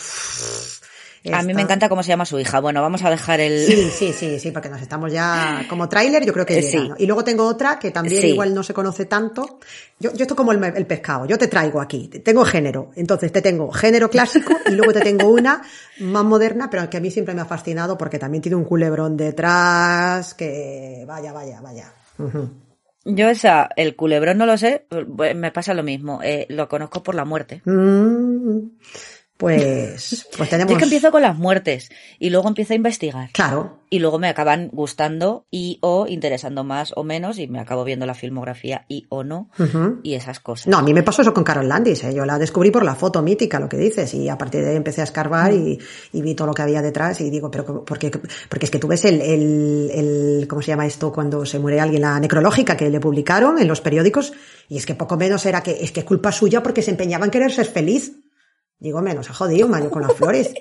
A 1.32 1.42
mí 1.44 1.54
me 1.54 1.62
encanta 1.62 1.88
cómo 1.88 2.04
se 2.04 2.10
llama 2.10 2.26
su 2.26 2.38
hija. 2.40 2.60
Bueno, 2.60 2.82
vamos 2.82 3.02
a 3.04 3.10
dejar 3.10 3.40
el... 3.40 3.58
Sí, 3.66 3.90
sí, 3.90 4.12
sí, 4.12 4.40
sí, 4.40 4.52
porque 4.52 4.68
nos 4.68 4.82
estamos 4.82 5.12
ya 5.12 5.66
como 5.70 5.88
tráiler, 5.88 6.26
yo 6.26 6.34
creo 6.34 6.46
que 6.46 6.56
llega, 6.62 6.68
sí. 6.84 6.90
¿no? 6.90 6.96
Y 6.98 7.06
luego 7.06 7.24
tengo 7.24 7.46
otra 7.48 7.80
que 7.80 7.92
también 7.92 8.22
Sí. 8.22 8.28
igual 8.30 8.54
no 8.54 8.62
se 8.64 8.74
conoce 8.74 9.06
tanto. 9.06 9.60
Yo, 10.00 10.12
yo 10.14 10.24
esto 10.24 10.36
como 10.36 10.52
el, 10.52 10.62
el 10.64 10.86
pescado, 10.86 11.26
yo 11.26 11.38
te 11.38 11.48
traigo 11.48 11.80
aquí, 11.80 12.10
te- 12.10 12.20
tengo 12.20 12.44
género, 12.44 12.92
entonces 12.96 13.32
te 13.32 13.42
tengo 13.42 13.72
género 13.72 14.10
clásico 14.10 14.54
y 14.68 14.72
luego 14.72 14.92
te 14.92 15.00
tengo 15.00 15.30
una 15.30 15.62
más 16.00 16.24
moderna, 16.26 16.70
pero 16.70 16.90
que 16.90 16.98
a 16.98 17.00
mí 17.00 17.10
siempre 17.10 17.34
me 17.34 17.42
ha 17.42 17.46
fascinado 17.46 17.98
porque 17.98 18.20
también 18.20 18.42
tiene 18.42 18.58
un 18.58 18.66
culebrón 18.66 19.16
detrás, 19.16 20.34
que 20.34 21.06
vaya, 21.08 21.32
vaya, 21.32 21.62
vaya. 21.62 21.94
Yo 23.06 23.28
esa, 23.28 23.68
el 23.76 23.96
culebrón 23.98 24.38
no 24.38 24.46
lo 24.46 24.58
sé, 24.58 24.86
pues, 25.16 25.36
me 25.36 25.52
pasa 25.52 25.74
lo 25.74 25.84
mismo. 25.84 26.22
Eh, 26.24 26.46
lo 26.50 26.70
conozco 26.70 27.04
por 27.04 27.16
la 27.16 27.26
muerte. 27.26 27.62
Mm, 27.66 28.60
Pues, 29.38 30.28
pues 30.38 30.38
Yo 30.38 30.46
tenemos. 30.50 30.72
es 30.74 30.78
que 30.78 30.84
empiezo 30.86 31.12
con 31.12 31.22
las 31.22 31.38
muertes 31.38 31.90
y 32.20 32.30
luego 32.30 32.48
empiezo 32.48 32.74
a 32.74 32.76
investigar. 32.76 33.30
Claro, 33.34 33.80
Y 33.90 34.00
luego 34.00 34.18
me 34.18 34.28
acaban 34.30 34.70
gustando 34.72 35.46
y 35.52 35.80
o 35.82 36.06
interesando 36.08 36.64
más 36.64 36.94
o 36.96 37.04
menos 37.04 37.38
y 37.40 37.48
me 37.48 37.60
acabo 37.60 37.84
viendo 37.84 38.06
la 38.06 38.14
filmografía 38.14 38.86
y 38.88 39.06
o 39.10 39.24
no 39.24 39.50
y 40.04 40.14
esas 40.14 40.40
cosas. 40.40 40.68
No, 40.68 40.78
a 40.78 40.82
mí 40.82 40.94
me 40.94 41.04
pasó 41.04 41.22
eso 41.24 41.34
con 41.34 41.44
Carol 41.44 41.68
Landis, 41.68 42.04
¿eh? 42.06 42.14
yo 42.14 42.26
la 42.26 42.40
descubrí 42.40 42.72
por 42.72 42.86
la 42.86 42.96
foto 42.96 43.22
mítica, 43.22 43.60
lo 43.60 43.68
que 43.70 43.78
dices, 43.78 44.14
y 44.14 44.30
a 44.30 44.38
partir 44.38 44.64
de 44.64 44.70
ahí 44.72 44.76
empecé 44.78 45.02
a 45.02 45.04
escarbar 45.04 45.54
y, 45.54 45.78
y 46.14 46.22
vi 46.22 46.36
todo 46.36 46.48
lo 46.48 46.54
que 46.54 46.62
había 46.62 46.82
detrás 46.82 47.20
y 47.22 47.30
digo, 47.30 47.52
pero 47.52 47.66
¿cómo- 47.66 47.84
¿por 47.86 48.00
qué? 48.00 48.12
Porque 48.50 48.66
es 48.66 48.72
que 48.72 48.80
tú 48.80 48.88
ves 48.88 49.04
el, 49.06 49.20
el, 49.22 49.92
el, 49.94 50.48
¿cómo 50.48 50.62
se 50.62 50.70
llama 50.70 50.86
esto? 50.86 51.12
Cuando 51.12 51.46
se 51.46 51.60
muere 51.60 51.80
alguien, 51.80 52.02
la 52.02 52.20
necrológica 52.20 52.78
que 52.78 52.90
le 52.90 53.00
publicaron 53.00 53.60
en 53.60 53.68
los 53.68 53.82
periódicos, 53.82 54.34
y 54.70 54.78
es 54.78 54.86
que 54.86 54.96
poco 54.96 55.18
menos 55.18 55.46
era 55.46 55.62
que 55.62 55.84
es 55.84 55.92
que 55.92 56.00
es 56.00 56.06
culpa 56.06 56.32
suya 56.32 56.64
porque 56.64 56.82
se 56.82 56.92
empeñaba 56.92 57.26
en 57.26 57.32
querer 57.32 57.52
ser 57.52 57.66
feliz. 57.66 58.14
Digo, 58.84 59.02
menos, 59.02 59.30
ha 59.30 59.34
jodido 59.34 59.70
Mario 59.70 59.90
con 59.90 60.02
las 60.02 60.12
flores. 60.14 60.54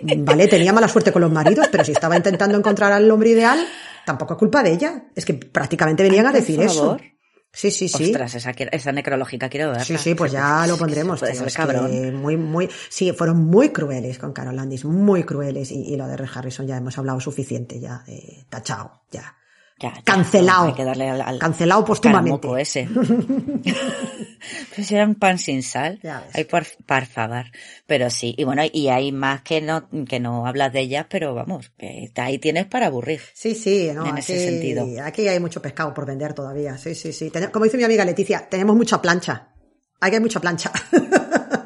Vale, 0.00 0.48
tenía 0.48 0.72
mala 0.72 0.88
suerte 0.88 1.12
con 1.12 1.20
los 1.20 1.30
maridos, 1.30 1.68
pero 1.70 1.84
si 1.84 1.92
estaba 1.92 2.16
intentando 2.16 2.56
encontrar 2.56 2.90
al 2.90 3.10
hombre 3.10 3.28
ideal, 3.28 3.58
tampoco 4.06 4.32
es 4.32 4.38
culpa 4.38 4.62
de 4.62 4.72
ella. 4.72 5.04
Es 5.14 5.26
que 5.26 5.34
prácticamente 5.34 6.02
venían 6.02 6.26
a 6.26 6.32
decir 6.32 6.58
eso. 6.62 6.96
Sí, 7.52 7.70
sí, 7.70 7.90
sí. 7.90 8.04
Ostras, 8.04 8.34
esa, 8.34 8.92
necrológica 8.92 9.50
quiero 9.50 9.68
verla. 9.68 9.84
Sí, 9.84 9.98
sí, 9.98 10.14
pues 10.14 10.32
ya 10.32 10.66
lo 10.66 10.76
pondremos. 10.78 11.20
Puede 11.20 11.32
tío, 11.32 11.40
ser 11.40 11.48
es 11.48 11.54
cabrón. 11.54 11.90
que 11.90 12.12
muy, 12.12 12.38
muy, 12.38 12.70
sí, 12.88 13.12
fueron 13.12 13.44
muy 13.44 13.68
crueles 13.68 14.18
con 14.18 14.32
Carol 14.32 14.56
Landis, 14.56 14.86
muy 14.86 15.24
crueles. 15.24 15.70
Y, 15.70 15.82
y 15.82 15.96
lo 15.96 16.06
de 16.06 16.16
Red 16.16 16.30
Harrison 16.34 16.66
ya 16.66 16.78
hemos 16.78 16.96
hablado 16.96 17.20
suficiente, 17.20 17.78
ya, 17.78 18.04
eh, 18.06 18.46
tachao, 18.48 19.02
ya. 19.10 19.36
Ya, 19.78 19.92
ya, 19.94 20.02
Cancelado. 20.04 20.68
Hay 20.68 20.72
que 20.74 20.84
darle 20.84 21.08
al, 21.10 21.20
al 21.20 21.38
Cancelado 21.38 21.84
póstumamente. 21.84 22.48
ese. 22.60 22.88
pues 24.74 24.90
era 24.90 25.04
un 25.04 25.14
pan 25.16 25.38
sin 25.38 25.62
sal. 25.62 26.00
Hay 26.32 26.44
por, 26.44 26.64
por 26.86 27.04
favor. 27.06 27.44
Pero 27.86 28.08
sí, 28.10 28.34
y 28.38 28.44
bueno, 28.44 28.62
y 28.72 28.88
hay 28.88 29.12
más 29.12 29.42
que 29.42 29.60
no, 29.60 29.88
que 30.08 30.18
no 30.20 30.46
hablas 30.46 30.72
de 30.72 30.80
ellas, 30.80 31.06
pero 31.08 31.34
vamos, 31.34 31.70
que 31.76 32.10
ahí 32.16 32.38
tienes 32.38 32.66
para 32.66 32.86
aburrir. 32.86 33.20
Sí, 33.34 33.54
sí, 33.54 33.90
no, 33.94 34.06
En 34.06 34.12
aquí, 34.12 34.20
ese 34.20 34.44
sentido. 34.46 34.86
aquí 35.04 35.28
hay 35.28 35.40
mucho 35.40 35.60
pescado 35.60 35.92
por 35.92 36.06
vender 36.06 36.32
todavía. 36.32 36.78
Sí, 36.78 36.94
sí, 36.94 37.12
sí. 37.12 37.30
Como 37.52 37.64
dice 37.64 37.76
mi 37.76 37.84
amiga 37.84 38.04
Leticia, 38.04 38.48
tenemos 38.48 38.76
mucha 38.76 39.00
plancha. 39.02 39.48
Aquí 40.00 40.14
hay 40.16 40.20
mucha 40.22 40.40
plancha. 40.40 40.72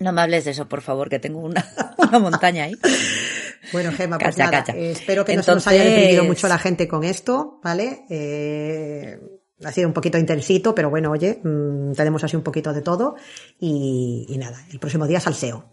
No 0.00 0.12
me 0.12 0.20
hables 0.22 0.44
de 0.44 0.52
eso, 0.52 0.68
por 0.68 0.80
favor, 0.80 1.08
que 1.08 1.18
tengo 1.18 1.40
una, 1.40 1.66
una 1.98 2.18
montaña 2.18 2.64
ahí. 2.64 2.76
Bueno, 3.72 3.92
Gemma, 3.92 4.18
pues 4.18 4.36
Cacha, 4.36 4.44
nada, 4.50 4.64
cacha. 4.64 4.78
eh, 4.78 4.92
espero 4.92 5.24
que 5.24 5.36
no 5.36 5.42
se 5.42 5.52
nos 5.52 5.66
haya 5.66 5.84
deprimido 5.84 6.24
mucho 6.24 6.48
la 6.48 6.58
gente 6.58 6.86
con 6.88 7.04
esto, 7.04 7.60
¿vale? 7.62 8.04
Eh, 8.08 9.18
ha 9.64 9.72
sido 9.72 9.88
un 9.88 9.94
poquito 9.94 10.16
intensito, 10.18 10.74
pero 10.74 10.88
bueno, 10.88 11.10
oye, 11.10 11.40
mm, 11.42 11.92
tenemos 11.94 12.22
así 12.22 12.36
un 12.36 12.42
poquito 12.42 12.72
de 12.72 12.80
todo 12.80 13.16
y, 13.58 14.24
y 14.28 14.38
nada, 14.38 14.64
el 14.70 14.78
próximo 14.78 15.06
día 15.06 15.18
salseo. 15.20 15.64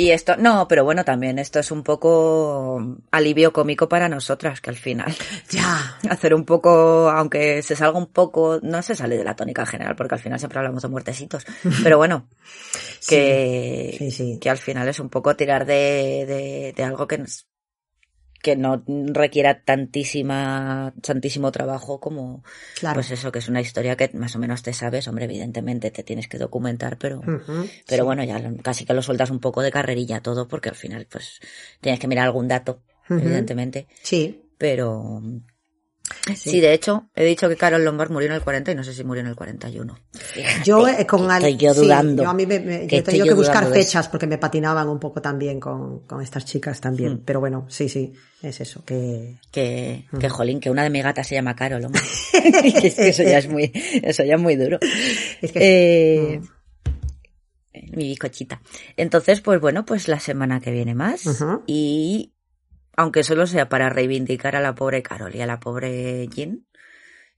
Y 0.00 0.12
esto, 0.12 0.36
no, 0.36 0.68
pero 0.68 0.84
bueno, 0.84 1.04
también 1.04 1.40
esto 1.40 1.58
es 1.58 1.72
un 1.72 1.82
poco 1.82 2.80
alivio 3.10 3.52
cómico 3.52 3.88
para 3.88 4.08
nosotras, 4.08 4.60
que 4.60 4.70
al 4.70 4.76
final. 4.76 5.12
Ya. 5.50 5.98
Hacer 6.08 6.34
un 6.34 6.44
poco, 6.44 7.10
aunque 7.10 7.62
se 7.62 7.74
salga 7.74 7.98
un 7.98 8.06
poco, 8.06 8.60
no 8.62 8.80
se 8.82 8.94
sale 8.94 9.16
de 9.18 9.24
la 9.24 9.34
tónica 9.34 9.66
general, 9.66 9.96
porque 9.96 10.14
al 10.14 10.20
final 10.20 10.38
siempre 10.38 10.60
hablamos 10.60 10.82
de 10.82 10.88
muertecitos. 10.88 11.44
Pero 11.82 11.96
bueno, 11.96 12.28
que, 13.08 13.96
Sí, 13.98 14.10
sí. 14.12 14.38
que 14.40 14.50
al 14.50 14.58
final 14.58 14.86
es 14.88 15.00
un 15.00 15.08
poco 15.08 15.34
tirar 15.34 15.66
de, 15.66 16.24
de, 16.28 16.72
de 16.76 16.84
algo 16.84 17.08
que, 17.08 17.18
nos- 17.18 17.46
que 18.42 18.56
no 18.56 18.82
requiera 18.86 19.62
tantísima, 19.64 20.94
tantísimo 21.02 21.50
trabajo 21.52 22.00
como, 22.00 22.44
Claro. 22.78 22.94
pues 22.96 23.10
eso, 23.10 23.32
que 23.32 23.40
es 23.40 23.48
una 23.48 23.60
historia 23.60 23.96
que 23.96 24.10
más 24.14 24.34
o 24.36 24.38
menos 24.38 24.62
te 24.62 24.72
sabes, 24.72 25.08
hombre, 25.08 25.24
evidentemente 25.24 25.90
te 25.90 26.02
tienes 26.02 26.28
que 26.28 26.38
documentar, 26.38 26.98
pero, 26.98 27.20
pero 27.86 28.04
bueno, 28.04 28.22
ya 28.24 28.40
casi 28.62 28.84
que 28.84 28.94
lo 28.94 29.02
sueltas 29.02 29.30
un 29.30 29.40
poco 29.40 29.62
de 29.62 29.70
carrerilla 29.70 30.20
todo, 30.20 30.46
porque 30.48 30.68
al 30.68 30.76
final, 30.76 31.06
pues, 31.10 31.40
tienes 31.80 32.00
que 32.00 32.06
mirar 32.08 32.26
algún 32.26 32.48
dato, 32.48 32.82
evidentemente, 33.08 33.88
Sí. 34.02 34.40
pero, 34.56 35.20
sí. 36.34 36.60
de 36.60 36.72
hecho, 36.72 37.08
he 37.14 37.24
dicho 37.24 37.48
que 37.48 37.56
Carol 37.56 37.84
Lombard 37.84 38.10
murió 38.10 38.28
en 38.28 38.34
el 38.34 38.42
40 38.42 38.72
y 38.72 38.74
no 38.74 38.84
sé 38.84 38.92
si 38.94 39.04
murió 39.04 39.20
en 39.22 39.26
el 39.28 39.36
41. 39.36 39.98
Fíjate, 40.12 40.64
Yo 40.64 40.86
eh, 40.88 41.06
con 41.06 41.26
que 41.26 41.32
al- 41.32 41.44
estoy 41.44 41.56
yo 41.56 41.74
sí, 41.74 41.80
dudando. 41.80 42.22
yo 42.22 42.28
a 42.30 42.34
mí 42.34 42.46
me, 42.46 42.60
me- 42.60 42.82
yo 42.82 42.86
que 42.88 42.96
he 42.96 42.98
estoy 42.98 43.12
tenido 43.12 43.26
yo 43.26 43.32
que 43.32 43.36
buscar 43.36 43.70
fechas 43.72 44.08
porque 44.08 44.26
me 44.26 44.38
patinaban 44.38 44.88
un 44.88 44.98
poco 44.98 45.20
también 45.22 45.58
con, 45.60 46.00
con 46.06 46.20
estas 46.22 46.44
chicas 46.44 46.80
también. 46.80 47.14
Mm. 47.14 47.22
Pero 47.24 47.40
bueno, 47.40 47.66
sí, 47.68 47.88
sí, 47.88 48.12
es 48.42 48.60
eso, 48.60 48.84
que... 48.84 49.36
que, 49.50 50.06
que 50.18 50.28
jolín, 50.28 50.60
que 50.60 50.70
una 50.70 50.82
de 50.84 50.90
mis 50.90 51.02
gatas 51.02 51.26
se 51.26 51.34
llama 51.34 51.54
Carol, 51.56 51.84
hombre. 51.84 52.02
Que 52.32 52.38
es 52.88 52.94
que 52.94 53.08
eso 53.08 53.22
ya 53.22 53.38
es 53.38 53.48
muy, 53.48 53.70
eso 54.02 54.24
ya 54.24 54.34
es 54.34 54.40
muy 54.40 54.56
duro. 54.56 54.78
Es 55.42 55.52
que 55.52 55.58
Eh, 56.34 56.40
Mm. 56.40 57.96
mi 57.96 58.04
bizcochita. 58.08 58.60
Entonces, 58.96 59.40
pues 59.40 59.60
bueno, 59.60 59.84
pues 59.84 60.08
la 60.08 60.18
semana 60.20 60.60
que 60.60 60.70
viene 60.72 60.94
más. 60.94 61.22
Y 61.66 62.32
aunque 62.98 63.22
solo 63.22 63.46
sea 63.46 63.68
para 63.68 63.90
reivindicar 63.90 64.56
a 64.56 64.60
la 64.60 64.74
pobre 64.74 65.04
Carol 65.04 65.32
y 65.32 65.40
a 65.40 65.46
la 65.46 65.60
pobre 65.60 66.26
Jean, 66.26 66.66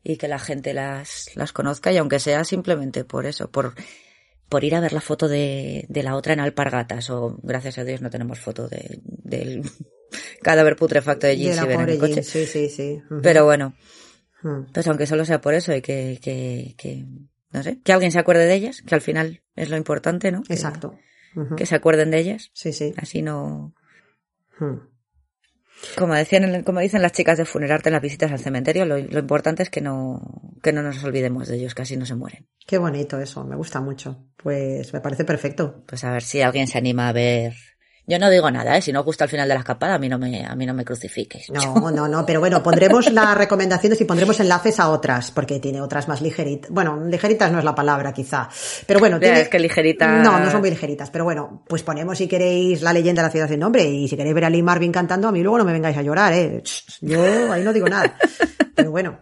y 0.02 0.16
que 0.16 0.26
la 0.26 0.38
gente 0.38 0.72
las, 0.72 1.36
las 1.36 1.52
conozca, 1.52 1.92
y 1.92 1.98
aunque 1.98 2.18
sea 2.18 2.44
simplemente 2.44 3.04
por 3.04 3.26
eso, 3.26 3.50
por, 3.50 3.74
por 4.48 4.64
ir 4.64 4.74
a 4.74 4.80
ver 4.80 4.94
la 4.94 5.02
foto 5.02 5.28
de, 5.28 5.84
de 5.90 6.02
la 6.02 6.16
otra 6.16 6.32
en 6.32 6.40
Alpargatas, 6.40 7.10
o 7.10 7.38
gracias 7.42 7.76
a 7.76 7.84
Dios 7.84 8.00
no 8.00 8.08
tenemos 8.08 8.38
foto 8.38 8.68
de, 8.68 9.00
del 9.04 9.62
cadáver 10.42 10.76
putrefacto 10.76 11.26
de 11.26 11.36
Jean 11.36 11.50
de 11.50 11.56
la 11.56 11.62
Silver 11.62 11.80
en 11.80 11.88
el 11.90 11.98
coche. 11.98 12.14
Jean, 12.14 12.24
sí, 12.24 12.46
sí, 12.46 12.68
sí. 12.70 13.02
Pero 13.22 13.44
bueno, 13.44 13.74
pues 14.72 14.88
aunque 14.88 15.06
solo 15.06 15.26
sea 15.26 15.42
por 15.42 15.52
eso 15.52 15.74
y 15.74 15.82
que, 15.82 16.18
que, 16.22 16.74
que, 16.78 17.04
no 17.52 17.62
sé, 17.62 17.82
que 17.84 17.92
alguien 17.92 18.12
se 18.12 18.18
acuerde 18.18 18.46
de 18.46 18.54
ellas, 18.54 18.80
que 18.80 18.94
al 18.94 19.02
final 19.02 19.42
es 19.56 19.68
lo 19.68 19.76
importante, 19.76 20.32
¿no? 20.32 20.42
Exacto. 20.48 20.98
Que 21.58 21.66
se 21.66 21.74
acuerden 21.74 22.10
de 22.10 22.18
ellas, 22.18 22.50
Sí, 22.54 22.72
sí. 22.72 22.94
así 22.96 23.20
no. 23.20 23.74
Como 25.96 26.14
decían, 26.14 26.44
en 26.44 26.54
el- 26.54 26.64
como 26.64 26.80
dicen 26.80 27.02
las 27.02 27.12
chicas 27.12 27.38
de 27.38 27.44
Funerarte 27.44 27.88
en 27.88 27.94
las 27.94 28.02
visitas 28.02 28.30
al 28.32 28.38
cementerio, 28.38 28.84
lo, 28.84 28.98
lo 28.98 29.18
importante 29.18 29.62
es 29.62 29.70
que 29.70 29.80
no, 29.80 30.20
que 30.62 30.72
no 30.72 30.82
nos 30.82 31.02
olvidemos 31.04 31.48
de 31.48 31.56
ellos, 31.56 31.74
que 31.74 31.82
así 31.82 31.96
no 31.96 32.06
se 32.06 32.14
mueren. 32.14 32.46
Qué 32.66 32.78
bonito 32.78 33.18
eso, 33.20 33.44
me 33.44 33.56
gusta 33.56 33.80
mucho. 33.80 34.26
Pues 34.36 34.92
me 34.92 35.00
parece 35.00 35.24
perfecto. 35.24 35.84
Pues 35.86 36.04
a 36.04 36.12
ver 36.12 36.22
si 36.22 36.40
alguien 36.42 36.66
se 36.66 36.78
anima 36.78 37.08
a 37.08 37.12
ver. 37.12 37.54
Yo 38.06 38.18
no 38.18 38.28
digo 38.28 38.50
nada, 38.50 38.76
¿eh? 38.76 38.82
Si 38.82 38.92
no 38.92 39.00
os 39.00 39.04
gusta 39.06 39.24
el 39.24 39.30
final 39.30 39.46
de 39.46 39.54
la 39.54 39.60
escapada, 39.60 39.94
a 39.94 39.98
mí 39.98 40.08
no 40.08 40.18
me, 40.18 40.44
a 40.44 40.54
mí 40.56 40.66
no 40.66 40.74
me 40.74 40.84
crucifiquéis. 40.84 41.48
No, 41.50 41.90
no, 41.92 42.08
no, 42.08 42.26
pero 42.26 42.40
bueno, 42.40 42.60
pondremos 42.62 43.12
las 43.12 43.34
recomendaciones 43.38 44.00
y 44.00 44.04
pondremos 44.04 44.40
enlaces 44.40 44.80
a 44.80 44.90
otras, 44.90 45.30
porque 45.30 45.60
tiene 45.60 45.80
otras 45.80 46.08
más 46.08 46.20
ligeritas. 46.20 46.70
Bueno, 46.70 46.98
ligeritas 47.06 47.52
no 47.52 47.58
es 47.58 47.64
la 47.64 47.74
palabra, 47.74 48.12
quizá. 48.12 48.48
Pero 48.86 48.98
bueno, 48.98 49.20
tiene... 49.20 49.42
es 49.42 49.48
que 49.48 49.60
ligeritas- 49.60 50.22
No, 50.24 50.40
no 50.40 50.50
son 50.50 50.60
muy 50.60 50.70
ligeritas, 50.70 51.10
pero 51.10 51.24
bueno, 51.24 51.62
pues 51.68 51.82
ponemos 51.84 52.18
si 52.18 52.26
queréis 52.26 52.82
la 52.82 52.92
leyenda 52.92 53.22
de 53.22 53.28
la 53.28 53.32
ciudad 53.32 53.48
sin 53.48 53.60
nombre 53.60 53.84
y 53.84 54.08
si 54.08 54.16
queréis 54.16 54.34
ver 54.34 54.46
a 54.46 54.50
Lee 54.50 54.62
Marvin 54.62 54.90
cantando, 54.90 55.28
a 55.28 55.32
mí 55.32 55.40
luego 55.42 55.58
no 55.58 55.64
me 55.64 55.72
vengáis 55.72 55.96
a 55.96 56.02
llorar, 56.02 56.32
¿eh? 56.32 56.62
Yo 57.00 57.52
ahí 57.52 57.62
no 57.62 57.72
digo 57.72 57.86
nada. 57.88 58.16
Pero 58.74 58.90
bueno, 58.90 59.20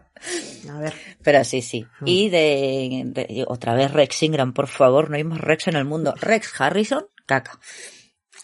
a 0.72 0.78
ver. 0.78 0.94
Pero 1.22 1.44
sí, 1.44 1.60
sí. 1.60 1.84
Y 2.06 2.30
de, 2.30 3.02
de- 3.06 3.44
otra 3.48 3.74
vez 3.74 3.92
Rex 3.92 4.22
Ingram, 4.22 4.54
por 4.54 4.68
favor, 4.68 5.10
no 5.10 5.16
hay 5.16 5.24
más 5.24 5.40
Rex 5.40 5.68
en 5.68 5.76
el 5.76 5.84
mundo. 5.84 6.14
Rex 6.18 6.58
Harrison, 6.60 7.06
caca. 7.26 7.58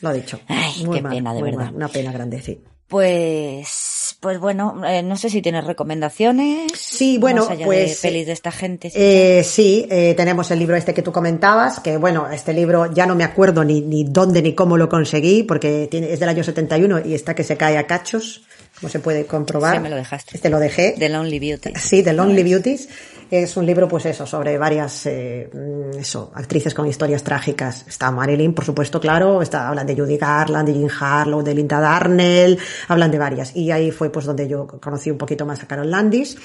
Lo 0.00 0.10
he 0.10 0.14
dicho. 0.14 0.40
Ay, 0.48 0.84
Muy 0.84 0.96
qué 0.96 1.02
mal, 1.02 1.14
pena, 1.14 1.34
de 1.34 1.42
verdad. 1.42 1.64
mal, 1.66 1.74
Una 1.74 1.88
pena 1.88 2.12
grande, 2.12 2.40
sí. 2.42 2.60
Pues, 2.86 4.16
pues 4.20 4.38
bueno, 4.38 4.82
eh, 4.86 5.02
no 5.02 5.16
sé 5.16 5.30
si 5.30 5.40
tienes 5.40 5.64
recomendaciones. 5.64 6.70
Sí, 6.76 7.18
bueno, 7.18 7.48
pues, 7.64 8.02
de 8.02 8.08
pelis 8.08 8.26
de 8.26 8.32
esta 8.32 8.52
gente. 8.52 8.90
sí. 8.90 8.96
Eh, 9.00 9.42
sí, 9.44 9.86
eh, 9.90 10.14
tenemos 10.16 10.50
el 10.50 10.58
libro 10.58 10.76
este 10.76 10.92
que 10.94 11.02
tú 11.02 11.10
comentabas, 11.10 11.80
que 11.80 11.96
bueno, 11.96 12.30
este 12.30 12.52
libro 12.52 12.92
ya 12.92 13.06
no 13.06 13.14
me 13.14 13.24
acuerdo 13.24 13.64
ni, 13.64 13.80
ni 13.80 14.04
dónde 14.04 14.42
ni 14.42 14.54
cómo 14.54 14.76
lo 14.76 14.88
conseguí, 14.88 15.42
porque 15.42 15.88
tiene, 15.90 16.12
es 16.12 16.20
del 16.20 16.28
año 16.28 16.44
71 16.44 17.00
y 17.06 17.14
está 17.14 17.34
que 17.34 17.42
se 17.42 17.56
cae 17.56 17.78
a 17.78 17.86
cachos, 17.86 18.42
como 18.84 18.92
se 18.92 18.98
puede 18.98 19.24
comprobar. 19.24 19.76
Sí, 19.76 19.82
me 19.82 19.88
lo 19.88 19.96
dejaste. 19.96 20.36
Este 20.36 20.50
lo 20.50 20.58
dejé. 20.58 20.94
The 20.98 21.08
Lonely 21.08 21.38
Beauty. 21.38 21.72
Sí, 21.76 22.02
The 22.02 22.12
Lonely 22.12 22.42
Beauties. 22.42 22.88
Es 23.30 23.56
un 23.56 23.64
libro, 23.64 23.88
pues 23.88 24.04
eso, 24.04 24.26
sobre 24.26 24.58
varias, 24.58 25.06
eh, 25.06 25.48
mm, 25.50 25.98
eso, 25.98 26.30
actrices 26.34 26.74
con 26.74 26.86
historias 26.86 27.24
trágicas. 27.24 27.84
Está 27.88 28.10
Marilyn, 28.10 28.52
por 28.52 28.64
supuesto, 28.64 29.00
claro. 29.00 29.40
Está, 29.40 29.68
hablan 29.68 29.86
de 29.86 29.96
Judy 29.96 30.18
Garland, 30.18 30.68
de 30.68 30.74
Jean 30.74 30.90
Harlow, 31.00 31.42
de 31.42 31.54
Linda 31.54 31.80
Darnell. 31.80 32.58
Hablan 32.88 33.10
de 33.10 33.18
varias. 33.18 33.56
Y 33.56 33.70
ahí 33.70 33.90
fue, 33.90 34.10
pues, 34.10 34.26
donde 34.26 34.46
yo 34.46 34.66
conocí 34.66 35.10
un 35.10 35.16
poquito 35.16 35.46
más 35.46 35.62
a 35.62 35.66
Carol 35.66 35.90
Landis. 35.90 36.36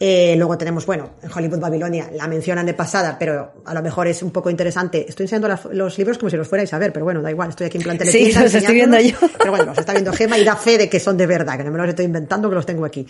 Eh, 0.00 0.34
luego 0.38 0.56
tenemos, 0.56 0.86
bueno, 0.86 1.10
en 1.22 1.30
Hollywood 1.30 1.60
Babilonia 1.60 2.10
la 2.12 2.26
mencionan 2.26 2.64
de 2.64 2.74
pasada, 2.74 3.16
pero 3.18 3.52
a 3.64 3.74
lo 3.74 3.82
mejor 3.82 4.08
es 4.08 4.22
un 4.22 4.30
poco 4.30 4.48
interesante. 4.48 5.04
Estoy 5.06 5.24
enseñando 5.24 5.56
los 5.72 5.98
libros 5.98 6.16
como 6.16 6.30
si 6.30 6.36
los 6.38 6.48
fuerais 6.48 6.72
a 6.72 6.78
ver, 6.78 6.92
pero 6.92 7.04
bueno, 7.04 7.20
da 7.20 7.30
igual. 7.30 7.50
Estoy 7.50 7.66
aquí 7.66 7.76
en 7.76 7.84
plan 7.84 7.98
Sí, 8.10 8.32
los 8.32 8.54
estoy 8.54 8.74
viendo 8.74 8.98
yo. 8.98 9.16
Pero 9.38 9.50
bueno, 9.50 9.66
los 9.66 9.78
está 9.78 9.92
viendo 9.92 10.12
Gema 10.12 10.38
y 10.38 10.44
da 10.44 10.56
fe 10.56 10.78
de 10.78 10.88
que 10.88 10.98
son 10.98 11.16
de 11.16 11.26
verdad, 11.26 11.58
que 11.58 11.64
no 11.64 11.70
me 11.74 11.78
los 11.78 11.88
estoy 11.88 12.06
inventando, 12.06 12.48
que 12.48 12.54
los 12.54 12.64
tengo 12.64 12.84
aquí. 12.84 13.06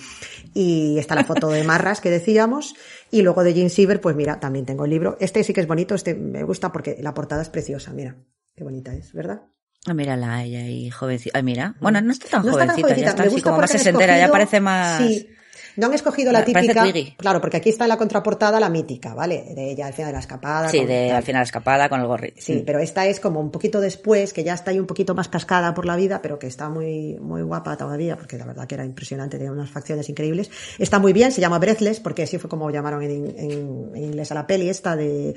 Y 0.53 0.99
está 0.99 1.15
la 1.15 1.25
foto 1.25 1.49
de 1.49 1.63
Marras 1.63 2.01
que 2.01 2.11
decíamos. 2.11 2.75
Y 3.11 3.23
luego 3.23 3.45
de 3.45 3.55
Jean 3.55 3.71
Siever, 3.71 4.01
pues 4.01 4.17
mira, 4.17 4.41
también 4.41 4.67
tengo 4.67 4.85
el 4.85 4.91
libro. 4.91 5.17
Este 5.21 5.45
sí 5.45 5.53
que 5.53 5.61
es 5.61 5.69
bonito, 5.69 5.95
este 5.95 6.15
me 6.15 6.43
gusta 6.43 6.73
porque 6.73 6.99
la 7.01 7.15
portada 7.15 7.43
es 7.43 7.49
preciosa, 7.49 7.93
mira. 7.93 8.17
Qué 8.57 8.65
bonita 8.65 8.95
es, 8.95 9.13
¿verdad? 9.13 9.43
Ah, 9.87 9.95
mírala, 9.95 10.43
ella 10.43 10.61
ahí 10.61 10.91
jovencita. 10.91 11.37
Ay, 11.37 11.45
mira. 11.45 11.75
Bueno, 11.81 12.01
no 12.01 12.13
está 12.13 12.29
tan 12.29 12.45
No 12.45 12.53
está 12.53 12.67
tan 12.67 12.81
jovencita, 12.81 13.01
ya 13.01 13.11
está 13.11 13.23
me 13.23 13.27
así 13.27 13.35
gusta 13.35 13.51
como 13.51 13.61
más 13.61 13.71
han 13.71 13.79
sesentera, 13.79 14.19
ya 14.19 14.31
parece 14.31 14.61
más... 14.61 14.99
Sí. 14.99 15.29
No 15.77 15.87
han 15.87 15.95
escogido 15.95 16.31
la 16.33 16.45
típica. 16.45 16.85
Claro, 17.17 17.41
porque 17.41 17.57
aquí 17.57 17.69
está 17.71 17.85
en 17.85 17.89
la 17.89 17.97
contraportada 17.97 18.61
la 18.61 18.69
mítica, 18.69 19.15
¿vale? 19.15 19.45
De 19.55 19.71
ella 19.73 19.87
al 19.87 19.93
final 19.93 20.09
de 20.11 20.13
la 20.15 20.19
escapada. 20.21 20.69
Sí, 20.69 20.79
con 20.79 20.87
de 20.87 21.07
tal. 21.09 21.17
al 21.17 21.23
final 21.23 21.43
escapada 21.43 21.89
con 21.89 22.01
el 22.01 22.07
gorrito. 22.07 22.41
Sí, 22.41 22.63
pero 22.65 22.79
esta 22.79 23.07
es 23.07 23.19
como 23.21 23.41
un 23.41 23.51
poquito 23.51 23.81
después, 23.81 24.33
que 24.33 24.45
ya 24.45 24.55
está 24.55 24.71
ahí 24.71 24.79
un 24.79 24.87
poquito 24.87 25.15
más 25.15 25.29
cascada 25.29 25.75
por 25.75 25.87
la 25.87 25.97
vida, 25.97 26.21
pero 26.23 26.39
que 26.39 26.47
está 26.47 26.69
muy, 26.69 27.19
muy 27.21 27.43
guapa 27.43 27.77
todavía, 27.77 28.17
porque 28.17 28.39
la 28.39 28.47
verdad 28.47 28.67
que 28.67 28.75
era 28.77 28.85
impresionante, 28.85 29.37
tenía 29.37 29.53
unas 29.53 29.71
facciones 29.71 30.09
increíbles. 30.09 30.51
Está 30.79 30.99
muy 30.99 31.13
bien, 31.13 31.33
se 31.33 31.41
llama 31.41 31.59
Breathless, 31.59 32.01
porque 32.01 32.23
así 32.23 32.39
fue 32.39 32.49
como 32.51 32.71
llamaron 32.71 33.03
en, 33.03 33.35
en- 33.39 33.91
en 33.95 34.05
inglés 34.05 34.31
a 34.31 34.35
la 34.35 34.47
peli 34.47 34.69
esta 34.69 34.95
de... 34.97 35.31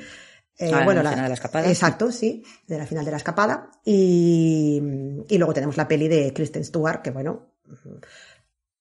eh, 0.59 0.71
Ah, 0.73 0.83
bueno, 0.83 1.01
la 1.03 1.09
final 1.11 1.25
de 1.25 1.29
la 1.29 1.33
escapada. 1.35 1.67
Exacto, 1.69 2.11
sí, 2.11 2.43
de 2.67 2.77
la 2.77 2.85
final 2.85 3.05
de 3.05 3.11
la 3.11 3.17
escapada. 3.17 3.69
Y, 3.85 4.81
y 5.29 5.37
luego 5.37 5.53
tenemos 5.53 5.77
la 5.77 5.87
peli 5.87 6.07
de 6.07 6.31
Kristen 6.33 6.63
Stewart, 6.63 7.01
que 7.01 7.11
bueno, 7.11 7.53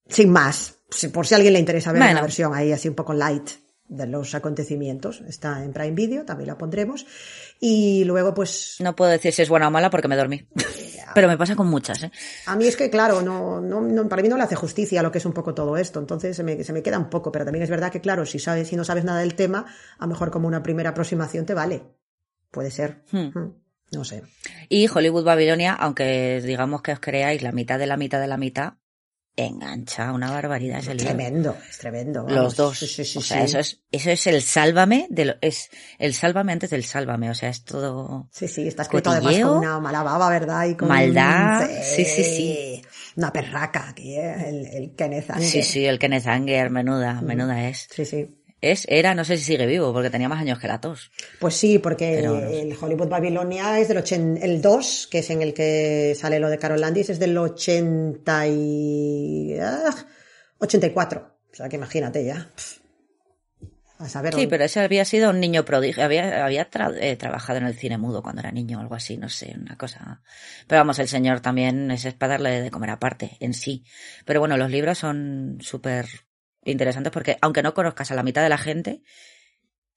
sin 0.09 0.31
más, 0.31 0.76
si- 0.91 1.09
por 1.09 1.27
si 1.27 1.35
a 1.35 1.37
alguien 1.37 1.53
le 1.55 1.59
interesa 1.61 1.93
ver 1.93 2.01
Bueno. 2.01 2.13
una 2.13 2.23
versión 2.23 2.55
ahí 2.55 2.73
así 2.73 2.89
un 2.89 2.95
poco 2.95 3.13
light 3.15 3.49
de 3.89 4.07
los 4.07 4.35
acontecimientos, 4.35 5.21
está 5.29 5.63
en 5.63 5.73
Prime 5.73 5.93
Video, 5.93 6.25
también 6.25 6.49
la 6.49 6.59
pondremos. 6.59 7.07
Y 7.61 8.03
luego, 8.05 8.35
pues, 8.35 8.77
No 8.81 8.97
puedo 8.97 9.11
decir 9.13 9.33
si 9.33 9.43
es 9.43 9.49
buena 9.49 9.69
o 9.69 9.71
mala 9.71 9.91
porque 9.91 10.09
me 10.09 10.17
dormí. 10.17 10.45
pero 11.15 11.29
me 11.29 11.39
pasa 11.39 11.55
con 11.57 11.69
muchas, 11.69 12.03
¿eh? 12.03 12.11
a 12.47 12.57
mí 12.57 12.67
es 12.67 12.77
que, 12.77 12.91
claro, 12.91 13.23
no, 13.23 13.61
no, 13.61 13.81
no- 13.81 14.09
para 14.09 14.23
mí 14.23 14.29
no 14.29 14.37
le 14.37 14.43
hace 14.43 14.57
justicia 14.57 15.03
lo 15.03 15.11
que 15.13 15.19
es 15.19 15.25
un 15.25 15.33
poco 15.33 15.55
todo 15.55 15.77
esto, 15.77 16.01
entonces 16.01 16.37
se 16.37 16.43
me, 16.43 16.63
se 16.65 16.73
me 16.73 16.83
queda 16.83 16.99
un 16.99 17.09
poco, 17.09 17.31
pero 17.33 17.45
también 17.45 17.63
es 17.63 17.71
verdad 17.71 17.91
que, 17.93 18.01
claro, 18.01 18.27
si 18.27 18.39
sabes, 18.41 18.69
si 18.69 18.77
no 18.77 18.85
sabes 18.85 19.05
nada 19.05 19.21
del 19.21 19.35
tema, 19.37 19.65
a 19.99 20.05
lo 20.05 20.09
mejor 20.09 20.31
como 20.33 20.49
una 20.49 20.63
primera 20.65 20.91
aproximación 20.91 21.47
te 21.47 21.55
vale. 21.55 21.85
Puede 22.51 22.71
ser. 22.73 23.03
Hmm. 23.13 23.29
Hmm. 23.39 23.55
No 23.93 24.05
sé. 24.05 24.25
Y 24.69 24.89
Hollywood 24.89 25.25
Babilonia, 25.25 25.73
aunque 25.75 26.43
digamos 26.45 26.83
que 26.83 26.93
os 26.93 26.99
creáis 27.01 27.41
la 27.43 27.53
mitad 27.53 27.79
de 27.79 27.87
la 27.87 27.97
mitad 27.97 28.21
de 28.21 28.27
la 28.27 28.37
mitad, 28.37 28.75
engancha 29.37 30.13
una 30.13 30.31
barbaridad 30.31 30.79
ese 30.79 30.95
libro. 30.95 31.15
Tremendo, 31.15 31.57
es 31.69 31.79
tremendo. 31.79 32.25
vamos. 32.25 32.33
Los 32.37 32.57
dos. 32.57 32.79
Sí, 32.79 32.87
sí, 32.87 33.05
sí, 33.05 33.19
o 33.19 33.21
sea, 33.21 33.45
eso 33.45 33.59
es, 33.59 33.83
eso 33.93 34.11
es 34.11 34.27
el 34.27 34.43
sálvame 34.43 35.07
de 35.11 35.25
lo, 35.27 35.35
es 35.41 35.69
el 35.99 36.15
sálvame 36.15 36.53
antes 36.53 36.71
del 36.71 36.85
sálvame. 36.85 37.31
O 37.31 37.35
sea, 37.35 37.51
es 37.51 37.65
todo. 37.65 38.29
Sí, 38.33 38.49
sí, 38.49 38.67
está 38.67 38.83
escrito 38.83 39.11
además 39.11 39.39
con 39.41 39.59
una 39.59 39.79
mala 39.79 40.03
baba, 40.03 40.31
¿verdad? 40.31 40.67
Y 40.67 40.75
con 40.75 40.89
maldad, 40.89 41.69
sí, 41.83 42.05
sí, 42.05 42.25
sí. 42.25 42.83
Una 43.17 43.33
perraca 43.33 43.91
aquí, 43.91 44.17
¿eh? 44.17 44.49
El, 44.49 44.67
el 44.67 44.95
Kenneth 44.95 45.31
Anger. 45.31 45.49
Sí, 45.49 45.63
sí, 45.63 45.87
el 45.87 45.99
Kenneth 45.99 46.27
Anger, 46.27 46.71
menuda, 46.71 47.21
menuda 47.21 47.69
es. 47.69 47.89
Sí, 47.91 48.05
sí. 48.05 48.43
Es, 48.73 48.87
era, 48.89 49.15
no 49.15 49.25
sé 49.25 49.37
si 49.37 49.45
sigue 49.45 49.67
vivo, 49.67 49.93
porque 49.93 50.11
tenía 50.11 50.29
más 50.29 50.41
años 50.41 50.59
que 50.59 50.69
la 50.69 50.81
tos. 50.81 51.11
Pues 51.41 51.55
sí, 51.55 51.79
porque 51.79 52.19
Pero- 52.21 52.37
el 52.39 52.77
Hollywood 52.81 53.09
Babilonia 53.09 53.79
es 53.79 53.89
del 53.89 53.99
80, 53.99 54.45
el 54.45 54.61
2, 54.63 55.09
que 55.11 55.19
es 55.19 55.31
en 55.31 55.43
el 55.43 55.55
que 55.55 56.15
sale 56.19 56.39
lo 56.41 56.49
de 56.49 56.59
Carol 56.59 56.81
Landis, 56.81 57.11
es 57.11 57.19
del 57.19 57.37
80 57.39 58.47
y, 58.49 59.57
ah, 59.61 59.95
84. 60.59 61.37
O 61.53 61.55
sea 61.57 61.69
que 61.69 61.77
imagínate 61.77 62.25
ya. 62.25 62.51
A 63.99 64.11
saber 64.11 64.35
Sí, 64.35 64.47
pero 64.47 64.63
ese 64.65 64.81
había 64.81 65.07
sido 65.07 65.31
un 65.31 65.41
niño 65.41 65.65
prodigio. 65.65 66.05
Había, 66.05 66.45
había 66.45 66.69
tra- 66.71 66.95
eh, 67.01 67.17
trabajado 67.17 67.61
en 67.61 67.65
el 67.67 67.75
cine 67.75 67.97
mudo 67.97 68.23
cuando 68.23 68.41
era 68.43 68.53
niño 68.53 68.77
o 68.77 68.81
algo 68.83 68.95
así, 68.95 69.17
no 69.17 69.31
sé, 69.31 69.55
una 69.59 69.79
cosa. 69.79 70.21
Pero 70.67 70.81
vamos, 70.81 70.99
el 70.99 71.09
señor 71.09 71.41
también 71.41 71.91
ese 71.91 72.09
es 72.09 72.15
para 72.15 72.33
darle 72.35 72.61
de 72.61 72.71
comer 72.71 72.91
aparte, 72.91 73.39
en 73.41 73.55
sí. 73.55 73.85
Pero 74.27 74.41
bueno, 74.41 74.59
los 74.59 74.71
libros 74.71 74.99
son 74.99 75.57
súper 75.63 76.07
interesantes 76.67 77.13
porque, 77.13 77.39
aunque 77.41 77.63
no 77.63 77.75
conozcas 77.75 78.11
a 78.11 78.15
la 78.15 78.23
mitad 78.23 78.43
de 78.43 78.49
la 78.49 78.59
gente, 78.59 79.03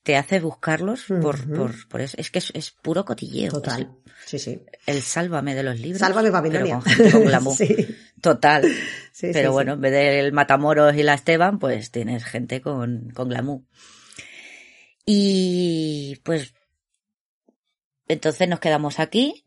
te 0.04 0.16
hace 0.16 0.40
buscarlos 0.40 1.06
por, 1.22 1.54
por, 1.54 1.88
por 1.88 2.02
eso. 2.02 2.16
Es 2.18 2.32
que 2.32 2.40
es, 2.40 2.52
es 2.56 2.72
puro 2.72 3.06
cotilleo. 3.06 3.52
Total. 3.52 3.91
Sí, 4.26 4.40
sí. 4.40 4.62
El 4.86 5.02
sálvame 5.02 5.56
de 5.56 5.64
los 5.64 5.80
libros. 5.80 6.00
Sálvame 6.00 6.30
pero 6.30 6.34
Babilonia. 6.34 6.76
con 6.76 6.84
gente 6.84 7.12
con 7.12 7.26
glamour. 7.26 7.56
sí. 7.58 7.96
Total. 8.22 8.64
Sí, 9.12 9.30
Pero 9.34 9.50
sí, 9.50 9.54
bueno, 9.54 9.74
en 9.74 9.82
vez 9.82 9.91
del 9.91 10.32
Matamoros 10.32 10.96
y 10.96 11.04
la 11.04 11.14
Esteban, 11.14 11.60
pues 11.60 11.91
tienes 11.91 12.24
gente 12.24 12.62
con, 12.62 13.10
con 13.14 13.30
glamour. 13.30 13.62
Y 15.06 16.18
pues 16.24 16.54
entonces 18.08 18.48
nos 18.50 18.60
quedamos 18.60 19.00
aquí, 19.00 19.46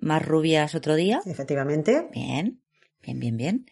más 0.00 0.24
rubias 0.26 0.74
otro 0.74 0.96
día. 0.96 1.20
Efectivamente. 1.24 2.08
Bien, 2.12 2.60
bien, 3.02 3.20
bien, 3.20 3.36
bien. 3.36 3.66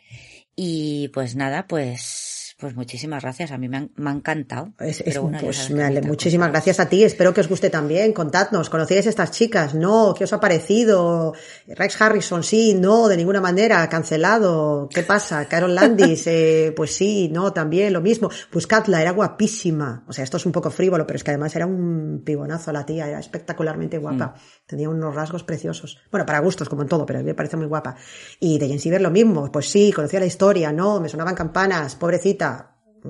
Y 0.55 1.09
pues 1.09 1.35
nada, 1.35 1.66
pues 1.66 2.28
pues 2.59 2.75
muchísimas 2.75 3.23
gracias. 3.23 3.53
A 3.53 3.59
mí 3.59 3.69
me, 3.69 3.77
han- 3.77 3.91
me 3.97 4.11
ha 4.11 4.13
encantado. 4.13 4.73
Es- 4.81 5.01
es- 5.03 5.17
bueno, 5.19 5.39
pues 5.41 5.71
me 5.71 5.85
ale- 5.85 6.03
muchísimas 6.03 6.51
gracias 6.51 6.81
a 6.81 6.89
ti. 6.89 7.05
Espero 7.05 7.33
que 7.33 7.41
os 7.41 7.49
guste 7.49 7.71
también. 7.71 8.13
Contadnos. 8.13 8.69
¿Conocíais 8.69 9.07
a 9.07 9.11
estas 9.11 9.31
chicas? 9.31 9.75
No. 9.75 10.13
¿Qué 10.19 10.25
os 10.25 10.33
ha 10.33 10.41
parecido? 10.41 11.35
Rex 11.69 12.03
Harrison, 12.03 12.43
sí, 12.43 12.75
no, 12.75 13.07
de 13.07 13.17
ninguna 13.17 13.41
manera. 13.41 13.89
Cancelado. 13.89 14.89
¿Qué 14.93 15.03
pasa? 15.05 15.45
Carol 15.47 15.73
Landis, 15.75 16.25
eh, 16.27 16.73
pues 16.77 16.95
sí, 16.97 17.29
no, 17.33 17.53
también 17.53 17.93
lo 17.93 18.01
mismo. 18.01 18.29
Buscadla, 18.53 19.01
era 19.01 19.13
guapísima. 19.13 20.05
O 20.09 20.13
sea, 20.13 20.25
esto 20.25 20.37
es 20.37 20.45
un 20.45 20.51
poco 20.53 20.71
frívolo, 20.71 21.07
pero 21.07 21.17
es 21.17 21.23
que 21.23 21.31
además 21.31 21.55
era 21.55 21.67
un 21.67 22.23
pibonazo 22.25 22.73
la 22.73 22.85
tía. 22.85 23.07
Era 23.09 23.21
espectacularmente 23.21 23.99
guapa. 23.99 24.35
Tenía 24.67 24.89
unos 24.91 25.15
rasgos 25.15 25.45
preciosos. 25.45 25.99
Bueno, 26.11 26.27
para 26.27 26.41
gustos, 26.41 26.69
como 26.69 26.83
en 26.83 26.89
todo, 26.89 27.07
pero 27.07 27.21
a 27.21 27.23
mí 27.23 27.27
me 27.27 27.35
parece 27.35 27.57
muy 27.57 27.67
guapa. 27.67 27.95
Y 28.41 28.59
de 28.59 28.67
Jane 28.67 28.81
Siever 28.81 29.01
lo 29.01 29.13
mismo. 29.13 29.51
Pues 29.53 29.71
sí, 29.71 29.93
conocía 29.93 30.19
la 30.19 30.27
historia, 30.27 30.73
no, 30.73 31.01
me 31.01 31.09
sonaban 31.09 31.37
campanas, 31.37 31.95
pobrecita, 31.95 32.48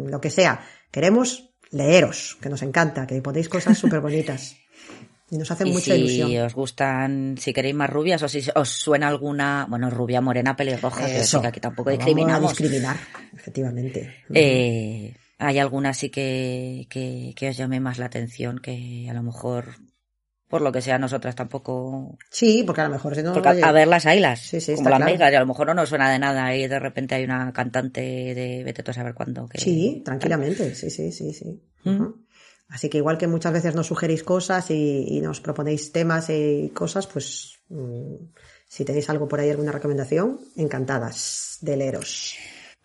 lo 0.07 0.21
que 0.21 0.31
sea. 0.31 0.61
Queremos 0.91 1.51
leeros, 1.71 2.37
que 2.41 2.49
nos 2.49 2.63
encanta, 2.63 3.07
que 3.07 3.21
ponéis 3.23 3.49
cosas 3.49 3.77
súper 3.79 4.01
bonitas. 4.01 4.57
Y 5.31 5.37
nos 5.37 5.51
hace 5.51 5.69
Y 5.69 5.73
mucha 5.73 5.95
si 5.95 6.01
ilusión. 6.01 6.47
os 6.47 6.55
gustan, 6.55 7.37
si 7.39 7.53
queréis 7.53 7.75
más 7.75 7.91
rubias 7.91 8.23
o 8.23 8.29
si 8.29 8.43
os 8.55 8.69
suena 8.71 9.09
alguna, 9.09 9.67
bueno, 9.69 9.91
rubia, 9.91 10.23
morena, 10.23 10.57
pelirroja, 10.57 11.05
que, 11.05 11.21
Eso. 11.21 11.43
que 11.43 11.49
aquí 11.49 11.61
tampoco 11.61 11.91
discriminamos. 11.91 12.41
Vamos 12.43 12.59
a 12.59 12.63
discriminar, 12.63 12.97
efectivamente. 13.37 14.25
Eh, 14.33 15.15
hay 15.39 15.59
alguna 15.59 15.93
sí 15.93 16.09
que, 16.09 16.87
que, 16.89 17.35
que 17.37 17.51
os 17.51 17.57
llame 17.59 17.79
más 17.79 17.99
la 17.99 18.07
atención 18.07 18.59
que 18.59 19.07
a 19.11 19.13
lo 19.13 19.23
mejor, 19.23 19.75
por 20.49 20.63
lo 20.63 20.73
que 20.73 20.81
sea, 20.83 20.99
nosotras 20.99 21.35
tampoco. 21.37 22.17
Sí, 22.31 22.63
porque 22.65 22.81
a 22.81 22.85
lo 22.85 22.91
mejor 22.91 23.15
si 23.15 23.23
no, 23.23 23.35
Porque 23.35 23.49
a- 23.63 23.73
ver 23.73 23.87
las 23.89 24.07
ailas, 24.07 24.41
Sí, 24.41 24.61
sí, 24.61 24.75
como 24.75 24.89
las 24.91 24.99
claro. 24.99 25.13
megas, 25.13 25.33
y 25.33 25.35
a 25.37 25.41
lo 25.41 25.47
mejor 25.47 25.67
no 25.69 25.75
nos 25.75 25.89
suena 25.89 26.11
de 26.11 26.19
nada 26.19 26.55
y 26.57 26.67
de 26.67 26.79
repente 26.79 27.15
hay 27.15 27.25
una 27.25 27.53
cantante 27.53 28.01
de 28.01 28.63
vete 28.65 28.83
tú 28.83 28.91
a 28.91 28.95
saber 28.95 29.15
cuándo. 29.15 29.47
Que, 29.49 29.61
Sí, 29.61 30.03
tranquilamente, 30.05 30.75
sí, 30.75 30.91
sí, 30.91 31.13
sí, 31.13 31.33
sí. 31.33 31.63
Mm. 31.85 32.07
Así 32.71 32.89
que 32.91 32.99
igual 32.99 33.17
que 33.17 33.27
muchas 33.27 33.53
veces 33.53 33.75
nos 33.75 33.87
sugerís 33.87 34.23
cosas 34.23 34.71
y, 34.71 35.05
y 35.09 35.21
nos 35.21 35.41
proponéis 35.41 35.91
temas 35.91 36.29
y 36.29 36.71
cosas, 36.75 37.07
pues 37.07 37.59
mm, 37.71 38.15
si 38.67 38.85
tenéis 38.85 39.09
algo 39.09 39.27
por 39.27 39.41
ahí, 39.41 39.49
alguna 39.51 39.73
recomendación, 39.73 40.39
encantadas 40.57 41.59
de 41.63 41.77
leeros. 41.79 42.37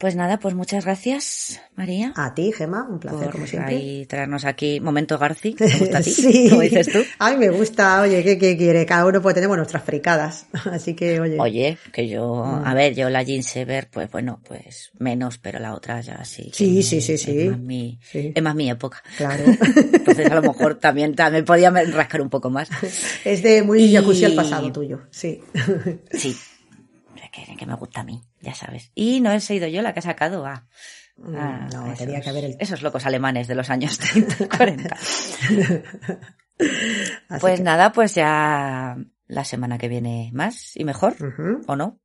Pues 0.03 0.17
nada, 0.17 0.37
pues 0.37 0.53
muchas 0.53 0.83
gracias, 0.83 1.61
María. 1.77 2.11
A 2.17 2.33
ti, 2.35 2.51
Gema, 2.51 2.85
un 2.89 2.99
placer 2.99 3.21
por 3.27 3.31
como 3.31 3.47
siempre. 3.47 3.75
ahí 3.77 4.05
traernos 4.05 4.43
aquí 4.43 4.81
momento 4.81 5.17
Garci, 5.17 5.53
¿te 5.55 5.63
gusta 5.79 5.99
a 5.99 6.01
ti? 6.01 6.11
Sí. 6.11 6.49
Como 6.49 6.59
dices 6.59 6.89
tú. 6.91 6.99
Ay, 7.19 7.37
me 7.37 7.47
gusta. 7.49 8.01
Oye, 8.01 8.21
¿qué, 8.21 8.37
qué 8.37 8.57
quiere? 8.57 8.85
Cada 8.85 9.05
uno 9.05 9.21
puede 9.21 9.35
tener 9.35 9.49
nuestras 9.49 9.81
fricadas. 9.85 10.47
Así 10.69 10.93
que, 10.93 11.21
oye. 11.21 11.37
Oye, 11.39 11.77
que 11.93 12.09
yo, 12.09 12.43
Mm. 12.43 12.65
a 12.67 12.73
ver, 12.73 12.95
yo 12.95 13.09
la 13.09 13.23
Jean 13.23 13.43
Sever, 13.43 13.87
pues 13.89 14.11
bueno, 14.11 14.41
pues 14.45 14.91
menos, 14.99 15.37
pero 15.37 15.59
la 15.59 15.73
otra 15.73 16.01
ya 16.01 16.25
sí. 16.25 16.51
Sí, 16.53 16.83
sí, 16.83 16.99
sí, 16.99 17.13
es 17.13 17.21
sí. 17.21 17.47
más 17.49 17.59
mi, 17.59 17.97
Sí. 18.03 18.33
es 18.35 18.43
más 18.43 18.55
mi 18.55 18.69
época. 18.69 19.01
Claro. 19.15 19.45
Entonces 19.45 20.29
a 20.29 20.35
lo 20.35 20.41
mejor 20.41 20.75
también, 20.75 21.15
también 21.15 21.45
podía 21.45 21.69
rascar 21.71 22.19
un 22.21 22.29
poco 22.29 22.49
más. 22.49 22.67
es 23.23 23.41
de 23.41 23.63
muy 23.63 23.83
Y- 23.85 23.93
jacuzzi 23.95 24.25
al 24.25 24.35
pasado 24.35 24.69
tuyo. 24.73 24.99
Sí. 25.11 25.39
Sí. 26.11 26.35
Que, 27.33 27.55
que 27.57 27.65
me 27.65 27.73
gusta 27.75 28.01
a 28.01 28.03
mí, 28.03 28.21
ya 28.41 28.53
sabes. 28.53 28.91
Y 28.93 29.19
no 29.19 29.31
he 29.31 29.39
sido 29.39 29.67
yo 29.67 29.81
la 29.81 29.91
que 29.93 29.99
ha 29.99 30.03
sacado 30.03 30.45
a, 30.45 30.53
a 30.53 30.67
Mm, 31.15 31.69
no, 31.73 31.85
a 31.91 31.93
tenía 31.95 32.21
que 32.21 32.29
haber 32.29 32.43
el- 32.45 32.57
esos 32.59 32.81
locos 32.83 33.05
alemanes 33.07 33.47
de 33.47 33.55
los 33.55 33.69
años 33.71 33.97
30, 33.99 34.49
40. 34.55 34.95
Así 37.29 37.41
Pues 37.41 37.57
que- 37.57 37.63
nada, 37.63 37.91
pues 37.91 38.13
ya 38.15 38.95
la 39.27 39.43
semana 39.45 39.77
que 39.77 39.87
viene 39.87 40.29
más 40.33 40.75
y 40.75 40.83
mejor, 40.85 41.15
o 41.67 41.75
no. 41.75 41.99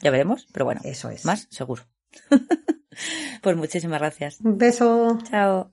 Ya 0.00 0.10
veremos, 0.10 0.46
pero 0.52 0.64
bueno, 0.66 0.80
Eso 0.84 1.08
es. 1.10 1.24
más 1.24 1.48
seguro. 1.50 1.82
pues 3.42 3.56
muchísimas 3.56 4.00
gracias. 4.00 4.38
Un 4.40 4.58
beso. 4.58 5.18
Chao. 5.30 5.72